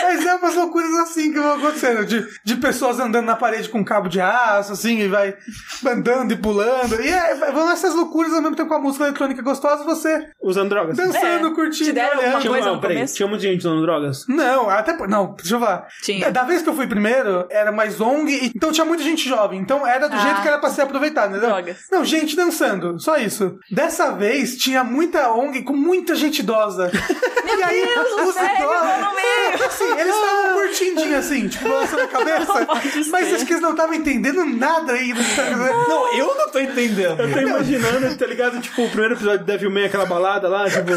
Mas 0.04 0.26
é 0.26 0.36
umas 0.36 0.56
loucuras 0.56 0.94
assim 1.00 1.32
que 1.32 1.40
vão 1.40 1.54
acontecendo. 1.54 2.06
De, 2.06 2.26
de 2.44 2.56
pessoas 2.58 3.00
andando 3.00 3.26
na 3.26 3.36
parede 3.36 3.70
com 3.70 3.84
cabo 3.84 4.10
de 4.10 4.20
aço, 4.20 4.74
assim, 4.74 5.00
e 5.00 5.08
vai 5.08 5.36
andando 5.86 6.32
e 6.34 6.36
pulando. 6.36 7.02
E 7.02 7.10
é, 7.10 7.36
vão 7.52 7.72
essas 7.72 7.94
loucuras 7.96 8.34
ao 8.34 8.42
mesmo 8.42 8.56
tempo 8.56 8.70
com 8.70 8.76
a 8.76 8.80
música 8.80 9.06
eletrônica 9.06 9.42
gostosa, 9.42 9.84
você 9.84 10.28
Usando 10.42 10.70
drogas. 10.70 10.98
dançando, 10.98 11.48
É. 11.48 11.52
curtindo, 11.52 11.86
Te 11.86 11.92
deram 11.94 12.20
olhando. 12.20 12.34
Tinha, 12.44 12.52
coisa 12.54 12.68
não, 12.68 12.76
no 12.76 12.82
peraí, 12.82 12.96
começo? 12.98 13.16
tinha 13.16 13.28
muita 13.28 13.44
gente 13.44 13.60
usando 13.60 13.82
drogas? 13.82 14.26
Não, 14.28 14.70
até. 14.70 14.94
por- 14.94 15.08
Não, 15.08 15.34
deixa 15.34 15.56
eu 15.56 15.60
falar. 15.60 15.88
Tinha. 16.04 16.32
Da 16.32 16.44
vez 16.44 16.62
que 16.62 16.70
eu 16.70 16.76
fui 16.76 16.88
primeiro, 16.88 17.46
era 17.50 17.72
mais 17.72 18.00
ONG, 18.00 18.32
e- 18.32 18.52
então 18.56 18.72
tinha 18.72 18.86
muita 18.86 19.04
gente 19.04 19.28
jovem. 19.28 19.60
Então 19.60 19.86
era 19.86 20.08
do 20.08 20.16
Ah. 20.16 20.20
jeito 20.20 20.42
que 20.42 20.48
era 20.48 20.58
pra 20.60 20.70
ser 20.70 20.82
aproveitado, 20.84 21.32
entendeu? 21.32 21.50
Drogas. 21.50 21.78
Não, 21.92 22.06
gente 22.06 22.36
dançando, 22.36 23.00
só 23.00 23.18
isso. 23.18 23.58
Dessa 23.72 24.12
vez 24.12 24.58
tinha 24.58 24.84
muita 24.84 25.32
ONG 25.32 25.64
com 25.64 25.74
muita 25.74 26.16
gente 26.16 26.40
idosa. 26.40 26.92
e 27.46 27.64
aí, 27.64 27.86
Deus 27.86 28.10
do 28.16 28.30
os 28.30 28.34
céu, 28.36 28.46
idosos. 28.46 29.00
no 29.02 29.16
meio. 29.16 29.66
Assim, 29.68 29.92
eles 30.00 30.16
estavam 30.16 30.54
curtindinho 30.54 31.18
assim, 31.18 31.48
tipo, 31.48 31.68
balançando 31.70 32.02
a 32.04 32.08
cabeça. 32.08 32.68
Mas 33.12 33.34
acho 33.34 33.46
que 33.46 33.54
eles 33.54 33.62
não 33.62 33.72
estavam 33.72 33.94
entendendo 33.94 34.44
nada 34.46 34.94
ainda. 34.94 35.20
Não, 35.88 36.14
eu 36.14 36.36
não 36.36 36.50
tô 36.50 36.60
entendendo. 36.60 37.20
Eu 37.22 37.32
tô 37.32 37.40
imaginando, 37.40 38.18
tá 38.18 38.26
ligado? 38.26 38.60
Tipo, 38.60 38.84
o 38.84 38.90
primeiro 38.90 39.14
episódio 39.16 39.40
de 39.40 39.46
Devilman, 39.46 39.86
aquela 39.86 40.06
balada 40.06 40.48
lá, 40.50 40.70
tipo... 40.70 40.84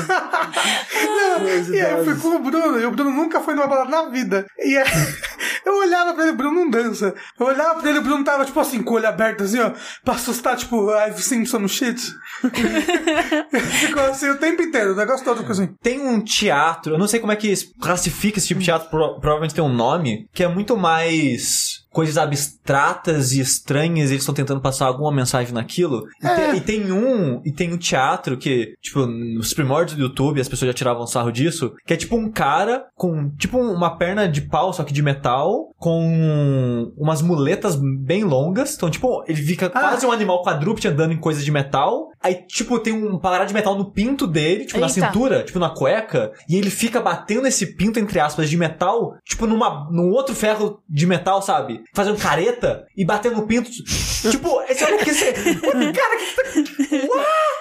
Meus 1.17 1.36
E 1.75 1.81
aí 1.81 1.93
eu 1.99 2.05
fui 2.05 2.17
com 2.17 2.29
o 2.37 2.39
Bruno, 2.39 2.81
e 2.81 2.85
o 2.87 2.91
Bruno 2.91 3.11
nunca 3.11 3.41
foi 3.41 3.55
numa 3.55 3.67
balada 3.67 3.91
na 3.91 4.09
vida. 4.09 4.47
E 4.59 4.77
aí, 4.77 4.85
eu 5.65 5.77
olhava 5.79 6.15
pra 6.15 6.23
ele, 6.25 6.33
o 6.33 6.37
Bruno 6.37 6.55
não 6.65 6.71
dança. 6.71 7.15
Eu 7.39 7.47
olhava 7.47 7.81
pra 7.81 7.91
ele, 7.91 7.99
o 7.99 8.03
Bruno 8.03 8.25
tava, 8.25 8.45
tipo 8.45 8.59
assim, 8.61 8.83
com 8.83 8.95
o 8.95 8.97
olho 8.97 9.09
aberto, 9.09 9.43
assim, 9.45 9.59
ó, 9.61 9.73
pra 10.05 10.15
assustar, 10.15 10.57
tipo, 10.57 10.91
I've 10.95 11.23
seen 11.23 11.45
some 11.45 11.69
shit. 11.69 12.01
Ficou 13.81 14.03
assim 14.05 14.29
o 14.31 14.37
tempo 14.39 14.63
inteiro, 14.63 14.93
o 14.93 14.97
negócio 14.97 15.25
todo 15.25 15.39
ficou 15.39 15.53
assim. 15.53 15.69
Tem 15.83 16.01
um 16.01 16.21
teatro, 16.21 16.95
eu 16.95 16.99
não 16.99 17.09
sei 17.09 17.21
como 17.21 17.33
é 17.33 17.37
que 17.37 17.53
classifica 17.81 18.39
esse 18.39 18.49
tipo 18.49 18.61
de 18.61 18.67
teatro, 18.67 18.89
pro- 18.91 19.19
provavelmente 19.21 19.55
tem 19.55 19.65
um 19.65 19.73
nome, 19.73 20.29
que 20.33 20.43
é 20.43 20.49
muito 20.49 20.77
mais 20.77 21.76
coisas 21.97 22.19
abstratas 22.19 23.33
e 23.33 23.41
estranhas, 23.41 24.11
e 24.11 24.13
eles 24.13 24.23
estão 24.23 24.35
tentando 24.35 24.61
passar 24.61 24.85
alguma 24.87 25.11
mensagem 25.11 25.55
naquilo. 25.55 26.05
E, 26.23 26.27
É. 26.27 26.35
tem, 26.35 26.57
e 26.57 26.61
tem 26.61 26.93
um, 26.93 27.41
e 27.43 27.51
tem 27.51 27.73
um 27.73 27.79
teatro 27.79 28.37
que, 28.37 28.75
tipo, 28.83 29.07
nos 29.07 29.55
primórdios 29.55 29.97
do 29.97 30.03
YouTube, 30.03 30.39
as 30.39 30.47
pessoas 30.49 30.69
já 30.69 30.75
tiravam 30.75 31.07
sarro 31.07 31.33
disso, 31.33 31.73
que 31.87 31.95
é 31.95 31.97
tipo 31.97 32.15
um 32.17 32.31
cara 32.31 32.85
com, 32.95 33.31
tipo, 33.39 33.59
uma 33.59 33.97
perna 33.97 34.29
de 34.29 34.43
pau, 34.43 34.75
só 34.75 34.85
que 34.85 34.93
de 34.93 35.03
metal, 35.03 35.71
com 35.79 36.93
umas 36.99 37.23
muletas 37.23 37.77
bem 38.05 38.25
longas. 38.25 38.75
Então, 38.77 38.91
tipo, 38.91 39.25
ele 39.27 39.41
fica 39.43 39.67
Ah. 39.67 39.71
quase 39.81 40.05
um 40.05 40.13
animal 40.13 40.43
quadrúpede 40.43 40.89
andando 40.89 41.13
em 41.13 41.19
coisas 41.19 41.45
de 41.45 41.51
metal. 41.51 42.09
Aí, 42.23 42.35
tipo, 42.47 42.79
tem 42.79 42.93
um 42.93 43.19
parada 43.19 43.47
de 43.47 43.55
metal 43.55 43.77
no 43.77 43.91
pinto 43.91 44.27
dele, 44.27 44.65
tipo, 44.67 44.81
na 44.81 44.87
Eita. 44.89 45.01
cintura, 45.07 45.45
tipo, 45.45 45.59
na 45.59 45.71
cueca. 45.71 46.33
E 46.49 46.57
ele 46.57 46.71
fica 46.71 47.01
batendo 47.01 47.47
esse 47.47 47.75
pinto, 47.77 47.99
entre 47.99 48.19
aspas, 48.21 48.51
de 48.51 48.57
metal, 48.57 49.15
tipo, 49.25 49.47
numa, 49.47 49.89
num 49.91 50.11
outro 50.11 50.35
ferro 50.35 50.81
de 50.89 51.07
metal, 51.07 51.41
sabe? 51.41 51.83
Fazendo 51.95 52.19
careta 52.19 52.87
e 52.97 53.05
batendo 53.05 53.47
pinto. 53.47 53.71
tipo, 53.71 54.63
esse 54.69 54.85
é 54.85 54.95
o 54.95 54.99
que 54.99 55.13
você... 55.13 55.33
Cara, 55.93 56.17
que 56.17 56.97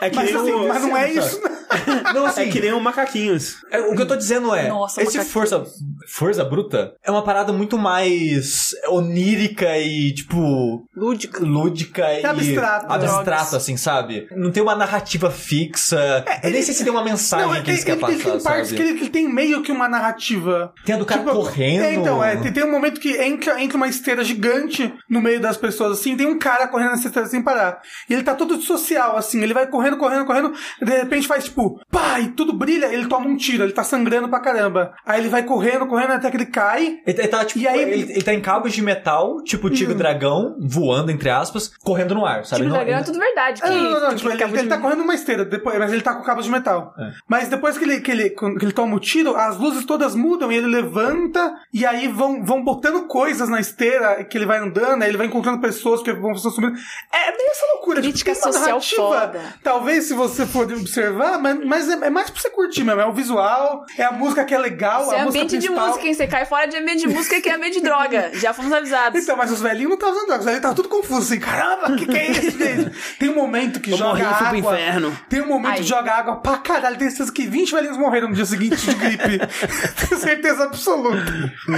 É 0.02 0.10
que 0.10 0.16
Mas, 0.16 0.36
assim, 0.36 0.68
mas 0.68 0.82
não 0.82 0.98
é 0.98 1.12
isso. 1.12 1.42
Não, 1.42 1.65
assim, 2.28 2.42
É 2.42 2.48
que 2.48 2.60
nem 2.60 2.74
o 2.74 2.80
Macaquinhos. 2.80 3.58
é, 3.72 3.80
O 3.82 3.96
que 3.96 4.02
eu 4.02 4.08
tô 4.08 4.16
dizendo 4.16 4.54
é, 4.54 4.68
Nossa, 4.70 5.02
esse 5.02 5.20
força, 5.26 5.64
força 6.08 6.44
bruta 6.44 6.94
é 7.04 7.12
uma 7.12 7.24
parada 7.24 7.52
muito 7.54 7.78
mais 7.78 8.70
onírica 8.90 9.78
e, 9.78 10.14
tipo, 10.14 10.86
Lúdico. 10.96 11.44
lúdica 11.44 12.04
e 12.20 12.26
abstrato. 12.26 12.92
abstrato, 12.92 13.56
assim, 13.56 13.78
sabe? 13.78 14.28
Não 14.36 14.52
tem 14.52 14.62
uma 14.64 14.76
narrativa 14.76 15.30
fixa. 15.32 16.24
eu 16.44 16.52
nem 16.52 16.62
sei 16.62 16.74
se 16.74 16.84
tem 16.84 16.92
uma 16.92 17.04
mensagem 17.04 17.48
Não, 17.48 17.54
que 17.64 17.72
eles 17.72 17.86
ele, 17.86 17.98
querem 18.00 18.16
ele, 18.16 18.24
passar, 18.24 18.32
tem 18.36 18.44
partes 18.44 18.70
sabe? 18.70 18.76
que 18.82 18.88
ele, 18.88 18.94
que 18.98 19.04
ele 19.06 19.10
tem 19.12 19.32
meio 19.32 19.62
que 19.62 19.72
uma 19.72 19.88
narrativa. 19.90 20.74
Tem 20.86 20.96
a 20.96 20.98
do 20.98 21.06
cara 21.06 21.24
correndo. 21.24 21.84
É, 21.84 21.94
então, 21.94 22.24
é, 22.24 22.36
tem, 22.38 22.52
tem 22.54 22.64
um 22.64 22.72
momento 22.72 23.00
que 23.00 23.16
entra, 23.22 23.62
entra 23.62 23.78
uma 23.78 23.88
esteira 23.88 24.24
gigante 24.24 24.94
no 25.10 25.22
meio 25.22 25.40
das 25.40 25.58
pessoas, 25.58 26.00
assim, 26.00 26.16
tem 26.16 26.26
um 26.28 26.38
cara 26.40 26.68
correndo 26.68 26.92
nessa 26.92 27.08
esteira 27.08 27.28
sem 27.28 27.42
parar. 27.44 27.82
E 28.10 28.14
ele 28.14 28.24
tá 28.24 28.34
todo 28.36 28.62
social, 28.62 29.18
assim, 29.18 29.42
ele 29.42 29.54
vai 29.54 29.68
correndo, 29.68 29.98
correndo, 29.98 30.26
correndo, 30.26 30.54
de 30.82 30.92
repente 30.92 31.28
faz 31.28 31.46
tipo, 31.46 31.55
pá, 31.92 32.20
e 32.20 32.30
tudo 32.30 32.54
brilha, 32.54 32.88
ele 32.88 33.08
toma 33.08 33.28
um 33.28 33.36
tiro, 33.38 33.64
ele 33.64 33.74
tá 33.74 33.84
sangrando 33.84 34.28
pra 34.30 34.40
caramba. 34.40 34.94
Aí 35.06 35.20
ele 35.20 35.30
vai 35.30 35.44
correndo, 35.44 35.86
correndo 35.88 36.12
até 36.14 36.30
que 36.30 36.38
ele 36.38 36.46
cai. 36.46 37.00
Ele, 37.06 37.20
ele 37.20 37.28
tá, 37.28 37.44
tipo, 37.46 37.60
E 37.60 37.68
aí- 37.68 37.82
ele, 37.82 38.12
ele 38.14 38.24
tá 38.24 38.34
em 38.34 38.42
cabos 38.42 38.74
de 38.74 38.82
metal, 38.82 39.42
tipo 39.44 39.70
tigre 39.70 39.94
dragão, 39.96 40.56
voando, 40.60 41.12
entre 41.12 41.30
aspas, 41.30 41.72
correndo 41.84 42.14
no 42.16 42.26
ar, 42.26 42.46
sabe? 42.46 42.64
Tipo, 42.64 42.74
Não- 42.76 42.84
dragão 42.84 43.00
é 43.00 43.04
tudo 43.04 43.20
verdade. 43.20 43.62
Que, 43.62 43.70
não, 43.70 43.76
não, 43.84 44.00
não, 44.02 44.10
que 44.10 44.16
tipo, 44.16 44.30
ele, 44.30 44.44
ele 44.44 44.62
de- 44.64 44.68
tá 44.70 44.78
correndo 44.78 45.00
numa 45.00 45.16
esteira, 45.16 45.46
depois, 45.46 45.78
mas 45.80 45.92
ele 45.92 46.02
tá 46.02 46.14
com 46.14 46.24
cabos 46.24 46.46
de 46.46 46.52
metal. 46.52 46.94
É. 46.98 47.12
Mas 47.28 47.48
depois 47.50 47.78
que 47.78 47.84
ele, 47.84 48.00
que, 48.02 48.12
ele, 48.12 48.30
que 48.32 48.46
ele 48.66 48.72
toma 48.72 48.96
o 48.96 49.00
tiro, 49.00 49.36
as 49.36 49.58
luzes 49.58 49.86
todas 49.86 50.16
mudam 50.16 50.52
e 50.52 50.58
ele 50.58 50.68
levanta 50.68 51.54
e 51.74 51.86
aí 51.86 52.08
vão, 52.08 52.44
vão 52.44 52.64
botando 52.64 53.08
coisas 53.08 53.50
na 53.50 53.60
esteira 53.60 54.24
que 54.24 54.38
ele 54.38 54.46
vai 54.46 54.60
andando, 54.60 55.02
aí 55.04 55.10
ele 55.10 55.18
vai 55.18 55.28
encontrando 55.28 55.60
pessoas 55.60 56.02
que 56.02 56.12
vão 56.14 56.36
subindo. 56.36 56.74
É 57.14 57.32
meio 57.38 57.50
essa 57.52 57.66
loucura. 57.74 58.02
Crítica 58.02 58.34
tem 58.34 58.42
uma 58.44 58.52
social 58.54 58.82
foda. 58.82 59.42
Talvez 59.64 60.06
se 60.06 60.14
você 60.14 60.46
for 60.46 60.66
observar, 60.72 61.40
mas, 61.54 61.66
mas 61.66 61.90
é, 61.90 62.08
é 62.08 62.10
mais 62.10 62.30
pra 62.30 62.42
você 62.42 62.50
curtir 62.50 62.84
mesmo. 62.84 63.02
É 63.02 63.06
o 63.06 63.14
visual, 63.14 63.84
é 63.98 64.04
a 64.04 64.12
música 64.12 64.44
que 64.46 64.54
é 64.54 64.58
legal, 64.58 65.02
Isso 65.04 65.12
a 65.12 65.18
é 65.18 65.24
música 65.26 65.44
ambiente 65.44 65.52
de 65.52 65.68
principal. 65.68 65.88
música, 65.88 66.08
hein? 66.08 66.14
Você 66.14 66.28
cai 66.28 66.46
fora 66.46 66.66
de 66.68 66.78
ambiente 66.78 67.08
de 67.08 67.08
música 67.08 67.40
que 67.42 67.50
é 67.50 67.56
ambiente 67.56 67.76
de 67.76 67.82
droga. 67.82 68.32
Já 68.40 68.54
fomos 68.54 68.72
avisados. 68.74 69.22
Então, 69.22 69.38
mas 69.38 69.52
os 69.52 69.62
velhinhos 69.62 69.90
não 69.90 69.96
estavam 69.96 70.16
usando 70.16 70.26
drogas, 70.28 70.40
os 70.40 70.46
velhinhos 70.46 70.60
estavam 70.66 70.76
tudo 70.76 70.90
confusos, 70.90 71.32
assim, 71.32 71.40
caramba, 71.40 71.92
o 71.92 71.96
que, 71.96 72.06
que 72.08 72.18
é 72.18 72.32
isso, 72.32 72.52
gente? 72.58 72.92
Tem 73.20 73.30
um 73.30 73.36
momento 73.36 73.80
que 73.80 73.92
Eu 73.92 73.98
joga 73.98 74.10
morri 74.10 74.24
fui 74.26 74.36
pro 74.38 74.48
água. 74.48 74.58
inferno. 74.80 75.18
Tem 75.30 75.42
um 75.42 75.48
momento 75.48 75.72
Ai. 75.72 75.78
que 75.78 75.84
joga 75.84 76.12
água 76.14 76.36
pra 76.38 76.58
caralho. 76.58 76.98
Tem 76.98 77.10
certeza 77.10 77.32
que 77.32 77.46
20 77.48 77.72
velhinhos 77.74 77.98
morreram 77.98 78.28
no 78.30 78.34
dia 78.36 78.46
seguinte 78.46 78.76
de 78.78 78.94
gripe. 78.96 79.40
Tenho 80.10 80.22
certeza 80.22 80.64
absoluta. 80.64 81.18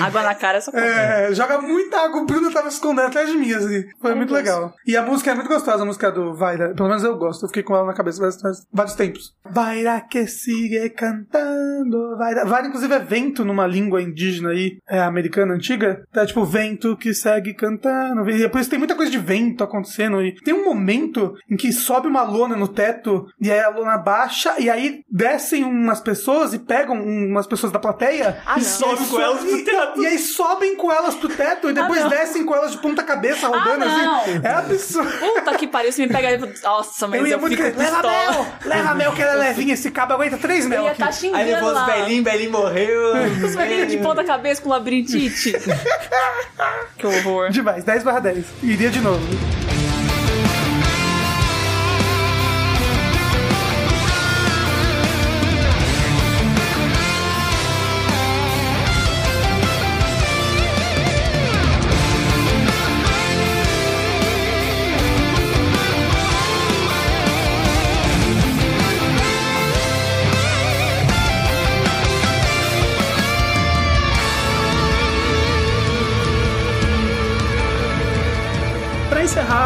Água 0.03 0.21
na 0.23 0.35
cara, 0.35 0.61
só 0.61 0.71
É, 0.73 1.29
joga 1.33 1.59
muita 1.61 1.97
água. 1.99 2.21
O 2.21 2.25
Bruno 2.25 2.51
tava 2.51 2.67
escondendo 2.67 3.07
atrás 3.07 3.29
de 3.29 3.37
mim, 3.37 3.51
assim. 3.53 3.83
Foi 4.01 4.11
Ai, 4.11 4.17
muito 4.17 4.33
Deus. 4.33 4.43
legal. 4.45 4.73
E 4.85 4.95
a 4.95 5.01
música 5.01 5.31
é 5.31 5.35
muito 5.35 5.47
gostosa, 5.49 5.83
a 5.83 5.85
música 5.85 6.11
do 6.11 6.33
Vaira. 6.33 6.73
Pelo 6.75 6.87
menos 6.89 7.03
eu 7.03 7.15
gosto. 7.17 7.43
Eu 7.43 7.47
fiquei 7.49 7.63
com 7.63 7.75
ela 7.75 7.85
na 7.85 7.93
cabeça 7.93 8.19
vários, 8.19 8.65
vários 8.71 8.95
tempos. 8.95 9.33
Vaira 9.57 10.01
que 10.01 10.27
sigue 10.27 10.87
cantando. 10.91 12.15
Vaira. 12.15 12.45
Vaira, 12.45 12.67
inclusive, 12.67 12.93
é 12.93 12.99
vento 12.99 13.43
numa 13.43 13.65
língua 13.65 13.99
indígena 14.01 14.49
aí, 14.49 14.77
é, 14.87 14.99
americana 14.99 15.55
antiga. 15.55 16.03
Tá 16.13 16.25
tipo 16.27 16.45
vento 16.45 16.95
que 16.95 17.11
segue 17.11 17.55
cantando. 17.55 18.29
E 18.29 18.37
depois 18.37 18.67
tem 18.67 18.77
muita 18.77 18.93
coisa 18.93 19.11
de 19.11 19.17
vento 19.17 19.63
acontecendo. 19.63 20.21
E 20.21 20.35
tem 20.43 20.53
um 20.53 20.63
momento 20.65 21.33
em 21.49 21.57
que 21.57 21.71
sobe 21.73 22.07
uma 22.07 22.21
lona 22.21 22.55
no 22.55 22.67
teto 22.67 23.25
e 23.41 23.51
aí 23.51 23.59
a 23.59 23.69
lona 23.69 23.97
baixa 23.97 24.53
e 24.59 24.69
aí 24.69 25.01
descem 25.09 25.63
umas 25.63 25.99
pessoas 26.01 26.53
e 26.53 26.59
pegam 26.59 26.95
umas 27.01 27.47
pessoas 27.47 27.71
da 27.71 27.79
plateia 27.79 28.39
Ah, 28.45 28.57
e 28.57 28.61
não. 28.61 28.65
sobem 28.67 29.07
com 29.07 29.19
elas 29.19 29.43
pro 29.43 29.63
teto. 29.65 30.01
E 30.03 30.05
aí 30.05 30.17
sobem 30.19 30.75
com 30.75 30.91
elas 30.91 31.15
pro 31.15 31.29
teto 31.29 31.69
e 31.69 31.73
depois 31.73 32.05
Ah, 32.05 32.09
descem 32.09 32.45
com 32.45 32.55
elas 32.55 32.71
de 32.73 32.77
ponta 32.77 33.01
cabeça 33.01 33.47
rodando 33.47 33.85
Ah, 33.85 33.87
assim. 34.21 34.33
não. 34.39 34.49
É 34.49 34.53
absurdo. 34.53 35.11
Puta 35.19 35.55
que 35.57 35.67
pariu, 35.67 35.91
se 35.91 36.01
me 36.05 36.07
pega. 36.13 36.27
Nossa, 36.63 37.07
mas 37.07 37.19
Eu 37.19 37.25
eu, 37.25 37.31
ia 37.31 37.37
muito 37.39 37.57
fico 37.57 37.63
querer, 37.71 37.77
leva 37.77 38.01
mel, 38.03 38.45
leva 38.65 38.93
mel 38.93 39.11
que 39.13 39.21
ela 39.21 39.46
levinha, 39.47 39.73
esse 39.73 39.89
cabo 39.91 40.13
aguenta 40.13 40.37
três 40.37 40.65
mel 40.65 40.83
ia 40.83 40.91
estar 40.91 41.11
xingando 41.11 41.37
Aí 41.43 41.53
levou 41.53 41.69
os 41.69 41.75
lá. 41.75 41.85
velhinhos, 41.85 42.23
velhinho 42.23 42.51
morreu. 42.51 43.13
Os 43.45 43.55
velhinhos 43.55 43.87
de 43.91 43.97
ponta 43.97 44.23
cabeça 44.23 44.61
com 44.61 44.69
labirintite. 44.69 45.53
que 46.97 47.07
horror. 47.07 47.49
Demais, 47.49 47.83
10 47.83 48.03
barra 48.03 48.19
10. 48.19 48.45
Iria 48.63 48.89
de 48.89 48.99
novo. 49.01 49.25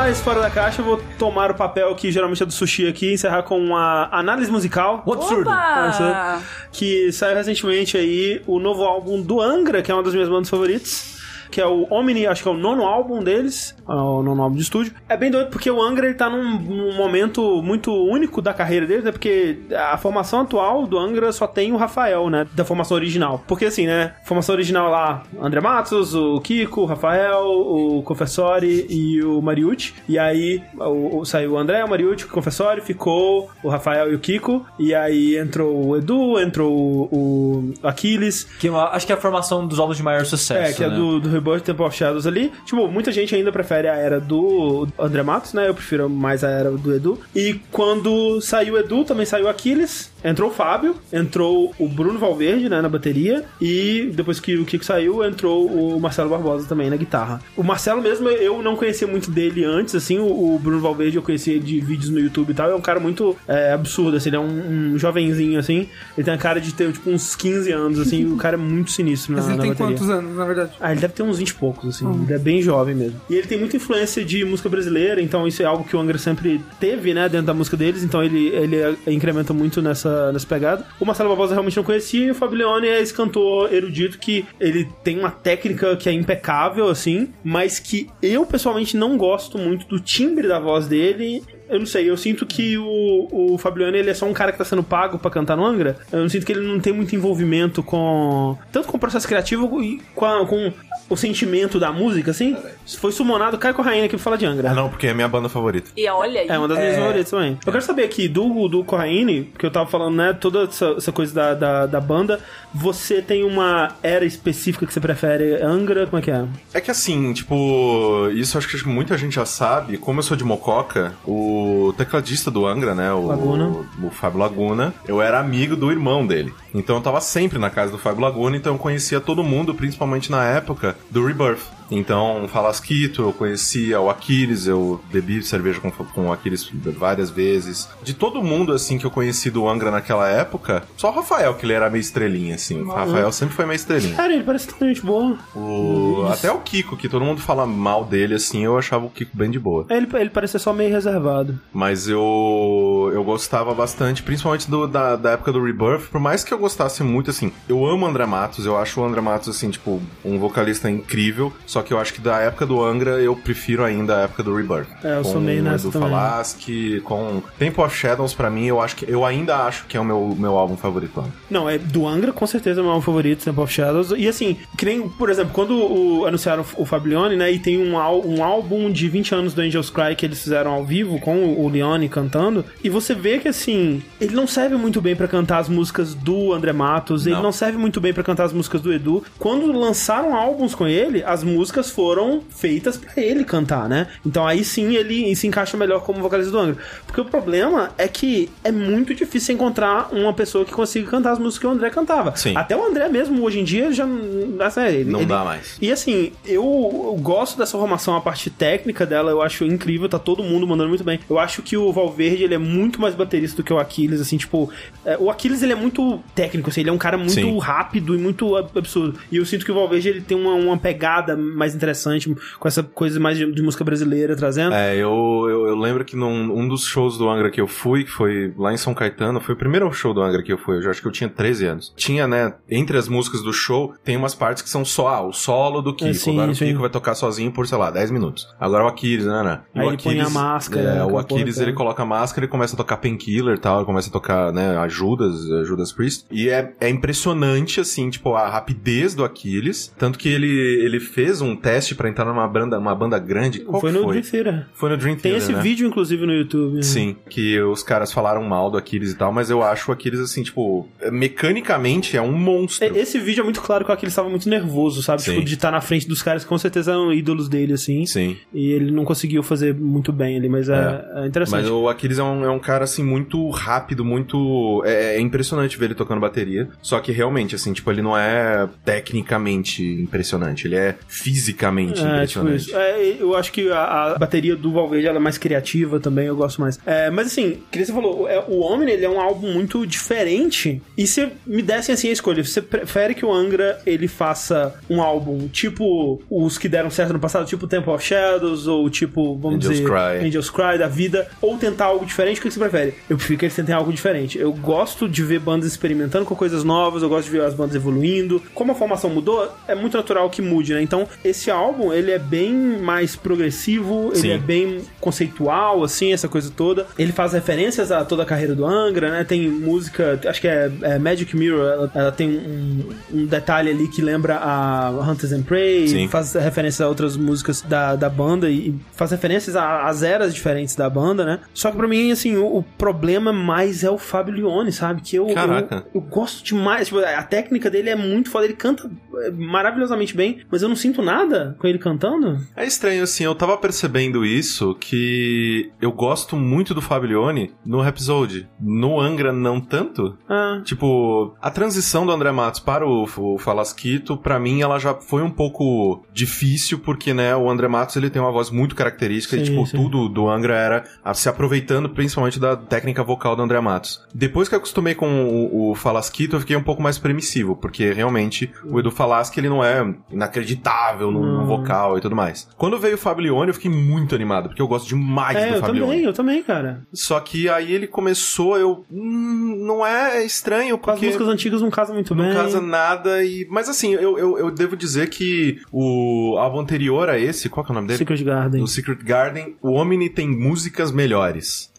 Encerrar 0.02 0.10
esse 0.10 0.24
Fora 0.24 0.42
da 0.42 0.50
Caixa, 0.50 0.82
eu 0.82 0.86
vou 0.86 1.02
tomar 1.20 1.52
o 1.52 1.54
papel 1.54 1.94
que 1.96 2.12
geralmente 2.12 2.42
é 2.42 2.46
do 2.46 2.52
sushi 2.52 2.88
aqui 2.88 3.10
e 3.10 3.14
encerrar 3.14 3.44
com 3.44 3.60
uma 3.60 4.10
análise 4.12 4.52
musical. 4.52 5.04
Um 5.06 5.14
absurdo. 5.14 5.50
Opa! 5.50 6.42
Que 6.72 7.12
saiu 7.12 7.36
recentemente 7.36 7.98
aí 7.98 8.42
o 8.48 8.60
novo 8.60 8.84
álbum 8.84 9.22
do 9.22 9.40
Angra, 9.40 9.82
que 9.82 9.92
é 9.92 9.94
uma 9.94 10.02
das 10.02 10.14
minhas 10.14 10.30
bandas 10.30 10.50
favoritas. 10.50 11.21
Que 11.52 11.60
é 11.62 11.68
o 11.68 11.86
Omni, 11.92 12.26
acho 12.26 12.42
que 12.44 12.50
é 12.50 12.52
o 12.52 12.58
nono 12.58 12.84
álbum 12.86 13.22
deles, 13.22 13.76
é 13.88 13.92
o 13.94 14.24
nono 14.24 14.42
álbum 14.42 14.56
de 14.56 14.62
estúdio. 14.64 14.94
É 15.10 15.18
bem 15.18 15.30
doido 15.30 15.50
porque 15.50 15.70
o 15.70 15.82
Angra 15.82 16.06
ele 16.06 16.16
tá 16.16 16.30
num, 16.30 16.58
num 16.60 16.96
momento 16.96 17.62
muito 17.62 17.92
único 17.94 18.42
da 18.42 18.54
carreira 18.54 18.86
deles, 18.88 19.04
né? 19.04 19.12
Porque 19.12 19.60
a 19.76 19.98
formação 19.98 20.42
atual 20.42 20.88
do 20.88 20.98
Angra 20.98 21.32
só 21.32 21.46
tem 21.46 21.72
o 21.74 21.78
Rafael, 21.78 22.30
né? 22.30 22.48
Da 22.54 22.64
formação 22.64 22.96
original. 22.96 23.44
Porque 23.48 23.66
assim, 23.66 23.86
né? 23.86 24.14
Formação 24.24 24.56
original 24.56 24.90
lá, 24.90 25.24
André 25.42 25.60
Matos, 25.62 26.16
o 26.16 26.40
Kiko, 26.40 26.82
o 26.82 26.86
Rafael, 26.86 27.44
o 27.46 28.02
Confessori 28.04 28.88
e 28.90 29.22
o 29.24 29.42
Mariucci. 29.42 29.94
E 30.08 30.18
aí 30.18 30.64
o, 30.78 31.20
o- 31.20 31.26
saiu 31.26 31.54
o 31.54 31.58
André, 31.58 31.84
o 31.84 31.90
Mariucci, 31.90 32.26
o 32.26 32.30
Confessori, 32.30 32.80
ficou 32.82 33.50
o 33.64 33.70
Rafael 33.70 34.12
e 34.12 34.16
o 34.16 34.20
Kiko. 34.20 34.66
E 34.80 34.96
aí 34.96 35.38
entrou 35.38 35.88
o 35.90 35.98
Edu, 35.98 36.40
entrou 36.40 36.72
o, 36.74 37.10
o 37.12 37.74
Aquiles. 37.84 38.44
Que 38.60 38.68
eu 38.68 38.80
acho 38.80 39.06
que 39.06 39.12
é 39.12 39.16
a 39.16 39.20
formação 39.20 39.68
dos 39.68 39.80
álbuns 39.80 39.98
de 39.98 40.04
maior 40.04 40.26
sucesso. 40.26 40.72
É, 40.72 40.74
que 40.74 40.84
é 40.84 40.88
né? 40.90 40.96
do, 40.96 41.20
do 41.20 41.41
Rebirth 41.42 41.64
Temple 41.64 41.86
of 41.86 41.96
Shadows 41.96 42.28
ali. 42.28 42.52
Tipo, 42.66 42.88
muita 42.88 43.12
gente 43.12 43.34
ainda 43.36 43.52
prefere 43.52 43.88
a 43.88 43.96
era 43.96 44.20
do 44.20 44.88
André 45.00 45.24
Matos, 45.24 45.54
né? 45.54 45.68
Eu 45.68 45.74
prefiro 45.74 46.10
mais 46.10 46.44
a 46.44 46.50
era 46.50 46.72
do 46.72 46.94
Edu. 46.94 47.20
E 47.36 47.60
quando 47.72 48.40
saiu 48.42 48.76
o 48.76 48.78
Edu, 48.78 49.04
também 49.04 49.26
saiu 49.26 49.46
o 49.46 49.50
Aquiles. 49.50 50.12
Entrou 50.24 50.52
o 50.52 50.54
Fábio, 50.54 50.96
entrou 51.12 51.74
o 51.80 51.88
Bruno 51.88 52.20
Valverde, 52.20 52.70
né, 52.70 52.80
na 52.80 52.88
bateria. 52.88 53.44
E 53.60 54.12
depois 54.14 54.40
que 54.40 54.56
o 54.56 54.66
Kiko 54.66 54.86
saiu, 54.86 55.24
entrou 55.24 55.66
o 55.66 56.00
Marcelo 56.00 56.30
Barbosa 56.30 56.68
também 56.68 56.90
na 56.92 56.96
guitarra. 56.96 57.42
O 57.58 57.64
Marcelo 57.64 58.02
mesmo, 58.02 58.30
eu 58.30 58.62
não 58.62 58.76
conhecia 58.76 59.08
muito 59.08 59.32
dele 59.32 59.66
antes, 59.66 59.96
assim. 59.96 60.20
O, 60.20 60.56
o 60.56 60.60
Bruno 60.60 60.80
Valverde 60.80 61.18
eu 61.18 61.24
conhecia 61.24 61.60
de 61.60 61.80
vídeos 61.80 62.10
no 62.12 62.20
YouTube 62.20 62.52
e 62.52 62.54
tal. 62.54 62.70
É 62.70 62.76
um 62.76 62.82
cara 62.82 63.00
muito 63.00 63.36
é, 63.48 63.74
absurdo, 63.74 64.18
assim. 64.18 64.30
Ele 64.30 64.36
é 64.36 64.40
um, 64.40 64.94
um 64.94 64.98
jovenzinho, 64.98 65.60
assim. 65.60 65.88
Ele 66.16 66.24
tem 66.24 66.34
a 66.34 66.38
cara 66.38 66.62
de 66.62 66.72
ter, 66.74 66.92
tipo, 66.92 67.10
uns 67.10 67.36
15 67.36 67.72
anos, 67.72 68.00
assim. 68.00 68.32
o 68.32 68.38
cara 68.38 68.56
é 68.56 68.60
muito 68.60 68.92
sinistro 68.92 69.34
na, 69.34 69.42
Mas 69.42 69.48
ele 69.48 69.58
na 69.58 69.64
tem 69.64 69.72
bateria. 69.72 69.98
quantos 69.98 70.10
anos, 70.10 70.36
na 70.38 70.46
verdade? 70.46 70.72
Ah, 70.80 70.92
ele 70.92 71.02
deve 71.02 71.14
ter 71.14 71.24
uns 71.24 71.31
20 71.38 71.50
e 71.50 71.54
poucos, 71.56 71.90
assim. 71.96 72.24
Ele 72.24 72.34
é 72.34 72.38
bem 72.38 72.62
jovem 72.62 72.96
mesmo. 72.96 73.20
E 73.30 73.36
ele 73.36 73.48
tem 73.48 73.58
muita 73.60 73.78
influência 73.78 74.24
de 74.24 74.44
música 74.46 74.70
brasileira, 74.70 75.22
então 75.22 75.48
isso 75.48 75.62
é 75.62 75.66
algo 75.66 75.84
que 75.84 75.96
o 75.96 76.00
Angra 76.00 76.18
sempre 76.18 76.62
teve, 76.80 77.14
né, 77.14 77.28
dentro 77.30 77.48
da 77.48 77.54
música 77.54 77.76
deles, 77.78 78.04
então 78.04 78.24
ele, 78.24 78.48
ele 78.50 78.76
é- 78.78 78.96
incrementa 79.08 79.54
muito 79.54 79.82
nessa, 79.82 80.32
nessa 80.32 80.46
pegada. 80.48 80.86
O 81.00 81.06
Marcelo 81.06 81.30
Barbosa 81.30 81.52
eu 81.52 81.56
realmente 81.56 81.78
não 81.78 81.84
conhecia, 81.84 82.28
e 82.28 82.32
o 82.32 82.36
Fablione 82.36 82.88
é 82.88 83.02
esse 83.02 83.14
cantor 83.14 83.74
erudito 83.74 84.18
que 84.20 84.46
ele 84.60 84.88
tem 85.04 85.18
uma 85.20 85.32
técnica 85.32 85.96
que 85.96 86.10
é 86.10 86.14
impecável, 86.14 86.88
assim, 86.88 87.30
mas 87.44 87.80
que 87.80 88.10
eu 88.22 88.46
pessoalmente 88.46 88.96
não 88.98 89.18
gosto 89.18 89.58
muito 89.58 89.88
do 89.88 90.00
timbre 90.00 90.48
da 90.48 90.60
voz 90.60 90.88
dele. 90.88 91.44
Eu 91.70 91.80
não 91.80 91.86
sei, 91.86 92.10
eu 92.10 92.18
sinto 92.18 92.46
que 92.46 92.78
o, 92.78 93.54
o 93.54 93.58
Fablione 93.58 93.98
ele 93.98 94.10
é 94.10 94.14
só 94.14 94.26
um 94.26 94.34
cara 94.34 94.52
que 94.52 94.58
tá 94.58 94.66
sendo 94.66 94.84
pago 94.84 95.18
pra 95.18 95.32
cantar 95.32 95.56
no 95.56 95.66
Angra. 95.66 95.96
Eu 96.12 96.20
não 96.20 96.28
sinto 96.28 96.46
que 96.46 96.52
ele 96.52 96.68
não 96.68 96.82
tem 96.82 96.92
muito 96.92 97.16
envolvimento 97.16 97.82
com. 97.82 98.58
Tanto 98.74 98.90
com 98.90 98.98
o 98.98 99.00
processo 99.00 99.26
criativo 99.26 99.82
e 99.82 100.02
com, 100.14 100.26
a- 100.26 100.46
com 100.46 100.74
o 101.12 101.18
sentimento 101.18 101.78
da 101.78 101.92
música, 101.92 102.32
assim. 102.32 102.56
Foi 102.98 103.12
sumonado 103.12 103.58
Caio 103.58 103.76
Corraine 103.76 104.06
aqui 104.06 104.16
pra 104.16 104.24
falar 104.24 104.38
de 104.38 104.46
Angra. 104.46 104.72
Ah, 104.72 104.74
não, 104.74 104.88
porque 104.88 105.08
é 105.08 105.14
minha 105.14 105.28
banda 105.28 105.50
favorita. 105.50 105.92
E 105.98 106.08
olha 106.08 106.40
aí. 106.40 106.48
É 106.48 106.58
uma 106.58 106.70
das 106.70 106.78
minhas 106.78 106.96
favoritas 106.96 107.30
também. 107.30 107.60
Eu 107.66 107.72
quero 107.72 107.84
saber 107.84 108.06
aqui, 108.06 108.30
do, 108.30 108.70
do 108.70 108.82
Corraine, 108.86 109.52
que 109.58 109.66
eu 109.66 109.72
tava 109.72 109.90
falando, 109.90 110.16
né? 110.16 110.32
Toda 110.32 110.64
essa, 110.64 110.86
essa 110.98 111.12
coisa 111.12 111.34
da, 111.34 111.54
da, 111.54 111.86
da 111.86 112.00
banda, 112.00 112.40
você 112.74 113.22
tem 113.22 113.44
uma 113.44 113.94
era 114.02 114.24
específica 114.24 114.86
que 114.86 114.94
você 114.94 115.02
prefere? 115.02 115.62
Angra? 115.62 116.08
Como 116.08 116.18
é 116.18 116.22
que 116.22 116.32
é? 116.32 116.46
É 116.74 116.80
que 116.80 116.90
assim, 116.90 117.34
tipo, 117.34 118.30
isso 118.34 118.58
acho 118.58 118.70
que 118.70 118.88
muita 118.88 119.18
gente 119.18 119.36
já 119.36 119.46
sabe. 119.46 119.98
Como 119.98 120.20
eu 120.20 120.24
sou 120.24 120.38
de 120.38 120.46
Mococa, 120.46 121.14
o 121.28 121.94
tecladista 121.98 122.50
do 122.50 122.66
Angra, 122.66 122.96
né? 122.96 123.12
O, 123.12 123.28
Laguna. 123.28 123.86
o 124.02 124.10
Fábio 124.10 124.40
Laguna, 124.40 124.94
eu 125.06 125.22
era 125.22 125.42
amigo 125.42 125.76
do 125.76 125.92
irmão 125.92 126.26
dele. 126.26 126.54
Então 126.74 126.96
eu 126.96 127.02
tava 127.02 127.20
sempre 127.20 127.60
na 127.60 127.70
casa 127.70 127.92
do 127.92 127.98
Fábio 127.98 128.22
Laguna, 128.22 128.56
então 128.56 128.76
eu 128.76 128.80
conhecia 128.80 129.20
todo 129.20 129.44
mundo, 129.44 129.76
principalmente 129.76 130.32
na 130.32 130.46
época 130.46 130.96
do 131.12 131.22
Rebirth. 131.22 131.81
Então, 131.92 132.48
Falasquito, 132.52 133.22
eu 133.22 133.34
conhecia 133.34 134.00
o 134.00 134.10
Aquiles, 134.10 134.66
eu 134.66 135.02
bebi 135.12 135.44
cerveja 135.44 135.80
com, 135.80 135.92
com 135.92 136.28
o 136.28 136.32
Aquiles 136.34 136.72
várias 136.98 137.30
vezes. 137.30 137.90
De 138.02 138.14
todo 138.14 138.42
mundo, 138.42 138.72
assim, 138.72 138.98
que 138.98 139.06
eu 139.06 139.12
conheci 139.12 139.52
do 139.52 139.68
Angra 139.68 139.92
naquela 139.92 140.28
época, 140.30 140.84
só 140.96 141.10
o 141.10 141.14
Rafael, 141.14 141.54
que 141.56 141.66
ele 141.66 141.74
era 141.74 141.90
meio 141.90 142.02
estrelinha, 142.02 142.56
assim. 142.56 142.82
O 142.82 142.88
Rafael 142.92 143.32
sempre 143.32 143.56
foi 143.56 143.66
meio 143.66 143.76
estrelinha. 143.76 144.16
Cara, 144.16 144.34
ele 144.34 144.44
parece 144.44 144.68
tão 144.70 144.88
gente 144.88 145.02
boa. 145.06 145.38
O... 145.56 146.26
Até 146.32 146.52
o 146.52 146.60
Kiko, 146.60 146.96
que 146.96 147.10
todo 147.10 147.26
mundo 147.26 147.42
fala 147.42 147.66
mal 147.68 148.06
dele, 148.06 148.36
assim, 148.36 148.64
eu 148.64 148.78
achava 148.78 149.06
o 149.06 149.10
Kiko 149.10 149.32
bem 149.36 149.52
de 149.52 149.60
boa. 149.60 149.86
Ele, 149.90 150.08
ele 150.14 150.30
parece 150.30 150.54
ser 150.54 150.60
só 150.60 150.72
meio 150.74 150.92
reservado. 150.92 151.60
Mas 151.74 152.08
eu 152.08 153.12
eu 153.14 153.24
gostava 153.24 153.74
bastante, 153.74 154.24
principalmente 154.24 154.70
do- 154.70 154.88
da, 154.88 155.16
da 155.16 155.32
época 155.32 155.52
do 155.52 155.64
Rebirth, 155.64 156.10
por 156.12 156.20
mais 156.20 156.44
que 156.44 156.54
eu 156.54 156.58
gostasse 156.58 157.04
muito, 157.04 157.30
assim, 157.30 157.52
eu 157.68 157.86
amo 157.86 158.06
o 158.06 158.10
André 158.10 158.26
Matos, 158.26 158.66
eu 158.66 158.78
acho 158.78 159.02
o 159.02 159.06
André 159.06 159.20
Matos, 159.22 159.50
assim, 159.50 159.70
tipo, 159.70 160.02
um 160.24 160.40
vocalista 160.40 160.90
incrível, 160.90 161.52
só 161.66 161.81
que 161.84 161.94
eu 161.94 162.00
acho 162.00 162.14
que 162.14 162.22
da 162.22 162.38
época 162.40 162.66
do 162.66 162.84
Angra 162.84 163.12
eu 163.22 163.36
prefiro 163.36 163.84
ainda 163.84 164.18
a 164.18 164.22
época 164.22 164.44
do 164.44 164.56
Rebirth. 164.56 164.88
É, 165.04 165.14
eu 165.18 165.24
com 165.24 165.32
sou 165.32 165.42
meio 165.42 165.62
o 165.62 165.64
nessa 165.64 165.86
Edu 165.88 165.92
também. 165.92 166.10
Falaschi, 166.10 167.02
com 167.04 167.42
Temple 167.58 167.84
of 167.84 167.96
Shadows, 167.96 168.34
pra 168.34 168.50
mim, 168.50 168.66
eu 168.66 168.82
acho 168.82 168.96
que 168.96 169.10
eu 169.10 169.26
ainda 169.26 169.58
acho 169.66 169.86
que 169.86 169.98
é 169.98 170.00
o 170.00 170.06
meu, 170.06 170.36
meu 170.38 170.58
álbum 170.58 170.76
favorito. 170.78 171.24
Não, 171.50 171.70
é 171.70 171.78
do 171.78 172.08
Angra, 172.08 172.32
com 172.32 172.46
certeza 172.48 172.80
é 172.80 172.82
o 172.82 172.86
meu 172.86 172.94
álbum 172.94 173.04
favorito, 173.06 173.44
Temple 173.44 173.64
of 173.64 173.74
Shadows. 173.74 174.12
E 174.18 174.28
assim, 174.28 174.58
que 174.78 174.86
nem, 174.86 175.08
por 175.08 175.30
exemplo, 175.30 175.52
quando 175.54 175.72
o- 175.76 176.26
anunciaram 176.26 176.64
o 176.78 176.86
Fablione, 176.86 177.36
né, 177.36 177.52
e 177.52 177.60
tem 177.60 177.78
um, 177.78 177.96
um 177.96 178.44
álbum 178.44 178.92
de 178.92 179.08
20 179.10 179.34
anos 179.36 179.54
do 179.54 179.62
Angels 179.62 179.90
Cry 179.90 180.16
que 180.16 180.26
eles 180.26 180.42
fizeram 180.42 180.72
ao 180.72 180.86
vivo 180.86 181.20
com 181.20 181.44
o, 181.54 181.68
Leone 181.70 182.10
cantando, 182.10 182.66
e 182.84 182.90
você 182.90 183.14
vê 183.14 183.40
que 183.40 183.48
assim, 183.48 184.02
ele 184.20 184.36
não 184.36 184.46
serve 184.48 184.76
muito 184.76 185.00
bem 185.02 185.16
pra 185.16 185.28
cantar 185.28 185.60
as 185.60 185.70
músicas 185.70 186.14
do 186.14 186.54
André 186.54 186.74
Matos, 186.74 187.26
ele 187.26 187.36
Não. 187.36 187.44
não 187.44 187.52
serve 187.52 187.78
muito 187.78 188.02
bem 188.02 188.14
pra 188.14 188.24
cantar 188.24 188.44
as 188.46 188.54
músicas 188.54 188.82
do 188.82 188.92
Edu. 188.92 189.24
Quando 189.40 189.72
lançaram 189.72 190.36
álbuns 190.36 190.76
com 190.76 190.88
ele, 190.88 191.24
as 191.24 191.44
músicas 191.44 191.61
foram 191.70 192.42
feitas 192.50 192.98
pra 192.98 193.22
ele 193.22 193.44
cantar, 193.44 193.88
né? 193.90 194.08
Então 194.26 194.48
aí 194.48 194.64
sim 194.64 194.96
ele 194.96 195.36
se 195.36 195.46
encaixa 195.46 195.78
melhor 195.78 196.02
como 196.04 196.20
vocalista 196.22 196.52
do 196.52 196.58
Angra. 196.60 196.78
Porque 197.06 197.22
o 197.22 197.26
problema 197.26 197.92
é 197.98 198.08
que 198.08 198.50
é 198.64 198.72
muito 198.72 199.14
difícil 199.14 199.54
encontrar 199.54 200.10
uma 200.14 200.34
pessoa 200.34 200.64
que 200.66 200.72
consiga 200.72 201.10
cantar 201.10 201.34
as 201.34 201.40
músicas 201.40 201.60
que 201.60 201.68
o 201.68 201.70
André 201.70 201.90
cantava. 201.90 202.36
Sim. 202.36 202.56
Até 202.56 202.76
o 202.76 202.84
André 202.86 203.08
mesmo, 203.10 203.44
hoje 203.44 203.60
em 203.60 203.64
dia, 203.64 203.92
já 203.92 204.06
não. 204.08 204.66
Assim, 204.66 204.82
ele, 204.82 205.12
Não 205.12 205.20
ele- 205.20 205.28
dá 205.28 205.44
mais. 205.44 205.78
E 205.82 205.92
assim, 205.92 206.32
eu, 206.46 206.64
eu 206.64 207.20
gosto 207.22 207.58
dessa 207.58 207.78
formação, 207.78 208.16
a 208.16 208.22
parte 208.22 208.50
técnica 208.50 209.06
dela, 209.06 209.30
eu 209.32 209.42
acho 209.42 209.66
incrível, 209.66 210.08
tá 210.08 210.18
todo 210.18 210.42
mundo 210.44 210.66
mandando 210.66 210.90
muito 210.90 211.04
bem. 211.04 211.20
Eu 211.30 211.38
acho 211.38 211.62
que 211.62 211.76
o 211.76 211.92
Valverde, 211.92 212.44
ele 212.44 212.54
é 212.56 212.58
muito 212.58 213.02
mais 213.02 213.14
baterista 213.16 213.58
do 213.58 213.64
que 213.64 213.74
o 213.74 213.78
Aquiles, 213.80 214.22
assim, 214.22 214.38
tipo, 214.38 214.70
é, 215.06 215.18
o 215.18 215.30
Aquiles, 215.30 215.62
ele 215.62 215.74
é 215.74 215.76
muito 215.76 216.20
técnico, 216.34 216.70
assim, 216.70 216.82
ele 216.82 216.90
é 216.90 216.94
um 216.94 216.98
cara 216.98 217.18
muito 217.18 217.34
Sim. 217.34 217.58
rápido 217.60 218.16
e 218.16 218.18
muito 218.18 218.56
ab- 218.56 218.70
absurdo. 218.78 219.20
E 219.32 219.38
eu 219.38 219.46
sinto 219.46 219.66
que 219.66 219.72
o 219.72 219.76
Valverde, 219.76 220.08
ele 220.10 220.22
tem 220.22 220.38
uma, 220.38 220.54
uma 220.54 220.78
pegada 220.78 221.36
mais 221.56 221.76
interessante, 221.76 222.34
com 222.60 222.68
essa 222.68 222.84
coisa 222.84 223.20
mais 223.20 223.38
de, 223.38 223.52
de 223.52 223.62
música 223.62 223.84
brasileira 223.84 224.36
trazendo. 224.36 224.74
É, 224.74 224.96
eu, 224.96 225.48
eu, 225.50 225.68
eu 225.68 225.76
lembro 225.76 226.04
que 226.06 226.16
num 226.16 226.58
um 226.58 226.68
dos 226.68 226.86
shows 226.86 227.18
do 227.18 227.30
Angra 227.30 227.50
que 227.50 227.60
eu 227.62 227.68
fui, 227.68 228.04
que 228.04 228.12
foi 228.12 228.54
lá 228.58 228.74
em 228.74 228.78
São 228.78 228.94
Caetano, 228.94 229.40
foi 229.40 229.56
o 229.56 229.58
primeiro 229.58 229.92
show 229.92 230.14
do 230.14 230.22
Angra 230.22 230.42
que 230.44 230.52
eu 230.52 230.58
fui, 230.58 230.78
eu 230.78 230.82
já 230.82 230.92
acho 230.92 231.02
que 231.02 231.08
eu 231.08 231.12
tinha 231.12 231.30
13 231.30 231.66
anos. 231.66 231.94
Tinha, 231.96 232.28
né, 232.28 232.54
entre 232.70 232.98
as 232.98 233.08
músicas 233.08 233.42
do 233.42 233.54
show, 233.54 233.94
tem 234.04 234.18
umas 234.18 234.34
partes 234.36 234.62
que 234.64 234.70
são 234.70 234.84
só 234.86 235.08
ah, 235.08 235.22
o 235.22 235.34
solo 235.34 235.82
do 235.82 235.94
Kiko. 235.94 236.10
É, 236.10 236.14
sim, 236.14 236.32
Agora 236.34 236.52
o 236.52 236.56
sim. 236.56 236.66
Kiko 236.68 236.82
vai 236.82 236.90
tocar 236.90 237.16
sozinho 237.16 237.52
por, 237.52 237.68
sei 237.68 237.78
lá, 237.78 237.92
10 237.92 238.12
minutos. 238.12 238.48
Agora 238.60 238.86
o 238.86 238.88
Aquiles, 238.88 239.26
né, 239.26 239.44
né? 239.44 239.62
E 239.76 239.80
Aí 239.80 239.86
o 239.88 239.90
ele 239.92 239.98
põe 240.02 240.20
a 240.20 240.30
máscara, 240.30 240.82
É, 240.82 241.06
o 241.06 241.18
Aquiles, 241.18 241.58
ele 241.58 241.68
toda. 241.68 241.78
coloca 241.78 242.04
a 242.04 242.06
máscara 242.06 242.46
e 242.46 242.50
começa 242.50 242.76
a 242.76 242.78
tocar 242.78 242.98
Painkiller 242.98 243.56
e 243.56 243.60
tal, 243.60 243.78
ele 243.78 243.86
começa 243.86 244.10
a 244.10 244.12
tocar, 244.12 244.52
né, 244.52 244.78
a 244.78 244.88
Judas, 244.88 245.50
a 245.52 245.64
Judas 245.64 245.92
Priest. 245.92 246.26
E 246.32 246.50
é, 246.50 246.74
é 246.80 246.90
impressionante, 246.90 247.80
assim, 247.80 248.10
tipo, 248.10 248.34
a 248.36 248.50
rapidez 248.50 249.14
do 249.16 249.24
Aquiles. 249.24 249.94
Tanto 249.98 250.18
que 250.18 250.30
ele, 250.30 250.48
ele 250.84 251.00
fez 251.00 251.41
um 251.42 251.56
teste 251.56 251.96
pra 251.96 252.10
entrar 252.10 252.26
numa 252.26 252.48
banda, 252.48 252.78
uma 252.78 252.96
banda 252.96 253.18
grande. 253.20 253.60
Qual 253.60 253.82
foi 253.82 253.92
no 253.92 254.04
foi? 254.04 254.22
Dream 254.22 254.32
Theater. 254.32 254.68
Foi 254.74 254.90
no 254.90 254.98
Dream 254.98 255.16
Tem 255.16 255.32
Theater, 255.32 255.44
esse 255.44 255.54
né? 255.54 255.62
vídeo, 255.62 255.88
inclusive, 255.88 256.26
no 256.26 256.34
YouTube. 256.34 256.76
né? 256.76 256.82
Sim, 256.82 257.16
que 257.30 257.60
os 257.62 257.84
caras 257.84 258.12
falaram 258.12 258.44
mal 258.44 258.70
do 258.70 258.78
Aquiles 258.78 259.12
e 259.12 259.16
tal, 259.16 259.32
mas 259.32 259.50
eu 259.50 259.64
acho 259.64 259.92
o 259.92 259.94
Aquiles, 259.94 260.20
assim, 260.20 260.44
tipo, 260.44 260.88
mecanicamente 261.12 262.16
é 262.18 262.22
um 262.22 262.32
monstro. 262.34 262.86
É, 262.86 263.00
Esse 263.00 263.20
vídeo 263.20 263.42
é 263.42 263.44
muito 263.44 263.62
claro 263.62 263.84
que 263.86 263.92
o 263.92 263.94
Aquiles 263.94 264.12
estava 264.14 264.30
muito 264.30 264.48
nervoso, 264.50 265.02
sabe? 265.02 265.22
Sim. 265.22 265.32
Tipo, 265.32 265.46
de 265.46 265.54
estar 265.56 265.72
na 265.72 265.82
frente 265.82 266.08
dos 266.08 266.22
caras 266.22 266.44
que 266.44 266.50
com 266.50 266.58
certeza 266.58 266.92
eram 266.92 267.12
ídolos 267.14 267.48
dele, 267.50 267.74
assim. 267.74 268.06
Sim. 268.06 268.38
E 268.54 268.72
ele 268.72 268.92
não 268.92 269.04
conseguiu 269.06 269.42
fazer 269.44 269.74
muito 269.74 270.12
bem 270.12 270.38
ali, 270.38 270.50
mas 270.50 270.70
é, 270.70 271.06
é 271.16 271.28
interessante. 271.28 271.62
Mas 271.62 271.70
o 271.70 271.88
Aquiles 271.88 272.20
é 272.20 272.24
um, 272.24 272.44
é 272.46 272.50
um 272.50 272.60
cara, 272.60 272.84
assim, 272.84 273.04
muito 273.04 273.50
rápido, 273.50 274.04
muito. 274.06 274.84
É, 274.86 275.16
é 275.16 275.20
impressionante 275.20 275.78
ver 275.78 275.86
ele 275.86 275.96
tocando 275.96 276.20
bateria. 276.20 276.70
Só 276.82 277.00
que 277.00 277.12
realmente, 277.12 277.56
assim, 277.56 277.74
tipo, 277.74 277.90
ele 277.92 278.02
não 278.02 278.18
é 278.18 278.68
tecnicamente 278.86 279.84
impressionante. 279.84 280.68
Ele 280.68 280.76
é 280.76 280.96
fisicamente 281.32 282.00
É, 282.00 282.26
tipo 282.26 282.46
impressionante. 282.46 282.62
isso. 282.62 282.76
É, 282.78 283.16
eu 283.20 283.36
acho 283.36 283.52
que 283.52 283.70
a, 283.72 283.84
a 284.14 284.18
bateria 284.20 284.56
do 284.56 284.72
Valverde 284.72 285.08
ela 285.08 285.18
é 285.18 285.20
mais 285.20 285.38
criativa 285.38 286.00
também, 286.00 286.28
eu 286.28 286.36
gosto 286.36 286.60
mais. 286.62 286.80
É, 286.86 287.10
mas 287.10 287.28
assim, 287.28 287.60
que 287.72 287.84
você 287.84 287.92
falou, 287.94 288.28
é, 288.28 288.44
o 288.48 288.62
Omni 288.62 288.92
ele 288.92 289.06
é 289.06 289.10
um 289.10 289.20
álbum 289.20 289.52
muito 289.54 289.86
diferente. 289.86 290.82
E 290.98 291.08
se 291.08 291.30
me 291.46 291.62
dessem 291.62 291.94
assim 291.94 292.10
a 292.10 292.12
escolha, 292.12 292.44
você 292.44 292.62
prefere 292.62 293.14
que 293.16 293.26
o 293.26 293.32
Angra 293.32 293.80
ele 293.86 294.08
faça 294.08 294.76
um 294.90 295.02
álbum 295.02 295.48
tipo 295.48 296.22
os 296.30 296.58
que 296.58 296.68
deram 296.70 296.90
certo 296.90 297.14
no 297.14 297.20
passado, 297.20 297.46
tipo 297.48 297.68
Temple 297.68 297.92
of 297.92 298.04
Shadows, 298.06 298.68
ou 298.68 298.90
tipo, 298.90 299.36
vamos 299.38 299.58
Angels 299.66 299.78
dizer, 299.80 299.90
Cry. 299.90 300.28
Angels 300.28 300.50
Cry 300.50 300.78
da 300.78 300.88
vida, 300.88 301.28
ou 301.42 301.58
tentar 301.58 301.86
algo 301.86 302.06
diferente? 302.06 302.40
O 302.40 302.44
que 302.44 302.52
você 302.52 302.60
prefere? 302.60 302.94
Eu 303.10 303.18
prefiro 303.18 303.40
que 303.40 303.46
eles 303.46 303.56
tentem 303.56 303.74
algo 303.74 303.92
diferente. 303.92 304.38
Eu 304.38 304.52
gosto 304.54 305.08
de 305.08 305.24
ver 305.24 305.40
bandas 305.40 305.68
experimentando 305.68 306.26
com 306.26 306.36
coisas 306.36 306.64
novas, 306.64 307.04
eu 307.04 307.10
gosto 307.10 307.26
de 307.26 307.32
ver 307.32 307.44
as 307.44 307.54
bandas 307.54 307.76
evoluindo. 307.76 308.42
Como 308.54 308.72
a 308.72 308.76
formação 308.76 309.10
mudou, 309.10 309.50
é 309.68 309.76
muito 309.76 309.96
natural 309.98 310.30
que 310.30 310.42
mude, 310.42 310.74
né? 310.74 310.82
Então, 310.82 311.08
esse 311.24 311.52
álbum, 311.52 311.94
ele 311.94 312.12
é 312.12 312.20
bem 312.20 312.54
mais 312.54 313.16
progressivo, 313.16 314.10
ele 314.10 314.22
Sim. 314.22 314.32
é 314.32 314.38
bem 314.38 314.82
conceitual, 315.00 315.84
assim, 315.84 316.14
essa 316.14 316.28
coisa 316.28 316.52
toda. 316.56 316.88
Ele 316.98 317.12
faz 317.12 317.34
referências 317.34 317.92
a 317.92 318.04
toda 318.04 318.24
a 318.24 318.26
carreira 318.26 318.56
do 318.56 318.66
Angra, 318.66 319.12
né? 319.12 319.24
Tem 319.24 319.48
música, 319.50 320.20
acho 320.26 320.42
que 320.42 320.48
é, 320.48 320.72
é 320.82 321.00
Magic 321.00 321.36
Mirror, 321.36 321.66
ela, 321.66 321.92
ela 321.94 322.12
tem 322.12 322.30
um, 322.30 322.90
um 323.14 323.26
detalhe 323.26 323.70
ali 323.70 323.88
que 323.88 324.02
lembra 324.02 324.38
a 324.38 324.90
Hunters 324.90 325.32
and 325.32 325.44
Prey, 325.44 325.88
Sim. 325.88 326.08
faz 326.08 326.34
referências 326.34 326.82
a 326.82 326.88
outras 326.88 327.16
músicas 327.16 327.62
da, 327.62 327.96
da 327.96 328.10
banda 328.10 328.50
e 328.50 328.76
faz 328.94 329.12
referências 329.12 329.56
às 329.56 330.04
eras 330.04 330.34
diferentes 330.34 330.76
da 330.76 330.90
banda, 330.90 331.24
né? 331.24 331.40
Só 331.54 331.72
que 331.72 331.78
pra 331.78 331.88
mim, 331.88 332.12
assim, 332.12 332.36
o, 332.36 332.58
o 332.58 332.64
problema 332.64 333.32
mais 333.32 333.84
é 333.84 333.90
o 333.90 333.98
Fábio 333.98 334.34
Leone, 334.34 334.72
sabe? 334.72 335.02
Que 335.02 335.16
eu, 335.16 335.28
eu, 335.28 335.84
eu 335.96 336.02
gosto 336.02 336.44
demais. 336.44 336.88
Tipo, 336.88 337.00
a 337.00 337.24
técnica 337.24 337.70
dele 337.70 337.90
é 337.90 337.96
muito 337.96 338.30
foda, 338.30 338.46
ele 338.46 338.54
canta 338.54 338.90
é, 339.18 339.32
maravilhosamente 339.32 340.16
bem, 340.16 340.42
mas 340.50 340.62
eu 340.62 340.70
não 340.70 340.76
sinto 340.76 341.02
nada 341.02 341.11
com 341.60 341.68
ele 341.68 341.80
cantando. 341.80 342.38
É 342.56 342.66
estranho, 342.66 343.04
assim, 343.04 343.24
eu 343.24 343.36
tava 343.36 343.58
percebendo 343.58 344.26
isso, 344.26 344.76
que 344.76 345.72
eu 345.82 345.92
gosto 345.92 346.36
muito 346.36 346.74
do 346.74 346.82
Fablione 346.82 347.52
no 347.66 347.82
Rhapsody. 347.82 348.48
No 348.60 349.00
Angra, 349.00 349.32
não 349.32 349.60
tanto. 349.60 350.18
Ah, 350.30 350.62
Tipo, 350.64 351.36
a 351.42 351.50
transição 351.50 352.06
do 352.06 352.12
André 352.12 352.32
Matos 352.32 352.60
para 352.60 352.86
o, 352.88 353.08
o 353.18 353.38
Falasquito, 353.38 354.18
pra 354.18 354.40
mim, 354.40 354.62
ela 354.62 354.80
já 354.80 354.94
foi 354.94 355.22
um 355.22 355.30
pouco 355.30 356.04
difícil, 356.14 356.80
porque, 356.80 357.14
né, 357.14 357.36
o 357.36 357.50
André 357.50 357.68
Matos, 357.68 357.96
ele 357.96 358.10
tem 358.10 358.22
uma 358.22 358.32
voz 358.32 358.50
muito 358.50 358.76
característica 358.76 359.36
Sim, 359.36 359.42
e, 359.42 359.46
tipo, 359.46 359.66
sim. 359.66 359.78
tudo 359.78 360.08
do 360.10 360.30
Angra 360.30 360.56
era 360.56 360.84
se 361.14 361.30
aproveitando 361.30 361.90
principalmente 361.90 362.40
da 362.40 362.56
técnica 362.56 363.04
vocal 363.04 363.36
do 363.36 363.42
André 363.42 363.60
Matos. 363.60 364.06
Depois 364.14 364.48
que 364.48 364.56
eu 364.56 364.60
acostumei 364.60 364.96
com 364.96 365.26
o, 365.26 365.72
o 365.72 365.76
Falasquito, 365.76 366.36
eu 366.36 366.40
fiquei 366.40 366.56
um 366.56 366.64
pouco 366.64 366.82
mais 366.82 366.98
permissivo, 366.98 367.56
porque, 367.56 367.92
realmente, 367.92 368.52
o 368.66 368.80
Edu 368.80 368.92
Falaschi, 368.92 369.40
ele 369.40 369.50
não 369.50 369.64
é 369.64 369.94
inacreditável 370.12 371.01
no, 371.10 371.22
no 371.26 371.42
Hum. 371.42 371.46
vocal 371.46 371.98
e 371.98 372.02
tudo 372.02 372.16
mais. 372.16 372.48
Quando 372.58 372.78
veio 372.78 372.96
o 372.96 372.98
Fablione, 372.98 373.48
eu 373.48 373.54
fiquei 373.54 373.72
muito 373.72 374.14
animado, 374.14 374.50
porque 374.50 374.62
eu 374.62 374.68
gosto 374.68 374.88
demais 374.90 375.36
é, 375.38 375.48
do 375.50 375.56
eu 375.56 375.60
Fablione. 375.62 375.90
também, 375.92 376.04
eu 376.06 376.14
também, 376.14 376.44
cara. 376.44 376.82
Só 376.94 377.20
que 377.22 377.48
aí 377.50 377.72
ele 377.72 377.88
começou, 377.88 378.58
eu. 378.58 378.84
Hum, 378.92 379.56
não 379.66 379.86
é 379.86 380.24
estranho, 380.26 380.78
Com 380.78 380.92
as 380.92 380.96
porque. 380.96 381.06
músicas 381.08 381.28
antigas 381.30 381.62
não 381.62 381.70
casam 381.72 381.96
muito 381.96 382.14
Não 382.14 382.26
bem. 382.26 382.34
casa 382.34 382.60
nada 382.62 383.24
e. 383.24 383.48
Mas 383.50 383.70
assim, 383.70 383.94
eu, 383.94 384.18
eu, 384.18 384.38
eu 384.38 384.52
devo 384.52 384.76
dizer 384.76 385.10
que 385.10 385.60
o 385.72 386.36
álbum 386.38 386.60
anterior 386.60 387.10
a 387.10 387.18
esse, 387.18 387.48
qual 387.50 387.66
que 387.66 387.72
é 387.72 387.74
o 387.74 387.76
nome 387.76 387.88
dele? 387.88 387.98
Secret 388.00 388.24
Garden. 388.24 388.62
O 388.62 388.68
Secret 388.68 389.00
Garden, 389.04 389.56
o 389.62 389.72
Omni 389.74 390.10
tem 390.10 390.28
músicas 390.30 390.92
melhores. 390.92 391.71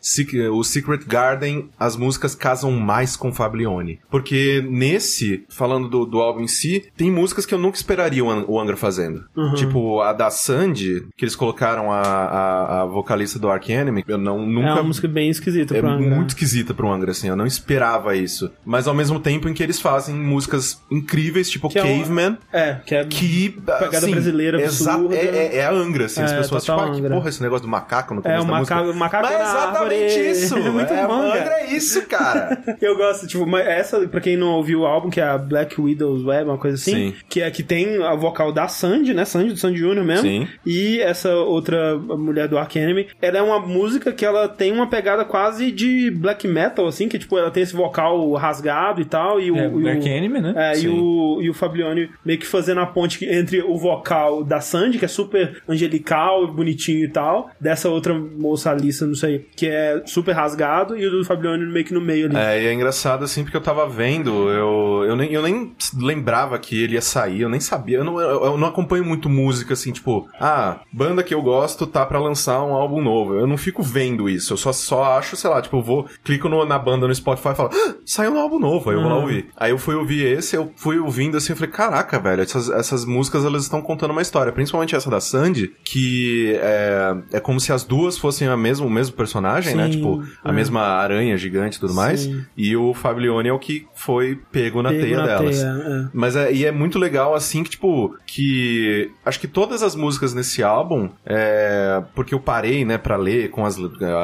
O 0.52 0.62
Secret 0.64 1.04
Garden, 1.06 1.68
as 1.78 1.96
músicas 1.96 2.34
casam 2.34 2.70
mais 2.72 3.16
com 3.16 3.32
Fablione. 3.32 4.00
Porque 4.10 4.64
nesse, 4.68 5.44
falando 5.48 5.88
do, 5.88 6.04
do 6.04 6.18
álbum 6.20 6.40
em 6.40 6.48
si, 6.48 6.84
tem 6.96 7.10
músicas 7.10 7.46
que 7.46 7.54
eu 7.54 7.58
nunca 7.58 7.76
esperaria 7.76 8.24
o 8.24 8.30
An- 8.30 8.44
o 8.48 8.60
Angra 8.60 8.76
fazendo. 8.76 9.24
Uhum. 9.36 9.54
Tipo, 9.54 10.00
a 10.00 10.12
da 10.12 10.30
Sandy, 10.30 11.06
que 11.16 11.24
eles 11.24 11.36
colocaram 11.36 11.92
a, 11.92 12.00
a, 12.02 12.82
a 12.82 12.84
vocalista 12.86 13.38
do 13.38 13.48
Ark 13.48 13.70
Enemy, 13.72 14.04
eu 14.08 14.18
não, 14.18 14.44
nunca... 14.44 14.68
É 14.68 14.72
uma 14.74 14.82
música 14.82 15.06
bem 15.08 15.30
esquisita 15.30 15.76
É 15.76 15.80
pro 15.80 15.90
Angra. 15.90 16.10
muito 16.16 16.30
esquisita 16.30 16.74
pro 16.74 16.90
Angra, 16.90 17.12
assim. 17.12 17.28
Eu 17.28 17.36
não 17.36 17.46
esperava 17.46 18.14
isso. 18.16 18.50
Mas 18.64 18.86
ao 18.88 18.94
mesmo 18.94 19.20
tempo 19.20 19.48
em 19.48 19.54
que 19.54 19.62
eles 19.62 19.80
fazem 19.80 20.14
músicas 20.14 20.80
incríveis, 20.90 21.48
tipo 21.50 21.68
Que 21.68 21.78
é 21.78 21.82
Caveman, 21.82 22.38
É, 22.52 22.74
que 22.84 22.94
é 22.94 23.04
que. 23.04 23.50
Pegada 23.50 23.98
assim, 23.98 24.10
brasileira 24.10 24.58
absurda. 24.64 25.14
é, 25.14 25.26
é, 25.26 25.56
é 25.58 25.64
a 25.66 25.70
Angra, 25.72 26.06
assim. 26.06 26.22
As 26.22 26.32
É, 26.32 26.38
pessoas, 26.38 26.64
tipo, 26.64 26.78
ah, 26.78 26.90
que 26.90 27.02
porra, 27.02 27.28
esse 27.28 27.42
negócio 27.42 27.62
do 27.66 27.68
macaco 27.70 28.14
no 28.14 28.20
É, 28.20 28.22
começo 28.24 28.44
o 28.44 28.50
da 28.50 28.58
música. 28.58 28.74
macaco, 28.74 28.92
o 28.92 28.98
macaco 28.98 29.22
Mas 29.24 29.32
é 29.32 29.44
exatamente 29.92 30.12
árvore. 30.14 30.30
isso. 30.30 30.56
É 30.56 30.70
muito 30.70 30.92
é, 30.92 31.06
manga. 31.08 31.40
Angra 31.40 31.54
é 31.60 31.66
isso, 31.74 32.06
cara. 32.06 32.62
Eu 32.80 32.96
gosto, 32.96 33.26
tipo, 33.26 33.46
mas 33.46 33.66
essa, 33.66 34.00
pra 34.08 34.20
quem 34.20 34.36
não 34.36 34.52
ouviu 34.52 34.80
o 34.80 34.86
álbum, 34.86 35.10
que 35.10 35.20
é 35.20 35.24
a 35.24 35.38
Black 35.38 35.80
Widow's 35.80 36.24
Web, 36.24 36.48
uma 36.50 36.58
coisa 36.58 36.76
assim, 36.76 37.10
Sim. 37.10 37.14
que 37.28 37.40
é 37.40 37.50
que 37.50 37.62
tem 37.62 38.02
a 38.02 38.14
vocal 38.14 38.52
da 38.52 38.68
Sandy, 38.68 39.14
né? 39.14 39.24
Sandy, 39.24 39.52
do 39.52 39.58
Sandy 39.58 39.78
Jr. 39.80 40.04
mesmo. 40.04 40.22
Sim. 40.26 40.48
E 40.66 41.00
essa 41.00 41.34
outra 41.36 41.96
mulher 41.98 42.48
do 42.48 42.58
Ark 42.58 42.76
Enemy. 42.78 43.08
Ela 43.20 43.38
é 43.38 43.42
uma 43.42 43.58
música 43.58 44.12
que 44.12 44.24
ela 44.24 44.48
tem 44.48 44.72
uma 44.72 44.88
pegada 44.88 45.24
quase 45.24 45.70
de 45.70 46.10
black 46.10 46.46
metal, 46.48 46.86
assim, 46.86 47.08
que 47.08 47.18
tipo, 47.18 47.36
ela 47.38 47.50
tem 47.50 47.62
esse 47.62 47.74
vocal 47.74 48.32
rasgado 48.34 49.00
e 49.00 49.04
tal. 49.04 49.40
E 49.40 49.50
o, 49.50 49.56
É, 49.56 49.64
e 49.64 49.68
o- 49.68 49.80
né? 49.80 50.54
É, 50.56 50.72
e 50.72 50.76
Sim. 50.76 50.88
o, 50.88 51.38
e 51.42 51.50
o 51.50 51.54
Fablione 51.54 52.10
meio 52.24 52.38
que 52.38 52.46
fazendo 52.46 52.80
a 52.80 52.86
ponte 52.86 53.24
entre 53.24 53.62
o 53.62 53.76
vocal 53.76 54.42
da 54.44 54.60
Sandy, 54.60 54.98
que 54.98 55.04
é 55.04 55.08
super 55.08 55.62
angelical, 55.68 56.46
bonitinho 56.52 57.04
e 57.04 57.08
tal, 57.08 57.50
dessa 57.60 57.88
outra 57.88 58.14
moça 58.14 58.70
Alissa, 58.70 59.06
não 59.06 59.14
sei, 59.14 59.46
que 59.56 59.66
é 59.66 59.81
super 60.06 60.32
rasgado, 60.32 60.96
e 60.96 61.06
o 61.06 61.10
do 61.10 61.24
Fablione 61.24 61.64
meio 61.66 61.84
que 61.84 61.94
no 61.94 62.00
meio 62.00 62.26
ali. 62.26 62.36
É, 62.36 62.62
e 62.62 62.66
é 62.66 62.72
engraçado, 62.72 63.24
assim, 63.24 63.42
porque 63.42 63.56
eu 63.56 63.60
tava 63.60 63.88
vendo, 63.88 64.48
eu, 64.50 65.04
eu, 65.08 65.16
nem, 65.16 65.32
eu 65.32 65.42
nem 65.42 65.72
lembrava 65.98 66.58
que 66.58 66.82
ele 66.82 66.94
ia 66.94 67.00
sair, 67.02 67.42
eu 67.42 67.48
nem 67.48 67.60
sabia, 67.60 67.98
eu 67.98 68.04
não, 68.04 68.20
eu, 68.20 68.44
eu 68.44 68.58
não 68.58 68.68
acompanho 68.68 69.04
muito 69.04 69.28
música, 69.28 69.74
assim, 69.74 69.92
tipo, 69.92 70.28
ah, 70.40 70.80
banda 70.92 71.22
que 71.22 71.34
eu 71.34 71.42
gosto 71.42 71.86
tá 71.86 72.04
pra 72.06 72.18
lançar 72.18 72.62
um 72.64 72.74
álbum 72.74 73.02
novo. 73.02 73.34
Eu 73.34 73.46
não 73.46 73.56
fico 73.56 73.82
vendo 73.82 74.28
isso, 74.28 74.52
eu 74.52 74.56
só, 74.56 74.72
só 74.72 75.04
acho, 75.18 75.36
sei 75.36 75.50
lá, 75.50 75.60
tipo, 75.60 75.76
eu 75.78 75.82
vou, 75.82 76.06
clico 76.24 76.48
no- 76.48 76.64
na 76.64 76.78
banda 76.78 77.06
no 77.06 77.14
Spotify 77.14 77.50
e 77.50 77.54
falo, 77.54 77.70
ah, 77.72 77.94
saiu 78.04 78.32
um 78.32 78.38
álbum 78.40 78.58
novo, 78.58 78.90
aí 78.90 78.96
eu 78.96 79.00
vou 79.00 79.10
lá 79.10 79.16
Uhum. 79.16 79.22
ouvir. 79.22 79.48
Aí 79.56 79.70
eu 79.70 79.78
fui 79.78 79.94
ouvir 79.94 80.24
esse, 80.26 80.56
eu 80.56 80.72
fui 80.76 80.98
ouvindo 80.98 81.36
assim, 81.36 81.52
eu 81.52 81.56
falei, 81.56 81.70
caraca, 81.72 82.18
velho, 82.18 82.42
essas, 82.42 82.68
essas 82.70 83.04
músicas 83.04 83.44
elas 83.44 83.62
estão 83.62 83.80
contando 83.82 84.10
uma 84.10 84.22
história, 84.22 84.52
principalmente 84.52 84.94
essa 84.94 85.10
da 85.10 85.20
Sandy, 85.20 85.72
que 85.84 86.54
é, 86.60 87.14
é 87.34 87.40
como 87.40 87.60
se 87.60 87.72
as 87.72 87.84
duas 87.84 88.16
fossem 88.18 88.48
a 88.48 88.56
mesmo, 88.56 88.86
o 88.86 88.90
mesmo 88.90 89.14
personagem, 89.16 89.71
né? 89.74 89.84
Sim, 89.86 89.90
Tipo, 89.92 90.22
a 90.44 90.50
é. 90.50 90.52
mesma 90.52 90.80
aranha 90.82 91.36
gigante 91.36 91.76
e 91.76 91.80
tudo 91.80 91.94
mais. 91.94 92.20
Sim. 92.20 92.44
E 92.56 92.76
o 92.76 92.92
Fablione 92.94 93.48
é 93.48 93.52
o 93.52 93.58
que 93.58 93.86
foi 93.94 94.38
pego 94.50 94.82
na 94.82 94.90
Pego 94.90 95.02
teia 95.02 95.16
na 95.18 95.26
delas. 95.26 95.58
teia, 95.58 95.68
é. 95.70 96.08
Mas 96.12 96.36
é, 96.36 96.52
e 96.52 96.64
é 96.64 96.72
muito 96.72 96.98
legal, 96.98 97.34
assim, 97.34 97.62
que, 97.64 97.70
tipo, 97.70 98.16
que. 98.26 99.10
Acho 99.24 99.38
que 99.40 99.46
todas 99.48 99.82
as 99.82 99.94
músicas 99.94 100.34
nesse 100.34 100.62
álbum, 100.62 101.08
é. 101.24 102.02
Porque 102.14 102.34
eu 102.34 102.40
parei, 102.40 102.84
né, 102.84 102.98
pra 102.98 103.16
ler, 103.16 103.50
com 103.50 103.64
as, 103.64 103.76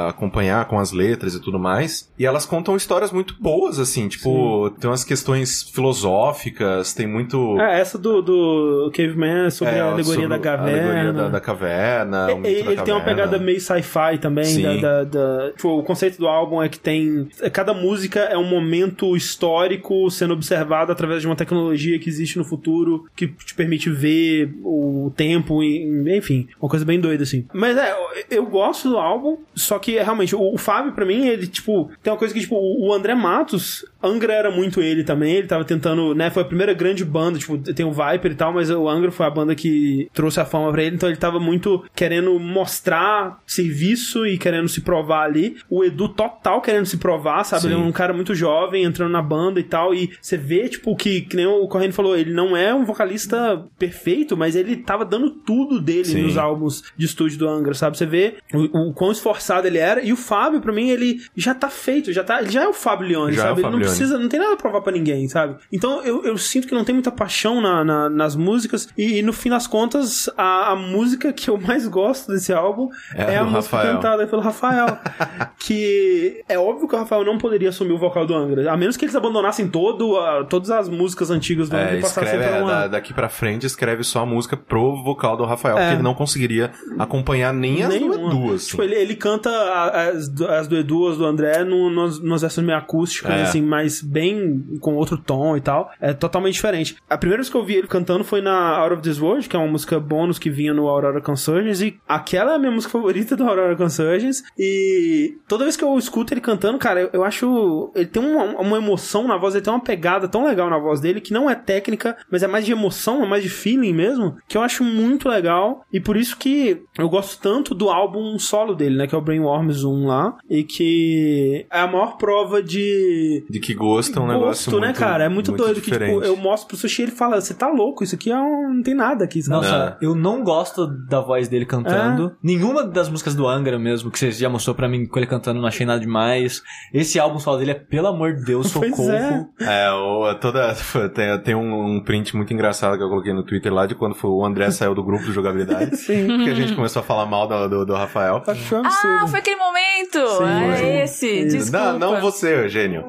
acompanhar 0.09 0.65
com 0.67 0.79
as 0.79 0.93
letras 0.93 1.35
e 1.35 1.41
tudo 1.41 1.59
mais. 1.59 2.11
E 2.19 2.25
elas 2.27 2.45
contam 2.47 2.77
histórias 2.77 3.13
muito 3.13 3.35
boas, 3.41 3.79
assim, 3.79 4.09
tipo, 4.09 4.71
tem 4.81 4.89
umas 4.91 5.05
questões 5.05 5.63
filosóficas, 6.09 6.93
tem 6.95 7.07
muito. 7.07 7.59
É, 7.61 7.81
essa 7.81 7.99
do, 7.99 8.23
do 8.23 8.91
Caveman 8.95 9.47
é 9.47 9.51
sobre 9.51 9.75
é, 9.75 9.81
a 9.81 9.85
alegoria 9.93 10.05
sobre 10.23 10.29
da 10.29 10.35
a 10.37 10.39
caverna. 10.39 10.71
alegoria 10.81 11.13
da, 11.13 11.29
da 11.29 11.41
caverna. 11.41 12.27
Ele, 12.31 12.43
da 12.43 12.49
ele 12.49 12.63
tem 12.63 12.95
uma 12.95 13.01
caverna. 13.01 13.05
pegada 13.05 13.39
meio 13.39 13.61
sci-fi 13.61 14.19
também. 14.21 14.45
Sim. 14.45 14.81
Da, 14.81 15.05
da- 15.05 15.38
tipo, 15.55 15.69
o 15.69 15.83
conceito 15.83 16.19
do 16.19 16.27
álbum 16.27 16.63
é 16.63 16.69
que 16.69 16.79
tem. 16.79 17.29
Cada 17.53 17.75
música 17.75 18.21
é 18.21 18.37
um 18.37 18.49
momento 18.49 19.17
histórico 19.17 20.11
sendo 20.11 20.35
observado 20.35 20.93
através 20.93 21.21
de 21.21 21.27
uma 21.27 21.37
tecnologia 21.37 21.99
que 21.99 22.09
existe 22.09 22.39
no 22.39 22.45
futuro 22.45 23.07
que 23.15 23.29
te 23.29 23.55
permite 23.55 23.91
ver 23.91 24.55
o 24.63 25.13
tempo, 25.17 25.63
enfim, 25.63 26.49
uma 26.61 26.69
coisa 26.69 26.85
bem 26.85 27.01
doida 27.01 27.23
assim. 27.23 27.47
Mas 27.53 27.77
é, 27.77 27.95
eu 28.31 28.47
gosto 28.47 28.89
do 28.89 28.99
álbum, 28.99 29.39
só 29.55 29.79
que 29.79 29.99
é, 29.99 30.03
realmente 30.03 30.35
o, 30.35 30.55
o 30.55 30.59
Fábio, 30.59 30.93
pra 30.93 31.05
mim, 31.05 31.27
ele, 31.27 31.47
tipo, 31.47 31.91
tem 32.03 32.13
uma 32.13 32.19
coisa 32.19 32.35
que, 32.35 32.41
tipo, 32.41 32.57
o 32.57 32.93
André 32.93 33.15
Matos, 33.15 33.85
Angra 34.03 34.33
era 34.33 34.51
muito 34.51 34.81
ele 34.81 35.03
também, 35.03 35.35
ele 35.35 35.47
tava 35.47 35.65
tentando, 35.65 36.15
né, 36.15 36.31
foi 36.31 36.43
a 36.43 36.47
primeira 36.47 36.73
grande 36.73 37.05
banda, 37.05 37.39
tipo, 37.39 37.59
tem 37.59 37.85
o 37.85 37.93
Viper 37.93 38.33
e 38.33 38.35
tal, 38.35 38.53
mas 38.53 38.71
o 38.71 38.89
Angra 38.89 39.11
foi 39.11 39.27
a 39.27 39.31
banda 39.31 39.55
que 39.55 40.09
trouxe 40.13 40.41
a 40.41 40.45
fama 40.45 40.71
pra 40.71 40.83
ele, 40.83 40.97
então 40.97 41.09
ele 41.09 41.19
tava 41.19 41.41
muito 41.41 41.85
querendo 41.95 42.39
mostrar 42.39 43.39
serviço 43.47 44.27
e 44.27 44.39
querendo 44.39 44.69
se 44.69 44.81
provar 44.83 45.25
ali. 45.25 45.57
O 45.69 45.85
Edu 45.85 46.09
total 46.09 46.61
querendo 46.61 46.87
se 46.87 46.99
provar, 46.99 47.45
sabe? 47.45 47.63
Sim. 47.63 47.69
Ele 47.69 47.77
é 47.77 47.79
um 47.79 47.93
cara 47.93 48.13
muito 48.13 48.35
jovem, 48.35 48.85
entrando 48.85 49.11
na 49.11 49.23
banda 49.23 49.59
e 49.59 49.65
tal, 49.65 49.95
e 49.95 50.11
você 50.21 50.37
vê, 50.37 50.69
tipo, 50.69 50.95
que, 50.97 51.23
que 51.23 51.37
nem 51.37 51.47
o 51.47 51.67
Corrêa 51.67 51.93
falou, 51.93 52.17
ele 52.17 52.33
não 52.33 52.57
é 52.57 52.75
um 52.75 52.85
vocalista 52.85 53.65
perfeito, 53.79 54.37
mas 54.37 54.55
ele 54.55 54.77
tava 54.77 55.05
dando 55.05 55.31
tudo 55.31 55.81
dele 55.81 56.05
Sim. 56.05 56.23
nos 56.23 56.37
álbuns 56.37 56.83
de 56.97 57.07
estúdio 57.07 57.39
do 57.39 57.49
Angra, 57.49 57.75
sabe? 57.75 57.97
Você 57.97 58.07
vê 58.07 58.35
o, 58.53 58.91
o 58.91 58.93
quão 58.93 59.11
esforçado 59.11 59.67
ele 59.67 59.79
era, 59.79 60.03
e 60.03 60.13
o 60.13 60.17
Fábio, 60.17 60.61
pra 60.61 60.73
mim, 60.73 60.89
ele 60.91 61.21
já 61.37 61.55
tá 61.55 61.69
feito, 61.69 62.13
já 62.13 62.23
tá, 62.23 62.41
ele 62.41 62.51
já 62.51 62.63
é 62.65 62.69
o 62.69 62.73
Fábio 62.73 63.09
Leone, 63.09 63.35
Já 63.35 63.43
é 63.43 63.47
sabe? 63.47 63.61
ele 63.61 63.63
Fábio 63.63 63.79
não 63.79 63.79
Leone. 63.85 63.88
Precisa, 63.89 64.19
não 64.19 64.29
tem 64.29 64.39
nada 64.41 64.53
a 64.55 64.57
provar 64.57 64.81
pra 64.81 64.93
ninguém, 64.93 65.29
sabe? 65.29 65.57
Então 65.73 66.03
eu, 66.03 66.25
eu 66.25 66.37
sinto 66.39 66.67
que 66.69 66.75
não 66.75 66.85
tem 66.85 66.95
muita 66.95 67.11
paixão 67.11 67.61
na, 67.61 67.85
na- 67.85 68.09
nas 68.11 68.37
músicas, 68.37 68.89
e, 68.97 69.23
no 69.23 69.33
fim 69.33 69.51
das 69.51 69.67
contas, 69.67 70.29
a, 70.37 70.73
a 70.73 70.77
música 70.77 71.33
que 71.33 71.49
eu 71.51 71.59
mais 71.59 71.87
gosto 71.89 72.33
desse 72.33 72.53
álbum 72.53 72.89
É 73.15 73.35
é, 73.35 73.37
a 73.39 73.45
música 73.45 73.77
Rafael. 73.77 73.95
cantada 73.97 74.27
pelo 74.27 74.43
Rafael. 74.43 74.99
que 75.59 76.43
é 76.49 76.59
óbvio 76.59 76.89
que 76.89 76.95
o 76.95 76.99
Rafael 76.99 77.25
não 77.25 77.39
poderia 77.39 77.69
assumir 77.71 77.93
o 77.93 77.99
vocal 77.99 78.27
do 78.27 78.35
Angra, 78.35 78.73
a 78.73 78.77
menos 78.77 78.97
que 78.97 79.05
eles 79.05 79.15
abandonassem 79.17 79.69
todo, 79.69 80.17
a- 80.17 80.45
todas 80.45 80.71
as 80.71 80.89
músicas 80.89 81.31
antigas 81.31 81.69
do 81.69 81.77
Angra 81.77 81.95
É, 81.95 81.99
e 81.99 82.01
passassem 82.01 82.41
é, 82.41 82.61
uma... 82.63 82.71
da- 82.71 82.89
daqui 82.89 83.13
pra 83.13 83.29
frente, 83.29 83.67
escreve 83.67 84.03
só 84.05 84.21
a 84.21 84.27
música 84.27 84.57
pro 84.57 85.03
vocal 85.03 85.37
do 85.37 85.45
Rafael, 85.45 85.77
É. 85.77 85.81
porque 85.81 85.95
ele 85.95 86.03
não 86.03 86.15
conseguiria 86.15 86.71
acompanhar 86.99 87.53
nem 87.53 87.83
as 87.83 87.89
Nenhuma. 87.95 88.31
duas. 88.31 88.67
Tipo, 88.69 88.83
ele, 88.83 88.95
ele 88.95 89.17
canta 89.17 89.51
as, 89.51 90.29
as 90.43 90.69
do 90.69 90.77
Edu, 90.77 91.09
as 91.09 91.17
do 91.19 91.25
André, 91.27 91.65
no, 91.65 91.91
nos, 91.91 92.23
nas 92.23 92.41
versões 92.43 92.67
meio 92.67 92.79
acústicas, 92.79 93.31
É. 93.33 93.43
assim, 93.43 93.63
mas 93.79 94.03
bem 94.03 94.79
com 94.81 94.97
outro 94.97 95.17
tom 95.17 95.57
e 95.57 95.61
tal. 95.61 95.91
É 96.01 96.13
totalmente 96.13 96.55
diferente. 96.55 96.97
A 97.09 97.17
primeira 97.17 97.41
vez 97.41 97.49
que 97.49 97.57
eu 97.57 97.65
vi 97.65 97.77
ele 97.77 97.87
cantando 97.87 98.25
foi 98.25 98.41
na 98.41 98.77
Out 98.79 98.95
of 98.95 99.03
This 99.03 99.21
World, 99.21 99.49
que 99.49 99.55
é 99.55 99.59
uma 99.59 99.71
música 99.71 100.01
bônus 100.01 100.39
que 100.39 100.51
vinha 100.51 100.75
no 100.75 100.89
Aurora 100.89 101.21
Consurgence, 101.21 101.87
e 101.87 101.97
aquela 102.09 102.53
é 102.53 102.57
a 102.57 102.59
minha 102.59 102.73
música 102.73 102.93
favorita 102.93 103.37
do 103.37 103.45
Aurora 103.45 103.77
Consurgence. 103.77 104.43
E 104.59 105.37
toda 105.47 105.63
vez 105.63 105.77
que 105.77 105.85
eu 105.85 105.97
escuto 105.97 106.35
ele 106.35 106.41
cantando, 106.41 106.77
cara, 106.77 107.03
eu, 107.03 107.11
eu 107.13 107.25
acho. 107.25 107.93
Ele 107.95 108.07
tem 108.07 108.23
uma, 108.23 108.61
uma 108.61 108.77
emoção 108.79 109.29
na 109.29 109.37
voz, 109.37 109.55
ele 109.55 109.63
tem 109.63 109.73
uma 109.73 109.83
pegada 109.83 110.27
tão 110.27 110.45
legal 110.45 110.69
na 110.69 110.79
voz 110.79 111.01
dele, 111.01 111.21
que 111.21 111.33
não 111.33 111.49
é 111.49 111.55
técnica, 111.55 112.17
mas 112.31 112.43
é 112.43 112.49
mais 112.49 112.67
de 112.67 112.73
emoção, 112.73 113.23
é 113.23 113.29
mais 113.29 113.45
de 113.45 113.49
feeling 113.49 113.93
mesmo, 113.93 114.37
que 114.49 114.57
eu 114.57 114.63
acho 114.63 114.83
muito 114.83 115.29
legal. 115.29 115.85
E 115.93 116.01
por 116.01 116.17
isso 116.17 116.37
que 116.37 116.83
eu 116.99 117.09
gosto 117.09 117.41
tanto 117.41 117.77
do 117.77 117.91
álbum 117.91 118.37
solo 118.41 118.75
dele, 118.75 118.97
né? 118.97 119.07
Que 119.07 119.15
é 119.15 119.19
o 119.19 119.23
Brainworms 119.23 119.85
1 119.85 120.07
lá. 120.07 120.37
E 120.51 120.65
que 120.65 121.65
é 121.71 121.81
a 121.81 121.87
maior 121.87 122.17
prova 122.17 122.61
de. 122.61 123.45
De 123.49 123.61
que 123.61 123.68
gosto 123.75 124.19
é 124.19 124.23
um 124.23 124.27
negócio 124.27 124.71
Gosto, 124.71 124.81
né, 124.81 124.87
muito- 124.89 124.99
cara? 124.99 125.25
É 125.25 125.29
muito, 125.29 125.53
doido 125.53 125.77
que, 125.77 125.91
tipo, 125.91 125.99
diferente. 125.99 126.27
eu 126.27 126.37
mostro 126.37 126.69
pro 126.69 126.77
Sushi 126.77 127.03
e 127.03 127.05
ele 127.07 127.13
fala: 127.13 127.41
Você 127.41 127.55
tá 127.55 127.69
louco, 127.69 128.03
isso 128.05 128.15
aqui 128.15 128.31
é 128.31 128.37
um... 128.37 128.75
não 128.75 128.83
tem 128.83 128.95
nada 128.95 129.25
aqui, 129.25 129.43
sabe? 129.43 129.57
Nossa, 129.57 129.97
É. 130.01 130.05
eu 130.05 130.15
não 130.15 130.43
gosto 130.43 130.87
da 130.87 131.21
voz 131.21 131.49
dele 131.49 131.65
cantando. 131.67 132.33
Nenhuma 132.43 132.85
das 132.85 133.09
músicas 133.09 133.35
do 133.35 133.47
Angra 133.47 133.79
mesmo, 133.79 134.11
que 134.11 134.19
você 134.19 134.31
já 134.31 134.49
mostrou 134.49 134.75
pra 134.75 134.89
mim 134.89 135.07
com 135.07 135.19
ele 135.19 135.27
cantando, 135.27 135.61
não 135.61 135.69
achei 135.69 135.85
nada 135.87 136.01
demais. 136.01 136.63
Esse 136.93 137.19
álbum 137.19 137.39
solo 137.39 137.59
dele 137.59 137.73
é, 137.73 137.75
pelo 137.75 138.07
amor 138.09 138.35
de 138.35 138.45
Deus, 138.45 138.71
Pois 138.73 138.91
socorro. 138.91 139.11
é. 139.13 139.49
É, 139.61 139.91
o, 139.93 140.35
toda, 140.35 140.75
tem, 141.15 141.39
tem 141.41 141.55
um, 141.55 141.97
um 141.97 142.01
print 142.03 142.37
muito 142.37 142.53
engraçado 142.53 142.97
que 142.97 143.03
eu 143.03 143.09
coloquei 143.09 143.33
no 143.33 143.43
Twitter 143.43 143.73
lá 143.73 143.87
de 143.87 143.95
quando 143.95 144.15
foi, 144.15 144.31
o 144.31 144.45
André 144.45 144.71
saiu 144.71 144.95
do 144.95 145.03
grupo 145.03 145.25
do 145.25 145.33
jogabilidade. 145.33 145.97
Sim. 145.99 146.27
que 146.45 146.51
a 146.51 146.55
gente 146.55 146.75
começou 146.75 147.01
a 147.01 147.03
falar 147.03 147.27
mal 147.27 147.47
do, 147.47 147.69
do, 147.69 147.87
do 147.87 147.95
Rafael. 147.95 148.43
Acho 148.47 148.77
absurdo. 148.77 148.89
Ah, 149.23 149.27
foi 149.27 149.39
aquele 149.41 149.57
momento! 149.57 150.27
Sim, 150.39 150.85
é 150.85 151.05
esse, 151.05 151.45
desculpa. 151.47 151.93
Não, 151.93 151.99
não 151.99 152.21
você, 152.21 152.65
Eugênio. 152.65 153.05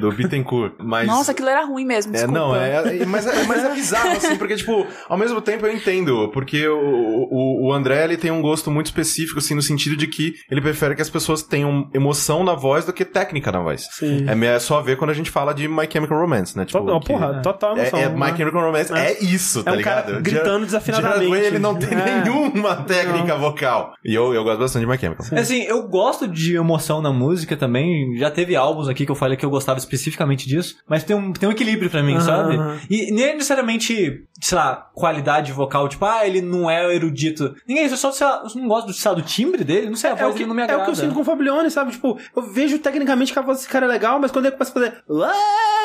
Do 0.00 0.10
Bittencourt. 0.12 0.74
Mas. 0.78 1.06
Nossa, 1.06 1.32
aquilo 1.32 1.48
era 1.48 1.64
ruim 1.64 1.84
mesmo, 1.84 2.10
É, 2.12 2.18
desculpa. 2.18 2.38
não, 2.38 2.56
é, 2.56 2.98
é- 3.00 3.06
mas, 3.06 3.26
é, 3.26 3.44
mas 3.44 3.64
é 3.64 3.74
bizarro, 3.74 4.10
assim, 4.10 4.36
porque, 4.36 4.56
tipo, 4.56 4.86
ao 5.08 5.16
mesmo 5.18 5.40
tempo 5.40 5.66
eu 5.66 5.72
entendo, 5.72 6.30
porque 6.32 6.66
o, 6.68 6.78
o, 6.78 7.66
o 7.68 7.72
André, 7.72 8.04
ele 8.04 8.16
tem 8.16 8.30
um 8.30 8.40
gosto 8.42 8.70
muito 8.70 8.86
específico, 8.86 9.38
assim, 9.38 9.54
no 9.54 9.62
sentido 9.62 9.96
de 9.96 10.06
que 10.06 10.34
ele 10.50 10.60
prefere 10.60 10.94
que 10.94 11.02
as 11.02 11.10
pessoas 11.10 11.42
tenham 11.42 11.88
emoção 11.94 12.44
na 12.44 12.54
voz 12.54 12.84
do 12.84 12.92
que 12.92 13.04
técnica 13.04 13.50
na 13.52 13.60
voz. 13.60 13.86
Sim. 13.92 14.26
É, 14.28 14.46
é 14.46 14.58
só 14.58 14.80
ver 14.80 14.96
quando 14.96 15.10
a 15.10 15.14
gente 15.14 15.30
fala 15.30 15.52
de 15.52 15.66
My 15.68 15.88
Chemical 15.90 16.18
Romance, 16.18 16.56
né? 16.56 16.64
Tipo, 16.64 16.78
Total, 16.80 17.00
que- 17.00 17.06
porra, 17.06 17.42
total 17.42 17.76
emoção. 17.76 17.98
É, 17.98 18.02
é, 18.04 18.08
né? 18.08 18.14
My 18.30 18.36
Chemical 18.36 18.60
Romance 18.62 18.92
É. 18.92 19.12
é, 19.12 19.22
isso, 19.24 19.62
tá 19.64 19.70
É 19.70 19.74
um 19.74 19.76
ligado? 19.76 20.04
cara 20.06 20.20
gritando 20.20 20.64
desafinadamente. 20.64 21.26
Gerard 21.26 21.46
ele 21.46 21.58
não 21.58 21.74
tem 21.76 21.90
É. 21.98 22.22
nenhuma 22.22 22.76
técnica 22.84 23.36
vocal. 23.36 23.94
E 24.04 24.14
eu, 24.14 24.32
eu 24.34 24.44
gosto 24.44 24.58
bastante 24.58 24.84
de 24.84 24.90
My 24.90 24.98
Chemical. 24.98 25.26
Assim, 25.38 25.62
eu 25.62 25.82
gosto 25.88 26.26
de 26.28 26.54
emoção 26.56 27.00
na 27.02 27.12
música 27.12 27.56
também. 27.56 28.16
Já 28.18 28.30
teve 28.30 28.54
álbuns 28.56 28.88
aqui 28.88 29.04
que 29.04 29.10
eu 29.12 29.16
falei 29.16 29.36
que 29.36 29.44
eu 29.44 29.50
gostava 29.50 29.75
especificamente 29.78 30.48
disso. 30.48 30.76
Mas 30.88 31.04
tem 31.04 31.14
um, 31.16 31.32
tem 31.32 31.48
um 31.48 31.52
equilíbrio 31.52 31.90
pra 31.90 32.02
mim, 32.02 32.14
Aham, 32.14 32.20
sabe? 32.20 32.58
E 32.90 33.10
nem 33.12 33.34
necessariamente, 33.34 34.24
sei 34.40 34.56
lá, 34.58 34.90
qualidade 34.94 35.52
vocal. 35.52 35.88
Tipo, 35.88 36.04
ah, 36.04 36.26
ele 36.26 36.40
não 36.40 36.70
é 36.70 36.94
erudito. 36.94 37.54
Ninguém, 37.66 37.86
eu 37.86 37.96
só, 37.96 38.10
sei 38.12 38.26
lá, 38.26 38.42
eu 38.54 38.60
não 38.60 38.68
gosto 38.68 38.86
do, 38.88 38.92
sei 38.92 39.10
lá, 39.10 39.14
do 39.16 39.22
timbre 39.22 39.64
dele. 39.64 39.88
Não 39.88 39.96
sei, 39.96 40.10
a 40.10 40.14
É 40.14 40.16
voz 40.16 40.30
o, 40.30 40.32
que, 40.32 40.38
dele 40.38 40.48
não 40.48 40.54
me 40.54 40.60
é 40.62 40.64
agrada. 40.64 40.82
o 40.82 40.84
que 40.84 40.90
eu 40.90 40.94
sinto 40.96 41.14
com 41.14 41.20
o 41.20 41.24
Fablione, 41.24 41.70
sabe? 41.70 41.92
Tipo, 41.92 42.18
eu 42.36 42.42
vejo 42.42 42.78
tecnicamente 42.78 43.32
que 43.32 43.38
a 43.38 43.42
voz 43.42 43.58
desse 43.58 43.68
cara 43.68 43.86
é 43.86 43.88
legal, 43.88 44.18
mas 44.20 44.30
quando 44.30 44.46
ele 44.46 44.52
começa 44.56 44.70
a 44.70 44.74
fazer. 44.74 45.02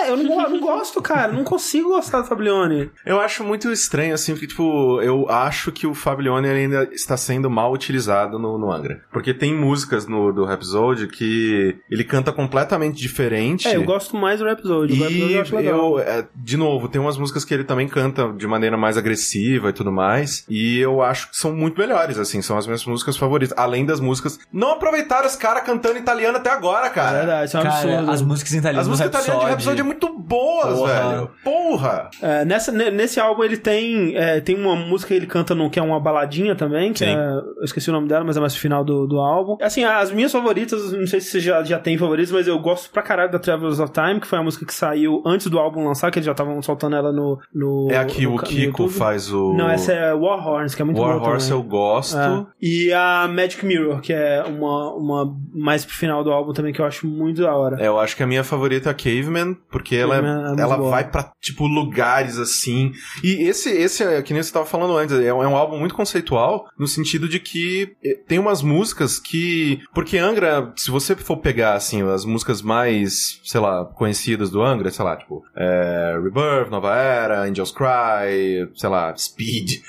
Eu 0.08 0.18
não, 0.18 0.26
go- 0.28 0.50
não 0.50 0.60
gosto, 0.60 1.02
cara. 1.02 1.32
Não 1.32 1.44
consigo 1.44 1.90
gostar 1.90 2.22
do 2.22 2.28
Fablione. 2.28 2.90
Eu 3.06 3.20
acho 3.22 3.44
muito 3.44 3.72
estranho, 3.72 4.14
assim, 4.16 4.34
porque, 4.34 4.48
tipo, 4.48 5.00
eu 5.02 5.30
acho 5.30 5.72
que 5.72 5.86
o 5.86 5.94
Fablione 5.94 6.48
ainda 6.48 6.90
está 6.92 7.16
sendo 7.16 7.50
mal 7.50 7.72
utilizado 7.72 8.40
no, 8.40 8.58
no 8.58 8.72
Angra. 8.72 9.04
Porque 9.12 9.34
tem 9.34 9.54
músicas 9.56 10.08
no 10.08 10.32
do 10.34 10.44
Rhapsody 10.46 11.08
que 11.08 11.76
ele 11.90 12.04
canta 12.04 12.32
completamente 12.32 13.00
diferente. 13.00 13.68
É, 13.68 13.78
eu 13.82 13.86
gosto 13.86 14.16
mais 14.16 14.40
do 14.40 14.48
episódio. 14.48 14.96
O 14.96 15.06
episódio 15.06 15.18
E 15.30 15.34
eu 15.34 15.42
acho 15.42 15.56
legal. 15.56 15.78
eu, 15.78 16.00
é, 16.00 16.26
de 16.36 16.58
novo, 16.58 16.88
tem 16.88 17.00
umas 17.02 17.18
músicas 17.18 17.44
que 17.46 17.54
ele 17.54 17.64
também 17.64 17.88
canta 17.88 18.32
de 18.34 18.48
maneira 18.48 18.78
mais 18.78 18.98
agressiva 18.98 19.70
e 19.70 19.74
tudo 19.74 19.92
mais. 19.92 20.46
E 20.50 20.80
eu 20.80 21.02
acho 21.02 21.30
que 21.30 21.38
são 21.38 21.54
muito 21.54 21.80
melhores, 21.80 22.18
assim, 22.18 22.42
são 22.42 22.58
as 22.58 22.66
minhas 22.66 22.86
músicas 22.86 23.18
favoritas. 23.18 23.58
Além 23.58 23.86
das 23.86 24.00
músicas. 24.00 24.40
Não 24.52 24.72
aproveitaram 24.74 25.28
os 25.28 25.36
caras 25.36 25.64
cantando 25.64 25.98
italiano 25.98 26.38
até 26.38 26.50
agora, 26.50 26.88
É 26.88 26.90
cara. 26.90 27.18
verdade, 27.20 27.46
isso 27.48 27.58
é 27.58 27.60
um 27.60 27.64
Cara, 27.64 27.76
absurdo. 27.76 28.12
as 28.12 28.22
músicas 28.22 28.54
italianas 28.54 28.82
As 28.86 28.88
músicas 28.90 29.12
do 29.12 29.16
italianas 29.18 29.42
de 29.46 29.50
Rhapsody, 29.52 29.78
Rhapsody 29.78 29.82
é 29.82 29.84
muito 29.84 30.20
boas, 30.20 30.78
Porra. 30.78 31.10
velho. 31.10 31.30
Porra! 31.44 32.10
É, 32.22 32.46
nessa, 32.46 32.72
ne- 32.72 32.92
nesse 32.92 33.20
álbum 33.20 33.44
ele 33.44 33.58
tem, 33.58 34.16
é, 34.16 34.40
tem 34.40 34.56
uma 34.56 34.76
música 34.76 35.10
que 35.10 35.14
ele 35.16 35.28
canta 35.28 35.54
no, 35.56 35.70
que 35.70 35.80
é 35.80 35.82
uma 35.84 36.00
baladinha 36.00 36.56
também, 36.56 36.94
que 36.94 37.04
é, 37.04 37.14
eu 37.14 37.64
esqueci 37.64 37.90
o 37.90 37.94
nome 37.94 38.08
dela, 38.08 38.24
mas 38.24 38.38
é 38.38 38.40
mais 38.40 38.54
no 38.54 38.60
final 38.60 38.84
do, 38.84 39.06
do 39.08 39.20
álbum. 39.20 39.58
Assim, 39.62 39.84
as 39.84 40.12
minhas 40.12 40.32
favoritas, 40.32 40.92
não 40.92 41.08
sei 41.08 41.20
se 41.22 41.30
você 41.32 41.40
já, 41.40 41.64
já 41.64 41.80
tem 41.80 41.98
favoritas, 41.98 42.32
mas 42.32 42.48
eu 42.48 42.58
gosto 42.60 42.90
pra 42.92 43.02
caralho 43.02 43.32
da 43.32 43.40
Travelers 43.72 43.80
of 43.80 43.94
Time, 43.94 44.20
que 44.20 44.28
foi 44.28 44.40
a 44.40 44.44
música 44.44 44.66
que 44.66 44.74
saiu 44.74 45.22
antes 45.26 45.48
do 45.48 45.58
álbum 45.58 45.86
lançar, 45.86 46.12
que 46.12 46.20
eles 46.20 46.26
já 46.26 46.32
estavam 46.32 46.62
soltando 46.62 46.96
ela 46.96 47.12
no, 47.12 47.40
no 47.54 47.88
É 47.90 47.98
aqui 47.98 48.24
no 48.24 48.36
o 48.36 48.40
Kiko 48.40 48.88
faz 48.88 49.32
o. 49.32 49.54
Não, 49.54 49.70
essa 49.70 49.94
é 49.94 50.14
War 50.14 50.46
Horns, 50.46 50.76
que 50.76 50.82
é 50.82 50.86
muito 50.86 51.00
War 51.00 51.20
boa 51.20 51.32
Horse 51.32 51.50
também. 51.50 51.64
eu 51.64 51.70
gosto. 51.70 52.18
É. 52.18 52.46
E 52.62 52.92
a 52.94 53.28
Magic 53.28 53.66
Mirror, 53.66 54.02
que 54.02 54.14
é 54.14 54.44
uma, 54.44 54.94
uma 54.94 55.38
mais 55.54 55.86
pro 55.86 55.96
final 55.96 56.24
do 56.24 56.32
álbum 56.32 56.54
também, 56.54 56.74
que 56.74 56.82
eu 56.82 56.86
acho 56.86 57.08
muito 57.08 57.42
da 57.42 57.56
hora. 57.56 57.82
É, 57.82 57.88
eu 57.88 58.00
acho 58.00 58.16
que 58.16 58.24
a 58.24 58.28
minha 58.28 58.44
favorita 58.44 58.90
é 58.90 58.92
a 58.92 58.94
Caveman, 58.94 59.56
porque 59.70 59.96
ela, 59.96 60.16
Caveman 60.16 60.42
é 60.42 60.48
muito 60.48 60.62
ela 60.62 60.78
boa. 60.78 60.90
vai 60.90 61.10
pra, 61.10 61.32
tipo, 61.40 61.68
lugares 61.68 62.38
assim. 62.38 62.92
E 63.24 63.48
esse, 63.48 63.70
esse 63.70 64.04
é, 64.04 64.22
que 64.22 64.34
nem 64.34 64.42
você 64.42 64.52
tava 64.52 64.66
falando 64.66 64.98
antes, 64.98 65.18
é 65.18 65.34
um, 65.34 65.44
é 65.44 65.48
um 65.48 65.56
álbum 65.56 65.78
muito 65.78 65.96
conceitual, 65.96 66.68
no 66.78 66.88
sentido 66.88 67.28
de 67.28 67.40
que 67.40 67.94
eh, 68.04 68.18
tem 68.28 68.40
umas 68.40 68.62
músicas 68.62 69.20
que. 69.20 69.80
Porque 69.94 70.18
Angra, 70.18 70.74
se 70.76 70.92
você 70.92 71.16
for 71.16 71.38
pegar, 71.38 71.74
assim, 71.74 72.02
as 72.10 72.26
músicas 72.26 72.62
mais, 72.62 73.40
sei 73.44 73.60
lá, 73.62 73.86
conhecidas 73.86 74.50
do 74.50 74.62
Angra, 74.62 74.92
sei 74.92 75.06
lá, 75.06 75.16
tipo, 75.16 75.44
é, 75.56 76.20
Rebirth, 76.22 76.70
Nova 76.70 76.96
Era, 76.96 77.42
Angels 77.42 77.72
Cry, 77.72 78.70
sei 78.76 78.90
lá, 78.90 79.16
Speed. 79.16 79.82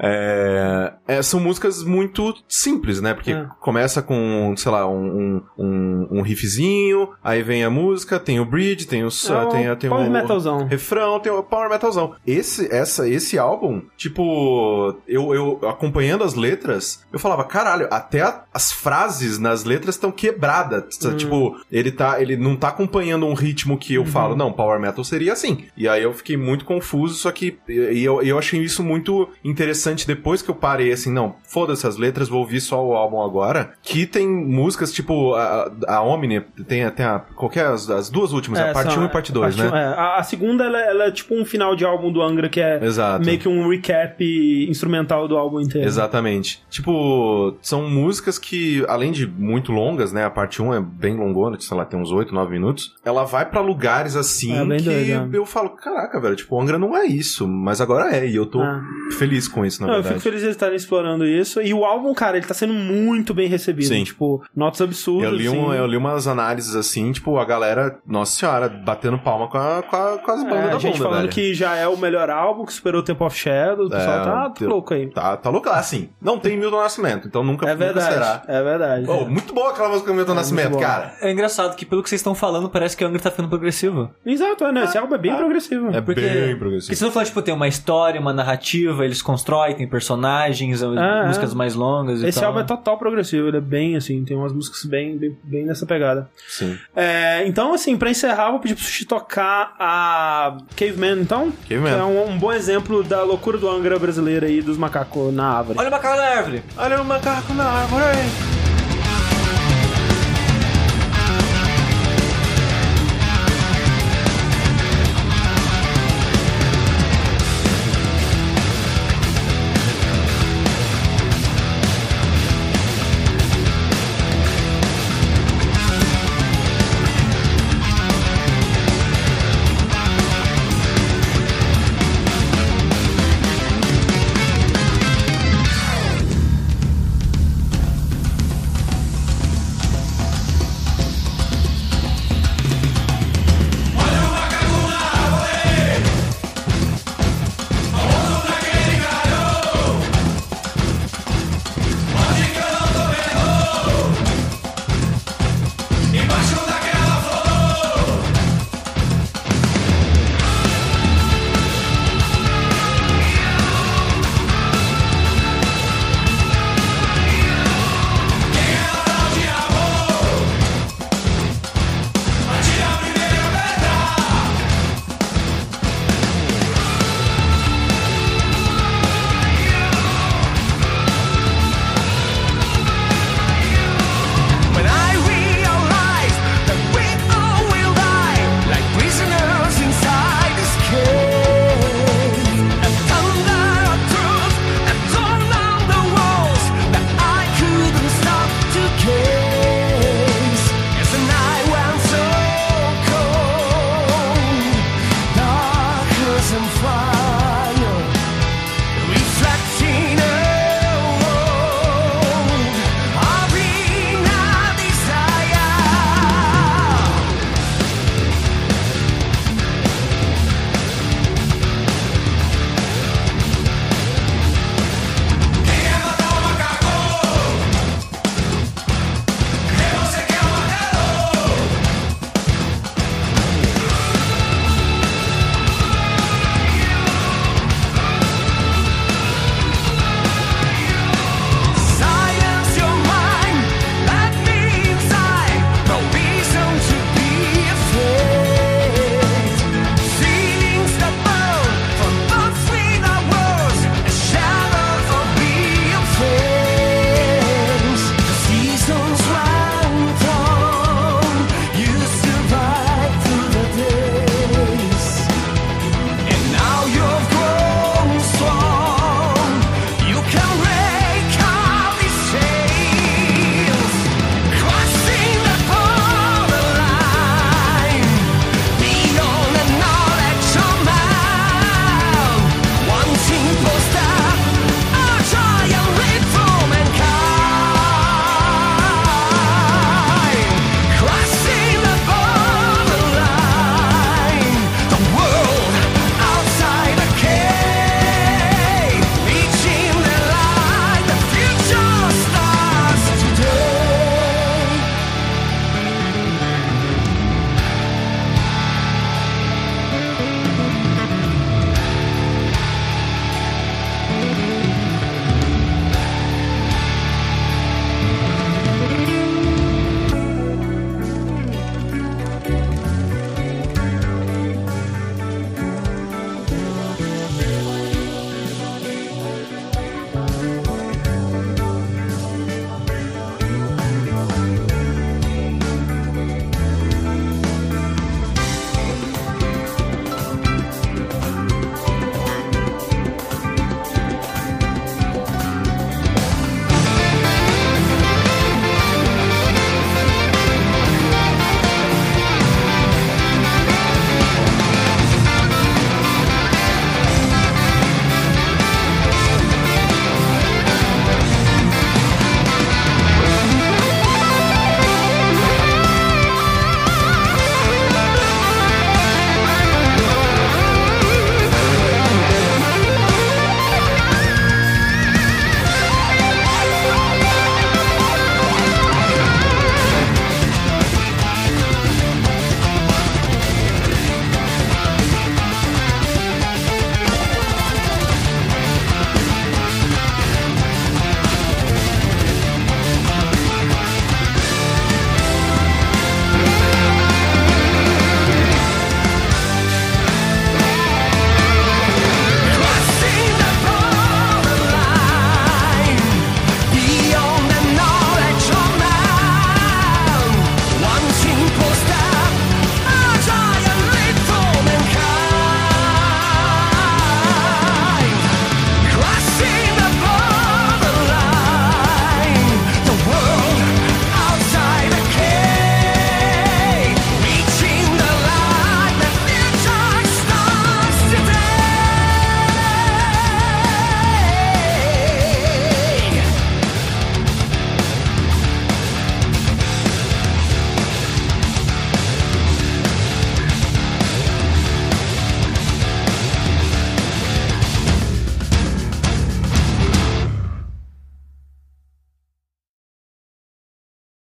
É, 0.00 0.92
é, 1.06 1.22
são 1.22 1.40
músicas 1.40 1.82
muito 1.82 2.34
simples, 2.48 3.00
né? 3.00 3.14
Porque 3.14 3.32
É. 3.32 3.46
começa 3.60 4.00
com, 4.02 4.54
sei 4.56 4.70
lá, 4.72 4.86
um, 4.88 5.04
um, 5.06 5.42
um, 5.58 6.08
um 6.18 6.22
riffzinho, 6.22 7.10
aí 7.22 7.42
vem 7.42 7.64
a 7.64 7.70
música, 7.70 8.18
tem 8.18 8.40
o 8.40 8.44
bridge, 8.44 8.86
tem 8.86 9.04
o, 9.04 9.08
um 9.08 9.48
tem, 9.48 9.76
tem 9.76 9.90
power 9.90 10.08
o 10.08 10.10
metalzão. 10.10 10.66
refrão, 10.66 11.20
tem 11.20 11.32
o 11.32 11.42
power 11.42 11.68
metalzão. 11.68 12.14
Esse, 12.26 12.72
essa, 12.74 13.08
esse 13.08 13.38
álbum, 13.38 13.82
tipo, 13.96 14.94
eu, 15.06 15.34
eu 15.34 15.68
acompanhando 15.68 16.24
as 16.24 16.34
letras, 16.34 17.04
eu 17.12 17.18
falava, 17.18 17.44
caralho, 17.44 17.88
até 17.90 18.22
a- 18.22 18.44
as 18.52 18.72
frases 18.72 19.38
nas 19.38 19.64
letras 19.64 19.94
estão 19.94 20.10
quebradas. 20.12 20.98
Hum. 21.04 21.16
Tipo, 21.16 21.56
ele 21.70 21.90
tá, 21.90 22.20
ele 22.20 22.36
não 22.36 22.56
tá 22.56 22.68
acompanhando 22.68 23.26
um 23.26 23.34
ritmo 23.34 23.78
que 23.78 23.94
eu 23.94 24.02
Uhum. 24.02 24.06
falo, 24.06 24.36
não, 24.36 24.52
power 24.52 24.78
metal 24.80 25.02
seria 25.04 25.32
assim. 25.32 25.64
E 25.76 25.88
aí 25.88 26.02
eu 26.02 26.12
fiquei 26.12 26.36
muito 26.36 26.64
confuso, 26.64 27.14
só 27.14 27.30
que 27.32 27.58
e 27.68 28.02
eu, 28.04 28.22
eu 28.22 28.38
achei 28.38 28.60
isso 28.62 28.82
muito 28.82 29.28
interessante 29.44 29.87
depois 29.96 30.42
que 30.42 30.50
eu 30.50 30.54
parei 30.54 30.92
assim, 30.92 31.12
não, 31.12 31.36
foda-se 31.44 31.86
as 31.86 31.96
letras, 31.96 32.28
vou 32.28 32.40
ouvir 32.40 32.60
só 32.60 32.84
o 32.84 32.94
álbum 32.94 33.22
agora. 33.22 33.72
Que 33.82 34.06
tem 34.06 34.28
músicas 34.28 34.92
tipo 34.92 35.34
a, 35.34 35.70
a 35.86 36.02
Omni, 36.02 36.40
tem, 36.66 36.88
tem 36.90 37.06
a, 37.06 37.18
qualquer 37.18 37.66
as, 37.66 37.88
as 37.90 38.08
duas 38.10 38.32
últimas, 38.32 38.58
É, 38.60 38.70
a 38.70 38.72
parte 38.72 38.92
são- 38.94 39.02
1 39.02 39.06
e 39.06 39.08
parte 39.08 39.32
2, 39.32 39.56
parte 39.56 39.70
né? 39.72 39.76
um, 39.76 39.80
é. 39.80 39.84
A, 39.94 40.16
a 40.16 40.22
segunda, 40.22 40.64
ela, 40.64 40.78
ela 40.80 41.04
é 41.04 41.10
tipo 41.10 41.34
um 41.34 41.44
final 41.44 41.74
de 41.76 41.84
álbum 41.84 42.10
do 42.12 42.22
Angra, 42.22 42.48
que 42.48 42.60
é 42.60 42.82
Exato. 42.84 43.24
meio 43.24 43.38
que 43.38 43.48
um 43.48 43.68
recap 43.68 44.22
instrumental 44.68 45.26
do 45.28 45.36
álbum 45.36 45.60
inteiro. 45.60 45.86
Exatamente. 45.86 46.62
Tipo, 46.70 47.56
são 47.62 47.88
músicas 47.88 48.38
que, 48.38 48.84
além 48.88 49.12
de 49.12 49.26
muito 49.26 49.72
longas, 49.72 50.12
né? 50.12 50.24
A 50.24 50.30
parte 50.30 50.62
1 50.62 50.74
é 50.74 50.80
bem 50.80 51.16
longona, 51.16 51.56
sei 51.60 51.76
lá, 51.76 51.84
tem 51.84 51.98
uns 52.00 52.10
8, 52.10 52.34
9 52.34 52.50
minutos. 52.52 52.94
Ela 53.04 53.24
vai 53.24 53.44
pra 53.46 53.60
lugares 53.60 54.16
assim 54.16 54.52
É, 54.52 54.76
que 54.76 54.84
doido, 54.84 54.90
é. 55.34 55.38
eu 55.38 55.46
falo, 55.46 55.70
caraca, 55.70 56.20
velho, 56.20 56.36
tipo, 56.36 56.60
Angra 56.60 56.78
não 56.78 56.96
é 56.96 57.04
isso, 57.06 57.46
mas 57.46 57.80
agora 57.80 58.14
é, 58.16 58.26
e 58.28 58.36
eu 58.36 58.46
tô 58.46 58.60
Ah. 58.60 58.82
feliz 59.18 59.46
com 59.48 59.64
isso, 59.64 59.77
na 59.80 59.86
Não, 59.88 59.94
eu 59.96 60.04
fico 60.04 60.20
feliz 60.20 60.40
de 60.40 60.46
eles 60.46 60.56
estarem 60.56 60.76
explorando 60.76 61.24
isso. 61.26 61.60
E 61.60 61.72
o 61.74 61.84
álbum, 61.84 62.12
cara, 62.14 62.36
ele 62.36 62.46
tá 62.46 62.54
sendo 62.54 62.72
muito 62.74 63.32
bem 63.34 63.48
recebido. 63.48 63.88
Sim. 63.88 64.04
Tipo, 64.04 64.42
notas 64.54 64.80
absurdas. 64.80 65.30
Eu 65.30 65.36
li, 65.36 65.48
um, 65.48 65.70
assim. 65.70 65.78
eu 65.78 65.86
li 65.86 65.96
umas 65.96 66.26
análises 66.26 66.74
assim, 66.74 67.12
tipo, 67.12 67.38
a 67.38 67.44
galera, 67.44 67.98
nossa 68.06 68.32
senhora, 68.38 68.68
batendo 68.68 69.18
palma 69.18 69.48
com, 69.48 69.58
a, 69.58 69.82
com, 69.82 69.96
a- 69.96 70.18
com 70.18 70.30
as 70.30 70.42
bandas 70.44 70.58
É, 70.64 70.68
da 70.70 70.76
a 70.76 70.78
gente 70.78 70.92
bunda, 70.94 71.04
falando 71.04 71.20
velho. 71.22 71.32
que 71.32 71.54
já 71.54 71.76
é 71.76 71.86
o 71.88 71.96
melhor 71.96 72.30
álbum, 72.30 72.64
que 72.64 72.72
superou 72.72 73.00
o 73.00 73.04
Tempo 73.04 73.24
of 73.24 73.36
Shadow. 73.36 73.86
O 73.86 73.90
pessoal 73.90 74.20
É, 74.20 74.24
tá, 74.24 74.50
tá 74.50 74.64
eu- 74.64 74.68
louco 74.68 74.94
aí. 74.94 75.06
Tá, 75.10 75.36
tá 75.36 75.50
louco. 75.50 75.68
Assim, 75.68 76.08
não 76.20 76.38
tem 76.38 76.56
Milton 76.56 76.80
Nascimento, 76.80 77.26
então 77.28 77.42
nunca, 77.44 77.66
É 77.66 77.72
nunca 77.74 77.84
verdade. 77.84 78.12
será. 78.14 78.42
É 78.48 78.62
verdade. 78.62 79.06
Oh, 79.08 79.24
muito 79.26 79.52
boa 79.54 79.70
aquela 79.70 79.88
música 79.88 80.10
do 80.10 80.14
Milton 80.14 80.34
Nascimento, 80.34 80.70
boa. 80.70 80.82
cara. 80.82 81.12
É 81.20 81.30
engraçado 81.30 81.76
que 81.76 81.84
pelo 81.84 82.02
que 82.02 82.08
vocês 82.08 82.20
estão 82.20 82.34
falando, 82.34 82.68
parece 82.68 82.96
que 82.96 83.04
o 83.04 83.08
Angra 83.08 83.20
tá 83.20 83.30
ficando 83.30 83.48
progressivo. 83.48 84.10
Exato, 84.24 84.64
é, 84.64 84.72
né? 84.72 84.84
Esse 84.84 84.96
álbum 84.98 85.14
é 85.14 85.18
bem 85.18 85.36
progressivo. 85.36 85.88
É 85.94 86.00
Porque- 86.00 86.20
bem 86.20 86.30
Porque 86.38 86.56
progressivo. 86.56 86.96
você 86.96 87.04
não 87.04 87.12
fala, 87.12 87.24
tipo, 87.26 87.42
tem 87.42 87.54
uma 87.54 87.68
história, 87.68 88.20
uma 88.20 88.32
narrativa, 88.32 89.04
eles 89.04 89.20
constroem, 89.22 89.67
tem 89.74 89.86
personagens, 89.88 90.82
Ah, 90.82 91.24
músicas 91.26 91.52
é. 91.52 91.54
mais 91.54 91.74
longas 91.74 92.22
e 92.22 92.26
Esse 92.26 92.40
tal. 92.40 92.48
álbum 92.48 92.60
é 92.60 92.64
total 92.64 92.98
progressivo, 92.98 93.48
ele 93.48 93.56
é 93.58 93.60
bem 93.60 93.96
assim, 93.96 94.24
tem 94.24 94.36
umas 94.36 94.52
músicas 94.52 94.84
bem, 94.84 95.16
bem, 95.16 95.36
bem 95.44 95.64
nessa 95.64 95.86
pegada. 95.86 96.28
Sim. 96.48 96.78
É, 96.94 97.46
então, 97.46 97.72
assim, 97.74 97.96
pra 97.96 98.10
encerrar, 98.10 98.50
vou 98.50 98.60
pedir 98.60 98.74
pro 98.74 98.84
Sushi 98.84 99.04
tocar 99.04 99.74
a 99.78 100.56
Caveman, 100.76 101.20
então. 101.20 101.52
Caveman. 101.68 101.92
Que 101.94 102.00
é 102.00 102.04
um, 102.04 102.30
um 102.30 102.38
bom 102.38 102.52
exemplo 102.52 103.02
da 103.02 103.22
loucura 103.22 103.58
do 103.58 103.68
Angra 103.68 103.98
brasileira 103.98 104.46
aí, 104.46 104.60
dos 104.60 104.76
macacos 104.76 105.32
na 105.32 105.58
árvore. 105.58 105.78
Olha 105.78 105.88
o 105.88 105.92
macaco 105.92 106.16
na 106.16 106.22
árvore. 106.24 106.62
Olha 106.76 107.00
o 107.00 107.04
macaco 107.04 107.54
na 107.54 107.64
árvore. 107.64 108.57